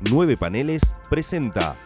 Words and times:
Nueve 0.00 0.36
Paneles 0.36 0.80
presenta 1.10 1.76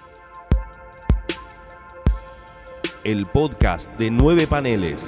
el 3.04 3.24
podcast 3.24 3.88
de 3.92 4.10
Nueve 4.10 4.46
Paneles. 4.46 5.04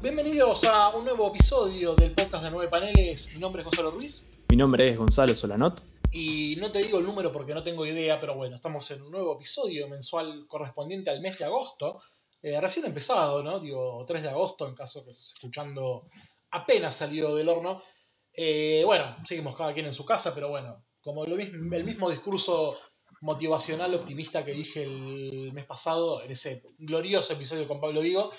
Bienvenidos 0.00 0.64
a 0.66 0.90
un 0.90 1.04
nuevo 1.04 1.30
episodio 1.30 1.96
del 1.96 2.12
podcast 2.12 2.44
de 2.44 2.52
Nueve 2.52 2.70
Paneles. 2.70 3.32
Mi 3.34 3.40
nombre 3.40 3.62
es 3.62 3.64
Gonzalo 3.64 3.90
Ruiz. 3.90 4.30
Mi 4.48 4.56
nombre 4.56 4.88
es 4.88 4.96
Gonzalo 4.96 5.34
Solanot. 5.34 5.82
Y 6.12 6.58
no 6.60 6.70
te 6.70 6.78
digo 6.78 7.00
el 7.00 7.06
número 7.06 7.32
porque 7.32 7.54
no 7.54 7.64
tengo 7.64 7.84
idea, 7.84 8.20
pero 8.20 8.36
bueno, 8.36 8.54
estamos 8.54 8.88
en 8.92 9.02
un 9.02 9.10
nuevo 9.10 9.34
episodio 9.34 9.88
mensual 9.88 10.46
correspondiente 10.46 11.10
al 11.10 11.20
mes 11.22 11.36
de 11.40 11.44
agosto. 11.44 12.00
Eh, 12.40 12.60
recién 12.60 12.86
empezado, 12.86 13.42
¿no? 13.42 13.58
Digo, 13.58 14.04
3 14.06 14.22
de 14.22 14.28
agosto, 14.28 14.68
en 14.68 14.74
caso 14.74 15.04
que 15.04 15.10
estés 15.10 15.34
escuchando 15.34 16.04
apenas 16.52 16.94
salido 16.94 17.34
del 17.34 17.48
horno. 17.48 17.82
Eh, 18.34 18.82
bueno, 18.86 19.16
seguimos 19.24 19.56
cada 19.56 19.74
quien 19.74 19.86
en 19.86 19.92
su 19.92 20.04
casa, 20.04 20.32
pero 20.34 20.48
bueno, 20.48 20.86
como 21.00 21.24
el 21.24 21.84
mismo 21.84 22.10
discurso 22.10 22.78
motivacional 23.20 23.94
optimista 23.94 24.44
que 24.44 24.52
dije 24.52 24.82
el 24.82 25.52
mes 25.52 25.66
pasado, 25.66 26.22
en 26.22 26.30
ese 26.30 26.62
glorioso 26.78 27.32
episodio 27.32 27.68
con 27.68 27.80
Pablo 27.80 28.00
Vigo, 28.00 28.32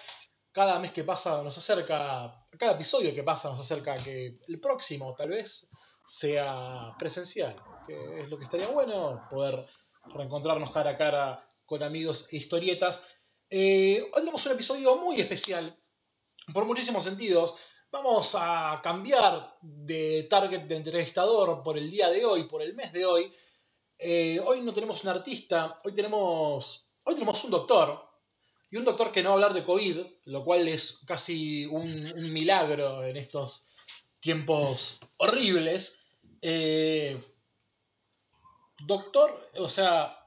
cada 0.52 0.80
mes 0.80 0.92
que 0.92 1.04
pasa 1.04 1.42
nos 1.44 1.58
acerca, 1.58 2.34
cada 2.60 2.74
episodio 2.74 3.14
que 3.14 3.24
pasa 3.24 3.50
nos 3.50 3.60
acerca 3.60 3.96
que 3.96 4.38
el 4.48 4.60
próximo 4.60 5.16
tal 5.18 5.30
vez 5.30 5.72
sea 6.06 6.94
presencial, 7.00 7.56
que 7.88 8.22
es 8.22 8.30
lo 8.30 8.38
que 8.38 8.44
estaría 8.44 8.68
bueno, 8.68 9.26
poder 9.30 9.66
reencontrarnos 10.14 10.72
cara 10.72 10.92
a 10.92 10.98
cara 10.98 11.48
con 11.66 11.82
amigos 11.82 12.34
e 12.34 12.38
historietas. 12.38 13.20
Eh, 13.50 14.04
hoy 14.16 14.22
un 14.28 14.52
episodio 14.52 14.96
muy 14.98 15.20
especial, 15.20 15.76
por 16.54 16.66
muchísimos 16.66 17.04
sentidos. 17.04 17.56
Vamos 17.94 18.34
a 18.40 18.82
cambiar 18.82 19.56
de 19.62 20.24
target 20.24 20.64
de 20.64 20.78
entrevistador 20.78 21.62
por 21.62 21.78
el 21.78 21.92
día 21.92 22.10
de 22.10 22.26
hoy, 22.26 22.46
por 22.46 22.64
el 22.64 22.74
mes 22.74 22.92
de 22.92 23.06
hoy. 23.06 23.32
Eh, 24.00 24.40
hoy 24.48 24.62
no 24.62 24.74
tenemos 24.74 25.04
un 25.04 25.10
artista, 25.12 25.78
hoy 25.84 25.94
tenemos, 25.94 26.88
hoy 27.04 27.14
tenemos 27.14 27.44
un 27.44 27.52
doctor. 27.52 28.04
Y 28.72 28.78
un 28.78 28.84
doctor 28.84 29.12
que 29.12 29.22
no 29.22 29.30
va 29.30 29.34
a 29.34 29.36
hablar 29.36 29.54
de 29.54 29.64
COVID, 29.64 29.98
lo 30.26 30.44
cual 30.44 30.68
es 30.68 31.04
casi 31.06 31.68
un, 31.68 32.34
milagro 32.34 33.04
en 33.04 33.16
estos 33.16 33.74
tiempos 34.20 35.02
horribles. 35.18 36.08
Eh, 36.42 37.16
doctor, 38.88 39.30
o 39.60 39.70
sea, 39.70 40.18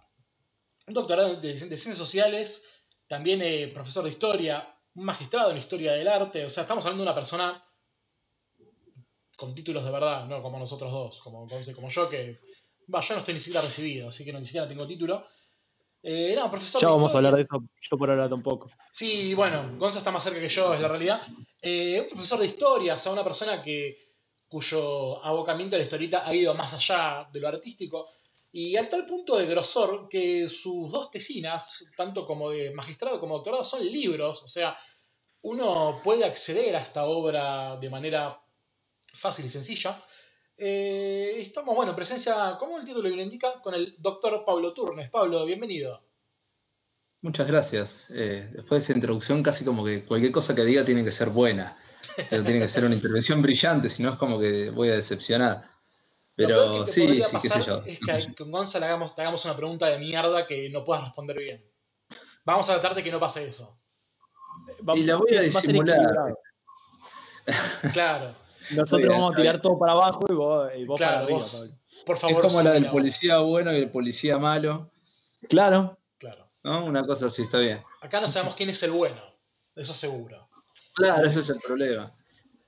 un 0.86 0.94
doctorado 0.94 1.34
de, 1.34 1.48
de 1.48 1.56
ciencias 1.56 1.96
sociales, 1.96 2.82
también 3.08 3.42
eh, 3.42 3.72
profesor 3.74 4.04
de 4.04 4.10
historia, 4.10 4.75
un 4.96 5.04
magistrado 5.04 5.50
en 5.50 5.58
historia 5.58 5.92
del 5.92 6.08
arte, 6.08 6.44
o 6.44 6.50
sea, 6.50 6.62
estamos 6.62 6.84
hablando 6.86 7.04
de 7.04 7.10
una 7.10 7.14
persona 7.14 7.62
con 9.36 9.54
títulos 9.54 9.84
de 9.84 9.90
verdad, 9.90 10.26
no 10.26 10.42
como 10.42 10.58
nosotros 10.58 10.90
dos, 10.90 11.20
como, 11.20 11.46
como 11.46 11.88
yo 11.88 12.08
que, 12.08 12.40
va, 12.92 13.00
yo 13.00 13.14
no 13.14 13.18
estoy 13.18 13.34
ni 13.34 13.40
siquiera 13.40 13.60
recibido, 13.60 14.08
así 14.08 14.24
que 14.24 14.32
no, 14.32 14.38
ni 14.38 14.46
siquiera 14.46 14.66
tengo 14.66 14.86
título. 14.86 15.22
Eh, 16.02 16.34
no, 16.36 16.50
profesor 16.50 16.80
Ya 16.80 16.88
vamos 16.88 17.12
a 17.12 17.18
hablar 17.18 17.34
de 17.34 17.42
eso, 17.42 17.62
yo 17.90 17.98
por 17.98 18.10
ahora 18.10 18.28
tampoco. 18.28 18.68
Sí, 18.90 19.34
bueno, 19.34 19.76
Gonza 19.76 19.98
está 19.98 20.10
más 20.10 20.24
cerca 20.24 20.40
que 20.40 20.48
yo, 20.48 20.72
es 20.72 20.80
la 20.80 20.88
realidad. 20.88 21.20
Eh, 21.60 22.00
un 22.02 22.08
profesor 22.10 22.38
de 22.38 22.46
historia, 22.46 22.94
o 22.94 22.98
sea, 22.98 23.12
una 23.12 23.24
persona 23.24 23.62
que, 23.62 23.98
cuyo 24.48 25.22
abocamiento 25.24 25.76
a 25.76 25.78
la 25.78 25.84
historieta 25.84 26.26
ha 26.26 26.34
ido 26.34 26.54
más 26.54 26.72
allá 26.72 27.28
de 27.32 27.40
lo 27.40 27.48
artístico, 27.48 28.08
y 28.58 28.74
al 28.78 28.88
tal 28.88 29.04
punto 29.04 29.36
de 29.36 29.44
grosor 29.44 30.08
que 30.08 30.48
sus 30.48 30.90
dos 30.90 31.10
tesinas, 31.10 31.92
tanto 31.94 32.24
como 32.24 32.50
de 32.50 32.72
magistrado 32.72 33.20
como 33.20 33.34
doctorado, 33.34 33.62
son 33.62 33.84
libros, 33.84 34.42
o 34.42 34.48
sea, 34.48 34.74
uno 35.42 36.00
puede 36.02 36.24
acceder 36.24 36.74
a 36.74 36.80
esta 36.80 37.04
obra 37.04 37.76
de 37.76 37.90
manera 37.90 38.40
fácil 39.12 39.44
y 39.44 39.50
sencilla. 39.50 39.94
Eh, 40.56 41.34
estamos, 41.36 41.74
bueno, 41.74 41.90
en 41.90 41.96
presencia, 41.96 42.56
como 42.58 42.78
el 42.78 42.86
título 42.86 43.06
bien 43.10 43.20
indica, 43.20 43.60
con 43.60 43.74
el 43.74 43.94
doctor 43.98 44.42
Pablo 44.46 44.72
Turnes. 44.72 45.10
Pablo, 45.10 45.44
bienvenido. 45.44 46.02
Muchas 47.20 47.46
gracias. 47.48 48.06
Eh, 48.08 48.48
después 48.54 48.80
de 48.80 48.84
esa 48.84 48.92
introducción, 48.94 49.42
casi 49.42 49.66
como 49.66 49.84
que 49.84 50.02
cualquier 50.02 50.32
cosa 50.32 50.54
que 50.54 50.64
diga 50.64 50.82
tiene 50.82 51.04
que 51.04 51.12
ser 51.12 51.28
buena. 51.28 51.76
Pero 52.30 52.42
tiene 52.42 52.60
que 52.60 52.68
ser 52.68 52.86
una 52.86 52.94
intervención 52.94 53.42
brillante, 53.42 53.90
si 53.90 54.02
no 54.02 54.12
es 54.12 54.16
como 54.16 54.40
que 54.40 54.70
voy 54.70 54.88
a 54.88 54.94
decepcionar. 54.94 55.75
Lo 56.36 56.46
peor 56.48 56.60
Pero 56.60 56.72
que 56.80 56.84
te 56.84 56.92
sí, 56.92 57.00
podría 57.06 57.24
sí, 57.28 57.30
qué 57.32 57.40
sé 57.40 57.48
pasar 57.48 57.66
yo. 57.66 57.82
es 57.86 58.00
que 58.00 58.12
a- 58.12 58.34
con 58.34 58.50
Gonza 58.50 58.78
le 58.78 58.86
hagamos, 58.86 59.14
te 59.14 59.22
hagamos 59.22 59.44
una 59.46 59.56
pregunta 59.56 59.86
de 59.86 59.98
mierda 59.98 60.46
que 60.46 60.68
no 60.70 60.84
puedas 60.84 61.04
responder 61.04 61.38
bien. 61.38 61.64
Vamos 62.44 62.68
a 62.70 62.74
tratar 62.74 62.94
de 62.94 63.02
que 63.02 63.10
no 63.10 63.18
pase 63.18 63.46
eso. 63.46 63.68
Y 64.94 65.02
la 65.04 65.16
voy 65.16 65.36
a 65.36 65.40
disimular. 65.40 66.36
Claro, 67.92 68.34
Nosotros 68.72 69.02
Bien, 69.08 69.12
vamos 69.12 69.32
a 69.34 69.36
tirar 69.36 69.62
todo 69.62 69.78
para 69.78 69.92
abajo 69.92 70.24
y 70.28 70.34
vos, 70.34 70.70
y 70.76 70.84
vos 70.84 71.00
para 71.00 71.10
claro, 71.12 71.24
arriba. 71.26 71.38
vos, 71.40 71.84
por 72.04 72.16
Es 72.16 72.22
favor. 72.22 72.42
como 72.42 72.62
la 72.62 72.72
del 72.72 72.86
policía 72.86 73.38
bueno 73.38 73.72
y 73.72 73.76
el 73.76 73.90
policía 73.90 74.38
malo. 74.38 74.90
Claro. 75.48 75.96
Claro. 76.18 76.48
¿no? 76.64 76.84
Una 76.84 77.06
cosa 77.06 77.26
así, 77.26 77.42
está 77.42 77.58
bien. 77.58 77.82
Acá 78.00 78.20
no 78.20 78.26
sabemos 78.26 78.56
quién 78.56 78.68
es 78.70 78.82
el 78.82 78.90
bueno, 78.90 79.20
eso 79.76 79.94
seguro. 79.94 80.48
Claro, 80.94 81.24
ese 81.26 81.40
es 81.40 81.50
el 81.50 81.60
problema. 81.60 82.12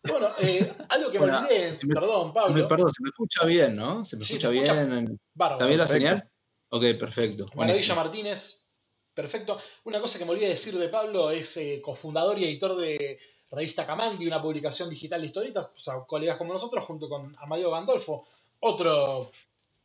Bueno, 0.05 0.29
eh, 0.41 0.73
algo 0.91 1.11
que 1.11 1.19
me 1.21 1.27
olvidé, 1.27 1.79
me- 1.83 1.95
perdón, 1.95 2.29
Me- 2.29 2.33
Pablo. 2.35 2.69
perdón, 2.69 2.91
se 2.91 3.03
me 3.03 3.09
escucha 3.09 3.45
bien, 3.45 3.77
¿no? 3.77 4.05
Se 4.05 4.17
me 4.17 4.25
Sí, 4.25 4.35
escucha 4.37 4.51
se 4.51 4.55
escucha 4.57 4.85
bien. 4.85 5.21
Bárbaro. 5.35 5.57
¿Está 5.57 5.67
bien 5.67 5.79
la 5.79 5.89
señal? 5.89 6.31
Ok, 6.71 6.83
perfecto. 6.99 7.47
Maravilla. 7.57 7.95
Martínez, 7.95 8.73
perfecto. 9.15 9.59
Una 9.85 10.01
cosa 10.01 10.19
que 10.19 10.25
me 10.25 10.31
olvidé 10.33 10.49
decir 10.49 10.75
de 10.75 10.89
Pablo 10.89 11.31
es 11.31 11.57
eh, 11.57 11.81
cofundador 11.83 12.39
y 12.39 12.45
editor 12.45 12.77
de 12.77 13.19
Revista 13.51 13.87
Camangui, 13.87 14.27
una 14.27 14.41
publicación 14.41 14.89
digital 14.91 15.21
de 15.21 15.27
historietas, 15.27 15.67
o 15.67 15.79
sea, 15.81 15.95
colegas 16.07 16.37
como 16.37 16.53
nosotros, 16.53 16.85
junto 16.85 17.09
con 17.09 17.35
Amadeo 17.39 17.71
Gandolfo, 17.71 18.27
otro 18.61 19.31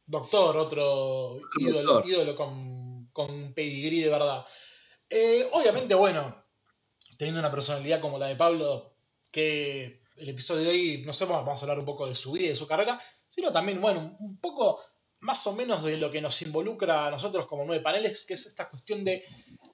doctor, 0.05 0.57
otro 0.57 1.39
ídolo, 1.59 2.01
ídolo 2.05 2.35
con, 2.35 3.09
con 3.13 3.53
pedigrí 3.53 4.01
de 4.01 4.09
verdad. 4.09 4.45
Eh, 5.09 5.47
obviamente, 5.53 5.95
bueno, 5.95 6.35
teniendo 7.17 7.39
una 7.39 7.51
personalidad 7.51 8.01
como 8.01 8.19
la 8.19 8.27
de 8.27 8.35
Pablo, 8.35 8.93
que 9.31 10.02
el 10.15 10.29
episodio 10.29 10.63
de 10.63 10.69
hoy, 10.69 11.03
no 11.05 11.13
sé, 11.13 11.25
vamos 11.25 11.59
a 11.59 11.65
hablar 11.65 11.79
un 11.79 11.85
poco 11.85 12.07
de 12.07 12.15
su 12.15 12.31
vida 12.31 12.45
y 12.45 12.49
de 12.49 12.55
su 12.55 12.67
carrera, 12.67 12.99
sino 13.27 13.51
también, 13.51 13.81
bueno, 13.81 14.15
un 14.19 14.37
poco 14.39 14.79
más 15.19 15.47
o 15.47 15.53
menos 15.53 15.83
de 15.83 15.97
lo 15.97 16.11
que 16.11 16.21
nos 16.21 16.41
involucra 16.41 17.07
a 17.07 17.11
nosotros 17.11 17.45
como 17.45 17.63
nueve 17.63 17.81
paneles, 17.81 18.25
que 18.25 18.33
es 18.33 18.45
esta 18.45 18.69
cuestión 18.69 19.03
de 19.03 19.23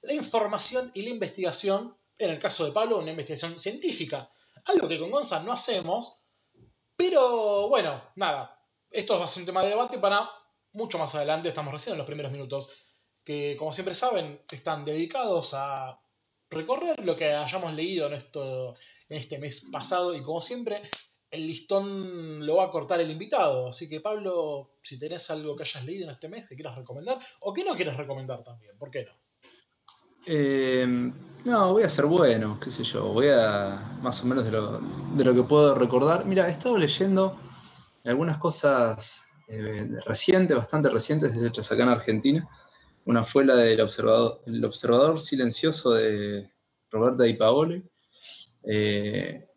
la 0.02 0.12
información 0.12 0.90
y 0.94 1.02
la 1.02 1.10
investigación, 1.10 1.96
en 2.18 2.30
el 2.30 2.38
caso 2.38 2.64
de 2.64 2.72
Pablo, 2.72 2.98
una 2.98 3.10
investigación 3.10 3.58
científica, 3.58 4.28
algo 4.66 4.88
que 4.88 4.98
con 4.98 5.10
Gonza 5.10 5.42
no 5.42 5.52
hacemos, 5.52 6.18
pero 6.96 7.68
bueno, 7.68 8.00
nada, 8.16 8.62
esto 8.90 9.18
va 9.18 9.24
a 9.24 9.28
ser 9.28 9.42
un 9.42 9.46
tema 9.46 9.62
de 9.62 9.70
debate 9.70 9.98
para 9.98 10.28
mucho 10.72 10.98
más 10.98 11.14
adelante, 11.14 11.48
estamos 11.48 11.72
recién 11.72 11.94
en 11.94 11.98
los 11.98 12.06
primeros 12.06 12.32
minutos, 12.32 12.70
que 13.24 13.56
como 13.58 13.72
siempre 13.72 13.94
saben, 13.94 14.40
están 14.50 14.84
dedicados 14.84 15.54
a 15.54 16.00
recorrer 16.50 17.04
lo 17.04 17.16
que 17.16 17.32
hayamos 17.32 17.74
leído 17.74 18.06
en, 18.08 18.14
esto, 18.14 18.74
en 19.08 19.16
este 19.16 19.38
mes 19.38 19.70
pasado 19.72 20.14
y 20.14 20.22
como 20.22 20.40
siempre 20.40 20.82
el 21.30 21.46
listón 21.46 22.44
lo 22.44 22.56
va 22.56 22.64
a 22.64 22.70
cortar 22.70 23.00
el 23.00 23.10
invitado. 23.10 23.68
Así 23.68 23.88
que 23.88 24.00
Pablo, 24.00 24.72
si 24.82 24.98
tenés 24.98 25.30
algo 25.30 25.54
que 25.54 25.62
hayas 25.62 25.84
leído 25.84 26.04
en 26.04 26.10
este 26.10 26.28
mes 26.28 26.48
que 26.48 26.56
quieras 26.56 26.76
recomendar 26.76 27.18
o 27.40 27.54
que 27.54 27.64
no 27.64 27.74
quieres 27.74 27.96
recomendar 27.96 28.42
también, 28.42 28.76
¿por 28.78 28.90
qué 28.90 29.04
no? 29.04 29.12
Eh, 30.26 30.86
no, 31.44 31.72
voy 31.72 31.82
a 31.84 31.88
ser 31.88 32.06
bueno, 32.06 32.58
qué 32.60 32.70
sé 32.70 32.84
yo, 32.84 33.04
voy 33.12 33.28
a 33.28 33.98
más 34.02 34.22
o 34.22 34.26
menos 34.26 34.44
de 34.44 34.50
lo, 34.50 34.80
de 34.80 35.24
lo 35.24 35.34
que 35.34 35.42
puedo 35.44 35.74
recordar. 35.74 36.26
Mira, 36.26 36.48
he 36.48 36.52
estado 36.52 36.76
leyendo 36.76 37.40
algunas 38.04 38.38
cosas 38.38 39.26
eh, 39.48 39.88
recientes, 40.04 40.56
bastante 40.56 40.90
recientes, 40.90 41.42
hechas 41.42 41.72
acá 41.72 41.82
en 41.84 41.88
Argentina. 41.88 42.48
Una 43.06 43.24
fue 43.24 43.44
la 43.44 43.56
del 43.56 43.80
observador, 43.80 44.42
el 44.46 44.64
observador 44.64 45.20
silencioso 45.20 45.94
de 45.94 46.52
Roberta 46.90 47.24
Di 47.24 47.34
Paolo, 47.34 47.82
eh, 48.64 49.48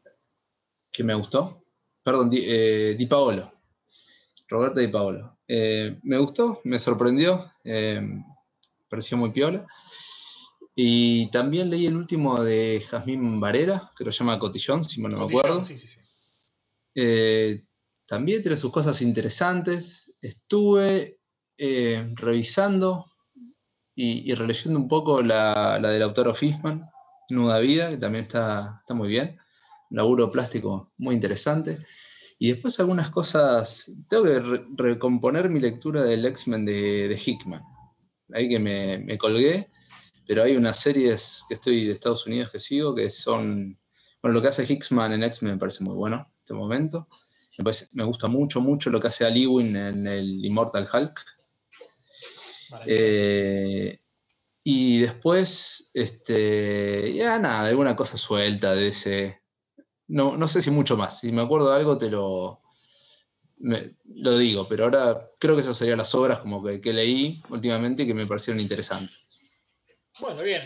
que 0.92 1.04
me 1.04 1.14
gustó. 1.14 1.64
Perdón, 2.02 2.30
Di, 2.30 2.44
eh, 2.46 2.96
Di 2.98 3.06
Paolo. 3.06 3.52
Roberta 4.48 4.80
Di 4.80 4.88
Paolo. 4.88 5.40
Eh, 5.48 6.00
me 6.04 6.18
gustó, 6.18 6.62
me 6.64 6.80
sorprendió, 6.80 7.52
eh, 7.64 8.02
pareció 8.90 9.18
muy 9.18 9.32
piola. 9.32 9.68
Y 10.76 11.30
también 11.30 11.70
leí 11.70 11.86
el 11.86 11.98
último 11.98 12.42
de 12.42 12.84
Jazmín 12.90 13.40
Varela, 13.40 13.92
que 13.96 14.04
lo 14.04 14.12
llama 14.12 14.40
Cotillón, 14.40 14.84
si 14.84 15.02
mal 15.02 15.12
no 15.12 15.20
me 15.20 15.26
acuerdo. 15.26 15.62
Sí, 15.62 15.78
sí, 15.78 15.88
sí. 15.88 16.00
También 18.08 18.42
tiene 18.42 18.58
sus 18.58 18.72
cosas 18.72 19.02
interesantes. 19.02 20.16
Estuve 20.22 21.20
revisando 22.16 23.13
y, 23.96 24.34
releyendo 24.34 24.80
un 24.80 24.88
poco 24.88 25.22
la, 25.22 25.78
la 25.82 25.90
del 25.90 26.02
autor 26.04 26.36
Fishman, 26.36 26.90
Nuda 27.30 27.60
Vida, 27.60 27.90
que 27.90 27.98
también 27.98 28.24
está, 28.24 28.78
está 28.80 28.94
muy 28.94 29.10
bien. 29.10 29.38
Un 29.90 29.98
laburo 29.98 30.32
plástico 30.32 30.92
muy 30.98 31.16
interesante. 31.16 31.78
Y 32.40 32.50
después 32.52 32.80
algunas 32.80 33.10
cosas. 33.10 33.92
Tengo 34.10 34.24
que 34.24 34.40
re- 34.40 34.64
recomponer 34.76 35.50
mi 35.50 35.60
lectura 35.60 36.04
del 36.04 36.26
X-Men 36.26 36.66
de, 36.66 37.08
de 37.08 37.22
Hickman. 37.24 37.62
Ahí 38.34 38.50
que 38.50 38.60
me, 38.60 38.98
me 39.00 39.18
colgué. 39.18 39.70
Pero 40.28 40.44
hay 40.44 40.56
unas 40.58 40.80
series 40.80 41.44
que 41.48 41.56
estoy 41.56 41.86
de 41.86 41.92
Estados 41.94 42.26
Unidos 42.26 42.50
que 42.52 42.60
sigo 42.60 42.96
que 42.96 43.10
son 43.10 43.78
Bueno, 44.22 44.36
lo 44.36 44.42
que 44.42 44.48
hace 44.48 44.66
Hickman 44.66 45.14
en 45.14 45.24
X-Men 45.24 45.54
me 45.54 45.60
parece 45.60 45.84
muy 45.84 45.96
bueno 45.96 46.16
en 46.18 46.40
este 46.40 46.54
momento. 46.54 47.08
Me, 47.60 47.72
me 47.96 48.04
gusta 48.04 48.28
mucho, 48.28 48.62
mucho 48.62 48.90
lo 48.90 49.00
que 49.00 49.10
hace 49.10 49.26
Ali 49.26 49.46
Win 49.46 49.76
en 49.76 50.08
el 50.08 50.44
Immortal 50.46 50.88
Hulk. 50.92 51.26
Eh, 52.86 54.00
y 54.64 55.00
después, 55.00 55.92
este, 55.94 57.14
ya 57.16 57.38
nada, 57.40 57.68
alguna 57.68 57.96
cosa 57.96 58.18
suelta 58.18 58.74
de 58.76 58.88
ese. 58.88 59.42
No, 60.08 60.38
no 60.38 60.48
sé 60.48 60.62
si 60.62 60.72
mucho 60.72 60.96
más. 60.98 61.20
Si 61.20 61.32
me 61.32 61.42
acuerdo 61.42 61.70
de 61.70 61.76
algo, 61.78 61.98
te 61.98 62.10
lo, 62.10 62.62
me- 63.58 63.96
lo 64.16 64.38
digo, 64.38 64.68
pero 64.68 64.86
ahora 64.86 65.30
creo 65.40 65.56
que 65.56 65.62
esas 65.62 65.78
serían 65.78 65.98
las 65.98 66.14
obras 66.16 66.40
como 66.40 66.64
que, 66.64 66.80
que 66.82 66.94
leí 66.94 67.42
últimamente 67.50 68.04
y 68.04 68.08
que 68.08 68.14
me 68.14 68.28
parecieron 68.28 68.60
interesantes. 68.62 69.18
Bueno, 70.20 70.42
bien. 70.44 70.62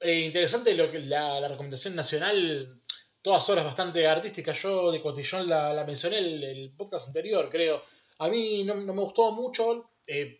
Eh, 0.00 0.20
interesante 0.26 0.74
lo 0.74 0.90
que, 0.90 1.00
la, 1.00 1.38
la 1.40 1.48
recomendación 1.48 1.94
nacional, 1.94 2.80
todas 3.22 3.48
horas 3.50 3.64
bastante 3.64 4.06
artísticas. 4.06 4.62
Yo 4.62 4.90
de 4.90 5.00
Cotillón 5.00 5.48
la, 5.48 5.72
la 5.74 5.84
mencioné 5.84 6.18
en 6.18 6.24
el, 6.24 6.42
el 6.44 6.70
podcast 6.72 7.08
anterior, 7.08 7.48
creo. 7.50 7.82
A 8.18 8.28
mí 8.28 8.64
no, 8.64 8.74
no 8.74 8.94
me 8.94 9.02
gustó 9.02 9.32
mucho. 9.32 9.90
eh, 10.06 10.39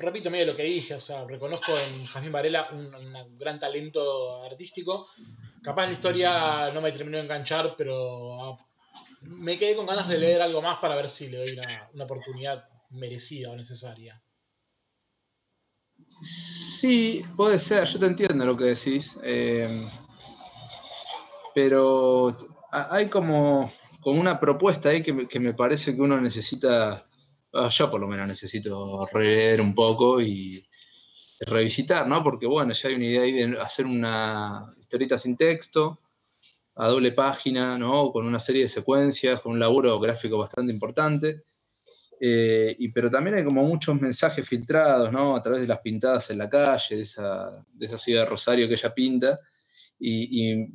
repito 0.00 0.30
medio 0.30 0.46
lo 0.46 0.56
que 0.56 0.62
dije, 0.62 0.94
o 0.94 1.00
sea, 1.00 1.24
reconozco 1.26 1.76
en 1.76 2.04
Jazmín 2.04 2.32
Varela 2.32 2.68
un, 2.72 3.38
gran 3.38 3.58
talento 3.58 4.44
artístico. 4.44 5.06
Capaz 5.62 5.86
la 5.86 5.92
historia 5.92 6.70
no 6.72 6.80
me 6.80 6.92
terminó 6.92 7.18
de 7.18 7.24
enganchar, 7.24 7.74
pero 7.76 8.42
ah, 8.42 8.66
me 9.22 9.58
quedé 9.58 9.74
con 9.74 9.86
ganas 9.86 10.08
de 10.08 10.18
leer 10.18 10.42
algo 10.42 10.62
más 10.62 10.76
para 10.78 10.94
ver 10.94 11.08
si 11.08 11.30
le 11.30 11.38
doy 11.38 11.50
una, 11.52 11.90
una 11.94 12.04
oportunidad 12.04 12.68
merecida 12.90 13.50
o 13.50 13.56
necesaria. 13.56 14.22
Sí, 16.20 17.24
puede 17.36 17.58
ser, 17.58 17.86
yo 17.86 17.98
te 17.98 18.06
entiendo 18.06 18.44
lo 18.44 18.56
que 18.56 18.64
decís. 18.64 19.16
eh, 19.22 19.88
pero 21.54 22.36
ha- 22.70 22.94
hay 22.94 23.08
como, 23.08 23.72
como 24.00 24.20
una 24.20 24.38
propuesta 24.38 24.90
ahí 24.90 25.02
que 25.02 25.12
me, 25.12 25.26
que 25.26 25.40
me 25.40 25.54
parece 25.54 25.96
que 25.96 26.00
uno 26.02 26.20
necesita, 26.20 27.07
yo 27.68 27.90
por 27.90 28.00
lo 28.00 28.06
menos 28.06 28.28
necesito 28.28 29.06
releer 29.12 29.60
un 29.60 29.74
poco 29.74 30.20
y 30.20 30.64
revisitar, 31.40 32.06
¿no? 32.06 32.22
Porque 32.22 32.46
bueno, 32.46 32.72
ya 32.72 32.88
hay 32.88 32.94
una 32.94 33.04
idea 33.04 33.22
ahí 33.22 33.32
de 33.32 33.60
hacer 33.60 33.86
una 33.86 34.66
historieta 34.78 35.18
sin 35.18 35.36
texto, 35.36 36.00
a 36.76 36.88
doble 36.88 37.12
página, 37.12 37.78
¿no? 37.78 38.12
Con 38.12 38.26
una 38.26 38.38
serie 38.38 38.62
de 38.62 38.68
secuencias, 38.68 39.40
con 39.40 39.52
un 39.52 39.58
laburo 39.58 39.98
gráfico 39.98 40.38
bastante 40.38 40.72
importante. 40.72 41.44
Eh, 42.20 42.74
y, 42.78 42.90
pero 42.92 43.10
también 43.10 43.36
hay 43.36 43.44
como 43.44 43.64
muchos 43.64 44.00
mensajes 44.00 44.46
filtrados, 44.48 45.12
¿no? 45.12 45.36
A 45.36 45.42
través 45.42 45.60
de 45.60 45.66
las 45.66 45.80
pintadas 45.80 46.30
en 46.30 46.38
la 46.38 46.48
calle, 46.48 46.96
de 46.96 47.02
esa, 47.02 47.50
de 47.72 47.86
esa 47.86 47.98
ciudad 47.98 48.22
de 48.22 48.30
Rosario 48.30 48.68
que 48.68 48.74
ella 48.74 48.94
pinta. 48.94 49.40
Y 50.00 50.66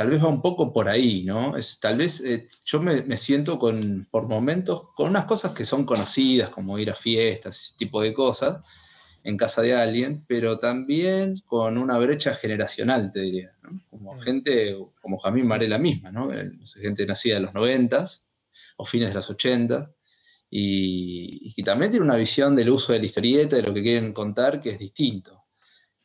tal 0.00 0.08
vez 0.08 0.24
va 0.24 0.28
un 0.28 0.40
poco 0.40 0.72
por 0.72 0.88
ahí, 0.88 1.24
¿no? 1.24 1.58
Es, 1.58 1.78
tal 1.78 1.98
vez 1.98 2.22
eh, 2.22 2.46
yo 2.64 2.80
me, 2.80 3.02
me 3.02 3.18
siento 3.18 3.58
con, 3.58 4.08
por 4.10 4.26
momentos 4.28 4.88
con 4.94 5.10
unas 5.10 5.26
cosas 5.26 5.52
que 5.52 5.66
son 5.66 5.84
conocidas, 5.84 6.48
como 6.48 6.78
ir 6.78 6.88
a 6.90 6.94
fiestas, 6.94 7.58
ese 7.60 7.76
tipo 7.76 8.00
de 8.00 8.14
cosas, 8.14 8.64
en 9.24 9.36
casa 9.36 9.60
de 9.60 9.74
alguien, 9.74 10.24
pero 10.26 10.58
también 10.58 11.42
con 11.44 11.76
una 11.76 11.98
brecha 11.98 12.34
generacional, 12.34 13.12
te 13.12 13.20
diría, 13.20 13.52
¿no? 13.62 13.78
Como 13.90 14.14
Mm. 14.14 14.20
gente, 14.20 14.74
como 15.02 15.18
Jamín 15.18 15.46
Marela 15.46 15.76
misma, 15.76 16.10
¿no? 16.10 16.30
Gente 16.80 17.04
nacida 17.04 17.36
en 17.36 17.42
los 17.42 17.52
noventas 17.52 18.30
o 18.78 18.86
fines 18.86 19.10
de 19.10 19.14
los 19.16 19.28
ochentas 19.28 19.92
y, 20.48 21.40
y 21.42 21.52
que 21.52 21.62
también 21.62 21.90
tiene 21.90 22.06
una 22.06 22.16
visión 22.16 22.56
del 22.56 22.70
uso 22.70 22.94
de 22.94 23.00
la 23.00 23.04
historieta, 23.04 23.54
de 23.56 23.62
lo 23.64 23.74
que 23.74 23.82
quieren 23.82 24.14
contar, 24.14 24.62
que 24.62 24.70
es 24.70 24.78
distinto. 24.78 25.39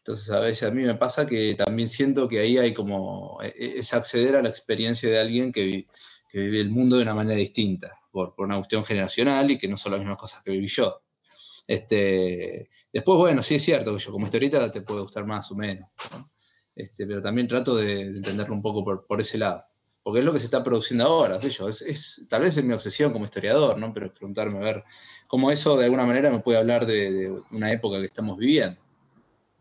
Entonces 0.06 0.30
a 0.30 0.40
veces 0.40 0.69
a 0.69 0.72
mí 0.72 0.84
me 0.84 0.94
pasa 0.94 1.25
que 1.25 1.56
también 1.56 1.88
siento 1.88 2.28
que 2.28 2.40
ahí 2.40 2.60
hay 2.60 2.75
como, 2.75 3.40
e- 3.42 3.48
e- 3.57 3.80
es 3.80 3.92
acceder 3.96 4.36
a 4.36 4.44
la 4.44 4.50
experiencia 4.50 5.10
de 5.10 5.18
alguien 5.19 5.52
que, 5.52 5.63
vi- 5.63 5.88
que 6.30 6.38
vive 6.40 6.62
el 6.62 6.69
mundo 6.69 6.98
de 6.98 7.02
una 7.04 7.16
manera 7.16 7.38
distinta, 7.40 8.00
por, 8.12 8.36
por 8.36 8.46
una 8.46 8.57
cuestión 8.57 8.86
generacional 8.86 9.50
y 9.50 9.57
que 9.57 9.68
no 9.68 9.78
son 9.78 9.94
las 9.94 10.02
mismas 10.02 10.18
cosas 10.19 10.44
que 10.44 10.52
viví 10.52 10.68
yo. 10.68 11.02
Este, 11.66 12.69
después, 12.94 13.18
bueno, 13.18 13.42
sí 13.42 13.56
es 13.56 13.63
cierto 13.63 13.94
que 13.96 14.04
yo 14.04 14.12
como 14.12 14.25
historieta 14.25 14.72
te 14.72 14.81
puede 14.81 15.02
gustar 15.02 15.25
más 15.25 15.52
o 15.52 15.56
menos, 15.56 15.90
¿no? 16.12 16.30
este, 16.75 17.07
pero 17.07 17.22
también 17.22 17.48
trato 17.48 17.75
de, 17.75 18.12
de 18.12 18.18
entenderlo 18.18 18.54
un 18.54 18.62
poco 18.62 18.84
por, 18.84 19.06
por 19.07 19.19
ese 19.22 19.38
lado 19.40 19.63
porque 20.04 20.19
es 20.19 20.25
lo 20.25 20.34
que 20.34 20.38
se 20.40 20.46
está 20.46 20.63
produciendo 20.63 21.06
ahora, 21.06 21.40
yo, 21.40 21.68
es, 21.68 21.81
es- 21.81 22.28
tal 22.30 22.42
vez 22.44 22.56
es 22.56 22.63
mi 22.63 22.74
obsesión 22.74 23.12
como 23.12 23.25
historiador, 23.25 23.80
¿no? 23.80 23.92
Pero 23.92 24.06
es 24.06 24.12
preguntarme 24.12 24.60
a 24.60 24.62
ver 24.62 24.84
cómo 25.25 25.50
eso 25.50 25.78
de 25.78 25.86
alguna 25.86 26.06
manera 26.06 26.30
me 26.30 26.42
puede 26.42 26.60
hablar 26.60 26.86
de 26.86 27.34
una 27.50 27.72
época 27.72 28.00
que 28.00 28.06
estamos 28.06 28.38
viviendo. 28.38 28.80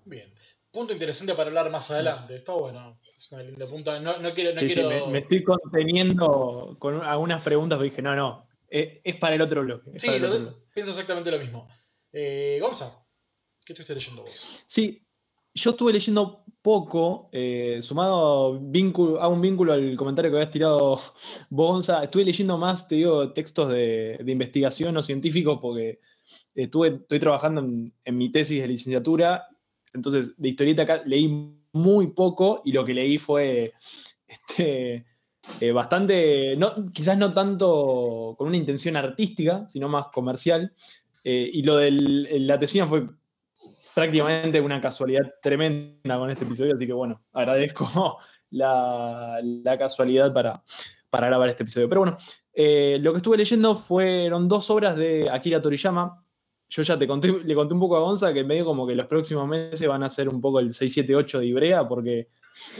Bien. 0.04 0.28
Punto 0.74 0.92
interesante 0.92 1.34
para 1.34 1.48
hablar 1.48 1.70
más 1.70 1.90
adelante. 1.92 2.34
Está 2.34 2.52
bueno. 2.52 2.98
Es 3.16 3.30
una 3.32 3.42
linda 3.44 3.66
punta. 3.66 3.98
No, 4.00 4.18
no 4.18 4.30
quiero. 4.34 4.52
No 4.52 4.60
Sí, 4.60 4.68
sí, 4.68 4.74
quiero... 4.74 5.06
me, 5.06 5.12
me 5.12 5.18
estoy 5.20 5.42
conteniendo 5.44 6.76
con 6.78 7.00
algunas 7.02 7.42
preguntas, 7.44 7.80
dije, 7.80 8.02
no, 8.02 8.14
no, 8.16 8.46
es, 8.68 8.98
es 9.04 9.16
para 9.16 9.36
el 9.36 9.40
otro 9.42 9.62
bloque. 9.62 9.92
Sí, 9.98 10.08
lo- 10.18 10.26
otro 10.26 10.40
bloque. 10.40 10.56
pienso 10.74 10.90
exactamente 10.90 11.30
lo 11.30 11.38
mismo. 11.38 11.68
Eh, 12.12 12.58
Gonza, 12.60 12.86
¿qué 13.64 13.72
estuviste 13.72 13.94
leyendo 13.94 14.22
vos? 14.22 14.48
Sí, 14.66 15.00
yo 15.54 15.70
estuve 15.70 15.92
leyendo 15.92 16.44
poco, 16.60 17.28
eh, 17.32 17.78
sumado 17.80 18.58
vínculo, 18.58 19.20
a 19.20 19.28
un 19.28 19.40
vínculo 19.40 19.72
al 19.72 19.94
comentario 19.96 20.30
que 20.30 20.36
habías 20.38 20.50
tirado 20.50 20.78
vos, 21.50 21.68
Gonza, 21.70 22.02
estuve 22.04 22.24
leyendo 22.24 22.58
más, 22.58 22.88
te 22.88 22.96
digo, 22.96 23.32
textos 23.32 23.68
de, 23.68 24.18
de 24.22 24.32
investigación 24.32 24.96
o 24.96 25.02
científicos 25.02 25.58
porque 25.60 26.00
estuve, 26.54 26.96
estoy 27.02 27.20
trabajando 27.20 27.60
en, 27.60 27.92
en 28.04 28.16
mi 28.16 28.30
tesis 28.32 28.60
de 28.62 28.68
licenciatura, 28.68 29.46
entonces 29.94 30.34
de 30.36 30.48
historieta 30.48 30.82
acá 30.82 30.98
leí 31.06 31.28
muy 31.72 32.08
poco 32.08 32.62
y 32.64 32.72
lo 32.72 32.84
que 32.84 32.94
leí 32.94 33.18
fue 33.18 33.72
este, 34.26 35.06
eh, 35.60 35.72
bastante, 35.72 36.56
quizás 36.92 37.16
no 37.18 37.32
tanto 37.32 38.34
con 38.36 38.48
una 38.48 38.56
intención 38.56 38.96
artística, 38.96 39.66
sino 39.68 39.88
más 39.88 40.08
comercial. 40.08 40.72
Eh, 41.24 41.48
y 41.52 41.62
lo 41.62 41.76
de 41.76 41.90
la 41.90 42.58
tesina 42.58 42.86
fue 42.86 43.08
prácticamente 43.94 44.60
una 44.60 44.80
casualidad 44.80 45.32
tremenda 45.40 46.18
con 46.18 46.30
este 46.30 46.44
episodio, 46.44 46.74
así 46.74 46.86
que 46.86 46.92
bueno, 46.92 47.22
agradezco 47.32 48.18
la, 48.50 49.40
casualidad 49.78 50.32
para, 50.32 50.62
para 51.08 51.28
grabar 51.28 51.48
este 51.48 51.62
episodio. 51.62 51.88
Pero 51.88 52.00
bueno, 52.02 52.18
eh, 52.52 52.98
lo 53.00 53.12
que 53.12 53.18
estuve 53.18 53.36
leyendo 53.36 53.74
fueron 53.74 54.48
dos 54.48 54.70
obras 54.70 54.96
de 54.96 55.28
Akira 55.30 55.62
Toriyama. 55.62 56.23
Yo 56.68 56.82
ya 56.82 56.98
te 56.98 57.06
conté, 57.06 57.32
le 57.44 57.54
conté 57.54 57.74
un 57.74 57.80
poco 57.80 57.96
a 57.96 58.00
Gonza 58.00 58.32
que 58.32 58.42
medio 58.42 58.64
como 58.64 58.86
que 58.86 58.94
los 58.94 59.06
próximos 59.06 59.46
meses 59.46 59.86
van 59.86 60.02
a 60.02 60.08
ser 60.08 60.28
un 60.28 60.40
poco 60.40 60.60
el 60.60 60.72
678 60.72 61.38
de 61.40 61.46
Ibrea, 61.46 61.86
porque 61.86 62.28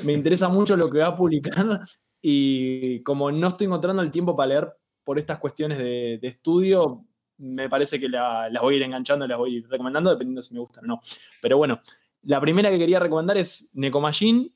me 0.04 0.12
interesa 0.12 0.48
mucho 0.48 0.76
lo 0.76 0.90
que 0.90 0.98
va 0.98 1.08
a 1.08 1.16
publicar 1.16 1.80
y 2.20 3.00
como 3.02 3.30
no 3.30 3.48
estoy 3.48 3.66
encontrando 3.66 4.02
el 4.02 4.10
tiempo 4.10 4.34
para 4.34 4.46
leer 4.48 4.72
por 5.04 5.18
estas 5.18 5.38
cuestiones 5.38 5.76
de, 5.78 6.18
estudio, 6.22 7.04
me 7.38 7.68
parece 7.68 8.00
que 8.00 8.08
la- 8.08 8.48
las 8.48 8.62
voy 8.62 8.74
a 8.74 8.76
ir 8.78 8.82
enganchando, 8.84 9.26
las 9.26 9.36
voy 9.36 9.54
a 9.54 9.58
ir 9.58 9.68
recomendando, 9.68 10.10
dependiendo 10.10 10.40
si 10.40 10.54
me 10.54 10.60
gustan 10.60 10.84
o 10.84 10.86
no. 10.88 11.00
Pero 11.42 11.58
bueno, 11.58 11.80
la 12.22 12.40
primera 12.40 12.70
que 12.70 12.78
quería 12.78 12.98
recomendar 12.98 13.36
es 13.36 13.72
Nekomajin, 13.74 14.50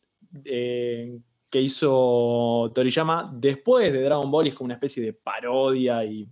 eh, 0.45 1.19
que 1.51 1.61
hizo 1.61 2.71
Toriyama 2.75 3.31
después 3.35 3.93
de 3.93 4.03
Dragon 4.03 4.31
Ball, 4.31 4.47
y 4.47 4.49
es 4.51 4.55
como 4.55 4.67
una 4.67 4.75
especie 4.75 5.03
de 5.03 5.13
parodia 5.13 6.05
y 6.05 6.27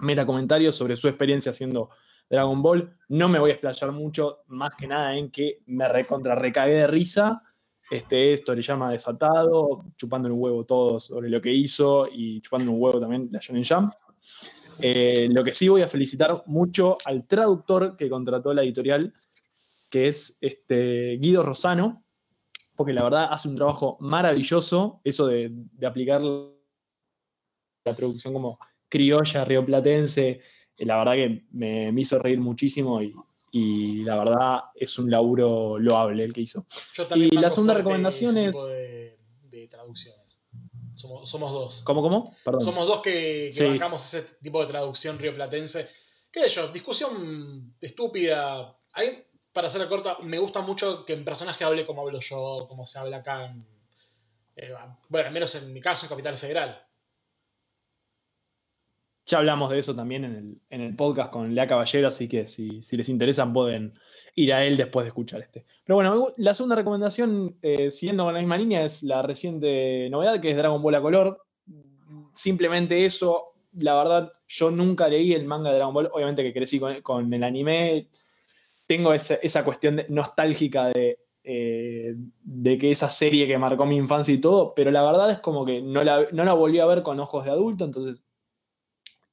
meta 0.00 0.26
comentarios 0.26 0.76
sobre 0.76 0.96
su 0.96 1.08
experiencia 1.08 1.50
haciendo 1.50 1.90
Dragon 2.28 2.62
Ball. 2.62 2.96
No 3.08 3.28
me 3.28 3.38
voy 3.38 3.50
a 3.50 3.54
explayar 3.54 3.92
mucho, 3.92 4.44
más 4.46 4.74
que 4.76 4.86
nada 4.86 5.16
en 5.16 5.30
que 5.30 5.62
me 5.66 5.88
recontra 5.88 6.34
recagué 6.34 6.74
de 6.74 6.86
risa. 6.86 7.42
Este 7.90 8.32
es 8.32 8.44
Toriyama 8.44 8.92
desatado, 8.92 9.84
chupando 9.96 10.32
un 10.32 10.40
huevo 10.40 10.64
todo 10.64 11.00
sobre 11.00 11.28
lo 11.28 11.40
que 11.40 11.52
hizo 11.52 12.06
y 12.10 12.40
chupando 12.40 12.70
un 12.70 12.80
huevo 12.80 13.00
también 13.00 13.28
la 13.32 13.40
Shonen 13.40 13.64
Jump. 13.64 13.92
Eh, 14.80 15.28
lo 15.30 15.42
que 15.42 15.52
sí 15.52 15.68
voy 15.68 15.82
a 15.82 15.88
felicitar 15.88 16.44
mucho 16.46 16.96
al 17.04 17.26
traductor 17.26 17.96
que 17.96 18.08
contrató 18.08 18.54
la 18.54 18.62
editorial, 18.62 19.12
que 19.90 20.06
es 20.06 20.38
este 20.40 21.18
Guido 21.20 21.42
Rosano, 21.42 22.04
porque 22.76 22.92
la 22.92 23.02
verdad 23.02 23.28
hace 23.30 23.48
un 23.48 23.56
trabajo 23.56 23.98
maravilloso, 24.00 25.00
eso 25.02 25.26
de, 25.26 25.50
de 25.52 25.86
aplicar 25.86 26.22
la 26.22 27.94
traducción 27.94 28.32
como 28.32 28.56
criolla, 28.90 29.44
rioplatense, 29.46 30.40
eh, 30.76 30.84
la 30.84 30.98
verdad 30.98 31.12
que 31.14 31.46
me, 31.52 31.90
me 31.92 32.00
hizo 32.02 32.18
reír 32.18 32.38
muchísimo 32.40 33.00
y, 33.00 33.14
y 33.52 34.02
la 34.02 34.16
verdad 34.18 34.58
es 34.74 34.98
un 34.98 35.10
laburo 35.10 35.78
loable 35.78 36.24
el 36.24 36.32
que 36.34 36.42
hizo. 36.42 36.66
Yo 36.92 37.06
también 37.06 37.30
Y 37.32 37.36
la 37.38 37.48
segunda 37.48 37.74
recomendación 37.74 38.36
es- 38.36 38.52
de, 38.54 39.18
de 39.50 39.68
traducciones. 39.68 40.42
Somos, 40.94 41.30
somos 41.30 41.50
dos. 41.52 41.80
¿Cómo, 41.84 42.02
cómo? 42.02 42.24
Perdón. 42.44 42.60
Somos 42.62 42.86
dos 42.86 43.00
que, 43.00 43.10
que 43.10 43.52
Sí. 43.54 43.64
bancamos 43.64 44.12
ese 44.14 44.42
tipo 44.42 44.60
de 44.60 44.66
traducción 44.66 45.18
rioplatense. 45.18 45.88
¿Qué 46.30 46.40
sé 46.40 46.50
yo? 46.50 46.68
Discusión 46.68 47.74
estúpida. 47.80 48.76
Mí, 48.98 49.04
para 49.52 49.66
hacerla 49.68 49.88
corta, 49.88 50.16
me 50.22 50.38
gusta 50.38 50.60
mucho 50.62 51.04
que 51.06 51.12
en 51.14 51.24
personaje 51.24 51.64
hable 51.64 51.86
como 51.86 52.02
hablo 52.02 52.20
yo, 52.20 52.66
como 52.68 52.84
se 52.86 52.98
habla 52.98 53.18
acá 53.18 53.46
en. 53.46 53.66
eh, 54.56 54.70
bueno, 55.08 55.28
al 55.28 55.32
menos 55.34 55.54
en 55.54 55.72
mi 55.72 55.80
caso, 55.80 56.04
en 56.06 56.10
Capital 56.10 56.36
Federal. 56.36 56.86
Ya 59.30 59.38
hablamos 59.38 59.70
de 59.70 59.78
eso 59.78 59.94
también 59.94 60.24
en 60.24 60.34
el, 60.34 60.60
en 60.70 60.80
el 60.80 60.96
podcast 60.96 61.30
con 61.30 61.54
Lea 61.54 61.64
Caballero, 61.64 62.08
así 62.08 62.28
que 62.28 62.48
si, 62.48 62.82
si 62.82 62.96
les 62.96 63.08
interesan 63.08 63.52
pueden 63.52 63.94
ir 64.34 64.52
a 64.52 64.64
él 64.64 64.76
después 64.76 65.04
de 65.04 65.08
escuchar 65.10 65.40
este. 65.40 65.64
Pero 65.84 65.94
bueno, 65.94 66.34
la 66.36 66.52
segunda 66.52 66.74
recomendación, 66.74 67.56
eh, 67.62 67.92
siguiendo 67.92 68.24
con 68.24 68.34
la 68.34 68.40
misma 68.40 68.58
línea, 68.58 68.84
es 68.84 69.04
la 69.04 69.22
reciente 69.22 70.10
novedad 70.10 70.40
que 70.40 70.50
es 70.50 70.56
Dragon 70.56 70.82
Ball 70.82 70.96
a 70.96 71.00
color. 71.00 71.46
Simplemente 72.32 73.04
eso, 73.04 73.52
la 73.74 73.94
verdad, 73.94 74.32
yo 74.48 74.72
nunca 74.72 75.08
leí 75.08 75.32
el 75.32 75.44
manga 75.44 75.70
de 75.70 75.76
Dragon 75.76 75.94
Ball, 75.94 76.10
obviamente 76.12 76.42
que 76.42 76.52
crecí 76.52 76.80
con, 77.00 77.32
el 77.32 77.44
anime. 77.44 78.08
Tengo 78.84 79.14
esa, 79.14 79.64
cuestión 79.64 80.02
nostálgica 80.08 80.88
de, 80.88 81.20
eh, 81.44 82.16
de 82.16 82.78
que 82.78 82.90
esa 82.90 83.08
serie 83.08 83.46
que 83.46 83.58
marcó 83.58 83.86
mi 83.86 83.96
infancia 83.96 84.34
y 84.34 84.40
todo, 84.40 84.74
pero 84.74 84.90
la 84.90 85.04
verdad 85.04 85.30
es 85.30 85.38
como 85.38 85.64
que 85.64 85.80
no 85.80 86.02
la, 86.02 86.26
no 86.32 86.42
la 86.42 86.54
volví 86.54 86.80
a 86.80 86.86
ver 86.86 87.04
con 87.04 87.20
ojos 87.20 87.44
de 87.44 87.52
adulto, 87.52 87.84
entonces 87.84 88.24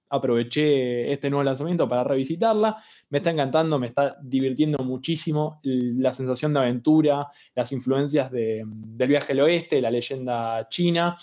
aproveché 0.10 1.12
este 1.12 1.30
nuevo 1.30 1.44
lanzamiento 1.44 1.88
para 1.88 2.04
revisitarla. 2.04 2.78
Me 3.10 3.20
está 3.20 3.32
encantando, 3.32 3.80
me 3.80 3.88
está 3.88 4.18
divirtiendo 4.22 4.84
muchísimo 4.84 5.60
la 5.64 6.14
sensación 6.14 6.54
de 6.54 6.60
aventura, 6.60 7.28
las 7.56 7.72
influencias 7.72 8.32
del 8.32 9.08
viaje 9.08 9.34
al 9.34 9.42
oeste, 9.42 9.82
la 9.82 9.92
leyenda 9.92 10.68
china. 10.70 11.18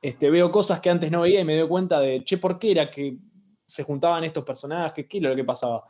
Este, 0.00 0.30
veo 0.30 0.50
cosas 0.50 0.80
que 0.80 0.90
antes 0.90 1.10
no 1.10 1.22
veía 1.22 1.40
y 1.40 1.44
me 1.44 1.56
doy 1.56 1.68
cuenta 1.68 2.00
de, 2.00 2.22
che, 2.22 2.38
¿por 2.38 2.58
qué 2.58 2.72
era 2.72 2.90
que 2.90 3.18
se 3.66 3.82
juntaban 3.82 4.24
estos 4.24 4.44
personajes? 4.44 5.06
¿Qué 5.08 5.18
era 5.18 5.30
lo 5.30 5.36
que 5.36 5.44
pasaba? 5.44 5.84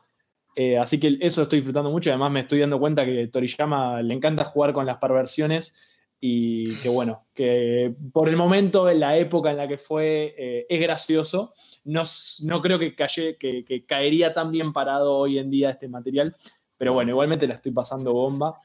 Eh, 0.54 0.78
así 0.78 0.98
que 0.98 1.18
eso 1.20 1.42
estoy 1.42 1.58
disfrutando 1.58 1.90
mucho. 1.90 2.10
Además, 2.10 2.30
me 2.30 2.40
estoy 2.40 2.60
dando 2.60 2.78
cuenta 2.78 3.04
que 3.04 3.26
Toriyama 3.26 4.00
le 4.02 4.14
encanta 4.14 4.44
jugar 4.44 4.72
con 4.72 4.86
las 4.86 4.96
perversiones 4.96 5.76
y 6.18 6.74
que, 6.82 6.88
bueno, 6.88 7.26
que 7.34 7.94
por 8.12 8.30
el 8.30 8.36
momento, 8.36 8.88
en 8.88 9.00
la 9.00 9.18
época 9.18 9.50
en 9.50 9.58
la 9.58 9.68
que 9.68 9.76
fue, 9.76 10.34
eh, 10.38 10.66
es 10.68 10.80
gracioso 10.80 11.52
no, 11.86 12.62
creo 12.62 12.78
que, 12.78 12.94
que, 12.94 13.86
caería 13.86 14.34
tan 14.34 14.50
bien 14.50 14.72
parado 14.72 15.16
hoy 15.16 15.38
en 15.38 15.50
día 15.50 15.70
este 15.70 15.88
material, 15.88 16.36
pero 16.76 16.92
bueno, 16.92 17.12
igualmente 17.12 17.46
la 17.46 17.54
estoy 17.54 17.72
pasando 17.72 18.12
bomba 18.12 18.60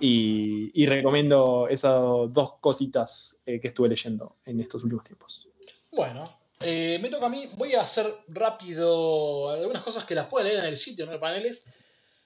y, 0.00 0.86
recomiendo 0.86 1.66
esas 1.68 2.00
dos 2.32 2.54
cositas 2.60 3.38
eh, 3.44 3.60
que 3.60 3.68
estuve 3.68 3.88
leyendo 3.88 4.36
en 4.44 4.60
estos 4.60 4.84
últimos 4.84 5.04
tiempos. 5.04 5.48
Bueno, 5.92 6.38
eh, 6.60 6.98
me 7.02 7.08
toca 7.08 7.26
a 7.26 7.30
mí, 7.30 7.48
voy 7.56 7.74
a 7.74 7.82
hacer 7.82 8.06
rápido 8.28 9.50
algunas 9.50 9.82
cosas 9.82 10.04
que 10.04 10.14
las 10.14 10.26
pueden 10.26 10.48
leer 10.48 10.60
en 10.60 10.66
el 10.66 10.76
sitio, 10.76 11.04
en 11.04 11.10
los 11.10 11.20
paneles, 11.20 11.74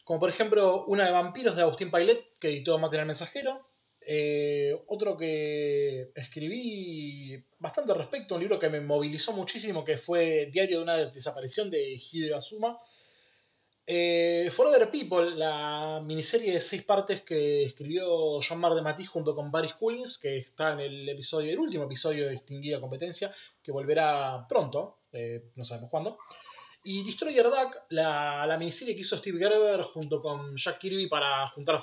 como 0.04 0.20
por 0.20 0.28
ejemplo 0.28 0.84
una 0.86 1.06
de 1.06 1.12
vampiros 1.12 1.56
de 1.56 1.62
Agustín 1.62 1.90
Pailet, 1.90 2.22
que 2.38 2.48
editó 2.48 2.78
Material 2.78 3.06
Mensajero, 3.06 3.60
eh, 4.06 4.75
otro 4.88 5.16
que 5.16 6.11
escribí 6.14 7.42
bastante 7.58 7.94
respecto, 7.94 8.34
un 8.34 8.40
libro 8.40 8.58
que 8.58 8.68
me 8.68 8.80
movilizó 8.80 9.32
muchísimo, 9.32 9.84
que 9.84 9.96
fue 9.96 10.50
Diario 10.52 10.78
de 10.78 10.82
una 10.82 10.96
desaparición 10.96 11.70
de 11.70 11.99
Hideo 11.99 12.37
Asuma. 12.37 12.76
Eh, 13.87 14.49
Forever 14.50 14.90
People, 14.90 15.37
la 15.37 16.02
miniserie 16.04 16.52
de 16.52 16.61
seis 16.61 16.84
partes 16.84 17.20
que 17.20 17.64
escribió 17.64 18.40
John 18.40 18.58
Mar 18.58 18.75
de 18.75 18.82
Matisse 18.82 19.11
junto 19.11 19.34
con 19.34 19.50
Barry 19.50 19.70
Cullins, 19.78 20.18
que 20.18 20.38
está 20.38 20.73
en 20.73 20.80
el 20.80 21.08
episodio, 21.08 21.52
el 21.52 21.58
último 21.58 21.84
episodio 21.84 22.25
de 22.25 22.32
Distinguida 22.32 22.80
Competencia, 22.80 23.30
que 23.62 23.73
volverá 23.73 24.46
pronto, 24.49 25.00
eh, 25.12 25.50
no 25.54 25.64
sabemos 25.64 25.90
cuándo. 25.90 26.18
Y 26.82 27.02
Destroyer 27.04 27.44
Duck, 27.44 27.76
la, 27.90 28.46
la, 28.46 28.58
miniserie 28.58 28.94
que 28.94 29.00
hizo 29.00 29.16
Steve 29.16 29.38
Gerber 29.38 29.82
junto 29.82 30.20
con 30.20 30.54
Jack 30.56 30.78
Kirby 30.78 31.06
para 31.06 31.49
juntar, 31.49 31.80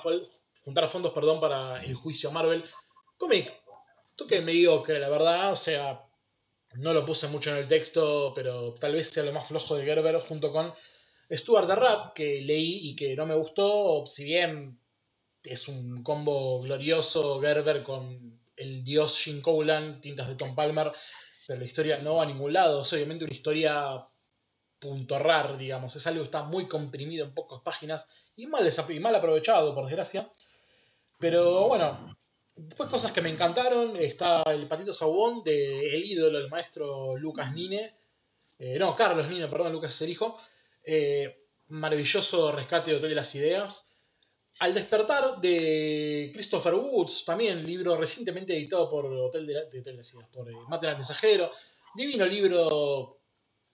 juntar 0.64 0.88
fondos 0.88 1.12
perdón, 1.12 1.40
para 1.40 1.82
el 1.82 1.94
juicio 1.94 2.30
Marvel. 2.32 2.64
Cómic, 3.18 3.52
toque 4.16 4.40
mediocre, 4.40 4.98
la 4.98 5.08
verdad. 5.08 5.52
O 5.52 5.56
sea, 5.56 6.02
no 6.74 6.92
lo 6.92 7.04
puse 7.04 7.28
mucho 7.28 7.50
en 7.50 7.56
el 7.56 7.68
texto, 7.68 8.32
pero 8.34 8.72
tal 8.74 8.94
vez 8.94 9.08
sea 9.08 9.24
lo 9.24 9.32
más 9.32 9.46
flojo 9.46 9.76
de 9.76 9.84
Gerber 9.84 10.18
junto 10.20 10.50
con 10.50 10.72
Stuart 11.30 11.68
the 11.68 11.74
Rap, 11.74 12.12
que 12.14 12.42
leí 12.42 12.90
y 12.90 12.96
que 12.96 13.14
no 13.16 13.26
me 13.26 13.34
gustó. 13.34 14.04
Si 14.06 14.24
bien 14.24 14.80
es 15.44 15.68
un 15.68 16.02
combo 16.02 16.60
glorioso 16.60 17.40
Gerber 17.40 17.82
con 17.82 18.40
el 18.56 18.84
dios 18.84 19.18
Jim 19.18 19.40
Cowland, 19.40 20.00
tintas 20.00 20.28
de 20.28 20.36
Tom 20.36 20.54
Palmer, 20.54 20.92
pero 21.46 21.58
la 21.58 21.64
historia 21.64 21.98
no 22.02 22.16
va 22.16 22.24
a 22.24 22.26
ningún 22.26 22.52
lado. 22.52 22.82
Es 22.82 22.92
obviamente 22.92 23.24
una 23.24 23.34
historia 23.34 24.04
punto 24.78 25.18
rar, 25.18 25.58
digamos. 25.58 25.94
Es 25.96 26.06
algo 26.06 26.20
que 26.20 26.26
está 26.26 26.42
muy 26.42 26.66
comprimido 26.66 27.24
en 27.24 27.34
pocas 27.34 27.60
páginas 27.60 28.10
y 28.36 28.46
mal, 28.46 28.68
y 28.88 29.00
mal 29.00 29.14
aprovechado, 29.14 29.74
por 29.74 29.86
desgracia. 29.86 30.28
Pero 31.22 31.68
bueno, 31.68 32.16
después 32.56 32.88
cosas 32.88 33.12
que 33.12 33.22
me 33.22 33.28
encantaron. 33.28 33.96
Está 33.96 34.42
el 34.48 34.66
patito 34.66 34.92
sabón 34.92 35.44
de 35.44 35.94
el 35.94 36.04
ídolo 36.04 36.40
del 36.40 36.50
maestro 36.50 37.16
Lucas 37.16 37.52
Nine. 37.54 37.96
Eh, 38.58 38.76
no, 38.80 38.96
Carlos 38.96 39.28
Nine, 39.28 39.46
perdón, 39.46 39.72
Lucas 39.72 39.94
es 39.94 40.02
el 40.02 40.10
hijo. 40.10 40.36
Eh, 40.84 41.46
maravilloso 41.68 42.50
rescate 42.50 42.90
de 42.90 42.96
Hotel 42.96 43.10
de 43.10 43.14
las 43.14 43.32
Ideas. 43.36 43.98
Al 44.58 44.74
despertar 44.74 45.40
de 45.40 46.32
Christopher 46.34 46.74
Woods, 46.74 47.24
también 47.24 47.64
libro 47.64 47.96
recientemente 47.96 48.56
editado 48.56 48.88
por 48.88 49.06
Hotel 49.06 49.46
de, 49.46 49.54
las 49.54 50.12
Ideas, 50.12 50.28
por 50.32 50.50
eh, 50.50 50.94
Mensajero. 50.96 51.52
Divino 51.94 52.26
libro, 52.26 53.20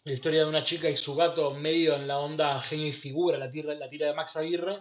la 0.05 0.12
historia 0.12 0.40
de 0.40 0.50
una 0.50 0.62
chica 0.62 0.90
y 0.90 0.99
su 0.99 1.17
gato 1.17 1.55
medio 1.55 1.97
en 1.97 2.07
la 2.09 2.19
onda 2.19 2.61
genio 2.61 2.88
y 2.88 2.93
figura, 2.93 3.38
la 3.38 3.49
tira, 3.49 3.73
la 3.73 3.88
tira 3.88 4.07
de 4.07 4.12
Max 4.12 4.37
Aguirre 4.37 4.78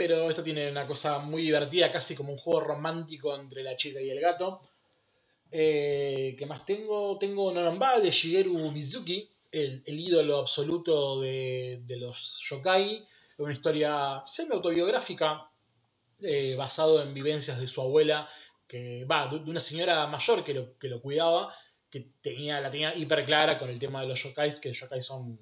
pero 0.00 0.30
esto 0.30 0.42
tiene 0.42 0.70
una 0.70 0.86
cosa 0.86 1.18
muy 1.18 1.42
divertida, 1.42 1.92
casi 1.92 2.14
como 2.14 2.32
un 2.32 2.38
juego 2.38 2.60
romántico 2.60 3.34
entre 3.34 3.62
la 3.62 3.76
chica 3.76 4.00
y 4.00 4.08
el 4.08 4.18
gato. 4.18 4.62
Eh, 5.50 6.34
¿Qué 6.38 6.46
más 6.46 6.64
tengo? 6.64 7.18
Tengo 7.18 7.52
Nonomba 7.52 8.00
de 8.00 8.10
Shigeru 8.10 8.70
Mizuki, 8.70 9.28
el, 9.52 9.82
ídolo 9.86 10.38
absoluto 10.38 11.20
de, 11.20 11.84
los 11.98 12.40
yokai. 12.48 13.04
Una 13.36 13.52
historia 13.52 14.22
semi-autobiográfica 14.24 15.50
eh, 16.22 16.54
basado 16.56 17.02
en 17.02 17.12
vivencias 17.12 17.60
de 17.60 17.68
su 17.68 17.82
abuela, 17.82 18.26
que 18.66 19.04
va, 19.04 19.26
de, 19.26 19.36
una 19.50 19.60
señora 19.60 20.06
mayor 20.06 20.42
que 20.44 20.54
lo, 20.54 20.78
que 20.78 20.88
lo 20.88 21.02
cuidaba, 21.02 21.54
que 21.90 22.08
tenía, 22.22 22.58
la 22.62 22.70
tenía 22.70 22.96
hiper 22.96 23.26
clara 23.26 23.58
con 23.58 23.68
el 23.68 23.78
tema 23.78 24.00
de 24.00 24.06
los 24.06 24.22
yokais, 24.22 24.60
que 24.60 24.70
los 24.70 24.80
yokais 24.80 25.04
son 25.04 25.38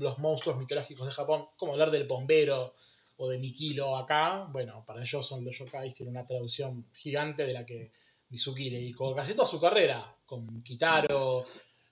los 0.00 0.18
monstruos 0.18 0.58
mitológicos 0.58 1.06
de 1.06 1.12
Japón, 1.12 1.46
como 1.56 1.74
hablar 1.74 1.92
del 1.92 2.08
bombero, 2.08 2.74
o 3.22 3.28
de 3.30 3.38
Mikilo 3.38 3.96
acá, 3.96 4.48
bueno, 4.50 4.84
para 4.84 5.00
ellos 5.00 5.24
son 5.24 5.44
los 5.44 5.56
yokais, 5.56 5.94
tiene 5.94 6.10
una 6.10 6.26
traducción 6.26 6.88
gigante 6.92 7.46
de 7.46 7.52
la 7.52 7.64
que 7.64 7.92
Mizuki 8.30 8.68
le 8.68 8.78
dedicó 8.78 9.14
casi 9.14 9.34
toda 9.34 9.46
su 9.46 9.60
carrera, 9.60 9.96
con 10.26 10.60
Kitaro 10.64 11.44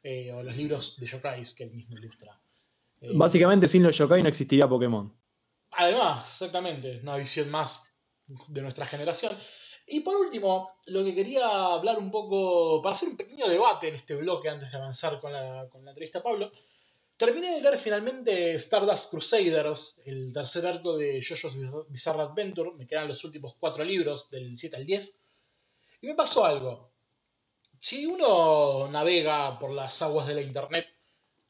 eh, 0.02 0.32
o 0.32 0.42
los 0.42 0.56
libros 0.56 0.98
de 0.98 1.06
yokais 1.06 1.54
que 1.54 1.64
él 1.64 1.72
mismo 1.72 1.96
ilustra. 1.98 2.36
Eh, 3.00 3.12
Básicamente 3.14 3.68
sin 3.68 3.84
los 3.84 3.96
yokai 3.96 4.22
no 4.22 4.28
existiría 4.28 4.68
Pokémon. 4.68 5.06
Además, 5.76 6.18
exactamente, 6.18 6.98
una 7.04 7.16
visión 7.16 7.48
más 7.52 7.94
de 8.26 8.62
nuestra 8.62 8.84
generación. 8.84 9.32
Y 9.86 10.00
por 10.00 10.16
último, 10.16 10.72
lo 10.86 11.04
que 11.04 11.14
quería 11.14 11.46
hablar 11.74 11.98
un 11.98 12.10
poco, 12.10 12.82
para 12.82 12.92
hacer 12.92 13.08
un 13.08 13.16
pequeño 13.16 13.46
debate 13.46 13.86
en 13.86 13.94
este 13.94 14.16
bloque 14.16 14.48
antes 14.48 14.72
de 14.72 14.78
avanzar 14.78 15.20
con 15.20 15.32
la, 15.32 15.68
con 15.70 15.84
la 15.84 15.92
entrevista 15.92 16.18
a 16.18 16.24
Pablo, 16.24 16.50
Terminé 17.20 17.54
de 17.54 17.60
leer 17.60 17.76
finalmente 17.76 18.54
Stardust 18.54 19.10
Crusaders, 19.10 19.96
el 20.06 20.32
tercer 20.32 20.64
arco 20.66 20.96
de 20.96 21.20
JoJo's 21.20 21.54
Bizarre 21.90 22.22
Adventure. 22.22 22.72
Me 22.78 22.86
quedan 22.86 23.08
los 23.08 23.22
últimos 23.24 23.56
cuatro 23.60 23.84
libros, 23.84 24.30
del 24.30 24.56
7 24.56 24.76
al 24.76 24.86
10. 24.86 25.18
Y 26.00 26.06
me 26.06 26.14
pasó 26.14 26.46
algo. 26.46 26.90
Si 27.78 28.06
uno 28.06 28.88
navega 28.90 29.58
por 29.58 29.70
las 29.70 30.00
aguas 30.00 30.28
de 30.28 30.34
la 30.34 30.40
internet, 30.40 30.90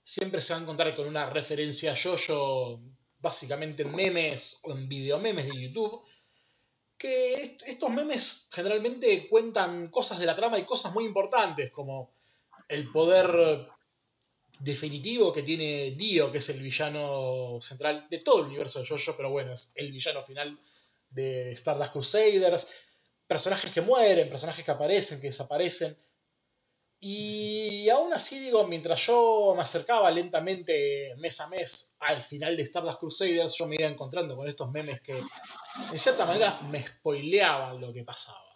siempre 0.03 0.41
se 0.41 0.55
va 0.55 0.59
a 0.59 0.62
encontrar 0.62 0.97
con 0.97 1.07
una 1.07 1.31
referencia 1.31 1.93
a 1.93 1.97
JoJo, 1.97 2.81
básicamente 3.21 3.85
en 3.85 3.95
memes 3.95 4.62
o 4.65 4.73
en 4.73 4.89
videomemes 4.89 5.47
de 5.50 5.62
YouTube. 5.62 6.03
Que 6.99 7.59
estos 7.67 7.91
memes 7.91 8.49
generalmente 8.50 9.29
cuentan 9.29 9.87
cosas 9.87 10.19
de 10.19 10.27
la 10.27 10.35
trama 10.35 10.59
y 10.59 10.65
cosas 10.65 10.93
muy 10.95 11.05
importantes, 11.05 11.71
como 11.71 12.12
el 12.69 12.91
poder 12.91 13.71
definitivo 14.61 15.33
que 15.33 15.43
tiene 15.43 15.93
Dio, 15.93 16.31
que 16.31 16.38
es 16.38 16.49
el 16.50 16.61
villano 16.61 17.59
central 17.61 18.07
de 18.11 18.19
todo 18.19 18.40
el 18.40 18.47
universo 18.47 18.81
de 18.81 18.87
JoJo, 18.87 19.17
pero 19.17 19.31
bueno, 19.31 19.52
es 19.52 19.73
el 19.76 19.90
villano 19.90 20.23
final 20.23 20.59
de 21.11 21.52
Stardust 21.52 21.93
Crusaders. 21.93 22.67
Personajes 23.26 23.71
que 23.71 23.81
mueren, 23.81 24.29
personajes 24.29 24.64
que 24.64 24.71
aparecen, 24.71 25.21
que 25.21 25.29
desaparecen. 25.29 25.97
Y 27.02 27.88
aún 27.88 28.12
así 28.12 28.38
digo, 28.38 28.67
mientras 28.67 29.07
yo 29.07 29.55
me 29.57 29.62
acercaba 29.62 30.11
lentamente 30.11 31.14
mes 31.17 31.40
a 31.40 31.49
mes 31.49 31.97
al 32.00 32.21
final 32.21 32.57
de 32.57 32.62
Stardust 32.62 32.99
Crusaders, 32.99 33.55
yo 33.55 33.67
me 33.67 33.76
iba 33.76 33.88
encontrando 33.88 34.37
con 34.37 34.47
estos 34.47 34.71
memes 34.71 35.00
que 35.00 35.17
en 35.17 35.99
cierta 35.99 36.26
manera 36.26 36.61
me 36.71 36.87
spoileaban 36.87 37.81
lo 37.81 37.95
que 37.95 38.05
pasaba. 38.05 38.50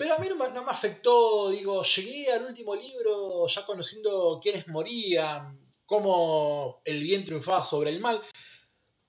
Pero 0.00 0.14
a 0.14 0.18
mí 0.18 0.28
no 0.30 0.36
me, 0.64 0.70
afectó, 0.70 1.50
digo, 1.50 1.82
llegué 1.82 2.32
al 2.32 2.46
último 2.46 2.74
libro 2.74 3.46
ya 3.46 3.66
conociendo 3.66 4.40
quiénes 4.42 4.66
morían, 4.68 5.60
cómo 5.84 6.80
el 6.86 7.02
bien 7.02 7.22
triunfaba 7.22 7.62
sobre 7.66 7.90
el 7.90 8.00
mal, 8.00 8.18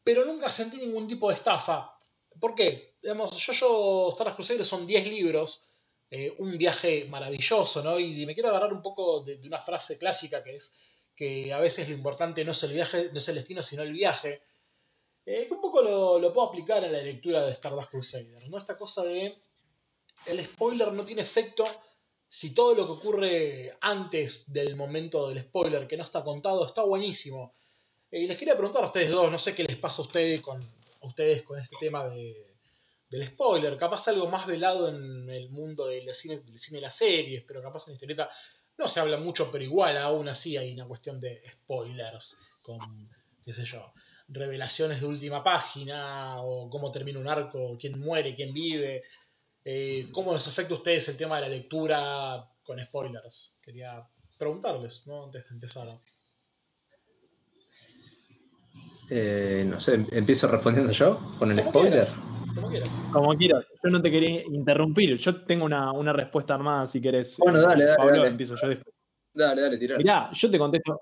pero 0.03 0.25
nunca 0.25 0.50
sentí 0.50 0.79
ningún 0.79 1.07
tipo 1.07 1.29
de 1.29 1.36
estafa. 1.36 1.98
¿Por 2.41 2.55
qué? 2.55 2.98
Digamos, 3.01 3.38
yo, 3.38 3.53
yo, 3.53 4.10
Star 4.10 4.27
Wars 4.27 4.36
Crusaders 4.36 4.67
son 4.67 4.86
10 4.86 5.07
libros, 5.07 5.62
eh, 6.10 6.29
un 6.39 6.57
viaje 6.57 7.05
maravilloso, 7.10 7.81
¿no? 7.83 7.98
Y 7.98 8.25
me 8.25 8.33
quiero 8.33 8.50
agarrar 8.50 8.74
un 8.74 8.81
poco 8.81 9.21
de, 9.21 9.39
una 9.45 9.62
frase 9.62 9.98
clásica 9.98 10.43
que 10.43 10.57
es 10.57 10.74
que 11.15 11.53
a 11.53 11.62
veces 11.62 11.88
lo 11.88 11.95
importante 11.95 12.43
no 12.43 12.51
es 12.51 12.63
el 12.63 12.74
viaje, 12.74 13.12
no 13.13 13.17
es 13.17 13.29
el 13.29 13.36
destino, 13.36 13.63
sino 13.63 13.83
el 13.83 13.93
viaje. 13.93 14.41
eh, 15.25 15.45
que 15.48 15.53
un 15.53 15.62
poco 15.62 15.83
lo, 15.83 16.19
lo, 16.19 16.33
puedo 16.33 16.50
aplicar 16.50 16.83
en 16.83 16.91
la 16.91 17.01
lectura 17.01 17.45
de 17.45 17.53
Stardust 17.53 17.91
Crusader, 17.91 18.50
¿no? 18.50 18.57
Esta 18.57 18.77
cosa 18.77 19.03
de 19.05 19.33
el 20.27 20.43
spoiler 20.43 20.91
no 20.93 21.05
tiene 21.05 21.21
efecto 21.21 21.65
si 22.27 22.53
todo 22.55 22.75
lo 22.75 22.85
que 22.85 22.91
ocurre 22.93 23.73
antes 23.81 24.53
del 24.53 24.75
momento 24.75 25.27
del 25.27 25.41
spoiler 25.41 25.87
que 25.87 25.97
no 25.97 26.03
está 26.03 26.23
contado 26.23 26.65
está 26.65 26.83
buenísimo. 26.83 27.51
Eh, 28.09 28.21
y 28.21 28.27
les 28.27 28.37
quería 28.37 28.55
preguntar 28.55 28.83
a 28.83 28.87
ustedes 28.87 29.09
dos, 29.09 29.29
no 29.29 29.37
sé 29.37 29.53
qué 29.53 29.63
les 29.63 29.77
pasa 29.77 30.01
a 30.01 30.05
ustedes 30.05 30.41
con, 30.41 30.57
a 30.57 31.05
ustedes 31.05 31.43
con 31.43 31.59
este 31.59 31.75
tema 31.79 32.07
de, 32.07 32.55
del 33.09 33.27
spoiler, 33.27 33.75
capaz 33.75 34.07
algo 34.07 34.29
más 34.29 34.47
velado 34.47 34.87
en 34.87 35.29
el 35.29 35.49
mundo 35.49 35.85
del 35.87 36.13
cine, 36.13 36.37
del 36.37 36.57
cine 36.57 36.77
y 36.79 36.81
las 36.81 36.95
series, 36.95 37.43
pero 37.45 37.61
capaz 37.61 37.87
en 37.87 37.91
la 37.91 37.95
historieta 37.95 38.29
no 38.77 38.87
se 38.87 39.01
habla 39.01 39.17
mucho, 39.17 39.51
pero 39.51 39.65
igual 39.65 39.97
aún 39.97 40.29
así 40.29 40.55
hay 40.55 40.73
una 40.73 40.85
cuestión 40.85 41.19
de 41.19 41.37
spoilers 41.45 42.37
con, 42.61 42.79
qué 43.43 43.51
sé 43.51 43.65
yo, 43.65 43.93
revelaciones 44.29 45.01
de 45.01 45.07
última 45.07 45.43
página, 45.43 46.41
o 46.41 46.69
cómo 46.69 46.91
termina 46.91 47.19
un 47.19 47.27
arco, 47.27 47.77
quién 47.77 47.99
muere, 47.99 48.33
quién 48.35 48.53
vive, 48.53 49.03
eh, 49.63 50.08
cómo 50.12 50.34
les 50.34 50.48
afecta 50.48 50.74
a 50.74 50.77
ustedes 50.77 51.08
el 51.10 51.18
tema 51.18 51.36
de 51.36 51.41
la 51.44 51.50
lectura 51.50 52.48
con 52.63 52.80
spoilers. 52.80 53.60
Quería 53.62 54.08
preguntarles, 54.38 55.08
¿no? 55.08 55.25
Antes 55.25 55.48
de 55.48 55.56
empezar. 55.56 55.88
Eh, 59.10 59.65
no 59.68 59.80
sé, 59.80 60.06
empiezo 60.12 60.48
respondiendo 60.48 60.94
yo 60.94 61.20
con 61.38 61.51
el 61.51 61.58
spoiler. 61.58 62.06
como 62.56 62.70
quieras. 62.70 63.01
Como 63.12 63.38
quieras. 63.38 63.65
Yo 63.84 63.89
no 63.89 64.01
te 64.01 64.10
quería 64.10 64.41
interrumpir. 64.44 65.18
Yo 65.18 65.44
tengo 65.44 65.65
una, 65.65 65.91
una 65.91 66.13
respuesta 66.13 66.56
armada 66.56 66.88
si 66.88 67.01
querés. 67.01 67.38
Bueno, 67.38 67.60
dale, 67.60 67.84
dale. 67.84 67.98
Pablo, 67.98 68.18
dale. 68.18 68.30
empiezo 68.30 68.56
yo 68.56 68.68
después. 68.70 68.96
Dale, 69.34 69.62
dale, 69.62 69.77
tirá. 69.77 69.98
Mirá, 69.98 70.32
yo 70.34 70.50
te 70.50 70.58
contesto, 70.58 71.01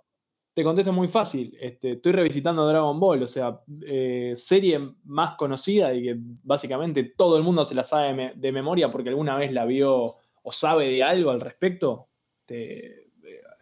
te 0.60 0.64
contesto 0.66 0.92
muy 0.92 1.08
fácil. 1.08 1.56
Este, 1.58 1.92
estoy 1.92 2.12
revisitando 2.12 2.68
Dragon 2.68 3.00
Ball, 3.00 3.24
o 3.24 3.28
sea, 3.28 3.62
eh, 3.82 4.34
serie 4.36 4.78
más 5.06 5.36
conocida 5.36 5.94
y 5.94 6.04
que 6.04 6.16
básicamente 6.20 7.02
todo 7.16 7.38
el 7.38 7.44
mundo 7.44 7.64
se 7.64 7.76
la 7.76 7.86
sabe 7.86 8.08
de, 8.08 8.14
me- 8.14 8.34
de 8.36 8.52
memoria 8.52 8.92
porque 8.92 9.08
alguna 9.08 9.38
vez 9.38 9.54
la 9.54 9.64
vio 9.64 10.18
o 10.44 10.52
sabe 10.52 10.90
de 10.90 11.02
algo 11.02 11.32
al 11.32 11.40
respecto. 11.40 12.10
Eh, 12.50 13.08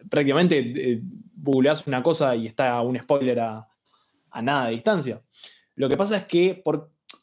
prácticamente 0.09 0.57
eh, 0.57 1.01
googleás 1.35 1.85
una 1.85 2.01
cosa 2.01 2.35
y 2.35 2.47
está 2.47 2.81
un 2.81 2.97
spoiler 2.97 3.41
a, 3.41 3.67
nada 4.41 4.65
de 4.65 4.71
distancia. 4.71 5.21
Lo 5.75 5.87
que 5.87 5.97
pasa 5.97 6.17
es 6.17 6.25
que 6.25 6.63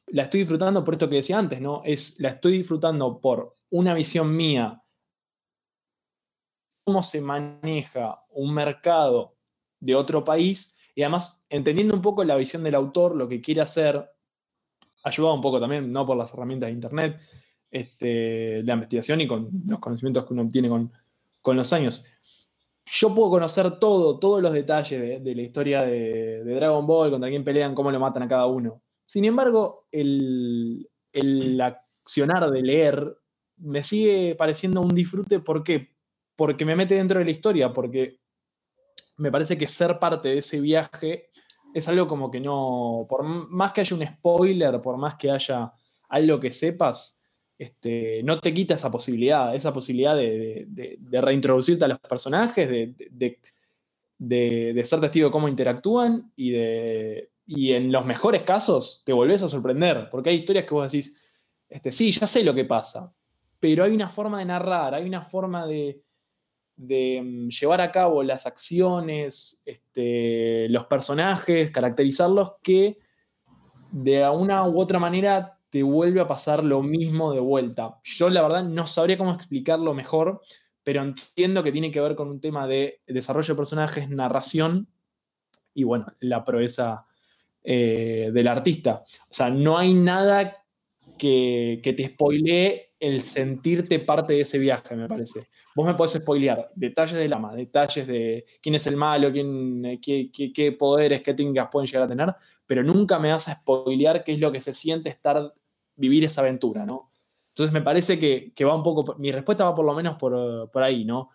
la 0.06 0.22
estoy 0.22 0.38
disfrutando 0.38 0.84
por 0.84 0.94
esto 0.94 1.08
que 1.08 1.16
decía 1.16 1.36
antes, 1.36 1.60
¿no? 1.60 1.82
Es, 1.84 2.20
la 2.20 2.28
estoy 2.28 2.58
disfrutando 2.58 3.18
por 3.20 3.54
una 3.70 3.92
visión 3.92 4.36
mía 4.36 4.80
cómo 6.84 7.02
se 7.02 7.20
maneja 7.20 8.22
un 8.30 8.54
mercado 8.54 9.33
de 9.84 9.94
otro 9.94 10.24
país 10.24 10.76
y 10.94 11.02
además 11.02 11.44
entendiendo 11.50 11.94
un 11.94 12.02
poco 12.02 12.24
la 12.24 12.36
visión 12.36 12.62
del 12.62 12.74
autor, 12.74 13.16
lo 13.16 13.28
que 13.28 13.40
quiere 13.40 13.60
hacer, 13.60 14.10
ayudado 15.02 15.34
un 15.34 15.40
poco 15.40 15.60
también, 15.60 15.92
no 15.92 16.06
por 16.06 16.16
las 16.16 16.32
herramientas 16.32 16.68
de 16.68 16.72
Internet, 16.72 17.20
este, 17.70 18.62
la 18.62 18.74
investigación 18.74 19.20
y 19.20 19.26
con 19.26 19.50
los 19.66 19.80
conocimientos 19.80 20.24
que 20.24 20.32
uno 20.32 20.42
obtiene 20.42 20.68
con, 20.68 20.92
con 21.42 21.56
los 21.56 21.72
años. 21.72 22.04
Yo 22.86 23.14
puedo 23.14 23.30
conocer 23.30 23.78
todo, 23.78 24.18
todos 24.18 24.40
los 24.40 24.52
detalles 24.52 25.22
de, 25.22 25.34
la 25.34 25.42
historia 25.42 25.82
de, 25.82 26.44
de 26.44 26.54
Dragon 26.54 26.86
Ball, 26.86 27.10
contra 27.10 27.28
quién 27.28 27.44
pelean, 27.44 27.74
cómo 27.74 27.90
lo 27.90 27.98
matan 27.98 28.22
a 28.22 28.28
cada 28.28 28.46
uno. 28.46 28.82
Sin 29.06 29.24
embargo, 29.24 29.86
el, 29.90 30.88
el 31.12 31.60
accionar 31.60 32.50
de 32.50 32.62
leer 32.62 33.16
me 33.56 33.82
sigue 33.82 34.34
pareciendo 34.34 34.80
un 34.80 34.94
disfrute. 34.94 35.40
¿Por 35.40 35.64
qué? 35.64 35.94
Porque 36.36 36.64
me 36.64 36.76
mete 36.76 36.94
dentro 36.94 37.18
de 37.18 37.24
la 37.24 37.30
historia, 37.30 37.72
porque 37.72 38.20
me 39.16 39.30
parece 39.30 39.56
que 39.56 39.68
ser 39.68 39.98
parte 39.98 40.28
de 40.28 40.38
ese 40.38 40.60
viaje 40.60 41.30
es 41.72 41.88
algo 41.88 42.06
como 42.06 42.30
que 42.30 42.40
no, 42.40 43.06
por 43.08 43.24
más 43.24 43.72
que 43.72 43.80
haya 43.80 43.96
un 43.96 44.06
spoiler, 44.06 44.80
por 44.80 44.96
más 44.96 45.16
que 45.16 45.30
haya 45.30 45.72
algo 46.08 46.38
que 46.38 46.50
sepas, 46.50 47.22
este, 47.58 48.22
no 48.22 48.40
te 48.40 48.54
quita 48.54 48.74
esa 48.74 48.90
posibilidad, 48.90 49.54
esa 49.54 49.72
posibilidad 49.72 50.16
de, 50.16 50.98
reintroducirte 51.10 51.84
a 51.84 51.88
los 51.88 51.98
personajes, 51.98 52.68
de 52.68 54.84
ser 54.84 55.00
testigo 55.00 55.28
de 55.28 55.32
cómo 55.32 55.48
interactúan 55.48 56.32
y, 56.36 56.52
de, 56.52 57.30
y 57.46 57.72
en 57.72 57.92
los 57.92 58.06
mejores 58.06 58.42
casos 58.42 59.02
te 59.04 59.12
volvés 59.12 59.42
a 59.42 59.48
sorprender, 59.48 60.08
porque 60.10 60.30
hay 60.30 60.36
historias 60.36 60.64
que 60.64 60.74
vos 60.74 60.90
decís, 60.90 61.20
este, 61.68 61.92
sí, 61.92 62.12
ya 62.12 62.26
sé 62.26 62.44
lo 62.44 62.54
que 62.54 62.64
pasa, 62.64 63.12
pero 63.60 63.84
hay 63.84 63.92
una 63.92 64.08
forma 64.08 64.38
de 64.38 64.46
narrar, 64.46 64.94
hay 64.94 65.06
una 65.06 65.22
forma 65.22 65.66
de, 65.66 66.02
de 66.76 67.20
mm, 67.22 67.48
llevar 67.48 67.80
a 67.80 67.92
cabo 67.92 68.22
las 68.22 68.46
acciones, 68.46 69.62
este, 69.66 70.68
los 70.68 70.86
personajes, 70.86 71.70
caracterizarlos, 71.70 72.54
que 72.62 72.98
de 73.92 74.28
una 74.28 74.66
u 74.68 74.80
otra 74.80 74.98
manera 74.98 75.58
te 75.70 75.82
vuelve 75.82 76.20
a 76.20 76.26
pasar 76.26 76.62
lo 76.62 76.82
mismo 76.82 77.32
de 77.32 77.40
vuelta. 77.40 77.98
Yo 78.04 78.28
la 78.28 78.42
verdad 78.42 78.64
no 78.64 78.86
sabría 78.86 79.18
cómo 79.18 79.32
explicarlo 79.32 79.94
mejor, 79.94 80.40
pero 80.82 81.02
entiendo 81.02 81.62
que 81.62 81.72
tiene 81.72 81.90
que 81.90 82.00
ver 82.00 82.14
con 82.14 82.28
un 82.28 82.40
tema 82.40 82.66
de 82.66 83.00
desarrollo 83.06 83.54
de 83.54 83.58
personajes, 83.58 84.08
narración 84.08 84.88
y 85.72 85.84
bueno, 85.84 86.06
la 86.20 86.44
proeza 86.44 87.06
eh, 87.62 88.30
del 88.32 88.48
artista. 88.48 89.04
O 89.30 89.34
sea, 89.34 89.50
no 89.50 89.78
hay 89.78 89.94
nada 89.94 90.64
que, 91.18 91.80
que 91.82 91.92
te 91.92 92.06
spoilee 92.06 92.92
el 93.00 93.20
sentirte 93.20 93.98
parte 93.98 94.34
de 94.34 94.40
ese 94.42 94.58
viaje, 94.58 94.94
me 94.96 95.08
parece. 95.08 95.48
Vos 95.74 95.86
me 95.86 95.94
podés 95.94 96.12
spoilear 96.12 96.70
detalles 96.74 97.18
del 97.18 97.32
ama, 97.32 97.54
detalles 97.54 98.06
de 98.06 98.44
quién 98.62 98.76
es 98.76 98.86
el 98.86 98.96
malo, 98.96 99.32
quién, 99.32 99.98
qué, 100.00 100.30
qué- 100.30 100.72
poderes, 100.72 101.22
qué 101.22 101.34
técnicas 101.34 101.68
pueden 101.70 101.86
llegar 101.86 102.04
a 102.04 102.06
tener, 102.08 102.34
pero 102.66 102.82
nunca 102.82 103.18
me 103.18 103.32
vas 103.32 103.48
a 103.48 103.54
spoilear 103.54 104.22
qué 104.22 104.32
es 104.34 104.40
lo 104.40 104.52
que 104.52 104.60
se 104.60 104.72
siente 104.72 105.08
estar, 105.08 105.52
vivir 105.96 106.24
esa 106.24 106.42
aventura, 106.42 106.86
¿no? 106.86 107.10
Entonces 107.48 107.72
me 107.72 107.82
parece 107.82 108.18
que, 108.18 108.52
que 108.54 108.64
va 108.64 108.74
un 108.74 108.82
poco, 108.82 109.16
mi 109.18 109.30
respuesta 109.32 109.64
va 109.64 109.74
por 109.74 109.84
lo 109.84 109.94
menos 109.94 110.16
por, 110.16 110.70
por 110.70 110.82
ahí, 110.82 111.04
¿no? 111.04 111.30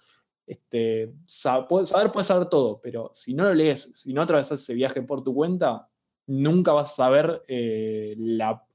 Este, 0.45 1.13
saber 1.25 1.67
puedes 1.67 2.28
saber 2.28 2.47
todo, 2.49 2.80
pero 2.82 3.12
si 3.13 3.34
no 3.34 3.43
lo 3.43 3.54
lees, 3.54 3.99
si 4.02 4.13
no 4.13 4.21
atravesas 4.21 4.62
ese 4.62 4.73
viaje 4.73 5.02
por 5.04 5.23
tu 5.23 5.34
cuenta, 5.34 5.88
nunca 6.28 6.71
vas 6.73 6.91
a 6.91 6.95
saber 6.95 7.43
eh, 7.47 8.15
la 8.17 8.65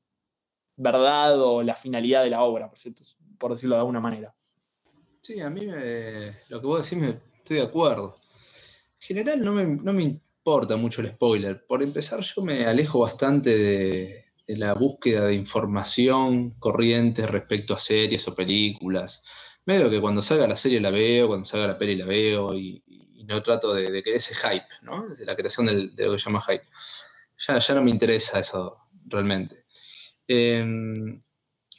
verdad 0.76 1.40
o 1.40 1.62
la 1.62 1.74
finalidad 1.74 2.22
de 2.22 2.30
la 2.30 2.42
obra, 2.42 2.68
por, 2.68 2.78
cierto, 2.78 3.02
por 3.38 3.52
decirlo 3.52 3.76
de 3.76 3.80
alguna 3.80 4.00
manera. 4.00 4.34
Sí, 5.24 5.40
a 5.40 5.48
mí 5.48 5.64
me- 5.66 6.34
lo 6.50 6.60
que 6.60 6.66
vos 6.66 6.82
decís 6.82 7.02
me 7.02 7.18
estoy 7.36 7.56
de 7.56 7.62
acuerdo. 7.62 8.14
En 9.00 9.06
general 9.08 9.42
no 9.44 9.52
me, 9.52 9.64
no 9.66 9.92
me 9.94 10.04
importa 10.04 10.76
mucho 10.76 11.00
el 11.02 11.08
spoiler. 11.08 11.66
Por 11.66 11.82
empezar, 11.82 12.20
yo 12.20 12.42
me 12.42 12.66
alejo 12.66 13.00
bastante 13.00 13.56
de, 13.56 14.26
de 14.46 14.56
la 14.58 14.74
búsqueda 14.74 15.26
de 15.28 15.34
información 15.34 16.52
corriente 16.60 17.26
respecto 17.26 17.74
a 17.74 17.78
series 17.80 18.28
o 18.28 18.34
películas. 18.36 19.24
Medio 19.66 19.90
que 19.90 20.00
cuando 20.02 20.22
salga 20.22 20.46
la 20.48 20.56
serie 20.56 20.80
la 20.80 20.90
veo, 20.90 21.28
cuando 21.28 21.46
salga 21.46 21.68
la 21.68 21.78
peli 21.78 21.96
la 21.96 22.06
veo 22.06 22.54
y, 22.54 22.84
no 23.26 23.42
trato 23.42 23.74
de, 23.74 23.90
de 23.90 24.02
que 24.02 24.14
ese 24.16 24.34
hype, 24.34 24.66
¿no? 24.82 25.08
De 25.08 25.24
la 25.26 25.36
creación 25.36 25.66
de 25.66 26.04
lo 26.06 26.12
que 26.12 26.18
se 26.18 26.26
llama 26.26 26.42
hype. 26.42 26.64
Ya, 27.48 27.58
ya 27.58 27.74
no 27.74 27.82
me 27.82 27.90
interesa 27.90 28.40
eso 28.40 28.78
realmente. 29.06 29.64
Em, 30.28 31.23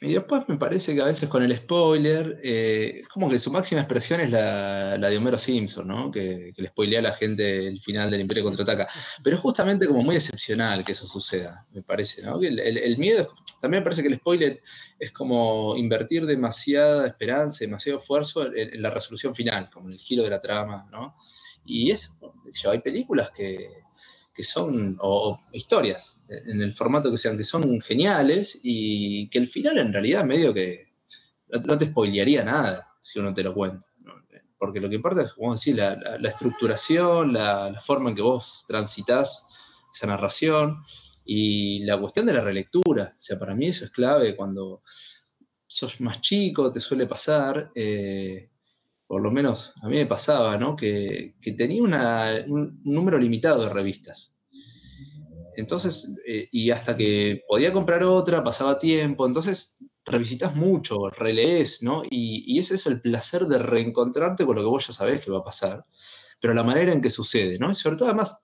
y 0.02 0.12
después 0.12 0.42
me 0.48 0.56
parece 0.58 0.94
que 0.94 1.00
a 1.00 1.06
veces 1.06 1.28
con 1.28 1.42
el 1.42 1.56
spoiler, 1.56 2.36
eh, 2.44 3.02
como 3.12 3.30
que 3.30 3.38
su 3.38 3.50
máxima 3.50 3.80
expresión 3.80 4.20
es 4.20 4.30
la, 4.30 4.98
la 4.98 5.08
de 5.08 5.16
Homero 5.16 5.38
Simpson, 5.38 5.88
¿no? 5.88 6.10
Que, 6.10 6.52
que 6.54 6.62
le 6.62 6.68
spoilea 6.68 6.98
a 7.00 7.02
la 7.02 7.12
gente 7.14 7.66
el 7.66 7.80
final 7.80 8.10
del 8.10 8.20
Imperio 8.20 8.44
Contraataca. 8.44 8.86
Pero 9.24 9.36
es 9.36 9.42
justamente 9.42 9.86
como 9.86 10.02
muy 10.02 10.16
excepcional 10.16 10.84
que 10.84 10.92
eso 10.92 11.06
suceda, 11.06 11.66
me 11.72 11.82
parece, 11.82 12.22
¿no? 12.22 12.38
Que 12.38 12.48
el, 12.48 12.58
el- 12.60 12.98
miedo, 12.98 13.26
también 13.60 13.80
me 13.82 13.84
parece 13.84 14.02
que 14.02 14.08
el 14.08 14.16
spoiler 14.16 14.60
es 14.98 15.12
como 15.12 15.76
invertir 15.76 16.26
demasiada 16.26 17.06
esperanza, 17.06 17.64
demasiado 17.64 17.98
esfuerzo 17.98 18.52
en, 18.54 18.74
en 18.74 18.82
la 18.82 18.90
resolución 18.90 19.34
final, 19.34 19.70
como 19.70 19.88
en 19.88 19.94
el 19.94 20.00
giro 20.00 20.22
de 20.24 20.30
la 20.30 20.40
trama, 20.40 20.86
¿no? 20.92 21.14
Y 21.64 21.90
es, 21.90 22.18
yo, 22.62 22.70
hay 22.70 22.80
películas 22.80 23.30
que, 23.30 23.66
que 24.36 24.44
son, 24.44 24.98
o, 25.00 25.40
historias, 25.52 26.22
en 26.28 26.60
el 26.60 26.72
formato 26.72 27.10
que 27.10 27.16
sean, 27.16 27.38
que 27.38 27.44
son 27.44 27.80
geniales 27.80 28.60
y 28.62 29.28
que 29.30 29.38
el 29.38 29.48
final 29.48 29.78
en 29.78 29.92
realidad 29.92 30.24
medio 30.24 30.52
que 30.52 30.92
no, 31.48 31.78
te 31.78 31.86
spoilearía 31.86 32.44
nada 32.44 32.92
si 33.00 33.18
uno 33.18 33.32
te 33.32 33.42
lo 33.42 33.54
cuenta. 33.54 33.86
Porque 34.58 34.80
lo 34.80 34.88
que 34.88 34.96
importa 34.96 35.22
es, 35.22 35.32
como 35.34 35.52
decir, 35.52 35.76
la, 35.76 36.16
estructuración, 36.28 37.32
la, 37.32 37.70
la 37.70 37.80
forma 37.80 38.10
en 38.10 38.16
que 38.16 38.22
vos 38.22 38.64
transitas 38.66 39.48
esa 39.92 40.06
narración 40.06 40.82
y 41.24 41.80
la 41.84 42.00
cuestión 42.00 42.26
de 42.26 42.32
la 42.32 42.40
relectura. 42.40 43.14
O 43.16 43.20
sea, 43.20 43.38
para 43.38 43.54
mí 43.54 43.66
eso 43.66 43.84
es 43.84 43.90
clave 43.90 44.36
cuando 44.36 44.82
sos 45.66 46.00
más 46.00 46.20
chico, 46.20 46.72
te 46.72 46.80
suele 46.80 47.06
pasar. 47.06 47.70
eh, 47.74 48.50
por 49.06 49.22
lo 49.22 49.30
menos 49.30 49.74
a 49.82 49.88
mí 49.88 49.96
me 49.96 50.06
pasaba, 50.06 50.56
¿no? 50.56 50.76
Que, 50.76 51.34
tenía 51.56 51.82
un 51.82 52.80
número 52.84 53.18
limitado 53.18 53.62
de 53.62 53.70
revistas. 53.70 54.32
Entonces, 55.56 56.20
eh, 56.26 56.48
y 56.52 56.70
hasta 56.70 56.96
que 56.96 57.42
podía 57.48 57.72
comprar 57.72 58.02
otra, 58.02 58.44
pasaba 58.44 58.78
tiempo, 58.78 59.26
entonces 59.26 59.78
revisitas 60.04 60.54
mucho, 60.54 61.08
relees, 61.10 61.82
¿no? 61.82 62.02
Y, 62.10 62.44
y 62.46 62.58
es 62.58 62.86
el 62.86 63.00
placer 63.00 63.46
de 63.46 63.58
reencontrarte 63.58 64.44
con 64.44 64.56
lo 64.56 64.62
que 64.62 64.68
vos 64.68 64.86
ya 64.86 64.92
sabés 64.92 65.24
que 65.24 65.30
va 65.30 65.38
a 65.38 65.44
pasar, 65.44 65.86
pero 66.40 66.54
la 66.54 66.62
manera 66.62 66.92
en 66.92 67.00
que 67.00 67.10
sucede, 67.10 67.58
¿no? 67.58 67.70
Y 67.70 67.74
sobre 67.74 67.96
todo, 67.96 68.08
además, 68.08 68.38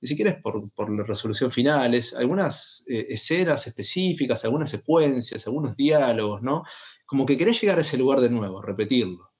ni 0.00 0.08
siquiera 0.08 0.32
es 0.32 0.40
por, 0.40 0.70
por 0.72 0.94
la 0.94 1.04
resolución 1.04 1.50
final, 1.50 1.94
es 1.94 2.14
algunas 2.14 2.84
eh, 2.90 3.06
escenas 3.10 3.66
específicas, 3.66 4.44
algunas 4.44 4.70
secuencias, 4.70 5.46
algunos 5.46 5.76
diálogos, 5.76 6.42
¿no? 6.42 6.64
Como 7.06 7.26
que 7.26 7.36
querés 7.36 7.60
llegar 7.60 7.78
a 7.78 7.82
ese 7.82 7.98
lugar 7.98 8.20
de 8.20 8.30
nuevo, 8.30 8.62
repetirlo. 8.62 9.33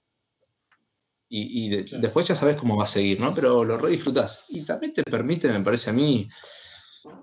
Y, 1.28 1.66
y 1.66 1.68
de- 1.70 1.84
Claro. 1.84 2.02
después 2.02 2.28
ya 2.28 2.34
sabes 2.36 2.56
cómo 2.56 2.76
va 2.76 2.84
a 2.84 2.86
seguir, 2.86 3.18
¿no? 3.20 3.34
Pero 3.34 3.64
lo 3.64 3.76
re 3.78 3.90
disfrutás. 3.90 4.44
Y 4.50 4.62
también 4.64 4.92
te 4.92 5.02
permite, 5.02 5.50
me 5.52 5.60
parece 5.60 5.90
a 5.90 5.92
mí, 5.92 6.28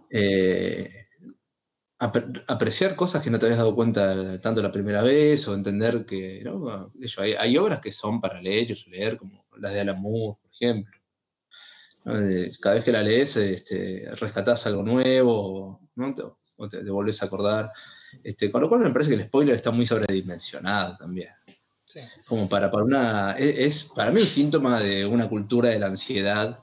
eh, 0.09 1.07
apre- 1.99 2.43
apreciar 2.47 2.95
cosas 2.95 3.23
que 3.23 3.29
no 3.29 3.39
te 3.39 3.45
habías 3.45 3.59
dado 3.59 3.75
cuenta 3.75 4.39
tanto 4.41 4.61
la 4.61 4.71
primera 4.71 5.01
vez 5.01 5.47
o 5.47 5.53
entender 5.55 6.05
que 6.05 6.41
¿no? 6.43 6.89
Hay, 7.19 7.33
hay 7.33 7.57
obras 7.57 7.79
que 7.81 7.91
son 7.91 8.19
para 8.19 8.41
leer 8.41 8.71
y 8.71 8.89
leer, 8.89 9.17
como 9.17 9.45
las 9.57 9.73
de 9.73 9.81
Alan 9.81 10.01
Moore, 10.01 10.37
por 10.41 10.51
ejemplo. 10.51 10.97
cada 12.61 12.75
vez 12.75 12.83
que 12.83 12.91
la 12.91 13.03
lees, 13.03 13.37
este, 13.37 14.09
rescatás 14.15 14.65
algo 14.67 14.83
nuevo 14.83 15.79
¿no? 15.95 16.13
Te- 16.13 16.23
o 16.57 16.69
te, 16.69 16.83
te 16.83 16.91
volvés 16.91 17.21
a 17.23 17.25
acordar. 17.25 17.71
Este, 18.23 18.51
con 18.51 18.61
lo 18.61 18.69
cual 18.69 18.81
me 18.81 18.89
parece 18.91 19.09
que 19.11 19.15
el 19.15 19.25
spoiler 19.27 19.55
está 19.55 19.71
muy 19.71 19.85
sobredimensionado 19.85 20.95
también. 20.97 21.29
Sí. 21.93 21.99
Como 22.25 22.47
para, 22.47 22.71
para 22.71 22.83
una. 22.83 23.33
Es, 23.37 23.57
es 23.85 23.91
para 23.95 24.11
mí 24.11 24.19
un 24.21 24.25
síntoma 24.27 24.79
de 24.79 25.05
una 25.05 25.27
cultura 25.27 25.69
de 25.69 25.79
la 25.79 25.87
ansiedad 25.87 26.59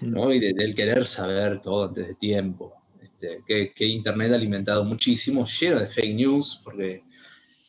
¿no? 0.00 0.32
y 0.32 0.40
de- 0.40 0.52
del 0.54 0.74
querer 0.74 1.06
saber 1.06 1.60
todo 1.60 1.84
antes 1.88 2.08
de 2.08 2.14
tiempo. 2.14 2.74
Este, 3.00 3.42
que, 3.46 3.72
que 3.74 3.86
Internet 3.86 4.32
ha 4.32 4.36
alimentado 4.36 4.84
muchísimo, 4.84 5.46
lleno 5.46 5.80
de 5.80 5.86
fake 5.88 6.14
news, 6.16 6.60
porque 6.64 7.04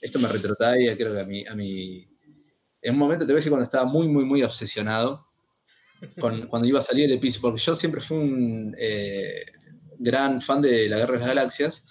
esto 0.01 0.19
me 0.19 0.27
retrotrae, 0.29 0.95
creo 0.97 1.13
que 1.13 1.21
a 1.21 1.25
mi, 1.25 1.45
a 1.47 1.55
mi... 1.55 2.07
En 2.81 2.93
un 2.93 2.99
momento 2.99 3.25
te 3.25 3.33
voy 3.33 3.37
a 3.37 3.41
decir 3.41 3.51
cuando 3.51 3.65
estaba 3.65 3.85
muy, 3.85 4.07
muy, 4.07 4.25
muy 4.25 4.43
obsesionado, 4.43 5.27
con, 6.19 6.41
cuando 6.49 6.67
iba 6.67 6.79
a 6.79 6.83
salir 6.83 7.05
el 7.05 7.13
episodio, 7.13 7.41
porque 7.43 7.61
yo 7.61 7.75
siempre 7.75 8.01
fui 8.01 8.17
un 8.17 8.75
eh, 8.79 9.45
gran 9.99 10.41
fan 10.41 10.61
de 10.61 10.89
La 10.89 10.97
Guerra 10.97 11.13
de 11.13 11.19
las 11.19 11.27
Galaxias, 11.29 11.83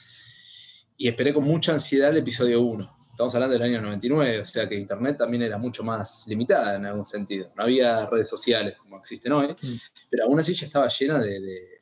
y 0.96 1.08
esperé 1.08 1.32
con 1.34 1.44
mucha 1.44 1.72
ansiedad 1.72 2.10
el 2.10 2.18
episodio 2.18 2.62
1. 2.62 2.95
Estamos 3.16 3.34
hablando 3.34 3.54
del 3.54 3.62
año 3.62 3.80
99, 3.80 4.40
o 4.40 4.44
sea 4.44 4.68
que 4.68 4.74
Internet 4.74 5.16
también 5.16 5.42
era 5.42 5.56
mucho 5.56 5.82
más 5.82 6.26
limitada 6.28 6.76
en 6.76 6.84
algún 6.84 7.06
sentido. 7.06 7.50
No 7.56 7.62
había 7.62 8.04
redes 8.04 8.28
sociales 8.28 8.74
como 8.76 8.98
existen 8.98 9.32
hoy, 9.32 9.56
pero 10.10 10.24
aún 10.24 10.38
así 10.38 10.52
ya 10.52 10.66
estaba 10.66 10.86
llena 10.88 11.18
de, 11.18 11.40
de- 11.40 11.80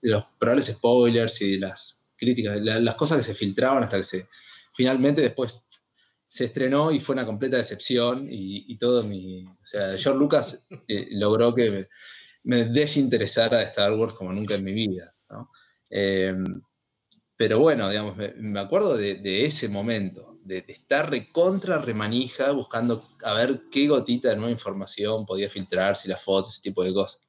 de 0.00 0.08
los 0.10 0.24
probables 0.36 0.66
spoilers 0.68 1.42
y 1.42 1.52
de 1.52 1.58
las 1.66 2.10
críticas, 2.16 2.58
la- 2.62 2.80
las 2.80 2.94
cosas 2.94 3.18
que 3.18 3.24
se 3.24 3.34
filtraban 3.34 3.82
hasta 3.82 3.98
que 3.98 4.04
se 4.04 4.26
finalmente 4.72 5.20
después 5.20 5.82
se 6.26 6.46
estrenó 6.46 6.90
y 6.90 6.98
fue 6.98 7.12
una 7.12 7.26
completa 7.26 7.58
decepción 7.58 8.26
y, 8.30 8.64
y 8.72 8.78
todo 8.78 9.02
mi... 9.04 9.44
O 9.44 9.56
sea, 9.66 9.98
George 9.98 10.18
Lucas 10.18 10.68
eh, 10.88 11.08
logró 11.10 11.54
que 11.54 11.70
me, 11.70 11.86
me 12.44 12.64
desinteresara 12.64 13.58
de 13.58 13.64
Star 13.64 13.92
Wars 13.92 14.14
como 14.14 14.32
nunca 14.32 14.54
en 14.54 14.64
mi 14.64 14.72
vida. 14.72 15.14
¿no? 15.28 15.50
Eh, 15.90 16.34
pero 17.36 17.58
bueno, 17.58 17.88
digamos, 17.90 18.16
me, 18.16 18.32
me 18.36 18.60
acuerdo 18.60 18.96
de, 18.96 19.16
de 19.16 19.44
ese 19.44 19.68
momento, 19.68 20.33
de, 20.44 20.62
de 20.62 20.72
estar 20.72 21.10
recontra 21.10 21.78
remanija 21.78 22.52
buscando 22.52 23.04
a 23.24 23.34
ver 23.34 23.64
qué 23.70 23.88
gotita 23.88 24.28
de 24.28 24.36
nueva 24.36 24.50
información 24.50 25.26
podía 25.26 25.50
filtrar, 25.50 25.96
si 25.96 26.08
las 26.08 26.22
fotos, 26.22 26.52
ese 26.52 26.62
tipo 26.62 26.84
de 26.84 26.92
cosas. 26.92 27.28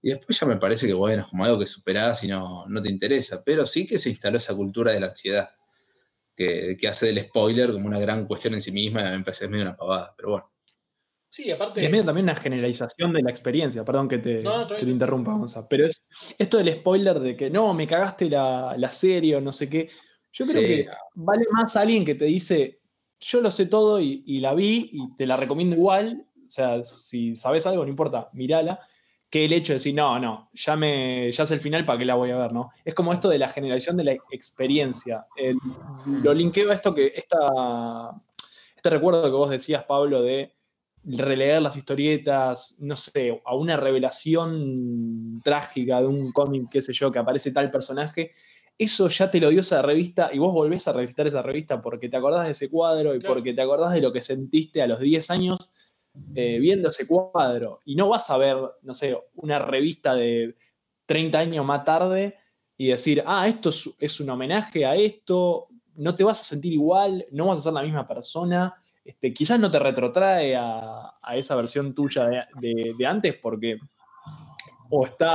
Y 0.00 0.10
después 0.10 0.38
ya 0.38 0.46
me 0.46 0.56
parece 0.56 0.86
que, 0.86 0.94
bueno, 0.94 1.22
es 1.22 1.28
como 1.28 1.44
algo 1.44 1.58
que 1.58 1.66
superás 1.66 2.22
y 2.22 2.28
no, 2.28 2.66
no 2.66 2.80
te 2.80 2.90
interesa. 2.90 3.42
Pero 3.44 3.66
sí 3.66 3.86
que 3.86 3.98
se 3.98 4.10
instaló 4.10 4.38
esa 4.38 4.54
cultura 4.54 4.92
de 4.92 5.00
la 5.00 5.06
ansiedad, 5.08 5.50
que, 6.36 6.76
que 6.78 6.88
hace 6.88 7.06
del 7.06 7.22
spoiler 7.22 7.72
como 7.72 7.86
una 7.86 7.98
gran 7.98 8.26
cuestión 8.26 8.54
en 8.54 8.60
sí 8.60 8.70
misma. 8.70 9.02
Me 9.02 9.24
parece 9.24 9.40
que 9.40 9.44
es 9.46 9.50
medio 9.50 9.64
una 9.64 9.76
pavada, 9.76 10.14
pero 10.16 10.30
bueno. 10.30 10.52
Sí, 11.30 11.50
aparte. 11.50 11.82
Y 11.82 11.86
es 11.86 11.90
medio 11.90 12.04
también 12.04 12.24
una 12.24 12.36
generalización 12.36 13.12
de 13.12 13.22
la 13.22 13.30
experiencia, 13.30 13.84
perdón 13.84 14.08
que 14.08 14.18
te, 14.18 14.40
No, 14.40 14.66
que 14.68 14.86
te 14.86 14.90
interrumpa, 14.90 15.32
Gonza. 15.32 15.68
Pero 15.68 15.86
es 15.86 16.08
esto 16.38 16.58
del 16.58 16.72
spoiler 16.74 17.18
de 17.18 17.36
que 17.36 17.50
no, 17.50 17.74
me 17.74 17.86
cagaste 17.86 18.30
la, 18.30 18.76
la 18.78 18.90
serie 18.90 19.36
o 19.36 19.40
no 19.40 19.52
sé 19.52 19.68
qué. 19.68 19.90
Yo 20.32 20.44
creo 20.46 20.60
Sí. 20.60 20.66
que 20.66 20.86
vale 21.14 21.44
más 21.52 21.76
alguien 21.76 22.04
que 22.04 22.14
te 22.14 22.26
dice, 22.26 22.80
yo 23.20 23.40
lo 23.40 23.50
sé 23.50 23.66
todo 23.66 24.00
y, 24.00 24.22
y 24.26 24.38
la 24.40 24.54
vi 24.54 24.90
y 24.92 25.14
te 25.16 25.26
la 25.26 25.36
recomiendo 25.36 25.74
igual. 25.76 26.24
O 26.46 26.48
sea, 26.50 26.82
si 26.84 27.34
sabes 27.36 27.66
algo, 27.66 27.82
no 27.84 27.90
importa, 27.90 28.28
mirala. 28.32 28.80
Que 29.30 29.44
el 29.44 29.52
hecho 29.52 29.72
de 29.72 29.74
decir, 29.74 29.94
no, 29.94 30.18
no, 30.18 30.48
ya, 30.54 30.74
me, 30.74 31.30
ya 31.30 31.42
es 31.42 31.50
el 31.50 31.60
final, 31.60 31.84
¿para 31.84 31.98
qué 31.98 32.06
la 32.06 32.14
voy 32.14 32.30
a 32.30 32.36
ver? 32.38 32.52
¿no? 32.52 32.70
Es 32.82 32.94
como 32.94 33.12
esto 33.12 33.28
de 33.28 33.36
la 33.38 33.48
generación 33.48 33.94
de 33.98 34.04
la 34.04 34.12
experiencia. 34.30 35.26
El- 35.36 35.58
lo 36.22 36.32
linkeo 36.32 36.70
a 36.70 36.74
esto 36.74 36.94
que, 36.94 37.12
esta, 37.14 37.36
este 38.74 38.88
recuerdo 38.88 39.22
que 39.24 39.30
vos 39.30 39.50
decías, 39.50 39.84
Pablo, 39.84 40.22
de 40.22 40.54
releer 41.04 41.60
las 41.60 41.76
historietas, 41.76 42.76
no 42.80 42.96
sé, 42.96 43.42
a 43.44 43.54
una 43.54 43.76
revelación 43.76 45.40
trágica 45.44 46.00
de 46.00 46.06
un 46.06 46.32
cómic, 46.32 46.68
qué 46.70 46.80
sé 46.82 46.92
yo, 46.92 47.10
que 47.12 47.18
aparece 47.18 47.52
tal 47.52 47.70
personaje, 47.70 48.32
eso 48.78 49.08
ya 49.08 49.30
te 49.30 49.40
lo 49.40 49.50
dio 49.50 49.60
esa 49.60 49.82
revista 49.82 50.30
y 50.32 50.38
vos 50.38 50.52
volvés 50.52 50.86
a 50.88 50.92
revisitar 50.92 51.26
esa 51.26 51.42
revista 51.42 51.82
porque 51.82 52.08
te 52.08 52.16
acordás 52.16 52.44
de 52.46 52.52
ese 52.52 52.70
cuadro 52.70 53.14
y 53.14 53.18
Claro. 53.18 53.34
porque 53.34 53.52
te 53.52 53.60
acordás 53.62 53.92
de 53.92 54.00
lo 54.00 54.12
que 54.12 54.20
sentiste 54.20 54.80
a 54.82 54.86
los 54.86 55.00
10 55.00 55.30
años 55.30 55.74
eh, 56.34 56.58
viendo 56.60 56.88
ese 56.88 57.06
cuadro. 57.06 57.80
Y 57.84 57.94
no 57.96 58.08
vas 58.08 58.30
a 58.30 58.38
ver, 58.38 58.56
no 58.82 58.94
sé, 58.94 59.16
una 59.34 59.58
revista 59.58 60.14
de 60.14 60.56
30 61.06 61.38
años 61.38 61.64
más 61.64 61.84
tarde 61.84 62.36
y 62.76 62.88
decir, 62.88 63.22
ah, 63.26 63.46
esto 63.48 63.70
es, 63.70 63.90
es 63.98 64.20
un 64.20 64.30
homenaje 64.30 64.86
a 64.86 64.94
esto, 64.94 65.66
no 65.96 66.14
te 66.14 66.22
vas 66.24 66.40
a 66.40 66.44
sentir 66.44 66.72
igual, 66.72 67.26
no 67.32 67.46
vas 67.46 67.58
a 67.58 67.62
ser 67.64 67.72
la 67.72 67.82
misma 67.82 68.06
persona 68.06 68.74
este, 69.04 69.32
quizás 69.32 69.58
no 69.58 69.70
te 69.70 69.78
retrotrae 69.78 70.54
a, 70.54 71.14
a 71.22 71.36
esa 71.36 71.56
versión 71.56 71.94
tuya 71.94 72.26
de, 72.26 72.42
de- 72.60 72.94
de 72.98 73.06
antes 73.06 73.34
porque 73.36 73.78
o 74.90 75.04
está, 75.06 75.34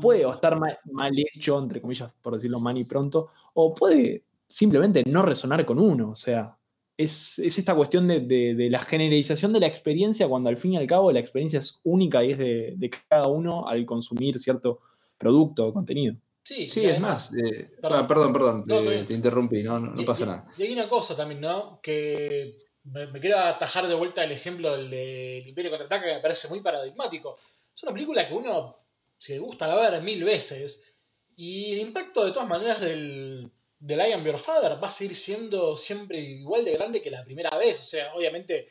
puede 0.00 0.24
o 0.24 0.32
estar 0.32 0.58
mal, 0.58 0.78
mal 0.90 1.12
hecho, 1.18 1.58
entre 1.58 1.80
comillas, 1.80 2.12
por 2.22 2.34
decirlo 2.34 2.60
mal 2.60 2.76
y 2.78 2.84
pronto, 2.84 3.28
o 3.54 3.74
puede 3.74 4.22
simplemente 4.46 5.02
no 5.06 5.22
resonar 5.22 5.64
con 5.64 5.78
uno, 5.78 6.10
o 6.10 6.14
sea, 6.14 6.56
es, 6.96 7.38
es 7.38 7.58
esta 7.58 7.74
cuestión 7.74 8.08
de, 8.08 8.20
de- 8.20 8.54
de 8.54 8.70
la 8.70 8.80
generalización 8.82 9.52
de 9.52 9.60
la 9.60 9.66
experiencia 9.66 10.26
cuando 10.28 10.48
al 10.48 10.56
fin 10.56 10.72
y 10.72 10.76
al 10.76 10.86
cabo 10.86 11.12
la 11.12 11.20
experiencia 11.20 11.58
es 11.60 11.80
única 11.84 12.24
y 12.24 12.32
es 12.32 12.38
de, 12.38 12.74
de 12.76 12.90
cada 13.08 13.28
uno 13.28 13.68
al 13.68 13.84
consumir 13.86 14.38
cierto 14.38 14.80
producto 15.16 15.66
o 15.66 15.72
contenido. 15.72 16.16
Sí, 16.42 16.68
Sí, 16.68 16.80
es 16.80 16.92
además, 16.92 17.32
más. 17.32 17.38
eh, 17.52 17.70
perdón. 17.80 18.06
perdón, 18.08 18.32
perdón, 18.32 18.64
No, 18.66 18.80
te, 18.80 19.14
interrumpí, 19.14 19.62
no, 19.62 19.78
no, 19.78 19.92
pasa 20.06 20.24
y- 20.24 20.26
nada. 20.26 20.46
Y 20.56 20.62
hay 20.62 20.72
una 20.72 20.88
cosa 20.88 21.14
también, 21.16 21.40
¿no? 21.42 21.78
Que 21.82 22.56
me, 22.84 23.06
me 23.08 23.20
quiero 23.20 23.38
atajar 23.38 23.86
de 23.86 23.94
vuelta 23.94 24.24
el 24.24 24.32
ejemplo 24.32 24.74
del 24.76 24.88
de 24.90 25.38
El 25.40 25.48
Imperio 25.48 25.70
Contraataca, 25.70 26.06
que 26.06 26.14
me 26.14 26.20
parece 26.20 26.48
muy 26.48 26.60
paradigmático. 26.60 27.36
Es 27.78 27.84
una 27.84 27.92
película 27.92 28.26
que 28.26 28.34
uno, 28.34 28.76
si 29.16 29.34
le 29.34 29.38
gusta 29.38 29.68
la 29.68 29.76
ver 29.76 30.02
mil 30.02 30.24
veces, 30.24 30.94
y 31.36 31.74
el 31.74 31.78
impacto 31.78 32.24
de 32.24 32.32
todas 32.32 32.48
maneras 32.48 32.80
del, 32.80 33.52
del 33.78 34.00
I 34.00 34.12
Am 34.14 34.24
Your 34.24 34.36
Father 34.36 34.82
va 34.82 34.88
a 34.88 34.90
seguir 34.90 35.14
siendo 35.14 35.76
siempre 35.76 36.18
igual 36.18 36.64
de 36.64 36.72
grande 36.74 37.00
que 37.00 37.12
la 37.12 37.24
primera 37.24 37.56
vez. 37.56 37.78
O 37.78 37.84
sea, 37.84 38.12
obviamente 38.16 38.66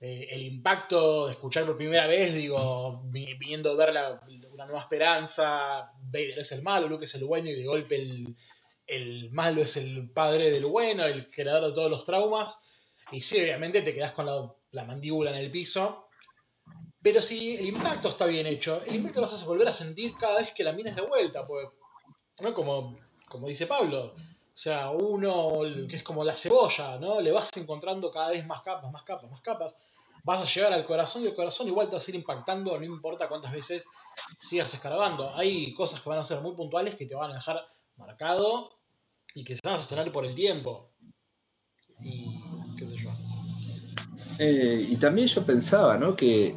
eh, 0.00 0.28
el 0.32 0.42
impacto 0.54 1.26
de 1.26 1.32
escuchar 1.32 1.66
por 1.66 1.76
primera 1.76 2.06
vez, 2.06 2.32
digo, 2.32 3.02
vi- 3.10 3.34
viniendo 3.34 3.72
a 3.72 3.76
ver 3.76 3.92
la- 3.92 4.18
una 4.54 4.64
nueva 4.64 4.80
esperanza, 4.80 5.92
Vader 6.04 6.38
es 6.38 6.52
el 6.52 6.62
malo, 6.62 6.88
Luke 6.88 7.04
es 7.04 7.14
el 7.16 7.24
bueno, 7.26 7.50
y 7.50 7.54
de 7.56 7.64
golpe 7.66 7.96
el, 7.96 8.34
el 8.86 9.30
malo 9.32 9.60
es 9.60 9.76
el 9.76 10.10
padre 10.12 10.50
del 10.50 10.64
bueno, 10.64 11.04
el 11.04 11.26
creador 11.30 11.66
de 11.68 11.74
todos 11.74 11.90
los 11.90 12.06
traumas. 12.06 12.62
Y 13.12 13.20
sí, 13.20 13.36
obviamente 13.42 13.82
te 13.82 13.94
quedas 13.94 14.12
con 14.12 14.24
la 14.70 14.84
mandíbula 14.86 15.30
en 15.32 15.36
el 15.36 15.50
piso. 15.50 16.06
Pero 17.02 17.22
si 17.22 17.56
el 17.56 17.66
impacto 17.66 18.08
está 18.08 18.26
bien 18.26 18.46
hecho, 18.46 18.80
el 18.86 18.96
impacto 18.96 19.20
lo 19.20 19.26
hace 19.26 19.46
volver 19.46 19.68
a 19.68 19.72
sentir 19.72 20.12
cada 20.18 20.38
vez 20.38 20.52
que 20.52 20.64
la 20.64 20.72
minas 20.72 20.96
de 20.96 21.02
vuelta. 21.02 21.46
Pues, 21.46 21.66
¿no? 22.42 22.52
como, 22.54 22.98
como 23.28 23.46
dice 23.46 23.66
Pablo. 23.66 24.14
O 24.14 24.62
sea, 24.62 24.90
uno 24.90 25.62
que 25.88 25.96
es 25.96 26.02
como 26.02 26.24
la 26.24 26.34
cebolla, 26.34 26.98
¿no? 26.98 27.20
Le 27.20 27.32
vas 27.32 27.50
encontrando 27.56 28.10
cada 28.10 28.30
vez 28.30 28.46
más 28.46 28.60
capas, 28.60 28.92
más 28.92 29.04
capas, 29.04 29.30
más 29.30 29.40
capas. 29.40 29.76
Vas 30.22 30.42
a 30.42 30.44
llegar 30.44 30.74
al 30.74 30.84
corazón 30.84 31.22
y 31.22 31.28
el 31.28 31.34
corazón 31.34 31.66
igual 31.66 31.88
te 31.88 31.92
va 31.92 31.98
a 31.98 32.02
seguir 32.02 32.20
impactando, 32.20 32.76
no 32.76 32.84
importa 32.84 33.28
cuántas 33.28 33.52
veces 33.52 33.88
sigas 34.38 34.74
escarbando. 34.74 35.34
Hay 35.34 35.72
cosas 35.72 36.02
que 36.02 36.10
van 36.10 36.18
a 36.18 36.24
ser 36.24 36.40
muy 36.42 36.54
puntuales 36.54 36.96
que 36.96 37.06
te 37.06 37.14
van 37.14 37.30
a 37.30 37.34
dejar 37.34 37.66
marcado 37.96 38.76
y 39.34 39.44
que 39.44 39.54
se 39.54 39.60
van 39.64 39.74
a 39.74 39.78
sostener 39.78 40.12
por 40.12 40.26
el 40.26 40.34
tiempo. 40.34 40.90
Y 42.00 42.26
qué 42.76 42.84
sé 42.84 42.96
yo. 42.98 43.10
Eh, 44.38 44.88
y 44.90 44.96
también 44.96 45.28
yo 45.28 45.44
pensaba, 45.44 45.96
¿no? 45.96 46.14
Que 46.14 46.54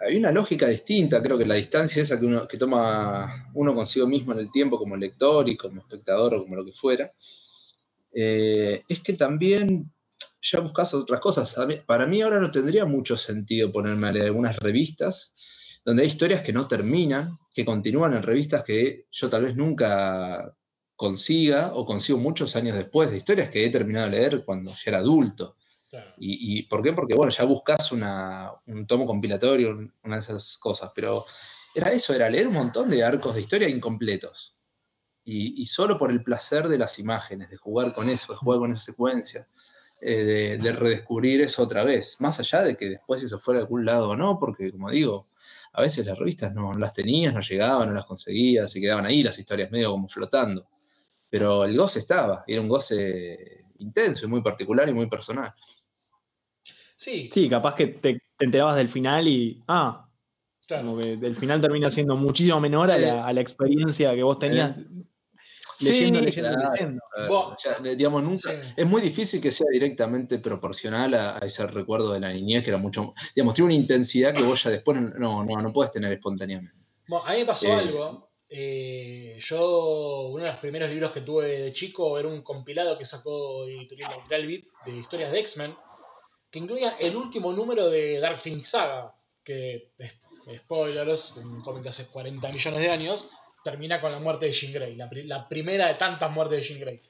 hay 0.00 0.16
una 0.16 0.30
lógica 0.32 0.68
distinta, 0.68 1.22
creo 1.22 1.38
que 1.38 1.46
la 1.46 1.54
distancia 1.54 2.02
esa 2.02 2.18
que, 2.18 2.26
uno, 2.26 2.46
que 2.46 2.56
toma 2.56 3.50
uno 3.54 3.74
consigo 3.74 4.06
mismo 4.06 4.32
en 4.32 4.38
el 4.38 4.52
tiempo 4.52 4.78
como 4.78 4.96
lector 4.96 5.48
y 5.48 5.56
como 5.56 5.80
espectador 5.80 6.34
o 6.34 6.42
como 6.42 6.56
lo 6.56 6.64
que 6.64 6.72
fuera, 6.72 7.12
eh, 8.12 8.82
es 8.88 9.00
que 9.00 9.14
también 9.14 9.92
ya 10.40 10.60
buscas 10.60 10.94
otras 10.94 11.20
cosas. 11.20 11.56
Para 11.86 12.06
mí 12.06 12.20
ahora 12.20 12.40
no 12.40 12.50
tendría 12.50 12.84
mucho 12.84 13.16
sentido 13.16 13.72
ponerme 13.72 14.08
a 14.08 14.12
leer 14.12 14.26
algunas 14.26 14.56
revistas 14.56 15.34
donde 15.84 16.02
hay 16.02 16.08
historias 16.08 16.42
que 16.42 16.52
no 16.52 16.68
terminan, 16.68 17.38
que 17.52 17.64
continúan 17.64 18.14
en 18.14 18.22
revistas 18.22 18.62
que 18.64 19.06
yo 19.10 19.28
tal 19.28 19.44
vez 19.44 19.56
nunca 19.56 20.54
consiga 20.94 21.72
o 21.74 21.86
consigo 21.86 22.18
muchos 22.18 22.56
años 22.56 22.76
después 22.76 23.10
de 23.10 23.16
historias 23.16 23.50
que 23.50 23.64
he 23.64 23.70
terminado 23.70 24.10
de 24.10 24.18
leer 24.18 24.44
cuando 24.44 24.70
ya 24.70 24.82
era 24.90 24.98
adulto. 24.98 25.56
¿Y, 26.18 26.64
por 26.64 26.82
qué? 26.82 26.92
Porque, 26.92 27.14
bueno, 27.14 27.32
ya 27.32 27.44
buscas 27.44 27.92
un 27.92 28.86
tomo 28.86 29.06
compilatorio, 29.06 29.70
un- 29.70 29.92
una 30.04 30.16
de 30.16 30.22
esas 30.22 30.58
cosas, 30.58 30.92
pero 30.94 31.24
era 31.74 31.92
eso, 31.92 32.12
era 32.14 32.28
leer 32.28 32.48
un 32.48 32.54
montón 32.54 32.90
de 32.90 33.04
arcos 33.04 33.34
de 33.34 33.40
historia 33.42 33.68
incompletos. 33.68 34.56
Y, 35.24 35.66
solo 35.66 35.98
por 35.98 36.10
el 36.10 36.22
placer 36.22 36.68
de 36.68 36.78
las 36.78 36.98
imágenes, 36.98 37.50
de 37.50 37.56
jugar 37.58 37.92
con 37.92 38.08
eso, 38.08 38.32
de 38.32 38.38
jugar 38.38 38.60
con 38.60 38.72
esa 38.72 38.80
secuencia, 38.80 39.46
eh, 40.00 40.24
de, 40.24 40.58
de 40.58 40.72
redescubrir 40.72 41.40
eso 41.42 41.62
otra 41.62 41.84
vez. 41.84 42.20
Más 42.20 42.40
allá 42.40 42.62
de 42.62 42.76
que 42.76 42.86
después 42.88 43.22
eso 43.22 43.38
fuera 43.38 43.60
de 43.60 43.64
algún 43.64 43.84
lado 43.84 44.10
o 44.10 44.16
no, 44.16 44.38
porque 44.38 44.72
como 44.72 44.90
digo, 44.90 45.26
a 45.72 45.82
veces 45.82 46.06
las 46.06 46.18
revistas 46.18 46.54
no, 46.54 46.72
las 46.72 46.94
tenías, 46.94 47.34
no 47.34 47.40
llegaban, 47.40 47.88
no 47.88 47.94
las 47.94 48.06
conseguías, 48.06 48.72
se 48.72 48.80
quedaban 48.80 49.04
ahí 49.06 49.22
las 49.22 49.38
historias 49.38 49.70
medio 49.70 49.90
como 49.90 50.08
flotando. 50.08 50.66
Pero 51.30 51.64
el 51.64 51.76
goce 51.76 51.98
estaba, 51.98 52.44
era 52.46 52.60
un 52.62 52.68
goce 52.68 53.66
intenso 53.78 54.26
y 54.26 54.28
muy 54.28 54.42
particular 54.42 54.88
y 54.88 54.92
muy 54.92 55.08
personal. 55.08 55.52
Sí, 56.98 57.30
Sí, 57.32 57.48
capaz 57.48 57.76
que 57.76 57.86
te, 57.86 58.20
te 58.36 58.44
enterabas 58.44 58.74
del 58.76 58.88
final 58.88 59.28
y. 59.28 59.62
Ah, 59.68 60.08
claro. 60.66 60.88
como 60.88 61.00
que 61.00 61.12
el 61.12 61.36
final 61.36 61.60
termina 61.60 61.90
siendo 61.90 62.16
muchísimo 62.16 62.58
menor 62.60 62.90
a 62.90 62.98
la, 62.98 63.24
a 63.24 63.32
la 63.32 63.40
experiencia 63.40 64.14
que 64.16 64.22
vos 64.24 64.38
tenías 64.38 64.74
leyendo, 65.80 66.18
Sí, 66.18 66.24
leyendo, 66.24 66.50
claro. 66.58 66.72
leyendo. 66.74 67.00
Vos- 67.28 67.56
Ya, 67.64 67.94
digamos, 67.94 68.22
nunca, 68.24 68.50
Sí. 68.50 68.72
es 68.76 68.84
muy 68.86 69.00
difícil 69.00 69.40
que 69.40 69.52
sea 69.52 69.68
directamente 69.72 70.40
proporcional 70.40 71.14
a, 71.14 71.36
a 71.36 71.38
ese 71.46 71.64
recuerdo 71.68 72.12
de 72.12 72.18
la 72.20 72.32
niñez, 72.32 72.64
que 72.64 72.70
era 72.70 72.78
mucho, 72.78 73.14
digamos, 73.34 73.54
tiene 73.54 73.66
una 73.66 73.74
intensidad 73.76 74.34
que 74.34 74.42
vos 74.42 74.60
ya 74.64 74.70
después 74.70 75.00
no, 75.00 75.44
no, 75.44 75.62
no 75.62 75.72
puedes 75.72 75.92
tener 75.92 76.10
espontáneamente. 76.12 76.74
Bueno, 77.06 77.24
a 77.26 77.32
mí 77.32 77.38
me 77.38 77.44
pasó 77.44 77.68
Eh. 77.68 77.72
algo. 77.74 78.28
Eh, 78.50 79.36
yo, 79.40 80.28
uno 80.32 80.42
de 80.42 80.48
los 80.50 80.56
primeros 80.58 80.90
libros 80.90 81.12
que 81.12 81.20
tuve 81.20 81.46
de 81.46 81.72
chico 81.72 82.18
era 82.18 82.26
un 82.28 82.42
compilado 82.42 82.96
que 82.98 83.04
sacó 83.04 83.64
Editorial 83.68 84.10
Editorial 84.14 84.46
Beat 84.48 84.62
de 84.86 84.96
historias 84.98 85.30
de 85.32 85.38
X-Men, 85.40 85.70
que 86.50 86.58
incluía 86.58 86.92
el 87.00 87.16
último 87.16 87.52
número 87.52 87.88
de 87.88 88.20
Dark 88.20 88.38
Phoenix 88.38 88.70
Saga, 88.70 89.14
que, 89.44 89.92
spoilers, 90.56 91.38
un 91.38 91.60
cómic 91.62 91.86
hace 91.86 92.06
40 92.06 92.52
millones 92.52 92.80
de 92.80 92.90
años, 92.90 93.30
termina 93.64 94.00
con 94.00 94.12
la 94.12 94.18
muerte 94.18 94.46
de 94.46 94.52
Jean 94.52 94.72
Grey, 94.72 94.96
la 95.26 95.48
primera 95.48 95.88
de 95.88 95.94
tantas 95.94 96.30
muertes 96.30 96.58
de 96.58 96.64
Jean 96.64 96.80
Grey. 96.80 97.02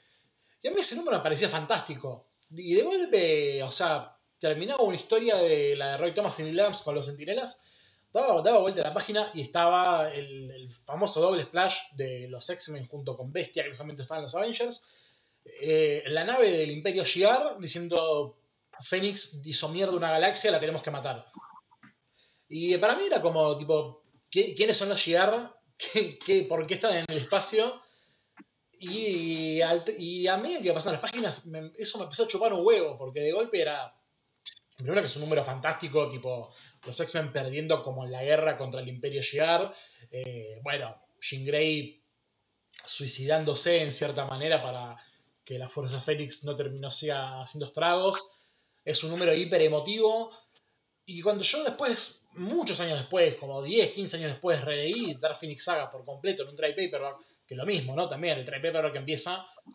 Y 0.63 0.69
a 0.69 0.71
mí 0.73 0.81
ese 0.81 0.97
número 0.97 1.19
me 1.19 1.23
parecía 1.23 1.49
fantástico. 1.49 2.27
Y 2.51 2.75
de 2.75 2.83
golpe, 2.83 3.63
o 3.63 3.71
sea, 3.71 4.17
terminaba 4.39 4.83
una 4.83 4.97
historia 4.97 5.37
de 5.37 5.77
la 5.77 5.93
de 5.93 5.97
Roy 5.99 6.13
Thomas 6.13 6.39
y 6.41 6.45
Neil 6.45 6.61
Adams 6.61 6.83
con 6.83 6.95
los 6.95 7.07
sentinelas 7.07 7.63
daba, 8.13 8.43
daba 8.43 8.61
vuelta 8.61 8.81
a 8.81 8.85
la 8.85 8.95
página 8.95 9.29
y 9.35 9.43
estaba 9.43 10.13
el, 10.13 10.51
el 10.51 10.69
famoso 10.71 11.21
doble 11.21 11.45
splash 11.45 11.79
de 11.93 12.29
los 12.29 12.49
X-Men 12.49 12.87
junto 12.87 13.17
con 13.17 13.33
Bestia, 13.33 13.63
que 13.63 13.69
en 13.69 13.73
ese 13.73 13.83
momento 13.83 14.03
estaban 14.03 14.23
los 14.23 14.35
Avengers. 14.35 14.89
Eh, 15.63 16.03
la 16.11 16.25
nave 16.25 16.51
del 16.51 16.71
Imperio 16.71 17.05
Shi'ar 17.05 17.59
diciendo 17.59 18.39
Fénix 18.81 19.45
hizo 19.47 19.69
mierda 19.71 19.93
una 19.97 20.11
galaxia, 20.11 20.51
la 20.51 20.61
tenemos 20.61 20.83
que 20.83 20.91
matar. 20.91 21.25
Y 22.49 22.77
para 22.79 22.97
mí 22.97 23.05
era 23.05 23.21
como, 23.21 23.57
tipo, 23.57 24.03
¿qué- 24.31 24.55
¿quiénes 24.55 24.77
son 24.77 24.89
los 24.89 24.99
Shi'ar? 25.01 25.57
¿Qué, 26.27 26.47
por 26.49 26.67
qué 26.67 26.75
están 26.75 26.95
en 26.95 27.05
el 27.09 27.19
espacio? 27.19 27.83
Y, 28.81 29.61
al- 29.61 29.85
y 29.99 30.27
a 30.29 30.37
medida 30.37 30.63
que 30.63 30.73
pasan 30.73 30.93
las 30.93 31.01
páginas, 31.03 31.47
me- 31.47 31.73
eso 31.79 31.99
me 31.99 32.05
empezó 32.05 32.25
a 32.25 32.29
chupar 32.29 32.53
un 32.53 32.65
huevo, 32.65 32.97
porque 32.97 33.21
de 33.21 33.33
golpe 33.33 33.61
era. 33.61 33.95
Primero 34.77 35.01
que 35.01 35.07
es 35.07 35.17
un 35.17 35.23
número 35.23 35.45
fantástico, 35.45 36.09
tipo 36.09 36.53
los 36.87 37.01
X-Men 37.01 37.33
perdiendo 37.33 37.83
como 37.83 38.05
en 38.05 38.13
la 38.13 38.23
guerra 38.23 38.57
contra 38.57 38.81
el 38.81 38.89
Imperio 38.89 39.21
Shi'ar. 39.23 39.75
Eh, 40.13 40.61
bueno, 40.63 40.97
Jean 41.21 41.45
Grey 41.45 42.01
suicidándose 42.85 43.83
en 43.83 43.93
cierta 43.93 44.25
manera 44.27 44.63
para 44.63 44.97
que 45.45 45.59
la 45.59 45.69
Fuerza 45.69 46.01
Félix 46.01 46.45
no 46.45 46.55
terminó 46.57 46.91
sea 46.91 47.41
haciendo 47.43 47.67
estragos. 47.67 48.23
Es 48.89 49.05
un 49.05 49.11
número 49.11 49.35
hiper 49.35 49.61
emotivo. 49.63 50.33
Y 51.05 51.21
cuando 51.23 51.43
yo 51.45 51.63
después, 51.65 52.29
muchos 52.35 52.81
años 52.81 52.99
después, 52.99 53.35
como 53.37 53.63
10, 53.63 53.93
15 53.93 54.17
años 54.19 54.31
después, 54.33 54.63
releí 54.65 55.15
Dark 55.15 55.37
Phoenix 55.37 55.65
Saga 55.65 55.91
por 55.91 56.05
completo 56.05 56.43
en 56.43 56.51
un 56.51 56.57
trade 56.57 56.75
paperback, 56.75 57.17
que 57.47 57.55
lo 57.57 57.65
mismo, 57.67 57.97
¿no? 57.97 58.09
También 58.09 58.39
el 58.39 58.45
trade 58.45 58.63
paperback 58.69 58.97
empieza 58.97 59.33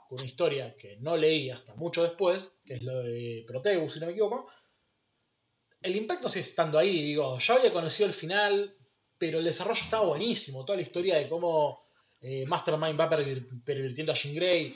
con 0.08 0.18
una 0.20 0.26
historia 0.26 0.76
que 0.78 0.98
no 0.98 1.18
leí 1.18 1.50
hasta 1.50 1.74
mucho 1.76 2.04
después, 2.04 2.60
que 2.66 2.76
es 2.76 2.84
lo 2.84 3.00
de 3.02 3.44
Proteus, 3.48 3.94
si 3.94 4.00
no 4.00 4.06
me 4.08 4.12
equivoco. 4.14 4.48
El 5.82 5.96
impacto 5.96 6.30
sigue 6.30 6.42
estando 6.46 6.78
ahí, 6.80 7.02
digo, 7.02 7.38
ya 7.40 7.56
había 7.56 7.72
conocido 7.72 8.08
el 8.08 8.14
final, 8.14 8.76
pero 9.18 9.40
el 9.40 9.46
desarrollo 9.46 9.82
estaba 9.82 10.06
buenísimo. 10.08 10.66
Toda 10.66 10.78
la 10.78 10.84
historia 10.84 11.18
de 11.18 11.28
cómo 11.28 11.84
eh, 12.22 12.46
Mastermind 12.48 13.00
va 13.00 13.10
pervir- 13.10 13.64
pervirtiendo 13.66 14.12
a 14.12 14.16
Jean 14.16 14.36
Grey. 14.36 14.76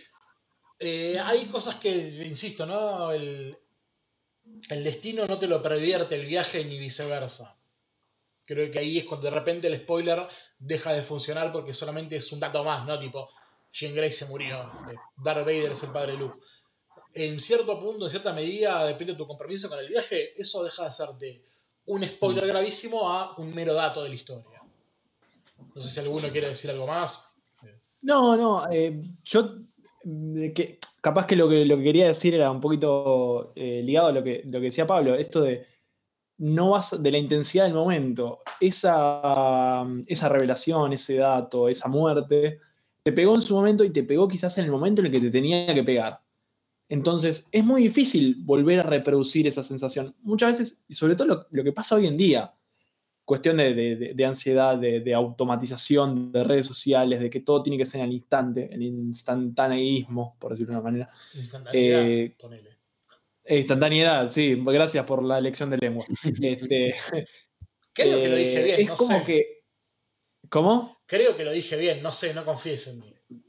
Eh, 0.79 1.17
hay 1.23 1.45
cosas 1.45 1.75
que, 1.75 1.89
insisto, 2.25 2.65
¿no? 2.65 3.11
El, 3.11 3.57
el 4.69 4.83
destino 4.83 5.25
no 5.27 5.39
te 5.39 5.47
lo 5.47 5.61
pervierte 5.61 6.15
el 6.15 6.25
viaje 6.25 6.63
ni 6.65 6.77
viceversa. 6.77 7.55
Creo 8.45 8.71
que 8.71 8.79
ahí 8.79 8.97
es 8.97 9.05
cuando 9.05 9.29
de 9.29 9.35
repente 9.35 9.67
el 9.67 9.75
spoiler 9.77 10.25
deja 10.57 10.93
de 10.93 11.03
funcionar 11.03 11.51
porque 11.51 11.73
solamente 11.73 12.15
es 12.15 12.31
un 12.31 12.39
dato 12.39 12.63
más, 12.63 12.85
¿no? 12.85 12.97
Tipo, 12.97 13.29
Jean 13.71 13.93
Grey 13.93 14.11
se 14.11 14.25
murió, 14.27 14.55
eh, 14.89 14.95
Darth 15.17 15.45
Vader 15.45 15.71
es 15.71 15.83
el 15.83 15.91
padre 15.91 16.13
de 16.13 16.19
Luke. 16.19 16.39
En 17.13 17.39
cierto 17.39 17.79
punto, 17.79 18.05
en 18.05 18.09
cierta 18.09 18.33
medida, 18.33 18.85
depende 18.85 19.13
de 19.13 19.17
tu 19.17 19.27
compromiso 19.27 19.69
con 19.69 19.79
el 19.79 19.89
viaje, 19.89 20.33
eso 20.39 20.63
deja 20.63 20.85
de 20.85 20.91
ser 20.91 21.09
de 21.19 21.43
un 21.87 22.05
spoiler 22.05 22.47
gravísimo 22.47 23.09
a 23.09 23.35
un 23.37 23.53
mero 23.53 23.73
dato 23.73 24.03
de 24.03 24.09
la 24.09 24.15
historia. 24.15 24.61
No 25.73 25.81
sé 25.81 25.89
si 25.89 25.99
alguno 25.99 26.27
quiere 26.29 26.49
decir 26.49 26.71
algo 26.71 26.87
más. 26.87 27.39
No, 28.03 28.37
no, 28.37 28.71
eh, 28.71 29.01
yo 29.23 29.55
mm, 30.03 30.53
que, 30.53 30.79
capaz 31.07 31.25
que 31.25 31.37
lo, 31.37 31.47
que 31.47 31.63
lo 31.63 31.77
que 31.77 31.83
quería 31.83 32.07
decir 32.07 32.35
era 32.35 32.51
un 32.51 32.59
poquito 32.59 33.53
eh, 33.55 33.81
ligado 33.81 34.07
a 34.07 34.11
lo 34.11 34.21
que, 34.21 34.41
lo 34.43 34.59
que 34.59 34.65
decía 34.65 34.85
Pablo, 34.85 35.15
esto 35.15 35.39
de 35.39 35.65
no 36.39 36.71
vas 36.71 37.01
de 37.01 37.11
la 37.11 37.17
intensidad 37.17 37.63
del 37.63 37.73
momento, 37.73 38.41
esa, 38.59 39.83
esa 40.05 40.27
revelación, 40.27 40.91
ese 40.91 41.15
dato, 41.15 41.69
esa 41.69 41.87
muerte, 41.87 42.59
te 43.03 43.13
pegó 43.13 43.35
en 43.35 43.41
su 43.41 43.55
momento 43.55 43.85
y 43.85 43.89
te 43.91 44.03
pegó 44.03 44.27
quizás 44.27 44.57
en 44.57 44.65
el 44.65 44.71
momento 44.71 44.99
en 44.99 45.05
el 45.05 45.13
que 45.13 45.21
te 45.21 45.31
tenía 45.31 45.73
que 45.73 45.83
pegar. 45.83 46.19
Entonces 46.89 47.47
es 47.53 47.63
muy 47.63 47.83
difícil 47.83 48.35
volver 48.43 48.81
a 48.81 48.83
reproducir 48.83 49.47
esa 49.47 49.63
sensación. 49.63 50.13
Muchas 50.23 50.59
veces, 50.59 50.85
y 50.89 50.93
sobre 50.93 51.15
todo 51.15 51.27
lo, 51.27 51.47
lo 51.51 51.63
que 51.63 51.71
pasa 51.71 51.95
hoy 51.95 52.07
en 52.07 52.17
día, 52.17 52.53
cuestión 53.27 53.57
de, 53.57 53.73
de- 53.73 53.95
de- 53.97 54.13
de 54.13 54.25
ansiedad, 54.25 54.77
de, 54.77 55.01
de 55.01 55.13
automatización, 55.13 56.31
de 56.31 56.45
redes 56.45 56.65
sociales, 56.65 57.19
de 57.19 57.29
que 57.29 57.41
todo 57.41 57.61
tiene 57.61 57.77
que 57.77 57.83
ser 57.85 57.99
al 58.01 58.13
instante, 58.13 58.69
el 58.71 58.81
instantaneísmo, 58.83 60.37
por 60.39 60.51
decirlo 60.51 60.71
de 60.73 60.79
una 60.79 60.83
manera. 60.89 61.09
Instantaneidad, 61.33 62.01
Eh, 62.07 62.35
ponele. 62.39 62.69
Instantaneidad, 63.49 64.29
sí, 64.29 64.55
gracias 64.65 65.05
por 65.05 65.23
la 65.23 65.41
lección 65.41 65.69
de 65.69 65.77
lengua. 65.77 66.05
Este, 66.41 66.95
Creo 67.93 68.21
que 68.21 68.29
lo 68.29 68.35
dije 68.37 68.59
eh, 68.61 68.63
bien, 68.63 68.81
es 68.81 68.87
no 68.87 68.95
como 68.95 69.19
sé. 69.19 69.25
que. 69.25 69.63
¿Cómo? 70.49 70.97
Creo 71.05 71.35
que 71.35 71.43
lo 71.43 71.51
dije 71.51 71.75
bien, 71.77 72.01
no 72.01 72.11
sé, 72.13 72.33
no 72.33 72.45
confíes 72.45 72.87
en 72.87 72.99
mí. 73.01 73.41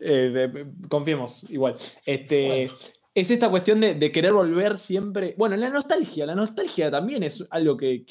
Eh, 0.00 0.50
eh, 0.56 0.64
confiemos, 0.88 1.44
igual. 1.50 1.76
Este, 2.04 2.46
Bueno. 2.66 2.72
Es 3.12 3.30
esta 3.30 3.50
cuestión 3.50 3.80
de, 3.80 4.12
querer 4.12 4.32
volver 4.32 4.78
siempre. 4.78 5.34
Bueno, 5.36 5.56
la 5.56 5.68
nostalgia, 5.68 6.24
la 6.26 6.34
nostalgia 6.34 6.90
también 6.90 7.24
es 7.24 7.44
algo 7.50 7.76
que, 7.76 8.04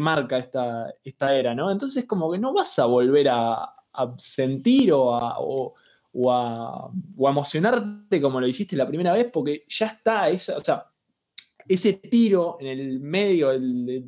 marca 0.00 0.38
esta, 0.38 0.92
esta 1.04 1.34
era, 1.36 1.54
¿no? 1.54 1.70
Entonces, 1.70 2.06
como 2.06 2.32
que 2.32 2.38
no 2.38 2.54
vas 2.54 2.78
a 2.78 2.86
volver 2.86 3.28
a, 3.28 3.72
sentir 4.16 4.92
o 4.92 5.14
a, 5.14 5.38
o- 5.40 5.70
a- 6.32 6.90
o 7.16 7.28
a 7.28 7.30
emocionarte 7.30 8.20
como 8.22 8.40
lo 8.40 8.46
hiciste 8.46 8.74
la 8.76 8.86
primera 8.88 9.12
vez, 9.12 9.28
porque 9.32 9.64
ya 9.68 9.86
está 9.86 10.28
esa, 10.30 10.56
o 10.56 10.60
sea, 10.60 10.86
ese 11.68 11.94
tiro 11.94 12.56
en 12.60 12.66
el 12.68 13.00
medio 13.00 13.48
de, 13.50 14.02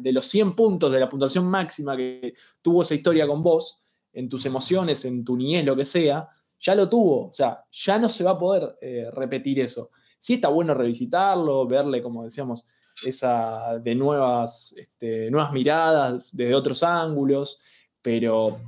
de 0.00 0.12
los 0.12 0.26
100 0.26 0.54
puntos 0.54 0.92
de 0.92 1.00
la 1.00 1.08
puntuación 1.08 1.48
máxima 1.48 1.96
que 1.96 2.34
tuvo 2.62 2.82
esa 2.82 2.94
historia 2.94 3.26
con 3.26 3.42
vos, 3.42 3.80
en 4.12 4.28
tus 4.28 4.46
emociones, 4.46 5.04
en 5.04 5.24
tu 5.24 5.36
niñez, 5.36 5.64
lo 5.64 5.76
que 5.76 5.84
sea, 5.84 6.28
ya 6.60 6.74
lo 6.74 6.88
tuvo. 6.88 7.28
O 7.28 7.32
sea, 7.32 7.64
ya 7.70 7.98
no 7.98 8.08
se 8.08 8.24
va 8.24 8.32
a 8.32 8.38
poder 8.38 8.78
eh, 8.80 9.08
repetir 9.12 9.60
eso. 9.60 9.90
Sí 10.18 10.34
está 10.34 10.48
bueno 10.48 10.74
revisitarlo, 10.74 11.66
verle, 11.66 12.02
como 12.02 12.24
decíamos, 12.24 12.68
esa 13.04 13.78
de 13.78 13.94
nuevas, 13.94 14.74
este, 14.76 15.30
nuevas 15.30 15.52
miradas, 15.52 16.36
desde 16.36 16.54
otros 16.54 16.82
ángulos, 16.82 17.60
pero 18.02 18.58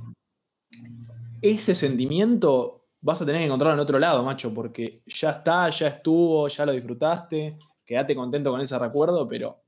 ese 1.41 1.75
sentimiento 1.75 2.85
vas 3.01 3.21
a 3.21 3.25
tener 3.25 3.41
que 3.41 3.45
encontrarlo 3.45 3.73
en 3.73 3.83
otro 3.83 3.99
lado, 3.99 4.23
macho, 4.23 4.53
porque 4.53 5.01
ya 5.07 5.31
está, 5.31 5.69
ya 5.69 5.87
estuvo, 5.87 6.47
ya 6.47 6.65
lo 6.65 6.71
disfrutaste, 6.71 7.57
quédate 7.83 8.15
contento 8.15 8.51
con 8.51 8.61
ese 8.61 8.77
recuerdo, 8.77 9.27
pero 9.27 9.63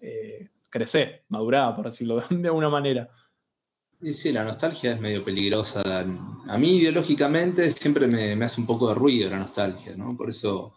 eh, 0.00 0.50
crecé, 0.68 1.24
madurá, 1.28 1.74
por 1.74 1.86
decirlo 1.86 2.20
de 2.30 2.48
alguna 2.48 2.68
manera. 2.68 3.08
Y 4.00 4.14
sí, 4.14 4.32
la 4.32 4.44
nostalgia 4.44 4.92
es 4.92 5.00
medio 5.00 5.24
peligrosa. 5.24 5.82
A 6.00 6.58
mí 6.58 6.76
ideológicamente 6.76 7.70
siempre 7.72 8.06
me, 8.06 8.36
me 8.36 8.44
hace 8.44 8.60
un 8.60 8.66
poco 8.66 8.88
de 8.88 8.94
ruido 8.94 9.28
la 9.30 9.38
nostalgia, 9.38 9.96
¿no? 9.96 10.16
Por 10.16 10.28
eso, 10.28 10.74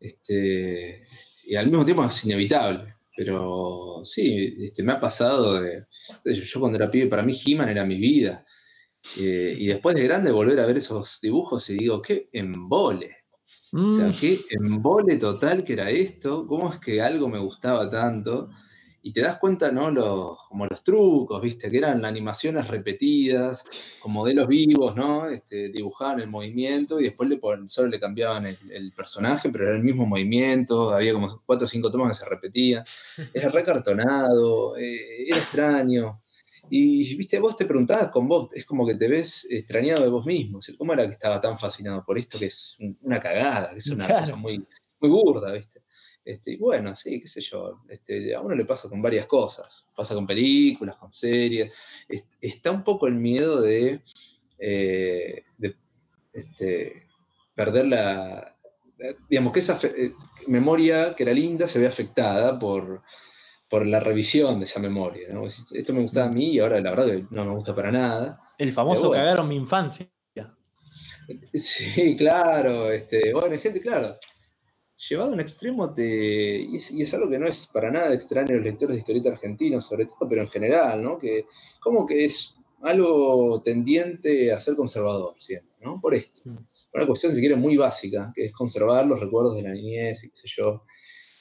este, 0.00 1.02
y 1.44 1.56
al 1.56 1.66
mismo 1.68 1.84
tiempo 1.84 2.04
es 2.04 2.24
inevitable. 2.24 2.96
Pero 3.16 4.00
sí, 4.04 4.54
este, 4.60 4.82
me 4.82 4.92
ha 4.92 5.00
pasado 5.00 5.60
de, 5.60 5.84
de- 6.24 6.34
yo 6.34 6.60
cuando 6.60 6.78
era 6.78 6.90
pibe, 6.90 7.08
para 7.08 7.22
mí 7.22 7.34
He-Man 7.44 7.68
era 7.68 7.84
mi 7.84 7.96
vida. 7.96 8.44
Eh, 9.18 9.56
y 9.58 9.66
después 9.66 9.96
de 9.96 10.04
grande 10.04 10.32
volver 10.32 10.60
a 10.60 10.66
ver 10.66 10.78
esos 10.78 11.20
dibujos 11.22 11.68
y 11.70 11.76
digo, 11.76 12.02
qué 12.02 12.28
embole. 12.32 13.16
O 13.72 13.90
sea, 13.90 14.06
Mm, 14.06 14.12
qué 14.20 14.38
embole 14.50 15.16
total 15.16 15.64
que 15.64 15.74
era 15.74 15.90
esto, 15.90 16.46
cómo 16.46 16.72
es 16.72 16.80
que 16.80 17.02
algo 17.02 17.28
me 17.28 17.38
gustaba 17.38 17.88
tanto. 17.90 18.50
Y 19.02 19.12
te 19.12 19.22
das 19.22 19.38
cuenta, 19.38 19.72
¿no? 19.72 19.90
Los, 19.90 20.42
como 20.48 20.66
los 20.66 20.82
trucos, 20.82 21.40
¿viste? 21.40 21.70
Que 21.70 21.78
eran 21.78 22.04
animaciones 22.04 22.68
repetidas, 22.68 23.64
con 24.00 24.12
modelos 24.12 24.46
vivos, 24.46 24.94
¿no? 24.94 25.28
Este, 25.28 25.70
dibujaban 25.70 26.20
el 26.20 26.28
movimiento 26.28 27.00
y 27.00 27.04
después 27.04 27.28
le 27.28 27.40
solo 27.66 27.88
le 27.88 28.00
cambiaban 28.00 28.46
el, 28.46 28.92
personaje, 28.92 29.48
pero 29.48 29.64
era 29.64 29.76
el 29.76 29.82
mismo 29.82 30.04
movimiento, 30.04 30.92
había 30.92 31.14
como 31.14 31.28
cuatro 31.46 31.64
o 31.64 31.68
cinco 31.68 31.90
tomas 31.90 32.08
que 32.08 32.24
se 32.24 32.30
repetían. 32.30 32.84
Era 33.32 33.48
recartonado, 33.48 34.76
eh, 34.76 35.28
era 35.28 35.36
extraño. 35.36 36.20
Y, 36.68 37.16
viste, 37.16 37.38
vos 37.38 37.56
te 37.56 37.64
preguntabas 37.64 38.10
con 38.10 38.28
vos, 38.28 38.52
es 38.52 38.66
como 38.66 38.86
que 38.86 38.94
te 38.94 39.08
ves 39.08 39.50
extrañado 39.50 40.02
de 40.02 40.10
vos 40.10 40.26
mismo. 40.26 40.60
¿Cómo 40.76 40.92
era 40.92 41.06
que 41.06 41.12
estaba 41.12 41.40
tan 41.40 41.58
fascinado 41.58 42.04
por 42.04 42.18
esto 42.18 42.38
que 42.38 42.46
es 42.46 42.78
una 43.02 43.18
cagada, 43.18 43.70
que 43.70 43.78
es 43.78 43.88
una 43.88 44.06
cosa 44.06 44.36
muy, 44.36 44.64
muy 45.00 45.10
burda, 45.10 45.52
viste? 45.52 45.79
Este, 46.30 46.52
y 46.52 46.56
bueno, 46.58 46.94
sí, 46.94 47.20
qué 47.20 47.26
sé 47.26 47.40
yo, 47.40 47.80
este, 47.88 48.34
a 48.36 48.40
uno 48.40 48.54
le 48.54 48.64
pasa 48.64 48.88
con 48.88 49.02
varias 49.02 49.26
cosas, 49.26 49.84
pasa 49.96 50.14
con 50.14 50.28
películas, 50.28 50.96
con 50.96 51.12
series, 51.12 51.72
está 52.40 52.70
un 52.70 52.84
poco 52.84 53.08
el 53.08 53.16
miedo 53.16 53.60
de, 53.60 54.00
eh, 54.60 55.42
este, 56.32 57.08
perder 57.52 57.86
la, 57.88 58.56
digamos 59.28 59.52
que 59.52 59.58
esa 59.58 59.80
eh, 59.82 60.12
memoria 60.46 61.16
que 61.16 61.24
era 61.24 61.32
linda 61.32 61.66
se 61.66 61.80
ve 61.80 61.88
afectada 61.88 62.58
por, 62.60 63.02
la 63.84 64.00
revisión 64.00 64.58
de 64.58 64.64
esa 64.66 64.80
memoria. 64.80 65.28
Esto 65.72 65.92
me 65.92 66.02
gustaba 66.02 66.26
a 66.26 66.32
mí 66.32 66.54
y 66.54 66.58
ahora 66.58 66.80
la 66.80 66.90
verdad 66.90 67.06
que 67.06 67.26
no 67.30 67.44
me 67.44 67.54
gusta 67.54 67.74
para 67.74 67.92
nada. 67.92 68.40
El 68.58 68.72
famoso 68.72 69.12
cagaron 69.12 69.48
mi 69.48 69.56
infancia. 69.56 70.08
Sí, 71.54 72.16
claro. 72.16 72.90
Este, 72.90 73.32
bueno, 73.32 73.56
gente, 73.60 73.80
claro 73.80 74.16
llevado 75.08 75.30
a 75.30 75.34
un 75.34 75.40
extremo 75.40 75.94
te, 75.94 76.60
y, 76.60 76.76
es, 76.76 77.14
algo 77.14 77.30
que 77.30 77.38
no 77.38 77.46
es 77.46 77.70
para 77.72 77.90
nada 77.90 78.12
extraño 78.12 78.50
a 78.50 78.56
los 78.56 78.64
lectores 78.64 78.94
de 78.94 79.00
historieta 79.00 79.30
argentinos, 79.30 79.86
sobre 79.86 80.06
todo, 80.06 80.28
pero 80.28 80.42
en 80.42 80.48
general, 80.48 81.02
¿no? 81.02 81.18
Que 81.18 81.46
como 81.80 82.04
que 82.06 82.24
es 82.24 82.58
algo 82.82 83.62
tendiente 83.62 84.52
a 84.52 84.60
ser 84.60 84.74
conservador 84.74 85.34
siempre, 85.38 85.74
¿no? 85.80 86.00
Por 86.00 86.14
esto. 86.14 86.40
Mm. 86.44 86.58
Una 86.92 87.06
cuestión, 87.06 87.32
si 87.32 87.40
quiere, 87.40 87.56
muy 87.56 87.76
básica, 87.76 88.30
que 88.34 88.46
es 88.46 88.52
conservar 88.52 89.06
los 89.06 89.20
recuerdos 89.20 89.56
de 89.56 89.62
la 89.62 89.72
niñez 89.72 90.24
y 90.24 90.30
qué 90.30 90.36
sé 90.36 90.48
yo. 90.48 90.84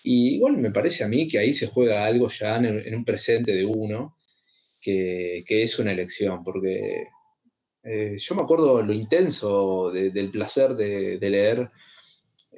Y 0.03 0.35
igual 0.35 0.57
me 0.57 0.71
parece 0.71 1.03
a 1.03 1.07
mí 1.07 1.27
que 1.27 1.39
ahí 1.39 1.53
se 1.53 1.67
juega 1.67 2.05
algo 2.05 2.29
ya 2.29 2.55
en, 2.57 2.95
un 2.95 3.03
presente 3.03 3.53
de 3.53 3.65
uno, 3.65 4.15
que, 4.81 5.43
es 5.47 5.79
una 5.79 5.91
elección, 5.91 6.43
porque 6.43 7.07
eh, 7.83 8.15
yo 8.17 8.35
me 8.35 8.43
acuerdo 8.43 8.81
lo 8.81 8.93
intenso 8.93 9.91
del 9.91 10.31
placer 10.31 10.75
de, 10.75 11.17
de 11.17 11.29
leer 11.29 11.71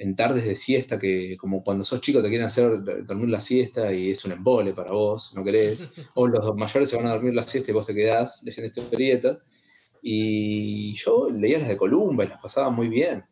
en 0.01 0.15
tardes 0.15 0.45
de 0.45 0.55
siesta 0.55 0.97
que 0.97 1.37
como 1.37 1.63
cuando 1.63 1.83
sos 1.83 2.01
chico 2.01 2.23
te 2.23 2.29
quieren 2.29 2.47
hacer 2.47 2.83
dormir 3.05 3.29
la 3.29 3.39
siesta 3.39 3.93
y 3.93 4.09
es 4.09 4.25
un 4.25 4.31
embole 4.31 4.73
para 4.73 4.91
vos, 4.91 5.31
no 5.35 5.43
querés, 5.43 5.91
o 6.15 6.27
los 6.27 6.55
mayores 6.55 6.89
se 6.89 6.97
van 6.97 7.05
a 7.05 7.13
dormir 7.13 7.35
la 7.35 7.45
siesta 7.45 7.69
y 7.69 7.73
vos 7.75 7.85
te 7.85 7.93
quedás 7.93 8.41
leyendo 8.43 8.65
historietas. 8.67 9.39
Y 10.01 10.95
yo 10.95 11.29
leía 11.29 11.59
las 11.59 11.67
de 11.67 11.77
Columba 11.77 12.25
y 12.25 12.29
las 12.29 12.41
pasaba 12.41 12.71
muy 12.71 12.89
bien. 12.89 13.23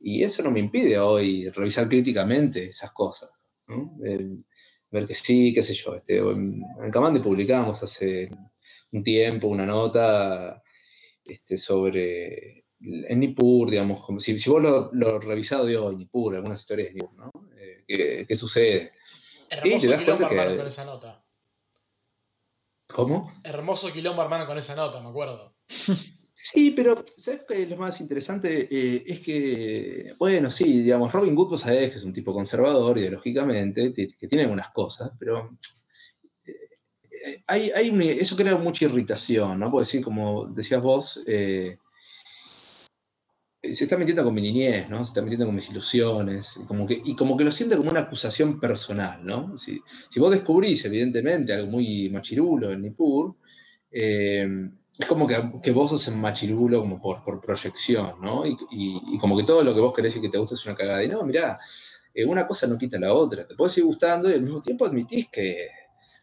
Y 0.00 0.22
eso 0.22 0.42
no 0.42 0.50
me 0.50 0.60
impide 0.60 0.98
hoy 0.98 1.50
revisar 1.50 1.86
críticamente 1.86 2.64
esas 2.64 2.92
cosas. 2.92 3.30
ver 4.90 5.06
que 5.06 5.14
sí, 5.14 5.52
qué 5.52 5.62
sé 5.62 5.74
yo. 5.74 5.94
Este, 5.94 6.16
en, 6.16 6.62
en 6.82 6.90
Camande 6.90 7.20
publicamos 7.20 7.82
hace 7.82 8.30
un 8.92 9.02
tiempo 9.02 9.48
una 9.48 9.66
nota 9.66 10.62
este, 11.26 11.58
sobre 11.58 12.59
en 12.82 13.20
Nippur, 13.20 13.70
digamos, 13.70 14.04
como 14.04 14.20
si, 14.20 14.38
si 14.38 14.50
vos 14.50 14.62
lo, 14.62 14.90
lo 14.92 15.20
revisado 15.20 15.66
digo, 15.66 15.92
Nippur, 15.92 16.34
algunas 16.34 16.60
historias 16.60 16.88
de 16.88 16.94
Nippur, 16.94 17.14
¿no? 17.14 17.32
Eh, 17.86 18.24
¿qué, 18.26 18.36
sucede? 18.36 18.92
Hermoso 19.50 19.98
quilombo 19.98 20.26
hermano 20.26 20.56
con 20.56 20.66
esa 20.66 20.84
nota. 20.84 21.24
¿Cómo? 22.86 23.32
Hermoso 23.44 23.92
quilombo 23.92 24.22
hermano 24.22 24.46
con 24.46 24.56
esa 24.56 24.76
nota, 24.76 25.00
me 25.00 25.08
acuerdo. 25.08 25.56
Sí, 26.32 26.70
pero 26.70 27.04
¿sabes 27.18 27.44
qué 27.46 27.66
lo 27.66 27.76
más 27.76 28.00
interesante? 28.00 28.66
Eh, 28.70 29.04
es 29.06 29.20
que, 29.20 30.14
bueno, 30.18 30.50
sí, 30.50 30.84
digamos, 30.84 31.12
Robin 31.12 31.36
Hood, 31.36 31.50
vos 31.50 31.60
sabés 31.60 31.92
que 31.92 31.98
es 31.98 32.04
un 32.04 32.14
tipo 32.14 32.32
conservador, 32.32 32.96
ideológicamente, 32.96 33.92
que 33.92 34.26
tiene 34.26 34.44
algunas 34.44 34.70
cosas, 34.70 35.10
pero 35.18 35.58
eh, 36.46 37.44
hay, 37.46 37.70
hay 37.72 38.18
eso 38.18 38.36
crea 38.36 38.56
mucha 38.56 38.86
irritación, 38.86 39.60
¿no? 39.60 39.70
Porque 39.70 39.84
decir, 39.84 40.02
como 40.02 40.46
decías 40.46 40.80
vos, 40.80 41.20
se 43.62 43.84
está 43.84 43.96
metiendo 43.96 44.24
con 44.24 44.34
mi 44.34 44.40
niñez, 44.40 44.88
¿no? 44.88 45.04
Se 45.04 45.10
está 45.10 45.22
metiendo 45.22 45.46
con 45.46 45.54
mis 45.54 45.70
ilusiones, 45.70 46.58
y 46.62 46.66
como 46.66 46.86
que, 46.86 47.00
y 47.04 47.14
como 47.14 47.36
que 47.36 47.44
lo 47.44 47.52
siente 47.52 47.76
como 47.76 47.90
una 47.90 48.00
acusación 48.00 48.58
personal, 48.58 49.24
¿no? 49.24 49.56
Si, 49.58 49.82
vos 50.16 50.30
descubrís, 50.30 50.84
evidentemente, 50.86 51.52
algo 51.52 51.70
muy 51.70 52.08
machirulo 52.10 52.70
en 52.70 52.82
Nippur, 52.82 53.36
eh, 53.90 54.48
es 54.98 55.06
como 55.06 55.26
que, 55.26 55.70
vos 55.72 55.90
sos 55.90 56.08
en 56.08 56.20
machirulo 56.20 56.80
como 56.80 57.00
por, 57.00 57.40
proyección, 57.40 58.20
¿no? 58.20 58.44
Y, 58.46 59.18
como 59.18 59.36
que 59.36 59.44
todo 59.44 59.62
lo 59.62 59.74
que 59.74 59.80
vos 59.80 59.94
querés 59.94 60.16
y 60.16 60.20
que 60.20 60.28
te 60.28 60.38
gusta 60.38 60.54
es 60.54 60.64
una 60.66 60.74
cagada. 60.74 61.02
Y 61.04 61.08
no, 61.08 61.22
mirá, 61.24 61.58
eh, 62.14 62.24
una 62.24 62.46
cosa 62.46 62.66
no 62.66 62.78
quita 62.78 62.98
la 62.98 63.12
otra. 63.12 63.46
Te 63.46 63.54
puede 63.54 63.70
seguir 63.70 63.86
gustando 63.86 64.28
y 64.30 64.34
al 64.34 64.42
mismo 64.42 64.62
tiempo 64.62 64.84
admitís 64.84 65.28
que 65.30 65.68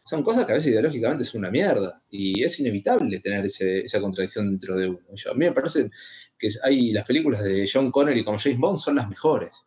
son 0.08 0.22
cosas 0.22 0.46
que 0.46 0.52
a 0.52 0.54
veces 0.54 0.72
ideológicamente 0.72 1.26
son 1.26 1.40
una 1.40 1.50
mierda. 1.50 2.02
Y 2.10 2.42
es 2.42 2.58
inevitable 2.60 3.20
tener 3.20 3.44
esa 3.44 4.00
contradicción 4.00 4.48
dentro 4.48 4.74
de 4.74 4.88
uno. 4.88 4.98
a 5.30 5.34
mí 5.34 5.44
me 5.44 5.52
parece 5.52 5.90
que 6.38 6.48
hay 6.62 6.92
las 6.92 7.04
películas 7.04 7.44
de 7.44 7.68
John 7.70 7.90
Connery 7.90 8.24
como 8.24 8.38
James 8.38 8.58
Bond 8.58 8.78
son 8.78 8.94
las 8.96 9.08
mejores. 9.08 9.66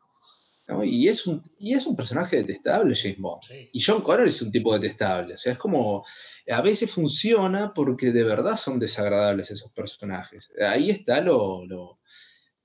Y, 0.83 1.09
es 1.09 1.27
un, 1.27 1.43
y 1.59 1.73
es 1.73 1.85
un 1.85 1.95
personaje 1.95 2.37
detestable, 2.37 2.95
James 2.95 3.19
Bond. 3.19 3.41
Y 3.73 3.83
John 3.83 4.01
Connery 4.01 4.29
es 4.29 4.41
un 4.41 4.51
tipo 4.51 4.73
detestable. 4.73 5.35
O 5.35 5.37
sea, 5.37 5.53
es 5.53 5.59
como. 5.59 6.03
A 6.49 6.61
veces 6.61 6.89
funciona 6.89 7.71
porque 7.73 8.11
de 8.11 8.23
verdad 8.23 8.57
son 8.57 8.79
desagradables 8.79 9.51
esos 9.51 9.71
personajes. 9.73 10.51
Ahí 10.59 10.89
está 10.89 11.21
lo, 11.21 11.65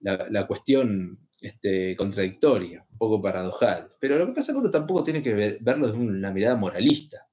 la, 0.00 0.46
cuestión 0.46 1.18
este, 1.42 1.94
contradictoria, 1.96 2.86
un 2.90 2.98
poco 2.98 3.20
paradojal. 3.20 3.90
Pero 4.00 4.18
lo 4.18 4.26
que 4.26 4.32
pasa 4.32 4.52
es 4.52 4.54
que 4.54 4.60
uno 4.60 4.70
tampoco 4.70 5.04
tiene 5.04 5.22
que 5.22 5.58
verlo 5.60 5.88
desde 5.88 5.98
una 5.98 6.30
mirada 6.30 6.56
moralista. 6.56 7.25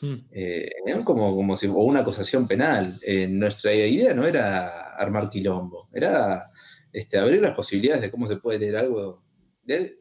Hmm. 0.00 0.16
Eh, 0.30 0.70
como, 1.04 1.34
como 1.34 1.56
si, 1.56 1.66
o 1.66 1.78
una 1.78 2.00
acusación 2.00 2.46
penal. 2.46 2.94
Eh, 3.02 3.26
nuestra 3.28 3.72
idea 3.74 4.14
no 4.14 4.26
era 4.26 4.94
armar 4.96 5.30
quilombo, 5.30 5.88
era 5.92 6.44
este, 6.92 7.18
abrir 7.18 7.40
las 7.40 7.54
posibilidades 7.54 8.02
de 8.02 8.10
cómo 8.10 8.26
se 8.26 8.36
puede 8.36 8.58
leer 8.58 8.76
algo, 8.76 9.22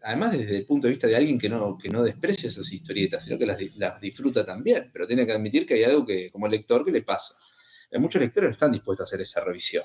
además 0.03 0.38
desde 0.38 0.58
el 0.58 0.65
punto 0.65 0.88
de 0.88 0.93
vista 0.93 1.08
de 1.08 1.15
alguien 1.15 1.39
que 1.39 1.49
no, 1.49 1.77
que 1.77 1.89
no 1.89 2.03
desprecia 2.03 2.49
esas 2.49 2.71
historietas, 2.71 3.23
sino 3.23 3.38
que 3.38 3.45
las, 3.45 3.58
disfruta 4.01 4.45
también, 4.45 4.89
pero 4.91 5.08
tiene 5.08 5.25
que 5.25 5.31
admitir 5.31 5.65
que 5.65 5.75
hay 5.75 5.84
algo 5.84 6.05
que, 6.05 6.29
como 6.31 6.47
lector, 6.47 6.84
que 6.86 6.91
le 6.91 7.01
pasa. 7.01 7.34
muchos 7.93 8.21
lectores 8.21 8.49
no 8.49 8.51
están 8.51 8.71
dispuestos 8.71 9.05
a 9.05 9.08
hacer 9.08 9.21
esa 9.21 9.43
revisión. 9.43 9.84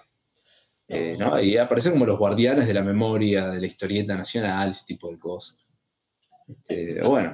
Eh, 0.93 1.17
y 1.45 1.57
aparecen 1.57 1.93
como 1.93 2.05
los 2.05 2.19
guardianes 2.19 2.67
de 2.67 2.75
la 2.75 2.83
memoria, 2.83 3.49
de 3.49 3.61
la 3.61 3.67
historieta 3.67 4.17
nacional, 4.17 4.71
ese 4.71 4.87
tipo 4.87 5.09
de 5.09 5.21
cosas. 5.21 5.85
Este, 6.49 7.01
bueno, 7.07 7.33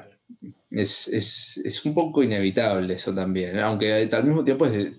es, 0.80 1.82
un 1.84 1.94
poco 1.94 2.22
inevitable 2.22 2.94
eso 2.94 3.14
también, 3.14 3.58
aunque 3.58 4.08
al 4.10 4.24
mismo 4.24 4.44
tiempo 4.44 4.66
es, 4.66 4.92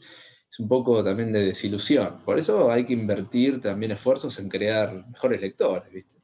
un 0.60 0.68
poco 0.68 1.04
también 1.04 1.32
de 1.32 1.46
desilusión. 1.46 2.18
Por 2.24 2.40
eso 2.40 2.72
hay 2.72 2.86
que 2.86 2.94
invertir 2.94 3.62
también 3.62 3.92
esfuerzos 3.92 4.40
en 4.40 4.50
crear 4.50 5.08
mejores 5.08 5.40
lectores, 5.40 5.94
¿viste? 5.94 6.18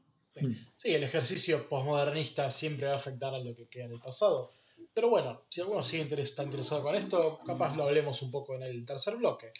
Sí, 0.76 0.96
el 0.96 1.04
ejercicio 1.04 1.62
postmodernista 1.70 2.50
siempre 2.50 2.88
va 2.88 2.94
a 2.94 2.96
afectar 2.96 3.36
a 3.36 3.40
lo 3.40 3.54
que 3.54 3.68
queda 3.68 3.86
en 3.86 3.92
el 3.92 4.00
pasado. 4.00 4.50
Pero 4.94 5.10
bueno, 5.10 5.44
si 5.50 5.62
alguno 5.62 5.84
sigue 5.84 6.20
está 6.20 6.44
interesado 6.44 6.82
con 6.82 6.96
esto, 6.96 7.40
capaz 7.46 7.76
lo 7.76 7.84
hablemos 7.84 8.22
un 8.24 8.32
poco 8.32 8.56
en 8.56 8.64
el 8.64 8.84
tercer 8.86 9.18
bloque. 9.18 9.52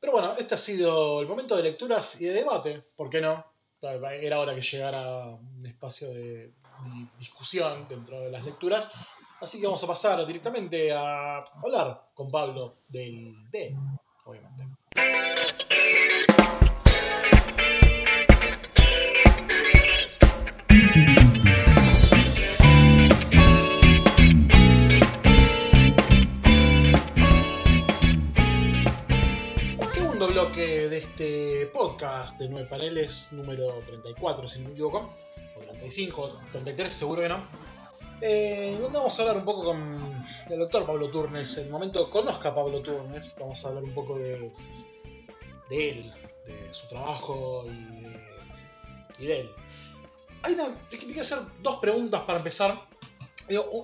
Pero 0.00 0.12
bueno, 0.12 0.34
este 0.38 0.54
ha 0.54 0.58
sido 0.58 1.20
el 1.20 1.28
momento 1.28 1.56
de 1.56 1.62
lecturas 1.62 2.20
y 2.20 2.24
de 2.24 2.34
debate, 2.34 2.82
¿por 2.96 3.10
qué 3.10 3.20
no? 3.20 3.44
Era 4.22 4.40
hora 4.40 4.54
que 4.54 4.60
llegara 4.60 5.24
un 5.24 5.66
espacio 5.66 6.08
de 6.10 6.52
discusión 7.18 7.86
dentro 7.88 8.20
de 8.20 8.30
las 8.30 8.44
lecturas. 8.44 8.92
Así 9.40 9.58
que 9.58 9.66
vamos 9.66 9.82
a 9.82 9.86
pasar 9.86 10.26
directamente 10.26 10.92
a 10.92 11.42
hablar 11.62 12.10
con 12.12 12.30
Pablo 12.30 12.74
del 12.88 13.50
D, 13.50 13.74
obviamente. 14.26 14.66
Segundo 29.88 30.28
bloque 30.28 30.88
de 30.90 30.98
este 30.98 31.66
podcast 31.72 32.38
de 32.38 32.50
nueve 32.50 32.68
paneles, 32.68 33.32
número 33.32 33.82
34, 33.86 34.46
si 34.46 34.60
no 34.60 34.66
me 34.66 34.72
equivoco 34.72 35.14
35, 35.58 36.40
33, 36.52 36.92
seguro 36.92 37.22
que 37.22 37.28
no. 37.30 37.79
Eh, 38.22 38.78
vamos 38.92 39.18
a 39.18 39.22
hablar 39.22 39.38
un 39.38 39.44
poco 39.44 39.64
con 39.64 40.24
el 40.50 40.58
doctor 40.58 40.84
Pablo 40.84 41.10
Turnes. 41.10 41.56
En 41.58 41.66
el 41.66 41.70
momento 41.70 42.10
conozca 42.10 42.50
a 42.50 42.54
Pablo 42.54 42.82
Turnes, 42.82 43.36
vamos 43.40 43.64
a 43.64 43.68
hablar 43.68 43.84
un 43.84 43.94
poco 43.94 44.18
de, 44.18 44.52
de 45.70 45.90
él, 45.90 46.14
de 46.44 46.74
su 46.74 46.88
trabajo 46.88 47.62
y 49.18 49.26
de, 49.26 49.40
él. 49.40 49.50
Hay 50.42 50.52
una, 50.52 50.64
que 50.90 51.20
hacer 51.20 51.38
dos 51.62 51.76
preguntas 51.76 52.22
para 52.22 52.38
empezar. 52.38 52.78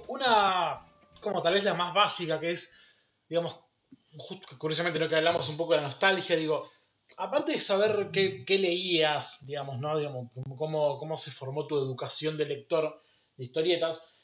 una 0.09 0.87
como 1.20 1.41
tal 1.41 1.55
vez 1.55 1.64
la 1.64 1.74
más 1.74 1.95
básica, 1.95 2.39
que 2.39 2.51
es, 2.51 2.80
digamos, 3.28 3.57
justo, 4.18 4.59
curiosamente 4.59 4.99
lo 4.99 5.09
que 5.09 5.16
hablamos 5.16 5.49
un 5.49 5.57
poco 5.57 5.72
de 5.72 5.78
la 5.78 5.87
nostalgia, 5.89 6.37
digo, 6.37 6.68
aparte 7.16 7.53
de 7.53 7.61
saber 7.61 8.11
qué, 8.12 8.45
qué 8.45 8.59
leías, 8.59 9.47
digamos, 9.47 9.78
¿no? 9.78 9.99
Digamos, 9.99 10.30
cómo, 10.57 10.99
cómo 10.99 11.16
se 11.16 11.30
formó 11.30 11.66
tu 11.66 11.78
educación 11.78 12.37
de 12.37 12.47
lector 12.47 13.01
de 13.37 13.45
historietas, 13.45 14.16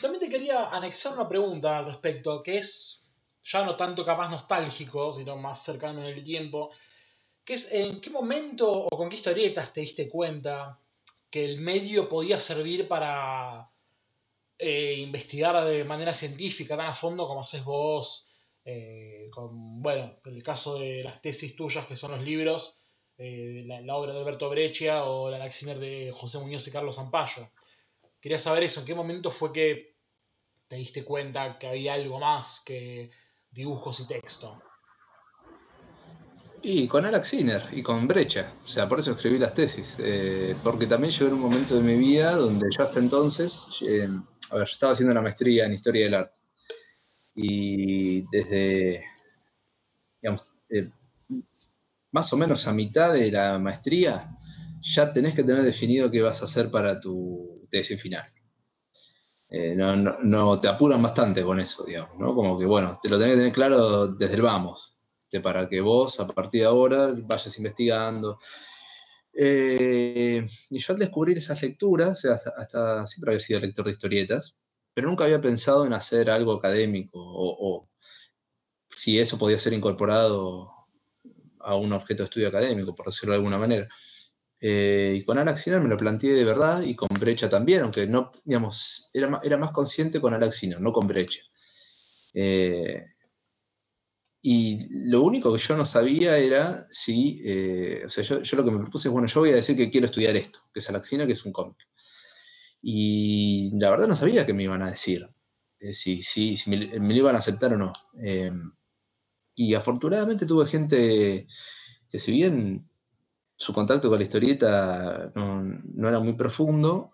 también 0.00 0.20
te 0.20 0.28
quería 0.28 0.70
anexar 0.70 1.14
una 1.14 1.28
pregunta 1.28 1.78
al 1.78 1.86
respecto, 1.86 2.42
que 2.42 2.58
es 2.58 3.06
ya 3.44 3.64
no 3.64 3.76
tanto 3.76 4.04
capaz 4.04 4.28
nostálgico, 4.28 5.12
sino 5.12 5.36
más 5.36 5.62
cercano 5.62 6.00
en 6.00 6.08
el 6.16 6.24
tiempo, 6.24 6.70
que 7.44 7.54
es 7.54 7.72
en 7.72 8.00
qué 8.00 8.10
momento 8.10 8.70
o 8.70 8.96
con 8.96 9.08
qué 9.08 9.16
historietas 9.16 9.72
te 9.72 9.80
diste 9.80 10.08
cuenta 10.08 10.78
que 11.30 11.44
el 11.44 11.60
medio 11.60 12.08
podía 12.08 12.40
servir 12.40 12.88
para 12.88 13.70
eh, 14.58 14.94
investigar 14.98 15.62
de 15.64 15.84
manera 15.84 16.12
científica 16.12 16.76
tan 16.76 16.86
a 16.86 16.94
fondo 16.94 17.28
como 17.28 17.42
haces 17.42 17.64
vos, 17.64 18.26
eh, 18.64 19.28
con, 19.30 19.80
bueno, 19.80 20.18
en 20.24 20.34
el 20.34 20.42
caso 20.42 20.78
de 20.78 21.04
las 21.04 21.22
tesis 21.22 21.54
tuyas 21.54 21.86
que 21.86 21.94
son 21.94 22.10
los 22.10 22.22
libros, 22.22 22.78
eh, 23.18 23.64
la, 23.66 23.96
obra 23.96 24.12
de 24.12 24.20
Alberto 24.20 24.50
Breccia 24.50 25.04
o 25.04 25.30
la 25.30 25.38
Laxiner 25.38 25.78
de 25.78 26.10
José 26.12 26.38
Muñoz 26.40 26.66
y 26.66 26.72
Carlos 26.72 26.96
Zampayo. 26.96 27.48
Quería 28.26 28.40
saber 28.40 28.64
eso, 28.64 28.80
¿en 28.80 28.86
qué 28.86 28.94
momento 28.96 29.30
fue 29.30 29.52
que 29.52 29.94
te 30.66 30.74
diste 30.74 31.04
cuenta 31.04 31.60
que 31.60 31.68
había 31.68 31.94
algo 31.94 32.18
más 32.18 32.64
que 32.66 33.08
dibujos 33.52 34.00
y 34.00 34.08
texto? 34.08 34.60
Y 36.60 36.88
con 36.88 37.04
Alex 37.04 37.28
Sinner 37.28 37.64
y 37.70 37.84
con 37.84 38.08
Brecha, 38.08 38.52
o 38.64 38.66
sea, 38.66 38.88
por 38.88 38.98
eso 38.98 39.12
escribí 39.12 39.38
las 39.38 39.54
tesis, 39.54 39.94
eh, 40.00 40.56
porque 40.64 40.88
también 40.88 41.12
llegó 41.12 41.30
un 41.36 41.38
momento 41.38 41.76
de 41.76 41.82
mi 41.82 41.94
vida 41.94 42.32
donde 42.32 42.66
yo 42.76 42.82
hasta 42.82 42.98
entonces, 42.98 43.68
eh, 43.82 44.08
a 44.50 44.56
ver, 44.56 44.66
yo 44.66 44.72
estaba 44.72 44.92
haciendo 44.92 45.14
la 45.14 45.22
maestría 45.22 45.66
en 45.66 45.74
Historia 45.74 46.06
del 46.06 46.14
Arte, 46.14 46.40
y 47.36 48.22
desde, 48.22 49.04
digamos, 50.20 50.44
eh, 50.70 50.90
más 52.10 52.32
o 52.32 52.36
menos 52.36 52.66
a 52.66 52.72
mitad 52.72 53.12
de 53.12 53.30
la 53.30 53.60
maestría, 53.60 54.36
ya 54.80 55.12
tenés 55.12 55.32
que 55.32 55.44
tener 55.44 55.62
definido 55.62 56.10
qué 56.10 56.22
vas 56.22 56.42
a 56.42 56.46
hacer 56.46 56.72
para 56.72 57.00
tu 57.00 57.55
tesis 57.68 58.00
final. 58.00 58.24
no, 59.76 59.96
no, 59.96 60.60
te 60.60 60.68
apuran 60.68 61.02
bastante 61.02 61.42
con 61.42 61.60
eso, 61.60 61.84
digamos, 61.84 62.18
¿no? 62.18 62.34
Como 62.34 62.58
que, 62.58 62.66
bueno, 62.66 62.98
te 63.02 63.08
lo 63.08 63.18
tenés 63.18 63.34
que 63.34 63.38
tener 63.38 63.52
claro 63.52 64.08
desde 64.08 64.34
el 64.34 64.42
vamos 64.42 64.96
para 65.40 65.68
que 65.68 65.80
vos 65.80 66.20
a 66.20 66.26
partir 66.26 66.62
de 66.62 66.66
ahora 66.66 67.14
vayas 67.16 67.56
investigando. 67.58 68.38
Eh, 69.32 70.44
y 70.70 70.78
yo 70.78 70.92
al 70.92 70.98
descubrir 70.98 71.36
esas 71.36 71.62
lecturas, 71.62 72.24
hasta, 72.24 73.06
siempre 73.06 73.32
había 73.32 73.40
sido 73.40 73.60
lector 73.60 73.84
de 73.84 73.90
historietas, 73.90 74.58
pero 74.94 75.08
nunca 75.08 75.24
había 75.24 75.40
pensado 75.40 75.84
en 75.84 75.92
hacer 75.92 76.30
algo 76.30 76.54
académico 76.54 77.18
o, 77.18 77.88
si 78.88 79.18
eso 79.18 79.36
podía 79.36 79.58
ser 79.58 79.74
incorporado 79.74 80.72
a 81.60 81.76
un 81.76 81.92
objeto 81.92 82.22
de 82.22 82.24
estudio 82.24 82.48
académico, 82.48 82.94
por 82.94 83.06
decirlo 83.06 83.32
de 83.32 83.38
alguna 83.38 83.58
manera. 83.58 83.86
Eh, 84.60 85.14
y 85.18 85.24
con 85.24 85.38
Alaxiner 85.38 85.80
me 85.80 85.88
lo 85.88 85.96
planteé 85.96 86.32
de 86.32 86.44
verdad 86.44 86.82
y 86.82 86.94
con 86.94 87.08
Brecha 87.20 87.48
también, 87.48 87.82
aunque 87.82 88.06
no, 88.06 88.30
digamos, 88.44 89.10
era, 89.12 89.40
era 89.44 89.56
más 89.58 89.70
consciente 89.72 90.20
con 90.20 90.34
Alaxiner, 90.34 90.80
no 90.80 90.92
con 90.92 91.06
Brecha. 91.06 91.42
Eh, 92.34 93.04
y 94.48 94.78
lo 94.90 95.24
único 95.24 95.52
que 95.52 95.58
yo 95.58 95.76
no 95.76 95.84
sabía 95.84 96.38
era 96.38 96.86
si, 96.88 97.42
eh, 97.44 98.02
o 98.06 98.08
sea, 98.08 98.22
yo, 98.22 98.56
lo 98.56 98.64
que 98.64 98.70
me 98.70 98.78
propuse 98.78 99.08
es, 99.08 99.12
bueno, 99.12 99.26
yo 99.26 99.40
voy 99.40 99.50
a 99.50 99.56
decir 99.56 99.76
que 99.76 99.90
quiero 99.90 100.06
estudiar 100.06 100.36
esto, 100.36 100.60
que 100.72 100.78
es 100.78 100.88
Alaxina, 100.88 101.26
que 101.26 101.32
es 101.32 101.44
un 101.44 101.50
cómic. 101.52 101.76
Y 102.80 103.72
la 103.76 103.90
verdad 103.90 104.06
no 104.06 104.14
sabía 104.14 104.46
qué 104.46 104.54
me 104.54 104.62
iban 104.62 104.82
a 104.82 104.90
decir, 104.90 105.26
eh, 105.80 105.92
si, 105.92 106.22
si, 106.22 106.54
me, 106.70 106.76
lo 106.76 107.12
iban 107.12 107.34
a 107.34 107.38
aceptar 107.38 107.72
o 107.74 107.76
no. 107.76 107.92
Eh, 108.22 108.52
y 109.56 109.74
afortunadamente 109.74 110.46
tuve 110.46 110.66
gente 110.66 111.48
que 112.08 112.18
si 112.20 112.30
bien 112.30 112.88
su 113.56 113.72
contacto 113.72 114.08
con 114.08 114.18
la 114.18 114.24
historieta 114.24 115.32
no, 115.34 116.08
era 116.08 116.20
muy 116.20 116.34
profundo, 116.34 117.12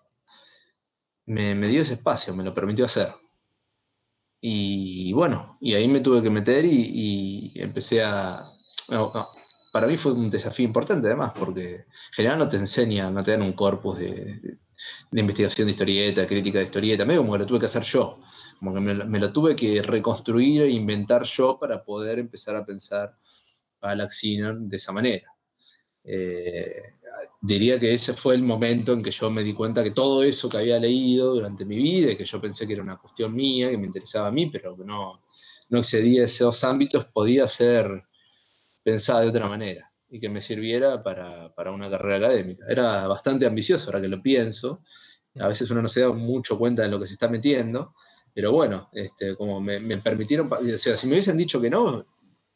me, 1.25 1.55
me 1.55 1.67
dio 1.67 1.81
ese 1.81 1.93
espacio, 1.93 2.35
me 2.35 2.43
lo 2.43 2.53
permitió 2.53 2.85
hacer. 2.85 3.07
Y 4.45 5.13
bueno, 5.13 5.57
y 5.61 5.73
ahí 5.73 5.87
me 5.87 6.01
tuve 6.01 6.21
que 6.21 6.29
meter 6.29 6.65
y, 6.65 7.53
empecé 7.55 8.03
a... 8.03 8.51
para 9.71 9.87
mí 9.87 9.95
fue 9.95 10.11
un 10.11 10.29
desafío 10.29 10.65
importante 10.65 11.07
además, 11.07 11.31
porque 11.33 11.75
en 11.75 11.85
general 12.11 12.39
no 12.39 12.49
te 12.49 12.57
enseñan, 12.57 13.13
no 13.13 13.23
te 13.23 13.31
dan 13.31 13.41
un 13.41 13.53
corpus 13.53 13.99
de, 13.99 14.59
investigación 15.13 15.67
de 15.67 15.71
historieta, 15.71 16.27
crítica 16.27 16.59
de 16.59 16.65
historieta, 16.65 17.05
medio 17.05 17.21
como 17.21 17.33
que 17.33 17.39
lo 17.39 17.45
tuve 17.45 17.59
que 17.59 17.67
hacer 17.67 17.83
yo, 17.83 18.19
como 18.59 18.73
que 18.73 18.81
me, 18.81 19.19
lo 19.19 19.31
tuve 19.31 19.55
que 19.55 19.81
reconstruir 19.81 20.63
e 20.63 20.71
inventar 20.71 21.23
yo 21.23 21.57
para 21.57 21.81
poder 21.81 22.19
empezar 22.19 22.57
a 22.57 22.65
pensar 22.65 23.17
a 23.79 23.95
la 23.95 24.09
de 24.09 24.75
esa 24.75 24.91
manera. 24.91 25.32
Eh, 26.03 26.93
diría 27.41 27.79
que 27.79 27.93
ese 27.93 28.13
fue 28.13 28.35
el 28.35 28.43
momento 28.43 28.93
en 28.93 29.03
que 29.03 29.11
yo 29.11 29.29
me 29.29 29.43
di 29.43 29.53
cuenta 29.53 29.83
que 29.83 29.91
todo 29.91 30.23
eso 30.23 30.49
que 30.49 30.57
había 30.57 30.79
leído 30.79 31.33
durante 31.33 31.65
mi 31.65 31.75
vida 31.75 32.11
y 32.11 32.17
que 32.17 32.25
yo 32.25 32.39
pensé 32.39 32.65
que 32.65 32.73
era 32.73 32.81
una 32.81 32.97
cuestión 32.97 33.33
mía, 33.33 33.69
que 33.69 33.77
me 33.77 33.87
interesaba 33.87 34.27
a 34.27 34.31
mí, 34.31 34.47
pero 34.47 34.75
que 34.75 34.83
no, 34.83 35.23
no 35.69 35.79
excedía 35.79 36.25
esos 36.25 36.63
ámbitos, 36.63 37.05
podía 37.05 37.47
ser 37.47 38.05
pensada 38.83 39.21
de 39.21 39.29
otra 39.29 39.47
manera 39.47 39.91
y 40.09 40.19
que 40.19 40.29
me 40.29 40.41
sirviera 40.41 41.01
para, 41.01 41.53
para, 41.55 41.71
una 41.71 41.89
carrera 41.89 42.17
académica. 42.17 42.65
Era 42.69 43.07
bastante 43.07 43.45
ambicioso 43.45 43.87
ahora 43.87 44.01
que 44.01 44.07
lo 44.07 44.21
pienso. 44.21 44.83
A 45.39 45.47
veces 45.47 45.71
uno 45.71 45.81
no 45.81 45.89
se 45.89 46.01
da 46.01 46.11
mucho 46.13 46.57
cuenta 46.59 46.83
de 46.83 46.89
lo 46.89 46.99
que 46.99 47.07
se 47.07 47.13
está 47.13 47.27
metiendo, 47.27 47.95
pero 48.33 48.51
bueno, 48.51 48.89
este, 48.93 49.35
como 49.35 49.59
me, 49.59 49.79
me 49.79 49.97
permitieron, 49.97 50.51
o 50.51 50.77
sea, 50.77 50.95
si 50.95 51.07
me 51.07 51.13
hubiesen 51.13 51.37
dicho 51.37 51.59
que 51.59 51.71
no, 51.71 52.05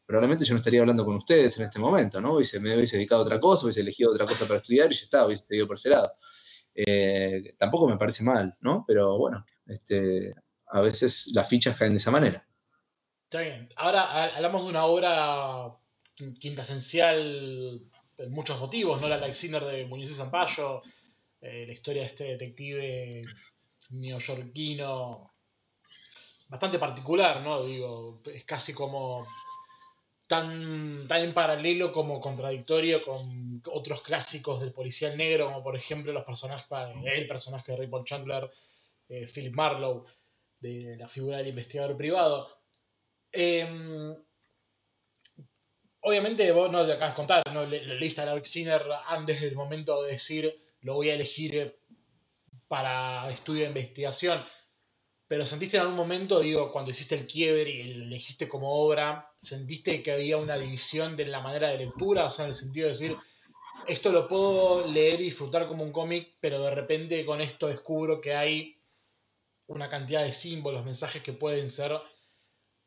probablemente 0.08 0.46
yo 0.46 0.54
no 0.54 0.56
estaría 0.56 0.80
hablando 0.80 1.04
con 1.04 1.16
ustedes 1.16 1.58
en 1.58 1.64
este 1.64 1.78
momento, 1.78 2.18
¿no? 2.18 2.30
Me 2.30 2.36
hubiese 2.38 2.96
dedicado 2.96 3.20
a 3.20 3.24
otra 3.26 3.38
cosa, 3.38 3.66
hubiese 3.66 3.82
elegido 3.82 4.10
otra 4.10 4.24
cosa 4.24 4.46
para 4.46 4.56
estudiar 4.56 4.90
y 4.90 4.94
ya 4.94 5.02
está, 5.02 5.26
hubiese 5.26 5.44
seguido 5.44 5.66
por 5.66 5.76
ese 5.76 5.90
lado. 5.90 6.10
Eh, 6.74 7.54
tampoco 7.58 7.86
me 7.86 7.98
parece 7.98 8.24
mal, 8.24 8.56
¿no? 8.62 8.86
Pero 8.88 9.18
bueno, 9.18 9.44
este, 9.66 10.34
a 10.68 10.80
veces 10.80 11.28
las 11.34 11.46
fichas 11.46 11.76
caen 11.76 11.92
de 11.92 11.98
esa 11.98 12.10
manera. 12.10 12.42
Está 13.24 13.42
bien. 13.42 13.68
Ahora 13.76 14.34
hablamos 14.34 14.62
de 14.62 14.70
una 14.70 14.86
obra 14.86 15.76
quinta 16.40 16.62
esencial 16.62 17.86
en 18.16 18.30
muchos 18.30 18.58
motivos, 18.60 19.02
¿no? 19.02 19.10
La 19.10 19.16
Alexander 19.16 19.62
de 19.62 19.84
Muñoz 19.84 20.10
y 20.10 20.14
Zampayo, 20.14 20.80
eh, 21.42 21.64
la 21.66 21.72
historia 21.74 22.00
de 22.00 22.08
este 22.08 22.24
detective 22.24 23.26
neoyorquino 23.90 25.34
bastante 26.48 26.78
particular, 26.78 27.42
¿no? 27.42 27.62
Digo, 27.62 28.22
es 28.24 28.44
casi 28.44 28.72
como 28.72 29.26
tan, 30.28 31.08
tan 31.08 31.22
en 31.22 31.32
paralelo 31.32 31.90
como 31.90 32.20
contradictorio 32.20 33.02
con 33.02 33.60
otros 33.72 34.02
clásicos 34.02 34.60
del 34.60 34.72
policial 34.72 35.16
negro, 35.16 35.46
como 35.46 35.62
por 35.62 35.74
ejemplo 35.74 36.12
los 36.12 36.24
personajes, 36.24 36.66
el 37.16 37.26
personaje 37.26 37.74
de 37.74 37.88
Paul 37.88 38.04
Chandler, 38.04 38.48
eh, 39.08 39.26
Philip 39.26 39.54
Marlowe, 39.54 40.04
de 40.60 40.96
la 40.98 41.08
figura 41.08 41.38
del 41.38 41.48
investigador 41.48 41.96
privado. 41.96 42.46
Em, 43.32 44.14
obviamente 46.00 46.50
vos 46.52 46.70
no 46.70 46.84
te 46.84 46.92
acabas 46.92 47.14
de 47.14 47.16
contar, 47.16 47.42
¿no? 47.52 47.64
Le, 47.64 47.80
leíste 47.96 48.20
a 48.20 48.44
Sinner 48.44 48.82
antes 49.08 49.40
del 49.40 49.56
momento 49.56 50.02
de 50.02 50.12
decir 50.12 50.64
lo 50.82 50.94
voy 50.94 51.08
a 51.08 51.14
elegir 51.14 51.74
para 52.68 53.28
estudio 53.30 53.62
de 53.62 53.68
investigación. 53.68 54.38
Pero 55.28 55.44
sentiste 55.44 55.76
en 55.76 55.82
algún 55.82 55.96
momento, 55.96 56.40
digo, 56.40 56.72
cuando 56.72 56.90
hiciste 56.90 57.14
el 57.14 57.26
quiebre 57.26 57.70
y 57.70 57.94
lo 57.94 58.04
elegiste 58.04 58.48
como 58.48 58.72
obra, 58.72 59.30
¿sentiste 59.38 60.02
que 60.02 60.12
había 60.12 60.38
una 60.38 60.58
división 60.58 61.16
de 61.16 61.26
la 61.26 61.40
manera 61.40 61.68
de 61.68 61.76
lectura? 61.76 62.24
O 62.24 62.30
sea, 62.30 62.46
en 62.46 62.52
el 62.52 62.56
sentido 62.56 62.86
de 62.86 62.94
decir, 62.94 63.16
esto 63.86 64.10
lo 64.10 64.26
puedo 64.26 64.86
leer 64.86 65.20
y 65.20 65.24
disfrutar 65.24 65.68
como 65.68 65.84
un 65.84 65.92
cómic, 65.92 66.34
pero 66.40 66.62
de 66.62 66.74
repente 66.74 67.24
con 67.26 67.42
esto 67.42 67.68
descubro 67.68 68.22
que 68.22 68.34
hay 68.34 68.80
una 69.66 69.90
cantidad 69.90 70.24
de 70.24 70.32
símbolos, 70.32 70.86
mensajes 70.86 71.22
que 71.22 71.34
pueden 71.34 71.68
ser 71.68 71.92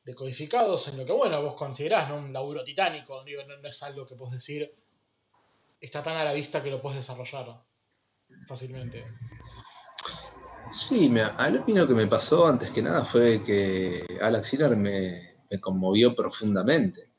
decodificados 0.03 0.87
en 0.87 0.97
lo 0.97 1.05
que, 1.05 1.11
bueno, 1.11 1.41
vos 1.43 1.53
considerás, 1.53 2.09
¿no? 2.09 2.17
Un 2.17 2.33
laburo 2.33 2.63
titánico, 2.63 3.23
no 3.23 3.69
es 3.69 3.83
algo 3.83 4.07
que 4.07 4.15
puedes 4.15 4.33
decir, 4.33 4.67
está 5.79 6.01
tan 6.01 6.17
a 6.17 6.23
la 6.23 6.33
vista 6.33 6.63
que 6.63 6.71
lo 6.71 6.81
puedes 6.81 6.97
desarrollar 6.97 7.63
fácilmente. 8.47 9.05
Sí, 10.71 11.09
me, 11.09 11.21
a 11.21 11.49
mí 11.49 11.73
lo 11.73 11.85
que 11.85 11.93
me 11.93 12.07
pasó 12.07 12.47
antes 12.47 12.71
que 12.71 12.81
nada 12.81 13.03
fue 13.03 13.43
que 13.43 14.05
Alex 14.21 14.47
Siller 14.47 14.77
me, 14.77 15.11
conmovió 15.59 16.15
profundamente 16.15 17.09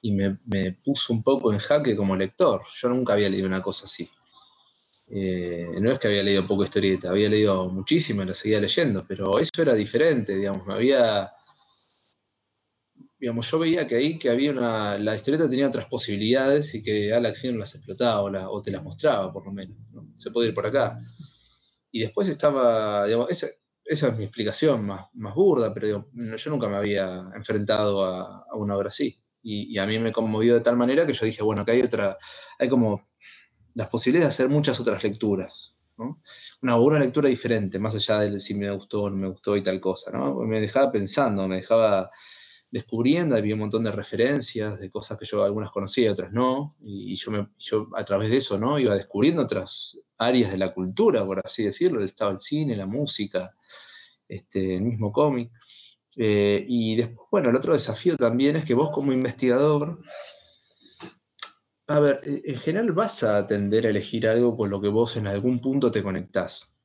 y 0.00 0.12
me, 0.12 0.38
puso 0.82 1.12
un 1.12 1.22
poco 1.22 1.52
en 1.52 1.58
jaque 1.58 1.94
como 1.94 2.16
lector. 2.16 2.62
Yo 2.80 2.88
nunca 2.88 3.12
había 3.12 3.28
leído 3.28 3.46
una 3.46 3.62
cosa 3.62 3.84
así. 3.84 4.08
Eh, 5.08 5.66
no 5.80 5.92
es 5.92 5.98
que 5.98 6.08
había 6.08 6.22
leído 6.22 6.46
poco 6.46 6.64
historieta, 6.64 7.10
había 7.10 7.28
leído 7.28 7.70
muchísimo 7.70 8.22
y 8.22 8.26
lo 8.26 8.34
seguía 8.34 8.60
leyendo, 8.60 9.04
pero 9.06 9.38
eso 9.38 9.62
era 9.62 9.74
diferente, 9.74 10.34
digamos, 10.34 10.66
me 10.66 10.74
había... 10.74 11.32
Digamos, 13.18 13.50
yo 13.50 13.58
veía 13.58 13.86
que 13.86 13.96
ahí 13.96 14.18
que 14.18 14.30
había 14.30 14.50
una... 14.52 14.96
La 14.98 15.14
historieta 15.14 15.50
tenía 15.50 15.68
otras 15.68 15.86
posibilidades 15.86 16.74
y 16.74 16.82
que 16.82 17.12
Alex 17.12 17.40
Siller 17.40 17.56
las 17.56 17.74
explotaba 17.74 18.22
o, 18.22 18.62
te 18.62 18.70
las 18.70 18.82
mostraba, 18.82 19.32
por 19.32 19.44
lo 19.44 19.52
menos. 19.52 19.76
Se 20.14 20.30
puede 20.30 20.48
ir 20.48 20.54
por 20.54 20.66
acá. 20.66 20.98
Y 21.96 22.00
después 22.00 22.28
estaba, 22.28 23.06
digamos, 23.06 23.30
esa 23.30 23.48
es 24.08 24.18
mi 24.18 24.24
explicación 24.24 24.84
más, 24.84 25.06
más 25.14 25.34
burda, 25.34 25.72
pero 25.72 26.10
yo 26.12 26.50
nunca 26.50 26.68
me 26.68 26.76
había 26.76 27.30
enfrentado 27.34 28.04
a, 28.04 28.44
una 28.52 28.76
obra 28.76 28.88
así. 28.88 29.18
Y, 29.42 29.78
a 29.78 29.86
mí 29.86 29.98
me 29.98 30.12
conmovió 30.12 30.52
de 30.52 30.60
tal 30.60 30.76
manera 30.76 31.06
que 31.06 31.14
yo 31.14 31.24
dije, 31.24 31.42
bueno, 31.42 31.62
acá 31.62 31.72
hay 31.72 31.80
otra, 31.80 32.18
hay 32.58 32.68
como 32.68 33.08
las 33.72 33.88
posibilidades 33.88 34.36
de 34.36 34.44
hacer 34.44 34.52
muchas 34.52 34.78
otras 34.78 35.02
lecturas. 35.04 35.74
Una, 36.60 36.76
una 36.76 36.98
lectura 36.98 37.30
diferente, 37.30 37.78
más 37.78 37.94
allá 37.94 38.20
de 38.20 38.40
si 38.40 38.52
me 38.56 38.70
gustó 38.72 39.04
o 39.04 39.08
no 39.08 39.16
me 39.16 39.28
gustó 39.28 39.56
y 39.56 39.62
tal 39.62 39.80
cosa. 39.80 40.10
¿no? 40.10 40.34
Me 40.40 40.60
dejaba 40.60 40.92
pensando, 40.92 41.48
me 41.48 41.56
dejaba 41.56 42.10
descubriendo, 42.70 43.36
había 43.36 43.54
un 43.54 43.60
montón 43.60 43.84
de 43.84 43.92
referencias, 43.92 44.78
de 44.78 44.90
cosas 44.90 45.16
que 45.16 45.24
yo 45.24 45.42
algunas 45.42 45.70
conocía 45.70 46.08
y 46.08 46.08
otras 46.08 46.30
no, 46.30 46.68
y, 46.82 47.14
yo, 47.16 47.48
yo 47.58 47.88
a 47.96 48.04
través 48.04 48.28
de 48.28 48.36
eso 48.36 48.58
¿no? 48.58 48.78
iba 48.78 48.94
descubriendo 48.94 49.44
otras 49.44 49.96
áreas 50.18 50.50
de 50.50 50.58
la 50.58 50.72
cultura, 50.72 51.24
por 51.24 51.40
así 51.44 51.64
decirlo, 51.64 52.04
estaba 52.04 52.32
el 52.32 52.40
cine, 52.40 52.76
la 52.76 52.86
música, 52.86 53.54
este, 54.28 54.76
el 54.76 54.82
mismo 54.82 55.12
cómic. 55.12 55.50
Eh, 56.16 56.64
y 56.66 56.96
después, 56.96 57.28
bueno, 57.30 57.50
el 57.50 57.56
otro 57.56 57.74
desafío 57.74 58.16
también 58.16 58.56
es 58.56 58.64
que 58.64 58.74
vos 58.74 58.90
como 58.90 59.12
investigador, 59.12 60.00
a 61.88 62.00
ver, 62.00 62.20
en 62.24 62.56
general 62.56 62.92
vas 62.92 63.22
a 63.22 63.46
tender 63.46 63.86
a 63.86 63.90
elegir 63.90 64.26
algo 64.26 64.56
con 64.56 64.70
lo 64.70 64.80
que 64.80 64.88
vos 64.88 65.16
en 65.16 65.26
algún 65.26 65.60
punto 65.60 65.90
te 65.92 66.02
conectás. 66.02 66.76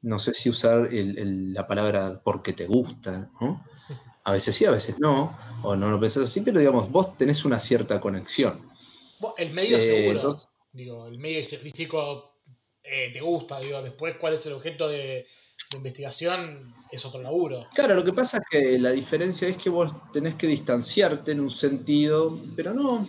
No 0.00 0.18
sé 0.18 0.32
si 0.32 0.48
usar 0.48 0.94
el, 0.94 1.18
el, 1.18 1.52
la 1.52 1.66
palabra 1.66 2.22
porque 2.24 2.52
te 2.52 2.66
gusta, 2.66 3.30
¿no? 3.40 3.64
A 4.22 4.32
veces 4.32 4.54
sí, 4.54 4.64
a 4.66 4.70
veces 4.70 4.98
no, 5.00 5.36
o 5.62 5.74
no 5.74 5.90
lo 5.90 5.98
pensás 5.98 6.24
así, 6.24 6.42
pero 6.42 6.60
digamos, 6.60 6.90
vos 6.90 7.16
tenés 7.16 7.44
una 7.44 7.58
cierta 7.58 7.98
conexión. 8.00 8.70
El 9.38 9.52
medio 9.54 9.78
eh, 9.78 9.80
seguro, 9.80 10.16
entonces, 10.16 10.48
digo, 10.72 11.08
el 11.08 11.18
medio 11.18 11.38
estadístico 11.38 12.27
eh, 12.92 13.10
te 13.12 13.20
gusta, 13.20 13.58
digo, 13.60 13.82
después 13.82 14.16
cuál 14.16 14.34
es 14.34 14.46
el 14.46 14.54
objeto 14.54 14.88
de, 14.88 14.96
de, 14.96 15.76
investigación 15.76 16.74
es 16.90 17.04
otro 17.04 17.22
laburo. 17.22 17.66
Claro, 17.74 17.94
lo 17.94 18.04
que 18.04 18.12
pasa 18.12 18.38
es 18.38 18.44
que 18.50 18.78
la 18.78 18.90
diferencia 18.90 19.48
es 19.48 19.56
que 19.56 19.70
vos 19.70 19.92
tenés 20.12 20.34
que 20.36 20.46
distanciarte 20.46 21.32
en 21.32 21.40
un 21.40 21.50
sentido, 21.50 22.40
pero 22.56 22.72
no, 22.72 23.06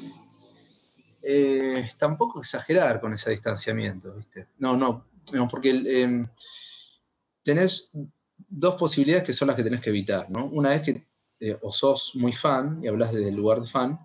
eh, 1.22 1.90
tampoco 1.98 2.40
exagerar 2.40 3.02
con 3.02 3.14
ese 3.14 3.32
distanciamiento, 3.32 4.16
¿viste? 4.16 4.48
No, 4.60 4.78
no, 4.78 5.06
porque 5.50 5.72
eh, 5.86 6.28
tenés 7.44 7.92
dos 8.36 8.76
posibilidades 8.76 9.26
que 9.26 9.34
son 9.34 9.48
las 9.48 9.58
que 9.58 9.64
tenés 9.64 9.82
que 9.82 9.90
evitar, 9.90 10.30
¿no? 10.30 10.46
Una 10.46 10.74
es 10.74 10.82
que 10.82 11.08
eh, 11.42 11.58
o 11.62 11.72
sos 11.72 12.16
muy 12.16 12.32
fan 12.32 12.82
y 12.84 12.88
hablas 12.88 13.14
desde 13.14 13.30
el 13.30 13.36
lugar 13.36 13.60
de 13.60 13.68
fan, 13.68 14.00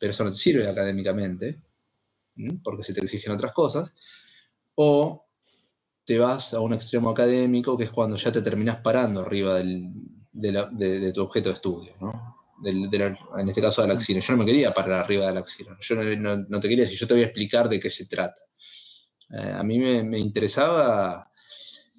pero 0.00 0.10
eso 0.10 0.24
no 0.24 0.30
te 0.30 0.36
sirve 0.36 0.68
académicamente, 0.68 1.60
porque 2.64 2.82
se 2.82 2.92
te 2.92 3.00
exigen 3.00 3.32
otras 3.32 3.52
cosas, 3.52 3.94
o 4.76 5.26
te 6.04 6.18
vas 6.18 6.54
a 6.54 6.60
un 6.60 6.72
extremo 6.72 7.10
académico 7.10 7.76
que 7.76 7.84
es 7.84 7.90
cuando 7.90 8.16
ya 8.16 8.30
te 8.30 8.40
terminás 8.40 8.76
parando 8.76 9.20
arriba 9.20 9.54
del, 9.54 9.90
de, 10.32 11.12
tu 11.12 11.22
objeto 11.22 11.48
de 11.48 11.54
estudio, 11.54 11.92
¿no? 12.00 12.36
Del, 12.62 12.88
en 13.38 13.48
este 13.48 13.60
caso 13.60 13.82
de 13.82 13.88
la 13.88 13.94
axila. 13.94 14.20
Yo 14.20 14.32
no 14.32 14.38
me 14.38 14.46
quería 14.46 14.72
parar 14.72 15.00
arriba 15.00 15.26
de 15.26 15.34
la 15.34 15.40
axila. 15.40 15.76
Yo 15.80 15.94
no, 15.96 16.36
no, 16.36 16.60
te 16.60 16.68
quería 16.68 16.84
decir, 16.84 16.98
yo 16.98 17.06
te 17.06 17.14
voy 17.14 17.22
a 17.22 17.26
explicar 17.26 17.68
de 17.68 17.78
qué 17.78 17.90
se 17.90 18.06
trata. 18.06 18.40
Eh, 19.30 19.52
a 19.52 19.62
mí 19.62 19.78
me, 19.78 20.18
interesaba 20.18 21.30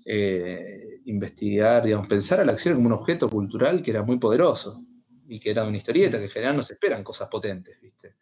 eh, 0.06 1.02
investigar, 1.06 1.84
digamos, 1.84 2.08
pensar 2.08 2.40
a 2.40 2.46
la 2.46 2.54
acción 2.54 2.76
como 2.76 2.88
un 2.88 2.94
objeto 2.94 3.30
cultural 3.30 3.82
que 3.84 3.92
era 3.92 4.04
muy 4.04 4.18
poderoso 4.18 4.82
y 5.28 5.40
que 5.40 5.52
era 5.52 5.66
una 5.66 5.78
historieta, 5.78 6.18
que 6.18 6.26
en 6.26 6.30
general 6.30 6.56
no 6.56 6.64
se 6.64 6.74
esperan 6.74 7.04
cosas 7.04 7.28
potentes, 7.30 7.80
¿viste? 7.82 8.16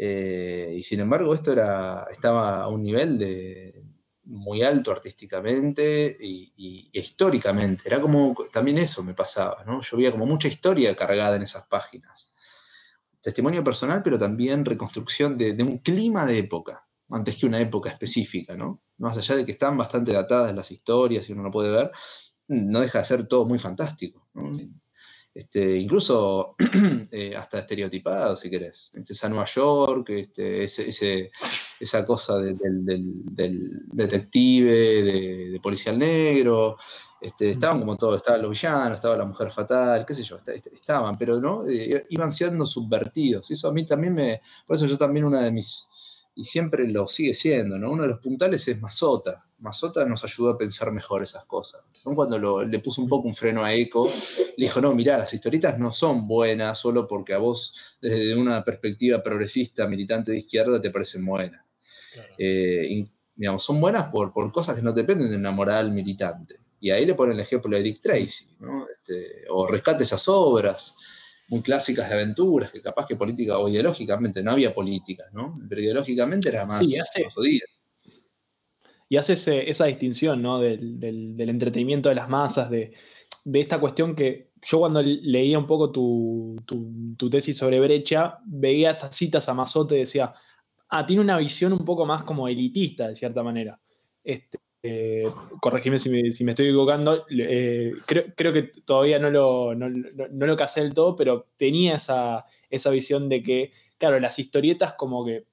Eh, 0.00 0.74
y 0.76 0.82
sin 0.82 1.00
embargo 1.00 1.34
esto 1.34 1.52
era, 1.52 2.06
estaba 2.10 2.62
a 2.62 2.68
un 2.68 2.84
nivel 2.84 3.18
de, 3.18 3.77
muy 4.28 4.62
alto 4.62 4.92
artísticamente 4.92 6.16
y, 6.20 6.90
históricamente. 6.92 7.84
Era 7.86 8.00
como, 8.00 8.34
también 8.52 8.78
eso 8.78 9.02
me 9.02 9.14
pasaba, 9.14 9.64
¿no? 9.64 9.80
Yo 9.80 9.96
veía 9.96 10.12
como 10.12 10.26
mucha 10.26 10.48
historia 10.48 10.94
cargada 10.94 11.36
en 11.36 11.42
esas 11.42 11.66
páginas. 11.66 12.34
Testimonio 13.20 13.64
personal, 13.64 14.02
pero 14.02 14.18
también 14.18 14.64
reconstrucción 14.64 15.36
de, 15.36 15.54
de 15.54 15.62
un 15.64 15.78
clima 15.78 16.24
de 16.24 16.38
época, 16.38 16.86
antes 17.10 17.36
que 17.36 17.46
una 17.46 17.60
época 17.60 17.90
específica, 17.90 18.56
¿no? 18.56 18.82
más 18.98 19.16
allá 19.16 19.36
de 19.36 19.46
que 19.46 19.52
están 19.52 19.76
bastante 19.76 20.12
datadas 20.12 20.54
las 20.54 20.70
historias 20.70 21.28
y 21.28 21.32
uno 21.32 21.44
lo 21.44 21.50
puede 21.50 21.70
ver, 21.70 21.90
no 22.48 22.80
deja 22.80 22.98
de 22.98 23.04
ser 23.04 23.26
todo 23.26 23.46
muy 23.46 23.58
fantástico. 23.58 24.28
¿no? 24.34 24.50
Este, 25.38 25.76
incluso 25.76 26.56
eh, 27.12 27.36
hasta 27.36 27.60
estereotipado, 27.60 28.34
si 28.34 28.50
querés. 28.50 28.90
Este, 28.92 29.12
esa 29.12 29.28
Nueva 29.28 29.44
York, 29.44 30.10
este, 30.10 30.64
ese, 30.64 30.88
ese, 30.88 31.30
esa 31.78 32.04
cosa 32.04 32.38
de, 32.38 32.54
del, 32.54 32.84
del, 32.84 33.04
del, 33.24 33.82
detective, 33.86 34.68
de, 34.72 35.50
de, 35.50 35.60
policial 35.60 35.96
negro, 35.96 36.76
este, 37.20 37.50
estaban 37.50 37.78
como 37.78 37.96
todo, 37.96 38.16
estaban 38.16 38.42
los 38.42 38.50
villanos, 38.50 38.96
estaba 38.96 39.16
la 39.16 39.26
mujer 39.26 39.52
fatal, 39.52 40.04
qué 40.04 40.12
sé 40.12 40.24
yo, 40.24 40.38
estaban, 40.74 41.16
pero 41.16 41.40
no, 41.40 41.64
eh, 41.68 42.04
iban 42.10 42.32
siendo 42.32 42.66
subvertidos. 42.66 43.48
Eso 43.52 43.68
a 43.68 43.72
mí 43.72 43.86
también 43.86 44.14
me, 44.14 44.40
por 44.66 44.74
eso 44.74 44.86
yo 44.86 44.98
también 44.98 45.24
una 45.24 45.42
de 45.42 45.52
mis, 45.52 45.86
y 46.34 46.42
siempre 46.42 46.88
lo 46.88 47.06
sigue 47.06 47.32
siendo, 47.32 47.78
¿no? 47.78 47.92
Uno 47.92 48.02
de 48.02 48.08
los 48.08 48.18
puntales 48.18 48.66
es 48.66 48.80
Mazota. 48.80 49.47
Mazota 49.58 50.04
nos 50.04 50.24
ayudó 50.24 50.50
a 50.50 50.58
pensar 50.58 50.92
mejor 50.92 51.22
esas 51.22 51.44
cosas. 51.44 51.82
¿no? 52.06 52.14
Cuando 52.14 52.38
lo, 52.38 52.64
le 52.64 52.78
puso 52.78 53.02
un 53.02 53.08
poco 53.08 53.28
un 53.28 53.34
freno 53.34 53.64
a 53.64 53.74
Eco, 53.74 54.10
le 54.56 54.66
dijo, 54.66 54.80
no, 54.80 54.94
mirá, 54.94 55.18
las 55.18 55.32
historietas 55.34 55.78
no 55.78 55.92
son 55.92 56.26
buenas 56.26 56.78
solo 56.78 57.08
porque 57.08 57.34
a 57.34 57.38
vos, 57.38 57.98
desde 58.00 58.36
una 58.36 58.64
perspectiva 58.64 59.22
progresista, 59.22 59.86
militante 59.86 60.32
de 60.32 60.38
izquierda, 60.38 60.80
te 60.80 60.90
parecen 60.90 61.24
buenas. 61.24 61.64
Claro. 62.12 62.34
Eh, 62.38 63.08
digamos, 63.34 63.62
son 63.62 63.80
buenas 63.80 64.04
por, 64.10 64.32
por 64.32 64.50
cosas 64.52 64.76
que 64.76 64.82
no 64.82 64.92
dependen 64.92 65.30
de 65.30 65.36
una 65.36 65.52
moral 65.52 65.92
militante. 65.92 66.60
Y 66.80 66.90
ahí 66.90 67.06
le 67.06 67.14
ponen 67.14 67.34
el 67.34 67.40
ejemplo 67.40 67.76
de 67.76 67.82
Dick 67.82 68.00
Tracy, 68.00 68.46
¿no? 68.60 68.86
este, 68.88 69.46
o 69.50 69.66
rescate 69.66 70.04
esas 70.04 70.28
obras 70.28 70.94
muy 71.48 71.62
clásicas 71.62 72.08
de 72.08 72.14
aventuras, 72.14 72.70
que 72.70 72.80
capaz 72.80 73.06
que 73.06 73.16
política 73.16 73.58
o 73.58 73.68
ideológicamente 73.68 74.42
no 74.42 74.52
había 74.52 74.74
políticas, 74.74 75.32
¿no? 75.32 75.54
Pero 75.68 75.80
ideológicamente 75.80 76.50
era 76.50 76.66
más, 76.66 76.78
sí, 76.78 76.96
hace, 76.98 77.24
más 77.24 77.34
jodida. 77.34 77.64
Y 79.08 79.16
hace 79.16 79.32
esa 79.68 79.86
distinción, 79.86 80.42
¿no? 80.42 80.58
Del, 80.58 81.34
entretenimiento 81.38 82.08
de 82.08 82.14
las 82.14 82.28
masas, 82.28 82.70
de, 82.70 82.92
esta 83.54 83.80
cuestión 83.80 84.14
que 84.14 84.50
yo 84.62 84.80
cuando 84.80 85.02
leía 85.02 85.58
un 85.58 85.66
poco 85.66 85.90
tu, 85.90 86.56
tesis 87.30 87.56
sobre 87.56 87.80
brecha, 87.80 88.38
veía 88.44 88.92
estas 88.92 89.16
citas 89.16 89.48
a 89.48 89.54
Mazote 89.54 89.96
y 89.96 90.00
decía, 90.00 90.34
ah, 90.90 91.06
tiene 91.06 91.22
una 91.22 91.38
visión 91.38 91.72
un 91.72 91.84
poco 91.84 92.04
más 92.04 92.22
como 92.22 92.48
elitista, 92.48 93.08
de 93.08 93.14
cierta 93.14 93.42
manera. 93.42 93.80
Este, 94.22 94.58
eh, 94.82 95.24
corregime 95.60 95.98
si 95.98 96.10
me, 96.10 96.28
estoy 96.28 96.66
equivocando, 96.66 97.26
eh, 97.30 97.94
creo, 98.06 98.24
creo, 98.36 98.52
que 98.52 98.64
todavía 98.84 99.18
no 99.18 99.30
lo, 99.30 99.74
no, 99.74 99.88
no 99.88 100.46
lo 100.46 100.56
casé 100.56 100.82
del 100.82 100.94
todo, 100.94 101.16
pero 101.16 101.48
tenía 101.56 101.96
esa, 101.96 102.44
esa, 102.70 102.90
visión 102.90 103.28
de 103.28 103.42
que, 103.42 103.72
claro, 103.98 104.20
las 104.20 104.38
historietas 104.38 104.92
como 104.92 105.24
que 105.24 105.46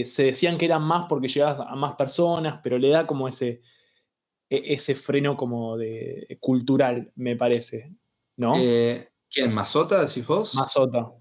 eh, 0.00 0.04
se 0.04 0.24
decían 0.24 0.58
que 0.58 0.66
eran 0.66 0.82
más 0.82 1.06
porque 1.08 1.28
llegabas 1.28 1.60
a 1.60 1.74
más 1.74 1.94
personas, 1.94 2.60
pero 2.62 2.78
le 2.78 2.88
da 2.88 3.06
como 3.06 3.28
ese, 3.28 3.62
e, 4.48 4.74
ese 4.74 4.94
freno 4.94 5.36
como 5.36 5.76
de 5.76 6.38
cultural, 6.40 7.12
me 7.16 7.36
parece, 7.36 7.94
¿no? 8.36 8.54
Eh, 8.56 9.08
¿Quién? 9.30 9.52
¿Mazota, 9.52 10.04
decís 10.04 10.26
vos? 10.26 10.54
Mazota. 10.54 11.12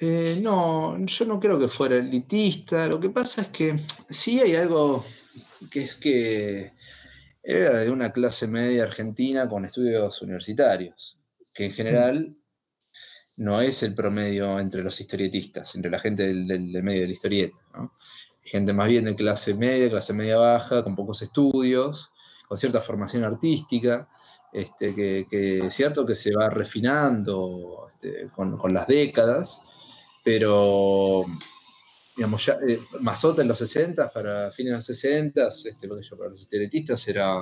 Eh, 0.00 0.38
no, 0.42 0.98
yo 1.04 1.24
no 1.26 1.38
creo 1.38 1.58
que 1.58 1.68
fuera 1.68 1.96
elitista. 1.96 2.86
Lo 2.88 2.98
que 2.98 3.10
pasa 3.10 3.42
es 3.42 3.48
que 3.48 3.78
sí 4.10 4.40
hay 4.40 4.56
algo 4.56 5.04
que 5.70 5.82
es 5.82 5.94
que 5.96 6.72
era 7.42 7.78
de 7.78 7.90
una 7.90 8.12
clase 8.12 8.46
media 8.46 8.82
argentina 8.82 9.48
con 9.48 9.64
estudios 9.64 10.20
universitarios, 10.22 11.18
que 11.52 11.66
en 11.66 11.72
general 11.72 12.36
no 13.40 13.58
es 13.62 13.82
el 13.82 13.94
promedio 13.94 14.60
entre 14.60 14.82
los 14.82 15.00
historietistas, 15.00 15.74
entre 15.74 15.90
la 15.90 15.98
gente 15.98 16.26
del, 16.26 16.46
del, 16.46 16.70
del 16.70 16.82
medio 16.82 17.00
de 17.00 17.06
la 17.06 17.12
historieta. 17.14 17.56
¿no? 17.72 17.94
Gente 18.42 18.74
más 18.74 18.86
bien 18.86 19.06
de 19.06 19.14
clase 19.14 19.54
media, 19.54 19.88
clase 19.88 20.12
media 20.12 20.36
baja, 20.36 20.84
con 20.84 20.94
pocos 20.94 21.22
estudios, 21.22 22.10
con 22.46 22.58
cierta 22.58 22.82
formación 22.82 23.24
artística, 23.24 24.10
este, 24.52 24.94
que, 24.94 25.26
que 25.30 25.58
es 25.58 25.72
cierto 25.72 26.04
que 26.04 26.14
se 26.14 26.34
va 26.34 26.50
refinando 26.50 27.88
este, 27.88 28.28
con, 28.28 28.58
con 28.58 28.74
las 28.74 28.86
décadas, 28.86 29.62
pero 30.22 31.24
digamos, 32.14 32.44
ya, 32.44 32.58
eh, 32.68 32.78
Mazota 33.00 33.40
en 33.40 33.48
los 33.48 33.58
60, 33.58 34.10
para 34.10 34.50
fines 34.50 34.72
de 34.72 34.76
los 34.76 34.84
60, 34.84 35.48
este, 35.48 35.88
yo, 35.88 36.18
para 36.18 36.28
los 36.28 36.42
estereotistas 36.42 37.08
era 37.08 37.38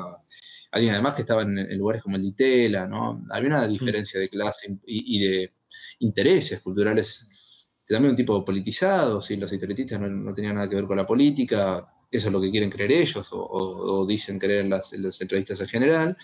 alguien 0.70 0.92
además 0.92 1.14
que 1.14 1.22
estaba 1.22 1.42
en, 1.42 1.58
en, 1.58 1.76
lugares 1.76 2.02
como 2.04 2.14
el 2.14 2.22
Ditela, 2.22 2.86
¿no? 2.86 3.24
Había 3.30 3.48
una 3.48 3.66
diferencia 3.66 4.20
de 4.20 4.28
clase 4.28 4.78
y, 4.86 5.16
y 5.16 5.26
de 5.26 5.57
intereses 6.00 6.62
culturales, 6.62 7.70
también 7.86 8.10
un 8.10 8.16
tipo 8.16 8.44
politizado, 8.44 9.20
¿sí? 9.20 9.36
los 9.36 9.52
estereotistas 9.52 10.00
no, 10.00 10.08
no, 10.08 10.32
tenían 10.32 10.56
nada 10.56 10.68
que 10.68 10.76
ver 10.76 10.86
con 10.86 10.96
la 10.96 11.06
política, 11.06 11.92
eso 12.10 12.28
es 12.28 12.32
lo 12.32 12.40
que 12.40 12.50
quieren 12.50 12.70
creer 12.70 12.92
ellos, 12.92 13.32
o, 13.32 13.40
o, 13.40 14.00
o 14.00 14.06
dicen 14.06 14.38
creer 14.38 14.60
en 14.60 14.70
las, 14.70 14.92
en 14.92 15.02
las, 15.02 15.20
entrevistas 15.20 15.60
en 15.60 15.68
general, 15.68 16.16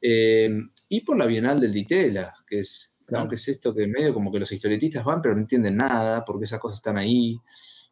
eh, 0.00 0.50
y 0.88 1.00
por 1.00 1.16
la 1.16 1.26
Bienal 1.26 1.60
del 1.60 1.72
Ditela, 1.72 2.34
que 2.46 2.60
es, 2.60 3.02
claro. 3.06 3.24
¿no? 3.24 3.30
que 3.30 3.36
es 3.36 3.48
esto 3.48 3.74
que 3.74 3.86
medio 3.86 4.12
como 4.12 4.32
que 4.32 4.38
los 4.38 4.50
historietistas 4.52 5.04
van 5.04 5.22
pero 5.22 5.34
no 5.34 5.40
entienden 5.40 5.76
nada, 5.76 6.24
porque 6.24 6.44
esas 6.44 6.60
cosas 6.60 6.78
están 6.78 6.98
ahí, 6.98 7.40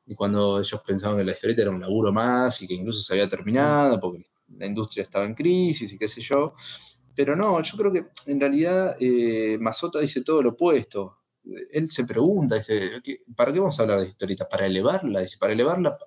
y 0.07 0.15
cuando 0.15 0.59
ellos 0.59 0.83
pensaban 0.87 1.17
que 1.17 1.25
la 1.25 1.33
historieta 1.33 1.63
era 1.63 1.71
un 1.71 1.81
laburo 1.81 2.13
más 2.13 2.61
y 2.63 2.67
que 2.67 2.75
incluso 2.75 3.01
se 3.03 3.15
había 3.15 3.29
terminado, 3.29 3.99
porque 4.01 4.25
la 4.49 4.67
industria 4.67 5.03
estaba 5.03 5.25
en 5.25 5.35
crisis 5.35 5.93
y 5.93 5.99
qué 5.99 6.09
sé 6.09 6.21
yo. 6.21 6.53
Pero 7.15 7.37
no, 7.37 7.63
yo 7.63 7.77
creo 7.77 7.93
que 7.93 8.07
en 8.27 8.41
realidad 8.41 8.97
eh, 9.01 9.59
Mazota 9.61 10.01
dice 10.01 10.23
todo 10.23 10.43
lo 10.43 10.51
opuesto. 10.51 11.19
Él 11.71 11.91
se 11.91 12.05
pregunta, 12.05 12.57
dice, 12.57 13.03
¿para 13.37 13.53
qué 13.53 13.59
vamos 13.59 13.79
a 13.79 13.83
hablar 13.83 14.01
de 14.01 14.07
historieta? 14.07 14.49
¿Para 14.49 14.67
elevarla? 14.67 15.21
Dice, 15.21 15.37
¿para 15.39 15.53
elevarla 15.53 15.99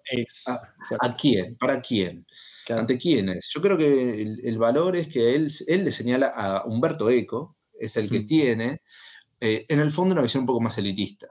a, 0.99 1.16
quién? 1.16 1.55
¿Para 1.58 1.80
quién? 1.80 2.26
¿Ante 2.70 2.97
quiénes? 2.97 3.47
Yo 3.53 3.62
creo 3.62 3.78
que 3.78 4.22
el, 4.22 4.58
valor 4.58 4.95
es 4.95 5.08
que 5.08 5.36
él, 5.36 5.51
él, 5.68 5.86
le 5.86 5.91
señala 5.91 6.34
a 6.36 6.66
Humberto 6.66 7.10
Eco, 7.12 7.55
es 7.80 7.97
el 7.97 8.10
que 8.10 8.22
tiene, 8.22 8.82
eh, 9.39 9.66
en 9.70 9.80
el 9.80 9.91
fondo, 9.91 10.14
una 10.14 10.24
visión 10.24 10.41
un 10.41 10.47
poco 10.47 10.62
más 10.62 10.78
elitista. 10.80 11.28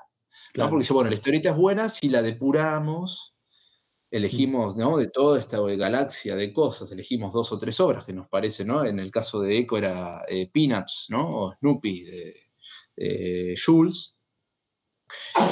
¿no? 0.56 0.70
Porque 0.70 0.82
dice, 0.82 0.94
bueno, 0.94 1.10
la 1.10 1.16
historieta 1.16 1.50
es 1.50 1.56
buena 1.56 1.88
si 1.88 2.08
la 2.08 2.22
depuramos 2.22 3.35
elegimos, 4.16 4.76
¿no? 4.76 4.96
De 4.96 5.08
toda 5.08 5.38
esta 5.38 5.60
galaxia 5.60 6.36
de 6.36 6.52
cosas, 6.52 6.90
elegimos 6.92 7.32
dos 7.32 7.52
o 7.52 7.58
tres 7.58 7.78
obras 7.80 8.04
que 8.04 8.12
nos 8.12 8.28
parece, 8.28 8.64
¿no? 8.64 8.84
En 8.84 8.98
el 8.98 9.10
caso 9.10 9.40
de 9.40 9.58
Echo 9.58 9.76
era 9.76 10.22
eh, 10.28 10.50
Peanuts, 10.52 11.06
¿no? 11.10 11.28
O 11.28 11.54
Snoopy 11.54 12.04
de, 12.04 13.54
Jules. 13.64 14.22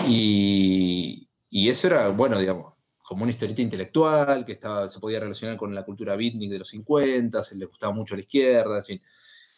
Y, 0.08 1.28
y, 1.50 1.68
eso 1.68 1.86
era, 1.88 2.08
bueno, 2.08 2.38
digamos, 2.38 2.74
como 3.04 3.22
una 3.22 3.32
historieta 3.32 3.62
intelectual 3.62 4.44
que 4.44 4.52
estaba, 4.52 4.88
se 4.88 4.98
podía 4.98 5.20
relacionar 5.20 5.56
con 5.56 5.74
la 5.74 5.84
cultura 5.84 6.16
beatnik 6.16 6.50
de 6.50 6.58
los 6.58 6.68
50, 6.68 7.42
se 7.42 7.56
le 7.56 7.66
gustaba 7.66 7.92
mucho 7.92 8.14
a 8.14 8.16
la 8.16 8.22
izquierda, 8.22 8.78
en 8.78 8.84
fin. 8.84 9.02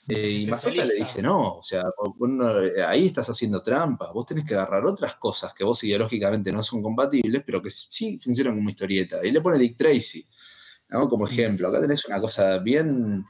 Eh, 0.09 0.31
y 0.31 0.47
Mazota 0.47 0.85
le 0.85 0.95
dice, 0.95 1.21
no, 1.21 1.55
o 1.57 1.63
sea, 1.63 1.83
eh, 1.83 2.83
ahí 2.87 3.07
estás 3.07 3.29
haciendo 3.29 3.61
trampa, 3.63 4.13
vos 4.13 4.25
tenés 4.25 4.45
que 4.45 4.55
agarrar 4.55 4.85
otras 4.87 5.17
cosas 5.17 5.53
que 5.53 5.65
vos 5.65 5.83
ideológicamente 5.83 6.53
no 6.53 6.63
son 6.63 6.81
compatibles, 6.81 7.43
pero 7.45 7.61
que 7.61 7.71
sí 7.71 8.19
funcionan 8.19 8.55
como 8.55 8.69
historieta. 8.69 9.25
Y 9.25 9.33
le 9.33 9.41
pone 9.41 9.59
Dick 9.59 9.77
Tracy, 9.77 10.25
¿no? 10.91 11.09
Como 11.09 11.27
ejemplo. 11.27 11.69
Acá 11.69 11.81
tenés 11.81 12.05
una 12.07 12.21
cosa 12.21 12.59
bien 12.59 13.25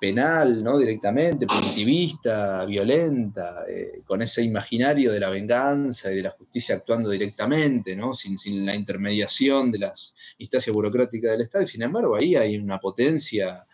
penal, 0.00 0.64
¿no? 0.64 0.78
Directamente, 0.78 1.46
primitivista, 1.46 2.64
violenta, 2.64 3.64
eh, 3.68 4.00
con 4.04 4.22
ese 4.22 4.42
imaginario 4.42 5.12
de 5.12 5.20
la 5.20 5.28
venganza 5.28 6.10
y 6.10 6.16
de 6.16 6.22
la 6.22 6.30
justicia 6.30 6.76
actuando 6.76 7.10
directamente, 7.10 7.94
¿no? 7.94 8.14
Sin, 8.14 8.38
sin 8.38 8.64
la 8.64 8.74
intermediación 8.74 9.70
de 9.70 9.80
las 9.80 10.14
instancias 10.38 10.74
burocráticas 10.74 11.32
del 11.32 11.42
Estado. 11.42 11.64
Y 11.64 11.68
sin 11.68 11.82
embargo, 11.82 12.16
ahí 12.16 12.34
hay 12.36 12.56
una 12.56 12.80
potencia 12.80 13.66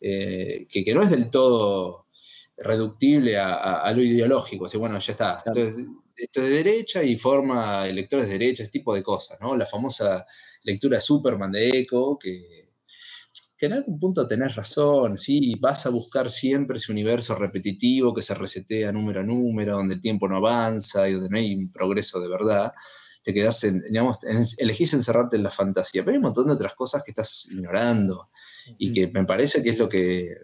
eh, 0.00 0.66
que, 0.68 0.94
no 0.94 1.02
es 1.02 1.10
del 1.10 1.30
todo 1.30 2.06
reductible 2.56 3.38
a, 3.38 3.92
lo 3.94 4.02
ideológico. 4.02 4.66
Así, 4.66 4.78
bueno, 4.78 4.98
ya 4.98 5.12
está. 5.12 5.42
Entonces, 5.46 5.86
esto 6.16 6.42
es 6.42 6.48
de 6.48 6.54
derecha 6.62 7.02
y 7.02 7.16
forma 7.16 7.86
electores 7.86 8.26
de 8.26 8.32
derecha, 8.32 8.62
ese 8.62 8.72
tipo 8.72 8.94
de 8.94 9.02
cosas, 9.02 9.38
¿no? 9.40 9.56
La 9.56 9.66
famosa 9.66 10.24
lectura 10.64 10.96
de 10.96 11.02
Superman 11.02 11.52
de 11.52 11.70
Eco, 11.70 12.18
que, 12.18 12.70
que 13.56 13.66
en 13.66 13.72
algún 13.74 13.98
punto 13.98 14.26
tenés 14.28 14.54
razón, 14.54 15.16
sí, 15.16 15.54
vas 15.60 15.86
a 15.86 15.90
buscar 15.90 16.30
siempre 16.30 16.76
ese 16.76 16.92
universo 16.92 17.34
repetitivo 17.34 18.14
que 18.14 18.22
se 18.22 18.34
resetea 18.34 18.92
número 18.92 19.20
a 19.20 19.24
número, 19.24 19.76
donde 19.76 19.94
el 19.94 20.00
tiempo 20.00 20.28
no 20.28 20.36
avanza 20.36 21.08
y 21.08 21.12
donde 21.14 21.28
no 21.30 21.38
hay 21.38 21.54
un 21.54 21.70
progreso 21.70 22.20
de 22.20 22.28
verdad. 22.28 22.72
Te 23.22 23.34
quedás, 23.34 23.64
en, 23.64 23.82
digamos, 23.82 24.18
elegís 24.58 24.94
encerrarte 24.94 25.36
en 25.36 25.42
la 25.42 25.50
fantasía, 25.50 26.02
pero 26.02 26.12
hay 26.12 26.16
un 26.18 26.24
montón 26.24 26.46
de 26.46 26.54
otras 26.54 26.74
cosas 26.74 27.02
que 27.04 27.10
estás 27.10 27.48
ignorando 27.50 28.30
y 28.78 28.92
que 28.92 29.08
me 29.08 29.24
parece 29.24 29.62
que 29.62 29.70
es 29.70 29.78
lo 29.78 29.88
que 29.88 30.34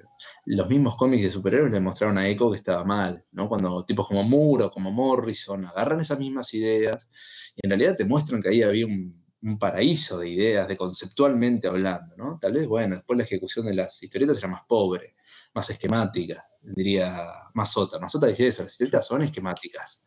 los 0.46 0.68
mismos 0.68 0.96
cómics 0.96 1.24
de 1.24 1.30
superhéroes 1.30 1.72
le 1.72 1.80
mostraron 1.80 2.18
a 2.18 2.28
Echo 2.28 2.50
que 2.50 2.56
estaba 2.56 2.84
mal, 2.84 3.24
¿no? 3.32 3.48
Cuando 3.48 3.84
tipos 3.84 4.06
como 4.06 4.22
Moore 4.22 4.64
o 4.64 4.70
como 4.70 4.92
Morrison 4.92 5.64
agarran 5.66 6.00
esas 6.00 6.18
mismas 6.18 6.54
ideas 6.54 7.08
y 7.56 7.66
en 7.66 7.70
realidad 7.70 7.96
te 7.96 8.04
muestran 8.04 8.40
que 8.40 8.50
ahí 8.50 8.62
había 8.62 8.86
un, 8.86 9.24
paraíso 9.60 10.18
de 10.18 10.28
ideas, 10.28 10.66
de 10.66 10.76
conceptualmente 10.76 11.68
hablando, 11.68 12.16
¿no? 12.16 12.36
Tal 12.40 12.54
vez, 12.54 12.66
bueno, 12.66 12.96
después 12.96 13.16
la 13.16 13.22
ejecución 13.22 13.66
de 13.66 13.74
las 13.74 14.02
historietas 14.02 14.38
era 14.38 14.48
más 14.48 14.62
pobre, 14.66 15.14
más 15.54 15.70
esquemática, 15.70 16.44
diría 16.62 17.16
Mazota. 17.54 18.00
Mazota 18.00 18.26
dice 18.26 18.48
eso, 18.48 18.64
las 18.64 18.72
historietas 18.72 19.06
son 19.06 19.22
esquemáticas. 19.22 20.04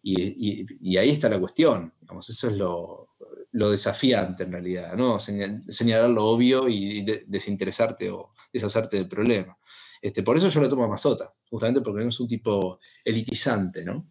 Y, 0.00 0.64
y, 0.80 0.96
ahí 0.96 1.10
está 1.10 1.28
la 1.28 1.40
cuestión, 1.40 1.92
digamos, 2.00 2.30
eso 2.30 2.48
es 2.48 2.56
lo, 2.56 3.08
lo 3.52 3.70
desafiante 3.70 4.44
en 4.44 4.52
realidad, 4.52 4.94
¿no? 4.96 5.18
señalar 5.18 6.10
lo 6.10 6.26
obvio 6.26 6.68
y 6.68 7.04
desinteresarte 7.26 8.10
o 8.10 8.32
deshacerte 8.52 8.98
del 8.98 9.08
problema. 9.08 9.56
Este, 10.00 10.22
por 10.22 10.36
eso 10.36 10.48
yo 10.48 10.60
lo 10.60 10.68
tomo 10.68 10.84
a 10.84 10.88
Mazota, 10.88 11.32
justamente 11.50 11.80
porque 11.80 12.02
no 12.02 12.08
es 12.08 12.20
un 12.20 12.28
tipo 12.28 12.78
elitizante, 13.04 13.84
¿no? 13.84 14.04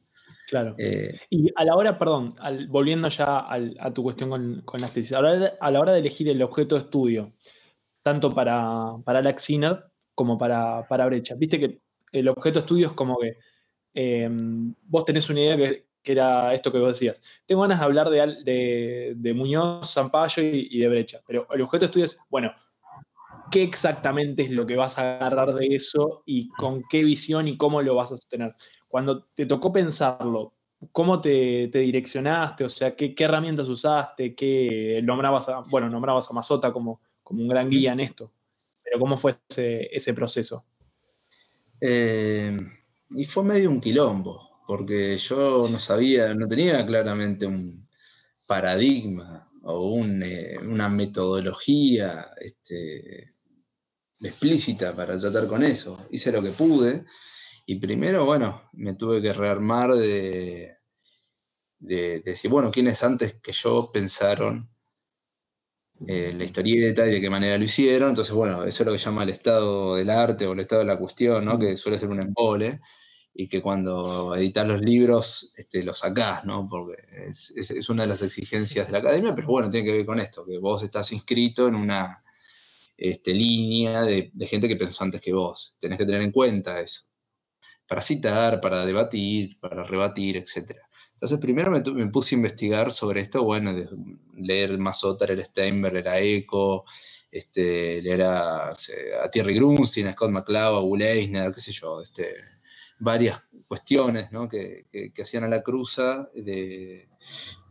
Claro. 0.49 0.75
Eh, 0.77 1.17
y 1.29 1.51
a 1.55 1.65
la 1.65 1.75
hora, 1.75 1.97
perdón, 1.99 2.33
volviendo 2.69 3.09
ya 3.09 3.45
a 3.47 3.93
tu 3.93 4.03
cuestión 4.03 4.29
con, 4.29 4.61
con 4.61 4.79
las 4.79 4.93
tesis, 4.93 5.13
a 5.13 5.21
la, 5.21 5.79
hora 5.79 5.91
de 5.91 5.99
elegir 5.99 6.29
el 6.29 6.41
objeto 6.41 6.75
de 6.75 6.81
estudio, 6.81 7.33
tanto 8.01 8.29
para, 8.29 8.95
para 9.03 9.19
Alex 9.19 9.49
como 10.15 10.37
para, 10.37 10.87
para 10.87 11.05
Brecha, 11.05 11.35
viste 11.35 11.59
que 11.59 11.81
el 12.11 12.29
objeto 12.29 12.55
de 12.55 12.59
estudio 12.59 12.87
es 12.87 12.93
como 12.93 13.17
que 13.19 13.37
eh, 13.93 14.29
vos 14.83 15.05
tenés 15.05 15.29
una 15.29 15.41
idea 15.41 15.57
que, 15.57 15.86
que 16.07 16.13
era 16.13 16.53
esto 16.53 16.71
que 16.71 16.79
vos 16.79 16.93
decías. 16.93 17.21
Tengo 17.45 17.63
ganas 17.63 17.79
de 17.79 17.85
hablar 17.85 18.09
de, 18.09 19.33
Muñoz, 19.35 19.93
Zampayo 19.93 20.41
y, 20.41 20.79
de 20.79 20.87
Brecha, 20.87 21.21
pero 21.27 21.45
el 21.51 21.61
objeto 21.61 21.81
de 21.81 21.85
estudio 21.87 22.05
es, 22.05 22.21
bueno, 22.29 22.53
¿qué 23.51 23.61
exactamente 23.61 24.43
es 24.43 24.51
lo 24.51 24.65
que 24.65 24.77
vas 24.77 24.97
a 24.97 25.17
agarrar 25.17 25.53
de 25.53 25.67
eso 25.75 26.23
y 26.25 26.47
con 26.51 26.81
qué 26.89 27.03
visión 27.03 27.49
y 27.49 27.57
cómo 27.57 27.81
lo 27.81 27.95
vas 27.95 28.13
a 28.13 28.17
sostener? 28.17 28.55
Cuando 28.87 29.25
te 29.25 29.45
tocó 29.45 29.73
pensarlo, 29.73 30.53
¿cómo 30.93 31.19
te, 31.19 31.67
direccionaste? 31.67 32.63
O 32.63 32.69
sea, 32.69 32.95
¿qué, 32.95 33.13
herramientas 33.17 33.67
usaste? 33.67 34.33
¿Qué 34.33 35.01
nombrabas 35.03 35.49
a, 35.49 35.59
bueno, 35.69 35.89
nombrabas 35.89 36.31
a 36.31 36.33
Mazota 36.33 36.71
como, 36.71 37.01
como 37.21 37.41
un 37.41 37.49
gran 37.49 37.69
guía 37.69 37.91
en 37.91 37.99
esto? 37.99 38.31
Pero 38.81 38.97
¿cómo 38.97 39.17
fue 39.17 39.35
ese, 39.49 40.13
proceso? 40.13 40.63
Eh, 41.81 42.57
y 43.09 43.25
fue 43.25 43.43
medio 43.43 43.69
un 43.69 43.81
quilombo 43.81 44.46
porque 44.67 45.17
yo 45.17 45.67
no 45.71 45.79
sabía, 45.79 46.35
no 46.35 46.47
tenía 46.47 46.85
claramente 46.85 47.45
un 47.45 47.87
paradigma 48.45 49.47
o 49.63 50.03
eh, 50.05 50.57
una 50.61 50.89
metodología 50.89 52.27
este, 52.39 53.27
explícita 54.19 54.93
para 54.93 55.17
tratar 55.17 55.47
con 55.47 55.63
eso. 55.63 55.97
Hice 56.11 56.33
lo 56.33 56.43
que 56.43 56.49
pude 56.49 57.05
y 57.65 57.79
primero, 57.79 58.25
bueno, 58.25 58.61
me 58.73 58.95
tuve 58.95 59.21
que 59.21 59.31
rearmar 59.31 59.93
de, 59.93 60.75
de, 61.79 62.19
decir, 62.19 62.51
bueno, 62.51 62.69
¿quiénes 62.69 63.01
antes 63.03 63.35
que 63.35 63.53
yo 63.53 63.89
pensaron 63.93 64.69
eh, 66.07 66.33
la 66.37 66.43
historieta 66.43 67.07
y 67.07 67.11
de 67.11 67.21
qué 67.21 67.29
manera 67.29 67.57
lo 67.57 67.63
hicieron? 67.63 68.09
Entonces, 68.09 68.33
bueno, 68.33 68.65
eso 68.65 68.83
es 68.83 68.87
lo 68.87 68.91
que 68.91 68.99
llama 68.99 69.23
el 69.23 69.29
estado 69.29 69.95
del 69.95 70.09
arte 70.09 70.45
o 70.45 70.53
el 70.53 70.59
estado 70.59 70.81
de 70.81 70.87
la 70.87 70.99
cuestión, 70.99 71.45
¿no? 71.45 71.57
que 71.57 71.77
suele 71.77 71.99
ser 71.99 72.09
un 72.09 72.21
embole 72.21 72.81
y 73.39 73.47
que 73.47 73.61
cuando 73.61 74.35
editas 74.35 74.67
los 74.67 74.81
libros 74.81 75.53
este, 75.57 75.83
los 75.83 75.99
sacás, 75.99 76.43
¿no? 76.43 76.67
Porque 76.67 76.95
es, 77.27 77.87
una 77.87 78.01
de 78.01 78.09
las 78.09 78.23
exigencias 78.23 78.87
de 78.87 78.93
la 78.93 78.97
academia, 78.97 79.35
pero 79.35 79.49
bueno, 79.49 79.69
tiene 79.69 79.85
que 79.85 79.97
ver 79.97 80.05
con 80.07 80.17
esto, 80.17 80.43
que 80.43 80.57
vos 80.57 80.81
estás 80.81 81.11
inscrito 81.11 81.67
en 81.67 81.75
una 81.75 82.23
este, 82.97 83.35
línea 83.35 84.01
de, 84.01 84.31
gente 84.47 84.67
que 84.67 84.75
pensó 84.75 85.03
antes 85.03 85.21
que 85.21 85.33
vos. 85.33 85.75
Tenés 85.79 85.99
que 85.99 86.07
tener 86.07 86.23
en 86.23 86.31
cuenta 86.31 86.81
eso. 86.81 87.03
Para 87.87 88.01
citar, 88.01 88.59
para 88.59 88.83
debatir, 88.87 89.59
para 89.59 89.83
rebatir, 89.83 90.37
etc. 90.37 90.75
Entonces, 91.13 91.39
primero 91.39 91.69
me, 91.69 92.07
puse 92.07 92.33
a 92.33 92.37
investigar 92.37 92.91
sobre 92.91 93.21
esto, 93.21 93.43
bueno, 93.43 93.71
leer 94.35 94.79
Mazotar, 94.79 95.29
el 95.29 95.45
Steinberg, 95.45 95.97
el 95.97 96.07
Eco, 96.07 96.85
este, 97.29 98.01
leer 98.01 98.23
a, 98.23 98.69
a 98.71 99.29
Thierry 99.31 99.53
Grunstein, 99.53 100.07
a 100.07 100.13
Scott 100.13 100.31
McCloud, 100.31 100.77
a 100.79 100.83
Will 100.83 101.03
Eisner, 101.03 101.53
qué 101.53 101.61
sé 101.61 101.71
yo, 101.71 102.01
este, 102.01 102.33
varias 102.99 103.43
cuestiones 103.67 104.29
que, 104.49 105.11
hacían 105.21 105.43
a 105.43 105.47
la 105.47 105.61
cruza 105.61 106.29
de, 106.33 107.07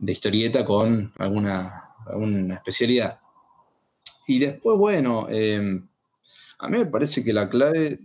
historieta 0.01 0.65
con 0.65 1.13
alguna, 1.19 1.95
especialidad. 2.53 3.19
Y 4.29 4.39
después, 4.39 4.79
bueno, 4.79 5.29
em, 5.29 5.87
a 6.59 6.69
mí 6.69 6.79
me 6.79 6.87
parece 6.87 7.23
que 7.23 7.33
la 7.33 7.49
clave, 7.49 8.01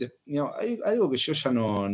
hay 0.59 0.79
algo 0.85 1.09
que 1.09 1.17
yo 1.17 1.33
ya 1.33 1.51
no, 1.51 1.87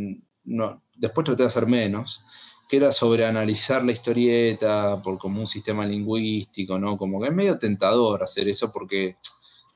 no, 0.45 0.81
después 0.95 1.25
traté 1.25 1.43
de 1.43 1.47
hacer 1.47 1.67
menos, 1.67 2.23
que 2.67 2.77
era 2.77 2.91
sobre 2.91 3.25
analizar 3.25 3.83
la 3.83 3.93
historieta 3.93 5.01
por 5.01 5.17
como 5.17 5.39
un 5.39 5.47
sistema 5.47 5.85
lingüístico, 5.85 6.77
¿no? 6.77 6.97
Como 6.97 7.21
que 7.21 7.29
es 7.29 7.33
medio 7.33 7.57
tentador 7.57 8.23
hacer 8.23 8.47
eso 8.49 8.71
porque 8.71 9.15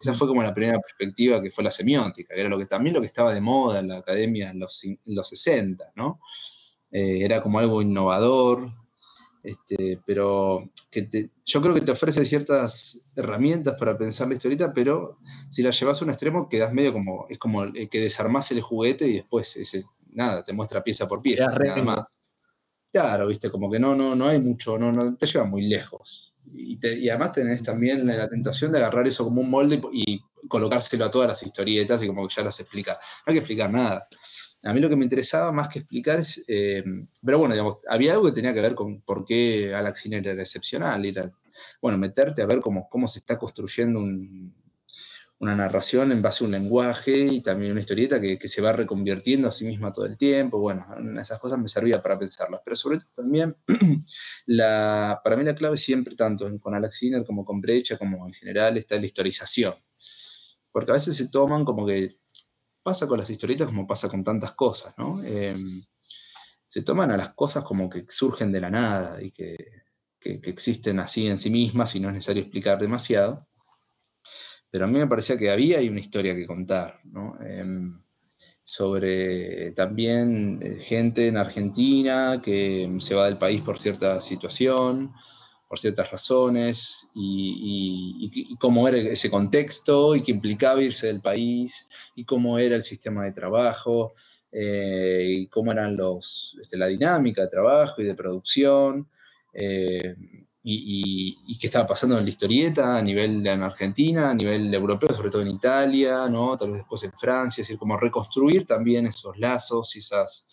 esa 0.01 0.13
fue 0.13 0.27
como 0.27 0.43
la 0.43 0.53
primera 0.53 0.79
perspectiva 0.79 1.41
que 1.41 1.51
fue 1.51 1.63
la 1.63 1.71
semiótica, 1.71 2.33
que 2.33 2.41
era 2.41 2.49
lo 2.49 2.57
que, 2.57 2.65
también 2.65 2.95
lo 2.95 3.01
que 3.01 3.07
estaba 3.07 3.33
de 3.33 3.41
moda 3.41 3.79
en 3.79 3.87
la 3.87 3.97
academia 3.97 4.49
en 4.49 4.59
los, 4.59 4.81
los 5.05 5.27
60, 5.27 5.93
¿no? 5.95 6.19
Eh, 6.91 7.23
era 7.23 7.41
como 7.41 7.59
algo 7.59 7.81
innovador, 7.81 8.71
este, 9.43 9.99
pero 10.05 10.69
que 10.91 11.29
yo 11.45 11.61
creo 11.61 11.73
que 11.73 11.81
te 11.81 11.91
ofrece 11.91 12.25
ciertas 12.25 13.13
herramientas 13.15 13.75
para 13.79 13.97
pensar 13.97 14.27
la 14.27 14.33
historieta, 14.33 14.73
pero 14.73 15.17
si 15.49 15.63
la 15.63 15.71
llevas 15.71 16.01
a 16.01 16.05
un 16.05 16.11
extremo 16.11 16.49
quedas 16.49 16.73
medio 16.73 16.93
como, 16.93 17.25
es 17.29 17.39
como 17.39 17.71
que 17.71 17.99
desarmás 17.99 18.51
el 18.51 18.61
juguete 18.61 19.07
y 19.07 19.13
después 19.15 19.55
ese, 19.55 19.85
nada, 20.09 20.43
te 20.43 20.53
muestra 20.53 20.83
pieza 20.83 21.07
por 21.07 21.21
pieza, 21.21 21.47
nada 21.47 21.83
más. 21.83 21.99
Claro, 22.91 23.27
viste, 23.27 23.49
como 23.49 23.71
que 23.71 23.79
no, 23.79 23.95
no, 23.95 24.15
no 24.15 24.27
hay 24.27 24.39
mucho, 24.41 24.77
no, 24.77 24.91
no 24.91 25.15
te 25.15 25.25
lleva 25.25 25.45
muy 25.45 25.67
lejos. 25.67 26.33
Y, 26.45 26.77
te- 26.77 26.99
y 26.99 27.07
además 27.09 27.33
tenés 27.33 27.63
también 27.63 28.05
la, 28.05 28.27
tentación 28.27 28.71
de 28.71 28.79
agarrar 28.79 29.07
eso 29.07 29.23
como 29.23 29.41
un 29.41 29.49
molde 29.49 29.79
y, 29.93 30.21
colocárselo 30.49 31.05
a 31.05 31.11
todas 31.11 31.29
las 31.29 31.43
historietas 31.43 32.03
y 32.03 32.07
como 32.07 32.27
que 32.27 32.35
ya 32.35 32.43
las 32.43 32.59
explica. 32.59 32.93
No 32.93 32.99
hay 33.27 33.35
que 33.35 33.39
explicar 33.39 33.71
nada. 33.71 34.05
A 34.63 34.73
mí 34.73 34.81
lo 34.81 34.89
que 34.89 34.97
me 34.97 35.05
interesaba 35.05 35.51
más 35.53 35.69
que 35.69 35.79
explicar 35.79 36.19
es, 36.19 36.43
eh, 36.49 36.83
pero 37.23 37.37
bueno, 37.39 37.53
digamos, 37.53 37.77
había 37.87 38.11
algo 38.13 38.25
que 38.25 38.31
tenía 38.33 38.53
que 38.53 38.61
ver 38.61 38.75
con 38.75 38.99
por 39.01 39.23
qué 39.23 39.73
Sinner 39.95 40.27
era 40.27 40.41
excepcional. 40.41 41.05
Era, 41.05 41.31
bueno, 41.81 41.97
meterte 41.97 42.41
a 42.41 42.45
ver 42.45 42.59
cómo, 42.59 42.89
cómo 42.89 43.07
se 43.07 43.19
está 43.19 43.37
construyendo 43.37 43.99
un- 43.99 44.53
una 45.41 45.55
narración 45.55 46.11
en 46.11 46.21
base 46.21 46.43
a 46.43 46.47
un 46.47 46.51
lenguaje 46.51 47.17
y 47.17 47.41
también 47.41 47.71
una 47.71 47.81
historieta 47.81 48.21
que, 48.21 48.37
que 48.37 48.47
se 48.47 48.61
va 48.61 48.73
reconvirtiendo 48.73 49.47
a 49.47 49.51
sí 49.51 49.65
misma 49.65 49.91
todo 49.91 50.05
el 50.05 50.15
tiempo. 50.15 50.59
Bueno, 50.59 50.85
esas 51.19 51.39
cosas 51.39 51.57
me 51.59 51.67
servían 51.67 51.99
para 51.99 52.19
pensarlas. 52.19 52.61
Pero 52.63 52.75
sobre 52.75 52.99
todo 52.99 53.07
también, 53.15 53.57
la, 54.45 55.19
para 55.23 55.35
mí 55.35 55.43
la 55.43 55.55
clave 55.55 55.77
siempre, 55.77 56.15
tanto 56.15 56.47
con 56.59 56.75
Alex 56.75 57.01
como 57.25 57.43
con 57.43 57.59
Brecha, 57.59 57.97
como 57.97 58.27
en 58.27 58.33
general, 58.33 58.77
está 58.77 58.95
la 58.97 59.05
historización. 59.07 59.73
Porque 60.71 60.91
a 60.91 60.93
veces 60.93 61.17
se 61.17 61.29
toman 61.29 61.65
como 61.65 61.87
que 61.87 62.19
pasa 62.83 63.07
con 63.07 63.19
las 63.19 63.29
historietas 63.29 63.67
como 63.67 63.87
pasa 63.87 64.09
con 64.09 64.23
tantas 64.23 64.53
cosas, 64.53 64.93
¿no? 64.97 65.23
Eh, 65.23 65.55
se 66.67 66.83
toman 66.83 67.09
a 67.11 67.17
las 67.17 67.33
cosas 67.33 67.63
como 67.63 67.89
que 67.89 68.05
surgen 68.07 68.51
de 68.51 68.61
la 68.61 68.69
nada 68.69 69.21
y 69.21 69.31
que- 69.31 69.57
que 70.19 70.39
existen 70.51 70.99
así 70.99 71.27
en 71.27 71.39
sí 71.39 71.49
mismas 71.49 71.95
y 71.95 71.99
no 71.99 72.09
es 72.09 72.13
necesario 72.13 72.43
explicar 72.43 72.77
demasiado. 72.79 73.47
Pero 74.71 74.85
a 74.85 74.87
mí 74.87 74.97
me 74.97 75.07
parecía 75.07 75.37
que 75.37 75.51
había 75.51 75.79
ahí 75.79 75.89
una 75.89 75.99
historia 75.99 76.35
que 76.35 76.47
contar, 76.47 76.99
¿no? 77.03 77.37
Em, 77.41 78.01
sobre 78.63 79.71
también 79.71 80.59
eh, 80.61 80.75
gente 80.79 81.27
en 81.27 81.37
Argentina 81.37 82.41
que 82.43 82.89
se 82.99 83.15
va 83.15 83.25
del 83.25 83.37
país 83.37 83.61
por 83.61 83.77
cierta 83.77 84.21
situación, 84.21 85.11
por 85.67 85.79
ciertas 85.79 86.11
razones, 86.11 87.11
y 87.15 88.55
cómo 88.59 88.87
era 88.87 88.97
ese 88.97 89.29
contexto 89.29 90.15
y 90.15 90.23
qué 90.23 90.31
implicaba 90.31 90.81
irse 90.81 91.07
del 91.07 91.21
país, 91.21 91.87
y 92.15 92.25
cómo 92.25 92.59
era 92.59 92.75
el 92.75 92.83
sistema 92.83 93.23
de 93.25 93.31
trabajo, 93.31 94.13
eh, 94.51 95.25
y 95.43 95.47
cómo 95.47 95.71
eran 95.71 95.95
los, 95.95 96.57
este, 96.61 96.77
la 96.77 96.87
dinámica 96.87 97.41
de 97.41 97.47
trabajo 97.47 98.01
y 98.01 98.05
de 98.05 98.15
producción, 98.15 99.09
eh, 99.53 100.15
y, 100.63 101.57
qué 101.57 101.67
estaba 101.67 101.87
pasando 101.87 102.17
en 102.17 102.23
la 102.23 102.29
historieta 102.29 102.97
a 102.97 103.01
nivel 103.01 103.45
en 103.45 103.63
Argentina, 103.63 104.31
a 104.31 104.33
nivel 104.33 104.73
europeo, 104.73 105.13
sobre 105.13 105.29
todo 105.29 105.41
en 105.41 105.49
Italia, 105.49 106.27
¿no? 106.29 106.55
tal 106.57 106.69
vez 106.69 106.79
después 106.79 107.03
en 107.03 107.13
Francia, 107.13 107.61
es 107.61 107.67
decir, 107.67 107.77
como 107.77 107.97
reconstruir 107.97 108.65
también 108.65 109.07
esos 109.07 109.37
lazos 109.37 109.95
y 109.95 109.99
esas 109.99 110.47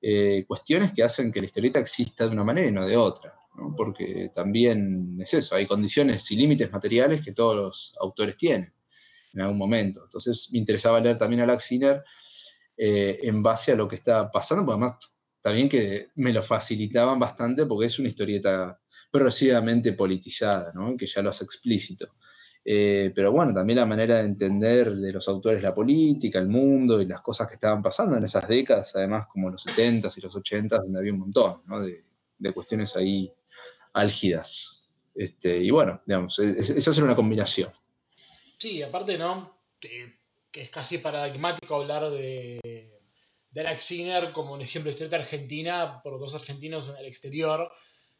eh, 0.00 0.44
cuestiones 0.46 0.92
que 0.92 1.02
hacen 1.02 1.30
que 1.30 1.40
la 1.40 1.46
historieta 1.46 1.78
exista 1.78 2.26
de 2.26 2.32
una 2.32 2.44
manera 2.44 2.68
y 2.68 2.72
no 2.72 2.86
de 2.86 2.96
otra, 2.96 3.34
porque 3.76 4.30
también 4.34 5.18
es 5.20 5.34
eso, 5.34 5.54
hay 5.54 5.66
condiciones 5.66 6.30
y 6.30 6.36
límites 6.36 6.70
materiales 6.70 7.24
que 7.24 7.32
todos 7.32 7.56
los 7.56 7.96
autores 8.00 8.36
tienen 8.36 8.72
en 9.34 9.40
algún 9.40 9.58
momento. 9.58 10.00
Entonces 10.04 10.48
me 10.52 10.58
interesaba 10.58 11.00
leer 11.00 11.18
también 11.18 11.40
a 11.40 11.44
Alex 11.44 11.64
Sinner 11.64 12.04
eh, 12.76 13.18
en 13.22 13.42
base 13.42 13.72
a 13.72 13.76
lo 13.76 13.88
que 13.88 13.96
estaba 13.96 14.30
pasando, 14.30 14.64
porque 14.64 14.84
además 14.84 15.17
también 15.48 15.68
que 15.68 16.08
me 16.16 16.32
lo 16.32 16.42
facilitaban 16.42 17.18
bastante 17.18 17.66
porque 17.66 17.86
es 17.86 17.98
una 17.98 18.08
historieta 18.08 18.80
progresivamente 19.10 19.92
politizada, 19.94 20.72
¿no? 20.74 20.96
que 20.96 21.06
ya 21.06 21.22
lo 21.22 21.30
hace 21.30 21.44
explícito. 21.44 22.14
Eh, 22.64 23.12
pero 23.14 23.32
bueno, 23.32 23.54
también 23.54 23.78
la 23.78 23.86
manera 23.86 24.16
de 24.16 24.24
entender 24.26 24.94
de 24.94 25.12
los 25.12 25.26
autores 25.28 25.62
la 25.62 25.72
política, 25.74 26.38
el 26.38 26.48
mundo 26.48 27.00
y 27.00 27.06
las 27.06 27.22
cosas 27.22 27.48
que 27.48 27.54
estaban 27.54 27.80
pasando 27.80 28.16
en 28.16 28.24
esas 28.24 28.46
décadas, 28.46 28.94
además 28.94 29.26
como 29.26 29.48
los 29.50 29.64
70s 29.66 30.18
y 30.18 30.20
los 30.20 30.34
80s, 30.36 30.82
donde 30.82 30.98
había 30.98 31.12
un 31.14 31.20
montón 31.20 31.62
¿no? 31.66 31.80
de, 31.80 32.02
de 32.38 32.52
cuestiones 32.52 32.94
ahí 32.96 33.32
álgidas. 33.94 34.84
Este, 35.14 35.62
y 35.62 35.70
bueno, 35.70 36.00
digamos, 36.06 36.38
es- 36.40 36.70
esa 36.70 36.90
es 36.90 36.98
una 36.98 37.16
combinación. 37.16 37.70
Sí, 38.58 38.82
aparte, 38.82 39.16
¿no? 39.18 39.56
Que 39.80 40.60
es 40.60 40.70
casi 40.70 40.98
paradigmático 40.98 41.76
hablar 41.76 42.10
de, 42.10 42.60
de 43.62 43.66
Alex 43.66 43.82
como 44.32 44.54
un 44.54 44.60
ejemplo 44.60 44.92
de 44.92 45.16
argentina 45.16 46.00
por 46.02 46.18
dos 46.20 46.34
argentinos 46.36 46.90
en 46.90 46.96
el 46.98 47.06
exterior, 47.06 47.70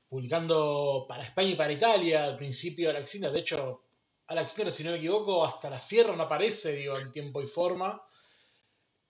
publicando 0.08 1.06
para 1.08 1.22
España 1.22 1.50
y 1.50 1.54
para 1.54 1.72
Italia 1.72 2.24
al 2.24 2.36
principio 2.36 2.90
Alex 2.90 3.10
Sinner. 3.10 3.30
De 3.30 3.40
hecho, 3.40 3.84
Alex 4.26 4.52
Sinner, 4.52 4.72
si 4.72 4.82
no 4.84 4.90
me 4.90 4.96
equivoco, 4.96 5.44
hasta 5.44 5.70
la 5.70 5.78
Fierro 5.78 6.16
no 6.16 6.24
aparece, 6.24 6.72
digo, 6.74 6.98
en 6.98 7.12
tiempo 7.12 7.40
y 7.40 7.46
forma. 7.46 8.02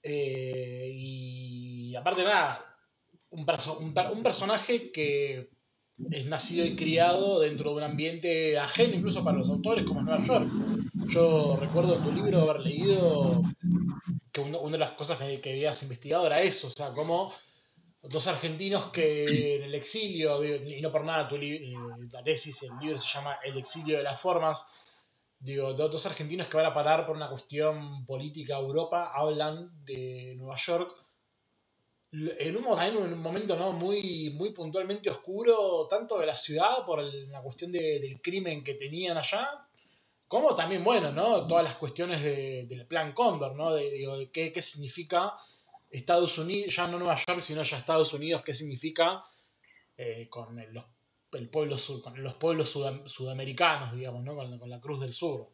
Eh, 0.03 0.91
y 0.93 1.97
aparte, 1.97 2.23
nada, 2.25 2.63
un, 3.31 3.47
perso- 3.47 3.79
un 3.79 3.95
per- 3.95 4.11
un 4.13 4.23
personaje 4.23 4.93
que 4.93 5.49
es 6.11 6.27
nacido 6.27 6.65
y 6.67 6.77
criado 6.77 7.41
dentro 7.41 7.71
de 7.71 7.77
un 7.77 7.83
ambiente 7.85 8.59
ajeno 8.59 8.95
incluso 8.95 9.25
para 9.25 9.39
los 9.39 9.49
autores 9.49 9.85
como 9.85 10.01
es 10.01 10.07
Nueva 10.07 10.25
York. 10.25 10.49
Yo 11.09 11.57
recuerdo 11.59 11.97
en 11.97 12.03
tu 12.03 12.11
libro 12.13 12.43
haber 12.43 12.61
leído 12.61 13.43
que 14.33 14.41
uno- 14.41 14.61
una 14.61 14.73
de 14.73 14.79
las 14.79 14.93
cosas 14.93 15.19
que, 15.19 15.41
que 15.41 15.51
habías 15.53 15.83
investigado 15.83 16.27
era 16.27 16.41
eso, 16.43 16.69
o 16.69 16.71
sea, 16.71 16.89
como 16.93 17.33
dos 18.03 18.27
argentinos 18.29 18.85
que 18.87 19.57
en 19.57 19.65
el 19.65 19.75
exilio, 19.75 20.43
y 20.45 20.81
no 20.83 20.91
por 20.93 21.05
nada 21.05 21.29
tu 21.29 21.37
eh, 21.37 21.61
la 22.13 22.23
tesis, 22.23 22.63
el 22.65 22.79
libro 22.81 22.99
se 22.99 23.09
llama 23.15 23.39
El 23.45 23.57
exilio 23.59 23.97
de 23.99 24.05
las 24.05 24.21
formas, 24.21 24.71
digo, 25.41 25.75
do- 25.75 25.89
dos 25.89 26.07
argentinos 26.07 26.47
que 26.49 26.57
van 26.59 26.67
a 26.67 26.75
parar 26.75 27.07
por 27.07 27.17
una 27.17 27.29
cuestión 27.31 28.05
política 28.07 28.57
a 28.57 28.61
Europa, 28.61 29.13
hablan 29.15 29.71
de 29.85 30.35
Nueva 30.37 30.57
York 30.57 30.91
en 32.13 32.57
un, 32.57 32.81
en 32.81 32.97
un 32.97 33.21
momento 33.21 33.57
¿no? 33.57 33.73
muy, 33.73 34.31
muy 34.39 34.51
puntualmente 34.53 35.11
oscuro, 35.11 35.87
tanto 35.89 36.19
de 36.19 36.27
la 36.27 36.37
ciudad 36.37 36.85
por 36.87 37.03
la 37.03 37.43
cuestión 37.43 37.71
de- 37.73 37.99
del 38.01 38.21
crimen 38.23 38.65
que 38.65 38.75
tenían 38.75 39.19
allá, 39.19 39.47
como 40.29 40.55
también, 40.55 40.85
bueno, 40.85 41.11
¿no? 41.13 41.47
todas 41.47 41.65
las 41.65 41.77
cuestiones 41.77 42.23
de- 42.23 42.67
del 42.67 42.87
plan 42.87 43.13
Cóndor, 43.13 43.57
¿no? 43.57 43.75
de, 43.75 43.83
de 43.83 44.31
qué, 44.33 44.53
qué 44.53 44.63
significa 44.63 45.35
Estados 45.91 46.39
Unidos, 46.39 46.75
ya 46.77 46.87
no 46.89 46.99
Nueva 46.99 47.17
York, 47.27 47.41
sino 47.41 47.63
ya 47.63 47.79
Estados 47.79 48.13
Unidos, 48.15 48.43
qué 48.45 48.55
significa 48.55 49.23
eh, 49.97 50.29
con 50.31 50.59
el, 50.59 50.73
los, 50.73 50.85
el 51.33 51.49
pueblo 51.51 51.79
sur- 51.79 52.03
con 52.03 52.23
los 52.23 52.35
pueblos 52.35 52.75
sudam- 52.77 53.07
sudamericanos, 53.09 53.95
digamos, 53.95 54.23
¿no? 54.25 54.37
con, 54.37 54.59
con 54.59 54.71
la 54.71 54.81
Cruz 54.81 55.01
del 55.01 55.13
Sur. 55.13 55.51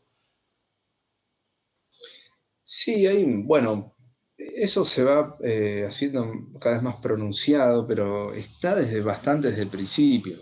Sí, 2.62 3.06
hay, 3.06 3.24
bueno, 3.24 3.94
eso 4.36 4.84
se 4.84 5.04
va 5.04 5.36
eh, 5.44 5.84
haciendo 5.88 6.26
cada 6.60 6.76
vez 6.76 6.82
más 6.82 6.96
pronunciado, 6.96 7.86
pero 7.86 8.32
está 8.34 8.74
desde 8.74 9.00
bastante 9.02 9.48
desde 9.50 9.62
el 9.62 9.68
principio. 9.68 10.38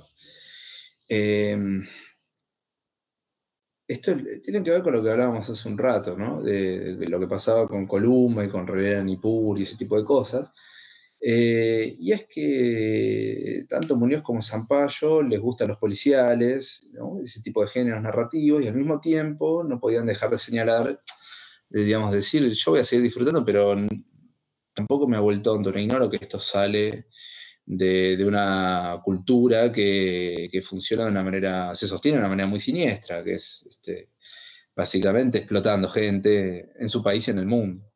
Eh, 1.09 1.57
esto 3.93 4.13
tiene 4.43 4.63
que 4.63 4.71
ver 4.71 4.83
con 4.83 4.93
lo 4.93 5.03
que 5.03 5.11
hablábamos 5.11 5.49
hace 5.49 5.69
un 5.69 5.79
rato, 5.79 6.17
¿no? 6.17 6.43
De, 6.43 6.97
lo 7.09 7.21
que 7.21 7.27
pasaba 7.27 7.67
con 7.67 7.87
Columba 7.87 8.45
y 8.45 8.51
con 8.51 8.67
Rivera 8.67 9.03
Nipur 9.03 9.59
y 9.59 9.63
ese 9.63 9.77
tipo 9.77 9.99
de 9.99 10.05
cosas. 10.05 10.53
Eh, 11.21 11.95
y 11.99 12.13
es 12.13 12.27
que 12.27 13.65
tanto 13.69 13.97
Muñoz 13.97 14.23
como 14.23 14.43
Zampayo 14.43 15.23
les 15.23 15.41
gustan 15.41 15.69
los 15.69 15.79
policiales, 15.79 16.89
¿no? 16.95 17.21
ese 17.23 17.41
tipo 17.41 17.63
de 17.63 17.69
géneros 17.69 18.03
narrativos, 18.03 18.63
y 18.63 18.67
al 18.69 18.75
mismo 18.75 19.01
tiempo 19.01 19.63
no 19.63 19.79
podían 19.79 20.07
dejar 20.07 20.31
de 20.31 20.39
señalar, 20.39 20.99
de, 21.69 21.85
digamos, 21.85 22.13
decir, 22.13 22.49
yo 22.51 22.73
voy 22.73 22.81
a 22.81 22.85
seguir 22.85 23.05
disfrutando, 23.05 23.45
pero 23.45 23.77
tampoco 24.75 25.07
me 25.07 25.17
ha 25.17 25.21
vuelto 25.21 25.53
tonto, 25.53 25.71
no 25.71 25.79
ignoro 25.79 26.11
que 26.11 26.17
esto 26.17 26.41
sale 26.41 27.07
de, 27.65 28.17
de 28.17 28.25
una 28.25 29.01
cultura 29.05 29.73
que, 29.73 30.49
que 30.51 30.63
funciona 30.63 31.05
de 31.05 31.11
una 31.11 31.23
manera, 31.23 31.75
se 31.75 31.87
sostiene 31.87 32.19
de 32.19 32.23
una 32.23 32.31
manera 32.31 32.49
muy 32.49 32.59
siniestra, 32.59 33.23
que 33.23 33.35
es 33.35 33.67
este, 33.69 34.09
básicamente 34.75 35.39
explotando 35.39 35.89
gente 35.89 36.73
en 36.79 36.89
su 36.89 37.03
país 37.03 37.29
y 37.29 37.31
en 37.31 37.39
el 37.39 37.47
mundo. 37.47 37.93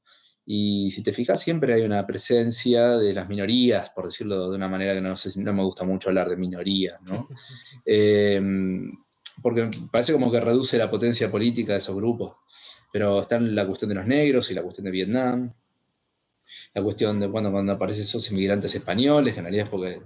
Y 0.48 0.92
si 0.92 1.02
te 1.02 1.12
fijas, 1.12 1.40
siempre 1.40 1.74
hay 1.74 1.82
una 1.82 2.06
presencia 2.06 2.96
de 2.98 3.12
las 3.12 3.28
minorías, 3.28 3.90
por 3.90 4.04
decirlo 4.04 4.48
de 4.48 4.56
una 4.56 4.68
manera 4.68 4.94
que 4.94 5.00
no 5.00 5.16
sé 5.16 5.28
si 5.28 5.42
no 5.42 5.52
me 5.52 5.64
gusta 5.64 5.84
mucho 5.84 6.08
hablar 6.08 6.28
de 6.28 6.36
minorías, 6.36 7.00
¿no? 7.02 7.28
Eh, 7.84 8.40
porque 9.42 9.68
parece 9.92 10.12
como 10.12 10.30
que 10.30 10.40
reduce 10.40 10.78
la 10.78 10.90
potencia 10.90 11.30
política 11.30 11.72
de 11.72 11.78
esos 11.78 11.96
grupos. 11.96 12.36
Pero 12.92 13.20
están 13.20 13.54
la 13.54 13.66
cuestión 13.66 13.90
de 13.90 13.96
los 13.96 14.06
negros 14.06 14.50
y 14.50 14.54
la 14.54 14.62
cuestión 14.62 14.86
de 14.86 14.90
Vietnam, 14.90 15.52
la 16.74 16.82
cuestión 16.82 17.20
de 17.20 17.26
bueno, 17.26 17.50
cuando 17.50 17.72
aparecen 17.72 18.02
esos 18.02 18.30
inmigrantes 18.30 18.74
españoles, 18.74 19.34
que 19.34 19.40
en 19.40 19.44
realidad 19.46 19.64
es 19.64 19.70
porque 19.70 20.00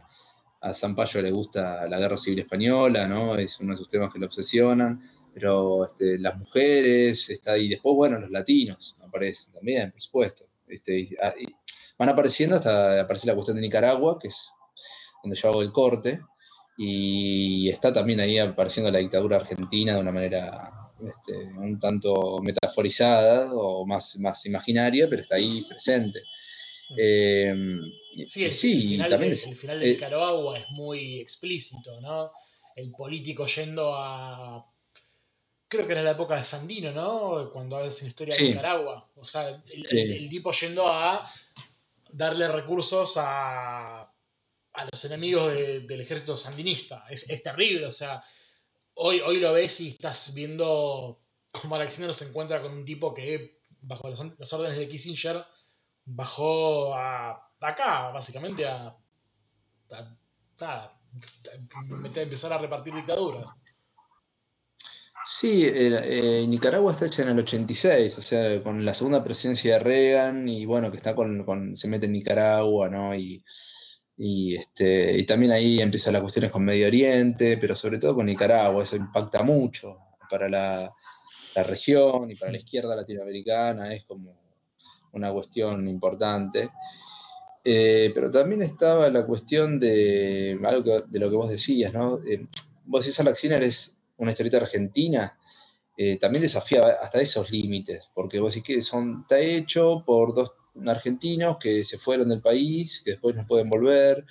a 0.63 0.75
Zampayo 0.75 1.23
le 1.23 1.31
gusta 1.31 1.89
la 1.89 1.99
guerra 1.99 2.17
civil 2.17 2.41
española, 2.41 3.07
¿no? 3.07 3.37
Es 3.37 3.61
uno 3.61 3.73
de 3.73 3.79
sus 3.79 3.89
temas 3.89 4.13
que 4.13 4.19
lo 4.19 4.27
obsesionan, 4.27 5.01
pero 5.33 5.85
este, 5.85 6.19
las 6.19 6.37
mujeres, 6.39 7.31
está 7.31 7.53
ahí 7.53 7.69
después, 7.69 7.97
bueno, 7.97 8.19
los 8.19 8.31
latinos 8.31 8.97
aparecen 9.07 9.55
también, 9.55 9.91
por 9.93 10.01
supuesto. 10.01 10.45
Este, 10.69 11.09
ah, 11.23 11.35
van 11.99 12.09
apareciendo 12.11 12.57
hasta 12.57 13.01
aparece 13.01 13.27
la 13.27 13.35
cuestión 13.35 13.57
de 13.57 13.63
Nicaragua, 13.63 14.19
que 14.19 14.29
es 14.29 14.53
donde 15.23 15.37
yo 15.37 15.49
hago 15.49 15.63
el 15.63 15.73
corte, 15.73 16.21
y 16.77 17.69
está 17.69 17.93
también 17.93 18.21
ahí 18.21 18.39
apareciendo 18.39 18.91
la 18.91 18.99
dictadura 18.99 19.37
argentina 19.37 19.95
de 19.95 20.01
una 20.01 20.13
manera 20.13 20.80
este, 21.09 21.35
un 21.37 21.79
tanto 21.81 22.39
metaforizada 22.43 23.53
o 23.55 23.87
más, 23.87 24.17
más 24.17 24.45
imaginaria, 24.47 25.09
pero 25.09 25.23
está 25.23 25.37
ahí 25.37 25.63
presente. 25.69 26.23
Eh, 26.97 27.55
Sí, 28.27 28.45
el, 28.45 28.53
sí, 28.53 28.73
el 28.73 28.89
final, 28.89 29.09
también 29.11 29.31
de, 29.31 29.37
es- 29.37 29.47
el 29.47 29.55
final 29.55 29.79
de 29.79 29.89
eh, 29.91 29.93
Nicaragua 29.95 30.59
es 30.59 30.69
muy 30.71 31.21
explícito, 31.21 32.01
¿no? 32.01 32.33
El 32.75 32.91
político 32.91 33.47
yendo 33.47 33.95
a. 33.95 34.67
Creo 35.69 35.87
que 35.87 35.93
era 35.93 36.03
la 36.03 36.11
época 36.11 36.37
de 36.37 36.43
Sandino, 36.43 36.91
¿no? 36.91 37.49
Cuando 37.53 37.77
hacen 37.77 38.09
historia 38.09 38.35
Sí. 38.35 38.43
de 38.43 38.49
Nicaragua. 38.51 39.09
O 39.15 39.25
sea, 39.25 39.49
el, 39.49 39.63
Sí. 39.65 39.85
el- 40.01 40.13
el 40.13 40.31
tipo 40.31 40.51
yendo 40.51 40.89
a 40.89 41.25
darle 42.11 42.49
recursos 42.49 43.17
a, 43.19 44.01
a 44.03 44.85
los 44.91 45.05
enemigos 45.05 45.53
de- 45.55 45.81
del 45.81 46.01
ejército 46.01 46.37
sandinista. 46.37 47.05
Es, 47.09 47.31
es 47.31 47.43
terrible, 47.45 47.87
o 47.87 47.93
sea, 47.93 48.21
hoy, 49.03 49.21
hoy 49.27 49.41
lo 49.41 49.53
ves 49.53 49.81
y 49.81 49.89
estás 49.89 50.35
viendo 50.35 51.19
cómo 51.53 51.75
Alexander 51.77 52.15
se 52.15 52.29
encuentra 52.29 52.63
con 52.63 52.73
un 52.73 52.85
tipo 52.85 53.13
que, 53.15 53.61
bajo 53.83 54.09
las, 54.09 54.53
órdenes 54.53 54.79
de 54.79 54.89
Kissinger, 54.89 55.45
bajó 56.05 56.95
a, 56.95 57.31
a 57.31 57.51
acá, 57.61 58.11
básicamente, 58.11 58.67
a, 58.67 58.97
a- 59.93 60.17
a 60.63 61.01
meter- 61.89 62.23
empezar 62.25 62.53
a 62.53 62.59
repartir 62.59 62.95
dictaduras. 62.95 63.55
Sí, 65.27 65.65
eh, 65.67 66.45
Nicaragua 66.49 66.93
está 66.93 67.07
hecha 67.07 67.23
en 67.23 67.29
el 67.31 67.39
86, 67.41 68.19
o 68.19 68.23
sea, 68.23 68.63
con 68.63 68.85
la 68.85 68.95
segunda 68.95 69.23
presidencia 69.23 69.75
de 69.75 69.79
Reagan 69.81 70.49
y 70.49 70.65
bueno, 70.65 70.91
que 70.91 70.97
está 70.97 71.15
con, 71.15 71.45
con- 71.45 71.77
se 71.77 71.89
mete 71.89 72.07
en 72.07 72.13
Nicaragua, 72.13 72.89
¿no? 72.89 73.15
Y, 73.15 73.45
y, 74.23 74.55
este, 74.55 75.17
y 75.19 75.25
también 75.25 75.51
ahí 75.51 75.81
empiezan 75.81 76.13
las 76.13 76.21
cuestiones 76.21 76.51
con 76.51 76.63
Medio 76.63 76.87
Oriente, 76.87 77.57
pero 77.57 77.75
sobre 77.75 77.97
todo 77.97 78.15
con 78.15 78.27
Nicaragua, 78.27 78.83
eso 78.83 78.95
impacta 78.95 79.43
mucho 79.43 79.97
para 80.29 80.47
la, 80.47 80.95
la 81.55 81.63
región 81.63 82.31
y 82.31 82.37
para 82.37 82.53
la 82.53 82.59
izquierda 82.59 82.95
latinoamericana, 82.95 83.95
es 83.95 84.05
como 84.05 84.39
una 85.13 85.33
cuestión 85.33 85.89
importante. 85.89 86.69
Eh, 87.65 88.13
pero 88.15 88.31
también 88.31 88.61
estaba 88.61 89.09
la 89.09 89.25
cuestión 89.25 89.81
de 89.81 90.61
algo 90.65 91.01
de 91.01 91.19
lo 91.19 91.31
que 91.31 91.37
vos 91.37 91.49
decías, 91.49 91.91
¿no? 91.91 92.19
Eh, 92.27 92.47
vos 92.85 93.03
decís, 93.03 93.19
Alex 93.21 93.39
Sinner 93.39 93.63
es 93.63 94.03
una 94.19 94.33
historieta 94.33 94.59
argentina, 94.59 95.35
eh, 95.97 96.19
también 96.19 96.43
desafía 96.43 96.83
hasta 97.03 97.23
esos 97.23 97.51
límites, 97.51 98.11
porque 98.15 98.39
vos 98.39 98.55
decís 98.55 98.77
que 98.77 98.83
son, 98.83 99.23
está 99.23 99.39
hecho 99.39 100.03
por 100.05 100.35
dos 100.35 100.53
argentinos 100.87 101.57
que 101.59 101.85
se 101.85 101.99
fueron 101.99 102.29
del 102.29 102.41
país, 102.41 103.03
que 103.05 103.13
después 103.13 103.37
no 103.37 103.47
pueden 103.47 103.69
volver, 103.69 104.25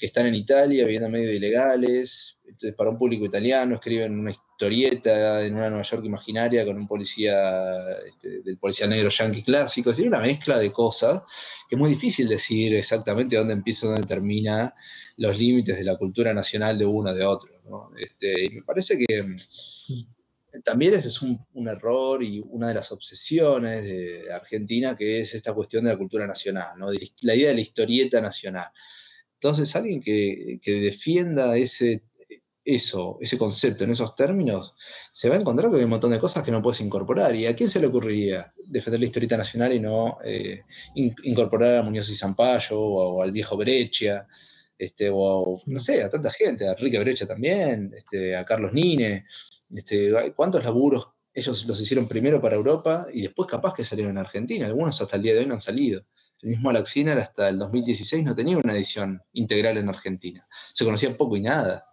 que 0.00 0.06
están 0.06 0.26
en 0.26 0.34
Italia 0.34 0.84
viviendo 0.84 1.10
medio 1.10 1.30
ilegales, 1.30 2.40
entonces 2.46 2.74
para 2.74 2.90
un 2.90 2.96
público 2.96 3.26
italiano 3.26 3.74
escriben 3.74 4.18
una 4.18 4.30
historieta 4.30 5.44
en 5.44 5.54
una 5.54 5.68
Nueva 5.68 5.82
York 5.82 6.04
imaginaria 6.04 6.64
con 6.64 6.76
un 6.76 6.86
policía, 6.86 7.62
este, 8.06 8.40
del 8.40 8.56
policía 8.56 8.86
negro 8.86 9.10
yankee 9.10 9.42
clásico, 9.42 9.90
es 9.90 9.96
decir, 9.96 10.08
una 10.08 10.20
mezcla 10.20 10.58
de 10.58 10.72
cosas 10.72 11.22
que 11.68 11.76
es 11.76 11.78
muy 11.78 11.90
difícil 11.90 12.28
decir 12.28 12.74
exactamente 12.74 13.36
dónde 13.36 13.52
empieza 13.52 13.88
dónde 13.88 14.06
termina 14.06 14.72
los 15.18 15.38
límites 15.38 15.76
de 15.76 15.84
la 15.84 15.96
cultura 15.96 16.32
nacional 16.32 16.78
de 16.78 16.86
uno 16.86 17.14
de 17.14 17.24
otro. 17.24 17.60
¿no? 17.68 17.90
Este, 17.98 18.46
y 18.46 18.50
me 18.50 18.62
parece 18.62 18.98
que 18.98 19.22
mm, 19.22 19.36
también 20.64 20.94
ese 20.94 21.08
es 21.08 21.22
un, 21.22 21.38
error 21.68 22.22
y 22.22 22.42
una 22.46 22.68
de 22.68 22.74
las 22.74 22.92
obsesiones 22.92 23.84
de 23.84 24.32
Argentina, 24.32 24.96
que 24.96 25.20
es 25.20 25.34
esta 25.34 25.54
cuestión 25.54 25.84
de 25.84 25.92
la 25.92 25.98
cultura 25.98 26.26
nacional, 26.26 26.78
¿no? 26.78 26.88
la 27.22 27.34
idea 27.34 27.48
de 27.48 27.54
la 27.54 27.60
historieta 27.60 28.20
nacional. 28.20 28.68
Entonces, 29.34 29.74
alguien 29.76 30.00
que, 30.00 30.58
que 30.62 30.80
defienda 30.80 31.56
ese, 31.56 32.02
eso, 32.64 33.18
ese 33.20 33.38
concepto 33.38 33.84
en 33.84 33.90
esos 33.90 34.14
términos, 34.14 34.74
se 35.12 35.28
va 35.28 35.36
a 35.36 35.40
encontrar 35.40 35.70
con 35.70 35.82
un 35.82 35.88
montón 35.88 36.10
de 36.10 36.18
cosas 36.18 36.44
que 36.44 36.50
no 36.50 36.60
puedes 36.62 36.80
incorporar. 36.80 37.34
¿Y 37.34 37.46
a 37.46 37.54
quién 37.54 37.68
se 37.68 37.80
le 37.80 37.86
ocurriría 37.86 38.52
defender 38.66 39.00
la 39.00 39.06
historieta 39.06 39.36
nacional 39.36 39.72
y 39.72 39.80
no 39.80 40.18
eh, 40.24 40.62
in- 40.94 41.14
incorporar 41.22 41.76
a 41.76 41.82
Muñoz 41.82 42.10
y 42.10 42.16
Zampayo 42.16 42.78
o, 42.78 43.16
o 43.16 43.22
al 43.22 43.32
viejo 43.32 43.56
Breccia? 43.56 44.26
Este, 44.76 45.10
o 45.12 45.60
no 45.66 45.78
sé, 45.80 46.02
a 46.02 46.08
tanta 46.08 46.30
gente, 46.30 46.66
a 46.66 46.72
Enrique 46.72 46.98
Brecha 46.98 47.26
también, 47.26 47.92
este, 47.94 48.34
a 48.34 48.46
Carlos 48.46 48.72
Nine, 48.72 49.26
este, 49.70 50.12
¿cuántos 50.34 50.64
laburos 50.64 51.08
ellos 51.32 51.64
los 51.66 51.80
hicieron 51.80 52.08
primero 52.08 52.40
para 52.40 52.56
Europa 52.56 53.06
y 53.12 53.22
después 53.22 53.48
capaz 53.48 53.74
que 53.74 53.84
salieron 53.84 54.12
en 54.12 54.18
Argentina? 54.18 54.66
Algunos 54.66 55.00
hasta 55.00 55.16
el 55.16 55.22
día 55.22 55.34
de 55.34 55.40
hoy 55.40 55.46
no 55.46 55.54
han 55.54 55.60
salido. 55.60 56.02
El 56.42 56.50
mismo 56.50 56.70
Alaxiner 56.70 57.18
hasta 57.18 57.48
el 57.48 57.58
2016 57.58 58.24
no 58.24 58.34
tenía 58.34 58.58
una 58.58 58.74
edición 58.74 59.22
integral 59.32 59.76
en 59.76 59.88
Argentina. 59.88 60.46
Se 60.72 60.84
conocía 60.84 61.16
poco 61.16 61.36
y 61.36 61.42
nada. 61.42 61.86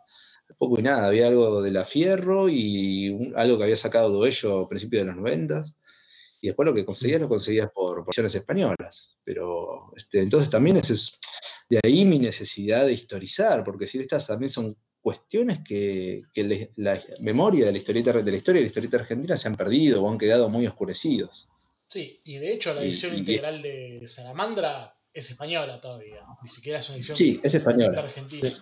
Poco 0.57 0.79
y 0.79 0.83
nada. 0.83 1.07
Había 1.07 1.27
algo 1.27 1.61
de 1.61 1.71
la 1.71 1.83
Fierro 1.83 2.47
y 2.47 3.33
algo 3.35 3.57
que 3.57 3.65
había 3.65 3.75
sacado 3.75 4.09
Doello 4.09 4.61
a 4.61 4.69
principios 4.69 5.03
de 5.03 5.07
los 5.07 5.17
90 5.17 5.63
y 6.41 6.47
después 6.47 6.65
lo 6.65 6.73
que 6.73 6.85
conseguías 6.85 7.21
lo 7.21 7.27
conseguías 7.27 7.69
por 7.73 8.05
versiones 8.05 8.33
españolas. 8.35 9.17
Pero 9.23 9.91
este, 9.95 10.21
entonces 10.21 10.49
también 10.49 10.77
es, 10.77 11.19
de 11.69 11.79
ahí 11.83 12.05
mi 12.05 12.19
necesidad 12.19 12.85
de 12.85 12.93
historizar, 12.93 13.63
porque 13.63 13.87
si 13.87 13.99
estas 13.99 14.27
también 14.27 14.49
son 14.49 14.77
cuestiones 15.07 15.59
que, 15.67 16.23
que 16.33 16.43
le- 16.43 16.71
la 16.75 17.01
memoria 17.21 17.65
de 17.65 17.71
la, 17.71 17.77
historieta, 17.77 18.11
de 18.11 18.31
la 18.31 18.37
historia 18.37 18.59
de 18.59 18.63
la 18.65 18.67
historieta 18.67 18.97
argentina 18.97 19.37
se 19.37 19.47
han 19.47 19.55
perdido 19.55 20.03
o 20.03 20.09
han 20.11 20.17
quedado 20.17 20.49
muy 20.49 20.67
oscurecidos. 20.67 21.47
Sí, 21.87 22.19
y 22.25 22.35
de 22.39 22.53
hecho 22.53 22.73
la 22.73 22.81
edición 22.81 23.15
y- 23.15 23.19
integral 23.19 23.61
de 23.61 24.05
Salamandra 24.05 24.71
es 25.13 25.31
española 25.31 25.79
todavía, 25.79 26.21
ni 26.43 26.49
siquiera 26.49 26.79
es 26.79 26.89
una 26.89 26.97
edición 26.97 27.15
Sí, 27.15 27.39
es 27.41 27.53
española. 27.53 27.97
argentina. 28.01 28.49
Sí. 28.49 28.57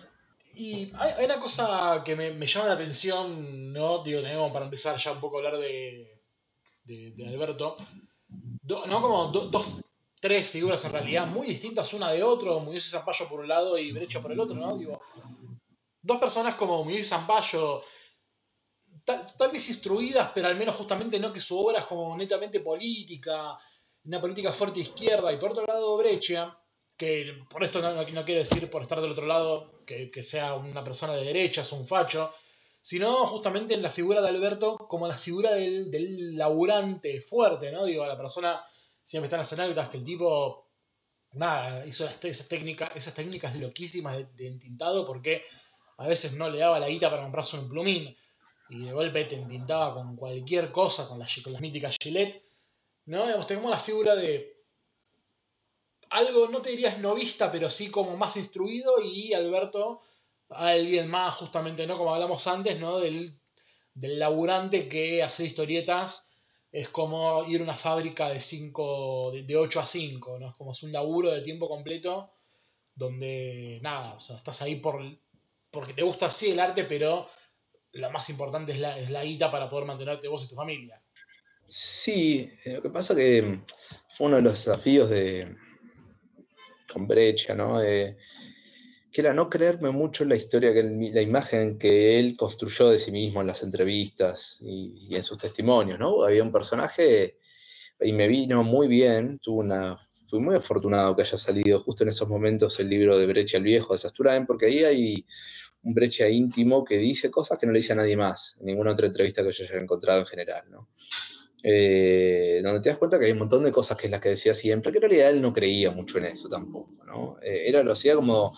Y 0.58 0.92
hay, 0.94 1.24
una 1.24 1.38
cosa 1.40 2.02
que 2.04 2.14
me, 2.14 2.30
me 2.30 2.46
llama 2.46 2.66
la 2.68 2.74
atención, 2.74 3.72
¿no? 3.72 4.04
Digo, 4.04 4.22
tenemos 4.22 4.52
para 4.52 4.64
empezar 4.66 4.96
ya 4.96 5.10
un 5.12 5.20
poco 5.20 5.36
a 5.36 5.38
hablar 5.40 5.56
de, 5.60 6.20
de, 6.84 7.10
de 7.16 7.28
Alberto. 7.28 7.76
Do- 8.62 8.86
¿No? 8.86 9.02
Como 9.02 9.26
do- 9.32 9.48
dos, 9.48 9.80
tres 10.20 10.46
figuras 10.48 10.84
en 10.84 10.92
realidad 10.92 11.26
muy 11.26 11.46
distintas 11.48 11.92
una 11.94 12.10
de 12.12 12.22
otro, 12.22 12.60
Muñoz 12.60 12.86
y 12.86 12.90
Zampayo 12.90 13.28
por 13.28 13.40
un 13.40 13.48
lado 13.48 13.76
y 13.76 13.90
Brecha 13.92 14.20
por 14.22 14.30
el 14.32 14.38
otro, 14.40 14.56
¿no? 14.56 14.78
Digo, 14.78 15.00
dos 16.06 16.18
personas 16.18 16.54
como 16.54 16.88
y 16.90 17.02
Zampayo, 17.02 17.82
tal, 19.04 19.20
tal 19.38 19.50
vez 19.52 19.68
instruidas, 19.68 20.30
pero 20.34 20.48
al 20.48 20.56
menos 20.56 20.74
justamente 20.76 21.18
no 21.20 21.32
que 21.32 21.40
su 21.40 21.58
obra 21.58 21.78
es 21.80 21.84
como 21.86 22.16
netamente 22.16 22.60
política, 22.60 23.56
una 24.04 24.20
política 24.20 24.52
fuerte 24.52 24.80
izquierda, 24.80 25.32
y 25.32 25.36
por 25.36 25.50
otro 25.52 25.66
lado 25.66 25.96
Breccia, 25.96 26.56
que 26.96 27.44
por 27.50 27.62
esto 27.64 27.80
no, 27.82 27.92
no- 27.92 28.24
quiero 28.24 28.40
decir 28.40 28.70
por 28.70 28.82
estar 28.82 29.00
del 29.00 29.12
otro 29.12 29.26
lado 29.26 29.82
que, 29.86 30.10
que 30.10 30.22
sea 30.22 30.54
una 30.54 30.82
persona 30.84 31.14
de 31.14 31.24
derechas, 31.24 31.72
un 31.72 31.86
facho, 31.86 32.32
sino 32.82 33.10
justamente 33.26 33.74
en 33.74 33.82
la 33.82 33.90
figura 33.90 34.20
de 34.22 34.28
Alberto 34.28 34.76
como 34.88 35.08
la 35.08 35.16
figura 35.18 35.52
del, 35.52 35.90
del 35.90 36.36
laburante 36.36 37.20
fuerte, 37.20 37.72
¿no? 37.72 37.84
Digo, 37.84 38.06
la 38.06 38.16
persona, 38.16 38.60
siempre 39.04 39.26
están 39.26 39.40
las 39.40 39.52
anécdotas 39.52 39.90
que 39.90 39.98
el 39.98 40.04
tipo, 40.04 40.68
nada, 41.32 41.84
hizo 41.86 42.04
esas, 42.22 42.48
técnicas, 42.48 42.90
esas 42.96 43.14
técnicas 43.14 43.56
loquísimas 43.56 44.16
de, 44.16 44.24
de 44.36 44.46
entintado 44.48 45.04
porque 45.06 45.44
a 45.98 46.08
veces 46.08 46.34
no 46.34 46.50
le 46.50 46.58
daba 46.58 46.80
la 46.80 46.88
guita 46.88 47.10
para 47.10 47.22
comprarse 47.22 47.58
un 47.58 47.68
plumín 47.68 48.16
y 48.68 48.84
de 48.84 48.92
golpe 48.92 49.24
te 49.24 49.36
entintaba 49.36 49.94
con 49.94 50.16
cualquier 50.16 50.72
cosa, 50.72 51.06
con 51.08 51.18
las, 51.18 51.34
con 51.42 51.52
las 51.52 51.62
míticas 51.62 51.96
Gillette, 52.00 52.42
¿no? 53.06 53.24
Digamos, 53.24 53.46
tenemos 53.46 53.70
la 53.70 53.78
figura 53.78 54.16
de 54.16 54.54
algo, 56.10 56.48
no 56.48 56.60
te 56.60 56.70
dirías 56.70 56.98
novista, 56.98 57.50
pero 57.52 57.70
sí 57.70 57.90
como 57.90 58.16
más 58.16 58.36
instruido 58.36 59.00
y 59.00 59.34
Alberto, 59.34 60.00
alguien 60.50 61.08
más 61.08 61.36
justamente, 61.36 61.86
¿no? 61.86 61.96
Como 61.96 62.14
hablamos 62.14 62.46
antes, 62.46 62.78
¿no? 62.78 62.98
Del, 62.98 63.38
del 63.94 64.18
laburante 64.18 64.88
que 64.88 65.22
hace 65.22 65.44
historietas 65.44 66.30
es 66.72 66.88
como 66.88 67.44
ir 67.46 67.60
a 67.60 67.64
una 67.64 67.74
fábrica 67.74 68.28
de, 68.28 68.40
cinco, 68.40 69.30
de, 69.32 69.44
de 69.44 69.56
8 69.56 69.80
a 69.80 69.86
5, 69.86 70.38
¿no? 70.40 70.50
Es 70.50 70.56
como 70.56 70.72
es 70.72 70.82
un 70.82 70.92
laburo 70.92 71.30
de 71.30 71.40
tiempo 71.40 71.68
completo 71.68 72.32
donde, 72.94 73.78
nada, 73.82 74.14
o 74.14 74.20
sea, 74.20 74.36
estás 74.36 74.62
ahí 74.62 74.76
por, 74.76 75.00
porque 75.70 75.92
te 75.92 76.02
gusta 76.02 76.26
así 76.26 76.50
el 76.50 76.60
arte, 76.60 76.84
pero 76.84 77.26
lo 77.92 78.10
más 78.10 78.28
importante 78.30 78.72
es 78.72 78.80
la, 78.80 78.96
es 78.98 79.10
la 79.10 79.24
guita 79.24 79.50
para 79.50 79.68
poder 79.68 79.86
mantenerte 79.86 80.28
vos 80.28 80.44
y 80.44 80.48
tu 80.48 80.54
familia. 80.54 81.02
Sí, 81.66 82.48
eh, 82.64 82.74
lo 82.74 82.82
que 82.82 82.90
pasa 82.90 83.14
que 83.14 83.42
mm, 83.42 83.64
fue 84.16 84.26
uno 84.28 84.36
de 84.36 84.42
los 84.42 84.52
desafíos 84.52 85.10
de 85.10 85.56
con 86.92 87.06
Brecha, 87.06 87.54
¿no? 87.54 87.82
Eh, 87.82 88.16
que 89.10 89.20
era 89.20 89.32
no 89.32 89.50
creerme 89.50 89.90
mucho 89.90 90.22
en 90.22 90.28
la 90.30 90.36
historia, 90.36 90.72
que 90.72 90.82
la 90.82 91.22
imagen 91.22 91.78
que 91.78 92.18
él 92.18 92.36
construyó 92.36 92.90
de 92.90 92.98
sí 92.98 93.10
mismo 93.10 93.40
en 93.40 93.46
las 93.46 93.62
entrevistas 93.62 94.58
y, 94.60 95.08
y 95.08 95.16
en 95.16 95.22
sus 95.22 95.38
testimonios, 95.38 95.98
¿no? 95.98 96.22
Había 96.22 96.42
un 96.42 96.52
personaje 96.52 97.38
y 98.00 98.12
me 98.12 98.28
vino 98.28 98.62
muy 98.62 98.88
bien, 98.88 99.38
tuve 99.38 99.64
una, 99.64 99.98
fui 100.26 100.40
muy 100.40 100.56
afortunado 100.56 101.14
que 101.14 101.22
haya 101.22 101.38
salido 101.38 101.80
justo 101.80 102.02
en 102.02 102.08
esos 102.08 102.28
momentos 102.28 102.78
el 102.80 102.88
libro 102.88 103.18
de 103.18 103.26
Brecha 103.26 103.58
el 103.58 103.62
Viejo 103.62 103.92
de 103.92 103.98
Sasturain, 103.98 104.46
porque 104.46 104.66
ahí 104.66 104.84
hay 104.84 105.26
un 105.82 105.94
Brecha 105.94 106.28
íntimo 106.28 106.84
que 106.84 106.98
dice 106.98 107.30
cosas 107.30 107.58
que 107.58 107.66
no 107.66 107.72
le 107.72 107.78
dice 107.78 107.92
a 107.92 107.96
nadie 107.96 108.16
más, 108.16 108.56
en 108.60 108.66
ninguna 108.66 108.92
otra 108.92 109.06
entrevista 109.06 109.42
que 109.42 109.52
yo 109.52 109.64
haya 109.64 109.78
encontrado 109.78 110.20
en 110.20 110.26
general, 110.26 110.64
¿no? 110.70 110.88
Eh, 111.62 112.60
donde 112.62 112.80
te 112.80 112.90
das 112.90 112.98
cuenta 112.98 113.18
que 113.18 113.24
hay 113.24 113.32
un 113.32 113.38
montón 113.38 113.64
de 113.64 113.72
cosas 113.72 113.96
que 113.96 114.06
es 114.06 114.10
las 114.10 114.20
que 114.20 114.28
decía 114.30 114.54
siempre, 114.54 114.92
que 114.92 114.98
en 114.98 115.02
realidad 115.02 115.30
él 115.30 115.40
no 115.40 115.52
creía 115.52 115.90
mucho 115.90 116.18
en 116.18 116.26
eso 116.26 116.48
tampoco, 116.48 117.04
¿no? 117.04 117.38
Eh, 117.40 117.64
era, 117.66 117.82
lo 117.82 117.92
hacía 117.92 118.14
como 118.14 118.52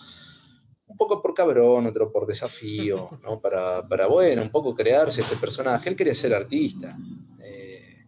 un 0.87 0.97
poco 0.97 1.21
por 1.21 1.33
cabrón, 1.33 1.87
otro 1.87 2.11
por 2.11 2.25
desafío, 2.25 3.09
¿no? 3.23 3.39
Para, 3.39 3.87
para 3.87 4.07
bueno, 4.07 4.41
un 4.41 4.51
poco 4.51 4.73
crearse 4.73 5.21
este 5.21 5.37
personaje. 5.37 5.89
Él 5.89 5.95
quería 5.95 6.15
ser 6.15 6.33
artista, 6.33 6.97
eh, 7.41 8.05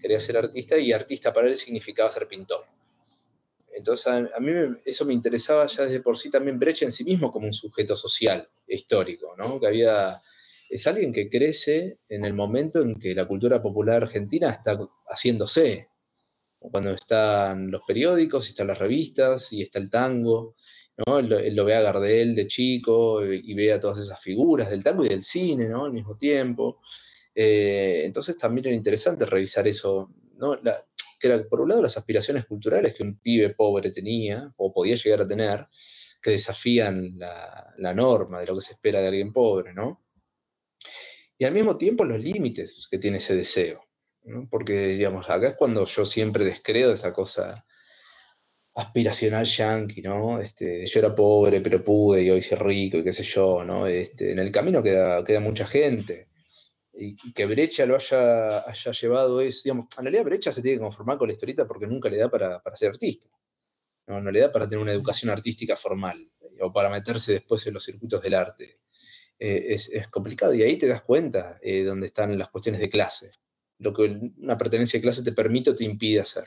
quería 0.00 0.18
ser 0.18 0.36
artista 0.38 0.78
y 0.78 0.92
artista 0.92 1.32
para 1.32 1.48
él 1.48 1.56
significaba 1.56 2.10
ser 2.10 2.26
pintor. 2.26 2.64
Entonces 3.74 4.06
a, 4.06 4.40
mí 4.40 4.52
eso 4.84 5.04
me 5.04 5.14
interesaba 5.14 5.66
ya 5.66 5.84
desde 5.84 6.00
por 6.00 6.18
sí 6.18 6.30
también 6.30 6.58
Brecha 6.58 6.84
en 6.84 6.92
sí 6.92 7.04
mismo 7.04 7.32
como 7.32 7.46
un 7.46 7.52
sujeto 7.52 7.96
social, 7.96 8.48
histórico, 8.66 9.34
¿no? 9.36 9.58
Que 9.60 9.66
había, 9.66 10.16
es 10.70 10.86
alguien 10.86 11.12
que 11.12 11.28
crece 11.28 11.98
en 12.08 12.24
el 12.24 12.34
momento 12.34 12.80
en 12.82 12.98
que 12.98 13.14
la 13.14 13.26
cultura 13.26 13.62
popular 13.62 14.02
argentina 14.02 14.50
está 14.50 14.78
haciéndose, 15.06 15.88
cuando 16.58 16.92
están 16.92 17.70
los 17.70 17.82
periódicos, 17.86 18.46
y 18.46 18.50
están 18.50 18.68
las 18.68 18.78
revistas, 18.78 19.52
y 19.52 19.62
está 19.62 19.78
el 19.78 19.90
tango, 19.90 20.54
¿no? 21.06 21.18
Él, 21.18 21.54
lo 21.56 21.64
ve 21.64 21.74
a 21.74 21.82
Gardel 21.82 22.34
de 22.34 22.46
chico 22.46 23.24
y 23.24 23.54
ve 23.54 23.72
a 23.72 23.80
todas 23.80 23.98
esas 23.98 24.20
figuras 24.20 24.70
del 24.70 24.84
tango 24.84 25.04
y 25.04 25.08
del 25.08 25.22
cine, 25.22 25.68
¿no? 25.68 25.86
Al 25.86 25.92
mismo 25.92 26.16
tiempo. 26.16 26.80
Eh, 27.34 28.02
entonces 28.04 28.36
también 28.36 28.66
era 28.66 28.76
interesante 28.76 29.24
revisar 29.26 29.66
eso, 29.66 30.10
¿no? 30.36 30.58
Que 31.22 31.28
era 31.28 31.48
por 31.48 31.60
un 31.60 31.68
lado 31.68 31.82
las 31.82 31.96
aspiraciones 31.96 32.46
culturales 32.46 32.94
que 32.94 33.04
un 33.04 33.16
pibe 33.20 33.50
pobre 33.50 33.92
tenía 33.92 34.52
o 34.56 34.72
podía 34.74 34.96
llegar 34.96 35.20
a 35.20 35.26
tener, 35.26 35.68
que 36.20 36.32
desafían 36.32 37.16
la, 37.16 37.94
norma 37.94 38.40
de 38.40 38.46
lo 38.46 38.56
que 38.56 38.60
se 38.60 38.72
espera 38.72 39.00
de 39.00 39.06
alguien 39.06 39.32
pobre, 39.32 39.72
¿no? 39.72 40.04
Y 41.38 41.44
al 41.44 41.52
mismo 41.52 41.78
tiempo 41.78 42.04
los 42.04 42.18
límites 42.18 42.88
que 42.90 42.98
tiene 42.98 43.18
ese 43.18 43.36
deseo, 43.36 43.84
¿no? 44.24 44.48
Porque, 44.50 44.88
digamos, 44.88 45.30
acá 45.30 45.50
es 45.50 45.56
cuando 45.56 45.84
yo 45.84 46.04
siempre 46.04 46.44
descreo 46.44 46.88
de 46.88 46.94
esa 46.94 47.12
cosa 47.12 47.64
aspiracional 48.74 49.44
yankee, 49.44 50.02
¿no? 50.02 50.40
Este, 50.40 50.84
yo 50.86 50.98
era 50.98 51.14
pobre, 51.14 51.60
pero 51.60 51.84
pude, 51.84 52.22
y 52.24 52.30
hoy 52.30 52.40
soy 52.40 52.58
rico, 52.58 52.96
y 52.98 53.04
qué 53.04 53.12
sé 53.12 53.22
yo, 53.22 53.62
¿no? 53.64 53.86
Este, 53.86 54.32
en 54.32 54.40
el 54.40 54.50
camino 54.50 54.82
queda, 54.82 55.22
queda 55.22 55.38
mucha 55.38 55.66
gente 55.66 56.31
y, 57.02 57.32
que 57.32 57.46
Brecha 57.46 57.86
lo 57.86 57.96
haya, 57.96 58.60
haya 58.68 58.92
llevado 58.92 59.40
es, 59.40 59.62
digamos, 59.62 59.86
en 59.98 60.04
realidad 60.04 60.24
Brecha 60.24 60.52
se 60.52 60.62
tiene 60.62 60.78
que 60.78 60.82
conformar 60.82 61.18
con 61.18 61.28
la 61.28 61.32
historieta 61.32 61.66
porque 61.66 61.86
nunca 61.86 62.08
le 62.08 62.18
da 62.18 62.28
para, 62.28 62.62
para 62.62 62.76
ser 62.76 62.90
artista. 62.90 63.28
¿no? 64.06 64.20
no, 64.20 64.30
le 64.30 64.40
da 64.40 64.52
para 64.52 64.68
tener 64.68 64.82
una 64.82 64.92
educación 64.92 65.30
artística 65.30 65.76
formal 65.76 66.18
o 66.60 66.72
para 66.72 66.90
meterse 66.90 67.32
después 67.32 67.66
en 67.66 67.74
los 67.74 67.84
circuitos 67.84 68.22
del 68.22 68.34
arte. 68.34 68.80
Eh, 69.38 69.74
es, 69.74 69.88
es, 69.88 70.08
complicado 70.08 70.54
y 70.54 70.62
ahí 70.62 70.76
te 70.76 70.86
das 70.86 71.02
cuenta 71.02 71.58
eh, 71.62 71.82
dónde 71.82 72.06
están 72.06 72.38
las 72.38 72.50
cuestiones 72.50 72.80
de 72.80 72.88
clase, 72.88 73.32
lo 73.78 73.92
que 73.92 74.02
una 74.38 74.56
pertenencia 74.56 74.98
de 74.98 75.02
clase 75.02 75.24
te 75.24 75.32
permite 75.32 75.70
o 75.70 75.74
te 75.74 75.84
impide 75.84 76.20
hacer. 76.20 76.46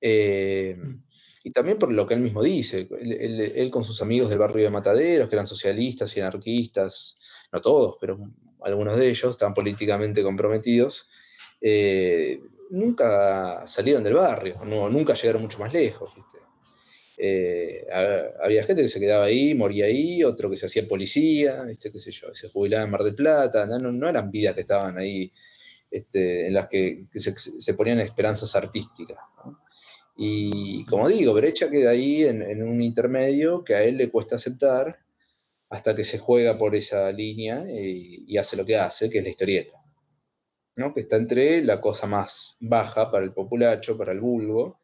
Eh, 0.00 0.76
mm. 0.76 1.04
y 1.44 1.52
también 1.52 1.78
por 1.78 1.92
lo 1.92 2.06
que 2.06 2.14
él 2.14 2.20
mismo 2.20 2.42
dice, 2.42 2.88
él, 3.00 3.52
él, 3.54 3.70
con 3.70 3.84
sus 3.84 4.02
amigos 4.02 4.28
del 4.28 4.38
barrio 4.38 4.64
de 4.64 4.70
Mataderos, 4.70 5.28
que 5.28 5.36
eran 5.36 5.46
socialistas 5.46 6.16
y 6.16 6.20
anarquistas, 6.20 7.18
no 7.52 7.60
todos, 7.60 7.96
pero 8.00 8.18
algunos 8.62 8.96
de 8.96 9.08
ellos, 9.08 9.30
estaban 9.30 9.54
políticamente 9.54 10.22
comprometidos, 10.22 11.10
eh, 11.60 12.40
nunca 12.70 13.66
salieron 13.66 14.02
del 14.02 14.14
barrio, 14.14 14.64
nunca 14.64 15.14
llegaron 15.14 15.42
mucho 15.42 15.58
más 15.58 15.72
lejos. 15.72 16.10
Eh, 17.22 17.86
había 18.42 18.64
gente 18.64 18.80
que 18.80 18.88
se 18.88 18.98
quedaba 18.98 19.24
ahí, 19.24 19.54
moría 19.54 19.84
ahí, 19.84 20.24
otro 20.24 20.48
que 20.48 20.56
se 20.56 20.66
hacía 20.66 20.88
policía, 20.88 21.64
¿viste? 21.64 21.92
qué 21.92 21.98
sé 21.98 22.10
yo, 22.12 22.32
se 22.32 22.48
jubilaba 22.48 22.84
en 22.84 22.90
Mar 22.90 23.02
del 23.02 23.14
Plata, 23.14 23.66
no, 23.66 24.08
eran 24.08 24.30
vidas 24.30 24.54
que 24.54 24.62
estaban 24.62 24.96
ahí 24.96 25.30
este, 25.90 26.46
en 26.46 26.54
las 26.54 26.68
que, 26.68 27.04
se, 27.14 27.74
ponían 27.74 28.00
esperanzas 28.00 28.56
artísticas. 28.56 29.18
Y 30.16 30.84
como 30.86 31.08
digo, 31.08 31.34
Brecha 31.34 31.70
queda 31.70 31.90
ahí 31.90 32.24
en, 32.24 32.42
en, 32.42 32.62
un 32.62 32.80
intermedio 32.80 33.64
que 33.64 33.74
a 33.74 33.82
él 33.84 33.98
le 33.98 34.10
cuesta 34.10 34.36
aceptar, 34.36 34.98
hasta 35.70 35.94
que 35.94 36.04
se 36.04 36.18
juega 36.18 36.58
por 36.58 36.74
esa 36.74 37.10
línea 37.12 37.64
y, 37.70 38.36
hace 38.36 38.56
lo 38.56 38.66
que 38.66 38.76
hace, 38.76 39.08
que 39.08 39.18
es 39.18 39.24
la 39.24 39.30
historieta. 39.30 39.80
¿no? 40.76 40.92
Que 40.92 41.00
está 41.00 41.16
entre 41.16 41.62
la 41.62 41.80
cosa 41.80 42.06
más 42.06 42.56
baja 42.60 43.10
para 43.10 43.24
el 43.24 43.32
populacho, 43.32 43.96
para 43.96 44.12
el 44.12 44.20
vulgo, 44.20 44.80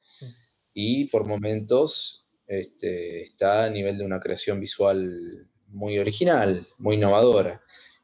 y 0.73 1.07
por 1.07 1.27
momentos 1.27 2.29
este, 2.47 3.23
está 3.25 3.65
a 3.65 3.71
nivel 3.71 3.99
de 3.99 4.05
una 4.05 4.21
creación 4.21 4.61
visual 4.61 5.49
muy 5.69 5.99
original, 5.99 6.67
muy 6.79 6.97
innovadora. 6.97 7.61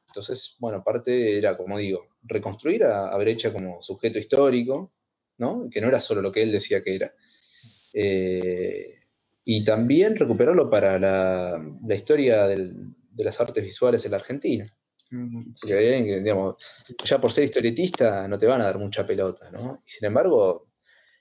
Entonces, 0.08 0.56
bueno, 0.58 0.82
parte 0.82 1.38
era, 1.38 1.56
como 1.56 1.78
digo, 1.78 2.08
reconstruir 2.22 2.84
a, 2.84 3.16
Brecha 3.16 3.52
como 3.52 3.80
sujeto 3.80 4.18
histórico, 4.18 4.92
¿no? 5.38 5.68
que 5.70 5.80
no 5.80 5.88
era 5.88 6.00
solo 6.00 6.20
lo 6.20 6.32
que 6.32 6.42
él 6.42 6.50
decía 6.50 6.82
que 6.82 6.96
era. 6.96 7.14
Eh, 7.94 9.01
y 9.44 9.64
también 9.64 10.16
recuperarlo 10.16 10.70
para 10.70 10.98
la, 10.98 11.94
historia 11.94 12.46
de 12.46 13.24
las 13.24 13.40
artes 13.40 13.62
visuales 13.62 14.04
en 14.04 14.12
la 14.12 14.18
Argentina. 14.18 14.72
Porque 15.60 16.20
digamos, 16.22 16.56
ya 17.04 17.20
por 17.20 17.32
ser 17.32 17.44
historietista 17.44 18.26
no 18.28 18.38
te 18.38 18.46
van 18.46 18.62
a 18.62 18.64
dar 18.64 18.78
mucha 18.78 19.06
pelota, 19.06 19.50
¿no? 19.50 19.82
Y 19.86 19.90
sin 19.90 20.06
embargo, 20.06 20.68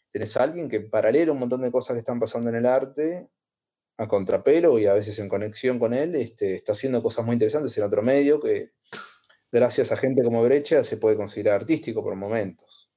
tenés 0.09 0.37
a 0.37 0.43
alguien 0.43 0.69
que 0.69 0.79
paralelo 0.79 1.33
un 1.33 1.39
montón 1.39 1.61
de 1.61 1.71
cosas 1.71 1.95
que 1.95 1.99
están 1.99 2.19
pasando 2.19 2.49
en 2.49 2.55
el 2.55 2.65
arte, 2.65 3.29
a 3.97 4.07
contrapelo 4.07 4.79
y 4.79 4.85
a 4.85 4.93
veces 4.93 5.19
en 5.19 5.27
conexión 5.27 5.77
con 5.77 5.93
él, 5.93 6.15
este, 6.15 6.55
está 6.55 6.71
haciendo 6.71 7.03
cosas 7.03 7.25
muy 7.25 7.33
interesantes 7.33 7.77
en 7.77 7.83
otro 7.83 8.01
medio 8.01 8.39
que, 8.39 8.71
gracias 9.51 9.91
a 9.91 9.97
gente 9.97 10.23
como 10.23 10.41
Brecha, 10.41 10.83
se 10.83 10.97
puede 10.97 11.17
considerar 11.17 11.55
artístico 11.61 12.01
por 12.01 12.15
momentos. 12.15 12.89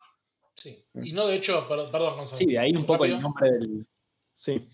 Sí, 0.54 0.86
y 0.94 1.12
no 1.12 1.26
de 1.26 1.34
hecho, 1.34 1.66
perdón, 1.68 2.16
Gonzalo. 2.16 2.38
Sí, 2.38 2.46
de 2.46 2.58
ahí 2.58 2.74
un 2.74 2.86
poco 2.86 3.04
el 3.04 3.20
nombre 3.20 3.50
del, 3.50 3.86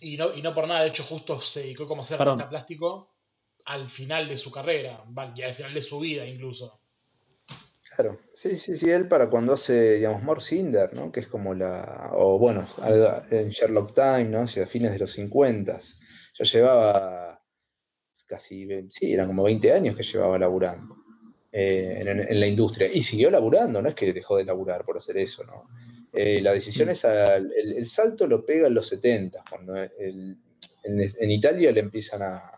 y, 0.00 0.16
no, 0.16 0.26
y 0.36 0.42
no 0.42 0.54
por 0.54 0.66
nada, 0.66 0.82
de 0.82 0.88
hecho, 0.88 1.02
justo 1.02 1.38
se 1.38 1.60
dedicó 1.60 1.86
como 1.86 2.04
ser 2.04 2.20
artista 2.22 2.48
plástico 2.48 3.14
al 3.66 3.88
final 3.88 4.26
de 4.28 4.38
su 4.38 4.50
carrera, 4.50 5.04
y 5.36 5.42
al 5.42 5.52
final 5.52 5.74
de 5.74 5.82
su 5.82 6.00
vida 6.00 6.26
incluso. 6.26 6.80
Claro, 7.94 8.18
sí, 8.32 8.56
sí, 8.56 8.76
sí, 8.76 8.90
él 8.90 9.08
para 9.08 9.28
cuando 9.28 9.52
hace, 9.52 9.96
digamos, 9.96 10.22
More 10.22 10.40
Cinder, 10.40 10.94
¿no? 10.94 11.12
Que 11.12 11.20
es 11.20 11.28
como 11.28 11.54
la, 11.54 12.12
o 12.14 12.38
bueno, 12.38 12.66
en 13.30 13.50
Sherlock 13.50 13.94
Time, 13.94 14.24
¿no? 14.24 14.40
Hacia 14.40 14.66
fines 14.66 14.92
de 14.92 15.00
los 15.00 15.12
50, 15.12 15.78
ya 16.38 16.44
llevaba 16.44 17.44
casi, 18.26 18.66
sí, 18.88 19.12
eran 19.12 19.26
como 19.26 19.42
20 19.42 19.72
años 19.72 19.96
que 19.96 20.04
llevaba 20.04 20.38
laburando 20.38 20.96
eh, 21.52 21.98
en, 21.98 22.08
en, 22.08 22.40
la 22.40 22.46
industria. 22.46 22.88
Y 22.90 23.02
siguió 23.02 23.30
laburando, 23.30 23.82
no 23.82 23.88
es 23.88 23.94
que 23.94 24.12
dejó 24.12 24.36
de 24.36 24.44
laburar 24.44 24.84
por 24.84 24.96
hacer 24.96 25.18
eso, 25.18 25.44
¿no? 25.44 25.68
Eh, 26.12 26.40
la 26.40 26.52
decisión 26.52 26.88
es, 26.88 27.04
el, 27.04 27.84
salto 27.86 28.26
lo 28.26 28.44
pega 28.44 28.66
en 28.66 28.74
los 28.74 28.88
70, 28.88 29.44
cuando 29.48 29.76
en, 29.76 30.40
Italia 31.30 31.70
le 31.72 31.80
empiezan 31.80 32.22
a, 32.22 32.50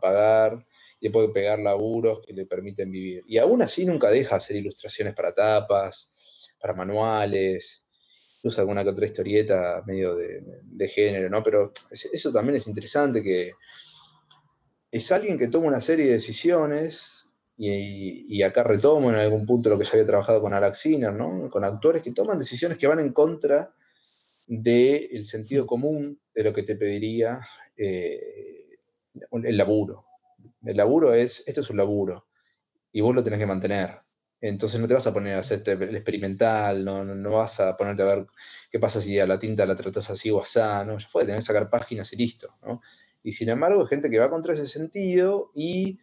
pagar 0.00 0.64
y 1.00 1.06
le 1.06 1.12
puede 1.12 1.30
pegar 1.30 1.58
laburos 1.58 2.20
que 2.24 2.32
le 2.32 2.46
permiten 2.46 2.90
vivir. 2.90 3.24
Y 3.26 3.38
aún 3.38 3.60
así 3.60 3.84
nunca 3.84 4.08
deja 4.08 4.36
hacer 4.36 4.56
ilustraciones 4.56 5.14
para 5.14 5.32
tapas, 5.32 6.12
para 6.60 6.74
manuales, 6.74 7.86
incluso 8.36 8.60
alguna 8.60 8.84
que 8.84 8.90
otra 8.90 9.06
historieta 9.06 9.82
medio 9.86 10.14
de, 10.14 10.88
género, 10.88 11.28
¿no? 11.28 11.42
Pero 11.42 11.72
eso 11.90 12.32
también 12.32 12.56
es 12.56 12.68
interesante 12.68 13.22
que 13.22 13.52
es 14.92 15.12
alguien 15.12 15.38
que 15.38 15.48
toma 15.48 15.66
una 15.66 15.80
serie 15.80 16.06
de 16.06 16.12
decisiones 16.12 17.19
y, 17.62 18.42
acá 18.42 18.64
retomo 18.64 19.10
en 19.10 19.16
algún 19.16 19.44
punto 19.44 19.68
lo 19.68 19.76
que 19.76 19.84
ya 19.84 19.90
había 19.92 20.06
trabajado 20.06 20.40
con 20.40 20.54
Alex 20.54 20.78
Sinner, 20.78 21.12
¿no? 21.12 21.50
con 21.50 21.62
actores 21.62 22.02
que 22.02 22.12
toman 22.12 22.38
decisiones 22.38 22.78
que 22.78 22.86
van 22.86 23.00
en 23.00 23.12
contra 23.12 23.74
del 24.46 25.26
sentido 25.26 25.66
común 25.66 26.18
de 26.34 26.44
lo 26.44 26.54
que 26.54 26.62
te 26.62 26.76
pediría 26.76 27.38
eh, 27.76 28.78
el 29.44 29.56
laburo. 29.58 30.06
El 30.64 30.78
laburo 30.78 31.12
es, 31.12 31.44
esto 31.46 31.60
es 31.60 31.68
un 31.68 31.76
laburo, 31.76 32.28
y 32.92 33.02
vos 33.02 33.14
lo 33.14 33.22
tenés 33.22 33.38
que 33.38 33.46
mantener. 33.46 33.98
Entonces 34.40 34.80
no 34.80 34.88
te 34.88 34.94
vas 34.94 35.06
a 35.06 35.12
poner 35.12 35.36
a 35.36 35.40
hacerte 35.40 35.72
el 35.72 35.94
experimental, 35.94 36.82
no, 36.82 37.04
no, 37.04 37.30
vas 37.30 37.60
a 37.60 37.76
ponerte 37.76 38.02
a 38.02 38.06
ver 38.06 38.26
qué 38.70 38.78
pasa 38.78 39.02
si 39.02 39.20
a 39.20 39.26
la 39.26 39.38
tinta 39.38 39.66
la 39.66 39.76
tratas 39.76 40.08
así 40.08 40.30
o 40.30 40.40
así, 40.40 40.60
¿no? 40.86 40.96
Ya 40.96 41.08
fue, 41.08 41.26
tenés 41.26 41.46
que 41.46 41.52
sacar 41.52 41.68
páginas 41.68 42.10
y 42.14 42.16
listo, 42.16 42.56
¿no? 42.62 42.80
Y 43.22 43.32
sin 43.32 43.50
embargo, 43.50 43.82
hay 43.82 43.88
gente 43.88 44.08
que 44.08 44.18
va 44.18 44.30
contra 44.30 44.54
ese 44.54 44.66
sentido 44.66 45.50
y 45.54 46.00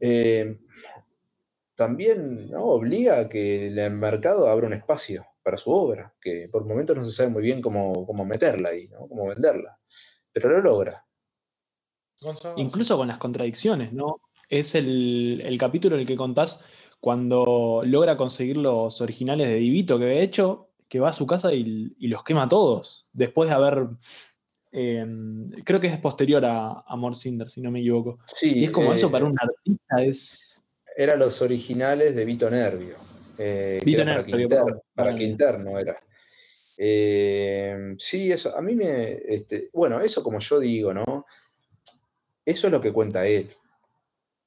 eh, 0.00 0.58
también 1.78 2.50
¿no? 2.50 2.64
obliga 2.64 3.20
a 3.20 3.28
que 3.28 3.68
el 3.68 3.90
mercado 3.92 4.48
abra 4.48 4.66
un 4.66 4.72
espacio 4.72 5.24
para 5.44 5.56
su 5.56 5.70
obra, 5.70 6.12
que 6.20 6.48
por 6.50 6.66
momentos 6.66 6.96
no 6.96 7.04
se 7.04 7.12
sabe 7.12 7.30
muy 7.30 7.40
bien 7.44 7.62
cómo, 7.62 8.04
meterla 8.24 8.70
ahí, 8.70 8.88
¿no? 8.88 9.06
cómo 9.06 9.28
venderla, 9.28 9.78
pero 10.32 10.48
lo 10.48 10.60
logra. 10.60 11.06
Incluso 12.56 12.96
con 12.96 13.06
las 13.06 13.18
contradicciones, 13.18 13.92
¿no? 13.92 14.20
Es 14.48 14.74
el, 14.74 15.56
capítulo 15.56 15.94
en 15.94 16.00
el 16.00 16.06
que 16.08 16.16
contás 16.16 16.64
cuando 16.98 17.82
logra 17.84 18.16
conseguir 18.16 18.56
los 18.56 19.00
originales 19.00 19.46
de 19.46 19.54
Divito 19.54 20.00
que 20.00 20.06
había 20.06 20.20
hecho, 20.20 20.70
que 20.88 20.98
va 20.98 21.10
a 21.10 21.12
su 21.12 21.28
casa 21.28 21.54
y, 21.54 21.94
los 22.08 22.24
quema 22.24 22.48
todos, 22.48 23.06
después 23.12 23.48
de 23.48 23.54
haber... 23.54 23.86
Em, 24.72 25.48
creo 25.62 25.78
que 25.78 25.86
es 25.86 25.98
posterior 26.00 26.44
a, 26.44 26.70
a 26.80 27.14
Cinder, 27.14 27.48
si 27.48 27.60
no 27.60 27.70
me 27.70 27.78
equivoco. 27.78 28.18
Sí, 28.26 28.58
y 28.58 28.64
es 28.64 28.72
como 28.72 28.92
eso 28.92 29.06
eh, 29.06 29.10
para 29.10 29.24
un 29.24 29.36
artista, 29.40 30.02
es 30.02 30.57
eran 30.98 31.20
los 31.20 31.40
originales 31.42 32.16
de 32.16 32.24
Vito 32.24 32.50
Nervio. 32.50 32.96
Eh, 33.38 33.80
Vito 33.84 34.04
Nervio, 34.04 34.48
para, 34.92 35.14
Quinterno, 35.14 35.70
para 35.70 35.80
era. 35.80 36.00
Eh, 36.76 37.94
sí, 37.98 38.32
eso, 38.32 38.56
a 38.56 38.60
mí 38.60 38.74
me. 38.74 39.12
Este, 39.24 39.70
bueno, 39.72 40.00
eso 40.00 40.24
como 40.24 40.40
yo 40.40 40.58
digo, 40.58 40.92
¿no? 40.92 41.24
Eso 42.44 42.66
es 42.66 42.72
lo 42.72 42.80
que 42.80 42.92
cuenta 42.92 43.24
él. 43.24 43.48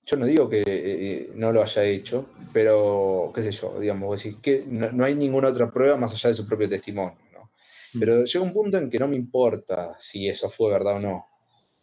Yo 0.04 0.18
no 0.18 0.26
digo 0.26 0.50
que 0.50 0.64
eh, 0.68 1.32
no 1.36 1.54
lo 1.54 1.62
haya 1.62 1.86
hecho, 1.86 2.26
pero, 2.52 3.32
qué 3.34 3.44
sé 3.44 3.52
yo, 3.52 3.80
digamos, 3.80 4.12
decir, 4.12 4.42
que 4.42 4.66
no, 4.68 5.06
hay 5.06 5.16
ninguna 5.16 5.48
otra 5.48 5.72
prueba 5.72 5.96
más 5.96 6.14
allá 6.14 6.30
de 6.32 6.36
su 6.36 6.46
propio 6.46 6.68
testimonio, 6.68 7.18
¿no? 7.32 7.52
Mm. 7.94 8.00
Pero 8.00 8.26
llega 8.26 8.44
un 8.44 8.52
punto 8.52 8.78
en 8.78 8.90
que 8.90 9.00
no 9.00 9.08
me 9.08 9.16
importa 9.16 9.96
si 9.98 10.28
eso 10.28 10.50
fue 10.50 10.70
verdad 10.70 10.98
o 10.98 11.00
no, 11.00 11.28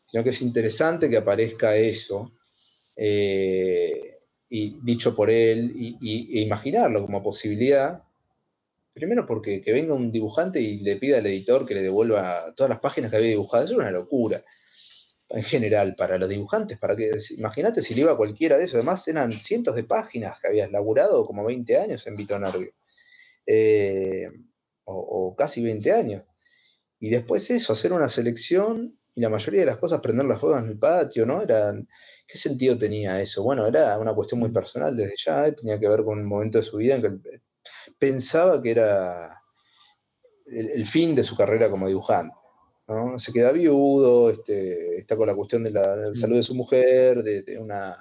sino 0.05 0.23
que 0.23 0.31
es 0.31 0.43
interesante 0.43 1.09
que 1.09 1.17
aparezca 1.17 1.75
eso, 1.75 2.33
eh, 2.97 4.08
y 4.49 4.79
dicho 4.83 5.15
por 5.15 5.31
él, 5.31 5.73
y, 5.77 6.39
e 6.39 6.43
imaginarlo 6.43 7.03
como 7.03 7.23
posibilidad. 7.23 8.03
Primero 8.95 9.27
porque 9.27 9.61
que 9.61 9.73
venga 9.73 9.95
un 9.95 10.11
dibujante 10.11 10.61
y 10.61 10.79
le 10.79 10.97
pida 10.97 11.19
al 11.19 11.27
editor 11.27 11.67
que 11.67 11.75
le 11.75 11.83
devuelva 11.83 12.53
todas 12.57 12.71
las 12.71 12.81
páginas 12.81 13.11
que 13.11 13.19
había 13.19 13.31
dibujado, 13.31 13.65
eso 13.65 13.75
es 13.75 13.79
una 13.79 13.91
locura 13.91 14.43
en 15.31 15.43
general 15.43 15.95
para 15.95 16.19
los 16.19 16.29
dibujantes, 16.29 16.79
para 16.79 16.97
que 16.97 17.11
imagínate 17.37 17.83
si 17.83 17.95
le 17.95 18.03
iba 18.03 18.13
a 18.13 18.17
cualquiera 18.17 18.57
de 18.57 18.65
esos, 18.65 18.77
además 18.77 19.07
eran 19.09 19.33
cientos 19.33 19.77
de 19.77 19.85
páginas 19.85 20.41
que 20.41 20.49
habías 20.49 20.73
laburado 20.73 21.27
como 21.27 21.45
20 21.45 21.79
años 21.79 22.07
en 22.07 22.17
Vito 22.17 22.39
Nervio, 22.39 22.73
eh, 23.47 24.31
o, 24.85 25.35
casi 25.37 25.63
20 25.63 25.93
años. 25.93 26.25
Y 26.99 27.11
después 27.11 27.51
eso, 27.51 27.75
hacer 27.75 27.93
una 27.93 28.09
selección 28.09 28.98
y 29.19 29.21
la 29.21 29.31
mayoría 29.31 29.61
de 29.61 29.67
las 29.67 29.79
cosas 29.79 30.01
prender 30.01 30.27
las 30.27 30.41
fuego 30.41 30.57
en 30.59 30.69
el 30.69 30.79
patio, 30.79 31.27
¿no? 31.27 31.43
Eran, 31.43 31.89
¿Qué 32.25 32.39
sentido 32.39 32.79
tenía 32.79 33.21
eso? 33.21 33.43
Bueno, 33.43 33.67
era 33.67 33.99
una 33.99 34.15
cuestión 34.15 34.39
muy 34.39 34.53
personal 34.53 34.97
desde 34.97 35.15
ya, 35.17 35.49
¿eh? 35.49 35.53
tenía 35.53 35.81
que 35.81 35.89
ver 35.89 36.05
con 36.05 36.21
un 36.21 36.25
momento 36.25 36.59
de 36.59 36.65
su 36.65 36.77
vida 36.77 36.95
en 36.95 37.03
que 37.03 37.41
pensaba 37.99 38.63
que 38.63 38.71
era 38.71 39.43
el 40.47 40.87
fin 40.87 41.17
de 41.17 41.25
su 41.25 41.37
carrera 41.37 41.69
como 41.69 41.89
dibujante. 41.89 42.41
Se 43.17 43.33
queda 43.33 43.51
viudo, 43.51 44.31
este, 44.31 44.99
está 44.99 45.17
con 45.17 45.27
la 45.27 45.35
cuestión 45.35 45.65
de 45.65 45.73
la, 45.73 45.97
mm. 45.97 46.15
salud 46.15 46.37
de 46.37 46.43
su 46.45 46.55
mujer, 46.55 47.25
de, 47.25 47.59
una, 47.59 47.97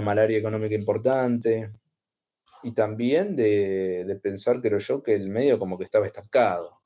malaria 0.00 0.38
económica 0.38 0.76
importante, 0.76 1.72
y 2.62 2.74
también 2.74 3.34
de, 3.34 4.20
pensar, 4.22 4.60
creo 4.60 4.78
yo, 4.78 5.02
que 5.02 5.14
el 5.14 5.30
medio 5.30 5.58
como 5.58 5.76
que 5.76 5.84
estaba 5.84 6.06
estancado, 6.06 6.77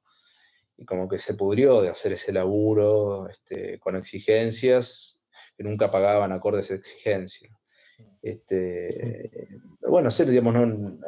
y 0.82 0.84
como 0.84 1.08
que 1.08 1.16
se 1.16 1.34
pudrió 1.34 1.80
de 1.80 1.88
hacer 1.88 2.12
ese 2.12 2.32
laburo 2.32 3.28
este, 3.28 3.78
con 3.78 3.94
exigencias 3.94 5.24
que 5.56 5.62
nunca 5.62 5.92
pagaban 5.92 6.32
acordes 6.32 6.72
a 6.72 6.74
exigencias. 6.74 7.52
Este, 8.20 9.48
bueno, 9.80 10.08
digamos, 10.10 10.56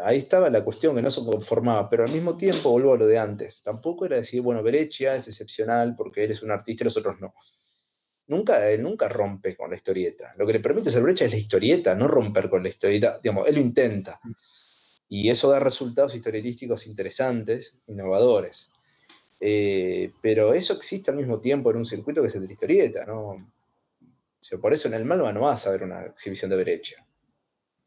ahí 0.04 0.18
estaba 0.18 0.48
la 0.48 0.64
cuestión 0.64 0.94
que 0.94 1.02
no 1.02 1.10
se 1.10 1.24
conformaba, 1.24 1.90
pero 1.90 2.04
al 2.04 2.12
mismo 2.12 2.36
tiempo, 2.36 2.70
vuelvo 2.70 2.94
a 2.94 2.98
lo 2.98 3.06
de 3.06 3.18
antes, 3.18 3.62
tampoco 3.62 4.06
era 4.06 4.16
decir, 4.16 4.42
bueno, 4.42 4.62
Berechia 4.62 5.16
es 5.16 5.26
excepcional 5.26 5.96
porque 5.96 6.24
él 6.24 6.30
es 6.30 6.42
un 6.42 6.52
artista 6.52 6.84
y 6.84 6.86
nosotros 6.86 7.16
no. 7.20 7.34
Nunca, 8.26 8.70
él 8.70 8.82
nunca 8.82 9.08
rompe 9.08 9.56
con 9.56 9.70
la 9.70 9.76
historieta. 9.76 10.34
Lo 10.38 10.46
que 10.46 10.54
le 10.54 10.60
permite 10.60 10.90
ser 10.90 11.02
Brecha 11.02 11.24
es 11.24 11.32
la 11.32 11.38
historieta, 11.38 11.94
no 11.94 12.08
romper 12.08 12.48
con 12.48 12.62
la 12.62 12.70
historieta. 12.70 13.18
Digamos, 13.22 13.46
él 13.48 13.56
lo 13.56 13.60
intenta. 13.60 14.18
Y 15.08 15.28
eso 15.28 15.50
da 15.50 15.60
resultados 15.60 16.14
historietísticos 16.14 16.86
interesantes, 16.86 17.76
innovadores. 17.86 18.70
Eh, 19.46 20.10
pero 20.22 20.54
eso 20.54 20.72
existe 20.72 21.10
al 21.10 21.18
mismo 21.18 21.38
tiempo 21.38 21.70
en 21.70 21.76
un 21.76 21.84
circuito 21.84 22.22
que 22.22 22.28
es 22.28 22.34
el 22.34 22.40
de 22.40 22.46
la 22.46 22.52
historieta, 22.54 23.04
¿no? 23.04 23.36
por 24.62 24.72
eso 24.72 24.88
en 24.88 24.94
el 24.94 25.04
Malva 25.04 25.34
no 25.34 25.42
vas 25.42 25.66
a 25.66 25.70
ver 25.70 25.82
una 25.82 26.06
exhibición 26.06 26.50
de 26.50 26.56
Brecha. 26.56 27.06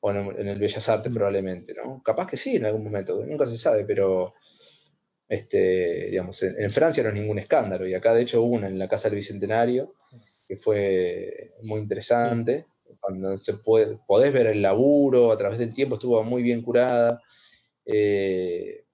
O 0.01 0.11
en, 0.11 0.47
el 0.47 0.59
Bellas 0.59 0.87
Artes 0.87 1.11
mm. 1.11 1.15
probablemente, 1.15 1.73
¿no? 1.73 2.03
Capaz 2.03 2.27
que 2.27 2.37
sí 2.37 2.57
en 2.57 2.65
algún 2.65 2.83
momento, 2.83 3.25
nunca 3.25 3.47
se 3.47 3.57
sabe, 3.57 3.85
pero 3.85 4.35
este, 5.27 6.11
digamos, 6.11 6.43
en, 6.43 6.71
Francia 6.71 7.01
no 7.01 7.09
es 7.09 7.15
ningún 7.15 7.39
escándalo. 7.39 7.87
Y 7.87 7.95
acá 7.95 8.13
de 8.13 8.21
hecho 8.21 8.43
hubo 8.43 8.53
una 8.55 8.67
en 8.67 8.77
la 8.77 8.87
Casa 8.87 9.09
del 9.09 9.15
Bicentenario, 9.15 9.95
que 10.47 10.55
fue 10.55 11.55
muy 11.63 11.79
interesante. 11.79 12.67
Cuando 12.99 13.35
se 13.35 13.55
puede, 13.55 13.97
podés 14.05 14.31
ver 14.31 14.45
el 14.45 14.61
laburo 14.61 15.31
a 15.31 15.37
través 15.37 15.57
del 15.57 15.73
tiempo, 15.73 15.95
estuvo 15.95 16.23
muy 16.23 16.43
bien 16.43 16.61
curada. 16.61 17.19
Eh, 17.83 18.85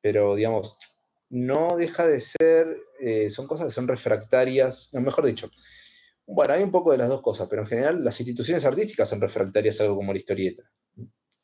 pero 0.00 0.34
digamos, 0.34 0.78
no 1.30 1.76
deja 1.76 2.06
de 2.06 2.20
ser, 2.20 2.66
eh, 3.00 3.30
son 3.30 3.46
cosas 3.46 3.66
que 3.66 3.72
son 3.72 3.88
refractarias, 3.88 4.90
no, 4.92 5.00
mejor 5.00 5.24
dicho, 5.24 5.50
bueno, 6.26 6.54
hay 6.54 6.62
un 6.62 6.70
poco 6.70 6.92
de 6.92 6.98
las 6.98 7.08
dos 7.08 7.22
cosas, 7.22 7.48
pero 7.48 7.62
en 7.62 7.68
general 7.68 8.04
las 8.04 8.20
instituciones 8.20 8.64
artísticas 8.64 9.08
son 9.08 9.20
refractarias 9.20 9.80
a 9.80 9.84
algo 9.84 9.96
como 9.96 10.12
la 10.12 10.18
historieta. 10.18 10.62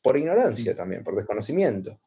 Por 0.01 0.17
ignorancia 0.17 0.75
también, 0.75 1.03
por 1.03 1.15
desconocimiento. 1.15 1.99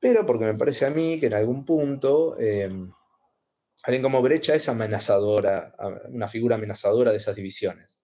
Pero 0.00 0.26
porque 0.26 0.44
me 0.44 0.54
parece 0.54 0.86
a 0.86 0.90
mí 0.90 1.20
que 1.20 1.26
en 1.26 1.34
algún 1.34 1.64
punto 1.64 2.38
em, 2.40 2.90
alguien 3.84 4.02
como 4.02 4.22
Brecha 4.22 4.54
es 4.54 4.68
amenazadora, 4.68 5.74
una 6.08 6.28
figura 6.28 6.56
amenazadora 6.56 7.12
de 7.12 7.18
esas 7.18 7.36
divisiones. 7.36 7.98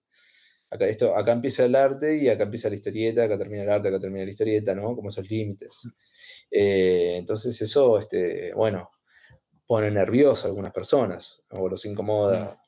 Acá, 0.71 0.87
esto, 0.87 1.17
acá 1.17 1.33
empieza 1.33 1.65
el 1.65 1.75
arte 1.77 2.17
y 2.17 2.29
acá 2.29 2.45
empieza 2.45 2.69
la 2.69 2.75
historieta, 2.77 3.25
acá 3.25 3.39
termina 3.39 3.63
el 3.63 3.71
arte, 3.71 3.89
acá 3.89 4.01
termina 4.01 4.25
la 4.25 4.31
historieta, 4.31 4.75
¿no? 4.75 4.95
Como 4.95 5.09
esos 5.09 5.29
límites. 5.29 5.89
Eh, 6.51 7.17
entonces 7.17 7.61
eso, 7.63 7.99
este, 7.99 8.53
bueno, 8.55 8.91
pone 9.67 9.91
nervioso 9.91 10.45
a 10.45 10.49
algunas 10.49 10.73
personas, 10.73 11.43
o 11.51 11.69
los 11.69 11.85
incomoda 11.85 12.61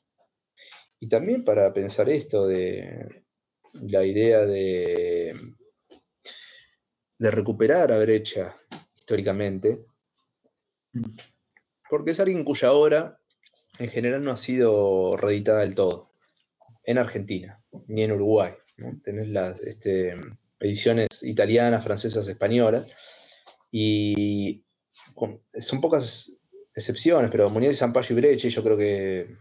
y 0.99 1.09
también 1.09 1.43
para 1.43 1.73
pensar 1.73 2.09
esto 2.09 2.47
de 2.47 3.23
la 3.81 4.03
idea 4.03 4.45
de, 4.45 5.35
de 7.19 7.31
recuperar 7.31 7.91
a 7.91 7.99
Brecha 7.99 8.55
históricamente, 8.95 9.85
mm. 10.93 11.03
porque 11.89 12.11
es 12.11 12.19
alguien 12.19 12.43
cuya 12.43 12.73
obra 12.73 13.21
en 13.79 13.89
general 13.89 14.23
no 14.23 14.31
ha 14.31 14.37
sido 14.37 15.15
reeditada 15.17 15.59
del 15.59 15.75
todo, 15.75 16.11
en 16.83 16.97
Argentina, 16.97 17.63
ni 17.87 18.03
en 18.03 18.13
Uruguay. 18.13 18.53
Tenés 19.03 19.29
las 19.29 19.59
este, 19.61 20.15
ediciones 20.59 21.23
italianas, 21.23 21.83
francesas, 21.83 22.27
españolas, 22.27 22.91
y 23.71 24.65
son 25.59 25.81
pocas 25.81 26.46
excepciones, 26.77 27.31
pero 27.31 27.49
Muñoz 27.49 27.75
Sampaio 27.75 28.07
y 28.11 28.13
Brecha, 28.13 28.47
yo 28.49 28.63
creo 28.63 28.77
que 28.77 29.35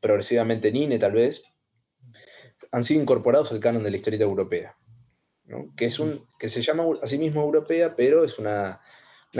progresivamente 0.00 0.70
Nine 0.70 0.98
tal 0.98 1.12
vez, 1.12 1.42
han 2.70 2.84
sido 2.84 3.02
incorporados 3.02 3.50
al 3.50 3.58
canon 3.58 3.82
de 3.82 3.90
la 3.90 3.96
historieta 3.96 4.24
europea, 4.24 4.76
que, 5.76 5.86
es 5.86 5.98
un, 5.98 6.24
que 6.38 6.48
se 6.48 6.62
llama 6.62 6.84
a 7.02 7.06
sí 7.08 7.18
mismo 7.18 7.42
europea, 7.42 7.96
pero 7.96 8.24
es 8.24 8.38
una, 8.38 8.80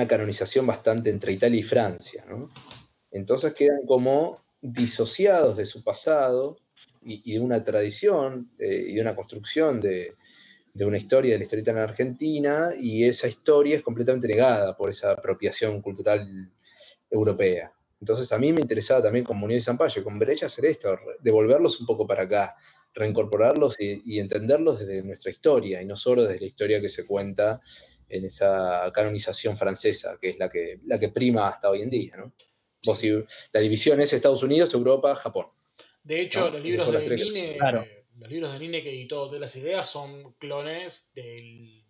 canonización 0.08 0.66
bastante 0.66 1.10
entre 1.10 1.32
Italia 1.32 1.60
y 1.60 1.62
Francia. 1.62 2.24
Entonces 3.10 3.54
quedan 3.54 3.86
como 3.86 4.36
disociados 4.60 5.56
de 5.56 5.64
su 5.64 5.82
pasado 5.84 6.58
y, 7.02 7.34
de 7.34 7.40
una 7.40 7.62
tradición 7.62 8.50
eh, 8.58 8.86
y 8.88 8.94
de 8.94 9.00
una 9.00 9.14
construcción 9.14 9.80
de, 9.80 10.14
de, 10.74 10.84
una 10.84 10.98
historia 10.98 11.32
de 11.32 11.38
la 11.38 11.44
historieta 11.44 11.70
en 11.70 11.78
Argentina, 11.78 12.70
y 12.78 13.04
esa 13.04 13.28
historia 13.28 13.76
es 13.76 13.82
completamente 13.82 14.26
negada 14.26 14.76
por 14.76 14.90
esa 14.90 15.12
apropiación 15.12 15.80
cultural 15.80 16.52
europea. 17.10 17.72
Entonces 18.00 18.30
a 18.32 18.38
mí 18.38 18.52
me 18.52 18.60
interesaba 18.60 19.02
también 19.02 19.24
con 19.24 19.38
Muñoz 19.38 19.58
y 19.58 19.60
Zampayo, 19.60 20.04
con 20.04 20.18
Brecha, 20.18 20.46
hacer 20.46 20.66
esto, 20.66 20.96
devolverlos 21.20 21.80
un 21.80 21.86
poco 21.86 22.06
para 22.06 22.22
acá, 22.22 22.54
reincorporarlos 22.94 23.76
y, 23.80 24.18
entenderlos 24.18 24.78
desde 24.78 25.02
nuestra 25.02 25.30
historia 25.30 25.82
y 25.82 25.86
no 25.86 25.96
solo 25.96 26.22
desde 26.22 26.40
la 26.40 26.46
historia 26.46 26.80
que 26.80 26.88
se 26.88 27.06
cuenta 27.06 27.60
en 28.08 28.24
esa 28.24 28.90
canonización 28.92 29.56
francesa, 29.56 30.18
que 30.20 30.30
es 30.30 30.38
la 30.38 30.48
que, 30.48 30.80
la 30.86 30.98
que 30.98 31.08
prima 31.08 31.48
hasta 31.48 31.70
hoy 31.70 31.82
en 31.82 31.90
día. 31.90 32.16
¿no? 32.16 32.32
la 33.52 33.60
división 33.60 34.00
es 34.00 34.12
Estados 34.12 34.42
Unidos, 34.42 34.72
Europa, 34.72 35.14
Japón. 35.14 35.48
De 36.04 36.22
hecho, 36.22 36.48
los, 36.50 36.62
libros 36.62 36.90
de 36.90 37.16
Nine, 37.16 37.58
los 38.16 38.30
libros 38.30 38.52
de 38.52 38.58
Nine 38.60 38.82
que 38.82 38.90
editó 38.90 39.28
de 39.28 39.40
las 39.40 39.54
ideas 39.56 39.90
son 39.90 40.32
clones 40.34 41.10
de, 41.14 41.84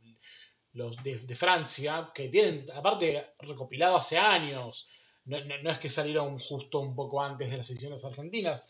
los 0.73 0.97
de 1.03 1.35
Francia, 1.37 2.11
que 2.15 2.29
tienen, 2.29 2.65
aparte, 2.75 3.23
recopilado 3.41 3.97
hace 3.97 4.19
años 4.19 4.89
no, 5.29 5.71
es 5.71 5.79
que 5.79 5.91
salieron 5.91 6.39
justo 6.39 6.81
un 6.81 6.95
poco 6.95 7.23
antes 7.23 7.51
de 7.51 7.57
las 7.59 7.71
ediciones 7.71 8.05
argentinas. 8.05 8.69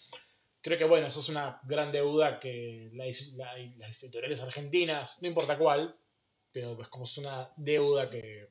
Creo 0.60 0.76
que 0.76 0.84
bueno, 0.84 1.06
eso 1.06 1.20
es 1.20 1.28
una 1.28 1.60
gran 1.64 1.92
deuda 1.92 2.40
que 2.40 2.90
las 2.94 4.02
editoriales 4.02 4.42
argentinas, 4.42 5.22
no 5.22 5.28
importa 5.28 5.56
cuál, 5.56 5.96
pero 6.52 6.76
pues 6.76 6.88
como 6.88 7.04
es 7.04 7.16
una 7.18 7.52
deuda 7.56 8.10
que 8.10 8.50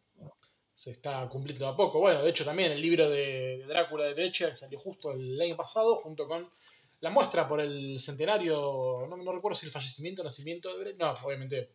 se 0.73 0.91
está 0.91 1.27
cumpliendo 1.27 1.67
a 1.67 1.75
poco. 1.75 1.99
Bueno, 1.99 2.23
de 2.23 2.29
hecho 2.29 2.45
también 2.45 2.71
el 2.71 2.81
libro 2.81 3.09
de, 3.09 3.65
Drácula 3.67 4.05
de 4.05 4.13
Brecha 4.13 4.53
salió 4.53 4.79
justo 4.79 5.11
el 5.11 5.39
año 5.41 5.57
pasado 5.57 5.95
junto 5.95 6.27
con 6.27 6.49
la 7.01 7.09
muestra 7.09 7.47
por 7.47 7.59
el 7.59 7.99
centenario, 7.99 9.05
no, 9.09 9.17
no 9.17 9.31
recuerdo 9.33 9.55
si 9.55 9.65
el 9.65 9.71
fallecimiento 9.71 10.21
o 10.21 10.25
nacimiento 10.25 10.75
de 10.75 10.83
Brecha, 10.83 10.97
no, 10.99 11.11
obviamente 11.25 11.71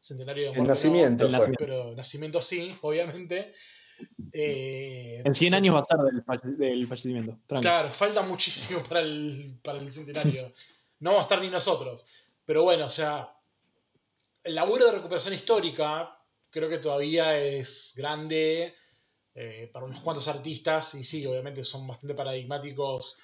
centenario 0.00 0.52
de 0.52 0.58
el 0.58 0.66
nacimiento, 0.66 1.28
pero 1.58 1.94
nacimiento 1.94 2.40
sí, 2.40 2.76
obviamente. 2.82 3.52
Eh, 4.32 5.22
en 5.24 5.34
100 5.34 5.54
años 5.54 5.74
va 5.74 5.78
a 5.78 5.82
estar 5.82 5.98
del, 6.02 6.88
fallecimiento. 6.88 7.38
Claro, 7.60 7.90
falta 7.90 8.22
muchísimo 8.22 8.82
para 8.88 9.00
el, 9.00 9.58
para 9.62 9.78
el 9.78 9.90
centenario. 9.90 10.52
no 10.98 11.10
vamos 11.10 11.24
a 11.24 11.28
estar 11.28 11.40
ni 11.40 11.50
nosotros. 11.50 12.06
Pero 12.44 12.64
bueno, 12.64 12.86
o 12.86 12.90
sea, 12.90 13.32
el 14.42 14.54
laburo 14.54 14.86
de 14.86 14.92
recuperación 14.92 15.34
histórica 15.34 16.18
creo 16.50 16.68
que 16.68 16.78
todavía 16.78 17.36
es 17.38 17.94
grande 17.96 18.74
eh, 19.34 19.70
para 19.72 19.86
unos 19.86 20.00
cuantos 20.00 20.28
artistas 20.28 20.94
y 20.94 21.04
sí, 21.04 21.26
obviamente 21.26 21.62
son 21.64 21.86
bastante 21.86 22.14
paradigmáticos. 22.14 23.16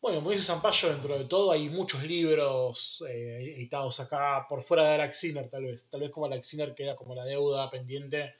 Bueno, 0.00 0.18
como 0.18 0.30
dice 0.30 0.42
Zampayo, 0.42 0.88
dentro 0.88 1.18
de 1.18 1.26
todo 1.26 1.52
hay 1.52 1.68
muchos 1.68 2.02
libros 2.04 3.04
eh, 3.08 3.54
editados 3.56 4.00
acá 4.00 4.46
por 4.48 4.62
fuera 4.62 4.84
de 4.84 4.94
Alaxiner, 4.94 5.50
tal 5.50 5.64
vez. 5.64 5.88
Tal 5.90 6.00
vez 6.00 6.10
como 6.10 6.26
Alaxiner 6.26 6.74
queda 6.74 6.96
como 6.96 7.14
la 7.14 7.24
deuda 7.24 7.68
pendiente 7.68 8.34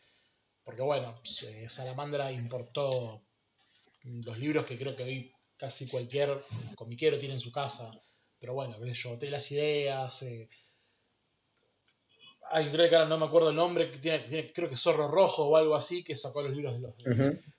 porque 0.65 0.83
bueno, 0.83 1.15
Salamandra 1.25 2.31
importó 2.33 3.23
los 4.03 4.39
libros 4.39 4.65
que 4.65 4.79
creo 4.79 4.97
que 4.97 5.03
hoy 5.03 5.33
casi 5.57 5.89
cualquier 5.89 6.43
comiquero 6.75 7.19
tiene 7.19 7.35
en 7.35 7.41
su 7.41 7.53
casa. 7.53 7.91
Pero 8.39 8.55
bueno, 8.55 8.77
yo, 8.85 9.17
de 9.17 9.31
las 9.31 9.53
ideas. 9.53 10.23
Eh, 10.23 10.49
hay 12.53 12.67
un 12.67 12.73
que 12.73 13.07
no 13.07 13.19
me 13.19 13.27
acuerdo 13.27 13.51
el 13.51 13.57
nombre, 13.57 13.91
que 13.91 13.99
tiene, 13.99 14.51
creo 14.53 14.69
que 14.69 14.77
Zorro 14.77 15.09
Rojo 15.09 15.49
o 15.49 15.57
algo 15.57 15.75
así, 15.77 16.03
que 16.03 16.17
sacó 16.17 16.43
los 16.43 16.57
libros 16.57 16.75
de 16.75 16.81
los 16.81 16.95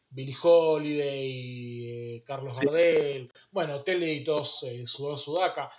Billy 0.10 0.36
Holiday, 0.42 2.16
eh, 2.18 2.24
Carlos 2.26 2.58
Gardel, 2.60 3.32
bueno, 3.52 3.82
Teleitos, 3.84 4.64
eh, 4.64 4.86
Sudor 4.86 5.18
Sudaka. 5.18 5.72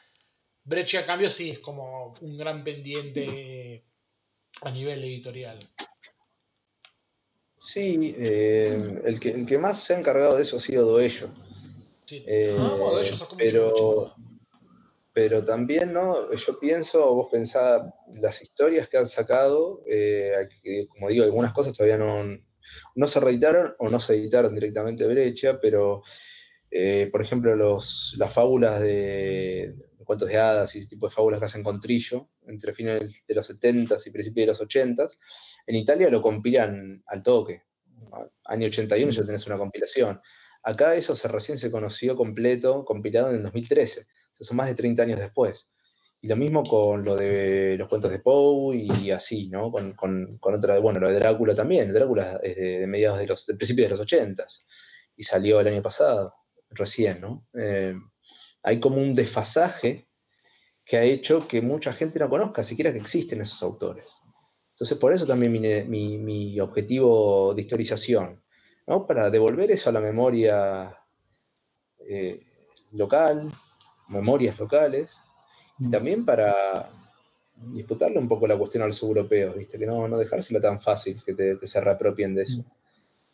Breche 0.65 0.97
a 0.97 1.05
cambio 1.05 1.29
sí 1.29 1.51
es 1.51 1.59
como 1.59 2.15
un 2.21 2.37
gran 2.37 2.65
pendiente 2.65 3.85
a 4.63 4.71
nivel 4.71 5.03
editorial. 5.05 5.59
Sí, 7.65 8.17
eh, 8.19 9.01
el, 9.05 9.21
que, 9.21 9.31
el 9.31 9.47
que 9.47 9.57
más 9.57 9.81
se 9.85 9.95
ha 9.95 9.99
encargado 10.01 10.37
de 10.37 10.43
eso 10.43 10.57
ha 10.57 10.61
sido 10.61 10.85
Doello. 10.85 11.29
Sí. 12.07 12.25
Eh, 12.27 12.57
ah, 12.59 12.91
pero, 13.39 14.17
pero 15.13 15.45
también, 15.45 15.93
¿no? 15.93 16.35
Yo 16.35 16.59
pienso, 16.59 17.15
vos 17.15 17.29
pensás, 17.31 17.83
las 18.21 18.43
historias 18.43 18.89
que 18.89 18.99
han 18.99 19.07
sacado, 19.07 19.81
eh, 19.87 20.33
como 20.89 21.09
digo, 21.09 21.23
algunas 21.23 21.53
cosas 21.53 21.73
todavía 21.73 21.99
no, 21.99 22.25
no 22.97 23.07
se 23.07 23.21
reeditaron 23.21 23.77
o 23.79 23.89
no 23.89 24.01
se 24.01 24.15
editaron 24.15 24.57
directamente 24.57 25.07
Brecha, 25.07 25.61
pero, 25.61 26.03
por 27.13 27.23
ejemplo, 27.23 27.55
los, 27.55 28.17
las 28.19 28.33
fábulas 28.33 28.81
de, 28.81 29.77
cuentos 30.05 30.29
de 30.29 30.37
hadas 30.37 30.75
y 30.75 30.81
ese 30.81 30.89
tipo 30.89 31.07
de 31.07 31.15
fábulas 31.15 31.39
que 31.39 31.47
hacen 31.47 31.63
con 31.63 31.79
Trillo, 31.79 32.29
entre 32.49 32.75
fines 32.75 33.25
de 33.25 33.35
los 33.37 33.47
70 33.47 33.97
y 34.05 34.11
principios 34.11 34.47
de 34.47 34.53
los 34.53 34.61
80 34.61 35.07
en 35.67 35.77
Italia 35.77 36.11
lo 36.11 36.23
compilan 36.23 37.03
al 37.07 37.23
toque. 37.23 37.63
Año 38.45 38.67
81 38.67 39.11
ya 39.11 39.25
tenés 39.25 39.47
una 39.47 39.59
compilación. 39.59 40.21
Acá 40.63 40.95
eso 40.95 41.17
se, 41.17 41.29
recién 41.29 41.59
se 41.59 41.71
conoció 41.71 42.17
completo, 42.17 42.85
compilado 42.85 43.31
en 43.31 43.37
el 43.37 43.43
2013. 43.43 44.01
O 44.01 44.05
sea, 44.05 44.47
son 44.47 44.57
más 44.57 44.69
de 44.69 44.75
30 44.75 45.03
años 45.03 45.19
después. 45.19 45.73
Y 46.21 46.29
lo 46.29 46.37
mismo 46.37 46.63
con 46.63 47.05
lo 47.05 47.17
de 47.17 47.77
los 47.77 47.89
cuentos 47.89 48.13
de 48.13 48.21
Poe 48.21 48.77
y 48.77 49.11
así, 49.11 49.49
¿no? 49.49 49.73
Con, 49.73 49.95
con, 49.95 50.39
otra, 50.55 50.79
bueno, 50.79 51.01
lo 51.01 51.09
de 51.09 51.17
Drácula 51.17 51.55
también. 51.55 51.93
Drácula 51.93 52.39
es 52.43 52.55
de, 52.55 52.87
mediados 52.87 53.19
de 53.19 53.27
los, 53.27 53.45
del 53.47 53.57
principio 53.57 53.85
de 53.85 53.91
los 53.91 54.01
80 54.01 54.47
y 55.17 55.25
salió 55.25 55.59
el 55.61 55.67
año 55.67 55.83
pasado, 55.83 56.35
recién, 56.71 57.21
¿no? 57.21 57.47
Eh, 57.59 57.95
hay 58.63 58.79
como 58.79 58.99
un 58.99 59.15
desfasaje 59.15 60.09
que 60.85 60.97
ha 60.97 61.03
hecho 61.03 61.47
que 61.49 61.61
mucha 61.61 61.93
gente 61.93 62.19
no 62.19 62.29
conozca 62.29 62.63
siquiera 62.63 62.93
que 62.93 62.99
existen 62.99 63.41
esos 63.41 63.63
autores. 63.63 64.07
Entonces, 64.83 64.99
por 64.99 65.13
eso 65.13 65.25
también 65.25 65.53
mi, 65.89 66.59
objetivo 66.59 67.55
de 67.55 67.63
historización, 67.63 68.43
¿no? 68.89 69.07
para 69.07 69.31
devolver 69.31 69.71
eso 69.71 69.91
a 69.91 69.93
la 69.93 70.01
memoria 70.01 70.99
eh, 72.01 72.41
local, 72.91 73.49
memorias 74.09 74.59
locales, 74.59 75.19
y 75.79 75.85
mm. 75.85 75.89
también 75.91 76.25
para 76.25 76.91
disputarle 77.55 78.19
un 78.19 78.27
poco 78.27 78.49
la 78.49 78.59
cuestión 78.59 78.83
a 78.83 78.87
los 78.87 79.01
europeos, 79.05 79.57
¿viste? 79.57 79.79
que 79.79 79.87
no, 79.87 80.09
no 80.09 80.19
dejársela 80.19 80.59
tan 80.59 80.81
fácil 80.81 81.23
que, 81.25 81.33
que 81.37 81.67
se 81.69 81.81
reapropien 81.81 82.35
de 82.35 82.43
eso. 82.43 82.63
Mm. 82.63 82.73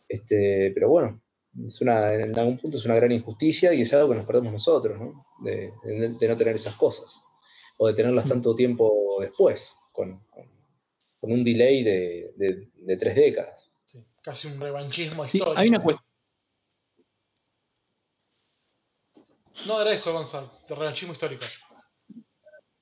Este, 0.07 0.71
pero 0.75 0.89
bueno, 0.89 1.19
es 1.65 1.81
una, 1.81 2.13
en 2.13 2.37
algún 2.37 2.57
punto 2.57 2.77
es 2.77 2.85
una 2.85 2.95
gran 2.95 3.11
injusticia 3.11 3.73
y 3.73 3.81
es 3.81 3.93
algo 3.95 4.09
que 4.09 4.17
nos 4.17 4.27
perdemos 4.27 4.51
nosotros, 4.51 4.99
¿no? 4.99 5.25
De, 5.43 5.73
no 6.27 6.37
tener 6.37 6.55
esas 6.55 6.75
cosas, 6.75 7.23
o 7.79 7.87
de 7.87 7.95
tenerlas 7.95 8.27
mm. 8.27 8.29
tanto 8.29 8.53
tiempo 8.53 9.17
después, 9.19 9.77
con, 9.91 10.21
un 11.21 11.43
delay 11.43 11.83
de, 11.83 12.97
tres 12.97 13.15
décadas. 13.15 13.69
casi 14.21 14.47
un 14.49 14.61
revanchismo 14.61 15.25
histórico. 15.25 15.53
Hay 15.57 15.69
una 15.69 15.81
cuestión. 15.81 16.05
No 19.65 19.81
era 19.81 19.91
eso, 19.91 20.13
Gonzalo, 20.13 20.47
de 20.67 20.75
revanchismo 20.75 21.13
histórico. 21.13 21.43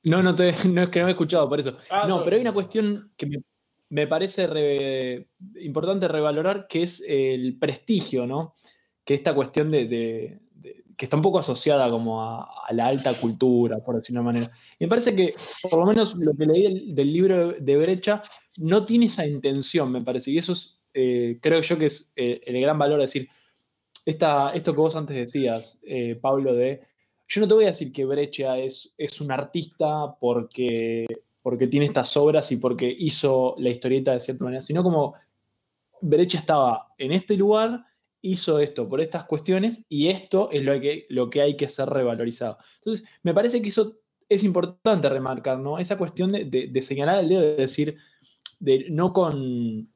No, 0.04 0.22
no, 0.22 0.36
te, 0.36 0.52
no 0.68 0.84
es 0.84 0.90
que 0.90 1.00
no 1.00 1.06
me 1.06 1.12
he 1.12 1.14
escuchado 1.14 1.50
por 1.50 1.60
eso. 1.60 1.78
Ah, 1.90 2.06
no, 2.08 2.24
pero 2.24 2.36
hay 2.36 2.42
una 2.42 2.54
cuestión 2.54 3.14
que 3.18 3.26
me, 3.26 3.44
me 3.90 4.08
parece 4.08 5.28
importante 5.56 6.08
revalorar, 6.08 6.68
que 6.68 6.84
es 6.84 7.04
el 7.08 7.58
prestigio, 7.58 8.26
¿no? 8.26 8.56
Que 9.04 9.14
esta 9.14 9.34
cuestión 9.34 9.72
de, 9.72 10.40
que 10.98 11.06
está 11.06 11.16
un 11.16 11.22
poco 11.22 11.40
asociada 11.40 11.90
como 11.90 12.24
a, 12.24 12.50
la 12.72 12.88
alta 12.88 13.14
cultura, 13.14 13.80
por 13.80 13.96
decir 13.96 14.14
una 14.14 14.24
manera. 14.24 14.52
Me 14.80 14.88
parece 14.88 15.16
que, 15.16 15.34
por 15.70 15.80
lo 15.80 15.86
menos 15.86 16.16
lo 16.16 16.34
que 16.34 16.46
leí 16.46 16.92
del, 16.92 17.14
libro 17.14 17.54
de 17.54 17.78
Brecha, 17.78 18.22
no 18.58 18.84
tiene 18.84 19.06
esa 19.06 19.26
intención, 19.26 19.92
me 19.92 20.02
parece. 20.02 20.32
Y 20.32 20.40
eso 20.40 20.54
es, 20.54 20.82
eh, 20.94 21.38
creo 21.40 21.62
yo 21.62 21.78
que 21.78 21.86
es 21.86 22.14
eh, 22.16 22.42
el 22.46 22.60
gran 22.60 22.80
valor, 22.80 23.00
es 23.02 23.14
decir, 23.14 23.30
esta, 24.06 24.52
esto 24.56 24.74
que 24.74 24.82
vos 24.82 24.96
antes 24.96 25.16
decías, 25.16 25.80
eh, 25.84 26.18
Pablo, 26.20 26.54
de 26.54 26.82
yo 27.28 27.42
no 27.42 27.48
te 27.48 27.54
voy 27.54 27.66
a 27.66 27.68
decir 27.68 27.92
que 27.92 28.06
Brecha 28.06 28.58
es, 28.58 28.96
es 28.98 29.22
un 29.22 29.32
artista 29.32 30.16
porque 30.20 31.06
porque 31.48 31.68
tiene 31.68 31.86
estas 31.86 32.18
obras 32.18 32.52
y 32.52 32.58
porque 32.58 32.94
hizo 33.00 33.56
la 33.60 33.70
historieta 33.70 34.12
de 34.12 34.20
cierta 34.20 34.44
manera, 34.44 34.62
sino 34.62 34.84
como 34.84 35.14
Brecha 36.02 36.40
estaba 36.40 36.94
en 36.98 37.14
este 37.14 37.38
lugar, 37.38 37.86
hizo 38.28 38.60
esto 38.60 38.88
por 38.88 39.02
estas 39.02 39.26
cuestiones 39.26 39.86
y 39.90 40.10
esto 40.10 40.50
es 40.52 40.64
lo 40.64 40.80
que, 40.80 41.06
lo 41.10 41.30
que 41.30 41.42
hay 41.42 41.56
que 41.56 41.68
ser 41.68 41.90
revalorizado. 41.90 42.58
Entonces, 42.76 43.08
me 43.24 43.34
parece 43.34 43.62
que 43.62 43.70
eso 43.70 44.00
es 44.30 44.44
importante 44.44 45.10
remarcar, 45.10 45.60
¿no? 45.60 45.80
Esa 45.80 45.98
cuestión 45.98 46.30
de, 46.30 46.82
señalar 46.82 47.20
el 47.20 47.30
dedo, 47.30 47.42
de 47.42 47.56
decir, 47.56 47.98
de, 48.60 48.88
no 48.90 49.14
con, 49.14 49.88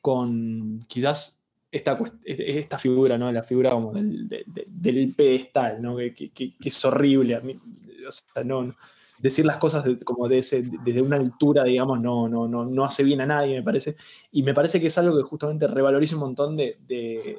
con 0.00 0.80
quizás 0.88 1.44
esta, 1.70 1.98
esta 2.24 2.78
figura, 2.78 3.18
¿no? 3.18 3.30
La 3.30 3.42
figura 3.42 3.70
como 3.70 3.92
del, 3.92 5.14
pedestal, 5.14 5.82
¿no? 5.82 5.96
Que, 5.96 6.32
es 6.64 6.84
horrible. 6.84 7.34
A 7.34 7.40
mí, 7.40 7.58
o 8.06 8.10
sea, 8.10 8.44
no, 8.44 8.74
decir 9.20 9.44
las 9.44 9.58
cosas 9.58 9.84
como 10.04 10.28
de 10.28 10.36
desde 10.36 11.02
una 11.02 11.16
altura, 11.16 11.64
digamos, 11.64 12.00
no, 12.00 12.28
no, 12.28 12.48
no, 12.48 12.64
no 12.64 12.84
hace 12.84 13.04
bien 13.04 13.20
a 13.20 13.26
nadie, 13.26 13.56
me 13.56 13.62
parece. 13.62 13.96
Y 14.32 14.42
me 14.42 14.54
parece 14.54 14.80
que 14.80 14.86
es 14.86 14.98
algo 14.98 15.16
que 15.16 15.22
justamente 15.22 15.66
revaloriza 15.66 16.16
un 16.16 16.22
montón 16.22 16.56
de, 16.56 17.38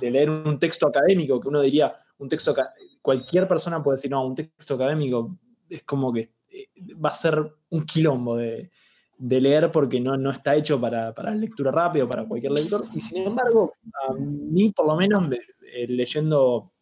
leer 0.00 0.30
un 0.30 0.58
texto 0.58 0.88
académico, 0.88 1.40
que 1.40 1.48
uno 1.48 1.60
diría, 1.60 1.94
un 2.18 2.28
texto, 2.28 2.54
cualquier 3.00 3.46
persona 3.46 3.82
puede 3.82 3.96
decir, 3.96 4.10
no, 4.10 4.26
un 4.26 4.34
texto 4.34 4.74
académico 4.74 5.36
es 5.68 5.84
como 5.84 6.12
que 6.12 6.32
eh, 6.50 6.68
va 6.94 7.10
a 7.10 7.14
ser 7.14 7.54
un 7.70 7.84
quilombo 7.84 8.36
de, 8.36 8.70
leer 9.18 9.70
porque 9.70 10.00
no, 10.00 10.16
no 10.16 10.30
está 10.30 10.56
hecho 10.56 10.80
para, 10.80 11.14
para 11.14 11.32
lectura 11.34 11.70
rápida, 11.70 12.08
para 12.08 12.26
cualquier 12.26 12.52
lector. 12.52 12.84
Y 12.94 13.00
sin 13.00 13.26
embargo, 13.26 13.74
a 14.08 14.14
mí 14.14 14.70
por 14.70 14.86
lo 14.86 14.96
menos 14.96 15.20
eh, 15.32 15.86
leyendo 15.86 16.72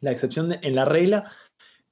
la 0.00 0.12
excepción 0.12 0.56
en 0.60 0.74
la 0.74 0.84
regla, 0.84 1.28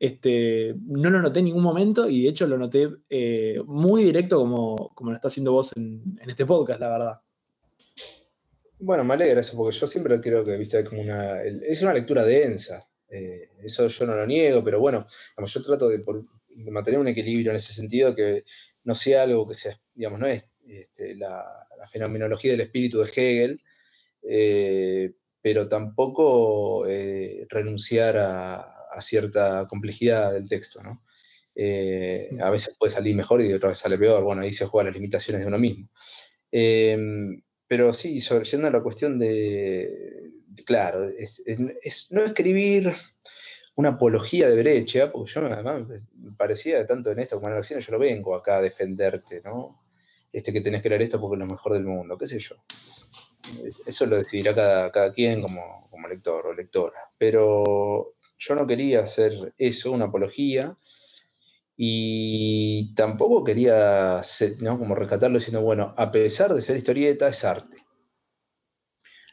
este, 0.03 0.75
no 0.85 1.11
lo 1.11 1.23
noté 1.23 1.39
en 1.39 1.45
ningún 1.45 1.63
momento 1.63 2.11
y 2.11 2.25
de 2.25 2.31
hecho 2.31 2.49
lo 2.49 2.59
noté 2.59 2.89
eh, 3.09 3.61
muy 3.65 4.03
directo 4.03 4.37
como, 4.37 4.91
como, 4.97 5.13
lo 5.13 5.15
está 5.15 5.29
haciendo 5.29 5.53
vos 5.53 5.71
en, 5.77 6.19
este 6.27 6.45
podcast, 6.45 6.81
la 6.81 6.89
verdad. 6.89 7.21
Bueno, 8.81 9.05
me 9.05 9.15
alegra 9.15 9.43
eso, 9.43 9.57
porque 9.57 9.77
yo 9.77 9.87
siempre 9.87 10.21
creo 10.21 10.45
que 10.45 10.57
viste 10.57 10.83
como 10.83 11.03
una. 11.03 11.41
Es 11.45 11.83
una 11.83 11.95
lectura 11.95 12.25
densa. 12.25 12.85
Eh, 13.09 13.51
eso 13.63 13.87
yo 13.87 14.07
no 14.07 14.17
lo 14.17 14.27
niego, 14.27 14.65
pero 14.65 14.81
bueno, 14.81 15.07
yo 15.39 15.63
trato 15.63 15.89
de, 15.89 16.03
mantener 16.73 16.99
un 16.99 17.07
equilibrio 17.07 17.53
en 17.53 17.57
ese 17.57 17.73
sentido, 17.73 18.13
que 18.13 18.43
no 18.83 18.97
sea 18.97 19.23
algo 19.23 19.47
que 19.47 19.55
sea, 19.55 19.81
digamos, 19.95 20.19
no 20.19 20.27
es 20.27 20.45
este, 20.67 21.15
la, 21.15 21.45
fenomenología 21.93 22.51
del 22.51 22.63
espíritu 22.63 22.99
de 22.99 23.09
Hegel, 23.09 23.63
eh, 24.29 25.13
pero 25.41 25.69
tampoco 25.69 26.87
renunciar 27.49 28.17
a, 28.17 28.72
a 28.93 29.01
cierta 29.01 29.67
complejidad 29.67 30.33
del 30.33 30.49
texto, 30.49 30.83
¿no? 30.83 31.03
Eh, 31.55 32.31
a 32.41 32.51
veces 32.51 32.75
puede 32.79 32.93
salir 32.93 33.15
mejor 33.15 33.43
y 33.43 33.53
otra 33.53 33.69
vez 33.69 33.79
sale 33.79 33.99
peor, 33.99 34.25
bueno, 34.25 34.43
ahí 34.43 34.53
se 34.53 34.67
juegan 34.67 34.87
las 34.87 34.95
limitaciones 34.95 35.43
de 35.43 35.49
uno 35.49 35.59
mismo. 35.59 35.89
Em, 36.51 37.43
pero 37.67 37.93
sí, 37.95 38.21
sobre, 38.21 38.45
yendo 38.45 38.69
a 38.69 38.71
la 38.71 38.83
cuestión 38.83 39.19
de, 39.19 40.31
claro, 40.67 41.09
es, 41.09 41.43
no 42.11 42.23
escribir 42.23 42.95
una 43.77 43.91
apología 43.91 44.49
de 44.51 44.63
brecha, 44.63 45.11
porque 45.11 45.33
yo 45.33 45.47
además 45.47 45.89
me 46.15 46.33
parecía 46.33 46.87
tanto 46.87 47.11
en 47.11 47.21
esto 47.21 47.37
como 47.37 47.49
en 47.49 47.55
la 47.55 47.61
acción, 47.61 47.81
yo 47.81 47.93
lo 47.93 47.99
vengo 47.99 48.35
acá 48.35 48.57
a 48.57 48.63
defenderte, 48.63 49.41
¿no? 49.45 49.83
Este 50.33 50.53
que 50.53 50.61
tenés 50.61 50.83
que 50.83 50.89
leer 50.89 51.03
esto 51.03 51.21
porque 51.21 51.37
es 51.37 51.41
lo 51.41 51.47
mejor 51.47 51.75
del 51.75 51.85
mundo, 51.85 52.17
qué 52.17 52.27
sé 52.27 52.39
yo. 52.39 52.57
Eso 53.87 54.07
lo 54.07 54.17
decidirá 54.17 54.55
cada, 54.55 54.91
cada 54.93 55.13
quien 55.13 55.43
como, 55.43 55.89
como 55.91 56.09
lector 56.09 56.47
o 56.47 56.55
lectora. 56.55 57.11
Pero 57.19 58.15
yo 58.45 58.55
no 58.57 58.67
quería 58.67 59.01
hacer 59.01 59.55
eso, 59.57 59.93
una 59.93 60.07
apología, 60.07 60.77
y 61.77 62.95
tampoco 62.95 63.45
quería 63.45 64.21
¿no? 64.61 64.79
como 64.79 64.95
rescatarlo 64.95 65.39
diciendo, 65.39 65.63
bueno, 65.63 65.95
a 65.97 66.11
pesar 66.11 66.53
de 66.53 66.61
ser 66.61 66.77
historieta, 66.77 67.29
es 67.29 67.45
arte. 67.45 67.79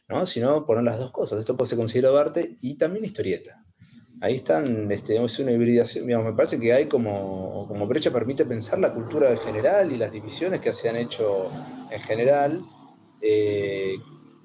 ¿no? 0.08 0.26
Sino 0.26 0.66
poner 0.66 0.84
las 0.84 1.00
dos 1.00 1.12
cosas. 1.12 1.40
Esto 1.40 1.56
puede 1.58 1.70
ser 1.70 1.78
considerado 1.78 2.18
arte 2.18 2.58
y 2.62 2.78
también 2.78 3.06
historieta. 3.06 3.64
Ahí 4.22 4.36
están, 4.36 4.92
este, 4.92 5.24
es 5.24 5.40
una 5.40 5.52
hibridación, 5.52 6.06
me 6.06 6.34
parece 6.34 6.60
que 6.60 6.74
hay 6.74 6.88
como, 6.88 7.66
como 7.68 7.88
brecha 7.88 8.12
permite 8.12 8.46
pensar 8.46 8.80
la 8.80 8.94
cultura 8.94 9.32
en 9.32 9.38
general 9.38 9.92
y 9.94 9.98
las 9.98 10.12
divisiones 10.12 10.60
que 10.60 10.74
se 10.74 10.90
han 10.90 10.98
hecho 10.98 11.50
en 11.90 12.00
general, 12.02 12.62
eh, 13.22 13.96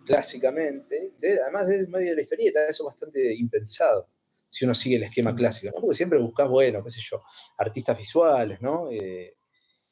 clásicamente, 0.07 1.15
además 1.43 1.67
de 1.67 1.89
medio 1.89 2.11
de 2.11 2.17
la 2.17 2.23
historieta, 2.23 2.67
eso 2.69 2.85
es 2.85 2.95
bastante 2.95 3.35
impensado, 3.35 4.09
si 4.55 4.65
uno 4.65 4.75
sigue 4.75 4.97
el 4.97 5.05
esquema 5.05 5.35
clásico, 5.35 5.73
¿no? 5.75 5.81
Porque 5.83 5.97
siempre 5.97 6.19
buscas, 6.21 6.49
bueno, 6.49 6.83
qué 6.85 6.91
sé 6.91 7.01
yo, 7.03 7.23
artistas 7.59 7.99
visuales, 7.99 8.61
¿no? 8.61 8.91
Eh, 8.91 9.37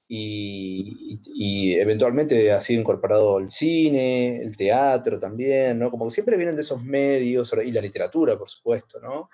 y, 0.08 1.14
y- 1.14 1.20
y 1.34 1.74
eventualmente 1.74 2.52
ha 2.52 2.60
sido 2.60 2.80
incorporado 2.80 3.38
el 3.38 3.50
cine, 3.50 4.42
el 4.42 4.56
teatro 4.56 5.18
también, 5.18 5.78
¿no? 5.78 5.90
Como 5.90 6.06
que 6.06 6.10
siempre 6.12 6.36
vienen 6.36 6.56
de 6.56 6.62
esos 6.62 6.82
medios, 6.84 7.52
y 7.64 7.72
la 7.72 7.80
literatura, 7.80 8.38
por 8.38 8.50
supuesto, 8.50 9.00
¿no? 9.00 9.30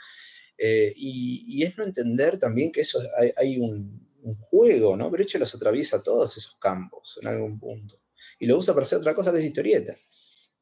Eh, 0.59 0.93
y, 0.97 1.45
y 1.49 1.65
es 1.65 1.77
no 1.79 1.85
entender 1.85 2.39
también 2.39 2.73
que 2.73 2.83
eso 2.83 3.01
hay, 3.19 3.33
hay 3.37 3.59
un, 3.59 4.09
un 4.23 4.37
juego, 4.37 4.97
¿no? 4.97 5.11
Breche 5.11 5.39
los 5.39 5.55
atraviesa 5.55 6.03
todos 6.03 6.37
esos 6.37 6.57
campos 6.57 7.19
en 7.23 7.29
algún 7.29 7.59
punto. 7.61 8.01
Y 8.39 8.47
lo 8.47 8.59
usa 8.59 8.75
para 8.75 8.85
hacer 8.85 8.99
otra 8.99 9.15
cosa 9.15 9.33
que 9.33 9.39
es 9.39 9.45
historieta. 9.45 9.97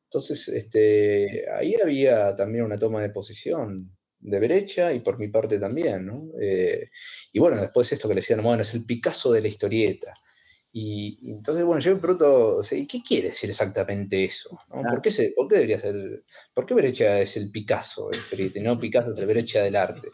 Entonces, 0.05 0.49
este, 0.49 1.45
ahí 1.51 1.75
había 1.83 2.35
también 2.37 2.65
una 2.65 2.79
toma 2.79 3.03
de 3.03 3.11
posición 3.11 3.96
de 4.21 4.41
Brecha 4.41 4.93
y 4.93 5.01
por 5.01 5.19
mi 5.19 5.29
parte 5.29 5.59
también, 5.59 6.07
¿no? 6.07 6.29
Eh, 6.41 6.91
y 7.33 7.39
bueno, 7.39 7.61
después 7.61 7.93
esto 7.93 8.09
que 8.09 8.15
le 8.15 8.21
decían, 8.21 8.43
bueno, 8.43 8.63
es 8.63 8.75
el 8.75 8.85
Picasso 8.85 9.33
de 9.33 9.43
la 9.43 9.49
historieta. 9.49 10.15
Y, 10.73 11.19
y 11.23 11.33
entonces, 11.33 11.65
bueno, 11.65 11.81
yo 11.81 11.95
me 11.95 12.01
pregunto, 12.01 12.59
o 12.59 12.65
sea, 12.65 12.77
¿y 12.77 12.87
¿qué 12.87 13.03
quiere 13.03 13.29
decir 13.29 13.49
exactamente 13.49 14.25
eso? 14.25 14.59
¿no? 14.69 14.83
¿Por, 14.83 15.01
qué 15.01 15.11
se, 15.11 15.33
¿Por 15.35 15.49
qué 15.49 15.55
debería 15.57 15.79
ser, 15.79 16.25
por 16.53 16.67
qué 16.67 16.75
Brecha 16.75 17.21
es 17.21 17.37
el 17.37 17.51
Picasso 17.51 18.09
de 18.09 18.17
la 18.17 18.23
historieta 18.23 18.59
y 18.59 18.63
no 18.63 18.79
Picasso 18.79 19.13
es 19.13 19.19
el 19.19 19.27
Brecha 19.27 19.63
del 19.63 19.77
arte? 19.77 20.09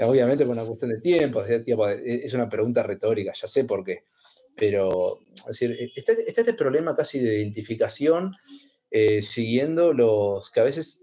Obviamente 0.00 0.44
por 0.44 0.54
una 0.54 0.64
cuestión 0.64 0.90
de 0.90 1.00
tiempo, 1.00 1.44
tiempo, 1.64 1.88
es 1.88 2.34
una 2.34 2.48
pregunta 2.48 2.82
retórica, 2.82 3.32
ya 3.32 3.46
sé 3.46 3.64
por 3.64 3.84
qué. 3.84 4.06
Pero, 4.56 5.20
es 5.36 5.46
decir, 5.46 5.76
está, 5.94 6.12
está 6.12 6.40
este 6.40 6.54
problema 6.54 6.96
casi 6.96 7.20
de 7.20 7.38
identificación 7.38 8.32
eh, 8.90 9.22
siguiendo 9.22 9.92
los 9.92 10.50
que 10.50 10.60
a 10.60 10.64
veces 10.64 11.02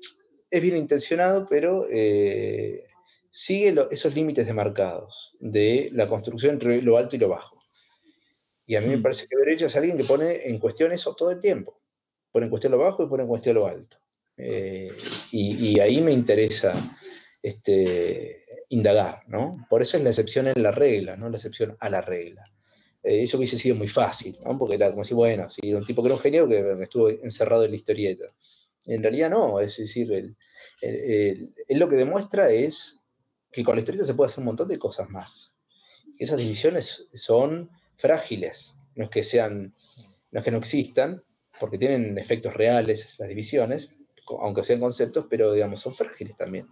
es 0.51 0.61
bien 0.61 0.75
intencionado, 0.75 1.47
pero 1.49 1.87
eh, 1.89 2.83
sigue 3.29 3.71
lo, 3.71 3.89
esos 3.89 4.13
límites 4.13 4.45
demarcados 4.45 5.35
de 5.39 5.89
la 5.93 6.07
construcción 6.09 6.53
entre 6.53 6.81
lo 6.81 6.97
alto 6.97 7.15
y 7.15 7.19
lo 7.19 7.29
bajo. 7.29 7.57
Y 8.67 8.75
a 8.75 8.81
mí 8.81 8.87
me 8.87 8.97
Hmm. 8.97 9.01
parece 9.01 9.27
que 9.27 9.37
Brecha 9.37 9.65
es 9.65 9.75
alguien 9.75 9.97
que 9.97 10.03
pone 10.03 10.47
en 10.47 10.59
cuestión 10.59 10.91
eso 10.91 11.15
todo 11.15 11.31
el 11.31 11.39
tiempo. 11.39 11.79
Pone 12.31 12.45
en 12.45 12.49
cuestión 12.49 12.71
lo 12.71 12.77
bajo 12.77 13.03
y 13.03 13.07
pone 13.07 13.23
en 13.23 13.29
cuestión 13.29 13.55
lo 13.55 13.67
alto. 13.67 13.97
Eh, 14.37 14.91
y, 15.31 15.71
y 15.71 15.79
ahí 15.79 16.01
me 16.01 16.11
interesa 16.11 16.73
este, 17.41 18.45
indagar, 18.69 19.23
¿no? 19.27 19.51
Por 19.69 19.81
eso 19.81 19.97
es 19.97 20.03
la 20.03 20.09
excepción 20.09 20.47
en 20.47 20.61
la 20.61 20.71
regla, 20.71 21.15
no 21.15 21.29
la 21.29 21.37
excepción 21.37 21.75
a 21.79 21.89
la 21.89 22.01
regla. 22.01 22.45
Eh, 23.03 23.23
eso 23.23 23.37
hubiese 23.37 23.57
sido 23.57 23.75
muy 23.75 23.87
fácil, 23.87 24.37
¿no? 24.45 24.57
Porque 24.57 24.75
era 24.75 24.91
como 24.91 25.03
si, 25.03 25.13
bueno, 25.13 25.49
si 25.49 25.69
era 25.69 25.79
un 25.79 25.85
tipo 25.85 26.01
que 26.01 26.07
era 26.07 26.15
un 26.15 26.21
genio 26.21 26.47
que 26.47 26.83
estuvo 26.83 27.09
encerrado 27.09 27.65
en 27.65 27.71
la 27.71 27.77
historieta. 27.77 28.25
En 28.87 29.03
realidad 29.03 29.29
no, 29.29 29.59
es 29.59 29.77
decir, 29.77 30.11
él 30.11 30.35
lo 31.69 31.87
que 31.87 31.95
demuestra 31.95 32.49
es 32.49 33.05
que 33.51 33.63
con 33.63 33.75
la 33.75 33.81
historieta 33.81 34.05
se 34.05 34.13
puede 34.13 34.29
hacer 34.29 34.39
un 34.39 34.45
montón 34.45 34.67
de 34.67 34.79
cosas 34.79 35.09
más. 35.09 35.57
Esas 36.17 36.37
divisiones 36.37 37.07
son 37.13 37.69
frágiles, 37.97 38.77
no 38.95 39.05
es 39.05 39.09
que 39.09 39.23
sean, 39.23 39.75
no 40.31 40.39
es 40.39 40.45
que 40.45 40.51
no 40.51 40.57
existan, 40.57 41.23
porque 41.59 41.77
tienen 41.77 42.17
efectos 42.17 42.53
reales 42.55 43.17
las 43.19 43.29
divisiones, 43.29 43.93
aunque 44.39 44.63
sean 44.63 44.79
conceptos, 44.79 45.25
pero 45.29 45.51
digamos, 45.53 45.81
son 45.81 45.93
frágiles 45.93 46.35
también. 46.35 46.67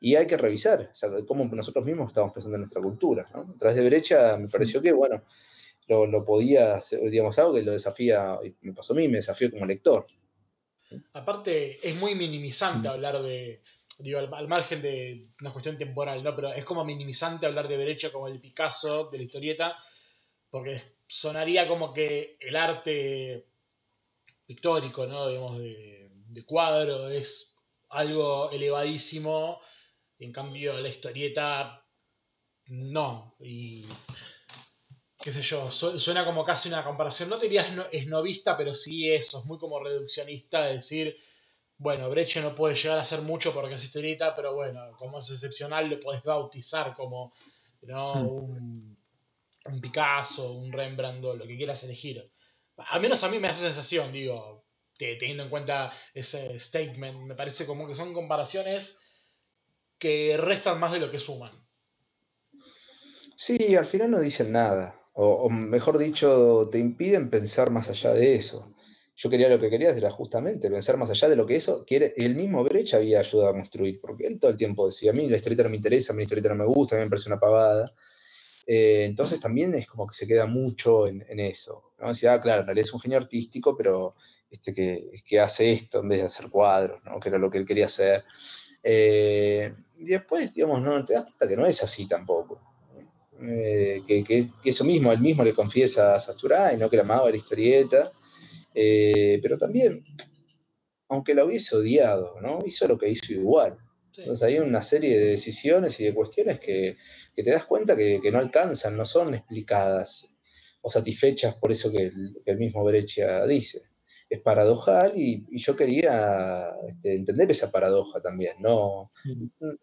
Y 0.00 0.16
hay 0.16 0.26
que 0.26 0.36
revisar 0.36 0.90
o 0.90 0.94
sea, 0.94 1.10
cómo 1.26 1.44
nosotros 1.44 1.84
mismos 1.84 2.08
estamos 2.08 2.32
pensando 2.32 2.56
en 2.56 2.62
nuestra 2.62 2.82
cultura. 2.82 3.28
¿no? 3.32 3.52
A 3.54 3.56
través 3.56 3.76
de 3.76 3.86
Brecha 3.86 4.36
me 4.36 4.48
pareció 4.48 4.82
que, 4.82 4.92
bueno, 4.92 5.22
lo, 5.86 6.24
podía, 6.24 6.76
hacer, 6.76 7.00
digamos, 7.10 7.38
algo 7.38 7.54
que 7.54 7.62
lo 7.62 7.72
desafía, 7.72 8.38
me 8.62 8.72
pasó 8.72 8.94
a 8.94 8.96
mí, 8.96 9.08
me 9.08 9.18
desafió 9.18 9.50
como 9.50 9.66
lector. 9.66 10.06
Aparte, 11.12 11.88
es 11.88 11.94
muy 11.96 12.14
minimizante 12.14 12.88
hablar 12.88 13.22
de, 13.22 13.62
digo, 13.98 14.18
al, 14.18 14.32
al, 14.32 14.48
margen 14.48 14.82
de 14.82 15.28
una 15.40 15.50
cuestión 15.50 15.78
temporal, 15.78 16.22
¿no? 16.22 16.34
Pero 16.34 16.52
es 16.52 16.64
como 16.64 16.84
minimizante 16.84 17.46
hablar 17.46 17.68
de 17.68 17.76
Brecha 17.76 18.10
como 18.10 18.28
el 18.28 18.40
Picasso 18.40 19.08
de 19.10 19.18
la 19.18 19.24
historieta, 19.24 19.76
porque 20.50 20.80
sonaría 21.06 21.66
como 21.68 21.92
que 21.92 22.36
el 22.40 22.56
arte 22.56 23.46
pictórico, 24.46 25.06
¿no? 25.06 25.28
Digamos, 25.28 25.58
de, 25.58 26.10
de 26.28 26.44
cuadro 26.44 27.08
es 27.08 27.60
algo 27.90 28.50
elevadísimo, 28.50 29.60
en 30.18 30.32
cambio 30.32 30.78
la 30.80 30.88
historieta 30.88 31.84
no. 32.66 33.34
Y 33.40 33.84
qué 35.24 35.32
sé 35.32 35.40
yo, 35.40 35.72
su, 35.72 35.98
suena 35.98 36.22
como 36.26 36.44
casi 36.44 36.68
una 36.68 36.84
comparación, 36.84 37.30
no 37.30 37.38
te 37.38 37.46
diría 37.46 37.66
esnovista, 37.92 38.58
pero 38.58 38.74
sí 38.74 39.10
eso, 39.10 39.38
es 39.38 39.46
muy 39.46 39.56
como 39.56 39.82
reduccionista, 39.82 40.66
de 40.66 40.74
decir, 40.74 41.16
bueno, 41.78 42.10
Breche 42.10 42.42
no 42.42 42.54
puede 42.54 42.74
llegar 42.74 42.98
a 42.98 43.00
hacer 43.00 43.22
mucho 43.22 43.54
porque 43.54 43.72
es 43.72 43.84
historieta, 43.84 44.34
pero 44.34 44.52
bueno, 44.52 44.94
como 44.98 45.20
es 45.20 45.30
excepcional, 45.30 45.88
lo 45.88 45.98
podés 45.98 46.22
bautizar 46.24 46.94
como 46.94 47.32
¿no? 47.80 48.14
Hmm. 48.16 48.26
un, 48.26 48.98
un 49.64 49.80
Picasso, 49.80 50.52
un 50.52 50.70
Rembrandt, 50.70 51.24
lo 51.24 51.46
que 51.46 51.56
quieras 51.56 51.82
elegir. 51.84 52.22
Al 52.76 53.00
menos 53.00 53.24
a 53.24 53.30
mí 53.30 53.38
me 53.38 53.48
hace 53.48 53.64
sensación, 53.64 54.12
digo, 54.12 54.66
que 54.98 55.16
teniendo 55.16 55.44
en 55.44 55.48
cuenta 55.48 55.90
ese 56.12 56.60
statement, 56.60 57.16
me 57.20 57.34
parece 57.34 57.64
como 57.64 57.88
que 57.88 57.94
son 57.94 58.12
comparaciones 58.12 58.98
que 59.96 60.36
restan 60.36 60.78
más 60.80 60.92
de 60.92 61.00
lo 61.00 61.10
que 61.10 61.18
suman. 61.18 61.50
Sí, 63.36 63.74
al 63.74 63.86
final 63.86 64.10
no 64.10 64.20
dicen 64.20 64.52
nada. 64.52 65.00
O, 65.14 65.48
mejor 65.48 65.98
dicho, 65.98 66.68
te 66.70 66.78
impiden 66.78 67.30
pensar 67.30 67.70
más 67.70 67.88
allá 67.88 68.12
de 68.12 68.34
eso. 68.34 68.74
Yo 69.16 69.30
quería 69.30 69.48
lo 69.48 69.60
que 69.60 69.70
quería 69.70 69.90
era 69.90 70.10
justamente 70.10 70.68
pensar 70.68 70.96
más 70.96 71.08
allá 71.10 71.28
de 71.28 71.36
lo 71.36 71.46
que 71.46 71.54
eso 71.54 71.84
quiere. 71.86 72.14
El 72.16 72.34
mismo 72.34 72.64
Brecht 72.64 72.94
había 72.94 73.20
ayudado 73.20 73.50
a 73.50 73.54
construir, 73.54 74.00
porque 74.00 74.26
él 74.26 74.40
todo 74.40 74.50
el 74.50 74.56
tiempo 74.56 74.86
decía, 74.86 75.12
a 75.12 75.14
mí 75.14 75.28
la 75.28 75.36
historieta 75.36 75.62
no 75.62 75.70
me 75.70 75.76
interesa, 75.76 76.12
a 76.12 76.16
mí 76.16 76.22
la 76.22 76.24
historieta 76.24 76.48
no 76.48 76.56
me 76.56 76.64
gusta, 76.64 76.96
a 76.96 76.98
mí 76.98 77.04
me 77.04 77.10
parece 77.10 77.28
una 77.28 77.38
pavada. 77.38 77.94
Eh, 78.66 79.04
entonces 79.04 79.38
también 79.38 79.72
es 79.74 79.86
como 79.86 80.06
que 80.06 80.14
se 80.14 80.26
queda 80.26 80.46
mucho 80.46 81.06
en, 81.06 81.22
eso. 81.38 81.92
¿no? 82.00 82.08
Decía, 82.08 82.32
ah, 82.34 82.40
claro, 82.40 82.68
en 82.68 82.78
es 82.78 82.92
un 82.92 83.00
genio 83.00 83.18
artístico, 83.18 83.76
pero 83.76 84.16
este 84.50 84.72
que, 84.74 85.10
que 85.24 85.38
hace 85.38 85.72
esto 85.72 86.00
en 86.00 86.08
vez 86.08 86.20
de 86.20 86.26
hacer 86.26 86.50
cuadros, 86.50 87.02
¿no? 87.04 87.20
que 87.20 87.28
era 87.28 87.38
lo 87.38 87.50
que 87.50 87.58
él 87.58 87.66
quería 87.66 87.86
hacer. 87.86 88.24
Eh, 88.82 89.72
y 89.98 90.06
después, 90.06 90.52
digamos, 90.54 90.82
no 90.82 91.04
te 91.04 91.14
das 91.14 91.24
cuenta 91.24 91.48
que 91.48 91.56
no 91.56 91.66
es 91.66 91.82
así 91.84 92.08
tampoco. 92.08 92.73
Eh, 93.42 94.02
que, 94.06 94.22
que, 94.22 94.48
que, 94.62 94.70
eso 94.70 94.84
mismo, 94.84 95.12
él 95.12 95.20
mismo 95.20 95.42
le 95.42 95.52
confiesa 95.52 96.14
a 96.14 96.20
Sasturay, 96.20 96.76
¿no? 96.76 96.88
que 96.88 96.96
la 96.96 97.02
amaba 97.02 97.30
la 97.30 97.36
historieta, 97.36 98.12
eh, 98.74 99.40
pero 99.42 99.58
también, 99.58 100.04
aunque 101.08 101.34
la 101.34 101.44
hubiese 101.44 101.76
odiado, 101.76 102.40
¿no? 102.40 102.60
hizo 102.64 102.86
lo 102.86 102.96
que 102.96 103.08
hizo 103.08 103.32
igual. 103.32 103.76
Sí. 104.12 104.22
Entonces 104.22 104.46
hay 104.46 104.58
una 104.58 104.82
serie 104.82 105.18
de 105.18 105.26
decisiones 105.26 105.98
y 105.98 106.04
de 106.04 106.14
cuestiones 106.14 106.60
que, 106.60 106.96
que 107.34 107.42
te 107.42 107.50
das 107.50 107.64
cuenta 107.66 107.96
que, 107.96 108.20
no 108.30 108.38
alcanzan, 108.38 108.96
no 108.96 109.04
son 109.04 109.34
explicadas 109.34 110.30
o 110.80 110.88
satisfechas 110.88 111.56
por 111.56 111.72
eso 111.72 111.90
que 111.90 112.04
el, 112.04 112.36
el 112.44 112.58
mismo 112.58 112.84
Breccia 112.84 113.44
dice. 113.46 113.82
Es 114.30 114.40
paradojal 114.40 115.12
y, 115.16 115.44
y 115.50 115.58
yo 115.58 115.76
quería 115.76 116.66
este, 116.88 117.14
entender 117.14 117.50
esa 117.50 117.70
paradoja 117.70 118.20
también, 118.22 118.56
no, 118.60 119.12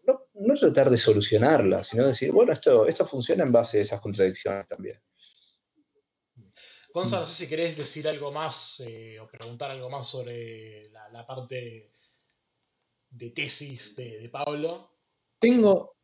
no, 0.06 0.21
no, 0.46 0.54
tratar 0.54 0.90
de 0.90 0.98
solucionarla, 0.98 1.84
sino 1.84 2.06
decir, 2.06 2.32
bueno, 2.32 2.52
esto, 2.52 2.86
esto 2.86 3.04
funciona 3.04 3.44
en 3.44 3.52
base 3.52 3.78
a 3.78 3.82
esas 3.82 4.00
contradicciones 4.00 4.66
también. 4.66 5.00
Gonzalo, 6.92 7.22
no 7.22 7.26
sé 7.26 7.44
si 7.44 7.50
querés 7.50 7.76
decir 7.76 8.06
algo 8.06 8.32
más 8.32 8.80
eh, 8.80 9.18
o 9.20 9.28
preguntar 9.30 9.70
algo 9.70 9.88
más 9.88 10.06
sobre 10.06 10.90
la, 10.90 11.08
la 11.08 11.26
parte 11.26 11.90
de 13.10 13.30
tesis 13.30 13.96
de, 13.96 14.20
de, 14.20 14.28
Pablo. 14.28 14.90
Tengo, 15.38 15.96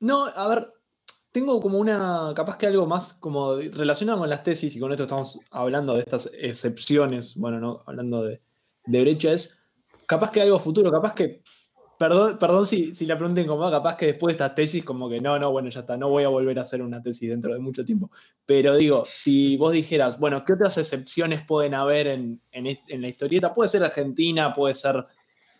no, 0.00 0.26
a 0.26 0.48
ver, 0.48 0.72
tengo 1.30 1.60
como 1.60 1.78
una, 1.78 2.32
capaz 2.34 2.56
que 2.56 2.66
algo 2.66 2.86
más 2.86 3.14
como 3.14 3.56
relacionado 3.56 4.20
con 4.20 4.30
las 4.30 4.42
tesis, 4.42 4.74
y 4.74 4.80
con 4.80 4.90
esto 4.92 5.04
estamos 5.04 5.40
hablando 5.50 5.94
de 5.94 6.00
estas 6.00 6.30
excepciones, 6.32 7.36
bueno, 7.36 7.60
no 7.60 7.84
hablando 7.86 8.22
de, 8.22 8.40
de 8.86 9.00
brecha, 9.00 9.32
es 9.32 9.70
capaz 10.06 10.30
que 10.30 10.40
algo 10.40 10.58
futuro, 10.58 10.90
capaz 10.90 11.14
que, 11.14 11.42
perdón, 12.00 12.38
perdón 12.38 12.64
si, 12.64 12.94
la 13.04 13.18
pregunta 13.18 13.42
incomoda, 13.42 13.70
capaz 13.70 13.94
que 13.94 14.06
después 14.06 14.32
de 14.32 14.42
estas 14.42 14.54
tesis, 14.54 14.82
como 14.82 15.06
que 15.10 15.20
no, 15.20 15.38
no, 15.38 15.52
bueno, 15.52 15.68
ya 15.68 15.80
está, 15.80 15.98
no 15.98 16.08
voy 16.08 16.24
a 16.24 16.28
volver 16.28 16.58
a 16.58 16.62
hacer 16.62 16.80
una 16.80 17.02
tesis 17.02 17.28
dentro 17.28 17.52
de 17.52 17.58
mucho 17.58 17.84
tiempo. 17.84 18.10
Pero 18.46 18.74
digo, 18.76 19.02
si 19.04 19.58
vos 19.58 19.72
dijeras, 19.72 20.18
bueno, 20.18 20.42
¿qué 20.42 20.54
otras 20.54 20.78
excepciones 20.78 21.44
pueden 21.44 21.74
haber 21.74 22.06
en, 22.06 22.40
en, 22.52 22.66
en 22.88 23.02
la 23.02 23.08
historieta? 23.08 23.52
Puede 23.52 23.68
ser 23.68 23.84
Argentina, 23.84 24.54
puede 24.54 24.74
ser 24.74 25.04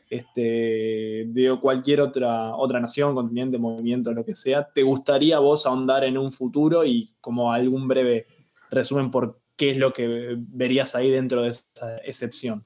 este, 0.09 1.27
de 1.27 1.59
cualquier 1.61 2.01
otra, 2.01 2.57
otra 2.57 2.81
nación, 2.81 3.15
continente, 3.15 3.59
movimiento, 3.59 4.15
lo 4.15 4.25
que 4.25 4.35
sea, 4.35 4.65
¿te 4.65 4.83
gustaría 4.83 5.41
vos 5.41 5.67
ahondar 5.67 6.05
en 6.05 6.17
un 6.17 6.33
futuro 6.33 6.87
y 6.87 7.13
como 7.21 7.53
algún 7.53 7.87
breve 7.87 8.25
resumen 8.71 9.11
por 9.11 9.39
qué 9.57 9.73
es 9.73 9.77
lo 9.77 9.93
que 9.93 10.37
verías 10.39 10.95
ahí 10.95 11.11
dentro 11.11 11.43
de 11.43 11.51
esa 11.51 11.99
excepción? 11.99 12.65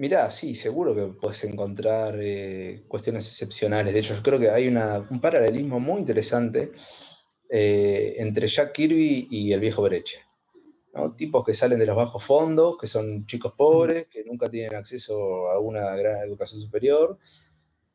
Mirá, 0.00 0.30
sí, 0.30 0.54
seguro 0.54 0.94
que 0.94 1.08
puedes 1.08 1.44
encontrar 1.44 2.16
eh, 2.18 2.84
cuestiones 2.88 3.26
excepcionales. 3.26 3.92
De 3.92 4.00
hecho, 4.00 4.14
yo 4.14 4.22
creo 4.22 4.38
que 4.38 4.48
hay 4.48 4.66
un 4.66 5.20
paralelismo 5.20 5.78
muy 5.78 6.00
interesante 6.00 6.72
eh, 7.50 8.14
entre 8.16 8.48
Jack 8.48 8.72
Kirby 8.72 9.28
y 9.30 9.52
el 9.52 9.60
viejo 9.60 9.82
Breche. 9.82 10.20
Tipos 11.18 11.44
que 11.44 11.52
salen 11.52 11.78
de 11.78 11.84
los 11.84 11.96
bajos 11.96 12.24
fondos, 12.24 12.78
que 12.78 12.86
son 12.86 13.26
chicos 13.26 13.52
pobres, 13.52 14.08
que 14.08 14.24
nunca 14.24 14.48
tienen 14.48 14.74
acceso 14.74 15.50
a 15.50 15.60
una 15.60 15.94
gran 15.94 16.22
educación 16.22 16.62
superior, 16.62 17.18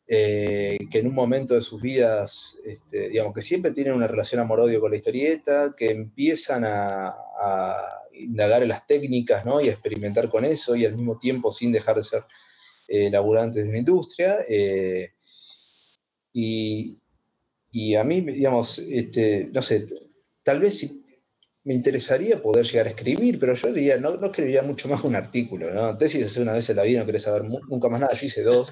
eh, 0.07 0.77
que 0.91 0.99
en 0.99 1.07
un 1.07 1.15
momento 1.15 1.55
de 1.55 1.63
sus 1.63 1.81
vidas, 1.81 2.59
este, 2.65 3.09
digamos, 3.09 3.33
que 3.33 3.41
siempre 3.41 3.71
tienen 3.71 3.95
una 3.95 4.07
relación 4.07 4.41
amor-odio 4.41 4.79
con 4.79 4.91
la 4.91 4.97
historieta, 4.97 5.73
que 5.75 5.89
empiezan 5.89 6.65
a, 6.65 7.15
indagar 8.19 8.63
en 8.63 8.69
las 8.69 8.85
técnicas 8.87 9.45
¿no? 9.45 9.61
y 9.61 9.67
experimentar 9.67 10.29
con 10.29 10.45
eso, 10.45 10.75
y 10.75 10.85
al 10.85 10.95
mismo 10.95 11.17
tiempo 11.17 11.51
sin 11.51 11.71
dejar 11.71 11.95
de 11.95 12.03
ser 12.03 12.23
eh, 12.87 13.09
laburantes 13.09 13.63
de 13.63 13.69
una 13.69 13.79
industria. 13.79 14.37
Eh, 14.47 15.13
y, 16.33 16.99
y, 17.71 17.95
a 17.95 18.03
mí, 18.03 18.21
digamos, 18.21 18.79
este, 18.79 19.49
no 19.53 19.61
sé, 19.61 19.87
tal 20.43 20.59
vez 20.59 20.85
me 21.65 21.73
interesaría 21.73 22.41
poder 22.41 22.63
llegar 22.65 22.85
a 22.85 22.91
escribir, 22.91 23.39
pero 23.39 23.55
yo 23.55 23.73
diría, 23.73 23.97
no, 23.97 24.17
no 24.17 24.27
escribiría 24.27 24.61
mucho 24.61 24.87
más 24.87 25.03
un 25.03 25.15
artículo, 25.15 25.73
¿no? 25.73 25.97
Tesis 25.97 26.25
hace 26.25 26.41
una 26.41 26.53
vez 26.53 26.69
en 26.69 26.75
la 26.75 26.83
vida, 26.83 26.99
no 26.99 27.07
querés 27.07 27.23
saber 27.23 27.43
nunca 27.43 27.89
más 27.89 27.99
nada, 27.99 28.13
yo 28.13 28.25
hice 28.25 28.43
dos, 28.43 28.71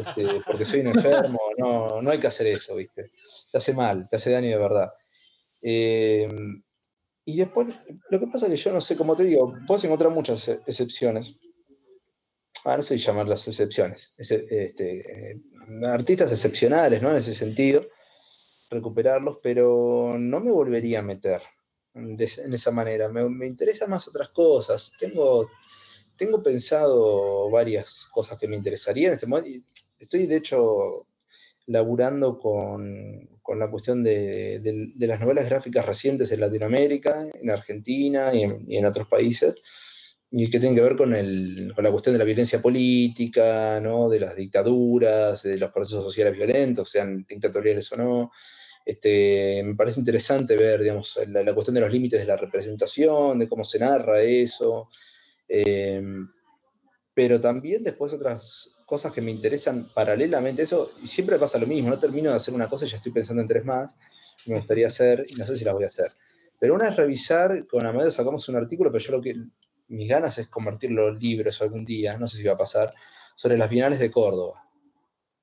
este, 0.00 0.40
porque 0.44 0.64
soy 0.64 0.80
un 0.80 0.88
enfermo, 0.88 1.38
no, 1.56 2.02
no 2.02 2.10
hay 2.10 2.18
que 2.18 2.26
hacer 2.26 2.48
eso, 2.48 2.74
¿viste? 2.74 3.12
Te 3.52 3.58
hace 3.58 3.74
mal, 3.74 4.08
te 4.08 4.16
hace 4.16 4.32
daño 4.32 4.48
de 4.48 4.58
verdad. 4.58 4.92
Eh, 5.62 6.28
y 7.28 7.38
después, 7.38 7.74
lo 8.08 8.20
que 8.20 8.28
pasa 8.28 8.46
es 8.46 8.52
que 8.52 8.56
yo 8.56 8.72
no 8.72 8.80
sé, 8.80 8.96
como 8.96 9.16
te 9.16 9.24
digo, 9.24 9.52
puedes 9.66 9.82
encontrar 9.82 10.12
muchas 10.12 10.48
excepciones. 10.48 11.40
Ah, 12.64 12.76
no 12.76 12.84
sé 12.84 12.96
llamarlas 12.98 13.48
excepciones. 13.48 14.14
Este, 14.16 15.32
eh, 15.32 15.42
artistas 15.86 16.30
excepcionales, 16.30 17.02
¿no? 17.02 17.10
En 17.10 17.16
ese 17.16 17.34
sentido, 17.34 17.84
recuperarlos, 18.70 19.40
pero 19.42 20.16
no 20.20 20.38
me 20.38 20.52
volvería 20.52 21.00
a 21.00 21.02
meter 21.02 21.42
en 21.94 22.54
esa 22.54 22.70
manera. 22.70 23.08
Me, 23.08 23.28
me 23.28 23.46
interesan 23.48 23.90
más 23.90 24.06
otras 24.06 24.28
cosas. 24.28 24.92
Tengo, 24.96 25.50
tengo 26.16 26.40
pensado 26.44 27.50
varias 27.50 28.06
cosas 28.12 28.38
que 28.38 28.46
me 28.46 28.54
interesarían 28.54 29.08
en 29.08 29.14
este 29.14 29.26
momento. 29.26 29.68
Estoy, 29.98 30.26
de 30.26 30.36
hecho, 30.36 31.08
laburando 31.66 32.38
con, 32.38 33.28
con 33.42 33.58
la 33.58 33.70
cuestión 33.70 34.02
de, 34.02 34.60
de, 34.60 35.06
las 35.06 35.20
novelas 35.20 35.46
gráficas 35.46 35.86
recientes 35.86 36.30
en 36.30 36.40
Latinoamérica, 36.40 37.26
en 37.40 37.50
Argentina 37.50 38.34
y 38.34 38.42
en, 38.42 38.64
y 38.68 38.76
en 38.76 38.86
otros 38.86 39.08
países, 39.08 39.56
y 40.30 40.50
que 40.50 40.58
tienen 40.58 40.76
que 40.76 40.82
ver 40.82 40.96
con, 40.96 41.14
el, 41.14 41.72
con, 41.74 41.84
la 41.84 41.90
cuestión 41.90 42.14
de 42.14 42.18
la 42.18 42.24
violencia 42.24 42.60
política, 42.60 43.80
¿no? 43.80 44.08
de 44.08 44.20
las 44.20 44.36
dictaduras, 44.36 45.42
de 45.42 45.58
los 45.58 45.70
procesos 45.70 46.04
sociales 46.04 46.36
violentos, 46.36 46.90
sean 46.90 47.24
dictatoriales 47.28 47.90
o 47.92 47.96
no. 47.96 48.30
Este, 48.84 49.62
me 49.64 49.74
parece 49.74 49.98
interesante 49.98 50.56
ver 50.56 50.80
digamos, 50.80 51.18
la, 51.26 51.54
cuestión 51.54 51.74
de 51.74 51.80
los 51.80 51.90
límites 51.90 52.20
de 52.20 52.26
la 52.26 52.36
representación, 52.36 53.38
de 53.38 53.48
cómo 53.48 53.64
se 53.64 53.80
narra 53.80 54.20
eso, 54.20 54.88
eh, 55.48 56.02
pero 57.14 57.40
también 57.40 57.82
después 57.82 58.12
otras 58.12 58.75
cosas 58.86 59.12
que 59.12 59.20
me 59.20 59.32
interesan 59.32 59.88
paralelamente 59.92 60.62
eso, 60.62 60.90
y 61.02 61.08
siempre 61.08 61.38
pasa 61.38 61.58
lo 61.58 61.66
mismo, 61.66 61.90
no 61.90 61.98
termino 61.98 62.30
de 62.30 62.36
hacer 62.36 62.54
una 62.54 62.68
cosa 62.68 62.86
y 62.86 62.88
ya 62.88 62.96
estoy 62.96 63.12
pensando 63.12 63.42
en 63.42 63.48
tres 63.48 63.64
más, 63.64 63.96
que 64.42 64.52
me 64.52 64.56
gustaría 64.56 64.86
hacer, 64.86 65.26
y 65.28 65.34
no 65.34 65.44
sé 65.44 65.56
si 65.56 65.64
las 65.64 65.74
voy 65.74 65.84
a 65.84 65.88
hacer. 65.88 66.12
Pero 66.58 66.74
una 66.74 66.88
es 66.88 66.96
revisar, 66.96 67.66
con 67.66 67.84
Amadeo 67.84 68.10
sacamos 68.12 68.48
un 68.48 68.56
artículo, 68.56 68.90
pero 68.90 69.04
yo 69.04 69.12
lo 69.12 69.20
que, 69.20 69.34
mis 69.88 70.08
ganas 70.08 70.38
es 70.38 70.48
convertirlo 70.48 71.08
en 71.08 71.18
libros 71.18 71.60
algún 71.60 71.84
día, 71.84 72.16
no 72.16 72.28
sé 72.28 72.38
si 72.38 72.44
va 72.44 72.54
a 72.54 72.58
pasar, 72.58 72.94
sobre 73.34 73.58
las 73.58 73.68
bienales 73.68 73.98
de 73.98 74.10
Córdoba 74.10 74.62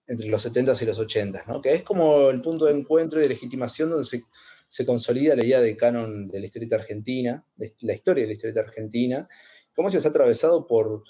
entre 0.07 0.27
los 0.27 0.45
70s 0.45 0.81
y 0.81 0.85
los 0.85 0.99
80s, 0.99 1.45
¿no? 1.47 1.61
que 1.61 1.73
es 1.73 1.83
como 1.83 2.29
el 2.29 2.41
punto 2.41 2.65
de 2.65 2.73
encuentro 2.73 3.19
y 3.19 3.23
de 3.23 3.29
legitimación 3.29 3.89
donde 3.89 4.05
se, 4.05 4.23
se 4.67 4.85
consolida 4.85 5.35
la 5.35 5.45
idea 5.45 5.61
de 5.61 5.77
canon 5.77 6.27
de 6.27 6.39
la 6.39 6.45
historieta 6.45 6.75
argentina, 6.75 7.45
de 7.55 7.73
la 7.81 7.93
historia 7.93 8.23
de 8.23 8.27
la 8.27 8.33
historieta 8.33 8.61
argentina, 8.61 9.29
cómo 9.73 9.89
se 9.89 9.97
ha 9.97 10.09
atravesado 10.09 10.67
por 10.67 11.03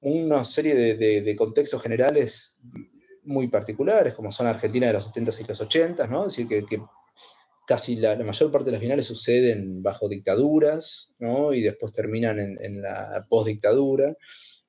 una 0.00 0.44
serie 0.44 0.74
de, 0.74 1.36
contextos 1.36 1.82
generales 1.82 2.58
muy 3.24 3.48
particulares, 3.48 4.14
como 4.14 4.30
son 4.30 4.46
Argentina 4.46 4.86
de 4.86 4.92
los 4.92 5.12
70s 5.12 5.40
y 5.40 5.44
los 5.44 5.60
80s, 5.60 6.08
¿no? 6.08 6.26
es 6.26 6.36
decir, 6.36 6.64
que, 6.66 6.80
casi 7.66 7.96
la, 7.96 8.16
mayor 8.16 8.52
parte 8.52 8.66
de 8.66 8.72
las 8.72 8.80
finales 8.80 9.06
suceden 9.06 9.82
bajo 9.82 10.08
dictaduras, 10.08 11.12
¿no? 11.18 11.52
y 11.52 11.62
después 11.62 11.92
terminan 11.92 12.38
en, 12.38 12.82
la 12.82 13.26
postdictadura, 13.28 14.16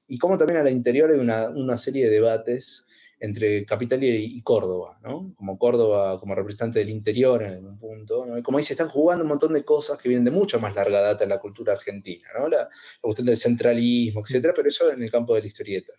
y 0.08 0.18
cómo 0.18 0.38
también 0.38 0.60
al 0.60 0.72
interior 0.72 1.12
hay 1.12 1.20
una, 1.20 1.50
una 1.50 1.78
serie 1.78 2.06
de 2.06 2.12
debates 2.12 2.87
entre 3.20 3.66
Capital 3.66 4.04
y, 4.04 4.38
y, 4.38 4.42
Córdoba, 4.42 5.00
¿no? 5.04 5.34
Como 5.36 5.58
Córdoba 5.58 6.20
como 6.20 6.36
representante 6.36 6.80
del 6.80 6.90
interior 6.90 7.44
en 7.44 7.66
un 7.66 7.80
punto, 7.80 8.26
¿no? 8.26 8.38
Y 8.38 8.44
como 8.44 8.58
ahí 8.58 8.64
se 8.64 8.74
están 8.74 8.90
jugando 8.90 9.24
un 9.24 9.30
montón 9.30 9.54
de 9.54 9.64
cosas 9.64 9.98
que 9.98 10.10
vienen 10.10 10.26
de 10.26 10.32
mucha 10.32 10.58
más 10.60 10.76
larga 10.76 11.02
data 11.02 11.24
en 11.24 11.32
la 11.32 11.40
cultura 11.40 11.74
argentina, 11.74 12.28
¿no? 12.38 12.48
La, 12.48 12.60
la 12.60 12.70
cuestión 13.02 13.26
del 13.26 13.38
centralismo, 13.38 14.22
etcétera, 14.22 14.54
pero 14.56 14.70
eso 14.70 14.92
en 14.92 15.02
el 15.02 15.12
campo 15.12 15.34
de 15.34 15.42
la 15.42 15.48
historieta. 15.48 15.94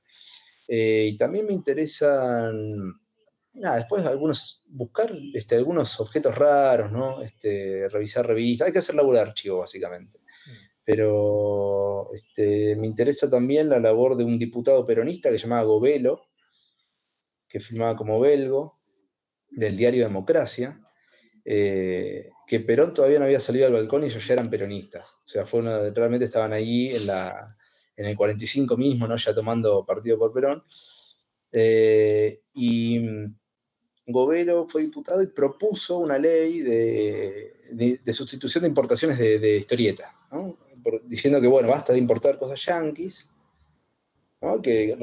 Eh, 0.69 1.09
y 1.13 1.17
también 1.17 1.47
me 1.47 1.55
interesan, 1.55 3.01
nada, 3.55 3.77
después 3.77 4.05
algunos, 4.05 4.65
buscar 4.69 5.11
este, 5.33 5.57
algunos 5.57 5.99
objetos 5.99 6.35
raros, 6.35 6.93
¿no? 6.93 7.23
Este, 7.23 7.89
revisar 7.89 8.27
revistas, 8.27 8.67
hay 8.67 8.73
que 8.73 8.81
hacer 8.81 8.95
labor 8.95 9.15
de 9.15 9.23
archivo, 9.23 9.59
básicamente. 9.59 10.19
Pero 10.85 12.13
este, 12.15 12.77
me 12.77 12.87
interesa 12.87 13.31
también 13.31 13.71
la 13.71 13.81
labor 13.81 14.17
de 14.17 14.25
un 14.25 14.39
diputado 14.39 14.85
peronista 14.85 15.31
que 15.31 15.39
se 15.39 15.45
llamaba 15.45 15.65
Govelo, 15.65 16.23
que 17.49 17.61
filmaba 17.61 17.97
como 17.97 18.21
Belgo, 18.21 18.79
del 19.51 19.77
diario 19.77 20.05
Democracia, 20.05 20.81
eh, 21.45 22.31
que 22.47 22.61
Perón 22.61 22.95
todavía 22.95 23.19
no 23.19 23.25
había 23.25 23.41
salido 23.41 23.67
al 23.67 23.73
balcón 23.73 24.05
y 24.05 24.07
ellos 24.07 24.27
ya 24.27 24.35
eran 24.35 24.51
peronistas. 24.51 25.09
O 25.25 25.29
sea, 25.29 25.47
fue 25.47 25.61
una, 25.61 25.91
realmente 25.91 26.27
estaban 26.27 26.53
ahí 26.53 26.95
en, 26.95 27.07
la, 27.07 27.57
en 27.97 28.07
el 28.07 28.17
45 28.17 28.77
mismo, 28.77 29.07
¿no? 29.07 29.17
ya 29.17 29.35
tomando 29.35 29.85
partido 29.87 30.19
por 30.19 30.33
Perón. 30.33 30.63
Eh, 31.53 32.43
y 32.53 33.03
Govelo 34.07 34.67
fue 34.67 34.83
diputado 34.83 35.23
y 35.23 35.29
propuso 35.29 35.99
una 35.99 36.19
ley 36.19 36.61
de, 36.61 38.01
de, 38.05 38.13
sustitución 38.13 38.63
de 38.63 38.69
importaciones 38.69 39.19
de, 39.19 39.39
de 39.39 39.57
historieta, 39.57 40.15
¿no? 40.31 40.59
Por, 40.83 41.07
diciendo 41.09 41.41
que, 41.41 41.47
bueno, 41.47 41.69
basta 41.69 41.93
de 41.93 41.99
importar 41.99 42.39
cosas 42.39 42.65
yanquis 42.65 43.31
¿no? 44.41 44.63
que 44.63 44.97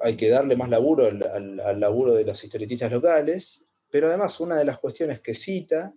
hay 0.00 0.16
que 0.16 0.28
darle 0.28 0.56
más 0.56 0.68
laburo 0.68 1.06
al, 1.06 1.22
al, 1.26 1.60
al, 1.60 1.80
laburo 1.80 2.14
de 2.14 2.24
los 2.24 2.42
historietistas 2.42 2.90
locales, 2.90 3.68
pero 3.90 4.08
además 4.08 4.40
una 4.40 4.56
de 4.56 4.64
las 4.64 4.78
cuestiones 4.78 5.20
que 5.20 5.34
cita 5.34 5.94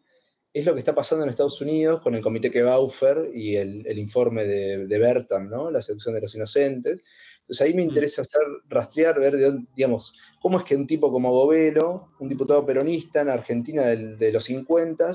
es 0.54 0.66
lo 0.66 0.74
que 0.74 0.80
está 0.80 0.94
pasando 0.94 1.24
en 1.24 1.30
Estados 1.30 1.62
Unidos 1.62 2.02
con 2.02 2.14
el 2.14 2.22
comité 2.22 2.52
Kebaufer 2.52 3.32
y 3.34 3.56
el, 3.56 3.88
el 3.88 3.98
informe 3.98 4.44
de, 4.44 4.86
de 4.86 5.00
Bertam, 5.00 5.50
¿no? 5.50 5.72
la 5.72 5.82
seducción 5.82 6.14
de 6.14 6.22
los 6.22 6.36
inocentes. 6.36 7.02
Entonces 7.40 7.62
ahí 7.62 7.74
me 7.74 7.84
mm. 7.84 7.88
interesa 7.88 8.22
hacer, 8.22 8.42
rastrear, 8.68 9.20
ver, 9.20 9.36
digamos, 9.76 10.18
cómo 10.42 10.60
es 10.60 10.66
que 10.66 10.76
un 10.76 10.88
tipo 10.88 11.12
como 11.12 11.32
Govelo, 11.32 12.10
un 12.20 12.28
diputado 12.28 12.66
peronista 12.66 13.22
en 13.22 13.30
Argentina 13.30 13.84
del, 13.84 14.18
de 14.18 14.32
los 14.32 14.44
50, 14.44 15.12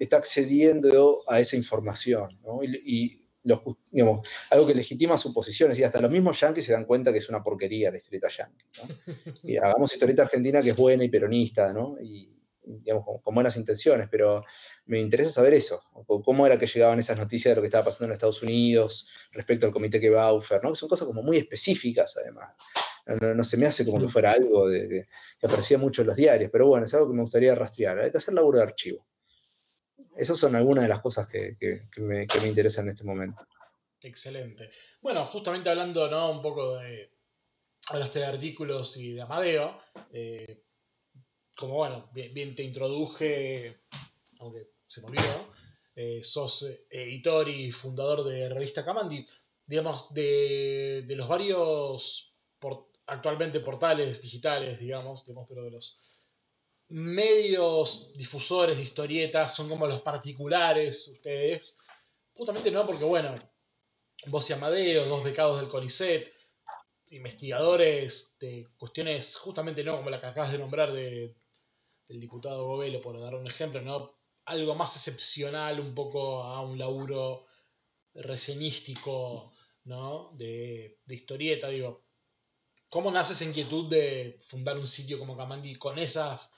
está 0.00 0.16
accediendo 0.16 1.22
a 1.28 1.38
esa 1.38 1.56
información. 1.56 2.38
¿no? 2.42 2.62
Y, 2.64 2.82
y 2.84 3.19
lo, 3.44 3.78
digamos, 3.90 4.28
algo 4.50 4.66
que 4.66 4.74
legitima 4.74 5.16
su 5.16 5.32
posición. 5.32 5.72
Y 5.76 5.82
hasta 5.82 6.00
los 6.00 6.10
mismos 6.10 6.40
yanquis 6.40 6.64
se 6.64 6.72
dan 6.72 6.84
cuenta 6.84 7.12
que 7.12 7.18
es 7.18 7.28
una 7.28 7.42
porquería 7.42 7.90
la 7.90 7.96
historieta 7.96 8.28
yanqui. 8.28 8.66
¿no? 8.78 8.88
Y 9.44 9.56
hagamos 9.56 9.92
historieta 9.92 10.22
argentina 10.22 10.62
que 10.62 10.70
es 10.70 10.76
buena 10.76 11.04
y 11.04 11.08
peronista, 11.08 11.72
¿no? 11.72 11.96
Y, 12.00 12.36
digamos, 12.62 13.04
con, 13.04 13.18
con, 13.18 13.34
buenas 13.34 13.56
intenciones, 13.56 14.08
pero 14.10 14.44
me 14.86 15.00
interesa 15.00 15.30
saber 15.30 15.54
eso, 15.54 15.82
cómo 16.06 16.46
era 16.46 16.58
que 16.58 16.66
llegaban 16.66 16.98
esas 16.98 17.16
noticias 17.16 17.52
de 17.52 17.56
lo 17.56 17.62
que 17.62 17.66
estaba 17.66 17.84
pasando 17.84 18.06
en 18.06 18.12
Estados 18.12 18.42
Unidos 18.42 19.08
respecto 19.32 19.66
al 19.66 19.72
comité 19.72 20.00
que 20.00 20.10
Baufer, 20.10 20.62
¿no? 20.62 20.70
Que 20.70 20.76
son 20.76 20.88
cosas 20.88 21.06
como 21.06 21.22
muy 21.22 21.38
específicas, 21.38 22.16
además. 22.16 22.54
No, 23.20 23.34
no 23.34 23.44
se 23.44 23.56
me 23.56 23.66
hace 23.66 23.84
como 23.84 23.98
que 23.98 24.08
fuera 24.08 24.32
algo 24.32 24.68
de, 24.68 24.86
de, 24.86 25.08
que 25.40 25.46
aparecía 25.46 25.78
mucho 25.78 26.02
en 26.02 26.08
los 26.08 26.16
diarios, 26.16 26.50
pero 26.52 26.66
bueno, 26.66 26.84
es 26.84 26.94
algo 26.94 27.08
que 27.08 27.14
me 27.14 27.22
gustaría 27.22 27.54
rastrear. 27.54 27.98
Hay 27.98 28.12
que 28.12 28.18
hacer 28.18 28.34
laburo 28.34 28.58
de 28.58 28.64
archivo. 28.64 29.06
Esas 30.20 30.38
son 30.38 30.54
algunas 30.54 30.82
de 30.82 30.88
las 30.88 31.00
cosas 31.00 31.26
que, 31.26 31.56
me, 31.96 32.26
interesan 32.46 32.84
en 32.84 32.90
este 32.92 33.04
momento. 33.04 33.42
Excelente. 34.02 34.68
Bueno, 35.00 35.24
justamente 35.24 35.70
hablando 35.70 36.10
¿no? 36.10 36.32
un 36.32 36.42
poco 36.42 36.76
de, 36.76 37.10
hablaste 37.88 38.18
de 38.18 38.26
artículos 38.26 38.98
y 38.98 39.12
de 39.12 39.22
Amadeo, 39.22 39.80
eh, 40.12 40.62
como 41.56 41.76
bueno, 41.76 42.10
bien, 42.12 42.54
te 42.54 42.62
introduje, 42.62 43.80
aunque 44.40 44.68
se 44.86 45.00
me 45.00 45.06
olvidó, 45.06 45.52
eh, 45.94 46.22
sos 46.22 46.86
editor 46.90 47.48
y 47.48 47.72
fundador 47.72 48.24
de 48.24 48.50
Revista 48.50 48.84
Camandi, 48.84 49.26
digamos, 49.64 50.12
de, 50.12 51.02
de 51.06 51.16
los 51.16 51.28
varios 51.28 52.34
actualmente 53.06 53.60
portales 53.60 54.20
digitales, 54.20 54.80
digamos, 54.80 55.24
digamos, 55.24 55.48
pero 55.48 55.62
de 55.62 55.70
los 55.70 55.98
medios 56.90 58.16
difusores 58.16 58.76
de 58.76 58.82
historietas 58.82 59.54
son 59.54 59.68
como 59.68 59.86
los 59.86 60.02
particulares 60.02 61.08
ustedes. 61.08 61.78
Justamente 62.34 62.70
no, 62.70 62.86
porque 62.86 63.04
bueno, 63.04 63.34
vos 64.26 64.50
y 64.50 64.52
Amadeo, 64.52 65.06
dos 65.06 65.24
becados 65.24 65.60
del 65.60 65.68
CONICET, 65.68 66.32
investigadores 67.10 68.38
de 68.40 68.68
cuestiones 68.76 69.36
justamente 69.36 69.84
no 69.84 69.96
como 69.96 70.10
la 70.10 70.20
que 70.20 70.26
acabas 70.26 70.52
de 70.52 70.58
nombrar 70.58 70.92
de, 70.92 71.34
del 72.08 72.20
diputado 72.20 72.66
Govelo, 72.66 73.00
por 73.00 73.20
dar 73.20 73.34
un 73.34 73.46
ejemplo, 73.46 73.80
¿no? 73.80 74.18
Algo 74.46 74.74
más 74.74 74.96
excepcional, 74.96 75.78
un 75.80 75.94
poco 75.94 76.42
a 76.42 76.60
un 76.62 76.78
laburo 76.78 77.44
reseñístico, 78.14 79.52
¿no? 79.84 80.32
De, 80.34 80.98
historieta, 81.08 81.68
digo. 81.68 82.02
¿Cómo 82.88 83.12
nace 83.12 83.34
esa 83.34 83.44
inquietud 83.44 83.88
de 83.88 84.36
fundar 84.44 84.76
un 84.76 84.86
sitio 84.86 85.20
como 85.20 85.36
Kamandi 85.36 85.76
con 85.76 85.96
esas 86.00 86.54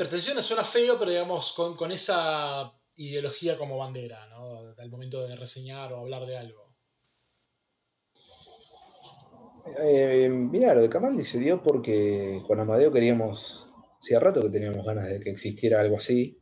pretensiones? 0.00 0.46
Suena 0.46 0.64
feo, 0.64 0.96
pero 0.98 1.10
digamos, 1.10 1.52
con, 1.52 1.76
con 1.76 1.92
esa 1.92 2.72
ideología 2.96 3.58
como 3.58 3.76
bandera, 3.76 4.18
¿no? 4.30 4.58
Al 4.78 4.90
momento 4.90 5.26
de 5.26 5.36
reseñar 5.36 5.92
o 5.92 5.98
hablar 5.98 6.24
de 6.24 6.38
algo. 6.38 6.74
Eh, 9.82 10.30
mira, 10.30 10.74
lo 10.74 10.80
de 10.80 10.88
Kamandi 10.88 11.22
se 11.22 11.38
dio 11.38 11.62
porque 11.62 12.42
con 12.46 12.58
Amadeo 12.58 12.90
queríamos, 12.90 13.70
hacía 14.00 14.18
rato 14.18 14.40
que 14.42 14.48
teníamos 14.48 14.86
ganas 14.86 15.06
de 15.06 15.20
que 15.20 15.28
existiera 15.28 15.80
algo 15.80 15.96
así, 15.96 16.40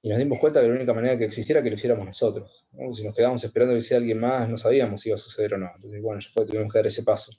y 0.00 0.08
nos 0.08 0.18
dimos 0.18 0.38
cuenta 0.38 0.60
que 0.60 0.68
la 0.68 0.74
única 0.74 0.94
manera 0.94 1.18
que 1.18 1.24
existiera 1.24 1.64
que 1.64 1.68
lo 1.68 1.74
hiciéramos 1.74 2.06
nosotros. 2.06 2.66
Si 2.92 3.04
nos 3.04 3.14
quedábamos 3.14 3.42
esperando 3.42 3.74
que 3.74 3.78
hiciera 3.78 3.98
alguien 3.98 4.20
más, 4.20 4.48
no 4.48 4.56
sabíamos 4.56 5.00
si 5.00 5.08
iba 5.08 5.16
a 5.16 5.18
suceder 5.18 5.54
o 5.54 5.58
no. 5.58 5.70
Entonces, 5.74 6.00
bueno, 6.00 6.20
ya 6.20 6.28
fue, 6.32 6.46
tuvimos 6.46 6.72
que 6.72 6.78
dar 6.78 6.86
ese 6.86 7.02
paso. 7.02 7.32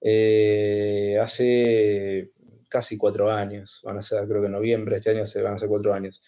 Eh, 0.00 1.18
hace 1.20 2.32
casi 2.74 2.98
cuatro 2.98 3.30
años, 3.30 3.80
van 3.84 3.98
a 3.98 4.02
ser, 4.02 4.26
creo 4.26 4.40
que 4.40 4.46
en 4.46 4.52
noviembre 4.52 4.94
de 4.94 4.98
este 4.98 5.10
año 5.10 5.26
se 5.28 5.40
van 5.40 5.54
a 5.54 5.58
ser 5.58 5.68
cuatro 5.68 5.94
años. 5.94 6.20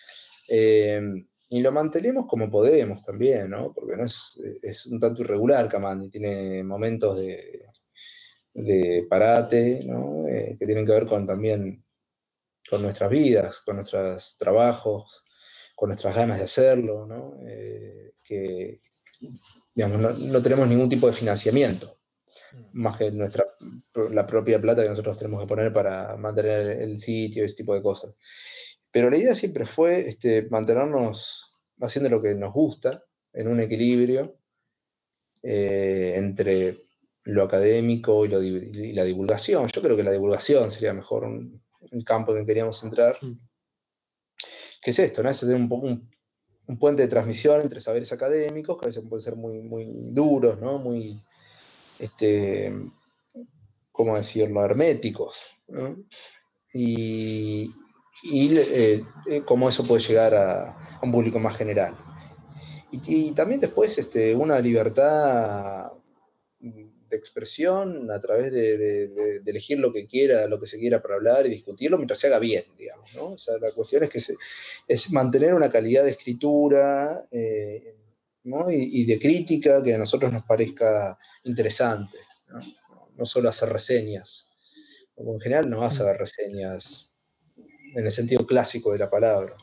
Eh, 0.48 1.01
y 1.48 1.60
lo 1.60 1.73
mantenemos 1.73 2.27
como 2.27 2.48
podemos 2.48 3.02
también, 3.02 3.51
¿no? 3.51 3.73
Porque 3.74 3.97
no 3.97 4.05
es, 4.05 4.40
es 4.62 4.86
un 4.86 5.01
tanto 5.01 5.23
irregular 5.23 5.68
Kamandi, 5.68 6.09
tiene 6.09 6.62
momentos 6.62 7.18
de, 7.18 7.64
de 8.55 9.06
parate, 9.10 9.82
¿no? 9.85 10.28
Eh, 10.28 10.56
que 10.56 10.66
tienen 10.66 10.86
que 10.86 10.93
ver 10.93 11.06
con 11.06 11.27
también 11.27 11.85
con 12.70 12.81
nuestras 12.82 13.10
vidas, 13.10 13.60
con 13.64 13.74
nuestros 13.77 14.36
trabajos, 14.39 15.24
con 15.74 15.89
nuestras 15.89 16.14
ganas 16.14 16.39
de 16.39 16.44
hacerlo, 16.44 17.06
¿no? 17.06 17.40
Eh, 17.44 18.12
que 18.23 18.81
digamos, 19.74 20.20
no, 20.20 20.43
tenemos 20.43 20.68
ningún 20.68 20.89
tipo 20.89 21.09
de 21.09 21.12
financiamiento. 21.12 21.95
Más 22.73 22.99
que 22.99 23.11
nuestra, 23.11 23.45
la 24.11 24.27
propia 24.27 24.61
plata 24.61 24.83
que 24.83 24.89
nosotros 24.89 25.16
tenemos 25.16 25.41
que 25.41 25.47
poner 25.47 25.73
para 25.73 26.16
mantener 26.16 26.83
el 26.83 26.99
sitio, 26.99 27.45
ese 27.45 27.57
tipo 27.57 27.74
de 27.74 27.83
cosas. 27.83 28.16
Pero 28.91 29.11
la 29.11 29.19
idea 29.19 29.35
siempre 29.35 29.66
fue 29.66 30.09
este, 30.09 30.49
mantenernos 30.51 31.53
haciendo 31.81 32.09
lo 32.09 32.23
que 32.23 32.35
nos 32.35 32.53
gusta, 32.53 33.03
en 33.33 33.49
un 33.49 33.61
equilibrio 33.61 34.39
eh, 35.43 36.15
entre 36.16 36.87
lo 37.24 37.43
académico 37.43 38.24
y, 38.24 38.93
la 38.93 39.05
divulgación. 39.05 39.66
Yo 39.69 39.83
creo 39.83 39.97
que 39.97 40.03
la 40.03 40.12
divulgación 40.12 40.70
sería 40.70 40.95
mejor 40.95 41.24
un, 41.24 41.62
campo 42.05 42.33
en 42.33 42.39
el 42.39 42.45
que 42.45 42.49
queríamos 42.49 42.83
entrar. 42.83 43.16
Mm. 43.20 43.39
¿Qué 44.83 44.91
es 44.91 44.99
esto? 44.99 45.23
¿no? 45.23 45.31
Es 45.31 45.43
un, 45.43 45.69
un, 45.70 46.11
un, 46.66 46.78
puente 46.78 47.03
de 47.03 47.09
transmisión 47.09 47.61
entre 47.61 47.81
saberes 47.81 48.12
académicos, 48.12 48.78
que 48.78 48.87
a 48.87 48.89
veces 48.89 49.05
pueden 49.09 49.23
ser 49.23 49.37
muy, 49.37 49.61
muy 49.61 50.11
duros, 50.12 50.59
¿no? 50.61 50.78
muy, 50.78 51.23
este, 51.98 52.73
¿cómo 53.93 54.16
decirlo?, 54.16 54.64
herméticos. 54.64 55.62
Y, 56.73 57.70
y 58.23 58.56
eh, 58.56 59.05
eh, 59.31 59.43
cómo 59.44 59.68
eso 59.68 59.85
puede 59.85 60.02
llegar 60.02 60.35
a, 60.35 60.98
un 61.02 61.10
público 61.10 61.39
más 61.39 61.56
general. 61.56 61.97
Y, 62.90 63.32
también 63.32 63.60
después 63.60 63.98
este, 63.98 64.35
una 64.35 64.59
libertad 64.60 65.93
de 66.60 67.16
expresión 67.16 68.10
a 68.10 68.18
través 68.20 68.52
de, 68.52 69.43
elegir 69.44 69.78
lo 69.78 69.93
que 69.93 70.06
quiera, 70.06 70.47
lo 70.47 70.59
que 70.59 70.66
se 70.66 70.78
quiera 70.78 71.02
para 71.02 71.16
hablar 71.16 71.47
y 71.47 71.51
discutirlo 71.51 71.98
mientras 71.98 72.18
se 72.18 72.28
haga 72.28 72.39
bien, 72.39 72.64
digamos. 72.78 73.14
¿no? 73.14 73.32
O 73.32 73.39
sea, 73.39 73.59
la 73.60 73.70
cuestión 73.70 74.05
es 74.05 74.10
que 74.10 74.20
es 74.89 75.12
mantener 75.12 75.55
una 75.55 75.70
calidad 75.70 76.05
de 76.05 76.10
escritura 76.10 77.20
eh, 77.31 77.94
y, 78.70 79.05
de 79.05 79.18
crítica 79.18 79.82
que 79.82 79.94
a 79.94 79.98
nosotros 79.98 80.32
nos 80.32 80.44
parezca 80.44 81.18
interesante. 81.44 82.18
No, 82.48 82.60
no 83.16 83.27
solo 83.27 83.48
hacer 83.48 83.70
reseñas. 83.70 84.51
En 85.16 85.40
general 85.40 85.70
no 85.70 85.81
vas 85.81 86.01
a 86.01 86.05
ver 86.05 86.18
reseñas 86.18 87.18
en 87.94 88.05
el 88.05 88.12
sentido 88.12 88.47
clásico 88.47 88.93
de 88.93 88.98
la 88.98 89.10
palabra. 89.10 89.56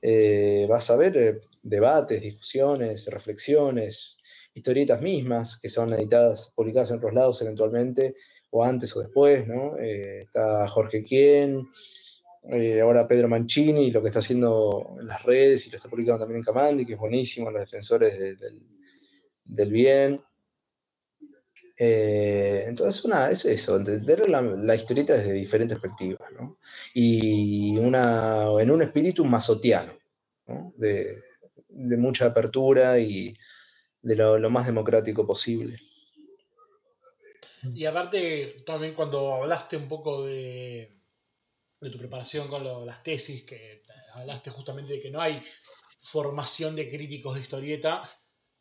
Eh, 0.00 0.66
vas 0.68 0.90
a 0.90 0.96
ver 0.96 1.16
eh, 1.16 1.40
debates, 1.62 2.20
discusiones, 2.20 3.06
reflexiones, 3.06 4.18
historietas 4.54 5.00
mismas 5.00 5.58
que 5.58 5.68
son 5.68 5.92
editadas, 5.92 6.52
publicadas 6.54 6.90
en 6.90 6.96
otros 6.96 7.14
lados 7.14 7.42
eventualmente, 7.42 8.14
o 8.50 8.64
antes 8.64 8.94
o 8.96 9.00
después, 9.00 9.46
¿no? 9.46 9.76
Eh, 9.78 10.22
está 10.22 10.68
Jorge 10.68 11.02
Quien, 11.02 11.68
ahora 12.82 13.06
Pedro 13.06 13.28
Mancini, 13.28 13.90
lo 13.90 14.02
que 14.02 14.08
está 14.08 14.20
haciendo 14.20 14.96
en 15.00 15.06
las 15.06 15.22
redes 15.22 15.66
y 15.66 15.70
lo 15.70 15.76
está 15.76 15.88
publicando 15.88 16.20
también 16.20 16.38
en 16.38 16.44
Camandi, 16.44 16.84
que 16.84 16.94
es 16.94 16.98
buenísimo, 16.98 17.50
los 17.50 17.60
defensores 17.60 18.38
del 19.44 19.72
bien. 19.72 20.20
Eh, 21.76 22.64
entonces, 22.68 23.04
una, 23.04 23.30
es 23.30 23.44
eso, 23.46 23.76
entender 23.76 24.28
la, 24.28 24.74
historieta 24.74 25.14
desde 25.14 25.32
diferentes 25.32 25.78
perspectivas, 25.78 26.30
¿no? 26.32 26.58
Y 26.92 27.76
una, 27.78 28.46
en 28.60 28.70
un 28.70 28.82
espíritu 28.82 29.24
masotiano, 29.24 29.92
¿no? 30.46 30.72
de, 30.76 31.16
mucha 31.68 32.26
apertura 32.26 32.98
y 33.00 33.36
de 34.02 34.14
lo, 34.14 34.50
más 34.50 34.66
democrático 34.66 35.26
posible. 35.26 35.80
Y 37.74 37.86
aparte, 37.86 38.56
también 38.64 38.94
cuando 38.94 39.34
hablaste 39.34 39.76
un 39.76 39.88
poco 39.88 40.24
de, 40.24 40.93
de 41.84 41.90
tu 41.90 41.98
preparación 41.98 42.48
con 42.48 42.86
las 42.86 43.02
tesis, 43.02 43.44
que 43.44 43.84
hablaste 44.14 44.50
justamente 44.50 44.94
de 44.94 45.02
que 45.02 45.10
no 45.10 45.20
hay 45.20 45.40
formación 46.00 46.74
de 46.76 46.88
críticos 46.88 47.34
de 47.34 47.40
historieta, 47.42 48.02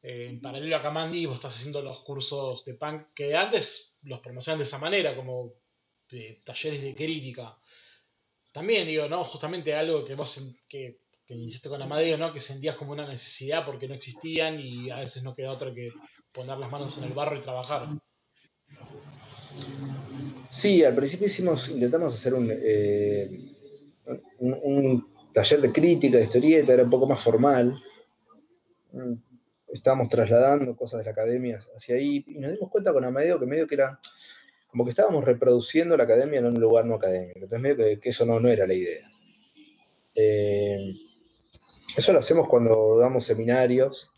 eh, 0.01 0.27
en 0.29 0.41
paralelo 0.41 0.75
a 0.75 0.81
Kamandi 0.81 1.25
vos 1.25 1.35
estás 1.35 1.55
haciendo 1.55 1.81
los 1.81 2.03
cursos 2.03 2.65
de 2.65 2.73
punk 2.73 3.07
que 3.15 3.35
antes 3.35 3.99
los 4.03 4.19
promocionan 4.19 4.59
de 4.59 4.65
esa 4.65 4.77
manera, 4.79 5.15
como 5.15 5.53
talleres 6.43 6.81
de 6.81 6.93
crítica. 6.93 7.57
También 8.51 8.85
digo, 8.85 9.07
¿no? 9.07 9.23
Justamente 9.23 9.73
algo 9.73 10.05
que 10.05 10.15
vos 10.15 10.59
que, 10.67 10.99
que 11.25 11.33
hiciste 11.33 11.69
con 11.69 11.81
Amadeo, 11.81 12.17
¿no? 12.17 12.33
Que 12.33 12.41
sentías 12.41 12.75
como 12.75 12.91
una 12.91 13.07
necesidad 13.07 13.65
porque 13.65 13.87
no 13.87 13.95
existían 13.95 14.59
y 14.59 14.91
a 14.91 14.97
veces 14.97 15.23
no 15.23 15.33
queda 15.33 15.51
otra 15.51 15.73
que 15.73 15.91
poner 16.31 16.57
las 16.57 16.69
manos 16.69 16.97
en 16.97 17.05
el 17.05 17.13
barro 17.13 17.37
y 17.37 17.41
trabajar. 17.41 17.87
Sí, 20.53 20.83
al 20.83 20.93
principio 20.93 21.27
hicimos, 21.27 21.69
intentamos 21.69 22.13
hacer 22.13 22.33
un, 22.35 22.49
eh, 22.51 23.29
un 24.39 25.07
taller 25.33 25.61
de 25.61 25.71
crítica, 25.71 26.17
de 26.17 26.25
historieta, 26.25 26.73
era 26.73 26.83
un 26.83 26.89
poco 26.89 27.07
más 27.07 27.19
formal 27.19 27.81
estábamos 29.73 30.07
trasladando 30.07 30.75
cosas 30.75 30.99
de 30.99 31.05
la 31.05 31.11
academia 31.11 31.59
hacia 31.75 31.95
ahí 31.95 32.23
y 32.27 32.37
nos 32.37 32.51
dimos 32.51 32.69
cuenta 32.69 32.93
con 32.93 33.03
Amadeo 33.03 33.39
que 33.39 33.47
medio 33.47 33.67
que 33.67 33.75
era 33.75 33.99
como 34.67 34.85
que 34.85 34.91
estábamos 34.91 35.25
reproduciendo 35.25 35.97
la 35.97 36.03
academia 36.03 36.39
en 36.39 36.45
un 36.45 36.59
lugar 36.59 36.85
no 36.85 36.95
académico. 36.95 37.39
Entonces 37.39 37.59
medio 37.59 37.99
que, 37.99 38.09
eso 38.09 38.25
no, 38.25 38.39
no, 38.39 38.49
era 38.49 38.65
la 38.65 38.73
idea. 38.73 39.07
Eh, 40.15 40.93
eso 41.95 42.13
lo 42.13 42.19
hacemos 42.19 42.47
cuando 42.47 42.97
damos 42.97 43.23
seminarios 43.23 44.11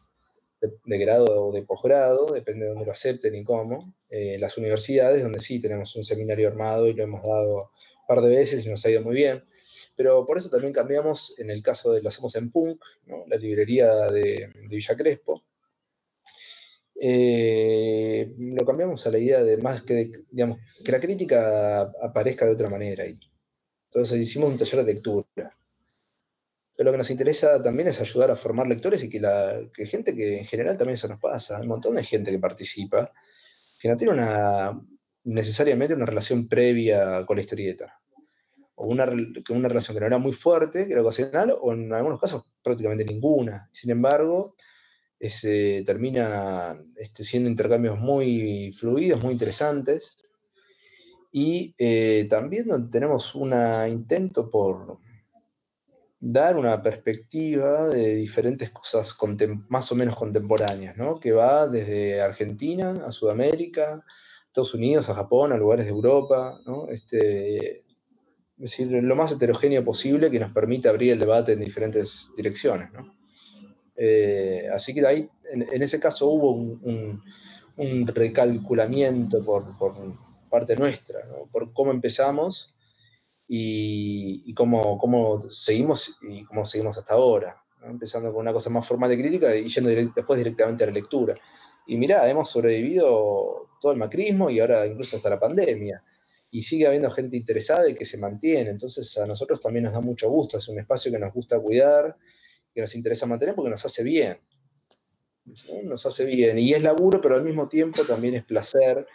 de, 0.62 0.98
grado 0.98 1.26
o 1.26 1.52
de 1.52 1.64
posgrado, 1.64 2.34
depende 2.34 2.66
de 2.66 2.72
dónde 2.72 2.86
lo 2.86 2.91
acepten 2.94 3.36
y 3.36 3.44
cómo. 3.44 3.94
Eh, 4.17 4.39
las 4.39 4.57
universidades, 4.57 5.23
donde 5.23 5.41
sí 5.41 5.59
tenemos 5.59 5.93
un 5.97 6.03
seminario 6.05 6.47
armado 6.47 6.87
y 6.87 6.93
lo 6.93 7.03
hemos 7.03 7.21
dado 7.21 7.63
un 7.63 8.07
par 8.07 8.21
de 8.21 8.29
veces 8.29 8.65
y 8.65 8.69
nos 8.69 8.85
ha 8.85 8.89
ido 8.89 9.01
muy 9.01 9.13
bien. 9.13 9.43
Pero 9.97 10.25
por 10.25 10.37
eso 10.37 10.49
también 10.49 10.71
cambiamos, 10.71 11.37
en 11.37 11.49
el 11.49 11.61
caso 11.61 11.91
de 11.91 12.01
lo 12.01 12.07
hacemos 12.07 12.33
en 12.37 12.49
Punk, 12.49 12.81
la 13.27 13.35
librería 13.35 13.93
de, 14.11 14.53
Villa 14.69 14.95
Crespo. 14.95 15.43
Eh, 16.97 18.33
lo 18.37 18.65
cambiamos 18.65 19.05
a 19.05 19.11
la 19.11 19.17
idea 19.17 19.43
de 19.43 19.57
más 19.57 19.83
que, 19.83 20.09
digamos, 20.31 20.59
que 20.81 20.93
la 20.93 21.01
crítica 21.01 21.81
aparezca 22.01 22.45
de 22.45 22.53
otra 22.53 22.69
manera 22.69 23.03
ahí. 23.03 23.19
Entonces 23.89 24.17
hicimos 24.17 24.49
un 24.49 24.55
taller 24.57 24.85
de 24.85 24.93
lectura. 24.93 25.57
Pero 26.77 26.85
lo 26.85 26.91
que 26.93 26.99
nos 26.99 27.11
interesa 27.11 27.61
también 27.61 27.89
es 27.89 27.99
ayudar 27.99 28.31
a 28.31 28.37
formar 28.37 28.67
lectores 28.67 29.03
y 29.03 29.09
que 29.09 29.19
la 29.19 29.59
gente 29.75 30.15
que 30.15 30.39
en 30.39 30.45
general 30.45 30.77
también 30.77 30.95
eso 30.95 31.09
nos 31.09 31.19
pasa, 31.19 31.57
hay 31.57 31.63
un 31.63 31.67
montón 31.67 31.95
de 31.95 32.03
gente 32.05 32.31
que 32.31 32.39
participa, 32.39 33.11
que 33.86 33.90
no 33.90 33.98
tiene 33.98 34.14
una, 34.14 34.82
necesariamente 35.26 35.94
una 35.94 36.07
relación 36.07 36.48
previa 36.48 37.24
con 37.24 37.36
la 37.38 37.41
historieta 37.41 38.02
o 38.74 38.88
una, 38.88 39.06
una 39.52 39.70
relación 39.70 39.94
que 39.94 39.99
no 39.99 40.07
era 40.07 40.18
muy 40.18 40.34
fuerte, 40.34 40.88
que 40.88 40.94
era 40.94 41.03
ocasional, 41.03 41.53
o 41.62 41.72
en 41.72 41.94
algunos 41.94 42.20
casos 42.20 42.52
prácticamente 42.64 43.06
ninguna. 43.06 43.70
Sin 43.72 43.91
embargo, 43.91 44.56
ese, 45.20 45.84
termina 45.86 46.84
este, 46.95 47.24
siendo 47.24 47.48
intercambios 47.48 47.99
muy 47.99 48.72
fluidos, 48.72 49.24
muy 49.24 49.34
interesantes. 49.34 50.18
Y 51.32 51.76
eh, 51.78 52.26
también 52.28 52.90
tenemos 52.90 53.36
un 53.36 53.53
intento 53.88 54.49
por 54.49 54.98
dar 56.27 56.57
una 56.57 56.81
perspectiva 56.81 57.88
de 57.89 58.15
diferentes 58.15 58.72
cosas 58.72 59.15
más 59.69 59.91
o 59.91 59.95
menos 59.95 60.15
contemporáneas, 60.15 60.97
¿no? 60.97 61.19
que 61.19 61.31
va 61.31 61.68
desde 61.68 62.19
Argentina 62.19 63.03
a 63.06 63.11
Sudamérica, 63.11 64.03
Estados 64.47 64.73
Unidos, 64.73 65.07
a 65.07 65.14
Japón, 65.14 65.53
a 65.53 65.57
lugares 65.57 65.85
de 65.85 65.91
Europa, 65.91 66.57
este, 66.89 67.77
es 67.77 67.85
decir, 68.57 68.88
lo 68.91 69.15
más 69.15 69.34
heterogéneo 69.34 69.84
posible 69.84 70.31
que 70.31 70.39
nos 70.39 70.52
permita 70.52 70.89
abrir 70.89 71.11
el 71.11 71.19
debate 71.19 71.53
en 71.53 71.60
diferentes 71.60 72.31
direcciones. 72.35 72.91
¿no? 72.91 73.15
Eh, 73.95 74.68
así 74.73 74.95
que 74.95 75.06
ahí, 75.06 75.30
en, 75.52 75.84
ese 75.84 75.99
caso, 75.99 76.27
hubo 76.27 76.53
un, 76.53 77.22
recalculamiento 78.07 79.45
por, 79.45 79.77
parte 80.49 80.76
nuestra, 80.76 81.19
por 81.52 81.72
cómo 81.72 81.91
empezamos 81.91 82.74
y, 83.47 84.53
cómo, 84.53 84.97
cómo, 84.97 85.39
seguimos 85.41 86.17
y 86.22 86.43
cómo 86.45 86.65
seguimos 86.65 86.97
hasta 86.97 87.13
ahora. 87.13 87.61
Empezando 87.84 88.31
con 88.34 88.41
una 88.41 88.53
cosa 88.53 88.69
más 88.69 88.88
formal 88.88 89.09
de 89.09 89.17
crítica 89.17 89.55
y 89.55 89.67
yendo 89.67 89.89
después 89.89 90.38
directamente 90.38 90.84
a 90.84 90.88
la 90.88 90.93
lectura. 90.93 91.35
Y 91.85 91.97
mirá, 91.97 92.27
hemos 92.27 92.49
sobrevivido 92.49 93.69
todo 93.80 93.91
el 93.91 93.99
macrismo 93.99 94.49
y 94.49 94.59
ahora 94.59 94.88
incluso 94.88 95.17
hasta 95.17 95.30
la 95.30 95.39
pandemia. 95.39 96.03
Y 96.49 96.63
sigue 96.63 96.88
habiendo 96.88 97.11
gente 97.11 97.38
interesada 97.38 97.88
y 97.88 97.93
que 97.93 98.05
se 98.05 98.17
mantiene. 98.17 98.72
Entonces 98.72 99.15
a 99.17 99.27
nosotros 99.27 99.61
también 99.61 99.84
nos 99.84 99.93
da 99.93 100.01
mucho 100.01 100.30
gusto. 100.30 100.57
Es 100.57 100.67
un 100.67 100.80
espacio 100.80 101.11
que 101.11 101.19
nos 101.19 101.31
gusta 101.31 101.59
cuidar, 101.59 102.17
que 102.73 102.81
nos 102.81 102.95
interesa 102.95 103.27
mantener 103.27 103.53
porque 103.53 103.69
nos 103.69 103.85
hace 103.85 104.03
bien. 104.03 104.39
Nos 105.84 106.05
hace 106.07 106.26
bien. 106.26 106.57
Y 106.57 106.73
es 106.73 106.81
laburo, 106.81 107.22
pero 107.22 107.35
al 107.35 107.43
mismo 107.43 107.67
tiempo 107.67 108.01
también 108.03 108.34
es 108.34 108.43
placer. 108.43 109.05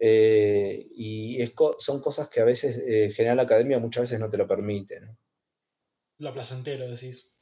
Eh, 0.00 0.88
y 0.94 1.38
son 1.78 2.00
cosas 2.00 2.28
que 2.28 2.40
a 2.40 2.44
veces 2.44 2.78
eh, 2.78 3.10
General 3.10 3.40
Academia 3.40 3.78
muchas 3.78 4.02
veces 4.02 4.20
no 4.20 4.30
te 4.30 4.36
lo 4.36 4.46
permite. 4.46 5.00
Lo 6.18 6.32
placentero, 6.32 6.88
decís. 6.88 7.36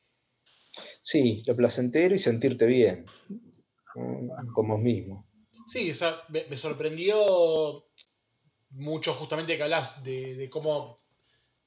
Sí, 1.03 1.43
lo 1.47 1.57
placentero 1.57 2.15
y 2.15 2.19
sentirte 2.19 2.67
bien 2.67 3.07
como 4.55 4.79
mismo. 4.79 5.27
Sí, 5.67 5.91
o 5.91 5.95
sea, 5.95 6.15
me, 6.29 6.57
sorprendió 6.57 7.85
mucho 8.71 9.15
justamente 9.15 9.57
que 9.57 9.63
hablas 9.63 10.05
de, 10.05 10.49
cómo, 10.51 10.99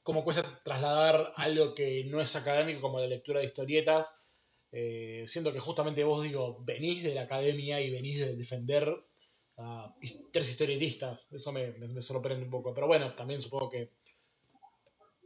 cómo 0.03 0.23
cuesta 0.23 0.43
trasladar 0.63 1.33
algo 1.37 1.73
que 1.73 2.05
no 2.05 2.21
es 2.21 2.35
académico 2.35 2.81
como 2.81 2.99
la 2.99 3.07
lectura 3.07 3.39
de 3.39 3.47
historietas. 3.47 4.25
Eh, 4.71 5.23
siento 5.25 5.51
que 5.51 5.59
justamente 5.59 6.03
vos 6.03 6.23
digo, 6.23 6.63
venís 6.63 7.03
de 7.03 7.15
la 7.15 7.21
academia 7.21 7.81
y 7.81 7.89
venís 7.89 8.19
de 8.19 8.35
defender 8.35 8.87
a 9.59 9.93
tres 10.31 10.49
historietistas. 10.49 11.31
Eso 11.31 11.51
me, 11.51 12.01
sorprende 12.01 12.45
un 12.45 12.51
poco. 12.51 12.73
Pero 12.73 12.87
bueno, 12.87 13.13
también 13.13 13.41
supongo 13.41 13.69
que 13.69 13.91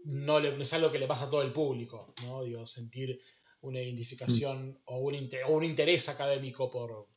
no 0.05 0.39
es 0.39 0.73
algo 0.73 0.91
que 0.91 0.99
le 0.99 1.07
pasa 1.07 1.26
a 1.26 1.30
todo 1.30 1.43
el 1.43 1.53
público, 1.53 2.14
¿no? 2.26 2.43
Digo, 2.43 2.65
sentir 2.68 3.19
una 3.61 3.80
identificación 3.80 4.77
o, 4.85 4.97
un 4.99 5.15
un 5.49 5.64
interés 5.64 6.10
académico 6.10 6.69
por, 6.69 7.07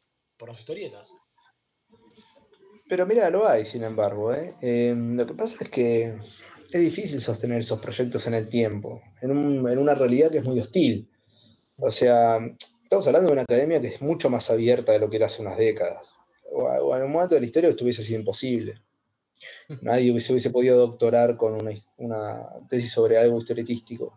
las 0.47 0.59
historietas. 0.59 1.15
Pero 2.89 3.07
mira, 3.07 3.31
lo 3.31 3.49
hay, 3.49 3.65
sin 3.65 3.83
embargo. 3.83 4.33
¿eh? 4.33 4.55
Em, 4.61 5.17
lo 5.17 5.27
que 5.27 5.35
pasa 5.35 5.65
es 5.65 5.71
que 5.71 6.19
es 6.71 6.81
difícil 6.81 7.21
sostener 7.21 7.61
esos 7.61 7.81
proyectos 7.81 8.27
en 8.27 8.35
el 8.35 8.49
tiempo, 8.49 9.03
en, 9.23 9.31
una 9.31 9.95
realidad 9.95 10.31
que 10.31 10.39
es 10.39 10.45
muy 10.45 10.61
hostil. 10.61 11.11
O 11.79 11.91
sea, 11.91 12.39
estamos 12.83 13.07
hablando 13.07 13.29
de 13.29 13.33
una 13.33 13.43
academia 13.43 13.81
que 13.81 13.89
es 13.89 14.03
mucho 14.03 14.31
más 14.31 14.51
abierta 14.51 14.93
de 14.93 15.01
lo 15.01 15.11
que 15.11 15.17
era 15.17 15.27
hace 15.27 15.43
unas 15.43 15.57
décadas. 15.57 16.16
O, 16.53 16.97
en 16.97 17.05
un 17.05 17.13
momento 17.13 17.35
de 17.35 17.41
la 17.41 17.47
historia 17.47 17.71
esto 17.71 17.85
hubiese 17.85 18.05
sido 18.05 18.19
imposible. 18.21 18.81
Nadie 19.83 20.11
hubiese, 20.11 20.33
hubiese 20.33 20.51
podido 20.51 20.79
doctorar 20.79 21.37
con 21.37 21.55
una, 21.55 21.73
una 21.99 22.47
tesis 22.69 22.91
sobre 22.91 23.19
algo 23.19 23.39
historietístico. 23.39 24.15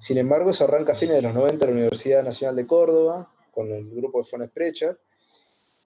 Sin 0.00 0.18
embargo, 0.18 0.50
eso 0.50 0.64
arranca 0.64 0.92
a 0.92 0.96
fines 0.96 1.16
de 1.16 1.22
los 1.22 1.34
90 1.34 1.64
en 1.64 1.70
la 1.70 1.76
Universidad 1.76 2.24
Nacional 2.24 2.56
de 2.56 2.66
Córdoba, 2.66 3.32
con 3.52 3.72
el 3.72 3.88
grupo 3.90 4.22
de 4.22 4.28
Von 4.30 4.46
Sprecher, 4.48 4.98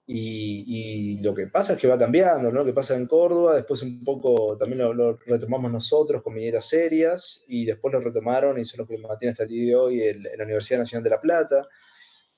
y, 0.09 1.19
lo 1.21 1.35
que 1.35 1.47
pasa 1.47 1.73
es 1.73 1.79
que 1.79 1.87
va 1.87 1.99
cambiando, 1.99 2.49
¿no? 2.49 2.59
Lo 2.59 2.65
que 2.65 2.71
pasa 2.71 2.95
en 2.95 3.07
Córdoba, 3.07 3.55
después 3.55 3.81
un 3.81 4.03
poco 4.05 4.57
también 4.57 4.79
lo, 4.79 5.17
retomamos 5.17 5.69
nosotros 5.69 6.23
con 6.23 6.33
mineras 6.33 6.65
serias, 6.65 7.43
y 7.47 7.65
después 7.65 7.93
lo 7.93 7.99
retomaron 7.99 8.57
y 8.57 8.63
son 8.63 8.79
los 8.79 8.87
que 8.87 8.97
mantienen 8.97 9.33
hasta 9.33 9.43
el 9.43 9.49
día 9.49 9.65
de 9.65 9.75
hoy 9.75 10.01
en 10.01 10.23
la 10.23 10.45
Universidad 10.45 10.79
Nacional 10.79 11.03
de 11.03 11.09
La 11.09 11.21
Plata. 11.21 11.67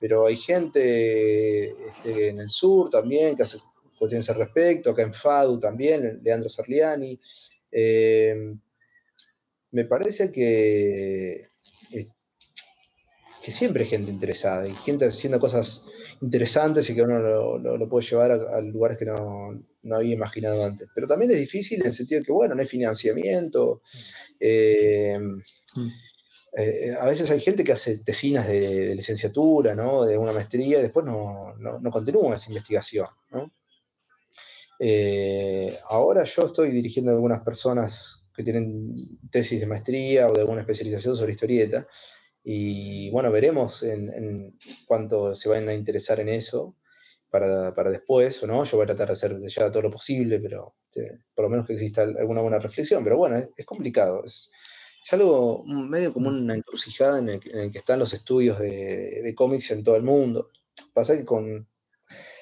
Pero 0.00 0.26
hay 0.26 0.36
gente 0.36 1.70
este, 1.70 2.28
en 2.28 2.40
el 2.40 2.48
sur 2.48 2.90
también 2.90 3.36
que 3.36 3.44
hace 3.44 3.58
cuestiones 3.98 4.28
al 4.30 4.36
respecto, 4.36 4.90
acá 4.90 5.02
en 5.02 5.14
FADU 5.14 5.60
también, 5.60 6.18
Leandro 6.22 6.48
Sarliani. 6.48 7.20
Eh, 7.70 8.54
me 9.72 9.84
parece 9.84 10.32
que 10.32 11.50
que 13.42 13.50
siempre 13.50 13.84
hay 13.84 13.88
gente 13.88 14.10
interesada 14.10 14.68
y 14.68 14.74
gente 14.74 15.06
haciendo 15.06 15.40
cosas 15.40 15.88
interesantes 16.20 16.88
y 16.90 16.94
que 16.94 17.02
uno 17.02 17.18
lo, 17.58 17.88
puede 17.88 18.06
llevar 18.06 18.32
a, 18.32 18.60
lugares 18.60 18.98
que 18.98 19.06
no, 19.06 19.58
había 19.92 20.14
imaginado 20.14 20.64
antes. 20.64 20.88
Pero 20.94 21.06
también 21.06 21.30
es 21.30 21.38
difícil 21.38 21.80
en 21.80 21.86
el 21.86 21.94
sentido 21.94 22.20
de 22.20 22.26
que, 22.26 22.32
bueno, 22.32 22.54
no 22.54 22.60
hay 22.60 22.66
financiamiento. 22.66 23.80
Eh, 24.38 25.18
eh, 26.56 26.96
a 26.98 27.06
veces 27.06 27.30
hay 27.30 27.40
gente 27.40 27.64
que 27.64 27.72
hace 27.72 27.98
tesinas 27.98 28.48
de, 28.48 28.94
licenciatura, 28.94 29.74
¿no? 29.74 30.04
de 30.04 30.18
una 30.18 30.32
maestría, 30.32 30.78
y 30.78 30.82
después 30.82 31.06
no, 31.06 31.54
continúa 31.90 32.34
esa 32.34 32.50
investigación. 32.50 33.06
Eh, 34.78 35.78
ahora 35.90 36.24
yo 36.24 36.44
estoy 36.44 36.70
dirigiendo 36.70 37.10
a 37.10 37.14
algunas 37.14 37.42
personas 37.42 38.26
que 38.34 38.42
tienen 38.42 38.94
tesis 39.30 39.60
de 39.60 39.66
maestría 39.66 40.28
o 40.28 40.32
de 40.32 40.40
alguna 40.40 40.62
especialización 40.62 41.16
sobre 41.16 41.32
historieta, 41.32 41.86
y 42.42 43.10
bueno, 43.10 43.30
veremos 43.30 43.82
en, 43.82 44.56
cuánto 44.86 45.34
se 45.34 45.48
van 45.48 45.68
a 45.68 45.74
interesar 45.74 46.20
en 46.20 46.30
eso 46.30 46.76
para, 47.28 47.72
después, 47.90 48.42
o 48.42 48.46
no. 48.46 48.64
Yo 48.64 48.78
voy 48.78 48.84
a 48.84 48.88
tratar 48.88 49.08
de 49.08 49.12
hacer 49.12 49.38
ya 49.46 49.70
todo 49.70 49.82
lo 49.82 49.90
posible, 49.90 50.40
pero 50.40 50.74
este, 50.84 51.20
por 51.34 51.44
lo 51.44 51.50
menos 51.50 51.66
que 51.66 51.74
exista 51.74 52.02
alguna 52.02 52.40
buena 52.40 52.58
reflexión. 52.58 53.04
Pero 53.04 53.18
bueno, 53.18 53.36
es, 53.36 53.66
complicado. 53.66 54.24
Es, 54.24 54.52
algo 55.12 55.64
medio 55.64 56.12
como 56.12 56.28
una 56.28 56.54
encrucijada 56.54 57.18
en 57.18 57.28
el, 57.30 57.40
que 57.40 57.78
están 57.78 57.98
los 57.98 58.12
estudios 58.12 58.58
de, 58.58 59.34
cómics 59.36 59.70
en 59.70 59.82
todo 59.82 59.96
el 59.96 60.02
mundo. 60.02 60.50
Pasa 60.92 61.16
que 61.16 61.24
con 61.24 61.68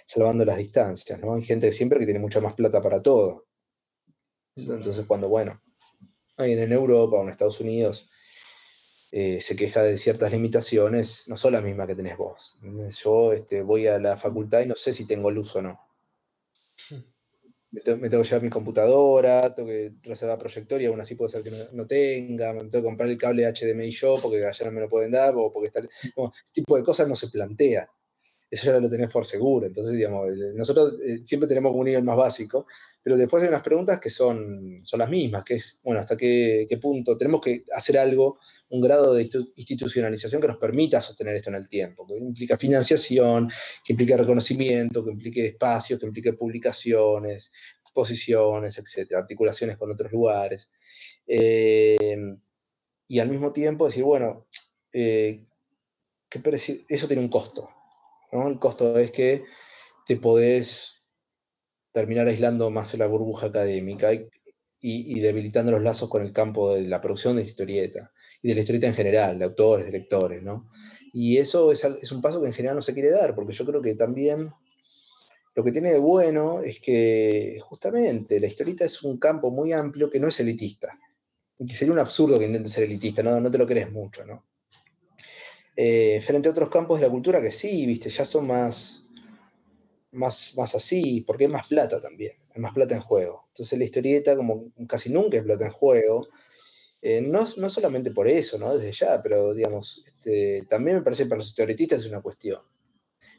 salvando 0.06 0.44
las 0.44 0.56
distancias, 0.56 1.20
¿no? 1.20 1.34
Hay 1.34 1.42
gente 1.42 1.72
siempre 1.72 1.98
que 1.98 2.06
tiene 2.06 2.20
mucha 2.20 2.40
más 2.40 2.54
plata 2.54 2.80
para 2.82 3.02
todo. 3.02 3.46
Entonces, 4.56 5.04
cuando, 5.06 5.28
bueno, 5.28 5.60
alguien 6.36 6.60
en 6.60 6.72
Europa 6.72 7.16
o 7.16 7.22
en 7.22 7.28
Estados 7.28 7.60
Unidos 7.60 8.10
eh, 9.10 9.40
se 9.40 9.56
queja 9.56 9.82
de 9.82 9.96
ciertas 9.96 10.32
limitaciones, 10.32 11.28
no 11.28 11.36
son 11.36 11.52
las 11.52 11.62
mismas 11.62 11.86
que 11.86 11.94
tenés 11.94 12.16
vos. 12.16 12.58
Yo 13.02 13.32
este, 13.32 13.62
voy 13.62 13.86
a 13.86 13.98
la 13.98 14.16
facultad 14.16 14.60
y 14.60 14.66
no 14.66 14.76
sé 14.76 14.92
si 14.92 15.06
tengo 15.06 15.30
luz 15.30 15.54
o 15.56 15.62
no. 15.62 15.80
Me, 17.70 17.80
tengo, 17.82 18.00
que 18.00 18.08
llevar 18.08 18.42
mi 18.42 18.48
computadora, 18.48 19.54
tengo 19.54 19.68
que 19.68 19.92
reservar 20.02 20.38
proyector 20.38 20.80
y 20.80 20.86
aún 20.86 21.00
así 21.00 21.14
puede 21.14 21.30
ser 21.30 21.42
que 21.42 21.52
no, 21.72 21.86
tenga, 21.86 22.54
me 22.54 22.60
tengo 22.60 22.70
que 22.70 22.82
comprar 22.82 23.08
el 23.10 23.18
cable 23.18 23.46
HDMI 23.46 23.90
yo 23.90 24.18
porque 24.22 24.44
allá 24.44 24.66
no 24.66 24.72
me 24.72 24.80
lo 24.80 24.88
pueden 24.88 25.10
dar, 25.10 25.34
o 25.36 25.52
porque 25.52 25.66
está, 25.66 25.80
este 25.80 26.52
tipo 26.52 26.76
de 26.76 26.82
cosas 26.82 27.08
no 27.08 27.14
se 27.14 27.28
plantea 27.28 27.90
eso 28.50 28.72
ya 28.72 28.80
lo 28.80 28.88
tenés 28.88 29.10
por 29.10 29.26
seguro. 29.26 29.66
Entonces, 29.66 29.94
digamos, 29.94 30.28
nosotros 30.54 30.94
eh, 31.04 31.20
siempre 31.22 31.48
tenemos 31.48 31.72
un 31.74 31.84
nivel 31.84 32.02
más 32.04 32.16
básico, 32.16 32.66
pero 33.02 33.16
después 33.16 33.42
hay 33.42 33.48
unas 33.48 33.62
preguntas 33.62 34.00
que 34.00 34.10
son, 34.10 34.78
son 34.82 34.98
las 35.00 35.10
mismas, 35.10 35.44
que 35.44 35.54
es, 35.54 35.80
bueno, 35.82 36.00
¿hasta 36.00 36.16
qué, 36.16 36.66
punto 36.80 37.16
tenemos 37.16 37.40
que 37.40 37.64
hacer 37.74 37.98
algo, 37.98 38.38
un 38.70 38.80
grado 38.80 39.14
de 39.14 39.28
institucionalización 39.56 40.40
que 40.40 40.48
nos 40.48 40.56
permita 40.56 41.00
sostener 41.00 41.34
esto 41.34 41.50
en 41.50 41.56
el 41.56 41.68
tiempo? 41.68 42.06
Que 42.06 42.16
implica 42.16 42.56
financiación, 42.56 43.50
que 43.84 43.92
implica 43.92 44.16
reconocimiento, 44.16 45.04
que 45.04 45.10
implique 45.10 45.46
espacios, 45.46 46.00
que 46.00 46.06
implique 46.06 46.32
publicaciones, 46.32 47.52
exposiciones, 47.82 48.78
etcétera, 48.78 49.20
articulaciones 49.20 49.76
con 49.76 49.90
otros 49.90 50.10
lugares. 50.10 50.70
Eh, 51.26 52.16
y 53.08 53.18
al 53.18 53.28
mismo 53.28 53.52
tiempo 53.52 53.86
decir, 53.86 54.04
bueno, 54.04 54.46
eh, 54.92 55.44
eso 56.88 57.06
tiene 57.06 57.22
un 57.22 57.28
costo. 57.28 57.68
El 58.32 58.58
costo 58.58 58.98
es 58.98 59.10
que 59.10 59.44
te 60.06 60.16
podés 60.16 61.04
terminar 61.92 62.28
aislando 62.28 62.70
más 62.70 62.94
la 62.94 63.06
burbuja 63.06 63.46
académica 63.46 64.10
y, 64.80 65.20
debilitando 65.20 65.72
los 65.72 65.82
lazos 65.82 66.08
con 66.08 66.22
el 66.22 66.32
campo 66.32 66.74
de 66.74 66.86
la 66.86 67.00
producción 67.00 67.36
de 67.36 67.42
historieta 67.42 68.12
y 68.42 68.48
de 68.48 68.54
la 68.54 68.60
historieta 68.60 68.86
en 68.86 68.94
general, 68.94 69.38
de 69.38 69.44
autores, 69.44 69.86
de 69.86 69.92
lectores, 69.92 70.42
¿no? 70.42 70.70
Y 71.12 71.38
eso 71.38 71.72
es, 71.72 71.84
un 72.12 72.22
paso 72.22 72.40
que 72.40 72.46
en 72.46 72.52
general 72.52 72.76
no 72.76 72.82
se 72.82 72.94
quiere 72.94 73.10
dar, 73.10 73.34
porque 73.34 73.54
yo 73.54 73.64
creo 73.64 73.80
que 73.82 73.94
también 73.94 74.50
lo 75.54 75.64
que 75.64 75.72
tiene 75.72 75.90
de 75.90 75.98
bueno 75.98 76.60
es 76.60 76.80
que 76.80 77.58
justamente 77.62 78.38
la 78.38 78.46
historieta 78.46 78.84
es 78.84 79.02
un 79.02 79.18
campo 79.18 79.50
muy 79.50 79.72
amplio 79.72 80.10
que 80.10 80.20
no 80.20 80.28
es 80.28 80.38
elitista, 80.38 80.96
y 81.58 81.66
que 81.66 81.74
sería 81.74 81.92
un 81.92 81.98
absurdo 81.98 82.38
que 82.38 82.44
intente 82.44 82.68
ser 82.68 82.84
elitista, 82.84 83.22
no, 83.22 83.40
no 83.40 83.50
te 83.50 83.58
lo 83.58 83.66
crees 83.66 83.90
mucho, 83.90 84.24
¿no? 84.24 84.44
Eh, 85.80 86.20
frente 86.20 86.48
a 86.48 86.50
otros 86.50 86.70
campos 86.70 86.98
de 86.98 87.06
la 87.06 87.12
cultura 87.12 87.40
que 87.40 87.52
sí, 87.52 87.86
viste, 87.86 88.10
ya 88.10 88.24
son 88.24 88.48
más, 88.48 89.06
más, 90.10 90.54
más 90.56 90.74
así, 90.74 91.20
porque 91.20 91.44
hay 91.44 91.50
más 91.52 91.68
plata 91.68 92.00
también, 92.00 92.32
hay 92.52 92.60
más 92.60 92.74
plata 92.74 92.96
en 92.96 93.00
juego. 93.00 93.44
Entonces 93.50 93.78
la 93.78 93.84
historieta, 93.84 94.34
como 94.34 94.72
casi 94.88 95.12
nunca 95.12 95.36
es 95.36 95.44
plata 95.44 95.66
en 95.66 95.70
juego, 95.70 96.26
eh, 97.00 97.20
no, 97.20 97.46
no, 97.58 97.70
solamente 97.70 98.10
por 98.10 98.26
eso, 98.26 98.58
¿no? 98.58 98.76
Desde 98.76 98.90
ya, 98.90 99.22
pero 99.22 99.54
digamos, 99.54 100.02
este, 100.04 100.66
también 100.68 100.96
me 100.96 101.02
parece 101.02 101.22
que 101.22 101.28
para 101.28 101.38
los 101.38 101.50
historietistas 101.50 102.00
es 102.00 102.06
una 102.10 102.22
cuestión. 102.22 102.60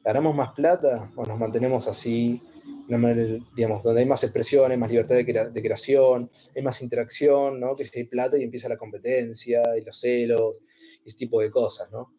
¿Ganamos 0.06 0.34
más 0.34 0.54
plata 0.54 1.12
o 1.18 1.26
nos 1.26 1.38
mantenemos 1.38 1.90
así, 1.90 2.42
digamos, 2.88 3.84
donde 3.84 4.00
hay 4.00 4.08
más 4.08 4.24
expresiones, 4.24 4.78
más 4.78 4.90
libertad 4.90 5.18
de, 5.18 5.26
de, 5.26 5.62
creación, 5.62 6.32
hay 6.56 6.62
más 6.62 6.82
interacción, 6.82 7.60
¿no? 7.60 7.76
Que 7.76 7.84
si 7.84 8.00
hay 8.00 8.06
plata 8.06 8.38
y 8.38 8.44
empieza 8.44 8.70
la 8.70 8.78
competencia 8.78 9.78
y 9.78 9.84
los 9.84 10.00
celos, 10.00 10.62
ese 11.04 11.18
tipo 11.18 11.42
de 11.42 11.52
cosas, 11.52 11.92
¿no? 11.92 12.14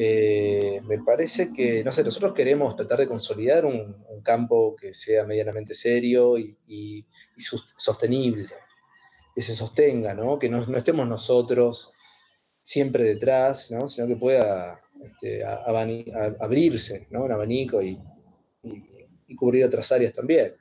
Eh, 0.00 0.80
me 0.84 1.02
parece 1.02 1.52
que, 1.52 1.82
no 1.82 1.90
sé, 1.90 2.04
nosotros 2.04 2.32
queremos 2.32 2.76
tratar 2.76 3.00
de 3.00 3.08
consolidar 3.08 3.64
un, 3.66 4.06
campo 4.22 4.76
que 4.76 4.92
sea 4.92 5.24
medianamente 5.24 5.74
serio 5.74 6.36
y, 6.38 7.04
sostenible, 7.36 8.46
que 9.34 9.42
se 9.42 9.54
sostenga, 9.54 10.12
¿no? 10.12 10.38
que 10.38 10.48
no, 10.48 10.60
estemos 10.76 11.08
nosotros 11.08 11.92
siempre 12.62 13.04
detrás, 13.04 13.70
¿no? 13.70 13.88
sino 13.88 14.06
que 14.06 14.16
pueda 14.16 14.80
este, 15.02 15.42
abrirse 15.44 17.06
¿no? 17.10 17.24
un 17.24 17.32
abanico 17.32 17.82
y, 17.82 17.98
cubrir 19.36 19.64
otras 19.64 19.90
áreas 19.90 20.12
también. 20.12 20.54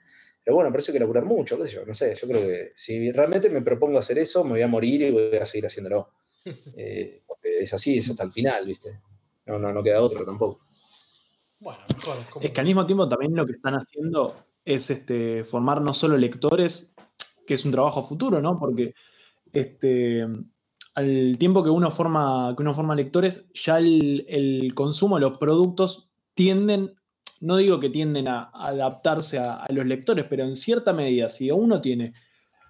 Pero 0.44 0.56
bueno, 0.56 0.72
parece 0.72 0.94
que 0.94 1.00
laburar 1.00 1.26
mucho, 1.26 1.58
qué 1.58 1.68
sé 1.68 1.76
yo, 1.76 1.86
no 1.86 1.94
sé, 1.94 2.16
yo 2.16 2.28
creo 2.28 2.42
que 2.42 2.72
si 2.76 3.12
realmente 3.12 3.50
me 3.50 3.62
propongo 3.62 4.00
hacer 4.00 4.18
eso, 4.18 4.44
me 4.44 4.52
voy 4.52 4.62
a 4.62 4.68
morir 4.68 5.02
y 5.02 5.12
voy 5.12 5.36
a 5.36 5.46
seguir 5.46 5.68
haciéndolo. 5.68 6.10
Eh, 6.78 7.24
es 7.60 7.74
así, 7.74 7.98
es 7.98 8.10
hasta 8.10 8.24
el 8.24 8.32
final, 8.32 8.66
¿viste? 8.66 9.00
No, 9.48 9.58
no, 9.58 9.72
no 9.72 9.84
queda 9.84 10.02
otro 10.02 10.26
tampoco. 10.26 10.60
Bueno, 11.60 11.80
mejor. 11.96 12.18
Es, 12.18 12.46
es 12.46 12.52
que 12.52 12.60
al 12.60 12.68
mismo 12.68 12.86
tiempo 12.86 13.08
también 13.08 13.36
lo 13.36 13.46
que 13.46 13.54
están 13.54 13.76
haciendo 13.76 14.36
es 14.64 14.90
este, 14.90 15.44
formar 15.44 15.82
no 15.82 15.94
solo 15.94 16.18
lectores, 16.18 16.96
que 17.48 17.54
es 17.54 17.66
un 17.66 17.72
trabajo 17.72 18.04
futuro, 18.04 18.42
¿no? 18.42 18.60
Porque 18.60 18.94
este, 19.54 20.28
al 20.94 21.38
tiempo 21.38 21.64
que 21.64 21.70
uno 21.70 21.90
forma, 21.90 22.54
que 22.56 22.64
uno 22.64 22.74
forma 22.74 22.96
lectores, 22.96 23.50
ya 23.54 23.80
el, 23.80 24.72
consumo 24.76 25.20
los 25.20 25.38
productos 25.38 26.10
tienden, 26.34 26.96
no 27.40 27.58
digo 27.58 27.80
que 27.80 27.90
tienden 27.90 28.28
a, 28.28 28.52
adaptarse 28.54 29.40
a, 29.40 29.58
a, 29.58 29.72
los 29.72 29.86
lectores, 29.86 30.26
pero 30.30 30.44
en 30.44 30.56
cierta 30.56 30.94
medida, 30.94 31.30
si 31.30 31.50
uno 31.50 31.80
tiene 31.80 32.14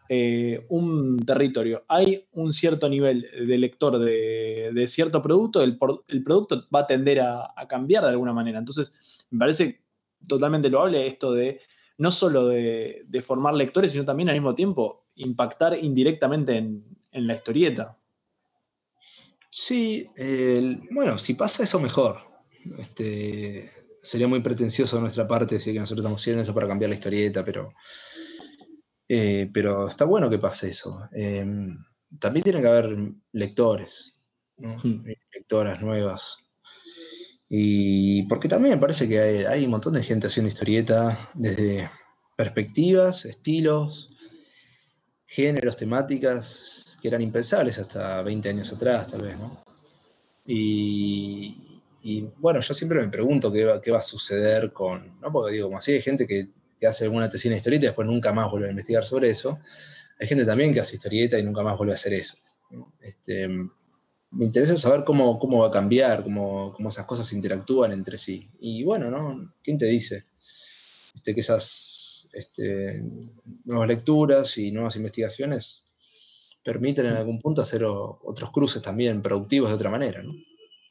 eh, 0.10 0.66
un 0.70 1.18
territorio, 1.18 1.84
hay 1.88 2.26
un 2.34 2.54
cierto 2.54 2.88
nivel 2.88 3.30
de 3.48 3.58
lector 3.58 4.00
de, 4.00 4.86
cierto 4.88 5.22
producto, 5.22 5.62
el, 5.62 5.78
producto 5.78 6.66
va 6.74 6.82
a 6.82 6.88
tender 6.88 7.22
a, 7.22 7.54
cambiar 7.68 8.04
de 8.04 8.10
alguna 8.10 8.34
manera. 8.34 8.60
Entonces, 8.60 8.94
me 9.30 9.40
parece 9.40 9.82
totalmente 10.28 10.70
loable 10.70 11.06
esto 11.06 11.34
de 11.34 11.60
no 11.98 12.12
solo 12.12 12.48
de, 12.48 13.06
formar 13.22 13.54
lectores, 13.54 13.92
sino 13.92 14.06
también 14.06 14.30
al 14.30 14.36
mismo 14.36 14.56
tiempo 14.56 15.08
impactar 15.16 15.78
indirectamente 15.82 16.58
en, 16.58 16.84
la 17.12 17.34
historieta. 17.34 17.98
Sí, 19.50 20.06
bueno, 20.92 21.18
si 21.18 21.34
pasa 21.34 21.64
eso 21.64 21.80
mejor. 21.80 22.18
Este, 22.78 23.72
sería 24.02 24.28
muy 24.28 24.40
pretencioso 24.40 24.96
de 24.96 25.02
nuestra 25.02 25.28
parte 25.28 25.56
decir 25.56 25.74
que 25.74 25.80
nosotros 25.80 26.04
estamos 26.04 26.22
haciendo 26.22 26.44
eso 26.44 26.54
para 26.54 26.68
cambiar 26.68 26.90
la 26.90 26.96
historieta, 26.96 27.44
pero 27.44 27.74
eh, 29.10 29.50
pero 29.54 29.88
está 29.88 30.06
bueno 30.06 30.30
que 30.30 30.40
pase 30.40 30.70
eso. 30.70 31.08
Em, 31.12 31.78
también 32.20 32.44
tiene 32.44 32.62
que 32.62 32.68
haber 32.68 32.98
lectores, 33.32 34.16
hmm. 34.58 35.06
lectoras 35.34 35.82
nuevas. 35.82 36.44
Y 37.50 38.24
porque 38.24 38.50
también 38.50 38.76
me 38.76 38.82
parece 38.82 39.08
que 39.08 39.48
hay, 39.48 39.64
un 39.64 39.72
montón 39.72 39.94
de 39.94 40.04
gente 40.04 40.28
haciendo 40.28 40.50
historieta 40.50 41.18
desde 41.34 41.90
perspectivas, 42.36 43.26
estilos, 43.26 44.12
géneros, 45.26 45.78
temáticas 45.78 46.98
que 47.02 47.08
eran 47.08 47.22
impensables 47.22 47.80
hasta 47.80 48.22
20 48.22 48.50
años 48.50 48.72
atrás, 48.74 49.08
tal 49.08 49.22
vez, 49.22 49.38
¿no? 49.38 49.64
Y, 50.46 51.56
bueno, 52.38 52.62
yo 52.62 52.74
siempre 52.74 53.02
me 53.02 53.10
pregunto 53.10 53.52
qué 53.52 53.66
va, 53.66 53.82
qué 53.82 53.92
va 53.92 54.00
a 54.00 54.04
suceder 54.04 54.72
con, 54.72 55.20
¿no? 55.20 55.32
Porque 55.32 55.56
digo, 55.56 55.68
como 55.68 55.78
así 55.78 55.94
hay 55.94 56.02
gente 56.02 56.26
que 56.26 56.50
que 56.80 56.88
hace 56.88 57.06
alguna 57.06 57.30
tesina 57.30 57.54
de 57.54 57.58
historieta 57.58 57.86
y 57.86 57.88
después 57.88 58.08
nunca 58.08 58.32
más 58.34 58.50
vuelve 58.52 58.68
a 58.68 58.72
investigar 58.72 59.06
sobre 59.06 59.30
eso. 59.30 59.60
Hay 60.20 60.28
gente 60.28 60.46
también 60.46 60.74
que 60.74 60.80
hace 60.80 60.96
historieta 60.96 61.38
y 61.38 61.44
nunca 61.44 61.64
más 61.64 61.78
vuelve 61.78 61.94
a 61.94 61.96
hacer 61.96 62.14
eso. 62.14 62.38
Este, 63.02 63.48
me 63.48 64.46
interesa 64.46 64.76
saber 64.78 65.04
cómo, 65.06 65.40
cómo 65.40 65.60
va 65.60 65.68
a 65.68 65.72
cambiar, 65.72 66.24
cómo, 66.24 66.72
cómo, 66.74 66.90
esas 66.90 67.06
cosas 67.06 67.32
interactúan 67.34 67.94
entre 67.94 68.18
sí. 68.18 68.48
Y 68.60 68.84
bueno, 68.84 69.10
¿no? 69.10 69.54
¿Quién 69.64 69.78
te 69.78 69.86
dice? 69.86 70.26
Este, 71.14 71.34
que 71.34 71.42
esas 71.42 72.30
este, 72.34 73.04
nuevas 73.66 73.88
lecturas 73.88 74.58
y 74.58 74.72
nuevas 74.72 74.96
investigaciones 74.96 75.86
permiten 76.64 77.06
en 77.06 77.14
algún 77.14 77.40
punto 77.40 77.62
hacer 77.62 77.84
otros 77.86 78.52
cruces 78.52 78.82
también 78.82 79.22
productivos 79.22 79.70
de 79.70 79.76
otra 79.76 79.90
manera, 79.90 80.22
¿no? 80.22 80.34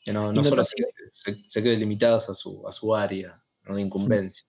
Que 0.03 0.13
no, 0.13 0.33
no 0.33 0.43
solo 0.43 0.65
se, 0.65 0.77
se, 1.43 1.63
queden 1.63 1.81
limitados 1.81 2.29
a 2.29 2.35
su, 2.35 2.67
a 2.67 2.73
su 2.73 2.95
área 2.95 3.39
de 3.69 3.81
incumbencia. 3.81 4.47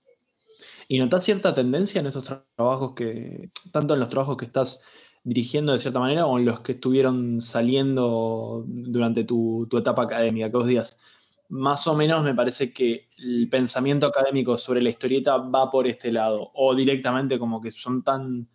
¿Y 0.87 0.99
notas 0.99 1.25
cierta 1.25 1.53
tendencia 1.53 1.99
en 1.99 2.07
esos 2.07 2.23
trabajos 2.23 2.93
que, 2.93 3.51
tanto 3.71 3.93
en 3.93 3.99
los 3.99 4.09
trabajos 4.09 4.37
que 4.37 4.45
estás 4.45 4.85
dirigiendo 5.23 5.73
de 5.73 5.79
cierta 5.79 5.99
manera 5.99 6.25
o 6.25 6.39
en 6.39 6.45
los 6.45 6.61
que 6.61 6.73
estuvieron 6.73 7.41
saliendo 7.41 8.63
durante 8.65 9.25
tu, 9.25 9.67
etapa 9.77 10.03
académica? 10.03 10.49
Que 10.49 10.57
vos 10.57 10.65
digas, 10.67 11.01
más 11.49 11.87
o 11.87 11.97
menos 11.97 12.23
me 12.23 12.33
parece 12.33 12.73
que 12.73 13.09
el 13.17 13.49
pensamiento 13.49 14.07
académico 14.07 14.57
sobre 14.57 14.81
la 14.81 14.89
historieta 14.89 15.37
va 15.37 15.69
por 15.69 15.87
este 15.87 16.11
lado, 16.11 16.51
o 16.53 16.73
directamente 16.73 17.37
como 17.37 17.61
que 17.61 17.71
son 17.71 18.01
tan, 18.01 18.47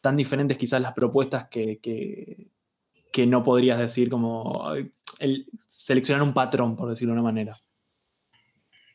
tan 0.00 0.16
diferentes 0.16 0.56
quizás 0.56 0.80
las 0.80 0.94
propuestas 0.94 1.48
que, 1.48 1.80
que, 1.82 3.26
no 3.26 3.42
podrías 3.44 3.78
decir 3.78 4.08
como 4.08 4.72
el, 5.20 5.46
seleccionar 5.58 6.22
un 6.22 6.34
patrón, 6.34 6.76
por 6.76 6.88
decirlo 6.88 7.12
de 7.12 7.20
una 7.20 7.28
manera. 7.30 7.60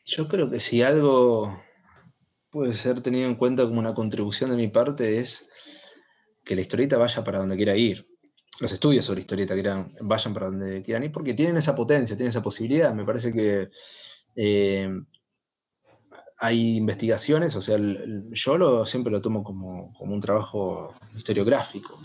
Yo 0.04 0.26
creo 0.28 0.50
que 0.50 0.60
si 0.60 0.82
algo 0.82 1.52
puede 2.50 2.74
ser 2.74 3.00
tenido 3.00 3.28
en 3.28 3.36
cuenta 3.36 3.64
como 3.66 3.80
una 3.80 3.94
contribución 3.94 4.50
de 4.50 4.56
mi 4.56 4.68
parte 4.68 5.20
es 5.20 5.48
que 6.44 6.54
la 6.54 6.60
historieta 6.62 6.98
vaya 6.98 7.22
para 7.24 7.38
donde 7.38 7.56
quiera 7.56 7.76
ir. 7.76 8.06
Los 8.60 8.72
estudios 8.72 9.04
sobre 9.04 9.20
historieta 9.20 9.54
vayan 10.02 10.34
para 10.34 10.46
donde 10.46 10.82
quieran 10.82 11.04
ir 11.04 11.12
porque 11.12 11.34
tienen 11.34 11.56
esa 11.56 11.74
potencia, 11.74 12.16
tienen 12.16 12.30
esa 12.30 12.42
posibilidad. 12.42 12.92
Me 12.92 13.04
parece 13.04 13.32
que 13.32 13.70
eh, 14.36 14.90
hay 16.38 16.76
investigaciones, 16.76 17.54
o 17.54 17.62
sea, 17.62 17.78
yo 17.78 18.58
lo, 18.58 18.86
siempre 18.86 19.12
lo 19.12 19.20
tomo 19.20 19.44
como, 19.44 19.92
un 19.98 20.20
trabajo 20.20 20.94
historiográfico, 21.14 21.98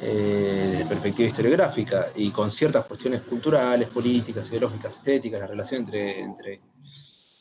eh, 0.00 0.76
de 0.78 0.86
perspectiva 0.86 1.28
historiográfica 1.28 2.08
y 2.14 2.30
con 2.30 2.50
ciertas 2.50 2.86
cuestiones 2.86 3.22
culturales, 3.22 3.88
políticas, 3.88 4.48
ideológicas, 4.50 4.96
estéticas, 4.96 5.40
la 5.40 5.48
relación 5.48 5.80
entre, 5.80 6.20
entre 6.20 6.60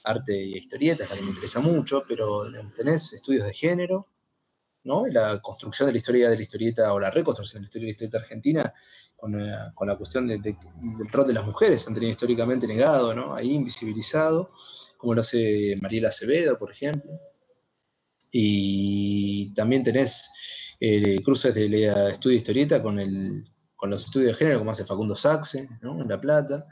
arte 0.07 0.35
y 0.35 0.55
historietas, 0.55 1.09
la 1.09 1.15
que 1.15 1.21
me 1.21 1.29
interesa 1.29 1.59
mucho, 1.59 2.03
pero 2.07 2.43
tenés 2.75 3.13
estudios 3.13 3.45
de 3.45 3.53
género, 3.53 4.07
¿no? 4.83 5.05
la 5.07 5.39
construcción 5.41 5.87
de 5.87 5.93
la 5.93 5.97
historia 5.97 6.29
de 6.29 6.37
la 6.37 6.41
historieta 6.41 6.93
o 6.93 6.99
la 6.99 7.11
reconstrucción 7.11 7.61
de 7.61 7.63
la 7.63 7.67
historia 7.67 7.83
de 7.83 7.87
la 7.87 7.91
historieta 7.91 8.17
argentina 8.19 8.73
con, 9.17 9.39
eh, 9.39 9.51
la 9.85 9.95
cuestión 9.95 10.27
del 10.27 10.55
rol 11.11 11.27
de 11.27 11.33
las 11.33 11.45
mujeres, 11.45 11.87
han 11.87 11.93
tenido 11.93 12.11
históricamente 12.11 12.67
negado, 12.67 13.13
¿no? 13.13 13.35
Ahí 13.35 13.53
invisibilizado, 13.53 14.51
como 14.95 15.15
lo 15.15 15.21
hace 15.21 15.75
Mariela 15.81 16.09
Acevedo, 16.09 16.57
por 16.57 16.71
ejemplo. 16.71 17.19
Y 18.31 19.53
también 19.55 19.83
tenés 19.83 20.75
eh, 20.79 21.21
cruces 21.23 21.55
de 21.55 21.65
estudio 22.11 22.33
de 22.33 22.37
historieta 22.37 22.81
con, 22.81 22.99
el, 22.99 23.43
con 23.75 23.89
los 23.89 24.05
estudios 24.05 24.33
de 24.33 24.37
género, 24.37 24.59
como 24.59 24.71
hace 24.71 24.85
Facundo 24.85 25.15
Saxe, 25.15 25.67
¿no? 25.81 25.99
En 26.01 26.07
La 26.07 26.21
Plata. 26.21 26.67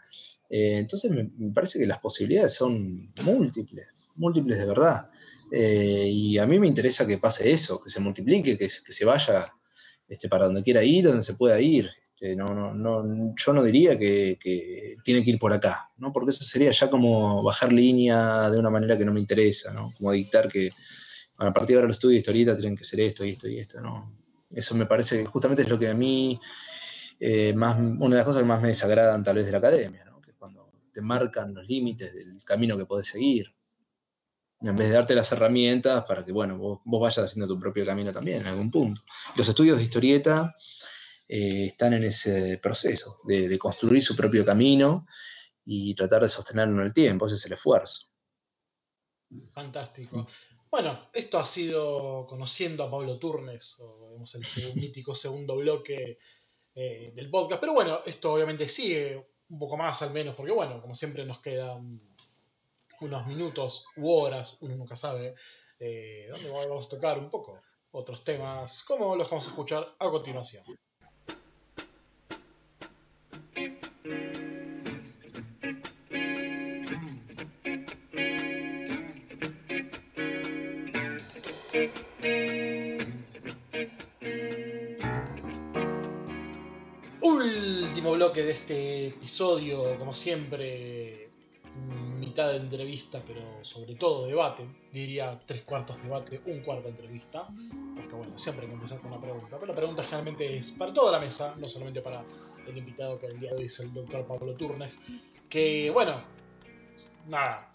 Eh, 0.49 0.77
entonces 0.77 1.11
me, 1.11 1.27
parece 1.53 1.79
que 1.79 1.85
las 1.85 1.99
posibilidades 1.99 2.53
son 2.53 3.11
múltiples, 3.23 4.05
múltiples 4.15 4.57
de 4.57 4.65
verdad. 4.65 5.09
Eh, 5.51 6.07
y 6.11 6.37
a 6.37 6.45
mí 6.45 6.59
me 6.59 6.67
interesa 6.67 7.05
que 7.05 7.17
pase 7.17 7.51
eso, 7.51 7.81
que 7.81 7.89
se 7.89 7.99
multiplique, 7.99 8.57
que, 8.57 8.69
se 8.69 9.05
vaya 9.05 9.53
este, 10.07 10.27
para 10.27 10.45
donde 10.45 10.63
quiera 10.63 10.83
ir, 10.83 11.05
donde 11.05 11.23
se 11.23 11.35
pueda 11.35 11.59
ir. 11.59 11.89
Este, 11.99 12.35
no, 12.35 12.45
no, 12.45 12.73
no, 12.73 13.33
yo 13.35 13.53
no 13.53 13.61
diría 13.61 13.99
que, 13.99 14.37
tiene 15.03 15.21
que 15.21 15.31
ir 15.31 15.37
por 15.37 15.51
acá, 15.51 15.91
¿no? 15.97 16.13
porque 16.13 16.29
eso 16.29 16.45
sería 16.45 16.71
ya 16.71 16.89
como 16.89 17.43
bajar 17.43 17.73
línea 17.73 18.49
de 18.49 18.57
una 18.57 18.69
manera 18.69 18.97
que 18.97 19.03
no 19.03 19.11
me 19.11 19.19
interesa, 19.19 19.73
¿no? 19.73 19.91
como 19.97 20.13
dictar 20.13 20.47
que 20.47 20.69
a 21.37 21.51
partir 21.51 21.73
de 21.73 21.75
ahora 21.75 21.87
los 21.87 21.97
estudios 21.97 22.13
de 22.13 22.19
historieta 22.19 22.55
tienen 22.55 22.77
que 22.77 22.85
ser 22.85 23.01
esto 23.01 23.25
y 23.25 23.31
esto 23.31 23.49
y 23.49 23.59
esto. 23.59 23.81
¿no? 23.81 24.13
Eso 24.49 24.75
me 24.75 24.85
parece 24.85 25.19
que 25.19 25.25
justamente 25.25 25.63
es 25.63 25.69
lo 25.69 25.77
que 25.77 25.89
a 25.89 25.93
mí, 25.93 26.39
eh, 27.19 27.53
más, 27.53 27.77
una 27.77 28.15
de 28.15 28.15
las 28.15 28.25
cosas 28.25 28.43
que 28.43 28.47
más 28.47 28.61
me 28.61 28.69
desagradan 28.69 29.23
tal 29.23 29.35
vez 29.35 29.45
de 29.47 29.51
la 29.51 29.57
academia. 29.57 30.04
Te 30.95 31.01
marcan 31.01 31.53
los 31.53 31.67
límites 31.67 32.13
del 32.13 32.41
camino 32.45 32.77
que 32.77 32.85
podés 32.85 33.07
seguir. 33.07 33.53
En 34.61 34.77
vez 34.77 34.87
de 34.87 34.93
darte 34.93 35.13
las 35.13 35.29
herramientas 35.33 36.05
para 36.05 36.23
que, 36.23 36.31
bueno, 36.31 36.57
vos, 36.57 36.79
vayas 36.85 37.25
haciendo 37.25 37.53
tu 37.53 37.59
propio 37.59 37.85
camino 37.85 38.13
también 38.13 38.39
en 38.39 38.47
algún 38.47 38.71
punto. 38.71 39.01
Los 39.35 39.49
estudios 39.49 39.77
de 39.77 39.83
historieta 39.83 40.55
eh, 41.27 41.65
están 41.65 41.93
en 41.93 42.05
ese 42.05 42.57
proceso 42.59 43.17
de, 43.25 43.59
construir 43.59 44.01
su 44.01 44.15
propio 44.15 44.45
camino 44.45 45.05
y 45.65 45.93
tratar 45.95 46.21
de 46.21 46.29
sostenerlo 46.29 46.79
en 46.79 46.85
el 46.85 46.93
tiempo. 46.93 47.25
Ese 47.25 47.35
es 47.35 47.45
el 47.45 47.53
esfuerzo. 47.53 48.07
Fantástico. 49.53 50.25
Bueno, 50.71 51.09
esto 51.13 51.37
ha 51.37 51.45
sido 51.45 52.25
conociendo 52.25 52.85
a 52.85 52.89
Pablo 52.89 53.19
Turnes, 53.19 53.81
o 53.81 54.11
vemos 54.11 54.33
el 54.35 54.43
mítico 54.75 55.13
segundo 55.13 55.57
bloque 55.57 56.19
eh, 56.73 57.11
del 57.15 57.29
podcast. 57.29 57.59
Pero 57.59 57.73
bueno, 57.73 57.99
esto 58.05 58.31
obviamente 58.31 58.69
sigue 58.69 59.34
un 59.49 59.59
poco 59.59 59.77
más 59.77 60.01
al 60.01 60.11
menos, 60.11 60.35
porque 60.35 60.51
bueno, 60.51 60.81
como 60.81 60.95
siempre 60.95 61.25
nos 61.25 61.39
quedan 61.39 62.01
unos 63.01 63.27
minutos 63.27 63.87
u 63.97 64.09
horas, 64.09 64.57
uno 64.61 64.75
nunca 64.75 64.95
sabe, 64.95 65.35
eh, 65.79 66.27
donde 66.29 66.49
vamos 66.49 66.87
a 66.87 66.89
tocar 66.89 67.19
un 67.19 67.29
poco 67.29 67.61
otros 67.91 68.23
temas, 68.23 68.83
como 68.83 69.15
los 69.15 69.29
vamos 69.29 69.47
a 69.47 69.49
escuchar 69.49 69.87
a 69.99 70.09
continuación. 70.09 70.65
Último 88.05 88.23
bloque 88.23 88.43
de 88.43 88.51
este 88.51 89.07
episodio, 89.07 89.97
como 89.97 90.13
siempre, 90.13 91.31
mitad 92.19 92.51
de 92.51 92.57
entrevista, 92.57 93.19
pero 93.25 93.41
sobre 93.63 93.95
todo 93.95 94.27
debate. 94.27 94.63
Diría 94.91 95.39
tres 95.43 95.63
cuartos 95.63 95.99
debate, 96.03 96.39
un 96.45 96.61
cuarto 96.61 96.87
entrevista. 96.87 97.47
Porque 97.95 98.13
bueno, 98.13 98.37
siempre 98.37 98.65
hay 98.65 98.67
que 98.67 98.75
empezar 98.75 98.99
con 98.99 99.11
una 99.11 99.19
pregunta. 99.19 99.57
Pero 99.59 99.65
la 99.65 99.75
pregunta 99.75 100.03
generalmente 100.03 100.55
es 100.55 100.73
para 100.73 100.93
toda 100.93 101.13
la 101.13 101.19
mesa, 101.19 101.55
no 101.57 101.67
solamente 101.67 102.01
para 102.01 102.23
el 102.67 102.77
invitado 102.77 103.17
que 103.17 103.25
el 103.25 103.39
día 103.39 103.49
de 103.49 103.57
hoy 103.57 103.65
es 103.65 103.79
el 103.79 103.91
doctor 103.91 104.27
Pablo 104.27 104.53
Turnes. 104.53 105.07
Que 105.49 105.89
bueno, 105.89 106.23
nada, 107.31 107.71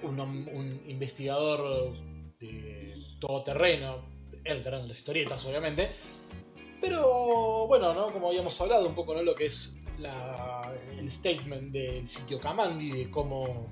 un, 0.00 0.18
un 0.18 0.80
investigador 0.86 1.94
de 2.38 3.04
todo 3.20 3.44
terreno, 3.44 4.02
el 4.44 4.62
terreno 4.62 4.84
de 4.84 4.88
las 4.88 4.96
historietas 4.96 5.44
obviamente. 5.44 5.90
Pero 6.84 7.66
bueno, 7.66 7.94
¿no? 7.94 8.12
Como 8.12 8.28
habíamos 8.28 8.60
hablado 8.60 8.86
un 8.86 8.94
poco, 8.94 9.14
¿no? 9.14 9.22
Lo 9.22 9.34
que 9.34 9.46
es 9.46 9.84
el 10.98 11.10
statement 11.10 11.72
del 11.72 12.06
sitio 12.06 12.38
Kamandi, 12.38 12.90
de 12.90 13.10
cómo 13.10 13.70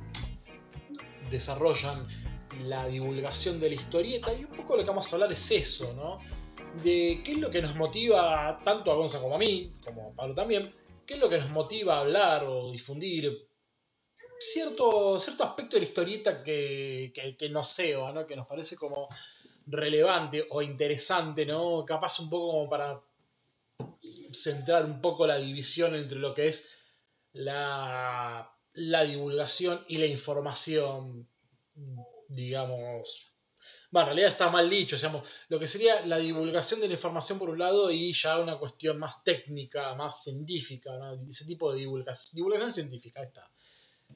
desarrollan 1.28 2.08
la 2.64 2.86
divulgación 2.86 3.60
de 3.60 3.68
la 3.68 3.74
historieta. 3.74 4.32
Y 4.32 4.44
un 4.44 4.56
poco 4.56 4.76
lo 4.76 4.82
que 4.82 4.88
vamos 4.88 5.12
a 5.12 5.16
hablar 5.16 5.30
es 5.30 5.50
eso, 5.50 5.92
¿no? 5.92 6.20
De 6.82 7.20
qué 7.22 7.32
es 7.32 7.38
lo 7.38 7.50
que 7.50 7.60
nos 7.60 7.76
motiva 7.76 8.58
tanto 8.64 8.90
a 8.90 8.94
Gonza 8.94 9.20
como 9.20 9.34
a 9.34 9.38
mí, 9.38 9.70
como 9.84 10.08
a 10.08 10.14
Pablo 10.14 10.34
también, 10.34 10.74
qué 11.06 11.14
es 11.14 11.20
lo 11.20 11.28
que 11.28 11.36
nos 11.36 11.50
motiva 11.50 11.98
a 11.98 12.00
hablar 12.00 12.44
o 12.44 12.70
difundir 12.72 13.46
cierto, 14.38 15.20
cierto 15.20 15.44
aspecto 15.44 15.76
de 15.76 15.80
la 15.80 15.86
historieta 15.86 16.42
que, 16.42 17.12
que, 17.14 17.36
que 17.36 17.50
¿no? 17.50 17.62
Que 18.26 18.36
nos 18.36 18.46
parece 18.46 18.76
como 18.76 19.06
relevante 19.66 20.46
o 20.50 20.62
interesante, 20.62 21.46
¿no? 21.46 21.84
Capaz 21.84 22.20
un 22.20 22.30
poco 22.30 22.52
como 22.52 22.70
para 22.70 23.00
centrar 24.32 24.84
un 24.84 25.00
poco 25.00 25.26
la 25.26 25.38
división 25.38 25.94
entre 25.94 26.18
lo 26.18 26.34
que 26.34 26.48
es 26.48 26.68
la, 27.34 28.50
la 28.74 29.04
divulgación 29.04 29.80
y 29.88 29.98
la 29.98 30.06
información, 30.06 31.28
digamos. 32.28 33.28
Bueno, 33.90 34.08
en 34.08 34.16
realidad 34.16 34.32
está 34.32 34.50
mal 34.50 34.70
dicho, 34.70 34.96
digamos, 34.96 35.26
lo 35.48 35.58
que 35.58 35.66
sería 35.66 35.94
la 36.06 36.18
divulgación 36.18 36.80
de 36.80 36.88
la 36.88 36.94
información 36.94 37.38
por 37.38 37.50
un 37.50 37.58
lado 37.58 37.90
y 37.90 38.12
ya 38.12 38.38
una 38.38 38.56
cuestión 38.56 38.98
más 38.98 39.22
técnica, 39.22 39.94
más 39.94 40.22
científica, 40.22 40.90
ese 41.28 41.44
tipo 41.44 41.72
de 41.72 41.80
divulgación, 41.80 42.36
divulgación 42.36 42.72
científica, 42.72 43.22
está. 43.22 43.50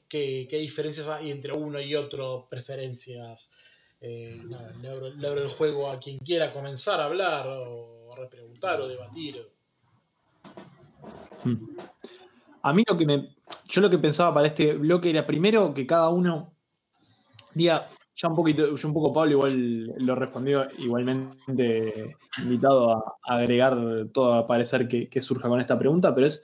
¿Qué, 0.07 0.47
¿Qué 0.49 0.57
diferencias 0.57 1.07
hay 1.09 1.31
entre 1.31 1.53
uno 1.53 1.79
y 1.79 1.93
otro? 1.95 2.47
Preferencias 2.49 3.53
eh, 3.99 4.41
le, 4.81 4.89
abro, 4.89 5.41
el 5.41 5.49
juego 5.49 5.89
a 5.89 5.97
quien 5.97 6.19
quiera 6.19 6.51
comenzar 6.51 6.99
a 6.99 7.05
hablar 7.05 7.47
o 7.47 8.09
repreguntar 8.15 8.79
o 8.79 8.87
debatir. 8.87 9.49
Hmm. 11.43 11.77
A 12.61 12.73
mí 12.73 12.83
lo 12.87 12.97
que 12.97 13.05
me. 13.05 13.35
Yo 13.67 13.81
lo 13.81 13.89
que 13.89 13.97
pensaba 13.97 14.33
para 14.33 14.47
este 14.47 14.73
bloque 14.73 15.09
era 15.09 15.25
primero 15.25 15.73
que 15.73 15.85
cada 15.85 16.09
uno 16.09 16.53
diga. 17.53 17.85
Ya 18.19 18.29
un 18.29 18.35
poquito, 18.35 18.75
yo 18.75 18.87
un 18.87 18.95
poco 18.95 19.13
Pablo 19.13 19.33
igual 19.33 19.85
lo 19.99 20.15
respondió 20.15 20.65
igualmente 20.79 22.17
invitado 22.39 22.91
a, 22.91 23.17
agregar 23.21 23.77
todo 24.11 24.33
a 24.33 24.47
parecer 24.47 24.87
que, 24.87 25.07
que 25.07 25.21
surja 25.21 25.47
con 25.47 25.61
esta 25.61 25.77
pregunta, 25.77 26.15
pero 26.15 26.25
es 26.25 26.43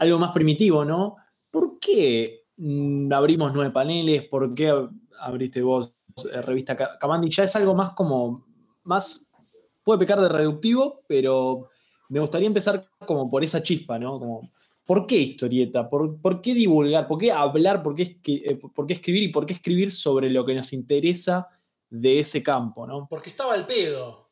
algo 0.00 0.18
más 0.18 0.32
primitivo, 0.32 0.84
¿no? 0.84 1.14
¿Por 1.48 1.78
qué 1.78 2.46
mm, 2.56 3.12
abrimos 3.12 3.52
nueve 3.54 3.70
paneles? 3.70 4.26
¿Por 4.26 4.52
qué 4.52 4.74
abriste 5.20 5.62
vos 5.62 5.94
revista 6.24 6.76
Kamandi, 6.76 7.30
ya 7.30 7.44
es 7.44 7.56
algo 7.56 7.74
más 7.74 7.92
como, 7.92 8.46
más, 8.84 9.36
puede 9.84 10.00
pecar 10.00 10.20
de 10.20 10.28
reductivo, 10.28 11.02
pero 11.06 11.70
me 12.08 12.20
gustaría 12.20 12.46
empezar 12.46 12.88
como 13.06 13.30
por 13.30 13.44
esa 13.44 13.62
chispa, 13.62 13.98
¿no? 13.98 14.18
Como, 14.18 14.52
¿por 14.84 15.06
qué 15.06 15.16
historieta? 15.16 15.88
¿Por, 15.88 16.40
qué 16.42 16.54
divulgar? 16.54 17.06
¿Por 17.06 17.18
qué 17.18 17.30
hablar? 17.32 17.82
¿Por 17.82 17.94
qué, 17.94 18.20
eh, 18.24 18.56
¿Por 18.56 18.86
qué 18.86 18.94
escribir? 18.94 19.22
¿Y 19.22 19.28
por 19.28 19.46
qué 19.46 19.54
escribir 19.54 19.92
sobre 19.92 20.30
lo 20.30 20.44
que 20.44 20.54
nos 20.54 20.72
interesa 20.72 21.48
de 21.88 22.20
ese 22.20 22.42
campo, 22.42 22.86
¿no? 22.86 23.06
Porque 23.08 23.30
estaba 23.30 23.54
el 23.54 23.64
pedo. 23.64 24.30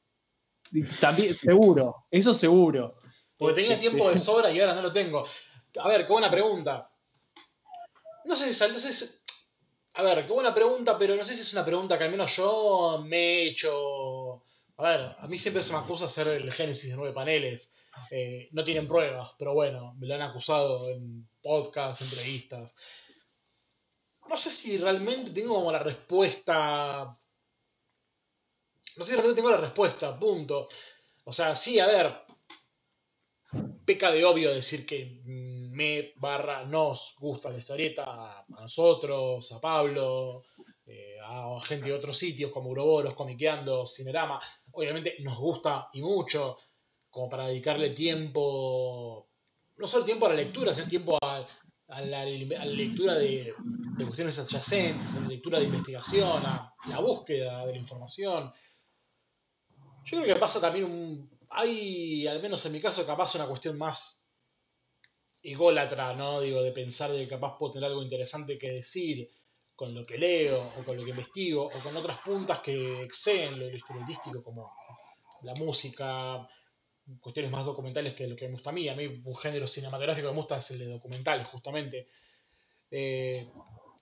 También, 1.00 1.34
seguro, 1.34 2.06
eso 2.10 2.34
seguro. 2.34 2.96
Porque 3.36 3.62
tenía 3.62 3.78
tiempo 3.78 4.10
de 4.10 4.18
sobra 4.18 4.50
y 4.50 4.60
ahora 4.60 4.74
no 4.74 4.82
lo 4.82 4.92
tengo. 4.92 5.24
A 5.80 5.88
ver, 5.88 6.06
qué 6.06 6.12
buena 6.12 6.30
pregunta. 6.30 6.90
No 8.24 8.36
sé 8.36 8.52
si, 8.52 8.72
no 8.72 8.78
sé 8.78 8.92
a 9.98 10.02
ver, 10.04 10.24
qué 10.24 10.32
buena 10.32 10.54
pregunta, 10.54 10.96
pero 10.96 11.16
no 11.16 11.24
sé 11.24 11.34
si 11.34 11.40
es 11.40 11.52
una 11.54 11.64
pregunta 11.64 11.98
que 11.98 12.04
al 12.04 12.12
menos 12.12 12.36
yo 12.36 13.04
me 13.04 13.16
he 13.16 13.48
hecho. 13.48 14.44
A 14.76 14.82
ver, 14.82 15.00
a 15.18 15.26
mí 15.26 15.36
siempre 15.36 15.60
se 15.60 15.72
me 15.72 15.80
acusa 15.80 16.04
hacer 16.04 16.28
el 16.28 16.52
Génesis 16.52 16.90
de 16.90 16.96
nueve 16.96 17.12
paneles. 17.12 17.78
Eh, 18.12 18.48
no 18.52 18.64
tienen 18.64 18.86
pruebas, 18.86 19.34
pero 19.36 19.54
bueno, 19.54 19.96
me 19.98 20.06
lo 20.06 20.14
han 20.14 20.22
acusado 20.22 20.88
en 20.88 21.28
podcasts, 21.42 22.02
entrevistas. 22.02 22.76
No 24.30 24.36
sé 24.38 24.52
si 24.52 24.78
realmente 24.78 25.32
tengo 25.32 25.54
como 25.54 25.72
la 25.72 25.80
respuesta. 25.80 27.18
No 28.96 29.04
sé 29.04 29.10
si 29.10 29.14
realmente 29.14 29.42
tengo 29.42 29.50
la 29.50 29.56
respuesta, 29.56 30.16
punto. 30.16 30.68
O 31.24 31.32
sea, 31.32 31.56
sí, 31.56 31.80
a 31.80 31.86
ver. 31.88 32.24
Peca 33.84 34.12
de 34.12 34.24
obvio 34.24 34.54
decir 34.54 34.86
que 34.86 35.22
me 35.78 36.12
barra 36.16 36.64
nos 36.64 37.14
gusta 37.20 37.50
la 37.50 37.58
historieta, 37.58 38.04
a, 38.04 38.46
nosotros, 38.48 39.52
a 39.52 39.60
Pablo, 39.60 40.42
eh, 40.84 41.16
a 41.22 41.56
gente 41.60 41.86
de 41.86 41.94
otros 41.94 42.18
sitios 42.18 42.50
como 42.50 42.70
Uroboros, 42.70 43.14
Comiqueando, 43.14 43.86
Cinerama, 43.86 44.40
obviamente 44.72 45.14
nos 45.20 45.38
gusta 45.38 45.88
y 45.92 46.02
mucho, 46.02 46.58
como 47.08 47.28
para 47.28 47.46
dedicarle 47.46 47.90
tiempo, 47.90 49.28
no 49.76 49.86
solo 49.86 50.04
tiempo 50.04 50.26
a 50.26 50.30
la 50.30 50.34
lectura, 50.34 50.72
sino 50.72 50.88
tiempo 50.88 51.16
a, 51.22 51.46
la, 52.00 52.24
lectura 52.24 53.14
de, 53.14 53.54
cuestiones 53.98 54.36
adyacentes, 54.40 55.16
a 55.16 55.20
la 55.20 55.28
lectura 55.28 55.60
de 55.60 55.66
investigación, 55.66 56.44
a 56.44 56.74
la 56.88 56.98
búsqueda 56.98 57.64
de 57.64 57.72
la 57.72 57.78
información. 57.78 58.52
Yo 60.04 60.18
creo 60.18 60.34
que 60.34 60.40
pasa 60.40 60.60
también 60.60 60.86
un... 60.86 61.38
Hay, 61.50 62.26
al 62.26 62.42
menos 62.42 62.66
en 62.66 62.72
mi 62.72 62.80
caso, 62.80 63.06
capaz 63.06 63.36
una 63.36 63.46
cuestión 63.46 63.78
más 63.78 64.27
ególatra, 65.42 66.14
¿no? 66.14 66.40
Digo, 66.40 66.62
de 66.62 66.72
pensar 66.72 67.10
que 67.10 67.28
capaz 67.28 67.56
puedo 67.58 67.72
tener 67.72 67.88
algo 67.88 68.02
interesante 68.02 68.58
que 68.58 68.70
decir 68.70 69.30
con 69.76 69.94
lo 69.94 70.04
que 70.04 70.18
leo, 70.18 70.72
o 70.76 70.84
con 70.84 70.96
lo 70.96 71.04
que 71.04 71.10
investigo, 71.10 71.66
o 71.66 71.82
con 71.82 71.96
otras 71.96 72.18
puntas 72.18 72.60
que 72.60 73.02
exceden 73.02 73.58
lo, 73.58 73.66
lo 73.70 74.42
como 74.42 74.72
la 75.42 75.54
música, 75.54 76.48
cuestiones 77.20 77.52
más 77.52 77.64
documentales 77.64 78.12
que 78.12 78.26
lo 78.26 78.36
que 78.36 78.46
me 78.46 78.54
gusta 78.54 78.70
a 78.70 78.72
mí. 78.72 78.88
A 78.88 78.96
mí 78.96 79.22
un 79.24 79.36
género 79.36 79.66
cinematográfico 79.66 80.28
que 80.28 80.32
me 80.32 80.40
gusta 80.40 80.58
es 80.58 80.70
el 80.72 80.80
de 80.80 80.86
documental, 80.86 81.44
justamente. 81.44 82.08
Eh, 82.90 83.46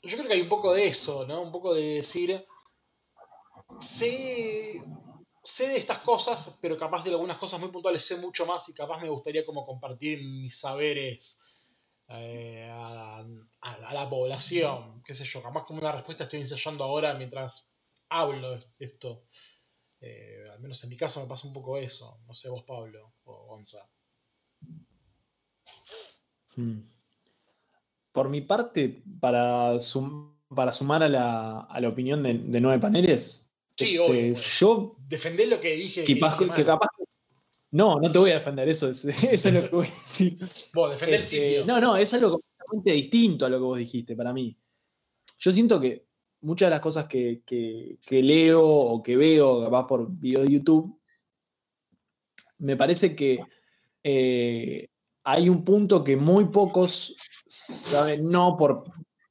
yo 0.02 0.16
creo 0.16 0.28
que 0.28 0.34
hay 0.34 0.40
un 0.40 0.48
poco 0.48 0.72
de 0.72 0.86
eso, 0.86 1.26
¿no? 1.26 1.42
Un 1.42 1.52
poco 1.52 1.74
de 1.74 1.82
decir, 1.96 2.46
sé 3.78 4.80
sé 5.46 5.68
de 5.68 5.76
estas 5.76 5.98
cosas, 6.00 6.58
pero 6.60 6.76
capaz 6.76 7.04
de 7.04 7.12
algunas 7.12 7.38
cosas 7.38 7.60
muy 7.60 7.70
puntuales 7.70 8.04
sé 8.04 8.18
mucho 8.18 8.46
más 8.46 8.68
y 8.68 8.74
capaz 8.74 9.00
me 9.00 9.08
gustaría 9.08 9.46
como 9.46 9.64
compartir 9.64 10.18
mis 10.24 10.58
saberes 10.58 11.54
eh, 12.08 12.68
a, 12.68 13.24
la 13.94 14.08
población, 14.08 15.02
qué 15.04 15.14
sé 15.14 15.24
yo, 15.24 15.42
capaz 15.42 15.64
como 15.64 15.80
una 15.80 15.92
respuesta 15.92 16.24
estoy 16.24 16.40
ensayando 16.40 16.84
ahora 16.84 17.14
mientras 17.14 17.78
hablo 18.08 18.58
esto. 18.80 19.24
Eh, 20.00 20.44
al 20.52 20.60
menos 20.60 20.82
en 20.84 20.90
mi 20.90 20.96
caso 20.96 21.22
me 21.22 21.28
pasa 21.28 21.46
un 21.46 21.54
poco 21.54 21.78
eso, 21.78 22.20
no 22.26 22.34
sé 22.34 22.48
vos 22.48 22.64
Pablo 22.64 23.14
o 23.24 23.46
Gonza. 23.46 23.78
Hmm. 26.56 26.80
Por 28.12 28.28
mi 28.28 28.40
parte, 28.40 29.02
para, 29.20 29.78
para 30.54 30.72
sumar 30.72 31.02
a 31.02 31.08
la, 31.08 31.88
opinión 31.88 32.22
de, 32.22 32.34
de 32.34 32.60
nueve 32.60 32.80
paneles, 32.80 33.46
Sí, 33.76 33.98
obvio. 33.98 34.14
Este, 34.14 34.40
yo. 34.58 34.96
Defender 35.08 35.48
lo 35.48 35.60
que 35.60 35.74
dije. 35.74 36.04
Que, 36.04 36.18
capaz, 36.64 36.88
no, 37.70 38.00
no 38.00 38.10
te 38.10 38.18
voy 38.18 38.30
a 38.30 38.34
defender, 38.34 38.68
eso 38.68 38.88
es, 38.88 39.04
eso 39.04 39.48
es 39.48 39.54
lo 39.54 39.62
que 39.62 39.76
voy 39.76 39.86
a 39.86 40.02
decir. 40.02 40.34
Vos, 40.72 40.90
defender 40.92 41.20
el 41.20 41.20
este, 41.20 41.64
No, 41.66 41.80
no, 41.80 41.96
es 41.96 42.12
algo 42.14 42.40
completamente 42.40 42.92
distinto 42.92 43.46
a 43.46 43.48
lo 43.50 43.58
que 43.58 43.64
vos 43.64 43.78
dijiste 43.78 44.16
para 44.16 44.32
mí. 44.32 44.56
Yo 45.38 45.52
siento 45.52 45.78
que 45.80 46.06
muchas 46.40 46.66
de 46.66 46.70
las 46.70 46.80
cosas 46.80 47.06
que, 47.06 47.42
leo 48.08 48.66
o 48.66 49.02
que 49.02 49.16
veo, 49.16 49.64
capaz 49.64 49.86
por 49.86 50.10
video 50.10 50.42
de 50.42 50.52
YouTube, 50.52 50.98
me 52.58 52.76
parece 52.76 53.14
que 53.14 53.40
eh, 54.02 54.88
hay 55.24 55.48
un 55.48 55.62
punto 55.62 56.02
que 56.02 56.16
muy 56.16 56.46
pocos 56.46 57.16
saben, 57.46 58.28
no 58.28 58.56
por. 58.56 58.84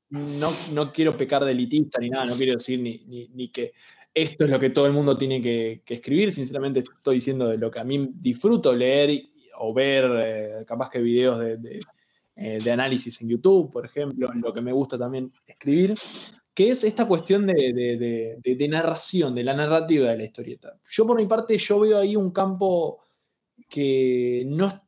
No, 0.08 0.54
no 0.72 0.94
quiero 0.94 1.12
pecar 1.12 1.44
de 1.44 1.52
elitista 1.52 2.00
ni 2.00 2.10
nada, 2.10 2.26
no 2.26 2.36
quiero 2.36 2.54
decir 2.54 2.80
ni, 2.80 3.28
ni 3.34 3.50
que 3.50 3.74
esto 4.16 4.46
es 4.46 4.50
lo 4.50 4.60
que 4.60 4.70
todo 4.72 4.88
el 4.88 4.94
mundo 4.94 5.16
tiene 5.16 5.42
que, 5.42 5.84
escribir. 5.88 6.32
Sinceramente, 6.32 6.80
estoy 6.80 7.16
diciendo 7.16 7.48
de 7.48 7.58
lo 7.58 7.70
que 7.70 7.80
a 7.80 7.84
mí 7.84 8.10
disfruto 8.14 8.74
leer 8.74 9.30
o 9.60 9.74
ver, 9.74 10.22
eh, 10.26 10.66
capaz 10.66 10.90
que 10.90 11.00
videos 11.00 11.40
de, 11.40 11.80
eh, 12.38 12.58
de, 12.64 12.72
análisis 12.72 13.22
en 13.22 13.30
YouTube, 13.30 13.72
por 13.72 13.86
ejemplo, 13.86 14.28
lo 14.34 14.54
que 14.54 14.62
me 14.62 14.72
gusta 14.72 14.98
también 14.98 15.32
escribir, 15.46 15.94
que 16.54 16.72
es 16.72 16.86
esta 16.86 17.06
cuestión 17.06 17.46
de, 17.46 18.68
narración, 18.70 19.36
de 19.36 19.44
la 19.44 19.54
narrativa 19.54 20.10
de 20.10 20.18
la 20.18 20.24
historieta. 20.24 20.80
Yo, 20.90 21.06
por 21.06 21.18
mi 21.18 21.26
parte, 21.26 21.58
yo 21.58 21.82
veo 21.82 22.00
ahí 22.00 22.16
un 22.16 22.32
campo 22.32 23.02
que 23.70 24.44
no, 24.48 24.82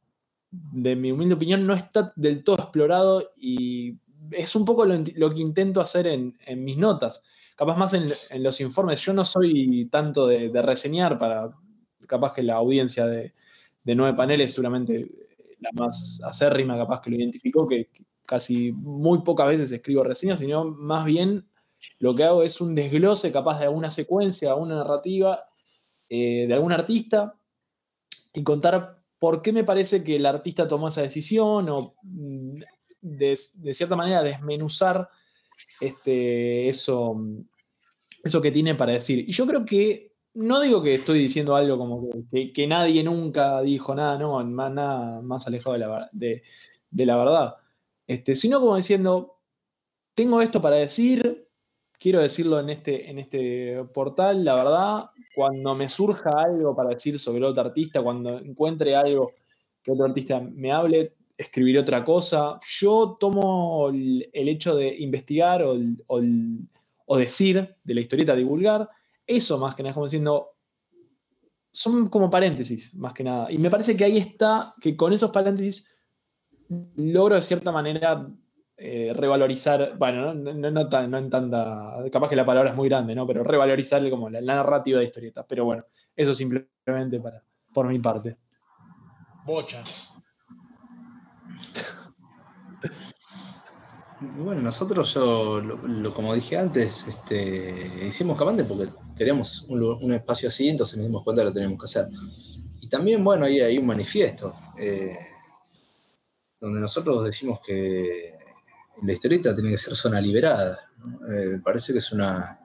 de 0.49 0.95
mi 0.95 1.11
humilde 1.11 1.35
opinión, 1.35 1.67
no 1.67 1.73
está 1.73 2.13
del 2.15 2.43
todo 2.43 2.55
explorado 2.55 3.33
y 3.35 3.97
es 4.31 4.55
un 4.55 4.63
poco 4.65 4.85
lo, 4.85 5.33
que 5.33 5.41
intento 5.41 5.81
hacer 5.81 6.07
en, 6.07 6.35
mis 6.63 6.77
notas. 6.77 7.25
Capaz 7.57 7.75
más 7.75 7.93
en, 7.93 8.05
los 8.43 8.61
informes. 8.61 9.01
Yo 9.01 9.13
no 9.13 9.23
soy 9.23 9.87
tanto 9.89 10.27
de, 10.27 10.61
reseñar 10.61 11.17
para, 11.17 11.49
capaz 12.07 12.33
que 12.33 12.43
la 12.43 12.55
audiencia 12.55 13.07
de, 13.07 13.33
nueve 13.83 14.15
paneles, 14.15 14.53
seguramente 14.53 15.09
la 15.59 15.71
más 15.73 16.21
acérrima, 16.23 16.77
capaz 16.77 17.01
que 17.01 17.09
lo 17.09 17.15
identificó, 17.15 17.67
que, 17.67 17.89
casi 18.27 18.73
muy 18.73 19.21
pocas 19.23 19.47
veces 19.47 19.71
escribo 19.71 20.03
reseñas, 20.03 20.39
sino 20.39 20.65
más 20.65 21.05
bien 21.05 21.47
lo 21.97 22.13
que 22.13 22.25
hago 22.25 22.43
es 22.43 22.61
un 22.61 22.75
desglose 22.75 23.31
capaz 23.31 23.59
de 23.59 23.65
alguna 23.65 23.89
secuencia, 23.89 24.51
alguna 24.51 24.75
narrativa 24.75 25.45
eh, 26.09 26.45
de 26.47 26.53
algún 26.53 26.73
artista 26.73 27.35
y 28.33 28.43
contar 28.43 28.99
por 29.17 29.41
qué 29.41 29.51
me 29.51 29.63
parece 29.63 30.03
que 30.03 30.17
el 30.17 30.25
artista 30.25 30.67
tomó 30.67 30.89
esa 30.89 31.01
decisión 31.01 31.69
o 31.69 31.95
mm, 32.03 32.59
de, 33.01 33.35
cierta 33.35 33.95
manera 33.95 34.21
desmenuzar 34.21 35.09
este, 35.79 36.69
eso, 36.69 37.15
eso 38.23 38.41
que 38.41 38.51
tiene 38.51 38.75
para 38.75 38.93
decir. 38.93 39.27
Y 39.27 39.31
yo 39.31 39.45
creo 39.45 39.65
que, 39.65 40.15
no 40.33 40.59
digo 40.59 40.83
que 40.83 40.95
estoy 40.95 41.19
diciendo 41.19 41.55
algo 41.55 41.77
como 41.77 42.09
que, 42.31 42.67
nadie 42.67 43.03
nunca 43.03 43.61
dijo 43.61 43.95
nada, 43.95 44.17
no, 44.17 44.43
más, 44.45 44.71
nada 44.71 45.21
más 45.21 45.47
alejado 45.47 45.73
de 45.73 45.79
la, 45.79 46.09
de, 46.11 47.05
la 47.05 47.17
verdad, 47.17 47.55
este, 48.05 48.35
sino 48.35 48.59
como 48.59 48.75
diciendo, 48.75 49.39
tengo 50.13 50.41
esto 50.41 50.61
para 50.61 50.77
decir, 50.77 51.47
quiero 51.99 52.21
decirlo 52.21 52.59
en 52.59 52.69
este, 52.69 53.09
en 53.09 53.19
este 53.19 53.83
portal, 53.93 54.45
la 54.45 54.55
verdad, 54.55 55.09
cuando 55.35 55.75
me 55.75 55.89
surja 55.89 56.29
algo 56.35 56.75
para 56.75 56.89
decir 56.89 57.19
sobre 57.19 57.45
otro 57.45 57.63
artista, 57.63 58.01
cuando 58.01 58.39
encuentre 58.39 58.95
algo 58.95 59.33
que 59.83 59.91
otro 59.91 60.05
artista 60.05 60.39
me 60.39 60.71
hable, 60.71 61.16
escribiré 61.37 61.79
otra 61.79 62.03
cosa. 62.03 62.59
Yo 62.65 63.15
tomo 63.19 63.89
el, 63.89 64.29
hecho 64.33 64.75
de 64.75 64.95
investigar 64.97 65.63
o, 65.63 67.17
decir 67.17 67.75
de 67.83 67.93
la 67.93 68.01
historieta, 68.01 68.35
divulgar, 68.35 68.89
eso 69.25 69.57
más 69.57 69.75
que 69.75 69.83
nada, 69.83 69.93
como 69.93 70.05
diciendo, 70.05 70.55
son 71.71 72.09
como 72.09 72.29
paréntesis, 72.29 72.95
más 72.95 73.13
que 73.13 73.23
nada. 73.23 73.51
Y 73.51 73.57
me 73.57 73.69
parece 73.69 73.95
que 73.95 74.03
ahí 74.03 74.17
está, 74.17 74.73
que 74.81 74.95
con 74.95 75.13
esos 75.13 75.31
paréntesis 75.31 75.93
logro 76.95 77.35
de 77.35 77.41
cierta 77.41 77.71
manera 77.71 78.27
eh, 78.75 79.11
revalorizar, 79.15 79.97
bueno, 79.97 80.33
no, 80.33 80.53
no, 80.53 81.17
en 81.17 81.29
tanta, 81.29 81.95
capaz 82.11 82.29
que 82.29 82.35
la 82.35 82.45
palabra 82.45 82.71
es 82.71 82.75
muy 82.75 82.89
grande, 82.89 83.15
¿no? 83.15 83.25
Pero 83.25 83.43
revalorizar 83.43 84.07
como 84.09 84.29
la, 84.29 84.41
narrativa 84.41 84.99
de 84.99 85.05
historietas. 85.05 85.45
Pero 85.47 85.65
bueno, 85.65 85.85
eso 86.15 86.33
simplemente 86.33 87.19
para, 87.19 87.43
por 87.73 87.87
mi 87.87 87.99
parte. 87.99 88.37
Bocha. 89.45 89.83
Bueno, 94.19 94.61
nosotros, 94.61 95.13
yo, 95.13 95.61
lo, 95.61 96.11
como 96.11 96.33
dije 96.33 96.57
antes, 96.57 97.07
este, 97.07 98.03
hicimos 98.07 98.35
Camante 98.35 98.63
porque 98.63 98.91
queríamos 99.15 99.67
un, 99.69 100.11
espacio 100.11 100.49
así, 100.49 100.69
entonces 100.69 100.97
nos 100.97 101.05
dimos 101.05 101.23
cuenta 101.23 101.43
que 101.43 101.49
lo 101.49 101.53
teníamos 101.53 101.77
que 101.77 101.85
hacer. 101.85 102.09
Y 102.81 102.89
también, 102.89 103.23
bueno, 103.23 103.45
ahí 103.45 103.59
hay 103.59 103.77
un 103.77 103.85
manifiesto, 103.85 104.55
eh, 104.79 105.15
donde 106.59 106.79
nosotros 106.79 107.25
decimos 107.25 107.59
que 107.63 108.33
la 109.03 109.11
historieta 109.13 109.53
tiene 109.53 109.69
que 109.69 109.77
ser 109.77 109.95
zona 109.95 110.19
liberada. 110.19 110.89
Eh, 111.31 111.59
parece 111.63 111.93
que 111.93 111.99
es 111.99 112.11
una, 112.11 112.59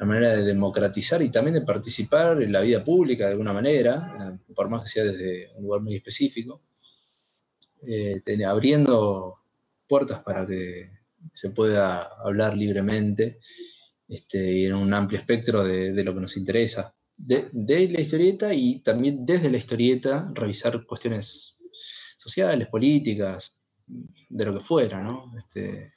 manera 0.00 0.36
de 0.36 0.42
democratizar 0.42 1.22
y 1.22 1.30
también 1.30 1.54
de 1.54 1.62
participar 1.62 2.42
en 2.42 2.52
la 2.52 2.60
vida 2.60 2.84
pública 2.84 3.24
de 3.24 3.30
alguna 3.30 3.54
manera, 3.54 4.38
por 4.54 4.68
más 4.68 4.82
que 4.82 4.88
sea 4.90 5.04
desde 5.04 5.50
un 5.56 5.64
lugar 5.64 5.80
muy 5.80 5.96
específico, 5.96 6.60
eh, 7.86 8.20
abriendo 8.46 9.43
puertas 9.86 10.22
para 10.22 10.46
que 10.46 10.90
se 11.32 11.50
pueda 11.50 12.02
hablar 12.24 12.56
libremente 12.56 13.38
este, 14.08 14.52
y 14.52 14.66
en 14.66 14.74
un 14.74 14.92
amplio 14.92 15.18
espectro 15.18 15.64
de, 15.64 16.04
lo 16.04 16.14
que 16.14 16.20
nos 16.20 16.36
interesa. 16.36 16.94
De, 17.16 17.48
de, 17.52 17.88
la 17.88 18.00
historieta 18.00 18.52
y 18.52 18.80
también 18.80 19.24
desde 19.24 19.50
la 19.50 19.56
historieta 19.56 20.28
revisar 20.34 20.84
cuestiones 20.84 21.58
sociales, 22.16 22.68
políticas, 22.68 23.56
de 23.86 24.44
lo 24.44 24.54
que 24.54 24.64
fuera, 24.64 25.02
¿no? 25.02 25.32
Este, 25.36 25.92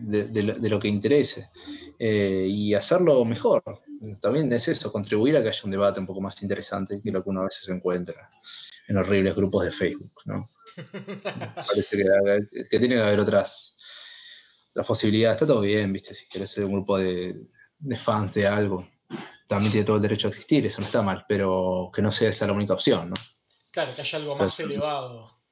de, 0.00 0.68
lo, 0.68 0.78
que 0.78 0.88
interese. 0.88 1.48
Eh, 1.98 2.46
y 2.48 2.74
hacerlo 2.74 3.24
mejor. 3.24 3.62
También 4.20 4.52
es 4.52 4.68
eso, 4.68 4.92
contribuir 4.92 5.36
a 5.36 5.42
que 5.42 5.48
haya 5.48 5.62
un 5.64 5.70
debate 5.70 6.00
un 6.00 6.06
poco 6.06 6.20
más 6.20 6.42
interesante 6.42 7.00
que 7.00 7.10
lo 7.10 7.22
que 7.22 7.30
uno 7.30 7.40
a 7.40 7.44
veces 7.44 7.68
encuentra 7.68 8.30
en 8.88 8.96
horribles 8.96 9.34
grupos 9.34 9.64
de 9.64 9.70
Facebook, 9.70 10.10
¿no? 10.26 10.42
Parece 10.74 11.96
que, 12.68 12.78
tiene 12.78 12.96
que 12.96 13.02
haber 13.02 13.20
otras, 13.20 13.78
otras 14.70 14.86
posibilidades. 14.86 15.36
Está 15.36 15.46
todo 15.46 15.60
bien, 15.60 15.92
¿viste? 15.92 16.14
Si 16.14 16.26
quieres 16.26 16.50
ser 16.50 16.64
un 16.64 16.72
grupo 16.72 16.98
de, 16.98 17.48
fans 17.96 18.34
de 18.34 18.46
algo, 18.46 18.88
también 19.46 19.72
tiene 19.72 19.84
todo 19.84 19.96
el 19.96 20.02
derecho 20.02 20.28
a 20.28 20.30
existir, 20.30 20.64
eso 20.64 20.80
no 20.80 20.86
está 20.86 21.02
mal, 21.02 21.24
pero 21.28 21.90
que 21.92 22.02
no 22.02 22.10
sea 22.10 22.30
esa 22.30 22.46
la 22.46 22.52
única 22.52 22.74
opción, 22.74 23.10
¿no? 23.10 23.16
Claro, 23.70 23.94
que 23.94 24.02
haya 24.02 24.18
algo 24.18 24.36
más 24.36 24.60
elevado. 24.60 25.42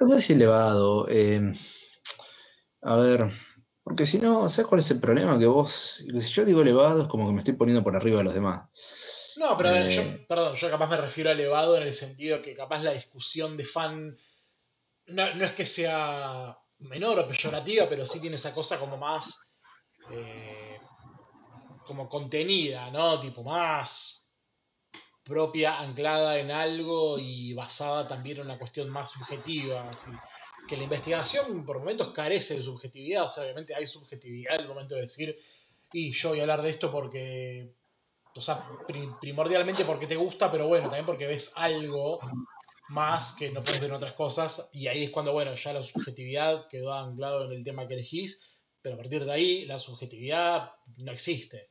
No 0.00 0.08
sé 0.08 0.20
si 0.20 0.32
elevado. 0.32 1.06
Eh, 1.08 1.52
a 2.82 2.96
ver, 2.96 3.30
porque 3.82 4.06
si 4.06 4.18
no, 4.18 4.48
¿sabes 4.48 4.68
cuál 4.68 4.80
es 4.80 4.90
el 4.90 5.00
problema? 5.00 5.38
Que 5.38 5.46
vos, 5.46 6.04
si 6.06 6.32
yo 6.32 6.44
digo 6.44 6.62
elevado, 6.62 7.02
es 7.02 7.08
como 7.08 7.26
que 7.26 7.32
me 7.32 7.38
estoy 7.38 7.54
poniendo 7.54 7.82
por 7.82 7.96
arriba 7.96 8.18
de 8.18 8.24
los 8.24 8.34
demás. 8.34 8.68
No, 9.40 9.56
pero 9.56 9.70
a 9.70 9.72
ver, 9.72 9.88
yo, 9.88 10.02
eh, 10.02 10.26
perdón, 10.28 10.54
yo 10.54 10.70
capaz 10.70 10.90
me 10.90 10.98
refiero 10.98 11.30
a 11.30 11.32
elevado 11.32 11.74
en 11.78 11.84
el 11.84 11.94
sentido 11.94 12.42
que 12.42 12.54
capaz 12.54 12.82
la 12.82 12.92
discusión 12.92 13.56
de 13.56 13.64
fan 13.64 14.14
no, 15.06 15.24
es 15.24 15.52
que 15.52 15.64
sea 15.64 16.58
menor 16.80 17.18
o 17.18 17.26
peyorativa, 17.26 17.88
pero 17.88 18.04
sí 18.04 18.20
tiene 18.20 18.36
esa 18.36 18.52
cosa 18.52 18.78
como 18.78 18.98
más 18.98 19.56
eh, 20.10 20.78
como 21.86 22.06
contenida, 22.06 22.90
¿no? 22.90 23.18
Tipo 23.18 23.42
más 23.42 24.26
propia, 25.24 25.78
anclada 25.80 26.38
en 26.38 26.50
algo 26.50 27.18
y 27.18 27.54
basada 27.54 28.06
también 28.06 28.36
en 28.36 28.44
una 28.44 28.58
cuestión 28.58 28.90
más 28.90 29.12
subjetiva. 29.12 29.88
Así. 29.88 30.10
Que 30.68 30.76
la 30.76 30.84
investigación 30.84 31.64
por 31.64 31.78
momentos 31.78 32.08
carece 32.08 32.56
de 32.56 32.62
subjetividad, 32.62 33.24
o 33.24 33.28
sea, 33.28 33.44
obviamente 33.44 33.74
hay 33.74 33.86
subjetividad 33.86 34.60
el 34.60 34.68
momento 34.68 34.96
de 34.96 35.02
decir, 35.02 35.34
y 35.94 36.12
yo 36.12 36.28
voy 36.28 36.40
a 36.40 36.42
hablar 36.42 36.60
de 36.60 36.68
esto 36.68 36.92
porque, 36.92 37.79
o 38.40 38.42
sea, 38.42 38.58
primordialmente 39.20 39.84
porque 39.84 40.06
te 40.06 40.16
gusta, 40.16 40.50
pero 40.50 40.66
bueno, 40.66 40.86
también 40.86 41.04
porque 41.04 41.26
ves 41.26 41.52
algo 41.56 42.18
más 42.88 43.36
que 43.38 43.50
no 43.50 43.62
puedes 43.62 43.80
ver 43.82 43.90
en 43.90 43.96
otras 43.96 44.14
cosas, 44.14 44.70
y 44.72 44.86
ahí 44.86 45.04
es 45.04 45.10
cuando, 45.10 45.34
bueno, 45.34 45.54
ya 45.54 45.74
la 45.74 45.82
subjetividad 45.82 46.66
quedó 46.68 46.94
anclado 46.94 47.44
en 47.44 47.52
el 47.52 47.62
tema 47.64 47.86
que 47.86 47.94
elegís, 47.94 48.62
pero 48.80 48.94
a 48.94 48.98
partir 48.98 49.26
de 49.26 49.32
ahí 49.32 49.66
la 49.66 49.78
subjetividad 49.78 50.72
no 50.96 51.12
existe. 51.12 51.68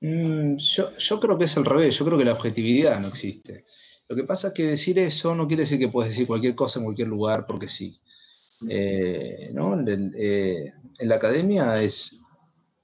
Mm, 0.00 0.56
yo, 0.56 1.20
creo 1.20 1.38
que 1.38 1.44
es 1.44 1.56
al 1.58 1.66
revés, 1.66 1.98
yo 1.98 2.06
creo 2.06 2.16
que 2.16 2.24
la 2.24 2.32
objetividad 2.32 2.98
no 2.98 3.08
existe. 3.08 3.66
Lo 4.08 4.16
que 4.16 4.24
pasa 4.24 4.48
es 4.48 4.54
que 4.54 4.64
decir 4.64 4.98
eso 4.98 5.34
no 5.34 5.46
quiere 5.46 5.64
decir 5.64 5.78
que 5.78 5.88
puedes 5.88 6.10
decir 6.10 6.26
cualquier 6.26 6.54
cosa 6.54 6.78
en 6.78 6.86
cualquier 6.86 7.08
lugar 7.08 7.46
porque 7.46 7.68
sí. 7.68 8.00
Eh, 8.70 9.52
eh, 9.52 10.72
en 10.98 11.08
la 11.08 11.16
academia 11.16 11.82
es, 11.82 12.22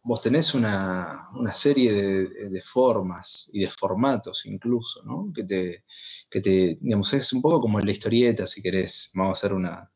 vos 0.05 0.21
tenés 0.21 0.55
una, 0.55 1.29
serie 1.53 1.93
de, 1.93 2.63
formas 2.63 3.49
y 3.53 3.61
de 3.61 3.69
formatos 3.69 4.47
incluso, 4.47 5.03
¿no? 5.05 5.33
Que 5.33 5.45
te, 5.45 5.85
que 6.31 6.41
te, 6.41 6.79
digamos, 6.81 7.13
es 7.13 7.33
un 7.33 7.43
poco 7.43 7.61
como 7.61 7.79
la 7.81 7.91
historieta, 7.91 8.47
si 8.47 8.63
querés, 8.63 9.11
vamos 9.15 9.31
a 9.31 9.39
hacer 9.39 9.53
una 9.53 9.91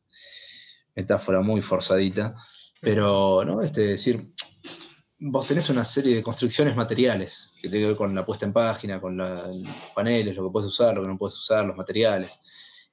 metáfora 0.95 1.41
muy 1.41 1.61
forzadita, 1.61 2.35
pero, 2.81 3.43
¿no? 3.43 3.61
Este, 3.61 3.81
decir, 3.81 4.33
vos 5.19 5.47
tenés 5.47 5.69
una 5.69 5.83
serie 5.83 6.15
de 6.15 6.23
construcciones 6.23 6.75
materiales 6.75 7.51
que 7.55 7.69
tiene 7.69 7.79
que 7.79 7.87
ver 7.87 7.97
con 7.97 8.15
la 8.15 8.25
puesta 8.25 8.45
en 8.45 8.53
página, 8.53 9.01
con 9.01 9.17
los 9.17 9.67
paneles, 9.93 10.35
lo 10.35 10.45
que 10.45 10.51
puedes 10.51 10.67
usar, 10.67 10.95
lo 10.95 11.01
que 11.01 11.09
no 11.09 11.17
puedes 11.17 11.35
usar, 11.35 11.65
los 11.65 11.75
materiales. 11.75 12.39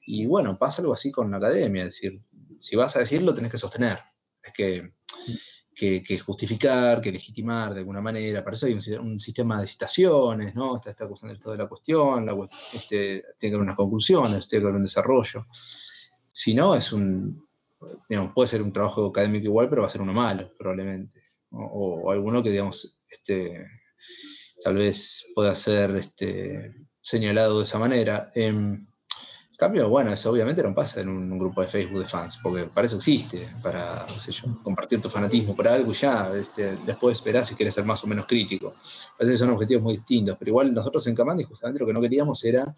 Y 0.07 0.27
bueno, 0.27 0.57
pasa 0.59 0.82
algo 0.82 0.93
así 0.93 1.12
con 1.12 1.31
la 1.31 1.36
academia, 1.36 1.85
es 1.85 1.91
decir, 1.91 2.20
si 2.59 2.77
vas 2.77 2.97
a 2.97 3.01
decirlo, 3.01 3.35
tenés 3.35 3.53
que 3.53 3.59
sostener, 3.59 3.99
es 4.43 4.53
que, 4.53 4.93
que, 5.75 6.19
justificar, 6.19 7.01
que 7.01 7.13
legitimar 7.13 7.75
de 7.75 7.81
alguna 7.81 8.01
manera. 8.01 8.43
Para 8.45 8.55
eso 8.55 8.67
hay 8.67 8.75
un, 8.75 9.21
sistema 9.21 9.61
de 9.61 9.67
citaciones, 9.67 10.55
¿no? 10.55 10.77
Está 10.77 10.91
esta 10.91 11.07
cuestión 11.07 11.31
del 11.31 11.41
todo 11.41 11.53
de 11.53 11.59
la 11.59 11.69
cuestión, 11.69 12.29
este, 12.73 13.23
tiene 13.39 13.53
que 13.53 13.55
haber 13.55 13.61
unas 13.61 13.77
conclusiones, 13.77 14.49
tiene 14.49 14.63
que 14.63 14.67
haber 14.67 14.77
un 14.77 14.83
desarrollo. 14.83 15.47
Si 16.33 16.55
no, 16.55 16.75
es 16.75 16.93
un, 16.93 17.47
digamos, 18.09 18.33
puede 18.35 18.49
ser 18.49 18.63
un 18.63 18.73
trabajo 18.73 19.07
académico 19.07 19.47
igual, 19.47 19.69
pero 19.69 19.83
va 19.83 19.89
a 19.89 19.91
ser 19.91 20.03
uno 20.03 20.13
malo, 20.13 20.53
probablemente 20.59 21.25
o, 21.57 22.11
alguno 22.11 22.43
que, 22.43 22.51
digamos, 22.51 23.03
este, 23.09 23.67
tal 24.63 24.77
vez 24.77 25.31
pueda 25.35 25.55
ser 25.55 25.97
este, 25.97 26.75
señalado 27.01 27.59
de 27.59 27.65
esa 27.65 27.79
manera. 27.79 28.31
en 28.35 28.89
cambio, 29.56 29.89
bueno, 29.89 30.12
eso 30.12 30.31
obviamente 30.31 30.62
no 30.62 30.74
pasa 30.74 31.01
en 31.01 31.09
un, 31.09 31.39
grupo 31.39 31.62
de 31.62 31.68
Facebook 31.68 32.01
de 32.01 32.06
fans, 32.06 32.39
porque 32.43 32.64
para 32.64 32.86
eso 32.86 32.97
existe, 32.97 33.48
para, 33.62 34.06
compartir 34.62 35.01
tu 35.01 35.09
fanatismo 35.09 35.55
por 35.55 35.68
algo 35.68 35.93
y 35.93 35.94
ya, 35.94 36.32
este, 36.35 36.76
después 36.86 37.22
verás 37.22 37.48
si 37.48 37.55
quieres 37.55 37.74
ser 37.74 37.85
más 37.85 38.02
o 38.05 38.06
menos 38.06 38.26
crítico. 38.26 38.74
Parece 39.16 39.35
que 39.35 39.39
son 39.39 39.51
objetivos 39.51 39.82
muy 39.82 39.97
distintos, 39.97 40.36
pero 40.39 40.51
igual 40.51 40.74
nosotros 40.74 41.06
en 41.06 41.14
Camandi 41.14 41.44
justamente 41.44 41.81
lo 41.81 41.86
que 41.86 41.93
no 41.93 42.01
queríamos 42.01 42.44
era 42.44 42.74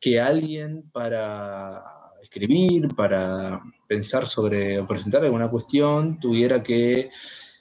que 0.00 0.20
alguien 0.20 0.90
para 0.92 1.82
escribir, 2.22 2.94
para 2.94 3.60
pensar 3.88 4.26
sobre 4.26 4.78
o 4.78 4.86
presentar 4.86 5.24
alguna 5.24 5.50
cuestión, 5.50 6.20
tuviera 6.20 6.62
que 6.62 7.10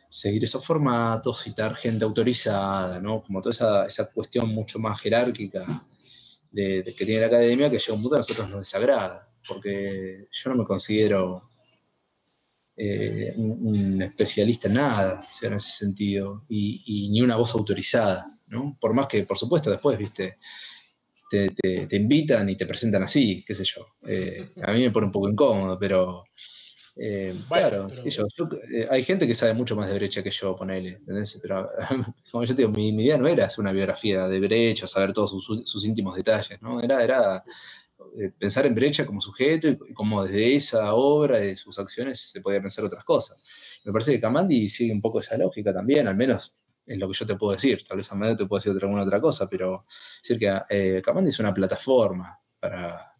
seguir 0.07 0.43
esos 0.43 0.65
formatos, 0.65 1.41
citar 1.41 1.73
gente 1.75 2.05
autorizada, 2.05 2.99
¿no? 2.99 3.21
Como 3.21 3.41
toda 3.41 3.51
esa, 3.51 3.85
esa 3.85 4.05
cuestión 4.11 4.49
mucho 4.49 4.77
más 4.79 5.01
jerárquica 5.01 5.65
que 6.53 7.05
tiene 7.05 7.21
la 7.21 7.27
academia 7.27 7.69
que 7.69 7.79
llega 7.79 7.93
un 7.93 8.01
punto 8.01 8.15
a 8.15 8.19
nosotros 8.19 8.49
nos 8.49 8.59
desagrada, 8.59 9.27
porque 9.47 10.27
yo 10.31 10.49
no 10.49 10.57
me 10.57 10.63
considero 10.63 11.49
eh, 12.75 13.33
un, 13.35 14.01
especialista 14.01 14.67
en 14.67 14.75
nada, 14.75 15.27
en 15.41 15.53
ese 15.53 15.71
sentido, 15.85 16.43
y, 16.49 17.09
ni 17.11 17.21
una 17.21 17.35
voz 17.35 17.53
autorizada, 17.53 18.25
¿no? 18.49 18.77
Por 18.79 18.93
más 18.93 19.07
que, 19.07 19.23
por 19.23 19.37
supuesto, 19.37 19.69
después, 19.69 19.97
viste, 19.97 20.37
te, 21.29 21.49
te, 21.87 21.95
invitan 21.95 22.49
y 22.49 22.55
te 22.55 22.65
presentan 22.65 23.03
así, 23.03 23.43
qué 23.45 23.55
sé 23.55 23.63
yo. 23.63 23.87
Eh, 24.07 24.53
a 24.61 24.71
mí 24.73 24.81
me 24.81 24.91
pone 24.91 25.07
un 25.07 25.11
poco 25.11 25.29
incómodo, 25.29 25.77
pero 25.79 26.25
eh, 26.95 27.35
claro, 27.47 27.87
eh, 27.87 28.87
hay 28.89 29.03
gente 29.03 29.25
que 29.25 29.33
sabe 29.33 29.53
mucho 29.53 29.75
más 29.75 29.89
de 29.89 29.95
brecha 29.95 30.21
que 30.21 30.29
yo, 30.29 30.55
ponele, 30.55 30.89
¿entendés? 30.89 31.39
Pero 31.41 31.67
como 32.31 32.43
yo 32.43 32.55
te 32.55 32.61
digo, 32.61 32.71
mi, 32.71 32.89
idea 32.89 33.17
no 33.17 33.27
era 33.27 33.45
hacer 33.45 33.61
una 33.61 33.71
biografía 33.71 34.27
de 34.27 34.39
brecha, 34.39 34.85
saber 34.85 35.11
todos 35.11 35.31
sus, 35.43 35.85
íntimos 35.85 36.15
detalles, 36.15 36.61
¿no? 36.61 36.79
Era, 36.81 37.03
era 37.03 37.43
eh, 38.19 38.31
pensar 38.37 38.67
en 38.67 38.75
brecha 38.75 39.05
como 39.07 39.21
sujeto 39.21 39.67
y, 39.69 39.93
como 39.93 40.23
desde 40.23 40.55
esa 40.55 40.93
obra, 40.93 41.39
de 41.39 41.55
sus 41.55 41.79
acciones, 41.79 42.19
se 42.31 42.41
podía 42.41 42.61
pensar 42.61 42.85
otras 42.85 43.03
cosas. 43.03 43.43
Me 43.85 43.91
parece 43.91 44.13
que 44.13 44.21
Kamandi 44.21 44.69
sigue 44.69 44.93
un 44.93 45.01
poco 45.01 45.19
esa 45.19 45.35
lógica 45.37 45.73
también, 45.73 46.07
al 46.07 46.15
menos 46.15 46.55
es 46.85 46.97
lo 46.97 47.07
que 47.07 47.17
yo 47.17 47.25
te 47.25 47.35
puedo 47.35 47.53
decir. 47.53 47.83
Tal 47.83 47.97
vez 47.97 48.11
a 48.11 48.15
medio 48.15 48.35
te 48.35 48.45
puedo 48.45 48.59
decir 48.59 48.83
alguna 48.83 49.03
otra 49.03 49.19
cosa, 49.19 49.47
pero 49.49 49.85
decir 50.21 50.37
que 50.37 50.61
eh, 50.69 51.01
Kamandi 51.03 51.29
es 51.29 51.39
una 51.39 51.53
plataforma 51.53 52.39
para 52.59 53.12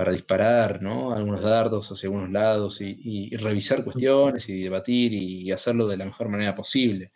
para 0.00 0.12
disparar 0.12 0.80
¿no? 0.80 1.12
algunos 1.12 1.42
dardos 1.42 1.92
hacia 1.92 2.06
algunos 2.06 2.30
lados 2.30 2.80
y, 2.80 3.36
revisar 3.36 3.84
cuestiones 3.84 4.48
y 4.48 4.62
debatir 4.62 5.12
y 5.12 5.52
hacerlo 5.52 5.86
de 5.86 5.98
la 5.98 6.06
mejor 6.06 6.30
manera 6.30 6.54
posible. 6.54 7.12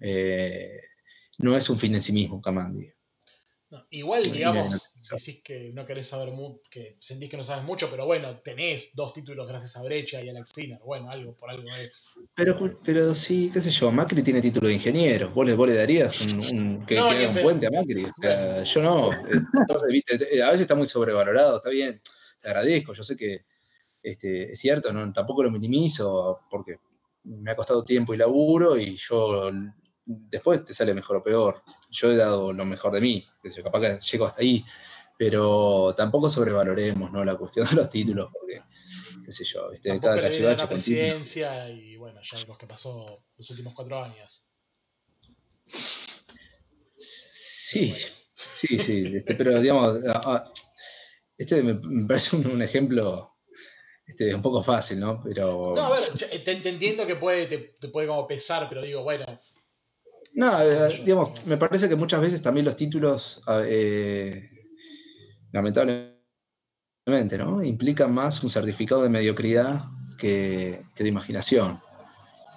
Eh, 0.00 0.80
no 1.38 1.56
es 1.56 1.70
un 1.70 1.78
fin 1.78 1.94
en 1.94 2.02
sí 2.02 2.12
mismo, 2.12 2.42
Kamandi. 2.42 2.90
igual, 3.90 4.32
digamos, 4.32 4.87
decís 5.16 5.42
que 5.42 5.72
no 5.74 5.86
querés 5.86 6.08
saber 6.08 6.32
mucho, 6.32 6.60
que 6.70 6.96
sentís 6.98 7.30
que 7.30 7.36
no 7.36 7.44
sabes 7.44 7.64
mucho, 7.64 7.88
pero 7.90 8.06
bueno, 8.06 8.38
tenés 8.40 8.94
dos 8.94 9.12
títulos 9.12 9.48
gracias 9.48 9.76
a 9.76 9.82
Brecha 9.82 10.20
y 10.22 10.28
a 10.28 10.32
Alex 10.32 10.50
Sinner. 10.54 10.78
Bueno, 10.84 11.10
algo 11.10 11.36
por 11.36 11.50
algo 11.50 11.68
es. 11.82 12.14
Pero, 12.34 12.80
pero 12.84 13.14
sí, 13.14 13.50
qué 13.52 13.60
sé 13.60 13.70
yo, 13.70 13.90
Macri 13.90 14.22
tiene 14.22 14.40
título 14.40 14.68
de 14.68 14.74
ingeniero. 14.74 15.30
¿Vos 15.30 15.46
le, 15.46 15.54
vos 15.54 15.66
le 15.66 15.74
darías 15.74 16.20
un, 16.20 16.84
que, 16.86 17.00
un 17.00 17.34
puente 17.42 17.66
a 17.66 17.70
Macri? 17.70 18.06
yo 18.64 18.82
no. 18.82 19.10
Entonces, 19.12 19.88
viste, 19.90 20.42
a 20.42 20.46
veces 20.46 20.62
está 20.62 20.74
muy 20.74 20.86
sobrevalorado, 20.86 21.56
está 21.56 21.70
bien 21.70 22.00
te 22.40 22.48
agradezco, 22.48 22.92
yo 22.92 23.02
sé 23.02 23.16
que 23.16 23.44
este, 24.02 24.52
es 24.52 24.58
cierto, 24.58 24.92
no, 24.92 25.12
tampoco 25.12 25.42
lo 25.42 25.50
minimizo 25.50 26.40
porque 26.50 26.78
me 27.24 27.50
ha 27.50 27.56
costado 27.56 27.84
tiempo 27.84 28.14
y 28.14 28.16
laburo 28.16 28.78
y 28.78 28.96
yo 28.96 29.50
después 30.06 30.64
te 30.64 30.72
sale 30.72 30.94
mejor 30.94 31.16
o 31.16 31.22
peor. 31.22 31.62
Yo 31.90 32.10
he 32.10 32.16
dado 32.16 32.52
lo 32.52 32.64
mejor 32.64 32.92
de 32.92 33.00
mí, 33.00 33.26
capaz 33.62 33.80
que 33.80 33.98
llego 33.98 34.26
hasta 34.26 34.42
ahí, 34.42 34.64
pero 35.18 35.94
tampoco 35.96 36.30
sobrevaloremos 36.30 37.10
¿no? 37.10 37.24
la 37.24 37.36
cuestión 37.36 37.68
de 37.68 37.74
los 37.74 37.90
títulos, 37.90 38.30
porque, 38.32 38.62
qué 39.26 39.32
sé 39.32 39.44
yo, 39.44 39.68
¿viste? 39.68 39.98
cada 40.00 40.14
le 40.22 40.56
la 40.56 40.68
presidencia 40.68 41.68
y 41.70 41.96
bueno, 41.96 42.20
ya 42.22 42.38
vimos 42.38 42.56
que 42.56 42.68
pasó 42.68 43.24
los 43.36 43.50
últimos 43.50 43.74
cuatro 43.74 44.02
años. 44.02 44.52
Sí, 46.94 47.94
sí, 48.32 48.78
sí, 48.78 49.16
este, 49.16 49.34
pero 49.34 49.60
digamos, 49.60 49.98
este 51.36 51.62
me, 51.64 51.74
parece 52.06 52.36
un, 52.36 52.62
ejemplo 52.62 53.36
este, 54.06 54.32
un 54.32 54.40
poco 54.40 54.62
fácil, 54.62 55.00
¿no? 55.00 55.20
Pero... 55.22 55.74
No, 55.74 55.82
a 55.82 55.90
ver, 55.90 56.02
te, 56.44 56.68
entiendo 56.68 57.06
que 57.06 57.16
puede, 57.16 57.46
te, 57.46 57.88
puede 57.88 58.06
como 58.06 58.26
pesar, 58.28 58.68
pero 58.68 58.82
digo, 58.82 59.02
bueno. 59.02 59.26
No, 60.34 60.62
eh, 60.62 61.02
digamos, 61.04 61.46
me 61.46 61.56
parece 61.56 61.88
que 61.88 61.96
muchas 61.96 62.20
veces 62.20 62.40
también 62.40 62.64
los 62.64 62.76
títulos, 62.76 63.42
eh, 63.66 64.57
lamentablemente, 65.52 67.38
¿no? 67.38 67.62
Implican 67.62 68.12
más 68.12 68.42
un 68.42 68.50
certificado 68.50 69.02
de 69.02 69.10
mediocridad 69.10 69.84
que, 70.18 70.84
de 70.96 71.08
imaginación. 71.08 71.78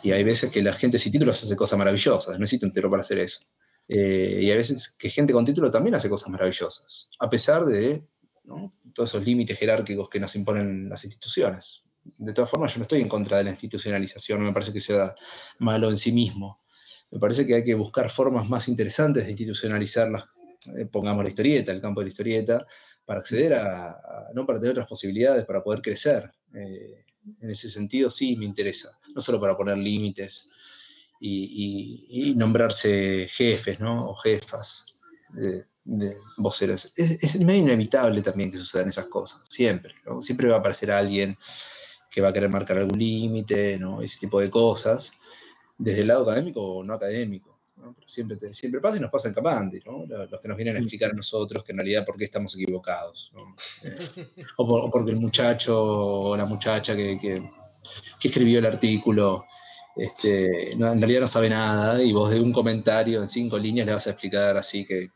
Y 0.03 0.11
hay 0.11 0.23
veces 0.23 0.51
que 0.51 0.63
la 0.63 0.73
gente 0.73 0.97
sin 0.97 1.11
títulos 1.11 1.43
hace 1.43 1.55
cosas 1.55 1.77
maravillosas, 1.77 2.33
no 2.33 2.39
necesita 2.39 2.65
un 2.65 2.71
título 2.71 2.89
para 2.89 3.01
hacer 3.01 3.19
eso. 3.19 3.41
Eh, 3.87 4.39
y 4.41 4.49
hay 4.49 4.57
veces 4.57 4.95
que 4.97 5.09
gente 5.09 5.33
con 5.33 5.45
título 5.45 5.69
también 5.69 5.95
hace 5.95 6.09
cosas 6.09 6.29
maravillosas, 6.29 7.09
a 7.19 7.29
pesar 7.29 7.65
de 7.65 8.05
todos 8.93 9.09
esos 9.09 9.25
límites 9.25 9.57
jerárquicos 9.57 10.09
que 10.09 10.19
nos 10.19 10.35
imponen 10.35 10.89
las 10.89 11.03
instituciones. 11.05 11.83
De 12.03 12.33
todas 12.33 12.49
formas, 12.49 12.73
yo 12.73 12.79
no 12.79 12.83
estoy 12.83 13.01
en 13.01 13.07
contra 13.07 13.37
de 13.37 13.43
la 13.43 13.51
institucionalización, 13.51 14.39
no 14.39 14.45
me 14.45 14.53
parece 14.53 14.73
que 14.73 14.81
sea 14.81 15.13
malo 15.59 15.89
en 15.89 15.97
sí 15.97 16.11
mismo. 16.11 16.57
Me 17.11 17.19
parece 17.19 17.45
que 17.45 17.55
hay 17.55 17.63
que 17.63 17.75
buscar 17.75 18.09
formas 18.09 18.49
más 18.49 18.67
interesantes 18.67 19.23
de 19.25 19.31
institucionalizar, 19.31 20.09
eh, 20.09 20.17
pongamos 20.91 21.23
la 21.23 21.29
historieta, 21.29 21.71
el 21.71 21.81
campo 21.81 22.01
de 22.01 22.05
la 22.05 22.09
historieta, 22.09 22.65
para 23.05 23.19
acceder 23.19 23.53
a, 23.53 24.29
no 24.33 24.45
para 24.45 24.59
tener 24.59 24.71
otras 24.71 24.87
posibilidades, 24.87 25.45
para 25.45 25.63
poder 25.63 25.81
crecer. 25.81 26.31
Eh, 26.53 27.03
en 27.39 27.49
ese 27.49 27.69
sentido 27.69 28.09
sí 28.09 28.35
me 28.35 28.45
interesa, 28.45 28.97
no 29.13 29.21
solo 29.21 29.39
para 29.39 29.55
poner 29.55 29.77
límites 29.77 30.49
y, 31.19 32.33
nombrarse 32.35 33.27
jefes 33.29 33.79
¿no? 33.79 34.09
o 34.09 34.15
jefas. 34.15 34.85
Eh, 35.37 35.63
de 35.83 36.15
voceros. 36.37 36.93
Es, 36.95 37.39
medio 37.39 37.61
inevitable 37.61 38.21
también 38.21 38.51
que 38.51 38.57
sucedan 38.57 38.89
esas 38.89 39.07
cosas, 39.07 39.41
siempre. 39.49 39.95
Siempre 40.19 40.47
va 40.47 40.57
a 40.57 40.59
aparecer 40.59 40.91
alguien 40.91 41.37
que 42.09 42.21
va 42.21 42.29
a 42.29 42.33
querer 42.33 42.49
marcar 42.49 42.77
algún 42.77 42.99
límite, 42.99 43.77
¿no? 43.79 44.01
ese 44.01 44.19
tipo 44.19 44.39
de 44.39 44.49
cosas, 44.49 45.13
desde 45.77 46.01
el 46.01 46.07
lado 46.07 46.23
académico 46.23 46.61
o 46.61 46.83
no 46.83 46.93
académico. 46.93 47.50
Pero 47.81 48.07
siempre, 48.07 48.53
siempre 48.53 48.79
pasa 48.79 48.97
y 48.97 48.99
nos 48.99 49.11
pasa 49.11 49.27
en 49.27 49.33
Capandi, 49.33 49.79
¿no? 49.85 50.05
los 50.05 50.39
que 50.39 50.47
nos 50.47 50.57
vienen 50.57 50.75
a 50.75 50.79
explicar 50.79 51.11
a 51.11 51.13
nosotros 51.13 51.63
que 51.63 51.71
en 51.71 51.79
realidad 51.79 52.05
por 52.05 52.17
qué 52.17 52.25
estamos 52.25 52.55
equivocados. 52.55 53.31
Eh, 53.83 54.25
o, 54.57 54.89
porque 54.89 55.11
el 55.11 55.17
muchacho 55.17 55.83
o 55.83 56.37
la 56.37 56.45
muchacha 56.45 56.95
que, 56.95 57.17
que 57.19 58.27
escribió 58.27 58.59
el 58.59 58.65
artículo 58.65 59.45
este, 59.95 60.71
en 60.71 60.79
realidad 60.79 61.21
no 61.21 61.27
sabe 61.27 61.49
nada 61.49 62.01
y 62.01 62.13
vos 62.13 62.29
de 62.29 62.39
un 62.39 62.53
comentario 62.53 63.21
en 63.21 63.27
cinco 63.27 63.57
líneas 63.57 63.85
le 63.85 63.93
vas 63.93 64.07
a 64.07 64.11
explicar 64.11 64.55
así 64.55 64.85
que, 64.85 65.09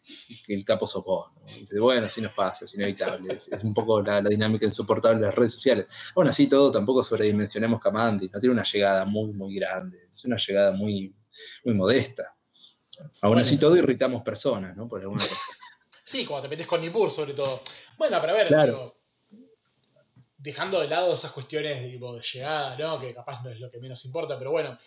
el 0.49 0.65
capo 0.65 0.85
sos 0.85 1.03
vos. 1.05 1.31
bueno, 1.79 2.07
así 2.07 2.21
nos 2.21 2.33
pasa, 2.33 2.65
es 2.65 2.75
inevitable. 2.75 3.33
Es, 3.33 3.63
un 3.63 3.73
poco 3.73 4.01
la, 4.01 4.21
dinámica 4.21 4.65
insoportable 4.65 5.19
de 5.19 5.25
las 5.27 5.35
redes 5.35 5.53
sociales. 5.53 5.87
Bueno, 6.13 6.29
así 6.29 6.47
todo, 6.47 6.71
tampoco 6.71 7.03
sobredimensionemos 7.03 7.79
Camandi, 7.79 8.29
no 8.33 8.39
tiene 8.39 8.53
una 8.53 8.63
llegada 8.63 9.05
muy, 9.05 9.31
muy 9.31 9.55
grande, 9.55 10.07
es 10.09 10.25
una 10.25 10.37
llegada 10.37 10.71
muy, 10.73 11.15
muy 11.63 11.73
modesta. 11.73 12.34
Aún 13.21 13.39
así 13.39 13.57
todo 13.57 13.75
irritamos 13.75 14.23
personas, 14.23 14.75
¿no? 14.75 14.87
Por 14.87 15.01
alguna 15.01 15.23
razón. 15.23 15.37
Sí, 16.07 16.23
cuando 16.23 16.43
te 16.43 16.49
metes 16.49 16.67
con 16.67 16.81
Nipur 16.81 17.09
sobre 17.09 17.33
todo. 17.33 17.59
Bueno, 17.97 18.19
pero 18.21 18.33
a 18.33 18.35
ver, 18.35 18.93
dejando 20.37 20.79
de 20.79 20.87
lado 20.87 21.15
esas 21.15 21.31
cuestiones 21.31 21.81
de 21.81 21.99
llegada, 22.33 22.77
¿no? 22.77 23.01
que 23.01 23.11
capaz 23.11 23.43
no 23.43 23.49
es 23.49 23.59
lo 23.59 23.71
que 23.71 23.79
menos 23.79 24.05
importa, 24.05 24.37
pero 24.37 24.51
bueno, 24.51 24.77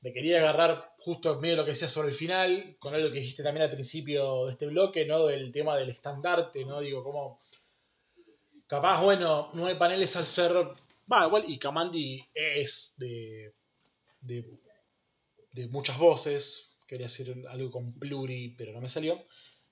me 0.00 0.12
quería 0.12 0.38
agarrar 0.38 0.94
justo 0.96 1.32
en 1.32 1.40
medio 1.40 1.54
de 1.54 1.62
lo 1.62 1.64
que 1.64 1.72
decía 1.72 1.88
sobre 1.88 2.08
el 2.08 2.14
final, 2.14 2.76
con 2.78 2.94
algo 2.94 3.10
que 3.10 3.18
dijiste 3.18 3.42
también 3.42 3.64
al 3.64 3.70
principio 3.70 4.46
de 4.46 4.52
este 4.52 4.66
bloque, 4.66 5.06
¿no? 5.06 5.26
Del 5.26 5.50
tema 5.50 5.76
del 5.76 5.88
estandarte, 5.88 6.64
¿no? 6.64 6.80
Digo, 6.80 7.02
como. 7.02 7.40
Capaz, 8.68 9.02
bueno, 9.02 9.50
nueve 9.54 9.76
paneles 9.76 10.14
al 10.16 10.26
ser. 10.26 10.52
Va, 11.12 11.26
igual, 11.26 11.42
y 11.48 11.58
Kamandi 11.58 12.24
es 12.34 12.94
de, 12.98 13.52
de, 14.20 14.44
de 15.52 15.66
muchas 15.68 15.98
voces. 15.98 16.67
Quería 16.88 17.06
decir 17.06 17.44
algo 17.50 17.70
con 17.70 17.92
pluri, 17.92 18.54
pero 18.56 18.72
no 18.72 18.80
me 18.80 18.88
salió. 18.88 19.22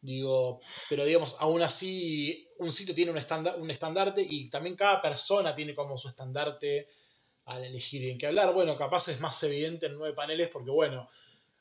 Digo, 0.00 0.60
pero 0.90 1.04
digamos, 1.04 1.38
aún 1.40 1.62
así, 1.62 2.46
un 2.58 2.70
sitio 2.70 2.94
tiene 2.94 3.10
un, 3.10 3.18
un 3.60 3.70
estandarte 3.70 4.22
y 4.22 4.50
también 4.50 4.76
cada 4.76 5.00
persona 5.00 5.54
tiene 5.54 5.74
como 5.74 5.96
su 5.96 6.08
estandarte 6.08 6.86
al 7.46 7.64
elegir 7.64 8.04
en 8.08 8.18
qué 8.18 8.26
hablar. 8.26 8.52
Bueno, 8.52 8.76
capaz 8.76 9.08
es 9.08 9.20
más 9.20 9.42
evidente 9.42 9.86
en 9.86 9.94
Nueve 9.94 10.14
Paneles 10.14 10.48
porque, 10.48 10.70
bueno, 10.70 11.08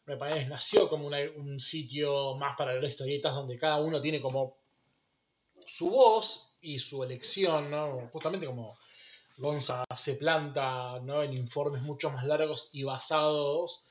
Nueve 0.06 0.20
Paneles 0.20 0.50
nació 0.50 0.90
como 0.90 1.08
un 1.08 1.60
sitio 1.60 2.36
más 2.36 2.56
para 2.58 2.76
las 2.76 2.90
historietas 2.90 3.34
donde 3.34 3.58
cada 3.58 3.80
uno 3.80 4.02
tiene 4.02 4.20
como 4.20 4.58
su 5.66 5.90
voz 5.90 6.58
y 6.62 6.80
su 6.80 7.04
elección, 7.04 7.72
¿no? 7.72 8.10
Justamente 8.12 8.46
como 8.46 8.78
Gonza 9.38 9.84
se 9.96 10.16
planta 10.16 11.00
¿no? 11.02 11.22
en 11.22 11.34
informes 11.34 11.82
mucho 11.82 12.10
más 12.10 12.26
largos 12.26 12.76
y 12.76 12.84
basados 12.84 13.90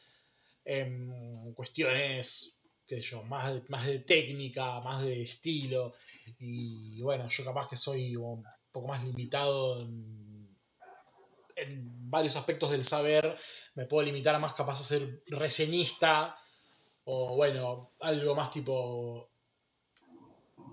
en 0.64 1.52
cuestiones 1.54 2.66
que 2.86 3.00
yo, 3.00 3.22
más, 3.24 3.68
más 3.68 3.86
de 3.86 4.00
técnica, 4.00 4.80
más 4.80 5.02
de 5.02 5.22
estilo. 5.22 5.92
Y 6.38 7.00
bueno, 7.02 7.28
yo 7.28 7.44
capaz 7.44 7.68
que 7.68 7.76
soy 7.76 8.16
un 8.16 8.44
poco 8.70 8.88
más 8.88 9.04
limitado 9.04 9.80
en, 9.80 10.44
varios 12.10 12.36
aspectos 12.36 12.70
del 12.70 12.84
saber. 12.84 13.36
Me 13.74 13.86
puedo 13.86 14.04
limitar 14.04 14.34
a 14.34 14.38
más 14.38 14.52
capaz 14.52 14.78
de 14.78 14.98
ser 14.98 15.22
reseñista 15.26 16.36
o 17.04 17.36
bueno, 17.36 17.80
algo 18.00 18.34
más 18.34 18.50
tipo 18.50 19.30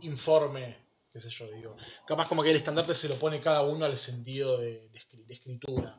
informe 0.01 0.63
qué 1.11 1.19
sé 1.19 1.29
yo, 1.29 1.47
digo. 1.51 1.75
Capaz 2.05 2.27
como 2.27 2.43
que 2.43 2.51
el 2.51 2.55
estandarte 2.55 2.93
se 2.93 3.09
lo 3.09 3.15
pone 3.15 3.39
cada 3.39 3.63
uno 3.63 3.85
al 3.85 3.97
sentido 3.97 4.57
de, 4.57 4.89
escritura. 5.27 5.97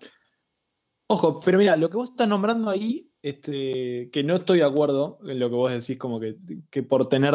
Ojo, 1.07 1.41
pero 1.41 1.59
mira, 1.59 1.77
lo 1.77 1.91
que 1.91 1.97
vos 1.97 2.11
estás 2.11 2.29
nombrando 2.29 2.71
ahí, 2.71 3.12
este, 3.23 4.11
que 4.13 4.23
no 4.23 4.37
estoy 4.37 4.59
de 4.59 4.65
acuerdo 4.65 5.19
en 5.27 5.39
lo 5.39 5.49
que 5.49 5.57
vos 5.57 5.73
decís, 5.73 5.99
como 5.99 6.19
que, 6.19 6.37
que 6.71 6.83
por 6.83 7.09
tener 7.09 7.35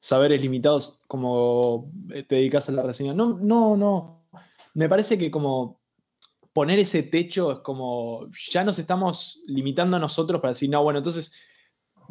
saberes 0.00 0.42
limitados, 0.42 1.02
como 1.06 1.90
te 2.08 2.36
dedicas 2.36 2.68
a 2.68 2.72
la 2.72 2.82
reseña. 2.82 3.14
No, 3.14 3.38
no, 3.38 3.76
no. 3.76 4.24
Me 4.74 4.88
parece 4.88 5.18
que 5.18 5.30
como 5.30 5.80
poner 6.52 6.78
ese 6.78 7.04
techo 7.04 7.52
es 7.52 7.58
como, 7.58 8.26
ya 8.50 8.64
nos 8.64 8.78
estamos 8.78 9.40
limitando 9.46 9.96
a 9.96 10.00
nosotros 10.00 10.40
para 10.40 10.52
decir, 10.52 10.70
no, 10.70 10.82
bueno, 10.82 10.98
entonces 10.98 11.32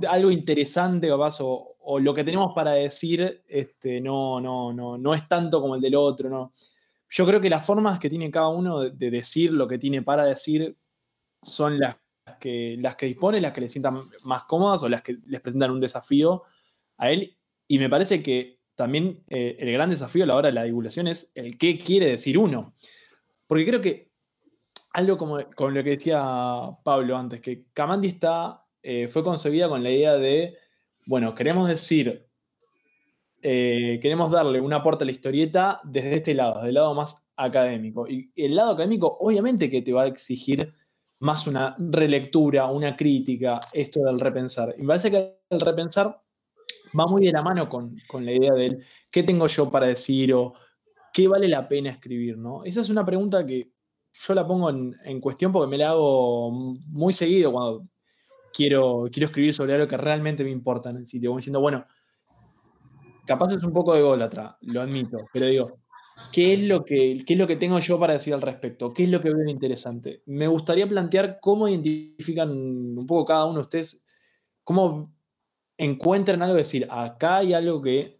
algo 0.07 0.29
interesante 0.29 1.07
capaz 1.07 1.41
o, 1.41 1.77
o 1.89 1.99
lo 1.99 2.13
que 2.13 2.23
tenemos 2.25 2.51
para 2.53 2.71
decir 2.71 3.43
este, 3.47 4.01
no, 4.01 4.41
no, 4.41 4.73
no, 4.73 4.97
no 4.97 5.13
es 5.13 5.27
tanto 5.27 5.61
como 5.61 5.75
el 5.75 5.81
del 5.81 5.95
otro. 5.95 6.29
¿no? 6.29 6.53
Yo 7.09 7.25
creo 7.25 7.39
que 7.39 7.49
las 7.49 7.65
formas 7.65 7.97
que 7.97 8.09
tiene 8.09 8.29
cada 8.29 8.49
uno 8.49 8.81
de, 8.81 9.09
decir 9.09 9.53
lo 9.53 9.69
que 9.69 9.77
tiene 9.77 10.01
para 10.01 10.25
decir 10.25 10.75
son 11.41 11.79
las 11.79 11.95
que, 12.35 12.77
las 12.79 12.95
que 12.95 13.05
dispone, 13.05 13.41
las 13.41 13.53
que 13.53 13.61
le 13.61 13.69
sientan 13.69 13.99
más 14.25 14.43
cómodas 14.43 14.83
o 14.83 14.89
las 14.89 15.01
que 15.01 15.17
les 15.25 15.41
presentan 15.41 15.71
un 15.71 15.79
desafío 15.79 16.43
a 16.97 17.11
él. 17.11 17.37
Y 17.67 17.79
me 17.79 17.89
parece 17.89 18.21
que 18.21 18.59
también 18.75 19.23
eh, 19.27 19.57
el 19.59 19.71
gran 19.71 19.89
desafío 19.89 20.23
a 20.23 20.27
la 20.27 20.35
hora 20.35 20.47
de 20.49 20.53
la 20.53 20.63
divulgación 20.63 21.07
es 21.07 21.31
el 21.35 21.57
qué 21.57 21.77
quiere 21.79 22.07
decir 22.07 22.37
uno. 22.37 22.75
Porque 23.47 23.65
creo 23.65 23.81
que 23.81 24.11
algo 24.93 25.17
como, 25.17 25.37
lo 25.39 25.83
que 25.83 25.89
decía 25.91 26.21
Pablo 26.83 27.17
antes, 27.17 27.41
que 27.41 27.65
Kamandi 27.73 28.07
está, 28.07 28.63
eh, 28.81 29.07
fue 29.07 29.23
concebida 29.23 29.69
con 29.69 29.83
la 29.83 29.91
idea 29.91 30.15
de, 30.17 30.57
bueno, 31.05 31.35
queremos 31.35 31.67
decir, 31.67 32.27
eh, 33.41 33.99
queremos 34.01 34.31
darle 34.31 34.59
un 34.59 34.73
aporte 34.73 35.03
a 35.03 35.05
la 35.05 35.11
historieta 35.11 35.79
desde 35.83 36.15
este 36.15 36.33
lado, 36.33 36.55
desde 36.55 36.69
el 36.69 36.75
lado 36.75 36.93
más 36.93 37.29
académico. 37.35 38.07
Y 38.07 38.31
el 38.35 38.55
lado 38.55 38.71
académico, 38.71 39.17
obviamente 39.19 39.69
que 39.69 39.81
te 39.81 39.93
va 39.93 40.03
a 40.03 40.07
exigir 40.07 40.73
más 41.19 41.48
una 41.48 41.76
relectura, 41.80 42.68
una 42.68 42.95
crítica, 42.95 43.60
esto 43.73 44.02
del 44.03 44.19
repensar. 44.19 44.76
Y 44.77 44.81
me 44.81 44.89
parece 44.89 45.11
que 45.11 45.39
el 45.49 45.60
repensar 45.60 46.22
va 46.98 47.07
muy 47.07 47.26
de 47.26 47.31
la 47.31 47.41
mano 47.41 47.68
con, 47.68 47.95
con 48.07 48.26
la 48.26 48.31
idea 48.31 48.53
del 48.53 48.84
qué 49.11 49.23
tengo 49.23 49.48
yo 49.48 49.69
para 49.69 49.88
decir 49.88 50.34
o 50.34 50.53
qué 51.14 51.27
vale 51.27 51.48
la 51.48 51.68
pena 51.68 51.89
escribir, 51.89 52.38
¿no? 52.38 52.64
Esa 52.64 52.81
es 52.81 52.89
una 52.89 53.06
pregunta 53.06 53.45
que 53.45 53.72
yo 54.14 54.34
la 54.34 54.48
pongo 54.48 54.69
en, 54.69 55.22
cuestión 55.22 55.52
porque 55.52 55.69
me 55.69 55.77
la 55.77 55.91
hago 55.91 56.52
muy 56.89 57.14
seguido 57.14 57.52
cuando 57.52 57.88
quiero, 58.53 59.06
quiero 59.11 59.27
escribir 59.27 59.53
sobre 59.53 59.73
algo 59.73 59.88
que 59.88 59.98
realmente 59.98 60.44
me 60.44 60.49
importa 60.49 60.89
en 60.89 60.98
el 60.98 61.06
sitio. 61.06 61.30
Como 61.30 61.39
diciendo, 61.39 61.60
bueno, 61.60 61.85
capaz 63.26 63.53
es 63.53 63.64
un 63.64 63.73
poco 63.73 63.94
de 63.94 64.02
golatra, 64.02 64.57
lo 64.61 64.81
admito, 64.81 65.18
pero 65.31 65.45
digo, 65.45 65.80
¿qué 66.31 66.53
es, 66.53 66.64
lo 66.64 66.84
que, 66.84 67.18
¿qué 67.26 67.34
es 67.34 67.39
lo 67.39 67.48
que 67.48 67.56
tengo 67.56 67.80
yo 67.80 67.99
para 67.99 68.14
decir 68.14 68.34
al 68.34 68.41
respecto? 68.41 68.94
¿Qué 68.94 69.03
es 69.03 69.10
lo 69.10 69.22
que 69.22 69.30
veo 69.30 69.49
interesante? 69.49 70.22
Me 70.26 70.48
gustaría 70.48 70.88
plantear 70.88 71.39
cómo 71.41 71.68
identifican 71.68 72.52
un 72.52 73.06
poco 73.07 73.26
cada 73.26 73.45
uno 73.45 73.56
de 73.56 73.61
ustedes, 73.61 74.06
cómo 74.64 75.14
encuentran 75.77 76.41
algo, 76.41 76.56
decir, 76.56 76.88
acá 76.89 77.38
hay 77.38 77.53
algo 77.53 77.81
que 77.81 78.19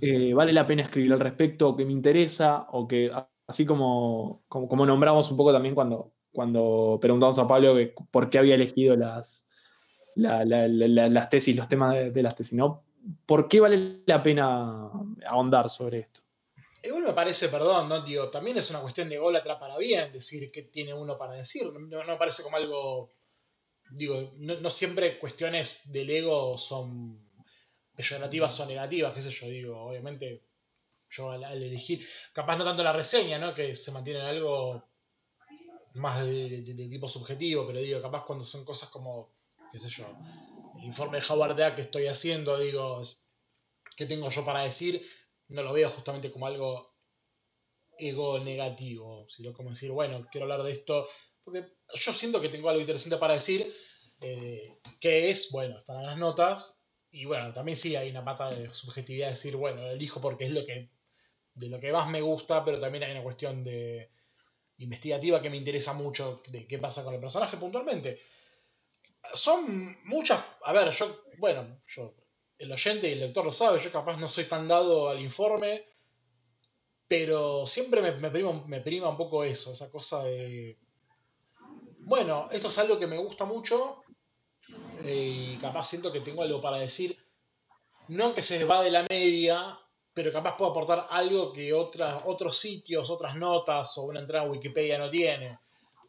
eh, 0.00 0.34
vale 0.34 0.52
la 0.52 0.66
pena 0.66 0.82
escribir 0.82 1.12
al 1.12 1.20
respecto, 1.20 1.70
o 1.70 1.76
que 1.76 1.84
me 1.84 1.92
interesa, 1.92 2.66
o 2.72 2.86
que 2.86 3.10
así 3.46 3.66
como, 3.66 4.44
como, 4.48 4.86
nombramos 4.86 5.30
un 5.30 5.36
poco 5.36 5.52
también 5.52 5.74
cuando, 5.74 6.12
cuando 6.32 6.98
preguntamos 7.00 7.38
a 7.38 7.48
Pablo 7.48 7.74
por 8.10 8.30
qué 8.30 8.38
había 8.38 8.54
elegido 8.54 8.96
las, 8.96 9.48
las 10.14 11.30
tesis, 11.30 11.56
los 11.56 11.68
temas 11.68 12.12
de, 12.12 12.22
las 12.22 12.36
tesis, 12.36 12.52
¿no? 12.52 12.82
¿Por 13.26 13.48
qué 13.48 13.60
vale 13.60 14.02
la 14.06 14.22
pena 14.22 14.90
ahondar 15.26 15.68
sobre 15.68 16.00
esto? 16.00 16.23
Igual 16.84 17.04
me 17.04 17.12
parece, 17.14 17.48
perdón, 17.48 17.88
¿no? 17.88 18.02
Digo, 18.02 18.30
también 18.30 18.58
es 18.58 18.70
una 18.70 18.80
cuestión 18.80 19.08
de 19.08 19.18
golatra 19.18 19.58
para 19.58 19.78
bien 19.78 20.12
decir 20.12 20.52
qué 20.52 20.62
tiene 20.62 20.92
uno 20.92 21.16
para 21.16 21.32
decir. 21.32 21.64
No, 21.72 22.04
me 22.04 22.16
parece 22.16 22.42
como 22.42 22.56
algo. 22.56 23.10
Digo, 23.90 24.34
no, 24.36 24.54
no, 24.60 24.70
siempre 24.70 25.18
cuestiones 25.18 25.92
del 25.92 26.10
ego 26.10 26.58
son 26.58 27.24
peyorativas 27.94 28.58
o 28.60 28.66
negativas, 28.66 29.14
qué 29.14 29.20
sé 29.20 29.30
yo, 29.30 29.48
digo, 29.48 29.80
obviamente 29.80 30.42
yo 31.10 31.30
al, 31.30 31.44
elegir, 31.62 32.04
capaz 32.32 32.56
no 32.56 32.64
tanto 32.64 32.82
la 32.82 32.92
reseña, 32.92 33.38
¿no? 33.38 33.54
Que 33.54 33.76
se 33.76 33.92
mantiene 33.92 34.20
en 34.20 34.26
algo 34.26 34.84
más 35.94 36.24
de, 36.24 36.88
tipo 36.90 37.08
subjetivo, 37.08 37.66
pero 37.66 37.78
digo, 37.78 38.02
capaz 38.02 38.24
cuando 38.24 38.44
son 38.44 38.64
cosas 38.64 38.88
como, 38.88 39.30
qué 39.70 39.78
sé 39.78 39.88
yo, 39.90 40.04
el 40.76 40.84
informe 40.84 41.20
de 41.20 41.26
Howard 41.28 41.74
que 41.76 41.82
estoy 41.82 42.06
haciendo, 42.08 42.58
digo, 42.58 43.00
¿qué 43.96 44.06
tengo 44.06 44.28
yo 44.28 44.44
para 44.44 44.62
decir? 44.62 45.00
No 45.48 45.62
lo 45.62 45.72
veo 45.72 45.88
justamente 45.88 46.30
como 46.30 46.46
algo 46.46 46.94
ego 47.98 48.40
negativo, 48.40 49.24
sino 49.28 49.52
como 49.52 49.70
decir, 49.70 49.90
bueno, 49.90 50.26
quiero 50.30 50.44
hablar 50.44 50.62
de 50.62 50.72
esto, 50.72 51.06
porque 51.42 51.64
yo 51.94 52.12
siento 52.12 52.40
que 52.40 52.48
tengo 52.48 52.68
algo 52.68 52.80
interesante 52.80 53.18
para 53.18 53.34
decir, 53.34 53.64
eh, 54.20 54.78
que 55.00 55.30
es, 55.30 55.50
bueno, 55.52 55.78
están 55.78 55.98
en 56.00 56.06
las 56.06 56.18
notas, 56.18 56.88
y 57.10 57.26
bueno, 57.26 57.52
también 57.52 57.76
sí 57.76 57.94
hay 57.94 58.10
una 58.10 58.24
pata 58.24 58.50
de 58.50 58.74
subjetividad, 58.74 59.30
decir, 59.30 59.54
bueno, 59.56 59.82
lo 59.82 59.90
elijo 59.92 60.20
porque 60.20 60.46
es 60.46 60.50
lo 60.50 60.64
que 60.64 60.90
de 61.54 61.68
lo 61.68 61.80
que 61.80 61.92
más 61.92 62.08
me 62.08 62.20
gusta, 62.20 62.64
pero 62.64 62.80
también 62.80 63.04
hay 63.04 63.12
una 63.12 63.22
cuestión 63.22 63.62
de 63.62 64.10
investigativa 64.78 65.40
que 65.40 65.50
me 65.50 65.56
interesa 65.56 65.92
mucho 65.92 66.42
de 66.48 66.66
qué 66.66 66.78
pasa 66.78 67.04
con 67.04 67.14
el 67.14 67.20
personaje 67.20 67.56
puntualmente. 67.56 68.20
Son 69.32 69.96
muchas, 70.04 70.42
a 70.64 70.72
ver, 70.72 70.90
yo, 70.90 71.24
bueno, 71.38 71.80
yo, 71.86 72.14
el 72.58 72.72
oyente 72.72 73.08
y 73.08 73.12
el 73.12 73.20
lector 73.20 73.44
lo 73.44 73.52
sabe, 73.52 73.78
yo 73.78 73.90
capaz 73.90 74.16
no 74.18 74.28
soy 74.28 74.44
tan 74.44 74.68
dado 74.68 75.08
al 75.08 75.20
informe, 75.20 75.84
pero 77.08 77.66
siempre 77.66 78.00
me, 78.00 78.12
me, 78.12 78.30
prima, 78.30 78.64
me 78.66 78.80
prima 78.80 79.08
un 79.08 79.16
poco 79.16 79.44
eso, 79.44 79.72
esa 79.72 79.90
cosa 79.90 80.22
de, 80.24 80.78
bueno, 82.06 82.48
esto 82.52 82.68
es 82.68 82.78
algo 82.78 82.98
que 82.98 83.06
me 83.06 83.16
gusta 83.16 83.46
mucho 83.46 84.02
eh, 85.04 85.54
y 85.54 85.56
capaz 85.56 85.88
siento 85.88 86.12
que 86.12 86.20
tengo 86.20 86.42
algo 86.42 86.60
para 86.60 86.78
decir, 86.78 87.16
no 88.08 88.34
que 88.34 88.42
se 88.42 88.64
va 88.64 88.82
de 88.82 88.90
la 88.90 89.06
media, 89.08 89.78
pero 90.12 90.32
capaz 90.32 90.56
puedo 90.56 90.70
aportar 90.70 91.06
algo 91.10 91.52
que 91.52 91.72
otras, 91.72 92.22
otros 92.26 92.58
sitios, 92.58 93.10
otras 93.10 93.36
notas 93.36 93.96
o 93.98 94.04
una 94.04 94.20
entrada 94.20 94.46
a 94.46 94.50
Wikipedia 94.50 94.98
no 94.98 95.08
tiene. 95.08 95.58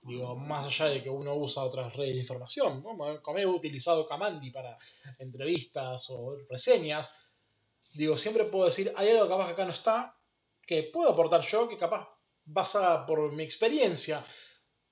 Digo, 0.05 0.35
más 0.35 0.65
allá 0.67 0.85
de 0.93 1.01
que 1.01 1.09
uno 1.09 1.33
usa 1.33 1.63
otras 1.63 1.95
redes 1.95 2.13
de 2.13 2.19
información, 2.19 2.83
como 2.83 3.39
he 3.39 3.45
utilizado 3.47 4.05
Camandi 4.05 4.51
para 4.51 4.77
entrevistas 5.17 6.11
o 6.11 6.37
reseñas, 6.47 7.13
digo, 7.93 8.15
siempre 8.15 8.43
puedo 8.45 8.65
decir, 8.65 8.91
hay 8.97 9.09
algo 9.09 9.27
capaz 9.27 9.47
que 9.47 9.53
acá 9.53 9.65
no 9.65 9.71
está, 9.71 10.15
que 10.67 10.83
puedo 10.83 11.09
aportar 11.09 11.41
yo, 11.41 11.67
que 11.67 11.77
capaz 11.77 12.07
pasa 12.53 13.07
por 13.07 13.31
mi 13.31 13.41
experiencia, 13.41 14.23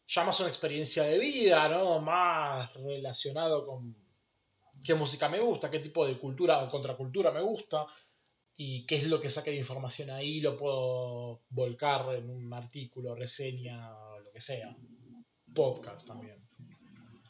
ya 0.08 0.24
más 0.24 0.40
una 0.40 0.50
experiencia 0.50 1.04
de 1.04 1.20
vida, 1.20 1.70
¿no? 1.70 2.00
Más 2.00 2.74
relacionado 2.74 3.68
con 3.68 3.96
qué 4.84 4.96
música 4.96 5.30
me 5.30 5.40
gusta, 5.40 5.70
qué 5.70 5.78
tipo 5.78 6.08
de 6.08 6.18
cultura 6.18 6.64
o 6.64 6.70
contracultura 6.70 7.32
me 7.32 7.42
gusta, 7.42 7.86
y 8.56 8.86
qué 8.88 8.96
es 8.96 9.08
lo 9.08 9.20
que 9.20 9.30
saque 9.30 9.52
de 9.52 9.58
información 9.58 10.10
ahí, 10.10 10.42
lo 10.42 10.58
puedo 10.58 11.44
volcar 11.50 12.16
en 12.16 12.32
un 12.32 12.52
artículo, 12.54 13.14
reseña, 13.14 13.78
lo 14.24 14.32
que 14.32 14.42
sea. 14.42 14.76
Podcast 15.54 16.08
también. 16.08 16.36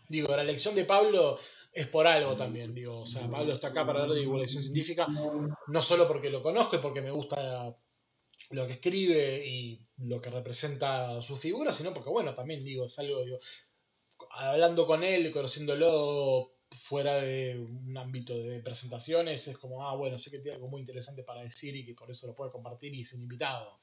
Digo, 0.09 0.35
la 0.35 0.43
lección 0.43 0.75
de 0.75 0.85
Pablo 0.85 1.39
es 1.73 1.87
por 1.87 2.05
algo 2.05 2.35
también, 2.35 2.75
digo, 2.75 2.99
o 2.99 3.05
sea, 3.05 3.27
Pablo 3.31 3.51
está 3.53 3.69
acá 3.69 3.85
para 3.85 4.01
hablar 4.01 4.15
de 4.15 4.21
divulgación 4.21 4.61
científica, 4.61 5.07
no 5.67 5.81
solo 5.81 6.07
porque 6.07 6.29
lo 6.29 6.43
conozco 6.43 6.75
y 6.75 6.79
porque 6.79 7.01
me 7.01 7.09
gusta 7.09 7.75
lo 8.51 8.67
que 8.67 8.73
escribe 8.73 9.43
y 9.47 9.81
lo 9.97 10.21
que 10.21 10.29
representa 10.29 11.21
su 11.21 11.35
figura, 11.35 11.71
sino 11.71 11.93
porque, 11.93 12.11
bueno, 12.11 12.33
también 12.35 12.63
digo, 12.63 12.85
es 12.85 12.99
algo, 12.99 13.23
digo, 13.23 13.39
hablando 14.31 14.85
con 14.85 15.03
él, 15.03 15.31
conociéndolo 15.31 16.53
fuera 16.69 17.15
de 17.15 17.59
un 17.59 17.97
ámbito 17.97 18.37
de 18.37 18.61
presentaciones, 18.61 19.47
es 19.47 19.57
como, 19.57 19.87
ah, 19.87 19.95
bueno, 19.95 20.17
sé 20.17 20.31
que 20.31 20.39
tiene 20.39 20.55
algo 20.55 20.67
muy 20.67 20.81
interesante 20.81 21.23
para 21.23 21.41
decir 21.41 21.75
y 21.75 21.85
que 21.85 21.93
por 21.93 22.09
eso 22.09 22.27
lo 22.27 22.35
puede 22.35 22.51
compartir 22.51 22.93
y 22.93 23.03
sin 23.03 23.21
invitado. 23.21 23.81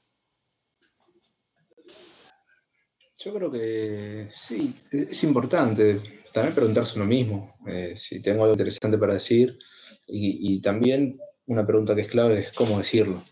Yo 3.23 3.35
creo 3.35 3.51
que 3.51 4.29
sí, 4.31 4.75
es 4.91 5.25
importante 5.25 6.01
también 6.33 6.55
preguntarse 6.55 6.99
uno 6.99 7.07
mismo 7.07 7.55
eh, 7.67 7.93
si 7.95 8.23
tengo 8.23 8.45
algo 8.45 8.55
interesante 8.55 8.97
para 8.97 9.13
decir 9.13 9.59
y, 10.07 10.59
también 10.63 11.21
una 11.47 11.67
pregunta 11.67 11.95
que 11.95 12.01
es 12.01 12.09
clave 12.09 12.41
es 12.41 12.53
cómo 12.53 12.79
decirlo. 12.79 13.23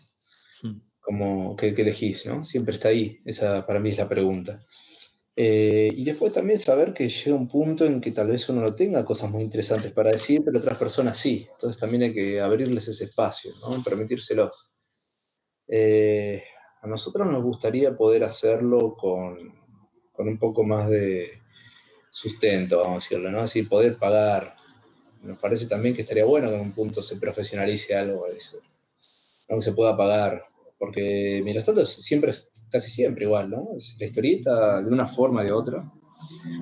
Hmm. 0.61 1.55
¿qué, 1.57 1.73
¿qué, 1.73 1.81
elegís? 1.81 2.27
¿no? 2.27 2.43
Siempre 2.43 2.75
está 2.75 2.89
ahí, 2.89 3.19
esa 3.25 3.65
para 3.65 3.79
mí 3.79 3.89
es 3.89 3.97
la 3.97 4.07
pregunta. 4.07 4.63
Eh, 5.35 5.91
y 5.93 6.05
después 6.05 6.33
también 6.33 6.59
saber 6.59 6.93
que 6.93 7.09
llega 7.09 7.35
un 7.35 7.49
punto 7.49 7.83
en 7.85 7.99
que 7.99 8.11
tal 8.11 8.27
vez 8.27 8.47
uno 8.49 8.61
no 8.61 8.75
tenga 8.75 9.03
cosas 9.03 9.31
muy 9.31 9.41
interesantes 9.41 9.91
para 9.91 10.11
decir, 10.11 10.41
pero 10.45 10.59
otras 10.59 10.77
personas 10.77 11.17
sí. 11.17 11.47
Entonces 11.51 11.79
también 11.81 12.03
hay 12.03 12.13
que 12.13 12.39
abrirles 12.39 12.87
ese 12.87 13.05
espacio, 13.05 13.51
¿no? 13.61 13.83
permitírselo. 13.83 14.51
Eh, 15.67 16.43
a 16.81 16.87
nosotros 16.87 17.27
nos 17.27 17.43
gustaría 17.43 17.97
poder 17.97 18.23
hacerlo 18.23 18.93
con, 18.93 19.58
con, 20.19 20.27
un 20.27 20.37
poco 20.37 20.65
más 20.65 20.89
de 20.89 21.39
sustento, 22.09 22.79
vamos 22.79 22.91
a 22.91 22.95
decirlo, 23.05 23.31
¿no? 23.31 23.39
Así 23.39 23.63
poder 23.63 23.97
pagar. 23.97 24.53
Nos 25.23 25.39
parece 25.39 25.67
también 25.67 25.95
que 25.95 26.01
estaría 26.01 26.25
bueno 26.25 26.49
que 26.49 26.55
en 26.55 26.61
un 26.61 26.73
punto 26.73 27.01
se 27.01 27.15
profesionalice 27.15 27.95
algo 27.95 28.27
de 28.27 28.35
eso. 28.35 28.57
aunque 29.47 29.63
se 29.63 29.71
pueda 29.71 29.95
pagar. 29.95 30.43
Porque 30.77 31.41
mientras 31.43 31.65
tanto 31.65 31.85
siempre 31.85 32.33
casi 32.69 32.91
siempre 32.91 33.23
igual, 33.23 33.49
¿no? 33.49 33.69
La 33.97 34.05
historieta 34.05 34.81
de 34.81 34.91
una 34.91 35.07
forma 35.07 35.41
o 35.41 35.43
de 35.45 35.51
otra, 35.53 35.91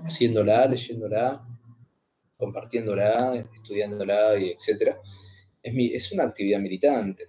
haciéndola, 0.05 0.67
leyéndola, 0.67 1.43
compartiéndola, 2.37 3.35
estudiándola, 3.55 4.37
y 4.39 4.49
etc. 4.51 4.97
Es, 5.63 5.73
es 5.75 6.11
una 6.11 6.25
actividad 6.25 6.59
militante. 6.59 7.27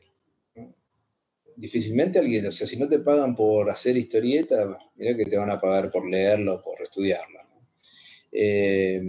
Difícilmente 1.57 2.19
alguien, 2.19 2.47
o 2.47 2.53
sea, 2.53 2.67
si 2.67 2.77
no 2.77 2.87
te 2.87 2.99
pagan 2.99 3.35
por 3.35 3.71
hacer 3.71 3.97
historieta, 3.97 4.79
mira 4.99 5.17
que 5.17 5.25
te 5.25 5.39
van 5.39 5.51
a 5.51 5.61
pagar 5.61 5.91
por 5.91 6.09
leerlo 6.09 6.63
por 6.63 6.75
estudiarla. 6.83 7.49
Eh, 8.33 9.01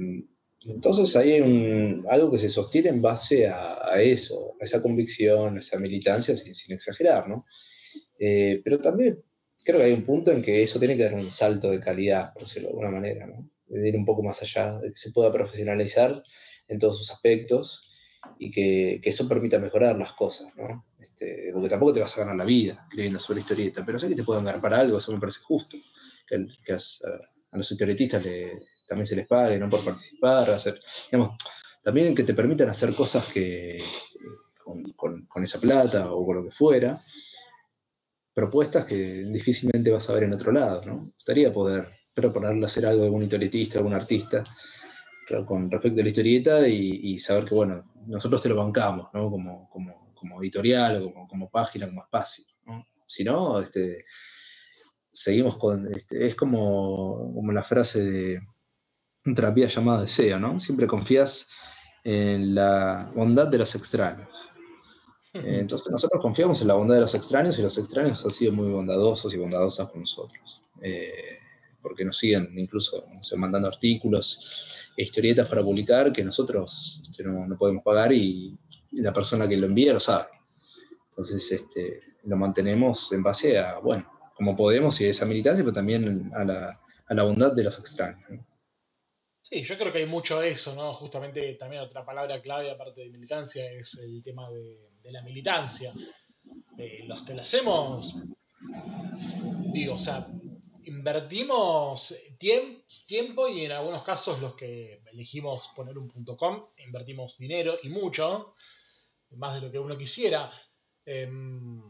entonces 0.61 1.15
ahí 1.15 1.33
hay 1.33 2.03
algo 2.09 2.31
que 2.31 2.37
se 2.37 2.49
sostiene 2.49 2.89
en 2.89 3.01
base 3.01 3.47
a, 3.47 4.01
eso, 4.01 4.53
a 4.59 4.65
esa 4.65 4.81
convicción, 4.81 5.55
a 5.55 5.59
esa 5.59 5.79
militancia, 5.79 6.35
sin, 6.35 6.73
exagerar, 6.73 7.27
¿no? 7.27 7.45
Eh, 8.19 8.61
pero 8.63 8.79
también 8.79 9.23
creo 9.63 9.79
que 9.79 9.85
hay 9.85 9.93
un 9.93 10.03
punto 10.03 10.31
en 10.31 10.41
que 10.41 10.61
eso 10.61 10.79
tiene 10.79 10.97
que 10.97 11.03
dar 11.03 11.15
un 11.15 11.31
salto 11.31 11.71
de 11.71 11.79
calidad, 11.79 12.33
por 12.33 12.43
decirlo 12.43 12.69
de 12.69 12.73
alguna 12.73 12.91
manera, 12.91 13.27
¿no? 13.27 13.49
De 13.67 13.87
ir 13.87 13.95
un 13.95 14.05
poco 14.05 14.23
más 14.23 14.41
allá, 14.41 14.79
de 14.79 14.91
que 14.91 14.97
se 14.97 15.11
pueda 15.11 15.31
profesionalizar 15.31 16.23
en 16.67 16.79
todos 16.79 16.97
sus 16.97 17.11
aspectos 17.11 17.89
y 18.37 18.51
que, 18.51 18.99
eso 19.03 19.27
permita 19.27 19.59
mejorar 19.59 19.97
las 19.97 20.13
cosas, 20.13 20.49
¿no? 20.55 20.85
Este, 20.99 21.51
porque 21.53 21.69
tampoco 21.69 21.93
te 21.93 22.01
vas 22.01 22.15
a 22.17 22.21
ganar 22.21 22.35
la 22.35 22.45
vida 22.45 22.85
escribiendo 22.89 23.19
sobre 23.19 23.39
historieta, 23.39 23.85
pero 23.85 23.97
sé 23.97 24.09
que 24.09 24.15
te 24.15 24.23
puedan 24.23 24.43
dar 24.43 24.59
para 24.59 24.79
algo, 24.79 24.97
eso 24.97 25.13
me 25.13 25.19
parece 25.19 25.39
justo, 25.41 25.77
que, 26.27 26.35
a, 26.73 27.57
los 27.57 27.71
historietistas 27.71 28.23
también 28.87 29.05
se 29.05 29.15
les 29.15 29.27
pague, 29.27 29.57
no 29.57 29.69
por 29.69 29.83
participar, 29.83 30.49
hacer, 30.51 30.79
digamos, 31.09 31.37
también 31.81 32.13
que 32.13 32.23
te 32.23 32.33
permitan 32.33 32.69
hacer 32.69 32.93
cosas 32.93 33.31
que 33.31 33.81
con, 34.95 35.25
esa 35.43 35.59
plata 35.59 36.11
o 36.11 36.25
con 36.25 36.35
lo 36.35 36.43
que 36.43 36.51
fuera, 36.51 36.99
propuestas 38.33 38.85
que 38.85 38.95
difícilmente 38.95 39.89
vas 39.91 40.09
a 40.09 40.13
ver 40.13 40.23
en 40.23 40.33
otro 40.33 40.51
lado, 40.51 40.85
¿no? 40.85 40.97
gustaría 40.97 41.53
poder 41.53 41.87
proponerle 42.13 42.65
hacer 42.65 42.85
algo 42.85 43.03
a 43.03 43.05
algún 43.05 43.23
historietista, 43.23 43.79
algún 43.79 43.93
artista 43.93 44.43
con 45.45 45.69
respecto 45.69 45.99
a 45.99 46.03
la 46.03 46.09
historieta 46.09 46.67
y, 46.67 47.17
saber 47.19 47.45
que, 47.45 47.55
bueno, 47.55 47.83
nosotros 48.07 48.41
te 48.41 48.49
lo 48.49 48.55
bancamos, 48.55 49.09
¿no? 49.13 49.29
Como, 49.29 49.69
como, 49.69 50.08
editorial, 50.41 51.03
como, 51.03 51.27
como 51.27 51.49
página, 51.49 51.87
como 51.87 52.03
espacio, 52.03 52.45
¿no? 52.65 52.87
Si 53.05 53.23
no, 53.23 53.59
este, 53.59 54.03
seguimos 55.11 55.57
con, 55.57 55.87
este, 55.87 56.27
es 56.27 56.35
como, 56.35 57.33
como 57.33 57.51
la 57.51 57.63
frase 57.63 58.03
de 58.03 58.41
un 59.25 59.35
terapia 59.35 59.67
llamada 59.67 60.01
deseo, 60.01 60.39
¿no? 60.39 60.59
Siempre 60.59 60.87
confías 60.87 61.51
en 62.03 62.55
la 62.55 63.11
bondad 63.15 63.47
de 63.47 63.57
los 63.57 63.75
extraños. 63.75 64.49
Entonces 65.33 65.89
nosotros 65.91 66.21
confiamos 66.21 66.61
en 66.61 66.67
la 66.67 66.73
bondad 66.75 66.95
de 66.95 67.01
los 67.01 67.15
extraños 67.15 67.59
y 67.59 67.61
los 67.61 67.77
extraños 67.77 68.23
han 68.25 68.31
sido 68.31 68.53
muy 68.53 68.69
bondadosos 68.71 69.33
y 69.33 69.37
bondadosas 69.37 69.89
con 69.89 70.01
nosotros. 70.01 70.61
Eh, 70.81 71.39
porque 71.81 72.03
nos 72.03 72.17
siguen 72.17 72.57
incluso 72.57 73.05
mandando 73.37 73.67
artículos 73.67 74.79
e 74.97 75.03
historietas 75.03 75.47
para 75.47 75.63
publicar 75.63 76.11
que 76.11 76.23
nosotros 76.23 77.01
este, 77.09 77.23
no, 77.23 77.57
podemos 77.57 77.83
pagar 77.83 78.11
y, 78.11 78.57
la 78.91 79.13
persona 79.13 79.47
que 79.47 79.57
lo 79.57 79.67
envía 79.67 79.93
lo 79.93 79.99
sabe. 79.99 80.29
Entonces 81.09 81.51
este, 81.51 82.01
lo 82.23 82.37
mantenemos 82.37 83.11
en 83.11 83.23
base 83.23 83.57
a, 83.59 83.79
bueno, 83.79 84.09
como 84.35 84.55
podemos 84.55 84.99
y 85.01 85.05
a 85.05 85.09
esa 85.09 85.25
militancia, 85.25 85.63
pero 85.63 85.73
también 85.73 86.31
a 86.33 86.45
la, 86.45 87.23
bondad 87.23 87.53
de 87.53 87.63
los 87.63 87.77
extraños. 87.77 88.23
Sí, 89.41 89.63
yo 89.63 89.77
creo 89.77 89.91
que 89.91 89.99
hay 89.99 90.05
mucho 90.05 90.39
de 90.39 90.49
eso, 90.49 90.75
¿no? 90.75 90.93
Justamente 90.93 91.55
también 91.55 91.81
otra 91.81 92.05
palabra 92.05 92.41
clave 92.41 92.69
aparte 92.69 93.01
de 93.01 93.09
militancia 93.09 93.69
es 93.71 93.99
el 93.99 94.23
tema 94.23 94.49
de 94.49 94.89
de 95.03 95.11
la 95.11 95.21
militancia. 95.23 95.93
Eh, 96.77 97.03
los 97.07 97.23
que 97.23 97.33
lo 97.33 97.41
hacemos, 97.41 98.23
digo, 99.73 99.95
o 99.95 99.99
sea, 99.99 100.25
invertimos 100.85 102.15
tiempo 103.05 103.49
y 103.49 103.65
en 103.65 103.73
algunos 103.73 104.03
casos 104.03 104.39
los 104.39 104.53
que 104.55 105.01
elegimos 105.13 105.69
poner 105.75 105.97
un 105.97 106.07
punto 106.07 106.37
.com, 106.37 106.65
invertimos 106.85 107.37
dinero 107.37 107.77
y 107.83 107.89
mucho, 107.89 108.55
más 109.31 109.55
de 109.55 109.61
lo 109.61 109.71
que 109.71 109.79
uno 109.79 109.97
quisiera. 109.97 110.51
Em, 111.05 111.81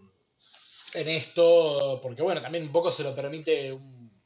en 0.93 1.07
esto, 1.07 1.99
porque 2.01 2.21
bueno, 2.21 2.41
también 2.41 2.63
un 2.65 2.71
poco 2.71 2.91
se 2.91 3.03
lo 3.03 3.13
permite 3.15 3.71
un, 3.71 4.23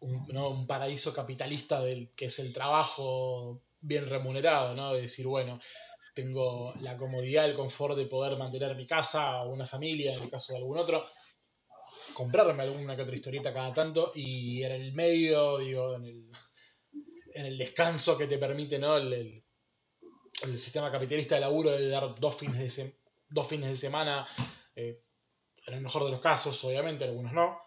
un, 0.00 0.66
paraíso 0.66 1.14
capitalista 1.14 1.80
del 1.80 2.10
que 2.10 2.26
es 2.26 2.38
el 2.38 2.52
trabajo 2.52 3.62
bien 3.80 4.08
remunerado, 4.08 4.74
¿no? 4.74 4.92
De 4.92 5.02
decir, 5.02 5.26
bueno, 5.26 5.58
tengo 6.14 6.72
la 6.80 6.96
comodidad, 6.96 7.46
el 7.46 7.54
confort 7.54 7.96
de 7.96 8.06
poder 8.06 8.36
mantener 8.36 8.76
mi 8.76 8.86
casa 8.86 9.42
o 9.42 9.50
una 9.50 9.66
familia, 9.66 10.14
en 10.14 10.22
el 10.22 10.30
caso 10.30 10.52
de 10.52 10.58
algún 10.58 10.78
otro, 10.78 11.04
comprarme 12.14 12.62
alguna 12.62 12.96
que 12.96 13.02
otra 13.02 13.14
historieta 13.14 13.52
cada 13.52 13.72
tanto 13.72 14.10
y 14.14 14.62
en 14.62 14.72
el 14.72 14.92
medio, 14.92 15.58
digo, 15.58 15.96
en 15.96 16.04
el, 16.04 16.30
en 17.34 17.46
el 17.46 17.58
descanso 17.58 18.18
que 18.18 18.26
te 18.26 18.38
permite 18.38 18.78
¿no? 18.78 18.96
el, 18.96 19.42
sistema 20.56 20.90
capitalista 20.90 21.34
de 21.34 21.42
laburo 21.42 21.70
de 21.70 21.88
dar 21.88 22.14
dos 22.18 22.36
fines 22.36 22.76
de, 22.76 22.94
dos 23.28 23.46
fines 23.46 23.68
de 23.68 23.76
semana, 23.76 24.26
eh, 24.76 25.02
en 25.66 25.74
el 25.74 25.80
mejor 25.80 26.04
de 26.04 26.10
los 26.10 26.20
casos, 26.20 26.62
obviamente, 26.64 27.04
algunos 27.04 27.32
no. 27.32 27.60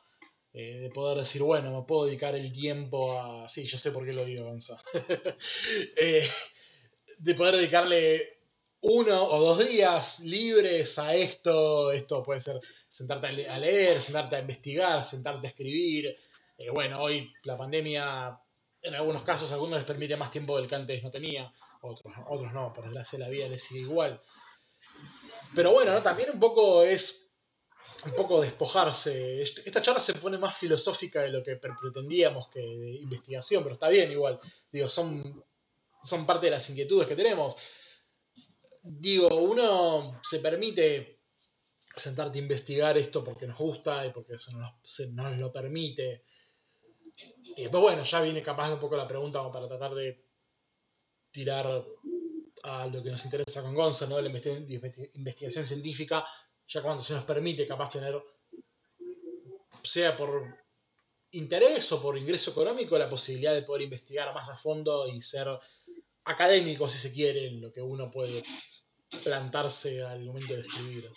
Eh, 0.57 0.77
de 0.79 0.89
poder 0.91 1.17
decir, 1.17 1.41
bueno, 1.41 1.77
me 1.77 1.85
puedo 1.85 2.05
dedicar 2.05 2.33
el 2.33 2.49
tiempo 2.49 3.19
a... 3.19 3.49
Sí, 3.49 3.65
yo 3.65 3.77
sé 3.77 3.91
por 3.91 4.05
qué 4.05 4.13
lo 4.13 4.23
digo, 4.23 4.45
Gonzalo. 4.45 4.79
Eh, 5.97 6.23
de 7.19 7.35
poder 7.35 7.55
dedicarle 7.55 8.39
uno 8.79 9.21
o 9.21 9.39
dos 9.39 9.67
días 9.67 10.21
libres 10.21 10.97
a 10.99 11.13
esto. 11.13 11.91
Esto 11.91 12.23
puede 12.23 12.39
ser 12.39 12.55
sentarte 12.87 13.27
a 13.47 13.57
leer, 13.57 14.01
sentarte 14.01 14.37
a 14.37 14.39
investigar, 14.39 15.03
sentarte 15.03 15.47
a 15.47 15.49
escribir. 15.49 16.15
Eh, 16.57 16.69
bueno, 16.69 17.01
hoy 17.01 17.33
la 17.43 17.57
pandemia, 17.57 18.39
en 18.83 18.95
algunos 18.95 19.23
casos, 19.23 19.51
a 19.51 19.55
algunos 19.55 19.79
les 19.79 19.85
permite 19.85 20.15
más 20.15 20.31
tiempo 20.31 20.55
del 20.57 20.67
que 20.67 20.75
antes 20.75 21.03
no 21.03 21.11
tenía, 21.11 21.51
otros, 21.85 22.13
otros 22.27 22.53
no, 22.53 22.73
por 22.73 22.85
desgracia 22.85 23.19
la 23.19 23.29
vida 23.29 23.47
les 23.47 23.63
sigue 23.63 23.81
igual. 23.81 24.21
Pero 25.53 25.71
bueno, 25.71 26.01
también 26.01 26.29
un 26.31 26.39
poco 26.39 26.83
es 26.83 27.33
un 28.05 28.13
poco 28.13 28.41
despojarse. 28.41 29.41
Esta 29.41 29.81
charla 29.81 29.99
se 29.99 30.13
pone 30.13 30.37
más 30.37 30.57
filosófica 30.57 31.21
de 31.21 31.29
lo 31.29 31.41
que 31.41 31.55
pretendíamos 31.55 32.49
que 32.49 32.59
de 32.59 32.99
investigación, 33.01 33.63
pero 33.63 33.73
está 33.73 33.87
bien 33.87 34.11
igual. 34.11 34.39
Digo, 34.71 34.87
son, 34.87 35.43
son 36.03 36.25
parte 36.25 36.47
de 36.47 36.51
las 36.51 36.69
inquietudes 36.69 37.07
que 37.07 37.15
tenemos 37.15 37.55
digo, 38.85 39.27
uno 39.35 40.19
se 40.21 40.39
permite 40.39 41.19
sentarte 41.79 42.39
a 42.39 42.41
investigar 42.41 42.97
esto 42.97 43.23
porque 43.23 43.47
nos 43.47 43.57
gusta 43.57 44.05
y 44.05 44.11
porque 44.11 44.35
eso 44.35 44.51
nos, 44.57 45.37
lo 45.37 45.51
permite. 45.51 46.23
Y 47.57 47.63
después, 47.63 47.81
bueno, 47.81 48.03
ya 48.03 48.21
viene 48.21 48.41
capaz 48.41 48.71
un 48.71 48.79
poco 48.79 48.97
la 48.97 49.07
pregunta 49.07 49.41
para 49.51 49.67
tratar 49.67 49.95
de 49.95 50.24
tirar 51.35 51.67
a 52.63 52.87
lo 52.87 53.03
que 53.03 53.11
nos 53.11 53.25
interesa 53.25 53.61
con 53.61 53.75
Gonza, 53.75 54.07
¿no? 54.07 54.21
La 54.21 54.29
investigación 54.29 55.65
científica, 55.65 56.25
ya 56.65 56.81
cuando 56.81 57.03
se 57.03 57.13
nos 57.13 57.25
permite 57.25 57.67
capaz 57.67 57.91
tener, 57.91 58.15
sea 59.83 60.15
por 60.15 60.31
interés 61.31 61.91
o 61.91 62.01
por 62.01 62.17
ingreso 62.17 62.51
económico, 62.51 62.97
la 62.97 63.09
posibilidad 63.09 63.53
de 63.53 63.63
poder 63.63 63.83
investigar 63.83 64.33
más 64.33 64.49
a 64.49 64.55
fondo 64.57 65.07
y 65.09 65.21
ser 65.21 65.47
académico, 66.23 66.87
si 66.87 66.97
se 66.97 67.13
quiere, 67.13 67.47
en 67.47 67.61
lo 67.61 67.73
que 67.73 67.81
uno 67.81 68.09
puede 68.09 68.41
plantarse 69.25 70.01
al 70.05 70.25
momento 70.25 70.53
de 70.53 70.61
escribir. 70.61 71.11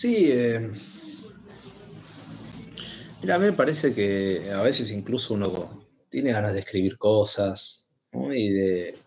Sí, 0.00 0.30
eh, 0.30 0.70
mira, 3.20 3.34
a 3.34 3.38
mí 3.38 3.46
me 3.46 3.52
parece 3.52 3.94
que 3.94 4.50
a 4.52 4.62
veces 4.62 4.90
incluso 4.90 5.34
uno 5.34 5.86
tiene 6.08 6.32
ganas 6.32 6.52
de 6.52 6.60
escribir 6.60 6.98
cosas 6.98 7.88
y 8.12 8.48
de, 8.50 8.98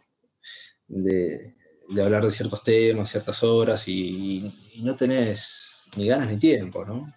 de, 0.87 1.55
hablar 2.01 2.23
de 2.23 2.31
ciertos 2.31 2.63
temas, 2.63 3.09
ciertas 3.09 3.43
obras 3.43 3.87
y, 3.87 4.53
no 4.83 4.95
tenés 4.95 5.85
ni 5.97 6.07
ganas 6.07 6.29
ni 6.29 6.37
tiempo, 6.37 6.85
¿no? 6.85 7.13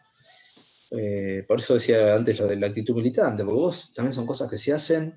Eh, 0.91 1.45
por 1.49 1.59
eso 1.59 1.75
decía 1.75 2.15
antes 2.15 2.39
lo 2.39 2.47
de 2.47 2.57
la 2.57 2.69
actitud 2.69 2.95
militante, 2.95 3.45
porque 3.45 3.61
vos 3.61 3.95
también 3.95 4.13
son 4.13 4.27
cosas 4.27 4.51
que 4.51 4.59
se 4.59 4.73
hacen 4.73 5.15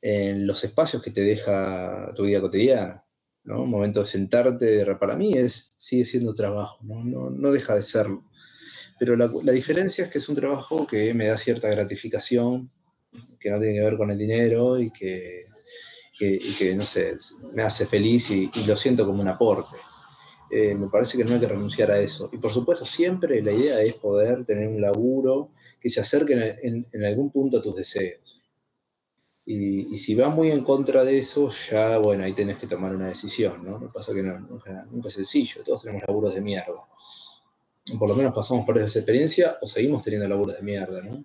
en 0.00 0.46
los 0.46 0.62
espacios 0.64 1.02
que 1.02 1.10
te 1.10 1.22
deja 1.22 2.12
tu 2.14 2.24
vida 2.24 2.40
cotidiana. 2.40 3.04
¿no? 3.44 3.62
Un 3.62 3.70
momento 3.70 4.00
de 4.00 4.06
sentarte, 4.06 4.86
para 4.96 5.16
mí 5.16 5.34
es, 5.34 5.72
sigue 5.76 6.04
siendo 6.04 6.34
trabajo, 6.34 6.78
no, 6.84 7.30
no, 7.30 7.50
deja 7.50 7.74
de 7.74 7.82
serlo. 7.82 8.24
Pero 8.98 9.16
la, 9.16 9.30
la, 9.42 9.52
diferencia 9.52 10.04
es 10.04 10.10
que 10.10 10.18
es 10.18 10.28
un 10.28 10.36
trabajo 10.36 10.86
que 10.86 11.12
me 11.14 11.26
da 11.26 11.36
cierta 11.36 11.68
gratificación, 11.68 12.70
que 13.40 13.50
no 13.50 13.58
tiene 13.58 13.74
que 13.74 13.84
ver 13.84 13.96
con 13.96 14.10
el 14.10 14.18
dinero 14.18 14.78
y 14.78 14.90
que, 14.90 15.42
que, 16.18 16.74
no 16.76 16.82
sé, 16.82 17.16
me 17.52 17.62
hace 17.62 17.86
feliz 17.86 18.30
y, 18.30 18.50
lo 18.66 18.76
siento 18.76 19.06
como 19.06 19.20
un 19.20 19.28
aporte. 19.28 19.76
Eh, 20.50 20.74
me 20.74 20.88
parece 20.88 21.18
que 21.18 21.24
no 21.24 21.34
hay 21.34 21.40
que 21.40 21.48
renunciar 21.48 21.90
a 21.90 21.98
eso. 21.98 22.30
Y 22.32 22.38
por 22.38 22.52
supuesto, 22.52 22.86
siempre 22.86 23.42
la 23.42 23.52
idea 23.52 23.80
es 23.80 23.94
poder 23.94 24.44
tener 24.44 24.68
un 24.68 24.80
laburo 24.80 25.50
que 25.80 25.90
se 25.90 26.00
acerque 26.00 26.58
en, 26.62 26.86
en 26.92 27.04
algún 27.04 27.30
punto 27.30 27.58
a 27.58 27.62
tus 27.62 27.76
deseos. 27.76 28.44
Y, 29.46 29.98
si 29.98 30.14
va 30.14 30.30
muy 30.30 30.50
en 30.50 30.64
contra 30.64 31.04
de 31.04 31.18
eso, 31.18 31.50
ya, 31.70 31.98
bueno, 31.98 32.24
ahí 32.24 32.32
tenés 32.32 32.58
que 32.58 32.66
tomar 32.66 32.94
una 32.96 33.08
decisión, 33.08 33.62
¿no? 33.62 33.72
Lo 33.72 33.80
que 33.80 33.92
pasa 33.92 34.14
que 34.14 34.22
nunca, 34.22 34.86
nunca, 34.90 35.08
es 35.08 35.14
sencillo, 35.14 35.62
todos 35.62 35.82
tenemos 35.82 36.02
laburos 36.08 36.34
de 36.34 36.40
mierda. 36.40 36.88
Por 37.98 38.08
lo 38.08 38.14
menos 38.14 38.34
pasamos 38.34 38.64
por 38.64 38.78
esa 38.78 38.98
experiencia 38.98 39.58
o 39.60 39.66
seguimos 39.66 40.02
teniendo 40.02 40.28
laburos 40.28 40.56
de 40.56 40.62
mierda, 40.62 41.02
¿no? 41.02 41.24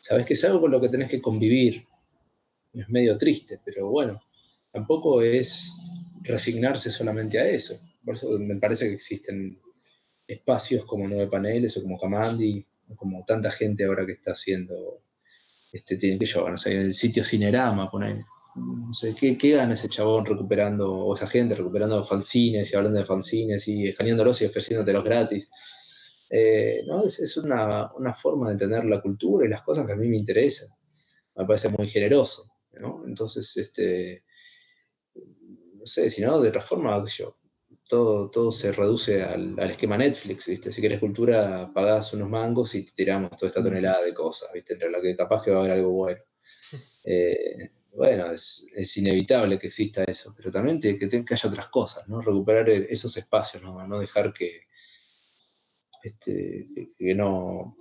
Sabes 0.00 0.24
que 0.24 0.34
es 0.34 0.44
algo 0.44 0.60
con 0.60 0.70
lo 0.70 0.80
que 0.80 0.88
tenés 0.88 1.10
que 1.10 1.20
convivir. 1.20 1.86
Es 2.72 2.88
medio 2.88 3.16
triste, 3.16 3.60
pero 3.64 3.88
bueno, 3.88 4.20
tampoco 4.70 5.22
es 5.22 5.72
resignarse 6.22 6.90
solamente 6.90 7.38
a 7.38 7.48
eso. 7.48 7.78
Por 8.04 8.14
eso 8.14 8.30
me 8.38 8.56
parece 8.56 8.86
que 8.86 8.94
existen 8.94 9.60
espacios 10.26 10.84
como 10.84 11.08
Nueve 11.08 11.28
Paneles 11.30 11.76
o 11.76 11.82
como 11.82 11.98
Camandi, 11.98 12.64
o 12.88 12.96
como 12.96 13.24
tanta 13.24 13.50
gente 13.50 13.84
ahora 13.84 14.06
que 14.06 14.12
está 14.12 14.32
haciendo 14.32 15.02
este, 15.72 15.96
tiene 15.96 16.18
que 16.18 16.26
no 16.34 16.56
sé, 16.56 16.80
el 16.80 16.94
sitio 16.94 17.24
Cinerama, 17.24 17.90
poner, 17.90 18.22
no 18.56 18.92
sé, 18.92 19.14
¿qué, 19.18 19.36
¿qué, 19.36 19.50
gana 19.50 19.74
ese 19.74 19.88
chabón 19.88 20.24
recuperando, 20.24 20.90
o 20.92 21.14
esa 21.14 21.26
gente 21.26 21.54
recuperando 21.54 22.02
fanzines 22.04 22.72
y 22.72 22.76
hablando 22.76 22.98
de 22.98 23.04
fanzines 23.04 23.68
y 23.68 23.88
escaneándolos 23.88 24.40
y 24.42 24.46
ofreciéndotelos 24.46 25.04
gratis? 25.04 25.50
Eh, 26.30 26.82
¿no? 26.86 27.04
Es, 27.04 27.36
una, 27.36 27.90
forma 28.14 28.48
de 28.48 28.52
entender 28.52 28.84
la 28.84 29.00
cultura 29.00 29.46
y 29.46 29.48
las 29.48 29.62
cosas 29.62 29.86
que 29.86 29.92
a 29.92 29.96
mí 29.96 30.08
me 30.08 30.18
interesan. 30.18 30.68
Me 31.34 31.46
parece 31.46 31.68
muy 31.70 31.88
generoso, 31.88 32.50
¿no? 32.72 33.04
Entonces, 33.06 33.56
este, 33.56 34.24
no 35.14 35.86
sé, 35.86 36.10
si 36.10 36.22
no, 36.22 36.40
de 36.40 36.48
otra 36.48 36.60
forma, 36.60 37.02
yo, 37.06 37.38
todo, 37.88 38.30
todo 38.30 38.52
se 38.52 38.72
reduce 38.72 39.22
al, 39.22 39.58
esquema 39.70 39.96
Netflix, 39.96 40.46
¿viste? 40.48 40.72
Si 40.72 40.80
quieres 40.80 41.00
cultura, 41.00 41.70
pagás 41.72 42.12
unos 42.12 42.28
mangos 42.28 42.74
y 42.74 42.84
te 42.84 42.92
tiramos 42.92 43.30
toda 43.30 43.48
esta 43.48 43.62
tonelada 43.62 44.04
de 44.04 44.14
cosas, 44.14 44.52
¿viste? 44.52 44.74
Entre 44.74 44.90
la 44.90 45.00
que 45.00 45.16
capaz 45.16 45.42
que 45.42 45.50
va 45.50 45.58
a 45.58 45.60
haber 45.60 45.72
algo 45.72 45.92
bueno. 45.92 46.20
Eh, 47.10 47.70
bueno, 47.90 48.30
es, 48.30 48.96
inevitable 48.98 49.58
que 49.58 49.68
exista 49.68 50.04
eso, 50.04 50.34
pero 50.36 50.50
también 50.50 50.78
que, 50.78 50.98
que, 50.98 51.24
haya 51.30 51.48
otras 51.48 51.68
cosas, 51.68 52.06
¿no? 52.06 52.20
Recuperar 52.20 52.68
e, 52.68 52.86
esos 52.90 53.16
espacios, 53.16 53.62
¿no? 53.62 53.86
No 53.86 53.98
dejar 53.98 54.34
que, 54.34 54.67
este, 56.02 56.66
que, 56.98 57.14
no, 57.14 57.76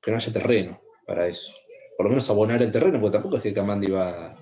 que 0.00 0.10
no 0.10 0.16
haya 0.16 0.32
terreno 0.32 0.80
para 1.06 1.26
eso. 1.26 1.52
Por 1.96 2.06
lo 2.06 2.10
menos 2.10 2.28
abonar 2.28 2.62
el 2.62 2.72
terreno, 2.72 3.00
porque 3.00 3.14
tampoco 3.14 3.36
es 3.36 3.42
que 3.42 3.54
Kamandi 3.54 3.90
va, 3.90 4.36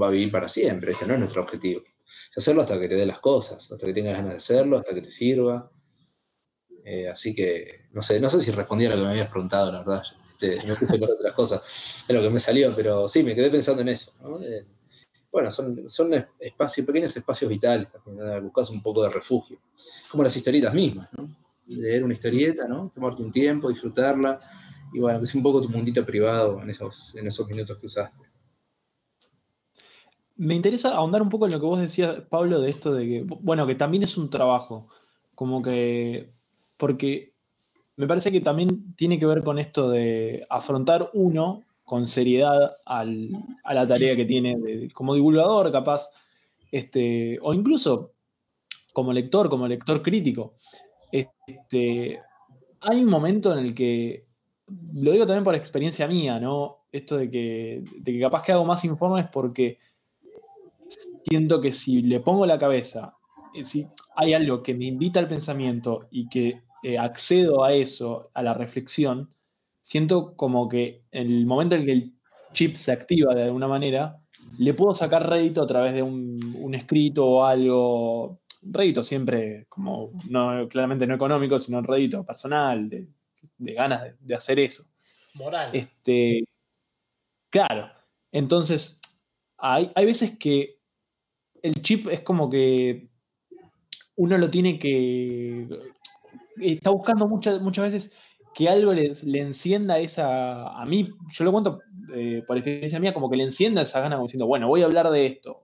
va 0.00 0.06
a 0.06 0.10
vivir 0.10 0.32
para 0.32 0.48
siempre, 0.48 0.92
este 0.92 1.06
no 1.06 1.14
es 1.14 1.18
nuestro 1.20 1.42
objetivo 1.42 1.82
hacerlo 2.38 2.62
hasta 2.62 2.80
que 2.80 2.88
te 2.88 2.94
dé 2.94 3.06
las 3.06 3.18
cosas, 3.18 3.70
hasta 3.70 3.86
que 3.86 3.92
tengas 3.92 4.16
ganas 4.16 4.30
de 4.32 4.36
hacerlo, 4.36 4.78
hasta 4.78 4.94
que 4.94 5.02
te 5.02 5.10
sirva. 5.10 5.70
Eh, 6.84 7.08
así 7.08 7.34
que, 7.34 7.88
no 7.92 8.00
sé, 8.00 8.20
no 8.20 8.30
sé 8.30 8.40
si 8.40 8.50
respondí 8.50 8.86
a 8.86 8.90
lo 8.90 8.96
que 8.96 9.02
me 9.02 9.10
habías 9.10 9.28
preguntado, 9.28 9.72
la 9.72 9.78
verdad. 9.78 10.02
Este, 10.30 10.64
me 10.66 10.74
puse 10.74 10.98
por 10.98 11.10
otras 11.10 11.34
cosas, 11.34 12.04
es 12.08 12.14
lo 12.14 12.22
que 12.22 12.30
me 12.30 12.40
salió, 12.40 12.74
pero 12.74 13.08
sí, 13.08 13.22
me 13.22 13.34
quedé 13.34 13.50
pensando 13.50 13.82
en 13.82 13.88
eso. 13.88 14.12
Eh, 14.40 14.64
bueno, 15.30 15.50
son, 15.50 15.88
son 15.88 16.14
espacios, 16.38 16.86
pequeños 16.86 17.14
espacios 17.16 17.50
vitales 17.50 17.88
también, 17.88 18.42
buscas 18.44 18.70
un 18.70 18.82
poco 18.82 19.02
de 19.02 19.10
refugio. 19.10 19.58
Como 20.10 20.22
las 20.22 20.36
historietas 20.36 20.72
mismas, 20.72 21.08
¿no? 21.12 21.28
Leer 21.68 22.04
una 22.04 22.14
historieta, 22.14 22.66
¿no? 22.66 22.90
Tomarte 22.90 23.22
un 23.22 23.30
tiempo, 23.30 23.68
disfrutarla, 23.68 24.38
y 24.92 25.00
bueno, 25.00 25.20
que 25.20 25.26
sea 25.26 25.38
un 25.38 25.42
poco 25.42 25.60
tu 25.60 25.68
mundito 25.68 26.04
privado 26.04 26.62
en 26.62 26.70
esos, 26.70 27.14
en 27.14 27.26
esos 27.26 27.46
minutos 27.48 27.78
que 27.78 27.86
usaste. 27.86 28.24
Me 30.36 30.54
interesa 30.54 30.94
ahondar 30.94 31.20
un 31.20 31.28
poco 31.28 31.46
en 31.46 31.52
lo 31.52 31.60
que 31.60 31.66
vos 31.66 31.80
decías, 31.80 32.22
Pablo, 32.28 32.60
de 32.60 32.70
esto 32.70 32.94
de 32.94 33.06
que, 33.06 33.22
bueno, 33.22 33.66
que 33.66 33.74
también 33.74 34.02
es 34.02 34.16
un 34.16 34.30
trabajo, 34.30 34.88
como 35.34 35.62
que, 35.62 36.30
porque 36.76 37.34
me 37.96 38.06
parece 38.06 38.30
que 38.30 38.40
también 38.40 38.94
tiene 38.94 39.18
que 39.18 39.26
ver 39.26 39.42
con 39.42 39.58
esto 39.58 39.90
de 39.90 40.40
afrontar 40.48 41.10
uno 41.12 41.64
con 41.84 42.06
seriedad 42.06 42.76
a 42.84 43.04
la 43.04 43.86
tarea 43.86 44.14
que 44.14 44.24
tiene 44.26 44.90
como 44.92 45.14
divulgador, 45.14 45.72
capaz, 45.72 46.08
este, 46.70 47.38
o 47.42 47.52
incluso 47.54 48.12
como 48.92 49.12
lector, 49.12 49.48
como 49.48 49.66
lector 49.66 50.02
crítico. 50.02 50.54
Este, 51.10 52.20
hay 52.80 53.02
un 53.02 53.10
momento 53.10 53.52
en 53.52 53.64
el 53.64 53.74
que, 53.74 54.26
lo 54.94 55.12
digo 55.12 55.26
también 55.26 55.44
por 55.44 55.54
experiencia 55.54 56.06
mía, 56.06 56.38
¿no? 56.38 56.84
Esto 56.92 57.16
de 57.16 57.30
que, 57.30 57.82
de 57.98 58.12
que 58.12 58.20
capaz 58.20 58.42
que 58.42 58.52
hago 58.52 58.64
más 58.64 58.84
informes 58.84 59.26
porque 59.32 59.78
siento 61.24 61.60
que 61.60 61.72
si 61.72 62.02
le 62.02 62.20
pongo 62.20 62.46
la 62.46 62.58
cabeza, 62.58 63.14
eh, 63.54 63.64
si 63.64 63.86
hay 64.16 64.34
algo 64.34 64.62
que 64.62 64.74
me 64.74 64.86
invita 64.86 65.20
al 65.20 65.28
pensamiento 65.28 66.08
y 66.10 66.28
que 66.28 66.62
eh, 66.82 66.98
accedo 66.98 67.64
a 67.64 67.72
eso, 67.72 68.30
a 68.34 68.42
la 68.42 68.54
reflexión, 68.54 69.30
siento 69.80 70.34
como 70.36 70.68
que 70.68 71.02
en 71.10 71.26
el 71.26 71.46
momento 71.46 71.74
en 71.74 71.84
que 71.84 71.92
el 71.92 72.12
chip 72.52 72.76
se 72.76 72.92
activa 72.92 73.34
de 73.34 73.44
alguna 73.44 73.68
manera, 73.68 74.20
le 74.58 74.74
puedo 74.74 74.94
sacar 74.94 75.28
rédito 75.28 75.62
a 75.62 75.66
través 75.66 75.94
de 75.94 76.02
un, 76.02 76.74
escrito 76.74 77.26
o 77.26 77.44
algo, 77.44 78.40
rédito 78.62 79.02
siempre 79.02 79.66
como, 79.68 80.12
no, 80.28 80.68
claramente 80.68 81.06
no 81.06 81.14
económico, 81.14 81.58
sino 81.58 81.82
rédito 81.82 82.24
personal, 82.24 82.88
de, 82.88 83.08
ganas 83.58 84.18
de, 84.20 84.34
hacer 84.34 84.58
eso. 84.58 84.84
Moral. 85.34 85.70
Este, 85.72 86.44
claro, 87.50 87.90
entonces 88.32 89.00
hay, 89.56 89.90
hay 89.94 90.06
veces 90.06 90.38
que 90.38 90.78
el 91.62 91.82
chip 91.82 92.08
es 92.08 92.20
como 92.20 92.48
que 92.50 93.08
uno 94.18 94.36
lo 94.36 94.50
tiene 94.50 94.78
que. 94.78 95.68
Está 96.60 96.90
buscando 96.90 97.28
muchas, 97.28 97.60
muchas 97.60 97.92
veces 97.92 98.16
que 98.54 98.68
algo 98.68 98.92
le, 98.92 99.12
encienda 99.40 99.98
esa. 99.98 100.68
A 100.68 100.84
mí, 100.86 101.08
yo 101.30 101.44
lo 101.44 101.52
cuento 101.52 101.80
eh, 102.14 102.42
por 102.46 102.56
experiencia 102.56 102.98
mía, 102.98 103.14
como 103.14 103.30
que 103.30 103.36
le 103.36 103.44
encienda 103.44 103.82
esa 103.82 104.00
gana, 104.00 104.16
como 104.16 104.26
diciendo, 104.26 104.46
bueno, 104.46 104.66
voy 104.66 104.82
a 104.82 104.86
hablar 104.86 105.10
de 105.10 105.26
esto. 105.26 105.62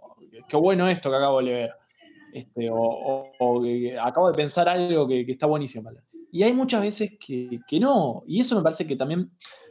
Qué 0.49 0.57
bueno 0.57 0.89
esto 0.89 1.11
que 1.11 1.17
acabo 1.17 1.39
de 1.39 1.45
leer. 1.45 1.71
Este, 2.35 2.69
o, 2.69 3.31
acabo 4.03 4.27
de 4.27 4.35
pensar 4.35 4.69
algo 4.69 5.07
que, 5.07 5.21
está 5.29 5.47
buenísimo. 5.47 5.89
Y 6.33 6.43
hay 6.43 6.53
muchas 6.53 6.83
veces 6.83 7.17
que, 7.17 7.79
no. 7.79 8.25
Y 8.27 8.41
eso 8.41 8.57
me 8.57 8.63
parece 8.63 8.85
que 8.89 8.97
también 8.97 9.31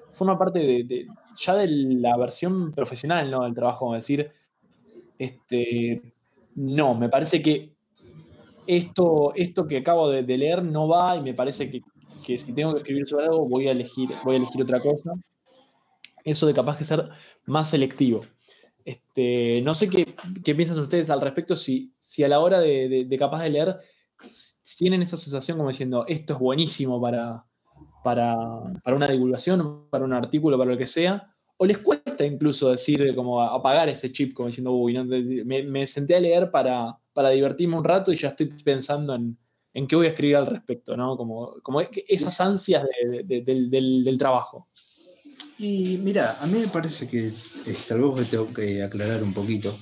forma 0.10 0.40
parte 0.40 0.60
de, 0.60 1.08
ya 1.38 1.56
de 1.56 1.68
la 1.68 2.16
versión 2.16 2.72
profesional 2.72 3.30
¿no? 3.30 3.44
del 3.44 3.54
trabajo. 3.54 3.94
Decir, 3.94 4.32
este, 5.20 6.14
no, 6.56 6.96
me 6.96 7.10
parece 7.10 7.42
que 7.42 7.74
esto, 8.66 9.34
esto 9.36 9.68
que 9.68 9.80
acabo 9.80 10.10
de, 10.10 10.24
leer 10.24 10.64
no 10.64 10.88
va 10.88 11.18
y 11.18 11.22
me 11.22 11.34
parece 11.34 11.70
que, 11.70 12.38
si 12.38 12.54
tengo 12.54 12.72
que 12.72 12.80
escribir 12.80 13.06
sobre 13.06 13.26
algo 13.26 13.46
voy 13.46 13.68
a 13.68 13.72
elegir, 13.72 14.08
voy 14.24 14.36
a 14.36 14.38
elegir 14.38 14.62
otra 14.62 14.80
cosa. 14.80 15.12
Eso 16.24 16.48
de 16.48 16.54
capaz 16.54 16.80
de 16.80 16.86
ser 16.86 17.10
más 17.46 17.72
selectivo. 17.72 18.22
Este, 18.86 19.62
no 19.62 19.74
sé 19.74 19.90
qué, 19.90 20.06
piensan 20.54 20.80
ustedes 20.80 21.10
al 21.10 21.22
respecto, 21.22 21.56
si, 21.56 21.94
si 22.00 22.24
a 22.24 22.28
la 22.28 22.40
hora 22.40 22.60
de, 22.60 23.08
capaz 23.18 23.44
de 23.44 23.50
leer 23.50 23.78
tienen 24.78 25.02
esa 25.02 25.18
sensación 25.18 25.58
como 25.58 25.70
diciendo, 25.70 26.06
esto 26.08 26.34
es 26.34 26.40
buenísimo 26.40 27.02
para, 27.02 27.46
para, 28.04 28.36
para 28.84 28.96
una 28.96 29.08
divulgación, 29.08 29.88
para 29.90 30.06
un 30.06 30.14
artículo, 30.14 30.58
para 30.58 30.72
lo 30.72 30.78
que 30.78 30.88
sea, 30.88 31.34
o 31.58 31.66
les 31.66 31.78
cuesta 31.78 32.26
incluso 32.26 32.70
decir, 32.70 33.16
como 33.16 33.42
apagar 33.42 33.90
ese 33.90 34.12
chip, 34.12 34.34
como 34.34 34.48
diciendo, 34.48 34.72
uy, 34.72 34.94
me, 35.46 35.88
senté 35.88 36.16
a 36.16 36.20
leer 36.20 36.52
para, 36.52 36.98
para 37.14 37.30
divertirme 37.30 37.78
un 37.78 37.84
rato 37.84 38.12
y 38.12 38.16
ya 38.16 38.30
estoy 38.30 38.48
pensando 38.64 39.16
en, 39.16 39.38
en 39.74 39.88
qué 39.88 39.96
voy 39.96 40.06
a 40.06 40.10
escribir 40.10 40.36
al 40.36 40.46
respecto, 40.46 40.96
¿no? 40.96 41.18
Como, 41.18 41.56
como 41.64 41.82
esas 41.82 42.40
ansias 42.42 42.86
del, 43.26 44.18
trabajo. 44.18 44.68
Y 45.60 46.00
mira, 46.04 46.38
a 46.42 46.48
mí 46.48 46.60
me 46.60 46.68
parece 46.68 47.08
que 47.08 47.32
tal 47.88 48.02
vez 48.02 48.30
tengo 48.30 48.52
que 48.54 48.84
aclarar 48.84 49.24
un 49.24 49.34
poquito. 49.34 49.78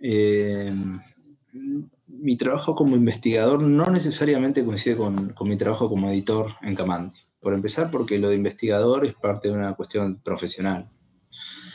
Eh, 0.00 0.72
mi 2.06 2.36
trabajo 2.36 2.74
como 2.74 2.96
investigador 2.96 3.60
no 3.60 3.90
necesariamente 3.90 4.64
coincide 4.64 4.96
con, 4.96 5.30
con 5.30 5.48
mi 5.48 5.56
trabajo 5.56 5.88
como 5.88 6.10
editor 6.10 6.54
en 6.62 6.74
Camandi. 6.74 7.16
Por 7.40 7.54
empezar, 7.54 7.90
porque 7.90 8.18
lo 8.18 8.28
de 8.28 8.36
investigador 8.36 9.04
es 9.04 9.14
parte 9.14 9.48
de 9.48 9.54
una 9.54 9.74
cuestión 9.74 10.22
profesional 10.22 10.88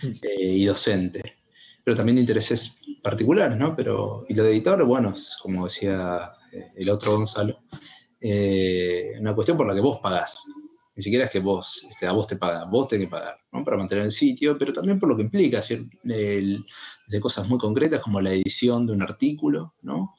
eh, 0.04 0.44
y 0.44 0.66
docente, 0.66 1.38
pero 1.84 1.98
también 1.98 2.16
de 2.16 2.22
intereses 2.22 2.84
particulares, 3.02 3.58
¿no? 3.58 3.76
Pero, 3.76 4.26
y 4.30 4.34
lo 4.34 4.44
de 4.44 4.52
editor, 4.52 4.86
bueno, 4.86 5.10
es, 5.10 5.38
como 5.41 5.66
decía 5.66 6.32
eh, 6.54 6.72
el 6.76 6.90
otro 6.90 7.18
Gonzalo, 7.18 7.60
eh, 8.22 9.14
una 9.20 9.36
cuestión 9.36 9.58
por 9.58 9.68
la 9.68 9.74
que 9.74 9.82
vos 9.82 9.99
pagás. 10.02 10.45
Ni 10.98 11.03
siquiera 11.03 11.26
es 11.26 11.32
que 11.32 11.40
vos, 11.40 11.86
este, 11.90 12.07
a 12.07 12.11
vos 12.11 12.28
te 12.28 12.36
pagan, 12.38 12.69
vos 12.72 12.88
tenés 12.88 13.06
que 13.06 13.11
pagar, 13.11 13.38
¿no? 13.53 13.64
Para 13.64 13.78
mantener 13.78 14.03
el 14.06 14.11
sitio, 14.11 14.57
pero 14.57 14.74
también 14.74 14.98
por 14.98 15.07
lo 15.07 15.15
que 15.15 15.22
implica, 15.22 15.61
desde 15.61 17.19
cosas 17.22 17.48
muy 17.48 17.60
concretas 17.60 18.02
como 18.02 18.19
la 18.19 18.32
edición 18.32 18.88
de 18.88 18.94
un 18.94 19.03
artículo, 19.03 19.76
¿no? 19.84 20.15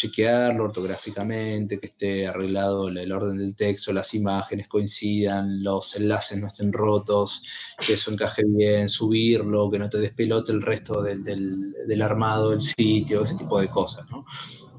chequearlo 0.00 0.64
ortográficamente, 0.64 1.78
que 1.78 1.86
esté 1.86 2.26
arreglado 2.26 2.88
el 2.88 3.12
orden 3.12 3.36
del 3.36 3.54
texto, 3.54 3.92
las 3.92 4.14
imágenes 4.14 4.66
coincidan, 4.66 5.62
los 5.62 5.94
enlaces 5.96 6.40
no 6.40 6.46
estén 6.46 6.72
rotos, 6.72 7.42
que 7.84 7.94
eso 7.94 8.10
encaje 8.10 8.42
bien, 8.46 8.88
subirlo, 8.88 9.70
que 9.70 9.78
no 9.78 9.90
te 9.90 9.98
despelote 9.98 10.52
el 10.52 10.62
resto 10.62 11.02
del, 11.02 12.02
armado 12.02 12.50
del 12.50 12.62
sitio, 12.62 13.22
ese 13.22 13.34
tipo 13.34 13.60
de 13.60 13.68
cosas. 13.68 14.06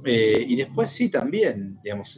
Eh, 0.06 0.44
y 0.48 0.56
después 0.56 0.90
sí, 0.90 1.12
también, 1.12 1.80
digamos, 1.84 2.18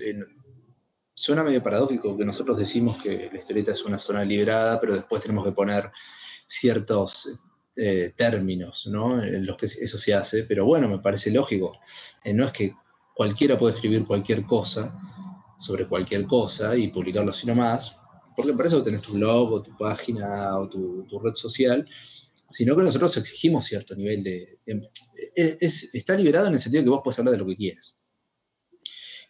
suena 1.13 1.43
medio 1.43 1.63
paradójico 1.63 2.17
que 2.17 2.25
nosotros 2.25 2.57
decimos 2.57 2.97
que 3.01 3.29
la 3.31 3.37
historieta 3.37 3.71
es 3.71 3.83
una 3.85 3.97
zona 3.97 4.23
liberada, 4.23 4.79
pero 4.79 4.93
después 4.93 5.21
tenemos 5.21 5.45
que 5.45 5.51
poner 5.51 5.91
ciertos 6.47 7.39
eh, 7.75 8.13
términos 8.15 8.87
¿no? 8.87 9.23
en 9.23 9.45
los 9.45 9.57
que 9.57 9.65
eso 9.65 9.97
se 9.97 10.13
hace, 10.13 10.43
pero 10.43 10.65
bueno, 10.65 10.87
me 10.87 10.99
parece 10.99 11.31
lógico. 11.31 11.73
Eh, 12.23 12.33
no 12.33 12.45
es 12.45 12.51
que 12.51 12.75
cualquiera 13.15 13.57
puede 13.57 13.75
escribir 13.75 14.05
cualquier 14.05 14.45
cosa 14.45 14.97
sobre 15.57 15.87
cualquier 15.87 16.25
cosa 16.25 16.75
y 16.75 16.89
publicarlo 16.89 17.31
así 17.31 17.47
nomás, 17.47 17.95
porque 18.35 18.53
para 18.53 18.67
eso 18.67 18.81
tenés 18.81 19.01
tu 19.01 19.13
blog 19.13 19.53
o 19.53 19.61
tu 19.61 19.75
página 19.77 20.57
o 20.57 20.67
tu, 20.67 21.07
red 21.23 21.35
social, 21.35 21.87
sino 22.49 22.75
que 22.75 22.83
nosotros 22.83 23.15
exigimos 23.17 23.65
cierto 23.65 23.95
nivel 23.95 24.23
de... 24.23 24.59
está 25.35 26.15
liberado 26.15 26.47
en 26.47 26.53
el 26.53 26.59
sentido 26.59 26.83
que 26.83 26.89
vos 26.89 27.01
puedes 27.03 27.19
hablar 27.19 27.33
de 27.33 27.37
lo 27.39 27.45
que 27.45 27.55
quieras. 27.55 27.95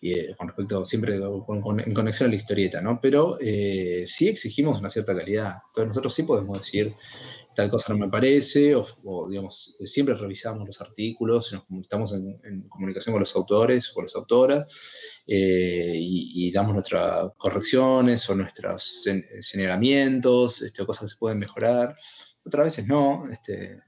Y, 0.03 0.19
eh, 0.19 0.35
con 0.37 0.49
respecto, 0.49 0.83
siempre 0.83 1.15
en 1.15 1.93
conexión 1.93 2.27
a 2.27 2.29
la 2.29 2.35
historieta, 2.35 2.81
¿no? 2.81 2.99
Pero 3.01 3.37
eh, 3.39 4.03
sí 4.05 4.27
exigimos 4.27 4.77
una 4.77 4.89
cierta 4.89 5.15
calidad. 5.15 5.59
Entonces 5.67 5.87
nosotros 5.87 6.13
sí 6.13 6.23
podemos 6.23 6.57
decir, 6.57 6.93
tal 7.55 7.69
cosa 7.69 7.93
no 7.93 7.99
me 7.99 8.11
parece, 8.11 8.75
o, 8.75 9.29
digamos, 9.29 9.77
siempre 9.85 10.13
revisamos 10.15 10.67
los 10.67 10.81
artículos, 10.81 11.57
estamos 11.81 12.11
en, 12.11 12.67
comunicación 12.67 13.13
con 13.13 13.21
los 13.21 13.33
autores 13.33 13.91
o 13.91 13.93
con 13.93 14.03
las 14.03 14.15
autoras, 14.17 15.23
eh, 15.25 15.93
y, 15.95 16.51
damos 16.51 16.73
nuestras 16.73 17.31
correcciones 17.37 18.29
o 18.29 18.35
nuestros 18.35 19.07
señalamientos, 19.39 20.63
este, 20.63 20.85
cosas 20.85 21.03
que 21.03 21.13
se 21.13 21.17
pueden 21.17 21.39
mejorar. 21.39 21.95
Otras 22.45 22.65
veces 22.65 22.87
no, 22.87 23.23
este, 23.31 23.81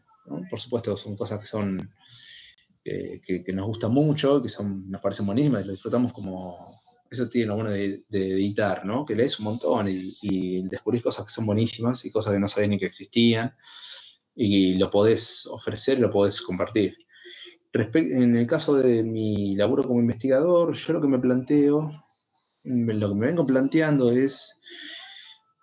por 0.49 0.61
supuesto 0.61 0.95
son 0.95 1.17
cosas 1.17 1.41
que 1.41 1.47
son 1.47 1.77
que, 2.85 3.53
nos 3.53 3.65
gustan 3.65 3.91
mucho, 3.91 4.41
que 4.41 4.49
son, 4.49 4.89
nos 4.89 5.01
parecen 5.01 5.25
buenísimas 5.25 5.65
lo 5.65 5.71
disfrutamos 5.71 6.13
como... 6.13 6.83
Eso 7.09 7.29
tiene 7.29 7.47
lo 7.47 7.55
bueno 7.55 7.69
de, 7.69 8.03
editar, 8.11 8.83
¿no? 8.85 9.05
Que 9.05 9.15
lees 9.15 9.39
un 9.39 9.45
montón 9.45 9.87
y, 9.87 10.17
y, 10.21 10.67
descubrís 10.67 11.03
cosas 11.03 11.25
que 11.25 11.31
son 11.31 11.45
buenísimas 11.45 12.03
y 12.03 12.11
cosas 12.11 12.33
que 12.33 12.39
no 12.39 12.47
sabías 12.47 12.69
ni 12.71 12.79
que 12.79 12.87
existían 12.87 13.53
y 14.35 14.75
lo 14.75 14.89
podés 14.89 15.45
ofrecer, 15.47 15.99
lo 15.99 16.09
podés 16.09 16.41
compartir. 16.41 16.97
en 17.73 18.35
el 18.35 18.47
caso 18.47 18.75
de 18.75 19.03
mi 19.03 19.55
laburo 19.55 19.83
como 19.83 19.99
investigador, 19.99 20.73
yo 20.73 20.93
lo 20.93 21.01
que 21.01 21.07
me 21.07 21.19
planteo, 21.19 21.91
lo 22.63 23.09
que 23.09 23.15
me 23.15 23.27
vengo 23.27 23.45
planteando 23.45 24.11
es 24.11 24.61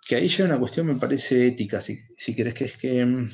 que 0.06 0.16
ahí 0.16 0.28
llega 0.28 0.44
una 0.44 0.58
cuestión, 0.58 0.86
me 0.86 0.94
parece 0.94 1.46
ética, 1.46 1.80
si, 1.80 1.98
si 2.16 2.34
querés, 2.34 2.54
que 2.54 2.64
es 2.64 2.76
que 2.76 3.04
mm, 3.04 3.32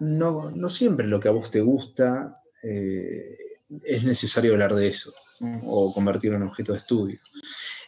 no, 0.00 0.50
no 0.50 0.68
siempre 0.68 1.06
lo 1.06 1.20
que 1.20 1.28
a 1.28 1.32
vos 1.32 1.50
te 1.50 1.60
gusta 1.62 2.39
eh, 2.62 3.36
es 3.84 4.04
necesario 4.04 4.52
hablar 4.52 4.74
de 4.74 4.88
eso 4.88 5.12
o 5.64 5.92
convertirlo 5.92 6.36
en 6.36 6.42
objeto 6.42 6.72
de 6.72 6.78
estudio. 6.78 7.18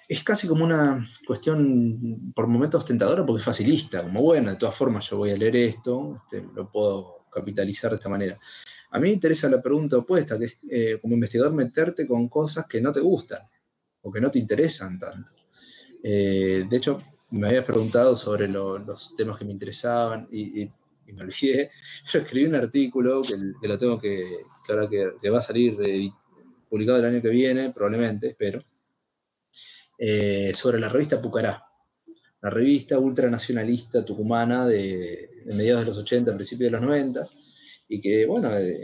Es 0.08 0.22
casi 0.22 0.46
como 0.46 0.64
una 0.64 1.06
cuestión 1.26 2.32
por 2.34 2.46
momentos 2.46 2.84
tentadora 2.84 3.24
porque 3.24 3.40
es 3.40 3.44
facilista, 3.44 4.02
como 4.02 4.22
bueno, 4.22 4.50
de 4.50 4.56
todas 4.56 4.74
formas 4.74 5.08
yo 5.08 5.18
voy 5.18 5.30
a 5.30 5.36
leer 5.36 5.56
esto, 5.56 6.22
este, 6.22 6.46
lo 6.54 6.70
puedo 6.70 7.26
capitalizar 7.30 7.90
de 7.90 7.96
esta 7.96 8.08
manera. 8.08 8.36
A 8.90 8.98
mí 8.98 9.08
me 9.08 9.14
interesa 9.14 9.48
la 9.48 9.62
pregunta 9.62 9.98
opuesta, 9.98 10.38
que 10.38 10.44
es 10.44 10.58
eh, 10.70 10.98
como 11.00 11.14
investigador 11.14 11.54
meterte 11.54 12.06
con 12.06 12.28
cosas 12.28 12.66
que 12.66 12.80
no 12.80 12.92
te 12.92 13.00
gustan 13.00 13.40
o 14.02 14.12
que 14.12 14.20
no 14.20 14.30
te 14.30 14.38
interesan 14.38 14.98
tanto. 14.98 15.32
Eh, 16.02 16.66
de 16.68 16.76
hecho, 16.76 17.00
me 17.30 17.48
habías 17.48 17.64
preguntado 17.64 18.16
sobre 18.16 18.48
los 18.48 19.14
temas 19.16 19.38
que 19.38 19.44
me 19.44 19.52
interesaban 19.52 20.28
y, 20.30 20.70
me 21.06 21.22
olvidé. 21.22 21.70
Yo 22.12 22.20
escribí 22.20 22.46
un 22.46 22.54
artículo 22.54 23.22
que, 23.22 23.36
lo 23.66 23.78
tengo 23.78 23.98
que, 23.98 24.24
que 24.64 24.72
ahora 24.72 24.89
que, 24.89 25.30
va 25.30 25.39
a 25.39 25.43
salir 25.43 25.76
publicado 26.68 26.98
el 26.98 27.05
año 27.05 27.22
que 27.22 27.28
viene, 27.28 27.70
probablemente, 27.70 28.28
espero, 28.28 28.62
eh, 29.98 30.52
sobre 30.55 30.80
la 30.80 30.89
revista 30.89 31.20
Pucará, 31.20 31.62
la 32.40 32.51
revista 32.51 32.98
ultranacionalista 32.98 34.05
tucumana 34.05 34.66
de, 34.66 35.43
mediados 35.44 35.82
de 35.82 35.86
los 35.86 35.98
80, 35.98 36.34
principios 36.34 36.72
de 36.72 36.78
los 36.78 36.86
90, 36.86 37.26
y 37.89 38.01
que, 38.01 38.26
bueno, 38.26 38.56
eh, 38.56 38.80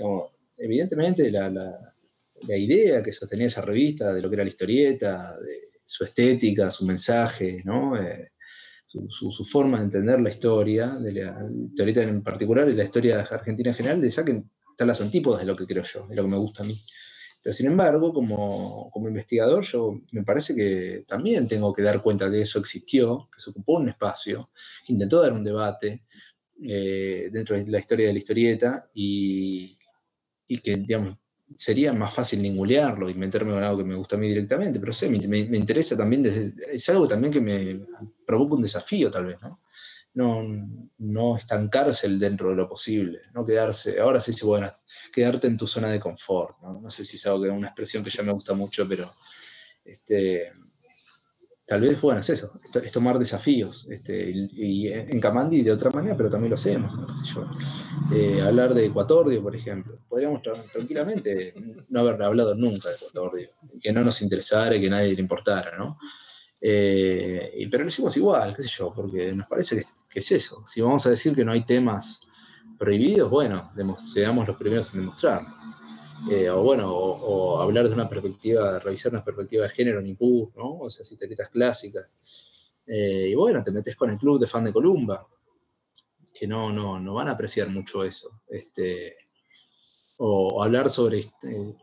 evidentemente 0.58 1.30
la, 1.30 1.94
idea 2.48 3.02
que 3.02 3.12
sostenía 3.12 3.46
esa 3.46 3.62
revista 3.62 4.12
de 4.12 4.22
lo 4.22 4.28
que 4.28 4.34
era 4.36 4.44
la 4.44 4.50
historieta, 4.50 5.36
de 5.40 5.56
su 5.84 6.04
estética, 6.04 6.70
su 6.70 6.86
mensaje, 6.86 7.62
¿no? 7.64 7.96
Eh, 7.96 8.32
su, 8.86 9.44
forma 9.44 9.78
de 9.78 9.84
entender 9.84 10.20
la 10.20 10.30
historia, 10.30 10.86
de 10.86 11.12
la 11.12 11.38
historieta 11.50 12.02
en 12.02 12.22
particular 12.22 12.68
y 12.68 12.74
la 12.74 12.84
historia 12.84 13.20
argentina 13.20 13.70
en 13.70 13.76
general, 13.76 14.00
de 14.00 14.08
que 14.08 14.42
están 14.78 14.86
las 14.86 15.00
antípodas 15.00 15.40
de 15.40 15.46
lo 15.46 15.56
que 15.56 15.66
creo 15.66 15.82
yo, 15.82 16.06
de 16.06 16.14
lo 16.14 16.22
que 16.22 16.28
me 16.28 16.36
gusta 16.36 16.62
a 16.62 16.66
mí. 16.66 16.80
Pero 17.42 17.52
sin 17.52 17.66
embargo, 17.66 18.14
como, 18.14 18.88
como, 18.92 19.08
investigador, 19.08 19.64
yo 19.64 20.00
me 20.12 20.22
parece 20.22 20.54
que 20.54 21.04
también 21.04 21.48
tengo 21.48 21.72
que 21.72 21.82
dar 21.82 22.00
cuenta 22.00 22.30
que 22.30 22.42
eso 22.42 22.60
existió, 22.60 23.28
que 23.32 23.40
se 23.40 23.50
ocupó 23.50 23.78
un 23.78 23.88
espacio, 23.88 24.50
intentó 24.86 25.20
dar 25.20 25.32
un 25.32 25.42
debate 25.42 26.04
eh, 26.62 27.28
dentro 27.32 27.56
de 27.56 27.66
la 27.66 27.80
historia 27.80 28.06
de 28.06 28.12
la 28.12 28.18
historieta 28.20 28.88
y, 28.94 29.76
y, 30.46 30.58
que, 30.58 30.76
digamos, 30.76 31.16
sería 31.56 31.92
más 31.92 32.14
fácil 32.14 32.40
ningulearlo 32.40 33.10
y 33.10 33.14
meterme 33.14 33.54
con 33.54 33.64
algo 33.64 33.78
que 33.78 33.84
me 33.84 33.96
gusta 33.96 34.14
a 34.14 34.20
mí 34.20 34.28
directamente, 34.28 34.78
pero 34.78 34.92
sé, 34.92 35.08
me, 35.08 35.18
me, 35.26 35.58
interesa 35.58 35.96
también, 35.96 36.22
desde, 36.22 36.54
es 36.72 36.88
algo 36.88 37.08
también 37.08 37.32
que 37.32 37.40
me 37.40 37.80
provoca 38.24 38.54
un 38.54 38.62
desafío 38.62 39.10
tal 39.10 39.24
vez, 39.26 39.38
¿no? 39.42 39.60
No, 40.14 40.42
no 40.98 41.36
estancarse 41.36 42.08
dentro 42.18 42.50
de 42.50 42.56
lo 42.56 42.68
posible, 42.68 43.20
no 43.34 43.44
quedarse, 43.44 44.00
ahora 44.00 44.20
sí 44.20 44.32
se 44.32 44.46
bueno, 44.46 44.68
quedarte 45.12 45.46
en 45.46 45.56
tu 45.56 45.66
zona 45.66 45.90
de 45.90 46.00
confort, 46.00 46.58
¿no? 46.62 46.80
no 46.80 46.90
sé 46.90 47.04
si 47.04 47.16
es 47.16 47.26
algo 47.26 47.42
que 47.42 47.50
una 47.50 47.68
expresión 47.68 48.02
que 48.02 48.10
ya 48.10 48.22
me 48.22 48.32
gusta 48.32 48.54
mucho, 48.54 48.86
pero 48.88 49.10
este, 49.84 50.52
tal 51.68 51.82
vez, 51.82 52.00
bueno, 52.00 52.20
es 52.20 52.30
eso, 52.30 52.58
es 52.82 52.92
tomar 52.92 53.18
desafíos, 53.18 53.86
este, 53.90 54.30
y, 54.34 54.88
en 54.88 55.20
Camandi 55.20 55.62
de 55.62 55.72
otra 55.72 55.90
manera, 55.90 56.16
pero 56.16 56.30
también 56.30 56.50
lo 56.50 56.56
hacemos, 56.56 56.92
eh, 58.12 58.40
hablar 58.42 58.74
de 58.74 58.86
Ecuatordio, 58.86 59.42
por 59.42 59.54
ejemplo, 59.54 60.00
podríamos 60.08 60.40
tranquilamente 60.42 61.54
no 61.90 62.00
haber 62.00 62.22
hablado 62.22 62.54
nunca 62.54 62.88
de 62.88 62.96
Ecuatordio, 62.96 63.48
que 63.82 63.92
no 63.92 64.02
nos 64.02 64.22
interesara 64.22 64.74
y 64.74 64.80
que 64.80 64.90
nadie 64.90 65.14
le 65.14 65.20
importara, 65.20 65.76
¿no? 65.76 65.98
Eh, 66.60 67.68
pero 67.70 67.84
lo 67.84 67.88
hicimos 67.88 68.16
igual, 68.16 68.54
qué 68.56 68.62
sé 68.62 68.68
yo, 68.68 68.92
porque 68.92 69.32
nos 69.34 69.46
parece 69.46 69.76
que, 69.76 69.84
es 70.14 70.32
eso. 70.32 70.62
Si 70.66 70.80
vamos 70.80 71.06
a 71.06 71.10
decir 71.10 71.34
que 71.34 71.44
no 71.44 71.52
hay 71.52 71.64
temas 71.64 72.20
prohibidos, 72.78 73.30
bueno, 73.30 73.70
seamos 73.96 74.46
los 74.46 74.56
primeros 74.56 74.92
en 74.94 75.00
demostrarlo. 75.00 75.48
Eh, 76.30 76.50
o 76.50 76.62
bueno, 76.62 76.90
o, 76.92 77.60
hablar 77.60 77.88
de 77.88 77.94
una 77.94 78.08
perspectiva, 78.08 78.78
revisar 78.80 79.12
una 79.12 79.24
perspectiva 79.24 79.64
de 79.64 79.70
género 79.70 80.00
en 80.00 80.08
IPUR, 80.08 80.52
¿no? 80.56 80.78
O 80.80 80.90
sea, 80.90 81.04
citeritas 81.04 81.48
clásicas. 81.48 82.74
Eh, 82.86 83.28
y 83.30 83.34
bueno, 83.34 83.62
te 83.62 83.70
metes 83.70 83.94
con 83.96 84.10
el 84.10 84.18
club 84.18 84.40
de 84.40 84.46
fan 84.46 84.64
de 84.64 84.72
Columba, 84.72 85.26
que 86.34 86.46
no, 86.46 86.72
no, 86.72 86.98
no 86.98 87.14
van 87.14 87.28
a 87.28 87.32
apreciar 87.32 87.68
mucho 87.68 88.02
eso. 88.02 88.40
Este, 88.48 89.16
o, 90.18 90.62
hablar 90.62 90.90
sobre, 90.90 91.18
este, 91.18 91.76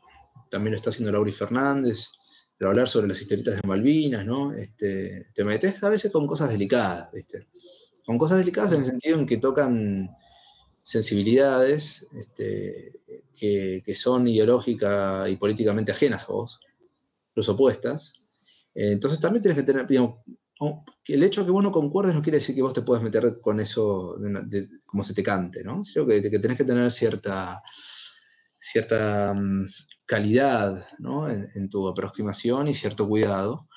también 0.49 0.71
lo 0.71 0.77
está 0.77 0.89
haciendo 0.89 1.11
Lauri 1.11 1.31
Fernández, 1.31 2.11
pero 2.57 2.71
hablar 2.71 2.89
sobre 2.89 3.07
las 3.07 3.21
historietas 3.21 3.55
de 3.55 3.67
Malvinas, 3.67 4.25
¿no? 4.25 4.53
Este, 4.53 5.27
te 5.33 5.43
metes 5.43 5.83
a 5.83 5.89
veces 5.89 6.11
con 6.11 6.27
cosas 6.27 6.49
delicadas, 6.49 7.11
¿viste? 7.11 7.47
Con 8.05 8.17
cosas 8.17 8.37
delicadas 8.37 8.71
en 8.73 8.79
el 8.79 8.85
sentido 8.85 9.17
en 9.17 9.25
que 9.25 9.37
tocan 9.37 10.15
sensibilidades 10.81 12.05
este, 12.13 13.01
que, 13.35 13.95
son 13.95 14.27
ideológicas 14.27 15.29
y 15.29 15.35
políticamente 15.37 15.91
ajenas 15.91 16.29
a 16.29 16.33
vos, 16.33 16.59
los 17.33 17.49
opuestas. 17.49 18.13
entonces 18.73 19.19
también 19.19 19.41
tienes 19.41 19.59
que 19.59 19.65
tener, 19.65 19.87
digamos, 19.87 20.19
el 21.07 21.23
hecho 21.23 21.41
de 21.41 21.47
que 21.47 21.51
vos 21.51 21.63
no 21.63 21.71
concuerdes 21.71 22.13
no 22.13 22.21
quiere 22.21 22.37
decir 22.37 22.55
que 22.55 22.61
vos 22.61 22.73
te 22.73 22.81
puedas 22.81 23.03
meter 23.03 23.39
con 23.41 23.59
eso 23.59 24.17
como 24.85 25.03
se 25.03 25.13
te 25.13 25.23
cante, 25.23 25.63
¿no? 25.63 25.83
Sino 25.83 26.05
que, 26.05 26.21
que 26.21 26.39
tenés 26.39 26.57
que 26.57 26.63
tener 26.63 26.89
cierta, 26.91 27.61
cierta 28.59 29.33
mm, 29.33 29.67
calidad 30.05 30.85
en, 31.55 31.69
tu 31.69 31.87
aproximación 31.87 32.67
y 32.67 32.73
cierto 32.73 33.07
cuidado, 33.07 33.67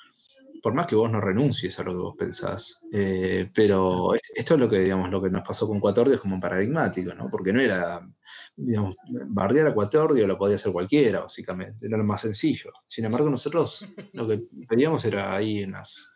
por 0.61 0.73
más 0.73 0.87
que 0.87 0.95
vos 0.95 1.11
no 1.11 1.21
renuncies 1.21 1.79
a 1.79 1.83
lo 1.83 1.91
que 1.91 1.97
vos 1.97 2.15
pensás. 2.17 2.81
Eh, 2.91 3.49
pero 3.53 4.13
esto 4.13 4.53
es 4.53 4.59
lo 4.59 4.69
que, 4.69 4.79
digamos, 4.79 5.09
lo 5.09 5.21
que 5.21 5.29
nos 5.29 5.47
pasó 5.47 5.67
con 5.67 5.79
Cuatordio 5.79 6.15
es 6.15 6.21
como 6.21 6.39
paradigmático, 6.39 7.13
¿no? 7.13 7.29
porque 7.29 7.53
no 7.53 7.61
era, 7.61 8.07
digamos, 8.55 8.95
bardear 9.27 9.67
a 9.67 9.73
Cuatordio 9.73 10.27
lo 10.27 10.37
podía 10.37 10.55
hacer 10.55 10.71
cualquiera, 10.71 11.21
básicamente, 11.21 11.85
era 11.85 11.97
lo 11.97 12.03
más 12.03 12.21
sencillo. 12.21 12.71
Sin 12.87 13.05
embargo, 13.05 13.29
nosotros 13.29 13.85
lo 14.13 14.27
que 14.27 14.43
pedíamos 14.67 15.03
era 15.05 15.35
ahí 15.35 15.63
unas 15.63 16.13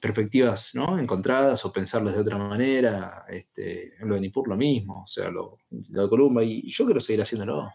perspectivas 0.00 0.74
¿no? 0.74 0.98
encontradas 0.98 1.64
o 1.64 1.72
pensarlas 1.72 2.14
de 2.14 2.20
otra 2.20 2.38
manera, 2.38 3.24
este, 3.28 3.94
lo 4.00 4.14
de 4.14 4.20
Nipur 4.20 4.48
lo 4.48 4.56
mismo, 4.56 5.02
o 5.02 5.06
sea, 5.06 5.30
lo, 5.30 5.58
lo 5.90 6.02
de 6.02 6.08
Columba, 6.08 6.44
y 6.44 6.70
yo 6.70 6.84
quiero 6.84 7.00
seguir 7.00 7.22
haciéndolo 7.22 7.70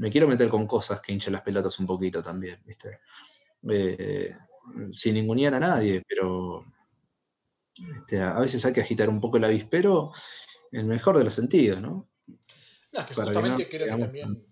me 0.00 0.10
quiero 0.10 0.26
meter 0.26 0.48
con 0.48 0.66
cosas 0.66 1.00
que 1.00 1.12
hinchen 1.12 1.34
las 1.34 1.42
pelotas 1.42 1.78
un 1.78 1.86
poquito 1.86 2.22
también, 2.22 2.58
¿viste? 2.64 3.00
Eh, 3.68 4.34
sin 4.92 5.14
ningunear 5.14 5.54
a 5.54 5.60
nadie, 5.60 6.02
pero 6.08 6.64
este, 7.98 8.20
a 8.20 8.38
veces 8.40 8.64
hay 8.64 8.72
que 8.72 8.80
agitar 8.80 9.08
un 9.08 9.20
poco 9.20 9.36
el 9.36 9.44
avispero 9.44 10.12
en 10.72 10.80
el 10.80 10.86
mejor 10.86 11.18
de 11.18 11.24
los 11.24 11.34
sentidos, 11.34 11.80
¿no? 11.80 12.08
No, 12.92 13.00
es 13.00 13.06
que 13.06 13.14
justamente 13.14 13.68
creo 13.68 13.86
que 13.96 14.00
también 14.00 14.46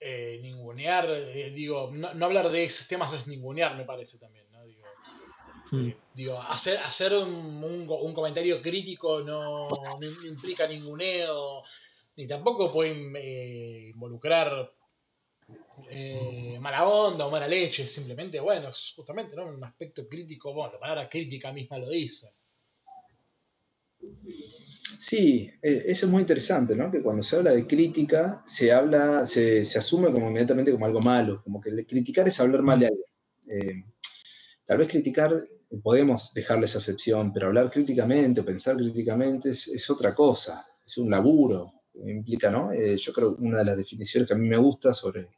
eh, 0.00 0.40
ningunear, 0.42 1.06
eh, 1.08 1.50
digo, 1.50 1.90
no, 1.92 2.24
hablar 2.26 2.48
de 2.50 2.64
esos 2.64 2.88
temas 2.88 3.12
es 3.12 3.26
ningunear, 3.28 3.76
me 3.76 3.84
parece 3.84 4.18
también, 4.18 4.46
¿no? 4.50 4.64
Digo, 4.64 4.82
Hmm. 5.70 5.88
Eh, 5.88 5.96
digo, 6.14 6.38
hacer, 6.42 6.76
hacer 6.80 7.14
un, 7.14 7.32
un- 7.64 7.86
un 7.88 8.12
comentario 8.12 8.60
crítico 8.60 9.22
no, 9.22 9.68
no 9.70 10.06
implica 10.26 10.66
ninguneo, 10.66 11.62
ni 12.16 12.26
tampoco 12.26 12.70
puede 12.70 12.90
eh, 12.92 13.88
involucrar 13.94 14.70
eh, 15.90 16.58
mala 16.60 16.86
onda 16.86 17.26
o 17.26 17.30
mala 17.30 17.46
leche, 17.46 17.86
simplemente, 17.86 18.40
bueno, 18.40 18.68
justamente 18.96 19.36
¿no? 19.36 19.46
un 19.46 19.64
aspecto 19.64 20.08
crítico, 20.08 20.52
bueno, 20.52 20.72
la 20.72 20.78
palabra 20.78 21.08
crítica 21.08 21.52
misma 21.52 21.78
lo 21.78 21.88
dice. 21.88 22.28
Sí, 24.98 25.50
eh, 25.62 25.84
eso 25.86 26.06
es 26.06 26.12
muy 26.12 26.20
interesante, 26.20 26.76
¿no? 26.76 26.90
Que 26.90 27.02
cuando 27.02 27.22
se 27.22 27.36
habla 27.36 27.52
de 27.52 27.66
crítica, 27.66 28.42
se 28.46 28.72
habla, 28.72 29.26
se, 29.26 29.64
se 29.64 29.78
asume 29.78 30.12
como 30.12 30.28
inmediatamente 30.28 30.72
como 30.72 30.86
algo 30.86 31.00
malo, 31.00 31.42
como 31.42 31.60
que 31.60 31.84
criticar 31.86 32.28
es 32.28 32.38
hablar 32.38 32.62
mal 32.62 32.80
de 32.80 32.86
alguien. 32.86 33.04
Eh, 33.48 33.84
tal 34.64 34.78
vez 34.78 34.88
criticar, 34.88 35.32
podemos 35.82 36.32
dejarle 36.34 36.66
esa 36.66 36.78
excepción, 36.78 37.32
pero 37.32 37.48
hablar 37.48 37.70
críticamente 37.70 38.40
o 38.40 38.44
pensar 38.44 38.76
críticamente 38.76 39.50
es, 39.50 39.68
es 39.68 39.90
otra 39.90 40.14
cosa, 40.14 40.64
es 40.86 40.98
un 40.98 41.10
laburo, 41.10 41.72
implica, 41.94 42.50
¿no? 42.50 42.70
Yo 42.72 43.12
creo 43.12 43.36
que 43.36 43.42
una 43.42 43.58
de 43.58 43.64
las 43.64 43.76
definiciones 43.76 44.28
que 44.28 44.34
a 44.34 44.38
mí 44.38 44.48
me 44.48 44.56
gusta 44.56 44.94
sobre 44.94 45.28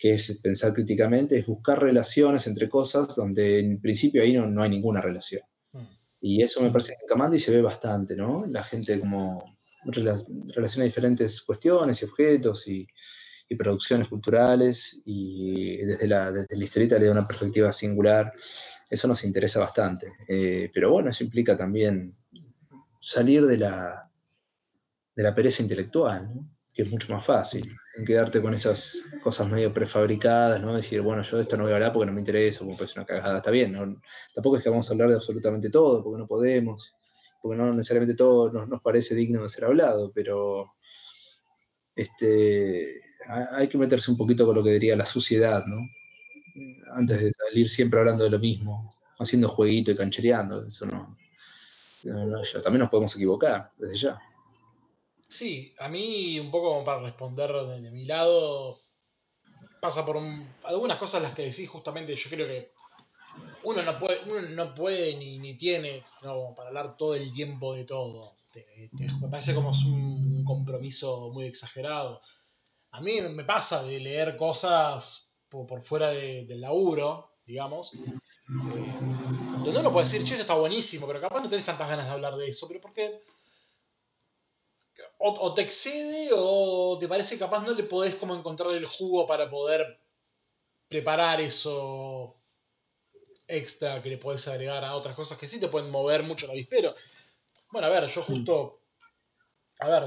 qué 0.00 0.14
es 0.14 0.40
pensar 0.42 0.72
críticamente 0.72 1.38
es 1.38 1.46
buscar 1.46 1.78
relaciones 1.78 2.46
entre 2.46 2.70
cosas 2.70 3.14
donde 3.14 3.60
en 3.60 3.80
principio 3.82 4.22
ahí 4.22 4.32
no, 4.32 4.46
no 4.46 4.62
hay 4.62 4.70
ninguna 4.70 5.02
relación. 5.02 5.42
Mm. 5.74 5.78
Y 6.22 6.42
eso 6.42 6.62
me 6.62 6.70
parece 6.70 6.94
que 6.94 7.02
en 7.02 7.08
Camandi 7.08 7.38
se 7.38 7.52
ve 7.52 7.60
bastante, 7.60 8.16
¿no? 8.16 8.46
La 8.46 8.62
gente 8.62 8.98
como 8.98 9.58
rela- 9.84 10.24
relaciona 10.54 10.86
diferentes 10.86 11.42
cuestiones 11.42 12.00
y 12.00 12.06
objetos 12.06 12.66
y, 12.68 12.86
y 13.46 13.56
producciones 13.56 14.08
culturales 14.08 15.02
y 15.04 15.76
desde 15.84 16.08
la, 16.08 16.32
desde 16.32 16.56
la 16.56 16.64
historieta 16.64 16.98
le 16.98 17.04
da 17.04 17.12
una 17.12 17.28
perspectiva 17.28 17.70
singular. 17.70 18.32
Eso 18.88 19.06
nos 19.06 19.22
interesa 19.24 19.60
bastante. 19.60 20.08
Eh, 20.26 20.70
pero 20.72 20.90
bueno, 20.90 21.10
eso 21.10 21.24
implica 21.24 21.56
también 21.58 22.16
salir 22.98 23.44
de 23.44 23.58
la, 23.58 24.10
de 25.14 25.22
la 25.22 25.34
pereza 25.34 25.62
intelectual, 25.62 26.34
¿no? 26.34 26.56
que 26.74 26.82
es 26.82 26.90
mucho 26.90 27.12
más 27.12 27.26
fácil, 27.26 27.64
en 28.00 28.06
quedarte 28.06 28.42
con 28.42 28.54
esas 28.54 29.04
cosas 29.22 29.48
medio 29.50 29.72
prefabricadas, 29.72 30.60
¿no? 30.60 30.74
Decir, 30.74 31.00
bueno, 31.02 31.22
yo 31.22 31.36
de 31.36 31.42
esto 31.42 31.56
no 31.56 31.64
voy 31.64 31.72
a 31.72 31.76
hablar 31.76 31.92
porque 31.92 32.06
no 32.06 32.12
me 32.12 32.20
interesa, 32.20 32.64
porque 32.64 32.84
es 32.84 32.96
una 32.96 33.06
cagada, 33.06 33.38
está 33.38 33.50
bien. 33.50 33.74
Tampoco 34.34 34.56
es 34.56 34.62
que 34.62 34.70
vamos 34.70 34.88
a 34.90 34.92
hablar 34.94 35.08
de 35.10 35.16
absolutamente 35.16 35.70
todo, 35.70 36.02
porque 36.02 36.18
no 36.18 36.26
podemos, 36.26 36.94
porque 37.42 37.56
no 37.58 37.72
necesariamente 37.74 38.14
todo 38.16 38.52
nos, 38.52 38.68
nos 38.68 38.82
parece 38.82 39.14
digno 39.14 39.42
de 39.42 39.48
ser 39.48 39.64
hablado, 39.64 40.12
pero 40.14 40.74
este, 41.94 43.00
ha- 43.28 43.56
hay 43.56 43.68
que 43.68 43.78
meterse 43.78 44.10
un 44.10 44.16
poquito 44.16 44.46
con 44.46 44.54
lo 44.56 44.62
que 44.64 44.72
diría 44.72 44.96
la 44.96 45.06
suciedad, 45.06 45.64
¿no? 45.66 45.76
Antes 46.92 47.20
de 47.22 47.32
salir 47.32 47.70
siempre 47.70 48.00
hablando 48.00 48.24
de 48.24 48.30
lo 48.30 48.38
mismo, 48.38 48.94
haciendo 49.18 49.48
jueguito 49.48 49.90
y 49.92 49.94
canchereando, 49.96 50.62
eso 50.62 50.86
no. 50.86 51.16
también 52.62 52.80
nos 52.80 52.90
podemos 52.90 53.14
equivocar 53.14 53.72
desde 53.78 53.96
ya. 53.96 54.18
Sí, 55.30 55.72
a 55.78 55.88
mí 55.88 56.40
un 56.40 56.50
poco 56.50 56.70
como 56.70 56.84
para 56.84 57.02
responder 57.02 57.52
de, 57.52 57.90
mi 57.92 58.04
lado, 58.04 58.76
pasa 59.80 60.04
por 60.04 60.16
un- 60.16 60.52
algunas 60.64 60.98
cosas 60.98 61.22
las 61.22 61.34
que 61.34 61.42
decís 61.42 61.68
justamente, 61.68 62.16
yo 62.16 62.30
creo 62.30 62.48
que 62.48 62.72
uno 63.62 63.80
no 63.82 63.96
puede, 63.96 64.18
uno 64.26 64.40
no 64.50 64.74
puede 64.74 65.14
ni, 65.18 65.38
ni 65.38 65.54
tiene 65.54 66.02
¿no? 66.22 66.52
para 66.56 66.70
hablar 66.70 66.96
todo 66.96 67.14
el 67.14 67.30
tiempo 67.30 67.72
de 67.72 67.84
todo. 67.84 68.34
Te- 68.50 68.66
me 69.20 69.28
parece 69.28 69.54
como 69.54 69.70
es 69.70 69.84
un, 69.84 70.42
compromiso 70.44 71.30
muy 71.30 71.44
exagerado. 71.44 72.20
A 72.90 73.00
mí 73.00 73.20
me 73.20 73.44
pasa 73.44 73.84
de 73.84 74.00
leer 74.00 74.36
cosas 74.36 75.34
por, 75.48 75.64
por 75.68 75.80
fuera 75.80 76.08
de- 76.10 76.44
del 76.46 76.60
laburo, 76.60 77.36
digamos, 77.46 77.92
eh, 77.94 78.94
donde 79.62 79.78
uno 79.78 79.92
puede 79.92 80.06
decir, 80.06 80.24
che, 80.24 80.32
esto 80.32 80.40
está 80.42 80.54
buenísimo, 80.54 81.06
pero 81.06 81.20
capaz 81.20 81.40
no 81.40 81.48
tenés 81.48 81.66
tantas 81.66 81.88
ganas 81.88 82.06
de 82.06 82.12
hablar 82.12 82.34
de 82.34 82.48
eso, 82.48 82.66
pero 82.66 82.80
porque 82.80 83.22
o, 85.20 85.28
o 85.46 85.54
te 85.54 85.62
excede 85.62 86.30
o 86.34 86.98
te 87.00 87.08
parece 87.08 87.38
capaz 87.38 87.62
no 87.66 87.74
le 87.74 87.84
podés 87.84 88.14
como 88.16 88.34
encontrar 88.34 88.74
el 88.74 88.86
jugo 88.86 89.26
para 89.26 89.48
poder 89.50 90.00
preparar 90.88 91.40
eso 91.40 92.34
extra 93.48 94.02
que 94.02 94.10
le 94.10 94.18
podés 94.18 94.48
agregar 94.48 94.84
a 94.84 94.96
otras 94.96 95.14
cosas 95.14 95.38
que 95.38 95.48
sí 95.48 95.60
te 95.60 95.68
pueden 95.68 95.90
mover 95.90 96.22
mucho 96.22 96.46
el 96.46 96.52
avispero. 96.52 96.94
Bueno, 97.70 97.86
a 97.86 97.90
ver, 97.90 98.06
yo 98.06 98.22
justo, 98.22 98.80
a 99.78 99.88
ver, 99.88 100.04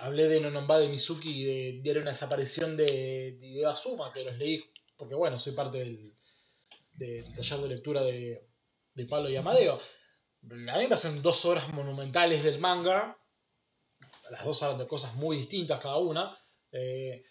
hablé 0.00 0.28
de 0.28 0.40
Nonomba 0.40 0.78
de 0.78 0.88
Mizuki 0.88 1.30
y 1.30 1.44
de 1.82 1.92
de 1.92 2.00
una 2.00 2.10
desaparición 2.10 2.76
de, 2.76 3.32
de 3.32 3.66
Azuma, 3.66 4.12
que 4.12 4.24
los 4.24 4.36
leí 4.38 4.62
porque, 4.96 5.14
bueno, 5.14 5.38
soy 5.38 5.54
parte 5.54 5.78
del, 5.78 6.14
del 6.92 7.34
taller 7.34 7.60
de 7.60 7.68
lectura 7.68 8.02
de, 8.02 8.46
de 8.94 9.06
Pablo 9.06 9.30
y 9.30 9.36
Amadeo. 9.36 9.74
A 9.76 10.54
mí 10.54 10.82
me 10.82 10.88
parecen 10.88 11.22
dos 11.22 11.44
obras 11.46 11.72
monumentales 11.72 12.44
del 12.44 12.58
manga. 12.58 13.16
Las 14.30 14.44
dos 14.44 14.62
hablan 14.62 14.78
de 14.78 14.86
cosas 14.86 15.16
muy 15.16 15.36
distintas 15.36 15.80
cada 15.80 15.96
una. 15.96 16.36
eh, 16.72 17.22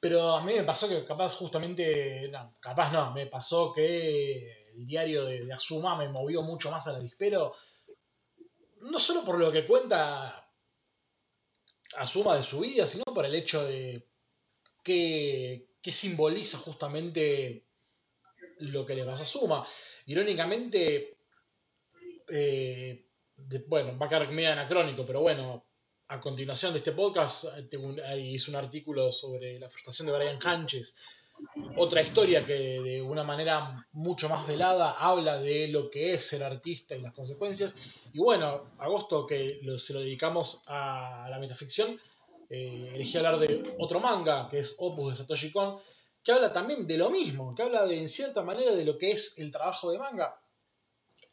pero 0.00 0.36
a 0.36 0.44
mí 0.44 0.52
me 0.54 0.64
pasó 0.64 0.88
que 0.88 1.04
capaz 1.04 1.34
justamente, 1.36 2.28
no, 2.32 2.56
capaz 2.60 2.92
no, 2.92 3.12
me 3.14 3.26
pasó 3.28 3.72
que 3.72 4.72
el 4.74 4.84
diario 4.84 5.24
de, 5.24 5.44
de 5.44 5.52
Azuma 5.52 5.96
me 5.96 6.08
movió 6.08 6.42
mucho 6.42 6.72
más 6.72 6.88
al 6.88 6.96
avispero. 6.96 7.54
No 8.80 8.98
solo 8.98 9.24
por 9.24 9.38
lo 9.38 9.52
que 9.52 9.64
cuenta 9.64 10.50
Azuma 11.98 12.34
de 12.34 12.42
su 12.42 12.60
vida, 12.60 12.84
sino 12.86 13.04
por 13.04 13.24
el 13.24 13.34
hecho 13.34 13.62
de 13.64 14.08
que, 14.82 15.68
que 15.80 15.92
simboliza 15.92 16.58
justamente 16.58 17.64
lo 18.58 18.84
que 18.86 18.94
le 18.94 19.04
pasó 19.04 19.22
a 19.22 19.26
Azuma. 19.26 19.66
Irónicamente, 20.06 21.16
eh, 22.28 23.06
bueno, 23.68 23.96
va 23.98 24.06
a 24.06 24.08
quedar 24.08 24.30
medio 24.32 24.52
anacrónico, 24.52 25.04
pero 25.06 25.20
bueno, 25.20 25.64
a 26.08 26.20
continuación 26.20 26.72
de 26.72 26.78
este 26.78 26.92
podcast 26.92 27.44
eh, 27.70 28.18
hice 28.20 28.50
un 28.50 28.56
artículo 28.56 29.12
sobre 29.12 29.58
la 29.58 29.68
frustración 29.68 30.06
de 30.06 30.12
Brian 30.12 30.38
Hanches. 30.44 30.98
Otra 31.76 32.02
historia 32.02 32.44
que 32.44 32.54
de 32.54 33.02
una 33.02 33.24
manera 33.24 33.88
mucho 33.92 34.28
más 34.28 34.46
velada 34.46 34.90
habla 34.92 35.38
de 35.40 35.68
lo 35.68 35.90
que 35.90 36.14
es 36.14 36.24
ser 36.24 36.42
artista 36.42 36.94
y 36.94 37.00
las 37.00 37.14
consecuencias. 37.14 37.74
Y 38.12 38.18
bueno, 38.18 38.70
agosto 38.78 39.26
que 39.26 39.60
se 39.78 39.94
lo 39.94 40.00
dedicamos 40.00 40.64
a 40.68 41.26
la 41.30 41.38
metaficción, 41.38 41.98
eh, 42.50 42.90
elegí 42.94 43.16
hablar 43.16 43.38
de 43.38 43.62
otro 43.78 43.98
manga, 43.98 44.48
que 44.50 44.58
es 44.58 44.76
Opus 44.78 45.10
de 45.10 45.16
Satoshi 45.16 45.50
Kon, 45.50 45.78
que 46.22 46.32
habla 46.32 46.52
también 46.52 46.86
de 46.86 46.98
lo 46.98 47.10
mismo, 47.10 47.54
que 47.54 47.62
habla 47.62 47.86
de, 47.86 47.98
en 47.98 48.08
cierta 48.08 48.42
manera 48.42 48.74
de 48.74 48.84
lo 48.84 48.98
que 48.98 49.10
es 49.10 49.38
el 49.38 49.50
trabajo 49.50 49.90
de 49.90 49.98
manga. 49.98 50.38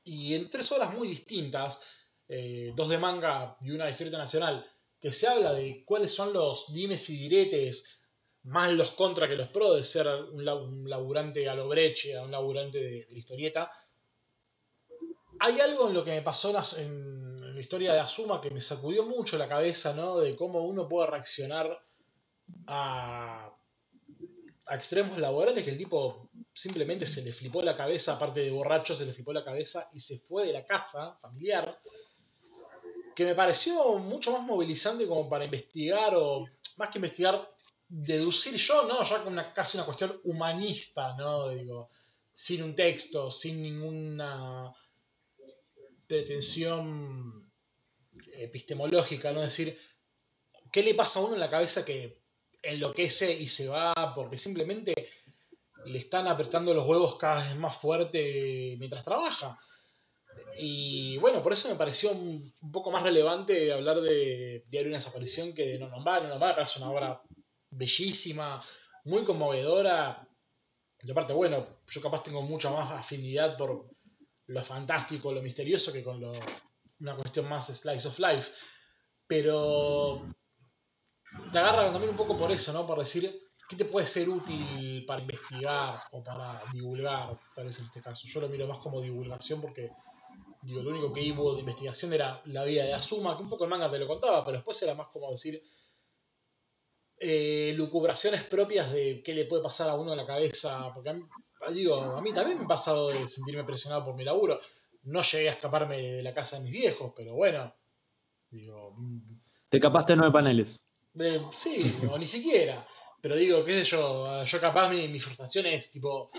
Y 0.06 0.34
en 0.34 0.50
tres 0.50 0.72
obras 0.72 0.94
muy 0.96 1.08
distintas, 1.08 1.82
eh, 2.30 2.72
dos 2.76 2.90
de 2.90 2.98
manga 3.00 3.58
y 3.62 3.72
una 3.72 3.86
de 3.86 3.92
historieta 3.92 4.18
nacional, 4.18 4.66
que 5.02 5.12
se 5.14 5.28
habla 5.28 5.54
de 5.54 5.84
cuáles 5.86 6.14
son 6.14 6.34
los 6.34 6.72
dimes 6.74 7.10
y 7.10 7.18
diretes, 7.18 7.86
más 8.44 8.72
los 8.74 8.92
contra 8.92 9.28
que 9.28 9.36
los 9.36 9.48
pro 9.50 9.74
de 9.74 9.84
ser 9.84 10.08
un, 10.32 10.46
la- 10.46 10.56
un 10.56 10.90
laburante 10.90 11.50
a 11.50 11.56
lo 11.56 11.68
breche, 11.68 12.18
un 12.20 12.32
laburante 12.32 12.80
de, 12.82 13.06
la 13.10 13.18
historieta. 13.18 13.72
Hay 15.40 15.60
algo 15.60 15.88
en 15.88 15.94
lo 15.94 16.04
que 16.04 16.12
me 16.12 16.22
pasó 16.22 16.50
en, 16.78 17.54
la 17.54 17.60
historia 17.60 17.94
de 17.94 18.00
Azuma 18.00 18.40
que 18.42 18.52
me 18.52 18.62
sacudió 18.62 19.04
mucho 19.06 19.38
la 19.38 19.48
cabeza, 19.48 19.94
¿no? 19.94 20.20
De 20.20 20.36
cómo 20.36 20.64
uno 20.64 20.88
puede 20.88 21.08
reaccionar 21.08 21.68
a, 22.68 23.54
a 24.68 24.76
extremos 24.76 25.18
laborales 25.18 25.64
que 25.64 25.72
el 25.72 25.78
tipo 25.78 26.30
simplemente 26.54 27.06
se 27.06 27.24
le 27.24 27.32
flipó 27.34 27.62
la 27.62 27.76
cabeza, 27.76 28.14
aparte 28.16 28.42
de 28.42 28.52
borracho, 28.52 28.94
se 28.96 29.06
le 29.06 29.14
flipó 29.14 29.34
la 29.34 29.44
cabeza 29.44 29.88
y 29.94 30.00
se 30.00 30.20
fue 30.20 30.46
de 30.48 30.54
la 30.54 30.66
casa 30.66 31.18
familiar. 31.22 31.80
Que 33.20 33.26
me 33.26 33.36
pareció 33.36 33.98
mucho 33.98 34.32
más 34.32 34.44
movilizante 34.44 35.06
como 35.06 35.28
para 35.28 35.44
investigar, 35.44 36.14
o 36.16 36.46
más 36.78 36.88
que 36.88 37.00
investigar, 37.00 37.54
deducir 37.90 38.56
yo, 38.56 38.88
¿no? 38.88 39.04
Ya 39.04 39.22
con 39.22 39.34
una, 39.34 39.54
casi 39.54 39.76
una 39.76 39.86
cuestión 39.86 40.18
humanista, 40.24 41.18
¿no? 41.18 41.50
Digo, 41.50 41.90
sin 42.34 42.64
un 42.64 42.76
texto, 42.76 43.30
sin 43.30 43.62
ninguna 43.62 44.74
pretensión 46.08 47.52
epistemológica, 48.38 49.34
¿no? 49.34 49.44
Es 49.44 49.50
decir, 49.58 49.78
¿qué 50.72 50.82
le 50.82 50.94
pasa 50.94 51.20
a 51.20 51.24
uno 51.24 51.34
en 51.34 51.42
la 51.42 51.50
cabeza 51.50 51.84
que 51.84 52.24
enloquece 52.64 53.38
y 53.38 53.50
se 53.50 53.68
va 53.68 54.14
porque 54.16 54.38
simplemente 54.38 54.94
le 55.88 56.00
están 56.00 56.30
apretando 56.30 56.74
los 56.74 56.86
huevos 56.86 57.18
cada 57.18 57.44
vez 57.44 57.58
más 57.58 57.76
fuerte 57.76 58.78
mientras 58.80 59.04
trabaja? 59.04 59.60
Y 60.58 61.18
bueno, 61.18 61.42
por 61.42 61.54
eso 61.54 61.70
me 61.70 61.76
pareció 61.76 62.12
un, 62.12 62.54
poco 62.72 62.92
más 62.92 63.04
relevante 63.04 63.72
hablar 63.72 64.02
de 64.02 64.64
Diario 64.70 64.86
de 64.86 64.88
una 64.90 64.98
desaparición 64.98 65.54
que 65.54 65.66
de 65.66 65.80
Nonomba. 65.80 66.20
Nonomba 66.20 66.48
me 66.48 66.54
parece 66.54 66.80
una 66.80 66.90
obra 66.90 67.22
bellísima, 67.70 68.62
muy 69.06 69.24
conmovedora. 69.24 70.28
Y 71.02 71.12
aparte, 71.12 71.34
bueno, 71.34 71.66
yo 71.88 72.02
capaz 72.02 72.24
tengo 72.24 72.42
mucha 72.42 72.70
más 72.72 72.92
afinidad 72.92 73.58
por 73.58 73.90
lo 74.48 74.64
fantástico, 74.64 75.32
lo 75.32 75.42
misterioso 75.42 75.94
que 75.94 76.04
con 76.04 76.20
lo, 76.20 76.34
una 77.00 77.16
cuestión 77.16 77.48
más 77.48 77.68
slice 77.68 78.08
of 78.08 78.20
life. 78.20 78.52
Pero 79.28 80.26
te 81.52 81.60
agarra 81.60 81.92
también 81.92 82.12
un 82.12 82.18
poco 82.18 82.38
por 82.38 82.52
eso, 82.52 82.74
¿no? 82.74 82.86
Por 82.86 83.00
decir, 83.00 83.32
¿qué 83.70 83.76
te 83.76 83.86
puede 83.86 84.08
ser 84.08 84.28
útil 84.28 85.06
para 85.06 85.22
investigar 85.22 86.04
o 86.12 86.24
para 86.24 86.62
divulgar? 86.74 87.40
Parece 87.56 87.82
en 87.82 87.86
este 87.88 88.02
caso. 88.02 88.28
Yo 88.28 88.42
lo 88.42 88.50
miro 88.50 88.68
más 88.68 88.80
como 88.80 89.02
divulgación 89.02 89.62
porque 89.62 89.92
digo, 90.62 90.82
lo 90.84 90.92
único 90.92 91.14
que 91.14 91.32
hubo 91.32 91.54
de 91.54 91.62
investigación 91.62 92.14
era 92.14 92.42
la 92.46 92.64
vida 92.64 92.86
de 92.86 92.94
Asuma, 92.94 93.36
que 93.38 93.44
un 93.44 93.50
poco 93.50 93.64
el 93.64 93.70
manga 93.70 93.90
te 93.90 94.00
lo 94.00 94.08
contaba, 94.08 94.44
pero 94.44 94.58
después 94.58 94.82
era 94.82 94.96
más 94.96 95.08
como 95.08 95.32
decir 95.32 95.62
eh, 97.20 97.74
lucubraciones 97.76 98.44
propias 98.44 98.92
de 98.92 99.22
qué 99.24 99.34
le 99.34 99.46
puede 99.46 99.64
pasar 99.64 99.90
a 99.90 99.96
uno 99.96 100.12
en 100.12 100.18
la 100.18 100.26
cabeza. 100.26 100.92
Porque 100.94 101.10
a 101.10 101.14
mí, 101.14 101.24
digo, 101.74 101.96
a 101.96 102.22
mí 102.22 102.34
también 102.34 102.58
me 102.58 102.66
ha 102.66 102.68
pasado 102.68 103.10
de 103.10 103.28
sentirme 103.28 103.64
presionado 103.64 104.06
por 104.06 104.16
mi 104.16 104.24
laburo. 104.24 104.60
No 105.04 105.22
llegué 105.22 105.50
a 105.50 105.54
escaparme 105.54 105.98
de 105.98 106.24
la 106.24 106.34
casa 106.34 106.58
de 106.58 106.64
mis 106.64 106.72
viejos, 106.72 107.12
pero 107.16 107.36
bueno. 107.36 107.74
Digo, 108.50 108.96
Te 109.70 109.80
capaste 109.80 110.16
nueve 110.16 110.34
paneles. 110.34 110.88
eh, 111.20 111.42
sí, 111.52 111.94
o 112.10 112.18
ni 112.18 112.26
siquiera. 112.26 112.86
Pero 113.22 113.36
digo, 113.36 113.66
qué 113.66 113.74
sé 113.74 113.84
yo, 113.84 114.44
yo 114.44 114.62
capaz 114.62 114.90
mi, 114.90 115.10
mi 115.10 115.20
frustración 115.20 115.66
es 115.66 115.92
tipo 115.92 116.32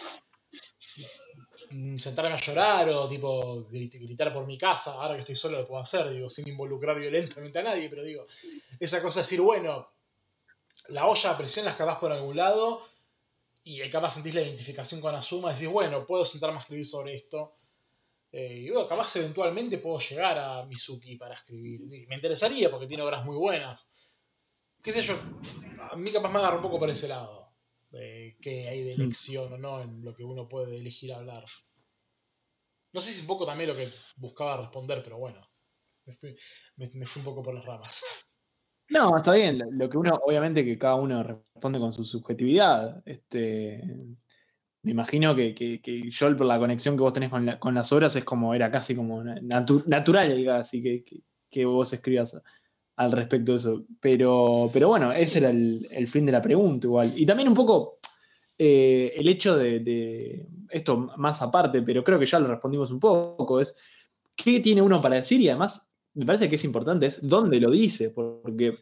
sentarme 1.99 2.35
a 2.35 2.37
llorar 2.37 2.89
o 2.91 3.09
tipo 3.09 3.61
grit- 3.71 3.99
gritar 4.07 4.33
por 4.33 4.47
mi 4.47 4.59
casa, 4.59 4.93
ahora 4.95 5.15
que 5.15 5.21
estoy 5.21 5.37
solo 5.37 5.59
lo 5.59 5.67
puedo 5.67 5.83
hacer, 5.83 6.11
digo, 6.11 6.29
sin 6.29 6.49
involucrar 6.49 6.99
violentamente 6.99 7.59
a 7.61 7.63
nadie, 7.63 7.89
pero 7.89 8.03
digo, 8.05 8.27
esa 8.81 9.01
cosa 9.03 9.21
de 9.21 9.25
decir, 9.25 9.41
bueno, 9.41 9.89
la 10.89 11.07
olla 11.07 11.31
a 11.31 11.39
presión 11.39 11.65
la 11.65 11.71
escapás 11.73 11.99
por 11.99 12.13
algún 12.13 12.37
lado 12.37 12.83
y 13.65 13.81
ahí 13.83 13.91
capaz 13.91 14.15
sentís 14.15 14.35
la 14.35 14.43
identificación 14.43 15.01
con 15.01 15.15
Asuma 15.15 15.51
y 15.51 15.55
decís, 15.55 15.69
bueno, 15.69 16.07
puedo 16.07 16.25
sentarme 16.25 16.59
a 16.59 16.61
escribir 16.61 16.87
sobre 16.87 17.15
esto. 17.17 17.53
Eh, 18.33 18.63
y 18.67 18.71
bueno, 18.71 18.89
capaz 18.89 19.17
eventualmente 19.17 19.79
puedo 19.79 19.99
llegar 19.99 20.39
a 20.39 20.65
Mizuki 20.67 21.17
para 21.17 21.35
escribir. 21.35 21.83
Y 21.83 22.07
Me 22.09 22.17
interesaría 22.17 22.71
porque 22.71 22.87
tiene 22.89 23.03
obras 23.05 23.25
muy 23.25 23.37
buenas. 23.37 23.93
Qué 24.83 24.93
sé 24.93 25.03
yo, 25.03 25.15
a 25.93 25.97
mí 25.97 26.11
capaz 26.13 26.31
me 26.31 26.39
agarra 26.41 26.57
un 26.57 26.63
poco 26.63 26.79
por 26.79 26.91
ese 26.91 27.09
lado. 27.09 27.40
De 27.91 28.37
qué 28.41 28.69
hay 28.69 28.83
de 28.83 28.95
elección 28.95 29.53
o 29.53 29.59
no 29.59 29.81
en 29.83 30.05
lo 30.05 30.15
que 30.15 30.25
uno 30.25 30.49
puede 30.49 30.79
elegir 30.79 31.13
hablar. 31.13 31.45
No 32.93 33.01
sé 33.01 33.13
si 33.13 33.21
un 33.23 33.27
poco 33.29 33.47
también 33.47 33.71
lo 33.71 33.77
que 33.77 33.93
buscaba 34.17 34.61
responder, 34.61 35.01
pero 35.03 35.19
bueno. 35.19 35.41
Me 36.07 36.13
fui, 36.13 36.35
me- 36.77 36.91
me 36.95 37.07
fui 37.07 37.21
un 37.21 37.25
poco 37.25 37.43
por 37.43 37.55
las 37.55 37.65
ramas. 37.65 38.03
No, 38.93 39.17
está 39.17 39.35
bien. 39.35 39.61
Lo- 39.79 39.89
que 39.89 39.97
uno, 39.97 40.19
obviamente 40.27 40.65
que 40.65 40.77
cada 40.77 40.97
uno 40.97 41.23
responde 41.23 41.79
con 41.79 41.93
su 41.93 42.05
subjetividad. 42.05 43.01
Este, 43.07 43.85
me 44.83 44.91
imagino 44.91 45.37
que, 45.37 45.55
que, 45.55 45.81
que 45.81 46.11
yo, 46.11 46.37
por 46.37 46.47
la 46.47 46.59
conexión 46.59 46.97
que 46.97 47.03
vos 47.03 47.13
tenés 47.13 47.31
con, 47.31 47.47
la- 47.47 47.61
con 47.61 47.73
las 47.73 47.93
obras, 47.93 48.17
es 48.17 48.25
como, 48.25 48.53
era 48.53 48.69
casi 48.69 48.97
como 48.97 49.23
na- 49.23 49.37
natu- 49.43 49.87
natural, 49.87 50.45
casi, 50.45 50.83
que, 50.83 51.05
que, 51.05 51.23
que 51.49 51.65
vos 51.67 51.93
escribas 51.93 52.43
al 53.01 53.13
respecto 53.13 53.53
de 53.53 53.57
eso. 53.59 53.85
Pero, 54.01 54.69
pero 54.73 54.89
bueno, 54.89 55.11
Sí. 55.11 55.25
ese 55.25 55.39
era 55.39 55.51
el, 55.51 55.81
el 55.91 56.07
fin 56.07 56.27
de 56.27 56.33
la 56.33 56.43
pregunta 56.43 56.87
igual. 56.87 57.09
Y 57.17 57.25
también 57.25 57.49
un 57.49 57.55
poco 57.55 57.99
eh, 58.59 59.15
el 59.17 59.27
hecho 59.27 59.57
de, 59.57 59.81
de- 59.81 60.47
esto 60.69 61.11
más 61.17 61.41
aparte, 61.41 61.81
pero 61.83 62.05
creo 62.05 62.19
que 62.19 62.27
ya 62.27 62.39
lo 62.39 62.47
respondimos 62.49 62.91
un 62.91 63.01
poco, 63.01 63.59
es 63.59 63.75
qué 64.37 64.61
tiene 64.61 64.83
uno 64.83 65.01
para 65.01 65.17
decir 65.17 65.41
y 65.41 65.49
además 65.49 65.97
me 66.15 66.27
parece 66.27 66.49
que 66.49 66.57
es 66.57 66.65
importante, 66.65 67.07
es 67.07 67.27
dónde 67.27 67.59
lo 67.59 67.71
dice, 67.71 68.11
porque 68.11 68.77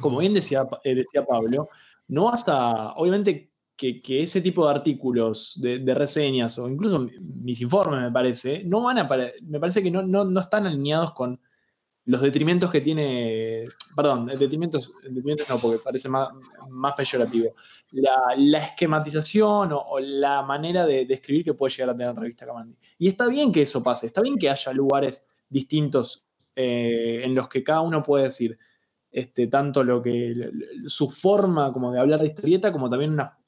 como 0.00 0.18
bien 0.18 0.34
decía, 0.34 0.66
eh, 0.84 0.94
decía 0.94 1.24
Pablo, 1.24 1.68
no 2.08 2.24
vas 2.26 2.44
a, 2.48 2.92
obviamente 2.94 3.50
que, 3.76 4.00
que 4.00 4.22
ese 4.22 4.40
tipo 4.40 4.64
de 4.66 4.70
artículos, 4.72 5.58
de, 5.60 5.80
de 5.80 5.94
reseñas 5.94 6.58
o 6.58 6.68
incluso 6.68 7.00
mi- 7.00 7.10
mis 7.42 7.60
informes, 7.60 8.00
me 8.02 8.12
parece, 8.12 8.62
no 8.64 8.82
van 8.82 8.98
a, 8.98 9.08
me 9.42 9.58
parece 9.58 9.82
que 9.82 9.90
no, 9.90 10.02
no, 10.02 10.24
no 10.24 10.40
están 10.40 10.66
alineados 10.66 11.12
con 11.12 11.40
los 12.04 12.20
detrimentos 12.20 12.70
que 12.70 12.80
tiene, 12.80 13.64
perdón, 13.94 14.26
detrimentos, 14.26 14.92
detrimentos 15.02 15.48
no, 15.48 15.58
porque 15.58 15.78
parece 15.78 16.08
más, 16.08 16.30
más 16.68 16.94
peyorativo, 16.96 17.54
la, 17.92 18.58
esquematización 18.58 19.70
o, 19.72 20.00
la 20.00 20.42
manera 20.42 20.84
de, 20.84 21.06
de 21.06 21.14
escribir 21.14 21.44
que 21.44 21.54
puede 21.54 21.72
llegar 21.72 21.90
a 21.90 21.96
tener 21.96 22.14
la 22.14 22.20
revista 22.20 22.46
Camandi. 22.46 22.76
Y 22.98 23.08
está 23.08 23.28
bien 23.28 23.52
que 23.52 23.62
eso 23.62 23.82
pase, 23.82 24.08
está 24.08 24.20
bien 24.20 24.36
que 24.36 24.50
haya 24.50 24.72
lugares 24.72 25.26
distintos 25.48 26.26
eh, 26.56 27.22
en 27.24 27.34
los 27.34 27.48
que 27.48 27.62
cada 27.62 27.80
uno 27.80 28.02
puede 28.02 28.24
decir 28.24 28.58
este, 29.10 29.46
tanto 29.46 29.84
lo 29.84 30.02
que 30.02 30.50
su 30.86 31.08
forma 31.08 31.72
como 31.72 31.92
de 31.92 32.00
hablar 32.00 32.20
de 32.20 32.28
historieta, 32.28 32.72
como 32.72 32.90
también 32.90 33.12
una, 33.12 33.38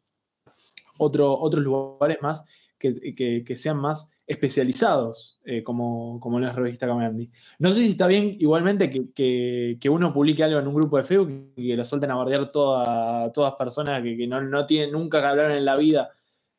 otro, 0.98 1.38
otros 1.38 1.62
lugares 1.62 2.18
más 2.22 2.46
que, 2.92 3.14
que- 3.14 3.44
que 3.44 3.56
sean 3.56 3.78
más 3.78 4.12
especializados, 4.26 5.38
eh, 5.44 5.62
como, 5.62 6.18
como 6.20 6.38
la 6.40 6.52
revista 6.52 6.86
Camandi. 6.86 7.30
No 7.58 7.72
sé 7.72 7.80
si 7.84 7.90
está 7.92 8.06
bien 8.06 8.36
igualmente 8.38 8.90
que, 8.90 9.12
que- 9.14 9.76
que 9.80 9.88
uno 9.90 10.12
publique 10.12 10.42
algo 10.44 10.58
en 10.58 10.66
un 10.68 10.74
grupo 10.74 10.96
de 10.96 11.02
Facebook 11.02 11.52
y 11.56 11.68
que 11.68 11.76
lo 11.76 11.84
suelten 11.84 12.10
a 12.10 12.14
bardear 12.16 12.50
toda- 12.50 13.32
todas 13.32 13.54
personas 13.54 14.02
que, 14.02 14.16
que 14.16 14.26
no, 14.26 14.40
no 14.42 14.66
tienen 14.66 14.92
nunca 14.92 15.20
que 15.20 15.26
hablar 15.26 15.50
en 15.52 15.64
la 15.64 15.76
vida 15.76 16.10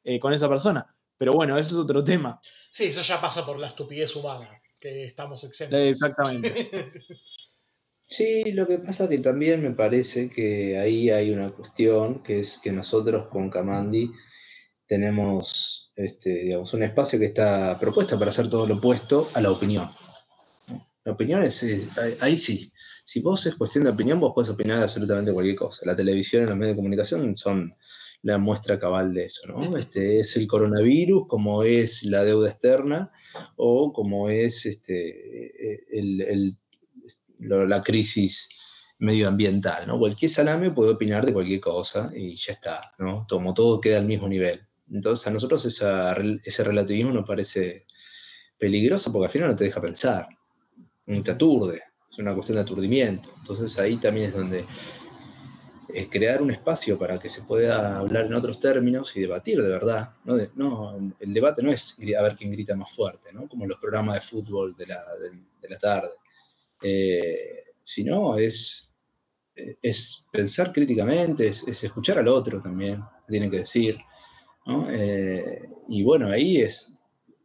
eh, 0.03 0.19
con 0.19 0.33
esa 0.33 0.47
persona. 0.49 0.85
Pero 1.17 1.31
bueno, 1.31 1.57
ese 1.57 1.69
es 1.71 1.75
otro 1.77 2.03
tema. 2.03 2.39
Sí, 2.41 2.85
eso 2.85 3.01
ya 3.01 3.19
pasa 3.21 3.45
por 3.45 3.57
la 3.59 3.67
estupidez 3.67 4.15
humana, 4.15 4.47
que 4.79 5.05
estamos 5.05 5.43
exentos. 5.43 5.79
Eh, 5.79 5.89
Exactamente. 5.89 6.51
Sí, 8.07 8.51
lo 8.51 8.67
que 8.67 8.77
pasa 8.77 9.09
que 9.09 9.17
también 9.17 9.63
me 9.63 9.71
parece 9.71 10.29
que 10.29 10.77
ahí 10.77 11.09
hay 11.09 11.31
una 11.31 11.49
cuestión, 11.49 12.21
que 12.21 12.39
es 12.39 12.59
que 12.63 12.71
nosotros 12.71 13.27
con 13.27 13.49
Camandi 13.49 14.11
tenemos 14.87 15.91
este, 15.95 16.43
digamos, 16.43 16.73
un 16.73 16.83
espacio 16.83 17.17
que 17.19 17.25
está 17.25 17.77
propuesto 17.79 18.17
para 18.19 18.29
hacer 18.31 18.49
todo 18.49 18.67
lo 18.67 18.75
opuesto 18.75 19.29
a 19.33 19.41
la 19.41 19.51
opinión. 19.51 19.89
La 21.03 21.11
opinión 21.13 21.43
es, 21.43 21.63
ahí, 22.21 22.35
sí. 22.35 22.71
Si 23.03 23.21
vos 23.21 23.45
es 23.45 23.55
cuestión 23.55 23.83
de 23.83 23.91
opinión, 23.91 24.19
vos 24.19 24.33
podés 24.33 24.49
opinar 24.49 24.81
absolutamente 24.81 25.31
cualquier 25.31 25.55
cosa. 25.55 25.85
La 25.85 25.95
televisión 25.95 26.43
y 26.43 26.47
los 26.47 26.57
medios 26.57 26.75
de 26.75 26.79
comunicación 26.81 27.37
son 27.37 27.73
la 28.23 28.39
muestra 28.39 28.79
cabal 28.79 29.13
de 29.13 29.25
eso, 29.25 29.47
¿no? 29.47 29.77
Este, 29.77 30.19
es 30.19 30.35
el 30.35 30.47
coronavirus, 30.47 31.27
como 31.27 31.61
es 31.61 32.03
la 32.03 32.23
deuda 32.23 32.49
externa, 32.49 33.11
o 33.55 33.93
como 33.93 34.29
es 34.29 34.65
este, 34.65 35.85
el- 35.91 36.57
la 37.39 37.83
crisis 37.83 38.49
medioambiental, 38.97 39.85
¿no? 39.87 39.99
Cualquier 39.99 40.31
salame 40.31 40.71
puede 40.71 40.91
opinar 40.93 41.25
de 41.25 41.33
cualquier 41.33 41.59
cosa 41.59 42.11
y 42.15 42.33
ya 42.35 42.53
está, 42.53 42.93
¿no? 42.97 43.27
Como 43.29 43.53
todo 43.53 43.79
queda 43.79 43.97
al 43.97 44.05
mismo 44.05 44.27
nivel. 44.27 44.61
Entonces 44.91 45.25
a 45.27 45.31
nosotros 45.31 45.65
ese 45.65 46.63
relativismo 46.63 47.11
nos 47.11 47.27
parece 47.27 47.85
peligroso 48.57 49.11
porque 49.11 49.25
al 49.25 49.31
final 49.31 49.49
no 49.49 49.55
te 49.55 49.65
deja 49.65 49.81
pensar, 49.81 50.27
te 51.05 51.31
aturde, 51.31 51.81
es 52.09 52.19
una 52.19 52.33
cuestión 52.33 52.55
de 52.55 52.61
aturdimiento. 52.61 53.33
Entonces 53.39 53.77
ahí 53.79 53.97
también 53.97 54.27
es 54.27 54.33
donde 54.33 54.65
es 55.89 56.09
crear 56.09 56.41
un 56.41 56.51
espacio 56.51 56.99
para 56.99 57.17
que 57.17 57.29
se 57.29 57.43
pueda 57.43 57.97
hablar 57.99 58.25
en 58.25 58.33
otros 58.33 58.59
términos 58.59 59.15
y 59.15 59.21
debatir 59.21 59.61
de 59.61 59.69
verdad. 59.69 60.11
No, 60.25 60.97
el 61.19 61.33
debate 61.33 61.63
no 61.63 61.71
es 61.71 61.97
a 62.17 62.21
ver 62.21 62.35
quién 62.35 62.51
grita 62.51 62.75
más 62.75 62.91
fuerte, 62.91 63.31
¿no? 63.31 63.47
como 63.47 63.65
los 63.65 63.79
programas 63.79 64.15
de 64.15 64.21
fútbol 64.21 64.75
de 64.75 64.87
la, 64.87 64.99
de, 65.21 65.29
de 65.61 65.69
la 65.69 65.77
tarde. 65.77 66.09
Eh, 66.81 67.63
sino 67.81 68.37
es, 68.37 68.91
pensar 70.31 70.73
críticamente, 70.73 71.47
es, 71.47 71.67
es 71.67 71.83
escuchar 71.83 72.19
al 72.19 72.27
otro 72.27 72.59
también, 72.59 73.01
que 73.25 73.31
tiene 73.31 73.49
que 73.49 73.59
decir. 73.59 73.97
Eh, 74.67 75.69
y 75.89 76.03
bueno, 76.03 76.29
ahí 76.29 76.57
es 76.57 76.93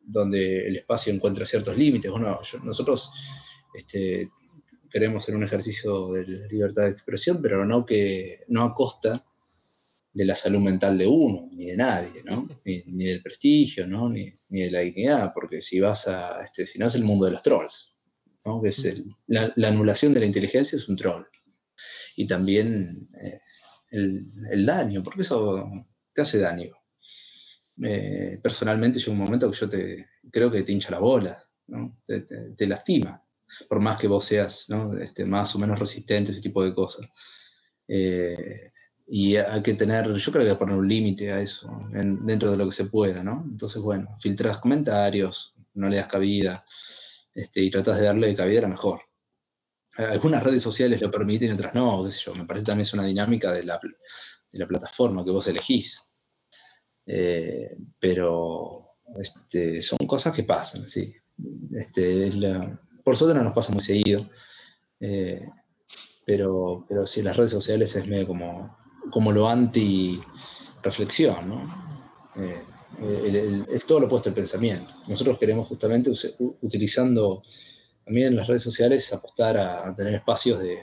donde 0.02 0.66
el 0.66 0.76
espacio 0.76 1.12
encuentra 1.12 1.46
ciertos 1.46 1.76
límites. 1.76 2.10
Bueno, 2.10 2.40
nosotros 2.64 3.12
este, 3.74 4.30
queremos 4.90 5.22
hacer 5.22 5.36
un 5.36 5.44
ejercicio 5.44 6.12
de 6.12 6.24
libertad 6.48 6.84
de 6.84 6.90
expresión, 6.90 7.40
pero 7.42 7.64
no, 7.64 7.84
que, 7.84 8.44
no 8.48 8.64
a 8.64 8.74
costa 8.74 9.24
de 10.12 10.24
la 10.24 10.34
salud 10.34 10.60
mental 10.60 10.98
de 10.98 11.06
uno, 11.06 11.48
ni 11.52 11.66
de 11.66 11.76
nadie, 11.76 12.22
¿no? 12.24 12.48
Ni, 12.64 12.82
ni 12.86 13.04
del 13.04 13.22
prestigio. 13.22 13.86
Ni, 13.86 14.32
ni 14.48 14.62
de 14.62 14.70
la 14.70 14.80
dignidad, 14.80 15.32
porque 15.32 15.60
si 15.60 15.78
vas 15.78 16.08
a, 16.08 16.42
este, 16.42 16.66
si 16.66 16.78
no 16.78 16.86
es 16.86 16.94
el 16.94 17.04
mundo 17.04 17.26
de 17.26 17.32
los 17.32 17.42
trolls. 17.42 17.94
Que 18.62 18.70
es 18.70 19.02
la, 19.26 19.52
la 19.54 19.68
anulación 19.68 20.14
de 20.14 20.20
la 20.20 20.26
inteligencia 20.26 20.74
es 20.74 20.88
un 20.88 20.96
troll. 20.96 21.24
Y 22.16 22.26
también 22.26 23.06
eh, 23.20 23.38
el 23.90 24.64
daño, 24.64 25.02
porque 25.02 25.20
eso 25.20 25.70
te 26.14 26.22
hace 26.22 26.38
daño. 26.38 26.79
Eh, 27.82 28.38
personalmente 28.42 28.98
llega 28.98 29.12
un 29.12 29.18
momento 29.18 29.50
que 29.50 29.56
yo 29.56 29.68
te 29.68 30.06
creo 30.30 30.50
que 30.50 30.62
te 30.62 30.72
hincha 30.72 30.90
las 30.90 31.00
bolas, 31.00 31.48
¿no? 31.68 31.98
te, 32.04 32.66
lastima, 32.66 33.22
por 33.68 33.80
más 33.80 33.98
que 33.98 34.06
vos 34.06 34.24
seas 34.24 34.66
¿no? 34.68 34.96
este, 34.98 35.24
más 35.24 35.54
o 35.54 35.58
menos 35.58 35.78
resistente 35.78 36.32
ese 36.32 36.42
tipo 36.42 36.62
de 36.64 36.74
cosas. 36.74 37.06
Eh, 37.88 38.72
y 39.08 39.36
hay 39.36 39.62
que 39.62 39.74
tener, 39.74 40.12
yo 40.14 40.32
creo 40.32 40.44
que 40.44 40.50
hay 40.50 40.54
que 40.54 40.58
poner 40.58 40.76
un 40.76 40.88
límite 40.88 41.32
a 41.32 41.40
eso, 41.40 41.68
en- 41.94 42.24
dentro 42.26 42.50
de 42.50 42.56
lo 42.56 42.66
que 42.66 42.72
se 42.72 42.84
pueda, 42.86 43.24
¿no? 43.24 43.44
Entonces, 43.50 43.82
bueno, 43.82 44.16
filtras 44.20 44.58
comentarios, 44.58 45.54
no 45.74 45.88
le 45.88 45.96
das 45.96 46.06
cabida, 46.08 46.64
este, 47.34 47.62
y 47.62 47.70
tratas 47.70 47.98
de 47.98 48.06
darle 48.06 48.34
cabida 48.36 48.60
a 48.60 48.62
la 48.62 48.68
mejor. 48.68 49.00
Algunas 49.98 50.42
redes 50.42 50.64
sociales 50.64 51.00
lo 51.00 51.12
permiten 51.12 51.52
otras 51.52 51.74
no, 51.74 52.02
qué 52.04 52.10
sé 52.10 52.20
yo. 52.26 52.34
Me 52.34 52.44
parece 52.44 52.66
también 52.66 52.82
es 52.82 52.94
una 52.94 53.04
dinámica 53.06 53.52
de 53.52 53.62
la, 53.64 53.78
de 54.52 54.58
la 54.58 54.66
plataforma 54.66 55.24
que 55.24 55.30
vos 55.30 55.46
elegís. 55.46 56.02
Eh, 57.12 57.76
pero 57.98 58.70
este, 59.20 59.82
son 59.82 59.98
cosas 60.06 60.32
que 60.34 60.44
pasan, 60.44 60.86
sí. 60.86 61.12
Este, 61.72 62.30
por 63.02 63.16
suerte 63.16 63.36
no 63.36 63.44
nos 63.44 63.54
pasa 63.54 63.72
muy 63.72 63.82
seguido. 63.82 64.28
eh, 65.00 65.48
pero, 66.24 66.84
pero 66.88 67.06
sí, 67.06 67.22
las 67.22 67.36
redes 67.36 67.50
sociales 67.50 67.96
es 67.96 68.06
medio 68.06 68.28
como 68.28 68.78
como 69.10 69.32
lo 69.32 69.48
anti-reflexión, 69.48 71.48
¿no? 71.48 71.68
Eh, 72.36 72.62
es 73.70 73.86
todo 73.86 74.00
lo 74.00 74.06
opuesto 74.06 74.30
al 74.30 74.34
pensamiento. 74.34 74.94
Nosotros 75.06 75.38
queremos 75.38 75.68
justamente, 75.68 76.10
utilizando 76.60 77.42
también 78.04 78.36
las 78.36 78.46
redes 78.46 78.62
sociales, 78.62 79.10
apostar 79.12 79.56
a, 79.56 79.94
tener 79.94 80.14
espacios 80.14 80.60
de, 80.60 80.78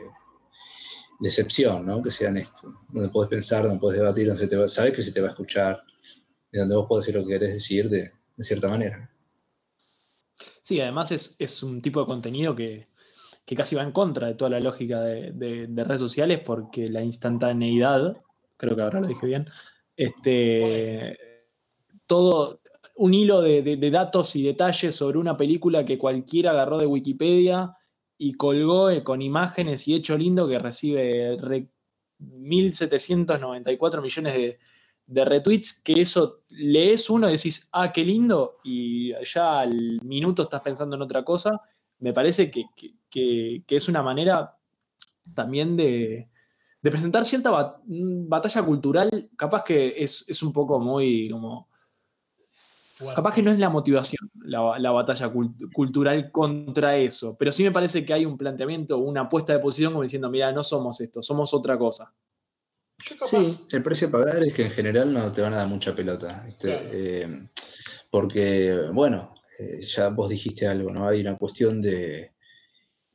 excepción, 1.22 1.86
¿no? 1.86 2.02
que 2.02 2.12
sean 2.12 2.38
esto, 2.38 2.74
donde 2.90 3.10
puedes 3.10 3.30
pensar, 3.30 3.64
donde 3.64 3.80
puedes 3.80 4.00
debatir, 4.00 4.28
donde 4.28 4.70
sabes 4.70 4.96
que 4.96 5.02
se 5.02 5.12
te 5.12 5.20
va 5.20 5.28
a 5.28 5.32
escuchar, 5.32 5.84
y 6.52 6.58
donde 6.58 6.76
vos 6.76 6.86
podés 6.88 7.06
decir 7.06 7.20
lo 7.20 7.28
que 7.28 7.34
querés 7.34 7.54
decir 7.54 7.90
de, 7.90 8.12
cierta 8.38 8.68
manera. 8.68 9.10
Sí, 10.62 10.80
además 10.80 11.12
es, 11.12 11.64
un 11.64 11.82
tipo 11.82 12.02
de 12.02 12.06
contenido 12.06 12.56
que, 12.56 12.88
casi 13.56 13.76
va 13.76 13.84
en 13.84 13.92
contra 13.92 14.28
de 14.28 14.36
toda 14.36 14.52
la 14.52 14.60
lógica 14.60 15.02
de, 15.02 15.32
de, 15.32 15.84
redes 15.84 16.02
sociales 16.02 16.42
porque 16.46 16.88
la 16.88 17.04
instantaneidad, 17.04 18.18
creo 18.58 18.76
que 18.76 18.82
ahora 18.82 19.02
lo 19.02 19.08
dije 19.08 19.26
bien, 19.26 19.48
este, 19.96 21.18
todo 22.06 22.60
un 22.98 23.14
hilo 23.14 23.42
de, 23.42 23.78
datos 23.92 24.36
y 24.36 24.44
detalles 24.44 24.96
sobre 24.96 25.20
una 25.20 25.38
película 25.38 25.86
que 25.86 25.98
cualquiera 25.98 26.52
agarró 26.52 26.78
de 26.78 26.88
Wikipedia 26.88 27.76
y 28.18 28.34
colgó 28.34 28.90
eh, 28.90 29.04
con 29.04 29.22
imágenes 29.22 29.88
y 29.88 29.94
hecho 29.94 30.18
lindo 30.18 30.46
que 30.48 30.58
recibe 30.58 31.38
1.794 31.38 34.02
millones 34.02 34.34
de, 34.34 34.58
retweets, 35.08 35.82
que 35.82 36.02
eso 36.02 36.42
lees 36.50 37.10
uno 37.10 37.30
y 37.30 37.34
decís, 37.34 37.70
ah, 37.72 37.92
qué 37.92 38.04
lindo, 38.04 38.58
y 38.64 39.14
ya 39.26 39.60
al 39.60 40.00
minuto 40.04 40.44
estás 40.44 40.62
pensando 40.62 40.96
en 40.96 41.02
otra 41.02 41.24
cosa. 41.24 41.62
Me 42.00 42.14
parece 42.14 42.52
que, 42.52 43.64
es 43.68 43.90
una 43.90 44.04
manera 44.04 44.58
también 45.34 45.76
de, 45.76 46.30
presentar 46.82 47.26
cierta 47.26 47.82
batalla 47.86 48.64
cultural, 48.64 49.30
capaz 49.36 49.64
que 49.64 49.96
es, 49.98 50.30
es 50.30 50.42
un 50.42 50.54
poco 50.54 50.80
muy 50.80 51.30
como 51.30 51.68
Capaz 53.16 53.36
que 53.36 53.44
no 53.44 53.52
es 53.52 53.60
la 53.60 53.70
motivación, 53.70 54.30
la, 54.44 54.92
batalla 54.92 55.32
cultural 55.72 56.32
contra 56.32 56.98
eso, 56.98 57.36
pero 57.38 57.52
sí 57.52 57.64
me 57.64 57.72
parece 57.72 58.04
que 58.04 58.14
hay 58.14 58.26
un 58.26 58.38
planteamiento, 58.38 58.98
una 58.98 59.30
puesta 59.30 59.54
de 59.54 59.60
posición 59.60 59.94
como 59.94 60.04
diciendo, 60.04 60.32
mira, 60.32 60.52
no 60.52 60.64
somos 60.64 61.00
esto, 61.00 61.22
somos 61.22 61.54
otra 61.54 61.78
cosa. 61.78 62.12
Sí, 62.98 63.38
el 63.72 63.84
precio 63.84 64.08
a 64.08 64.12
pagar 64.12 64.40
es 64.40 64.54
que 64.54 64.64
en 64.64 64.72
general 64.72 65.14
no 65.14 65.32
te 65.32 65.42
van 65.42 65.54
a 65.54 65.58
dar 65.58 65.68
mucha 65.68 65.96
pelota. 65.96 66.48
Eh, 66.64 67.48
porque, 68.10 68.90
bueno, 68.92 69.34
eh, 69.60 69.82
ya 69.82 70.10
vos 70.10 70.30
dijiste 70.30 70.68
algo, 70.68 70.92
¿no? 70.92 71.08
Hay 71.08 71.22
una 71.22 71.38
cuestión 71.38 71.82
de 71.82 72.32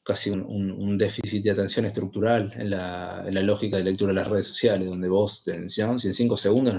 casi 0.03 0.31
un, 0.31 0.99
déficit 0.99 1.45
de 1.45 1.51
atención 1.53 1.85
estructural 1.85 2.53
en 2.57 2.71
la, 2.71 3.25
lógica 3.43 3.77
de 3.77 3.85
lectura 3.85 4.13
de 4.13 4.21
las 4.21 4.29
redes 4.29 4.47
sociales, 4.47 4.89
donde 4.89 5.09
vos, 5.09 5.45
te, 5.45 5.69
si 5.69 5.81
en 5.81 5.99
cinco 5.99 6.37
segundos 6.37 6.75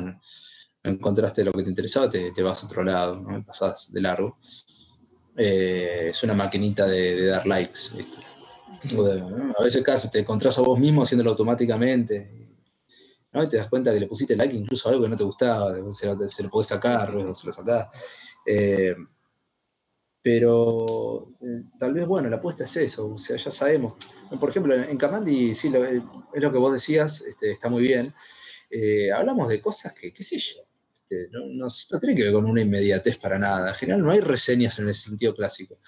encontraste 0.83 1.45
lo 1.45 1.53
que 1.53 1.63
te 1.63 1.69
interesaba, 1.69 2.09
te, 2.09 2.41
vas 2.41 2.63
a 2.63 2.65
otro 2.65 2.83
lado, 2.83 3.21
¿no? 3.21 3.45
pasás 3.45 3.91
de 3.91 4.01
largo. 4.01 4.37
Eh, 5.37 6.07
es 6.09 6.23
una 6.23 6.33
maquinita 6.33 6.85
de, 6.85 7.27
dar 7.27 7.45
likes. 7.47 7.79
A 9.57 9.63
veces 9.63 9.83
casi 9.83 10.11
te 10.11 10.19
encontrás 10.19 10.57
a 10.57 10.61
vos 10.61 10.77
mismo 10.77 11.03
haciéndolo 11.03 11.31
automáticamente. 11.31 12.42
¿No? 13.33 13.43
Y 13.43 13.49
te 13.49 13.57
das 13.57 13.69
cuenta 13.69 13.93
que 13.93 13.99
le 13.99 14.07
pusiste 14.07 14.35
like 14.35 14.55
incluso 14.55 14.87
a 14.87 14.91
algo 14.91 15.03
que 15.03 15.09
no 15.09 15.15
te 15.15 15.23
gustaba, 15.23 15.73
se 15.91 16.05
lo, 16.05 16.29
se 16.29 16.43
lo 16.43 16.49
podés 16.49 16.67
sacar, 16.67 17.13
luego 17.13 17.33
se 17.33 17.47
lo 17.47 17.53
sacás. 17.53 17.87
Eh, 18.45 18.95
pero 20.21 21.27
eh, 21.41 21.63
tal 21.77 21.93
vez, 21.93 22.05
bueno, 22.07 22.29
la 22.29 22.37
apuesta 22.37 22.63
es 22.63 22.77
eso, 22.77 23.13
o 23.13 23.17
sea, 23.17 23.35
ya 23.35 23.51
sabemos. 23.51 23.95
Por 24.39 24.49
ejemplo, 24.49 24.73
en, 24.73 24.97
Kamandi, 24.97 25.53
sí, 25.53 25.71
es 26.33 26.41
lo 26.41 26.51
que 26.51 26.57
vos 26.57 26.73
decías, 26.73 27.21
este, 27.21 27.51
está 27.51 27.69
muy 27.69 27.81
bien. 27.83 28.13
hablamos 29.15 29.49
de 29.49 29.61
cosas 29.61 29.93
que, 29.93 30.13
qué 30.13 30.23
sé 30.23 30.37
yo, 30.37 30.63
este, 31.13 31.29
no, 31.31 31.67
tiene 31.99 32.15
que 32.15 32.23
ver 32.23 32.33
con 32.33 32.45
una 32.45 32.61
inmediatez 32.61 33.17
para 33.17 33.37
nada. 33.37 33.69
En 33.69 33.75
general 33.75 34.01
no 34.01 34.11
hay 34.11 34.19
reseñas 34.19 34.79
en 34.79 34.89
ese 34.89 35.09
sentido 35.09 35.33
clásico. 35.33 35.79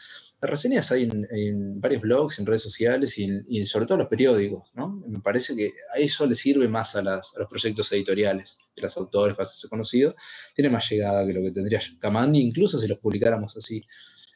Las 0.45 0.51
reseñas 0.51 0.91
hay 0.91 1.09
en, 1.32 1.82
varios 1.82 2.03
blogs, 2.03 2.38
en 2.38 2.45
redes 2.45 2.61
sociales 2.61 3.17
y, 3.17 3.65
sobre 3.65 3.88
todo 3.88 3.95
en 3.95 4.01
los 4.01 4.07
periódicos. 4.07 4.72
Me 5.07 5.19
parece 5.19 5.56
que 5.56 5.74
a 5.91 5.98
eso 5.98 6.27
le 6.27 6.35
sirve 6.35 6.67
más 6.67 6.95
a, 6.95 7.01
los 7.01 7.33
proyectos 7.49 7.91
editoriales 7.93 8.59
de 8.75 8.83
los 8.83 8.95
autores 8.95 9.35
para 9.35 9.48
hacerse 9.48 9.67
conocidos. 9.67 10.14
Tiene 10.53 10.69
más 10.69 10.88
llegada 10.88 11.25
que 11.25 11.33
lo 11.33 11.41
que 11.41 11.49
tendría 11.49 11.80
Kamandi, 11.98 12.41
incluso 12.41 12.77
si 12.77 12.88
los 12.88 12.99
publicáramos 12.99 13.57
así. 13.57 13.83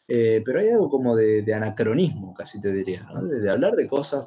Eh, 0.08 0.42
pero 0.44 0.62
hay 0.62 0.70
algo 0.70 0.90
como 0.90 1.16
de, 1.16 1.46
anacronismo, 1.54 2.34
casi 2.34 2.60
te 2.60 2.74
diría, 2.74 3.08
de 3.30 3.48
hablar 3.48 3.76
de 3.76 3.88
cosas 3.88 4.26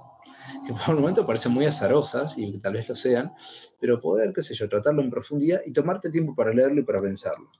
que 0.65 0.73
por 0.73 0.95
el 0.95 1.01
momento 1.01 1.27
parecen 1.27 1.51
muy 1.51 1.67
azarosas 1.67 2.39
y 2.39 2.53
que 2.53 2.59
tal 2.61 2.75
vez 2.75 2.89
lo 2.89 2.95
sean, 2.95 3.33
pero 3.81 3.99
poder, 3.99 4.33
qué 4.33 4.43
sé 4.43 4.55
yo, 4.55 4.69
tratarlo 4.69 5.03
en 5.03 5.11
profundidad 5.11 5.59
y 5.67 5.73
tomarte 5.73 6.13
tiempo 6.13 6.37
para 6.37 6.55
leerlo 6.55 6.81
y 6.81 6.85
para 6.85 7.03
pensarlo. 7.03 7.51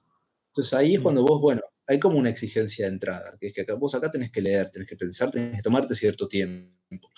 Entonces 0.47 0.73
ahí 0.75 0.93
es 0.93 1.01
mm. 1.01 1.03
cuando 1.03 1.25
vos, 1.25 1.41
bueno, 1.41 1.62
hay 1.87 1.99
como 1.99 2.17
una 2.17 2.29
exigencia 2.29 2.85
de 2.85 2.93
entrada, 2.93 3.37
que 3.39 3.47
es 3.47 3.53
que 3.53 3.65
vos 3.73 3.95
acá 3.95 4.09
tenés 4.09 4.31
que 4.31 4.41
leer, 4.41 4.69
tenés 4.69 4.87
que 4.87 4.95
pensar, 4.95 5.31
tenés 5.31 5.57
que 5.57 5.61
tomarte 5.61 5.95
cierto 5.95 6.27
tiempo. 6.27 7.09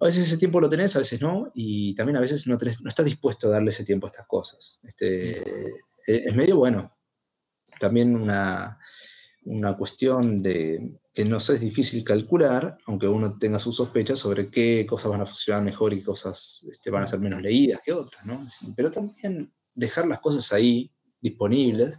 A 0.00 0.06
veces 0.06 0.26
ese 0.26 0.38
tiempo 0.38 0.60
lo 0.60 0.68
tenés, 0.68 0.94
a 0.96 1.00
veces 1.00 1.20
no, 1.20 1.46
y 1.54 1.94
también 1.94 2.16
a 2.16 2.20
veces 2.20 2.46
no, 2.46 2.56
no 2.56 2.88
estás 2.88 3.06
dispuesto 3.06 3.48
a 3.48 3.52
darle 3.52 3.70
ese 3.70 3.84
tiempo 3.84 4.06
a 4.06 4.10
estas 4.10 4.26
cosas. 4.26 4.80
Este, 4.84 5.40
mm. 5.40 6.12
es 6.12 6.34
medio 6.34 6.56
bueno. 6.56 6.96
También 7.80 8.16
una, 8.16 8.78
una 9.44 9.76
cuestión 9.76 10.42
de 10.42 10.98
que 11.12 11.24
no 11.24 11.40
sé, 11.40 11.54
es 11.54 11.60
difícil 11.60 12.04
calcular, 12.04 12.78
aunque 12.86 13.08
uno 13.08 13.38
tenga 13.38 13.58
sus 13.58 13.76
sospechas 13.76 14.20
sobre 14.20 14.50
qué 14.50 14.86
cosas 14.86 15.10
van 15.10 15.20
a 15.20 15.26
funcionar 15.26 15.62
mejor 15.62 15.92
y 15.92 15.98
qué 15.98 16.04
cosas 16.04 16.64
este, 16.70 16.90
van 16.90 17.02
a 17.02 17.08
ser 17.08 17.18
menos 17.18 17.42
leídas 17.42 17.80
que 17.84 17.92
otras, 17.92 18.24
¿no? 18.24 18.44
Pero 18.76 18.90
también 18.90 19.52
dejar 19.74 20.06
las 20.06 20.20
cosas 20.20 20.52
ahí 20.52 20.92
disponibles 21.20 21.98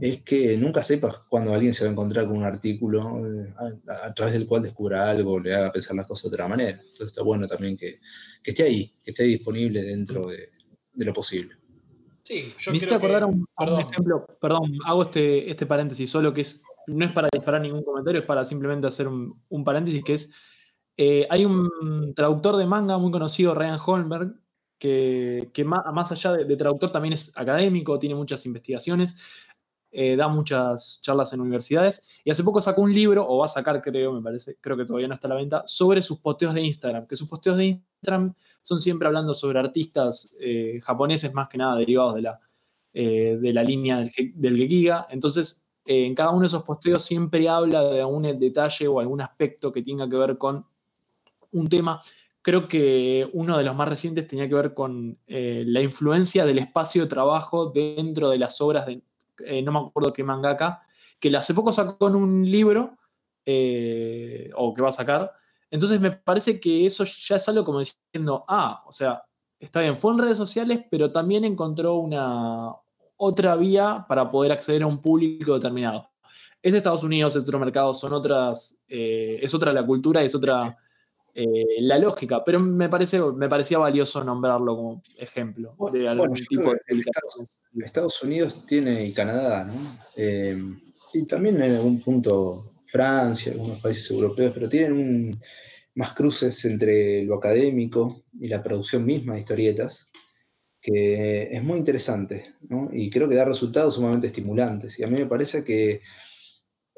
es 0.00 0.22
que 0.22 0.56
nunca 0.56 0.82
sepas 0.82 1.18
cuando 1.28 1.52
alguien 1.54 1.74
se 1.74 1.84
va 1.84 1.90
a 1.90 1.92
encontrar 1.92 2.26
con 2.26 2.38
un 2.38 2.44
artículo 2.44 3.20
eh, 3.26 3.54
a, 3.88 4.12
través 4.14 4.34
del 4.34 4.46
cual 4.46 4.62
descubra 4.62 5.10
algo, 5.10 5.38
le 5.38 5.54
haga 5.54 5.72
pensar 5.72 5.96
las 5.96 6.06
cosas 6.06 6.30
de 6.30 6.34
otra 6.36 6.48
manera. 6.48 6.70
Entonces 6.70 7.06
está 7.06 7.22
bueno 7.22 7.46
también 7.46 7.76
que, 7.76 8.00
esté 8.42 8.62
ahí, 8.62 8.94
que 9.02 9.10
esté 9.10 9.24
disponible 9.24 9.82
dentro 9.82 10.26
de, 10.26 10.50
lo 10.94 11.12
posible. 11.12 11.56
Sí, 12.22 12.54
yo 12.58 12.72
Me 12.72 12.80
creo 12.80 12.96
acordar 12.96 13.24
un, 13.24 13.46
un, 13.58 13.80
ejemplo, 13.80 14.26
perdón, 14.40 14.78
hago 14.86 15.02
este, 15.02 15.50
este 15.50 15.66
paréntesis 15.66 16.08
solo 16.08 16.32
que 16.32 16.40
es 16.40 16.62
no 16.86 17.04
es 17.04 17.12
para 17.12 17.28
disparar 17.32 17.60
ningún 17.60 17.82
comentario, 17.82 18.20
es 18.20 18.26
para 18.26 18.44
simplemente 18.44 18.86
hacer 18.86 19.08
un, 19.08 19.64
paréntesis, 19.64 20.02
que 20.04 20.14
es, 20.14 20.32
eh, 20.96 21.26
hay 21.30 21.44
un 21.44 22.12
traductor 22.14 22.56
de 22.56 22.66
manga 22.66 22.98
muy 22.98 23.10
conocido, 23.10 23.54
Ryan 23.54 23.78
Holmberg, 23.84 24.34
que, 24.78 25.64
más, 25.64 26.12
allá 26.12 26.32
de, 26.32 26.56
traductor 26.56 26.92
también 26.92 27.14
es 27.14 27.36
académico, 27.36 27.98
tiene 27.98 28.14
muchas 28.14 28.44
investigaciones, 28.44 29.16
eh, 29.94 30.16
da 30.16 30.28
muchas 30.28 31.00
charlas 31.02 31.32
en 31.32 31.40
universidades, 31.40 32.08
y 32.24 32.30
hace 32.30 32.42
poco 32.42 32.60
sacó 32.60 32.82
un 32.82 32.92
libro, 32.92 33.26
o 33.26 33.38
va 33.38 33.46
a 33.46 33.48
sacar 33.48 33.80
creo, 33.80 34.12
me 34.12 34.20
parece, 34.20 34.56
creo 34.60 34.76
que 34.76 34.84
todavía 34.84 35.08
no 35.08 35.14
está 35.14 35.28
a 35.28 35.30
la 35.30 35.36
venta, 35.36 35.62
sobre 35.66 36.02
sus 36.02 36.18
posteos 36.18 36.52
de 36.52 36.62
Instagram, 36.62 37.06
que 37.06 37.16
sus 37.16 37.28
posteos 37.28 37.56
de 37.56 37.64
Instagram 37.66 38.34
son 38.62 38.80
siempre 38.80 39.06
hablando 39.06 39.32
sobre 39.32 39.58
artistas 39.58 40.36
eh, 40.40 40.80
japoneses 40.82 41.32
más 41.32 41.48
que 41.48 41.58
nada 41.58 41.76
derivados 41.76 42.16
de 42.16 42.22
la, 42.22 42.40
de 42.92 43.50
la 43.52 43.64
línea 43.64 43.98
del, 43.98 44.12
del 44.34 44.56
Gekiga, 44.56 45.06
entonces 45.10 45.64
en 45.86 46.14
cada 46.14 46.30
uno 46.30 46.40
de 46.40 46.46
esos 46.46 46.62
posteos 46.62 47.02
siempre 47.02 47.48
habla 47.48 47.82
de 47.82 48.00
algún 48.00 48.22
detalle 48.38 48.88
o 48.88 49.00
algún 49.00 49.20
aspecto 49.20 49.72
que 49.72 49.82
tenga 49.82 50.08
que 50.08 50.16
ver 50.16 50.38
con 50.38 50.64
un 51.52 51.68
tema. 51.68 52.02
Creo 52.42 52.68
que 52.68 53.28
uno 53.32 53.56
de 53.56 53.64
los 53.64 53.74
más 53.74 53.88
recientes 53.88 54.26
tenía 54.26 54.48
que 54.48 54.54
ver 54.54 54.74
con 54.74 55.18
eh, 55.26 55.64
la 55.66 55.80
influencia 55.80 56.44
del 56.44 56.58
espacio 56.58 57.02
de 57.02 57.08
trabajo 57.08 57.70
dentro 57.70 58.28
de 58.28 58.38
las 58.38 58.60
obras 58.60 58.86
de, 58.86 59.02
eh, 59.44 59.62
no 59.62 59.72
me 59.72 59.78
acuerdo 59.80 60.12
qué 60.12 60.22
mangaka, 60.22 60.82
que 61.18 61.34
hace 61.36 61.54
poco 61.54 61.72
sacó 61.72 62.08
en 62.08 62.16
un 62.16 62.50
libro, 62.50 62.98
eh, 63.46 64.50
o 64.56 64.72
que 64.74 64.82
va 64.82 64.88
a 64.88 64.92
sacar. 64.92 65.32
Entonces 65.70 66.00
me 66.00 66.12
parece 66.12 66.60
que 66.60 66.86
eso 66.86 67.04
ya 67.04 67.36
es 67.36 67.48
algo 67.48 67.64
como 67.64 67.80
diciendo, 67.80 68.44
ah, 68.48 68.84
o 68.86 68.92
sea, 68.92 69.24
está 69.58 69.80
bien, 69.80 69.96
fue 69.96 70.12
en 70.12 70.18
redes 70.18 70.38
sociales, 70.38 70.80
pero 70.90 71.10
también 71.10 71.44
encontró 71.44 71.96
una, 71.96 72.72
otra 73.16 73.56
vía 73.56 74.04
para 74.08 74.30
poder 74.30 74.52
acceder 74.52 74.82
a 74.82 74.86
un 74.86 75.00
público 75.00 75.54
determinado. 75.54 76.10
Es 76.62 76.74
Estados 76.74 77.02
Unidos, 77.02 77.36
es 77.36 77.42
otro 77.42 77.58
mercado, 77.58 77.92
son 77.92 78.12
otras, 78.12 78.82
eh, 78.88 79.38
es 79.42 79.52
otra 79.54 79.72
la 79.72 79.84
cultura, 79.84 80.22
es 80.22 80.34
otra 80.34 80.78
eh, 81.36 81.80
la 81.80 81.98
lógica, 81.98 82.44
pero 82.44 82.60
me, 82.60 82.88
parece, 82.88 83.20
me 83.20 83.48
parecía 83.48 83.78
valioso 83.78 84.22
nombrarlo 84.22 84.76
como 84.76 85.02
ejemplo 85.18 85.74
de 85.92 86.06
algún 86.06 86.32
tipo 86.34 86.70
de 86.70 87.84
Estados, 87.84 88.22
Unidos 88.22 88.64
tiene 88.66 89.04
y 89.04 89.12
Canadá, 89.12 89.64
¿no? 89.64 89.74
Eh, 90.16 90.56
y 91.12 91.26
también 91.26 91.60
en 91.60 91.74
algún 91.74 92.00
punto 92.00 92.62
Francia, 92.86 93.50
algunos 93.50 93.80
países 93.82 94.08
europeos, 94.12 94.52
pero 94.54 94.68
tienen 94.68 95.32
más 95.96 96.14
cruces 96.14 96.64
entre 96.66 97.24
lo 97.24 97.34
académico 97.34 98.22
y 98.40 98.46
la 98.46 98.62
producción 98.62 99.04
misma 99.04 99.34
de 99.34 99.40
historietas 99.40 100.10
que 100.80 101.44
es 101.50 101.62
muy 101.64 101.78
interesante 101.78 102.54
y 102.92 103.08
creo 103.10 103.26
que 103.26 103.34
da 103.34 103.46
resultados 103.46 103.94
sumamente 103.94 104.26
estimulantes. 104.26 104.98
Y 104.98 105.02
a 105.02 105.06
mí 105.06 105.16
me 105.16 105.26
parece 105.26 105.64
que 105.64 106.02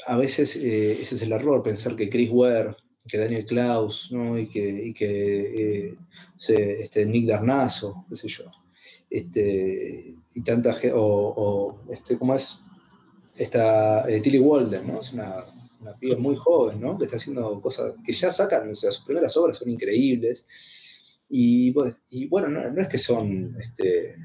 a 0.06 0.18
veces 0.18 0.56
eh, 0.56 0.92
ese 0.92 1.14
es 1.14 1.22
el 1.22 1.32
error, 1.32 1.62
pensar 1.62 1.94
que 1.94 2.10
Chris 2.10 2.28
Ware 2.30 2.76
que 3.06 3.18
Daniel 3.18 3.44
Klaus, 3.46 4.10
¿no? 4.12 4.38
Y 4.38 4.46
que, 4.48 4.86
y 4.88 4.92
que 4.94 5.88
eh, 5.90 5.96
se- 6.36 6.82
este, 6.82 7.06
Nick 7.06 7.28
Darnazo, 7.28 8.04
qué 8.08 8.16
sé 8.16 8.28
yo. 8.28 8.44
Este, 9.10 10.14
y 10.34 10.40
tanta 10.42 10.72
gente, 10.74 10.92
o, 10.96 11.02
o, 11.02 11.92
este, 11.92 12.18
¿cómo 12.18 12.34
es? 12.34 12.64
Esta 13.36 14.08
eh, 14.10 14.20
Tilly 14.20 14.38
Walden, 14.38 14.86
¿no? 14.86 15.00
Es 15.00 15.12
una, 15.12 15.44
una 15.80 15.94
piba 15.98 16.16
muy 16.18 16.36
joven, 16.36 16.80
¿no? 16.80 16.96
Que 16.98 17.04
está 17.04 17.16
haciendo 17.16 17.60
cosas 17.60 17.94
que 18.04 18.12
ya 18.12 18.30
sacan, 18.30 18.70
o 18.70 18.74
sea, 18.74 18.90
sus 18.90 19.04
primeras 19.04 19.36
obras 19.36 19.58
son 19.58 19.70
increíbles. 19.70 20.46
Y, 21.28 21.74
y 22.10 22.26
bueno, 22.28 22.48
no, 22.48 22.70
no 22.72 22.82
es 22.82 22.88
que 22.88 22.98
son 22.98 23.56
este, 23.60 24.16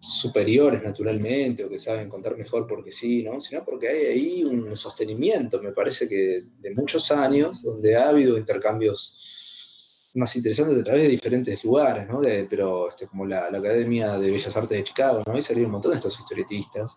superiores 0.00 0.82
naturalmente 0.82 1.64
o 1.64 1.68
que 1.68 1.78
saben 1.78 2.08
contar 2.08 2.36
mejor 2.36 2.66
porque 2.66 2.90
sí, 2.90 3.22
¿no? 3.22 3.40
Sino 3.40 3.64
porque 3.64 3.88
hay 3.88 4.06
ahí 4.06 4.44
un 4.44 4.74
sostenimiento, 4.74 5.60
me 5.62 5.72
parece 5.72 6.08
que 6.08 6.42
de 6.58 6.74
muchos 6.74 7.10
años, 7.12 7.62
donde 7.62 7.96
ha 7.96 8.08
habido 8.08 8.38
intercambios 8.38 10.08
más 10.14 10.34
interesantes 10.36 10.80
a 10.80 10.84
través 10.84 11.02
de 11.02 11.08
diferentes 11.08 11.62
lugares, 11.64 12.08
¿no? 12.08 12.20
De- 12.20 12.46
pero 12.48 12.88
este, 12.88 13.06
como 13.06 13.26
la, 13.26 13.50
la 13.50 13.58
Academia 13.58 14.18
de 14.18 14.30
Bellas 14.30 14.56
Artes 14.56 14.78
de 14.78 14.84
Chicago, 14.84 15.22
¿no? 15.26 15.34
Ahí 15.34 15.42
salieron 15.42 15.66
un 15.66 15.72
montón 15.72 15.92
de 15.92 15.96
estos 15.98 16.18
historietistas. 16.18 16.96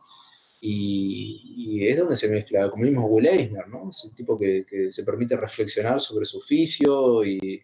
Y, 0.65 1.85
es 1.85 1.97
donde 1.99 2.15
se 2.15 2.29
mezcla, 2.29 2.69
como 2.69 2.85
mismo 2.85 3.05
Will 3.07 3.27
Eisner, 3.27 3.67
¿no? 3.67 3.89
Es 3.89 4.05
el 4.05 4.15
tipo 4.15 4.37
que, 4.37 4.65
que 4.65 4.89
se 4.91 5.03
permite 5.03 5.35
reflexionar 5.35 5.99
sobre 5.99 6.23
su 6.23 6.37
oficio 6.37 7.23
y, 7.25 7.61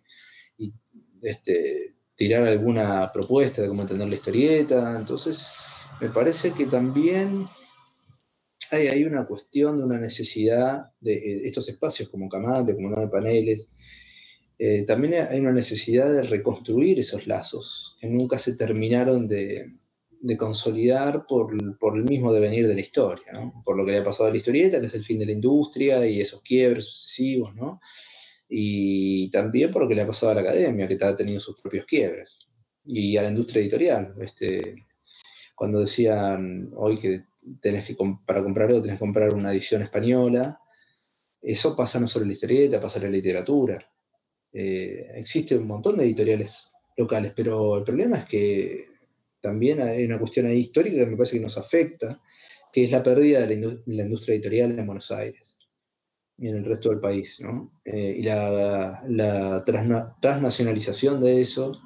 y, 0.57 0.73
este, 1.21 1.95
tirar 2.19 2.45
alguna 2.45 3.09
propuesta 3.13 3.61
de 3.61 3.69
cómo 3.69 3.83
entender 3.83 4.09
la 4.09 4.15
historieta. 4.15 4.97
Entonces, 4.97 5.53
me 6.01 6.09
parece 6.09 6.51
que 6.51 6.65
también 6.65 7.47
hay, 8.71 8.87
hay 8.89 9.05
una 9.05 9.25
cuestión 9.25 9.77
de 9.77 9.85
una 9.85 9.97
necesidad 9.97 10.91
de 10.99 11.13
eh, 11.13 11.41
estos 11.45 11.69
espacios 11.69 12.09
como 12.09 12.27
Camate, 12.27 12.75
como 12.75 12.89
Nueve 12.89 13.09
Paneles. 13.09 13.71
eh, 14.59 14.83
también 14.85 15.13
hay 15.29 15.39
una 15.39 15.53
necesidad 15.53 16.11
de 16.11 16.23
reconstruir 16.23 16.99
esos 16.99 17.25
lazos 17.25 17.95
que 18.01 18.09
nunca 18.09 18.37
se 18.37 18.57
terminaron 18.57 19.25
de, 19.25 19.71
consolidar 20.37 21.25
por, 21.25 21.55
por 21.77 21.97
el 21.97 22.03
mismo 22.03 22.33
devenir 22.33 22.67
de 22.67 22.73
la 22.73 22.81
historia, 22.81 23.31
¿no? 23.31 23.63
por 23.63 23.77
lo 23.77 23.85
que 23.85 23.93
le 23.93 23.99
ha 23.99 24.03
pasado 24.03 24.27
a 24.27 24.31
la 24.31 24.37
historieta, 24.37 24.81
que 24.81 24.87
es 24.87 24.93
el 24.93 25.05
fin 25.05 25.19
de 25.19 25.25
la 25.25 25.31
industria 25.31 26.05
y 26.05 26.19
esos 26.19 26.41
quiebres 26.41 26.83
sucesivos, 26.83 27.55
¿no? 27.55 27.79
Y 28.49 29.29
también 29.29 29.71
por 29.71 29.83
lo 29.83 29.87
que 29.87 29.95
le 29.95 30.01
ha 30.01 30.07
pasado 30.07 30.31
a 30.31 30.35
la 30.35 30.41
academia, 30.41 30.87
que 30.87 30.97
ha 30.99 31.15
tenido 31.15 31.39
sus 31.39 31.61
propios 31.61 31.85
quiebres, 31.85 32.31
y 32.83 33.15
a 33.15 33.21
la 33.21 33.29
industria 33.29 33.61
editorial. 33.61 34.15
Este, 34.19 34.87
cuando 35.55 35.81
decían 35.81 36.71
hoy 36.75 36.97
que 36.99 37.25
tenés 37.61 37.85
que 37.85 37.95
para 38.25 38.43
comprar 38.43 38.67
algo 38.67 38.81
tenés 38.81 38.97
que 38.97 39.05
comprar 39.05 39.33
una 39.35 39.51
edición 39.51 39.83
española, 39.83 40.59
eso 41.41 41.75
pasa 41.75 41.99
no 41.99 42.07
solo 42.07 42.23
en 42.23 42.29
la 42.29 42.33
historieta, 42.33 42.81
pasa 42.81 42.97
en 42.97 43.05
la 43.05 43.11
literatura. 43.11 43.87
Eh, 44.51 45.05
existe 45.15 45.55
un 45.55 45.67
montón 45.67 45.97
de 45.97 46.05
editoriales 46.05 46.71
locales, 46.97 47.33
pero 47.35 47.77
el 47.77 47.83
problema 47.83 48.17
es 48.17 48.25
que 48.25 48.85
también 49.41 49.79
hay 49.81 50.05
una 50.05 50.19
cuestión 50.19 50.47
ahí 50.47 50.57
histórica 50.59 51.05
que 51.05 51.11
me 51.11 51.17
parece 51.17 51.37
que 51.37 51.43
nos 51.43 51.57
afecta, 51.57 52.19
que 52.73 52.83
es 52.83 52.91
la 52.91 53.03
pérdida 53.03 53.45
de 53.45 53.55
la, 53.55 53.73
la 53.85 54.03
industria 54.03 54.33
editorial 54.33 54.77
en 54.77 54.85
Buenos 54.85 55.11
Aires 55.11 55.58
y 56.39 56.47
en 56.49 56.55
el 56.55 56.65
resto 56.65 56.89
del 56.89 56.99
país, 56.99 57.39
¿no? 57.41 57.71
Eh, 57.85 58.15
y 58.19 58.23
la, 58.23 59.03
la 59.07 59.63
transna- 59.65 60.15
transnacionalización 60.21 61.19
de 61.21 61.41
eso 61.41 61.79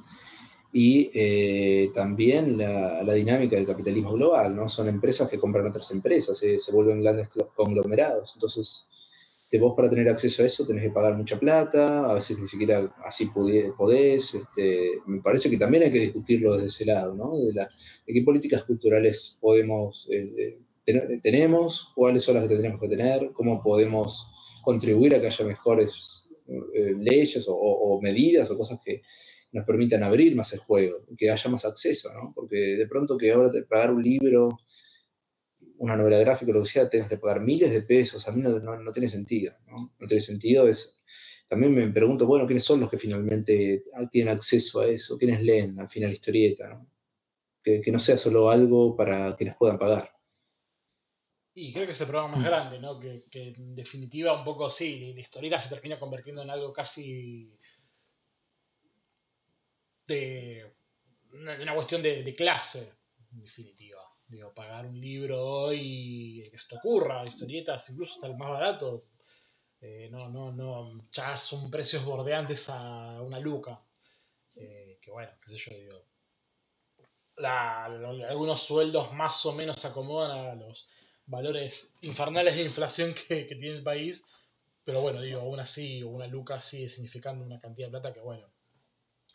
y 0.72 1.12
eh, 1.14 1.92
también 1.94 2.58
la, 2.58 3.04
la 3.04 3.14
dinámica 3.14 3.56
del 3.56 3.68
capitalismo 3.68 4.14
global, 4.14 4.56
¿no? 4.56 4.70
Son 4.70 4.88
empresas 4.90 5.30
que 5.30 5.40
compran 5.40 5.68
otras 5.68 5.92
empresas, 5.92 6.42
eh, 6.44 6.60
se 6.60 6.72
vuelven 6.72 7.02
grandes 7.02 7.30
conglomerados. 7.56 8.34
Entonces, 8.36 8.90
te, 9.50 9.60
vos 9.60 9.76
para 9.76 9.90
tener 9.90 10.10
acceso 10.10 10.42
a 10.44 10.48
eso 10.48 10.66
tenés 10.66 10.84
que 10.84 10.90
pagar 10.92 11.16
mucha 11.16 11.40
plata, 11.40 12.10
a 12.10 12.14
veces 12.16 12.40
ni 12.40 12.48
siquiera 12.48 12.92
así 13.06 13.28
podés. 13.78 14.34
Este, 14.36 14.94
me 15.06 15.22
parece 15.22 15.50
que 15.50 15.58
también 15.58 15.84
hay 15.84 15.92
que 15.92 16.00
discutirlo 16.00 16.54
desde 16.56 16.68
ese 16.68 16.86
lado, 16.86 17.14
¿no? 17.16 17.36
De, 17.38 17.54
la, 17.54 17.70
de 18.08 18.14
qué 18.14 18.24
políticas 18.24 18.64
culturales 18.64 19.38
podemos, 19.42 20.08
eh, 20.12 20.34
eh, 20.38 20.60
ten- 20.86 21.22
tenemos, 21.22 21.92
cuáles 21.96 22.24
son 22.24 22.36
las 22.36 22.48
que 22.48 22.56
tenemos 22.56 22.82
que 22.82 22.90
tener, 22.90 23.32
cómo 23.34 23.62
podemos 23.62 24.28
contribuir 24.64 25.14
a 25.14 25.22
que 25.22 25.28
haya 25.28 25.46
mejores 25.46 26.34
eh, 26.48 26.94
leyes 26.98 27.46
o, 27.48 28.00
medidas 28.02 28.50
o 28.50 28.58
cosas 28.58 28.80
que 28.84 29.02
nos 29.52 29.66
permitan 29.66 30.02
abrir 30.02 30.36
más 30.36 30.52
el 30.54 30.60
juego, 30.60 31.06
que 31.16 31.30
haya 31.30 31.50
más 31.52 31.66
acceso, 31.66 32.12
¿no? 32.14 32.32
Porque 32.34 32.56
de 32.56 32.88
pronto 32.88 33.18
que 33.18 33.32
ahora 33.32 33.52
te 33.52 33.64
pagar 33.64 33.92
un 33.92 34.02
libro, 34.02 34.58
una 35.78 35.96
novela 35.96 36.18
gráfica, 36.18 36.52
lo 36.52 36.64
que 36.64 36.70
sea, 36.70 36.90
tengas 36.90 37.10
que 37.10 37.18
pagar 37.18 37.42
miles 37.42 37.72
de 37.72 37.82
pesos, 37.82 38.28
a 38.28 38.32
mí 38.32 38.42
no 38.42 38.92
tiene 38.92 39.10
sentido, 39.10 39.54
¿no? 39.68 39.94
No 40.00 40.08
tiene 40.08 40.22
sentido, 40.22 40.68
es... 40.68 41.00
También 41.48 41.74
me 41.76 41.88
pregunto, 41.90 42.26
bueno, 42.26 42.48
¿quiénes 42.48 42.64
son 42.64 42.80
los 42.80 42.90
que 42.90 42.98
finalmente 42.98 43.84
tienen 44.10 44.34
acceso 44.34 44.80
a 44.80 44.88
eso? 44.88 45.18
¿Quiénes 45.20 45.44
leen 45.44 45.80
al 45.80 45.90
final 45.90 46.10
la 46.10 46.14
historieta, 46.14 46.70
¿no? 46.70 46.90
Que, 47.62 47.80
que 47.82 47.92
no 47.92 48.00
sea 48.00 48.18
solo 48.18 48.50
algo 48.50 48.96
para 48.96 49.36
quienes 49.36 49.56
puedan 49.58 49.78
pagar. 49.78 50.13
Y 51.56 51.72
creo 51.72 51.86
que 51.86 51.92
es 51.92 52.02
el 52.02 52.08
problema 52.08 52.36
más 52.36 52.44
grande, 52.44 52.80
¿no? 52.80 53.00
Que, 53.00 53.24
que 53.30 53.50
en 53.50 53.76
definitiva 53.76 54.34
un 54.38 54.44
poco 54.44 54.70
sí, 54.70 55.14
la 55.14 55.22
historieta 55.22 55.60
se 55.60 55.76
termina 55.76 56.00
convirtiendo 56.00 56.42
en 56.42 56.50
algo 56.50 56.74
casi 56.74 57.58
de 60.08 60.74
una, 61.32 61.74
cuestión 61.74 62.02
de, 62.02 62.24
de 62.24 62.36
clase, 62.36 62.98
en 63.32 63.42
definitiva. 63.42 64.02
Digo, 64.28 64.54
pagar 64.54 64.88
un 64.88 65.00
libro 65.00 65.40
hoy, 65.40 66.48
que 66.50 66.58
se 66.58 66.70
te 66.70 66.78
ocurra, 66.78 67.26
historietas, 67.26 67.90
incluso 67.92 68.16
hasta 68.16 68.28
el 68.28 68.38
más 68.38 68.50
barato, 68.50 69.04
eh, 69.82 70.08
no, 70.12 70.30
no, 70.30 70.52
no, 70.54 71.10
ya 71.12 71.38
son 71.38 71.70
precios 71.70 72.06
bordeantes 72.06 72.70
a 72.70 73.22
una 73.22 73.40
luca. 73.40 73.80
Eh, 74.56 74.98
que 75.02 75.12
bueno, 75.12 75.32
qué 75.44 75.52
sé 75.52 75.58
yo, 75.58 75.78
digo. 75.78 76.06
algunos 77.46 78.62
sueldos 78.62 79.12
más 79.14 79.46
o 79.46 79.54
menos 79.54 79.80
se 79.80 79.88
acomodan 79.88 80.32
a 80.32 80.56
los 80.56 80.88
valores 81.26 81.98
infernales 82.02 82.56
de 82.56 82.64
inflación 82.64 83.14
que, 83.28 83.48
que 83.48 83.56
tiene 83.56 83.78
el 83.78 83.84
país, 83.84 84.26
pero 84.84 85.02
bueno, 85.02 85.22
digo, 85.22 85.42
aún 85.42 85.60
así, 85.60 86.04
una 86.04 86.28
luca 86.28 86.60
sigue 86.60 86.90
significando 86.90 87.44
una 87.46 87.60
cantidad 87.60 87.88
de 87.88 87.92
plata 87.92 88.14
que, 88.14 88.22
bueno, 88.22 88.52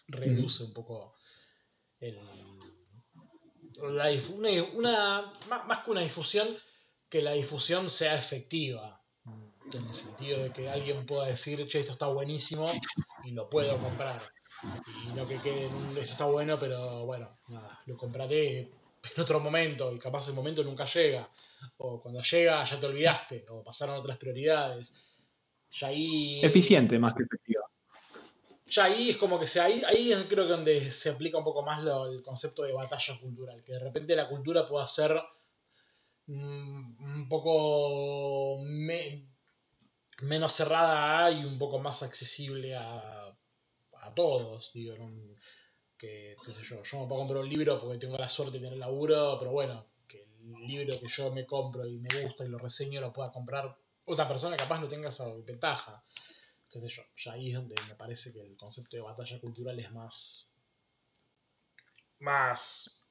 reduce 0.09 0.65
un 0.65 0.73
poco 0.73 1.15
el, 2.01 2.17
la 3.83 4.09
una, 4.35 4.51
una- 4.75 5.33
más, 5.49 5.67
más 5.67 5.79
que 5.85 5.91
una 5.91 6.01
difusión, 6.01 6.47
que 7.09 7.23
la 7.23 7.33
difusión 7.33 7.89
sea 7.89 8.15
efectiva, 8.17 9.03
en 9.73 9.87
el 9.87 9.95
sentido 9.95 10.43
de 10.43 10.51
que 10.53 10.69
alguien 10.69 11.05
pueda 11.07 11.27
decir, 11.27 11.67
che, 11.67 11.81
esto 11.81 11.93
está 11.93 12.07
buenísimo 12.07 12.71
y 13.25 13.33
lo 13.33 13.49
puedo 13.51 13.79
comprar. 13.79 14.21
Y 14.63 15.13
no 15.15 15.27
que 15.29 15.39
quede 15.41 15.67
esto 15.67 16.01
está 16.01 16.25
bueno, 16.27 16.59
pero 16.59 17.05
bueno, 17.07 17.39
nada, 17.49 17.81
lo 17.87 17.97
compraré 17.97 18.71
en 19.17 19.23
otro 19.23 19.41
momento 19.41 19.93
y 19.95 19.99
capaz 19.99 20.29
el 20.29 20.35
momento 20.35 20.63
nunca 20.65 20.85
llega. 20.85 21.29
O 21.79 22.01
cuando 22.01 22.21
llega 22.23 22.63
ya 22.65 22.79
te 22.81 22.87
olvidaste, 22.87 23.45
o 23.51 23.63
pasaron 23.65 23.97
otras 23.97 24.17
prioridades. 24.19 25.03
Ya 25.71 25.89
ahí. 25.89 26.41
Eficiente 26.43 26.99
más 26.99 27.15
que 27.15 27.25
efectiva. 27.25 27.63
Ya 28.67 28.85
ahí 28.85 29.11
es 29.11 29.17
como 29.17 29.39
que 29.41 29.47
se, 29.47 29.61
ahí, 29.61 29.81
ahí 29.89 30.13
es 30.13 30.25
creo 30.29 30.45
que 30.45 30.51
donde 30.53 30.79
se 30.91 31.09
aplica 31.11 31.39
un 31.39 31.45
poco 31.45 31.63
más 31.63 31.83
lo- 31.83 32.07
el 32.13 32.23
concepto 32.23 32.63
de 32.65 32.73
batalla 32.75 33.19
cultural, 33.21 33.63
que 33.65 33.73
de 33.73 33.79
repente 33.79 34.15
la 34.15 34.29
cultura 34.29 34.67
pueda 34.67 34.87
ser 34.87 35.19
mm, 36.27 37.03
un 37.17 37.29
poco 37.29 38.59
me- 38.63 39.27
menos 40.23 40.53
cerrada 40.53 41.31
y 41.31 41.45
un 41.45 41.59
poco 41.59 41.79
más 41.79 42.03
accesible 42.03 42.75
a, 42.77 43.37
a 44.03 44.15
todos. 44.15 44.73
Digo, 44.75 44.97
no- 44.99 45.37
que, 45.99 46.37
qué 46.45 46.53
sé 46.53 46.63
yo, 46.63 46.83
yo 46.83 47.01
me 47.01 47.07
puedo 47.07 47.21
comprar 47.21 47.43
un 47.43 47.49
libro 47.49 47.79
porque 47.81 47.99
tengo 47.99 48.17
la 48.17 48.29
suerte 48.29 48.59
de 48.59 48.65
tener 48.65 48.79
laburo, 48.79 49.37
pero 49.39 49.51
bueno, 49.51 49.87
que 50.07 50.23
el 50.23 50.67
libro 50.67 50.99
que 51.01 51.09
yo 51.09 51.33
me 51.33 51.45
compro 51.45 51.87
y 51.87 51.99
me 51.99 52.23
gusta 52.23 52.45
y 52.45 52.49
lo 52.49 52.59
reseño 52.59 53.01
lo 53.01 53.13
pueda 53.13 53.33
comprar 53.33 53.77
otra 54.05 54.27
persona 54.27 54.57
capaz 54.57 54.81
no 54.81 54.89
tenga 54.89 55.11
esa 55.11 55.25
ventaja 55.45 56.03
qué 56.71 56.81
sé 56.81 56.89
yo, 56.89 57.03
ya 57.17 57.33
ahí 57.33 57.49
es 57.49 57.55
donde 57.55 57.75
me 57.89 57.95
parece 57.95 58.33
que 58.33 58.41
el 58.41 58.57
concepto 58.57 58.97
de 58.97 59.03
batalla 59.03 59.41
cultural 59.41 59.79
es 59.79 59.91
más 59.93 60.55
más 62.21 63.09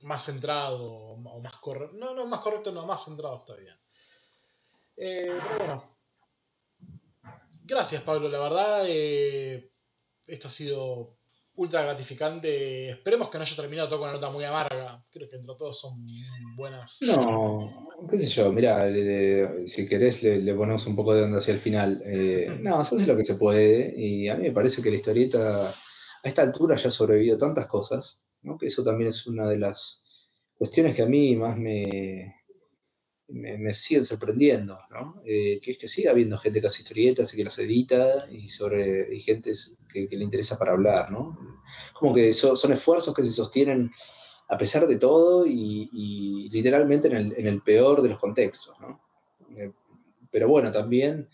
más 0.00 0.24
centrado 0.24 0.82
o 0.82 1.40
más 1.40 1.56
correcto, 1.58 1.96
no, 1.96 2.14
no, 2.14 2.26
más 2.26 2.40
correcto, 2.40 2.72
no, 2.72 2.86
más 2.86 3.04
centrado 3.04 3.38
está 3.38 3.54
bien. 3.54 3.78
Eh, 4.96 5.38
pero 5.42 5.58
bueno, 5.58 5.98
gracias 7.64 8.02
Pablo, 8.02 8.28
la 8.30 8.38
verdad, 8.38 8.84
eh, 8.88 9.70
esto 10.26 10.46
ha 10.46 10.50
sido 10.50 11.19
ultra 11.60 11.82
gratificante. 11.82 12.88
Esperemos 12.90 13.28
que 13.28 13.38
no 13.38 13.44
haya 13.44 13.56
terminado 13.56 13.88
todo 13.88 14.00
con 14.00 14.08
una 14.08 14.18
nota 14.18 14.30
muy 14.30 14.44
amarga. 14.44 15.04
Creo 15.12 15.28
que 15.28 15.36
entre 15.36 15.54
todos 15.56 15.78
son 15.78 15.92
buenas. 16.56 16.98
No, 17.02 17.86
qué 18.10 18.18
sé 18.18 18.26
yo, 18.28 18.50
mirá, 18.52 18.86
le- 18.86 19.04
le- 19.04 19.68
si 19.68 19.86
querés 19.86 20.22
le, 20.22 20.40
le 20.40 20.54
ponemos 20.54 20.86
un 20.86 20.96
poco 20.96 21.14
de 21.14 21.22
onda 21.24 21.38
hacia 21.38 21.52
el 21.54 21.60
final. 21.60 22.02
Eh, 22.06 22.48
no, 22.62 22.84
se 22.84 22.96
hace 22.96 23.06
lo 23.06 23.16
que 23.16 23.24
se 23.24 23.34
puede 23.34 23.94
y 23.96 24.28
a 24.28 24.36
mí 24.36 24.44
me 24.44 24.52
parece 24.52 24.80
que 24.82 24.90
la 24.90 24.96
historieta 24.96 25.68
a 25.68 26.28
esta 26.28 26.42
altura 26.42 26.76
ya 26.76 26.88
ha 26.88 26.90
sobrevivido 26.90 27.36
tantas 27.38 27.66
cosas, 27.66 28.20
¿no? 28.42 28.56
que 28.58 28.66
eso 28.66 28.82
también 28.82 29.08
es 29.08 29.26
una 29.26 29.46
de 29.48 29.58
las 29.58 30.02
cuestiones 30.56 30.94
que 30.94 31.02
a 31.02 31.06
mí 31.06 31.36
más 31.36 31.56
me, 31.58 32.36
me, 33.32 33.72
siguen 33.72 34.04
sorprendiendo, 34.04 34.78
¿no? 34.90 35.22
Eh, 35.24 35.60
que 35.62 35.72
es 35.72 35.78
que 35.78 35.88
siga 35.88 36.10
habiendo 36.10 36.38
gente 36.38 36.60
que 36.60 36.66
hace 36.66 36.82
historietas 36.82 37.32
y 37.32 37.36
que 37.36 37.44
las 37.44 37.58
edita 37.58 38.26
y 38.30 38.48
sobre 38.48 39.14
y 39.14 39.20
gente 39.20 39.52
que, 39.92 40.08
le 40.10 40.24
interesa 40.24 40.58
para 40.58 40.72
hablar, 40.72 41.10
¿no? 41.10 41.38
Como 41.92 42.14
que 42.14 42.32
son 42.32 42.72
esfuerzos 42.72 43.14
que 43.14 43.24
se 43.24 43.32
sostienen 43.32 43.90
a 44.48 44.58
pesar 44.58 44.86
de 44.86 44.96
todo 44.96 45.46
y, 45.46 46.48
literalmente 46.50 47.08
en 47.08 47.46
el, 47.46 47.62
peor 47.62 48.02
de 48.02 48.08
los 48.08 48.18
contextos, 48.18 48.74
¿no? 48.80 49.00
Eh, 49.56 49.72
pero 50.30 50.48
bueno, 50.48 50.72
también 50.72 51.28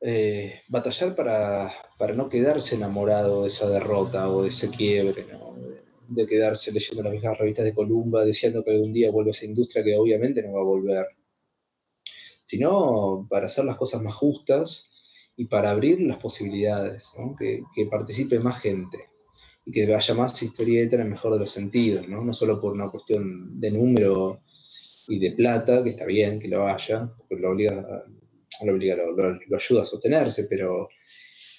eh, 0.00 0.62
batallar 0.68 1.14
para, 1.14 1.72
para, 1.98 2.14
no 2.14 2.28
quedarse 2.28 2.76
enamorado 2.76 3.42
de 3.42 3.48
esa 3.48 3.68
derrota 3.68 4.28
o 4.28 4.42
de 4.42 4.48
ese 4.48 4.70
quiebre, 4.70 5.26
¿no? 5.32 5.54
De 6.14 6.26
quedarse 6.26 6.72
leyendo 6.72 7.02
las 7.02 7.12
viejas 7.12 7.38
revistas 7.38 7.64
de 7.64 7.74
Columba, 7.74 8.24
deseando 8.24 8.64
que 8.64 8.72
algún 8.72 8.92
día 8.92 9.10
vuelva 9.10 9.30
esa 9.30 9.46
industria 9.46 9.84
que 9.84 9.96
obviamente 9.96 10.42
no 10.42 10.52
va 10.52 10.60
a 10.60 10.64
volver, 10.64 11.06
sino 12.44 13.26
para 13.28 13.46
hacer 13.46 13.64
las 13.64 13.76
cosas 13.76 14.02
más 14.02 14.14
justas 14.14 14.90
y 15.36 15.46
para 15.46 15.70
abrir 15.70 16.00
las 16.00 16.18
posibilidades, 16.18 17.12
que, 17.38 17.86
participe 17.90 18.38
más 18.38 18.60
gente 18.60 19.10
y 19.64 19.72
que 19.72 19.86
vaya 19.86 20.14
más 20.14 20.42
historieta 20.42 20.96
en 20.96 21.02
el 21.02 21.10
mejor 21.10 21.32
de 21.32 21.40
los 21.40 21.50
sentidos, 21.50 22.08
¿no? 22.08 22.32
solo 22.32 22.60
por 22.60 22.72
una 22.72 22.90
cuestión 22.90 23.58
de 23.58 23.70
número 23.70 24.42
y 25.08 25.18
de 25.18 25.32
plata, 25.32 25.82
que 25.82 25.90
está 25.90 26.06
bien 26.06 26.38
que 26.38 26.48
lo 26.48 26.60
vaya, 26.64 27.10
porque 27.16 27.42
lo 27.42 27.50
obliga, 27.50 28.04
lo, 28.64 28.72
obliga, 28.72 28.96
lo, 28.96 29.56
ayuda 29.56 29.82
a 29.82 29.86
sostenerse, 29.86 30.44
pero 30.44 30.88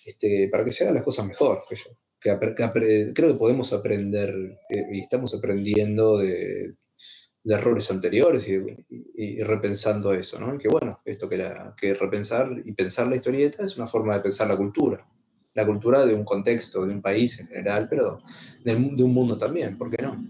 este, 0.05 0.47
para 0.49 0.63
que 0.63 0.71
se 0.71 0.83
hagan 0.83 0.95
las 0.95 1.03
cosas 1.03 1.27
mejor, 1.27 1.63
que 1.67 1.75
yo 1.75 1.89
creo 2.33 3.13
que 3.13 3.37
podemos 3.37 3.73
aprender 3.73 4.29
eh, 4.69 4.85
y 4.91 5.01
estamos 5.01 5.33
aprendiendo 5.35 6.17
de, 6.17 6.75
errores 7.47 7.91
anteriores 7.91 8.47
y, 8.47 9.43
repensando 9.43 10.13
eso, 10.13 10.39
¿no? 10.39 10.55
Y 10.55 10.57
que 10.57 10.67
bueno, 10.67 11.01
esto 11.05 11.29
que, 11.29 11.37
que 11.77 11.93
repensar 11.93 12.49
y 12.65 12.71
pensar 12.73 13.07
la 13.07 13.17
historieta 13.17 13.63
es 13.63 13.77
una 13.77 13.85
forma 13.85 14.15
de 14.15 14.21
pensar 14.21 14.47
la 14.47 14.57
cultura. 14.57 15.07
La 15.53 15.65
cultura 15.65 16.05
de 16.05 16.15
un 16.15 16.25
contexto, 16.25 16.85
de 16.85 16.93
un 16.93 17.01
país 17.01 17.39
en 17.39 17.47
general, 17.47 17.87
pero 17.87 18.21
de, 18.63 18.75
un 18.75 19.13
mundo 19.13 19.37
también, 19.37 19.77
¿por 19.77 19.89
qué 19.89 20.01
no? 20.01 20.21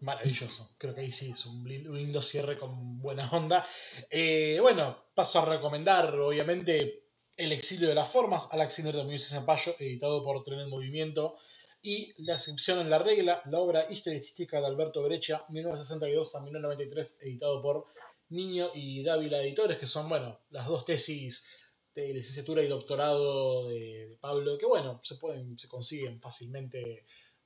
Maravilloso, 0.00 0.70
creo 0.78 0.94
que 0.94 1.00
ahí 1.00 1.10
sí 1.10 1.30
es 1.32 1.44
un 1.46 1.64
lindo, 1.64 2.22
cierre 2.22 2.56
con 2.56 3.00
buena 3.00 3.28
onda. 3.32 3.62
Eh, 4.10 4.58
bueno, 4.62 4.96
paso 5.14 5.40
a 5.40 5.56
recomendar, 5.56 6.14
obviamente, 6.14 7.07
el 7.38 7.52
exilio 7.52 7.88
de 7.88 7.94
las 7.94 8.10
formas, 8.10 8.48
Alexander 8.52 8.96
de 8.96 9.04
Muñoz 9.04 9.22
y 9.22 9.30
Zampayo, 9.30 9.74
editado 9.78 10.24
por 10.24 10.42
Tren 10.42 10.60
en 10.60 10.68
Movimiento, 10.68 11.36
y 11.80 12.12
La 12.24 12.34
excepción 12.34 12.80
en 12.80 12.90
la 12.90 12.98
regla, 12.98 13.40
la 13.46 13.60
obra 13.60 13.86
historistica 13.88 14.60
de 14.60 14.66
Alberto 14.66 15.00
Brecha, 15.04 15.44
1962 15.48 16.34
a 16.34 16.40
1993, 16.42 17.18
editado 17.22 17.62
por 17.62 17.86
Niño 18.30 18.68
y 18.74 19.04
Dávila 19.04 19.40
Editores, 19.40 19.78
que 19.78 19.86
son, 19.86 20.08
bueno, 20.08 20.40
las 20.50 20.66
dos 20.66 20.84
tesis 20.84 21.60
de 21.94 22.12
licenciatura 22.12 22.64
y 22.64 22.68
doctorado 22.68 23.68
de, 23.68 24.18
Pablo, 24.20 24.58
que, 24.58 24.66
bueno, 24.66 24.98
se, 25.04 25.14
pueden, 25.14 25.56
se 25.56 25.68
consiguen 25.68 26.20
fácilmente 26.20 27.04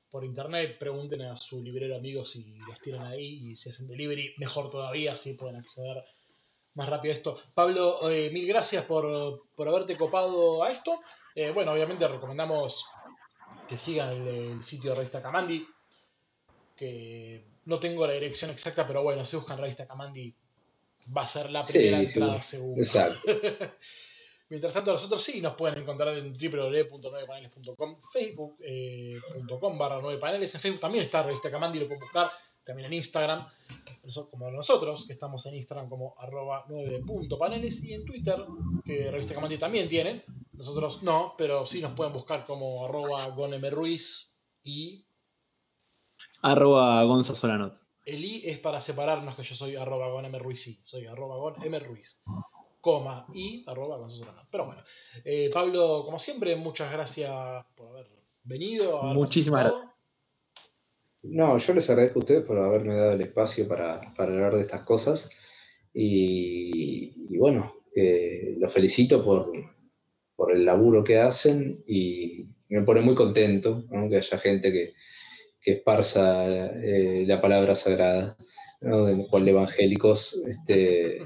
por 0.09 0.25
internet, 0.25 0.79
pregunten 0.79 1.21
a 1.23 1.37
su 1.37 1.63
librero 1.63 1.97
amigo 1.97 2.25
si 2.25 2.59
los 2.61 2.81
tienen 2.81 3.03
ahí 3.03 3.51
y 3.51 3.57
si 3.57 3.69
hacen 3.69 3.89
delivery, 3.89 4.35
mejor 4.39 4.71
todavía, 4.71 5.13
así 5.13 5.35
pueden 5.35 5.57
acceder 5.57 6.03
más 6.75 6.89
rápido 6.89 7.15
esto. 7.15 7.39
Pablo, 7.55 8.11
eh, 8.11 8.31
mil 8.33 8.47
gracias 8.47 8.85
por, 8.85 9.43
haberte 9.59 9.97
copado 9.97 10.63
a 10.63 10.69
esto. 10.69 11.01
Eh, 11.35 11.51
bueno, 11.51 11.73
obviamente 11.73 12.07
recomendamos 12.09 12.87
que 13.69 13.77
sigan 13.77 14.11
el, 14.27 14.63
sitio 14.63 14.91
de 14.91 14.97
Revista 14.97 15.23
Camandi, 15.23 15.67
que 16.77 17.45
no 17.67 17.79
tengo 17.79 18.07
la 18.07 18.15
dirección 18.15 18.51
exacta, 18.51 18.87
pero 18.87 19.03
bueno, 19.03 19.25
si 19.25 19.37
buscan 19.37 19.59
Revista 19.59 19.87
Camandi 19.87 20.35
va 21.17 21.23
a 21.23 21.27
ser 21.27 21.51
la 21.51 21.65
primera 21.65 21.99
entrada 21.99 22.41
seguro. 22.41 22.83
Mientras 24.49 24.75
tanto, 24.75 24.93
nosotros 24.93 25.23
sí 25.23 25.41
nos 25.41 25.55
pueden 25.55 25.79
encontrar 25.79 26.15
en 26.19 26.31
www.9paneles.com, 26.31 27.97
facebook.com 28.13 29.75
eh, 29.75 29.79
barra 29.79 29.99
9paneles. 30.01 30.55
En 30.55 30.61
Facebook 30.61 30.81
también 30.81 31.05
está 31.05 31.23
Revista 31.23 31.51
Camandi, 31.51 31.79
lo 31.79 31.87
pueden 31.87 32.01
buscar 32.01 32.31
también 32.65 32.87
en 32.87 32.95
Instagram, 32.95 33.47
como 34.31 34.51
nosotros, 34.51 35.07
que 35.07 35.13
estamos 35.13 35.47
en 35.47 35.55
Instagram 35.55 35.89
como 35.89 36.15
arroba 36.19 36.65
9.paneles 36.69 37.85
y 37.85 37.95
en 37.95 38.05
Twitter, 38.05 38.37
que 38.85 39.11
Revista 39.11 39.35
Camandi 39.35 39.59
también 39.59 39.89
tiene, 39.89 40.25
nosotros 40.53 41.03
no, 41.03 41.35
pero 41.37 41.67
sí 41.67 41.81
nos 41.81 41.93
pueden 41.93 42.13
buscar 42.13 42.47
como 42.47 42.85
arroba 42.85 43.27
gonmruiz 43.29 44.33
y... 44.63 45.05
arroba. 47.03 47.73
El 48.05 48.25
i 48.25 48.43
es 48.47 48.59
para 48.59 48.81
separarnos 48.81 49.37
que 49.37 49.43
yo 49.45 49.55
soy 49.55 49.77
arroba 49.77 50.09
gonmruiz, 50.09 50.81
soy 50.83 51.07
arroba 51.07 51.37
gonmruiz, 51.37 52.23
coma 52.81 53.27
y 53.33 53.65
arroba 53.67 53.99
gonzasolanot. 53.99 54.47
Pero 54.51 54.67
bueno, 54.67 54.83
eh, 55.25 55.51
Pablo, 55.53 56.03
como 56.05 56.19
siempre, 56.19 56.57
muchas 56.57 56.93
gracias 56.93 57.31
por 57.77 57.89
haber 57.89 58.07
venido. 58.45 59.03
Muchísimas 59.03 59.65
gracias. 59.65 59.92
No, 61.23 61.57
yo 61.59 61.75
les 61.75 61.89
agradezco 61.89 62.19
a 62.19 62.23
ustedes 62.23 62.43
por 62.45 62.59
haberme 62.59 62.97
dado 62.97 63.13
el 63.13 63.21
espacio 63.21 63.69
para, 63.69 64.13
hablar 64.17 64.57
de 64.57 64.63
estas 64.63 64.83
cosas. 64.83 65.31
Y, 65.95 67.37
bueno, 67.39 67.73
los 68.59 68.73
felicito 68.73 69.25
por, 69.25 69.53
el 70.53 70.65
laburo 70.65 71.05
que 71.05 71.19
hacen 71.19 71.85
y 71.87 72.47
me 72.69 72.83
pone 72.83 73.01
muy 73.01 73.15
contento 73.15 73.85
que 74.11 74.17
haya 74.17 74.39
gente 74.39 74.73
que, 74.73 74.95
esparza 75.65 76.45
eh, 76.83 77.25
la 77.25 77.41
palabra 77.41 77.77
sagrada, 77.77 78.37
¿no? 78.81 79.05
de 79.05 79.29
cual 79.29 79.47
evangélicos, 79.47 80.35
este, 80.49 81.21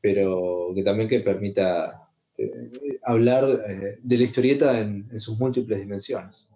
pero 0.00 0.72
que 0.74 0.82
también 0.82 1.10
que 1.10 1.20
permita 1.20 2.08
eh, 2.38 2.50
hablar 3.02 3.44
eh, 3.68 3.98
de 4.02 4.16
la 4.16 4.24
historieta 4.24 4.80
en 4.80 5.20
sus 5.20 5.38
múltiples 5.38 5.78
dimensiones 5.78 6.51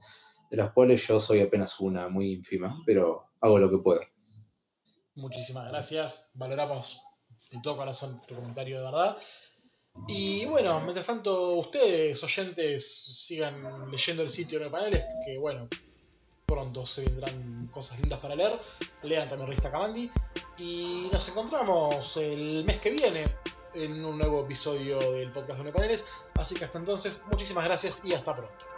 de 0.51 0.57
las 0.57 0.73
cuales 0.73 1.07
yo 1.07 1.21
soy 1.21 1.41
apenas 1.41 1.81
una 1.81 2.09
muy 2.09 2.33
ínfima, 2.33 2.83
pero 2.85 3.31
hago 3.41 3.59
lo 3.59 3.71
que 3.71 3.79
puedo. 3.79 4.01
Muchísimas 5.15 5.69
gracias, 5.71 6.33
valoramos 6.37 7.03
de 7.51 7.61
todo 7.63 7.77
corazón 7.77 8.21
tu 8.27 8.35
comentario 8.35 8.79
de 8.79 8.85
verdad. 8.85 9.17
Y 10.09 10.45
bueno, 10.47 10.81
mientras 10.81 11.07
tanto, 11.07 11.55
ustedes, 11.55 12.23
oyentes, 12.23 12.87
sigan 13.27 13.91
leyendo 13.91 14.23
el 14.23 14.29
sitio 14.29 14.61
de 14.61 14.69
paneles, 14.69 15.05
que 15.25 15.39
bueno, 15.39 15.69
pronto 16.47 16.87
se 16.87 17.05
vendrán 17.05 17.69
cosas 17.69 18.01
lindas 18.01 18.21
para 18.21 18.37
leer. 18.37 18.53
Lean 19.03 19.29
también 19.29 19.49
Revista 19.49 19.71
Camandi. 19.71 20.11
Y 20.59 21.09
nos 21.13 21.29
encontramos 21.29 22.17
el 22.19 22.65
mes 22.65 22.79
que 22.79 22.91
viene 22.91 23.25
en 23.75 24.05
un 24.05 24.17
nuevo 24.17 24.45
episodio 24.45 24.99
del 25.13 25.33
podcast 25.33 25.61
de 25.61 25.73
Paneles. 25.73 26.07
Así 26.35 26.55
que 26.55 26.65
hasta 26.65 26.79
entonces, 26.79 27.25
muchísimas 27.31 27.65
gracias 27.65 28.05
y 28.05 28.15
hasta 28.15 28.35
pronto. 28.35 28.76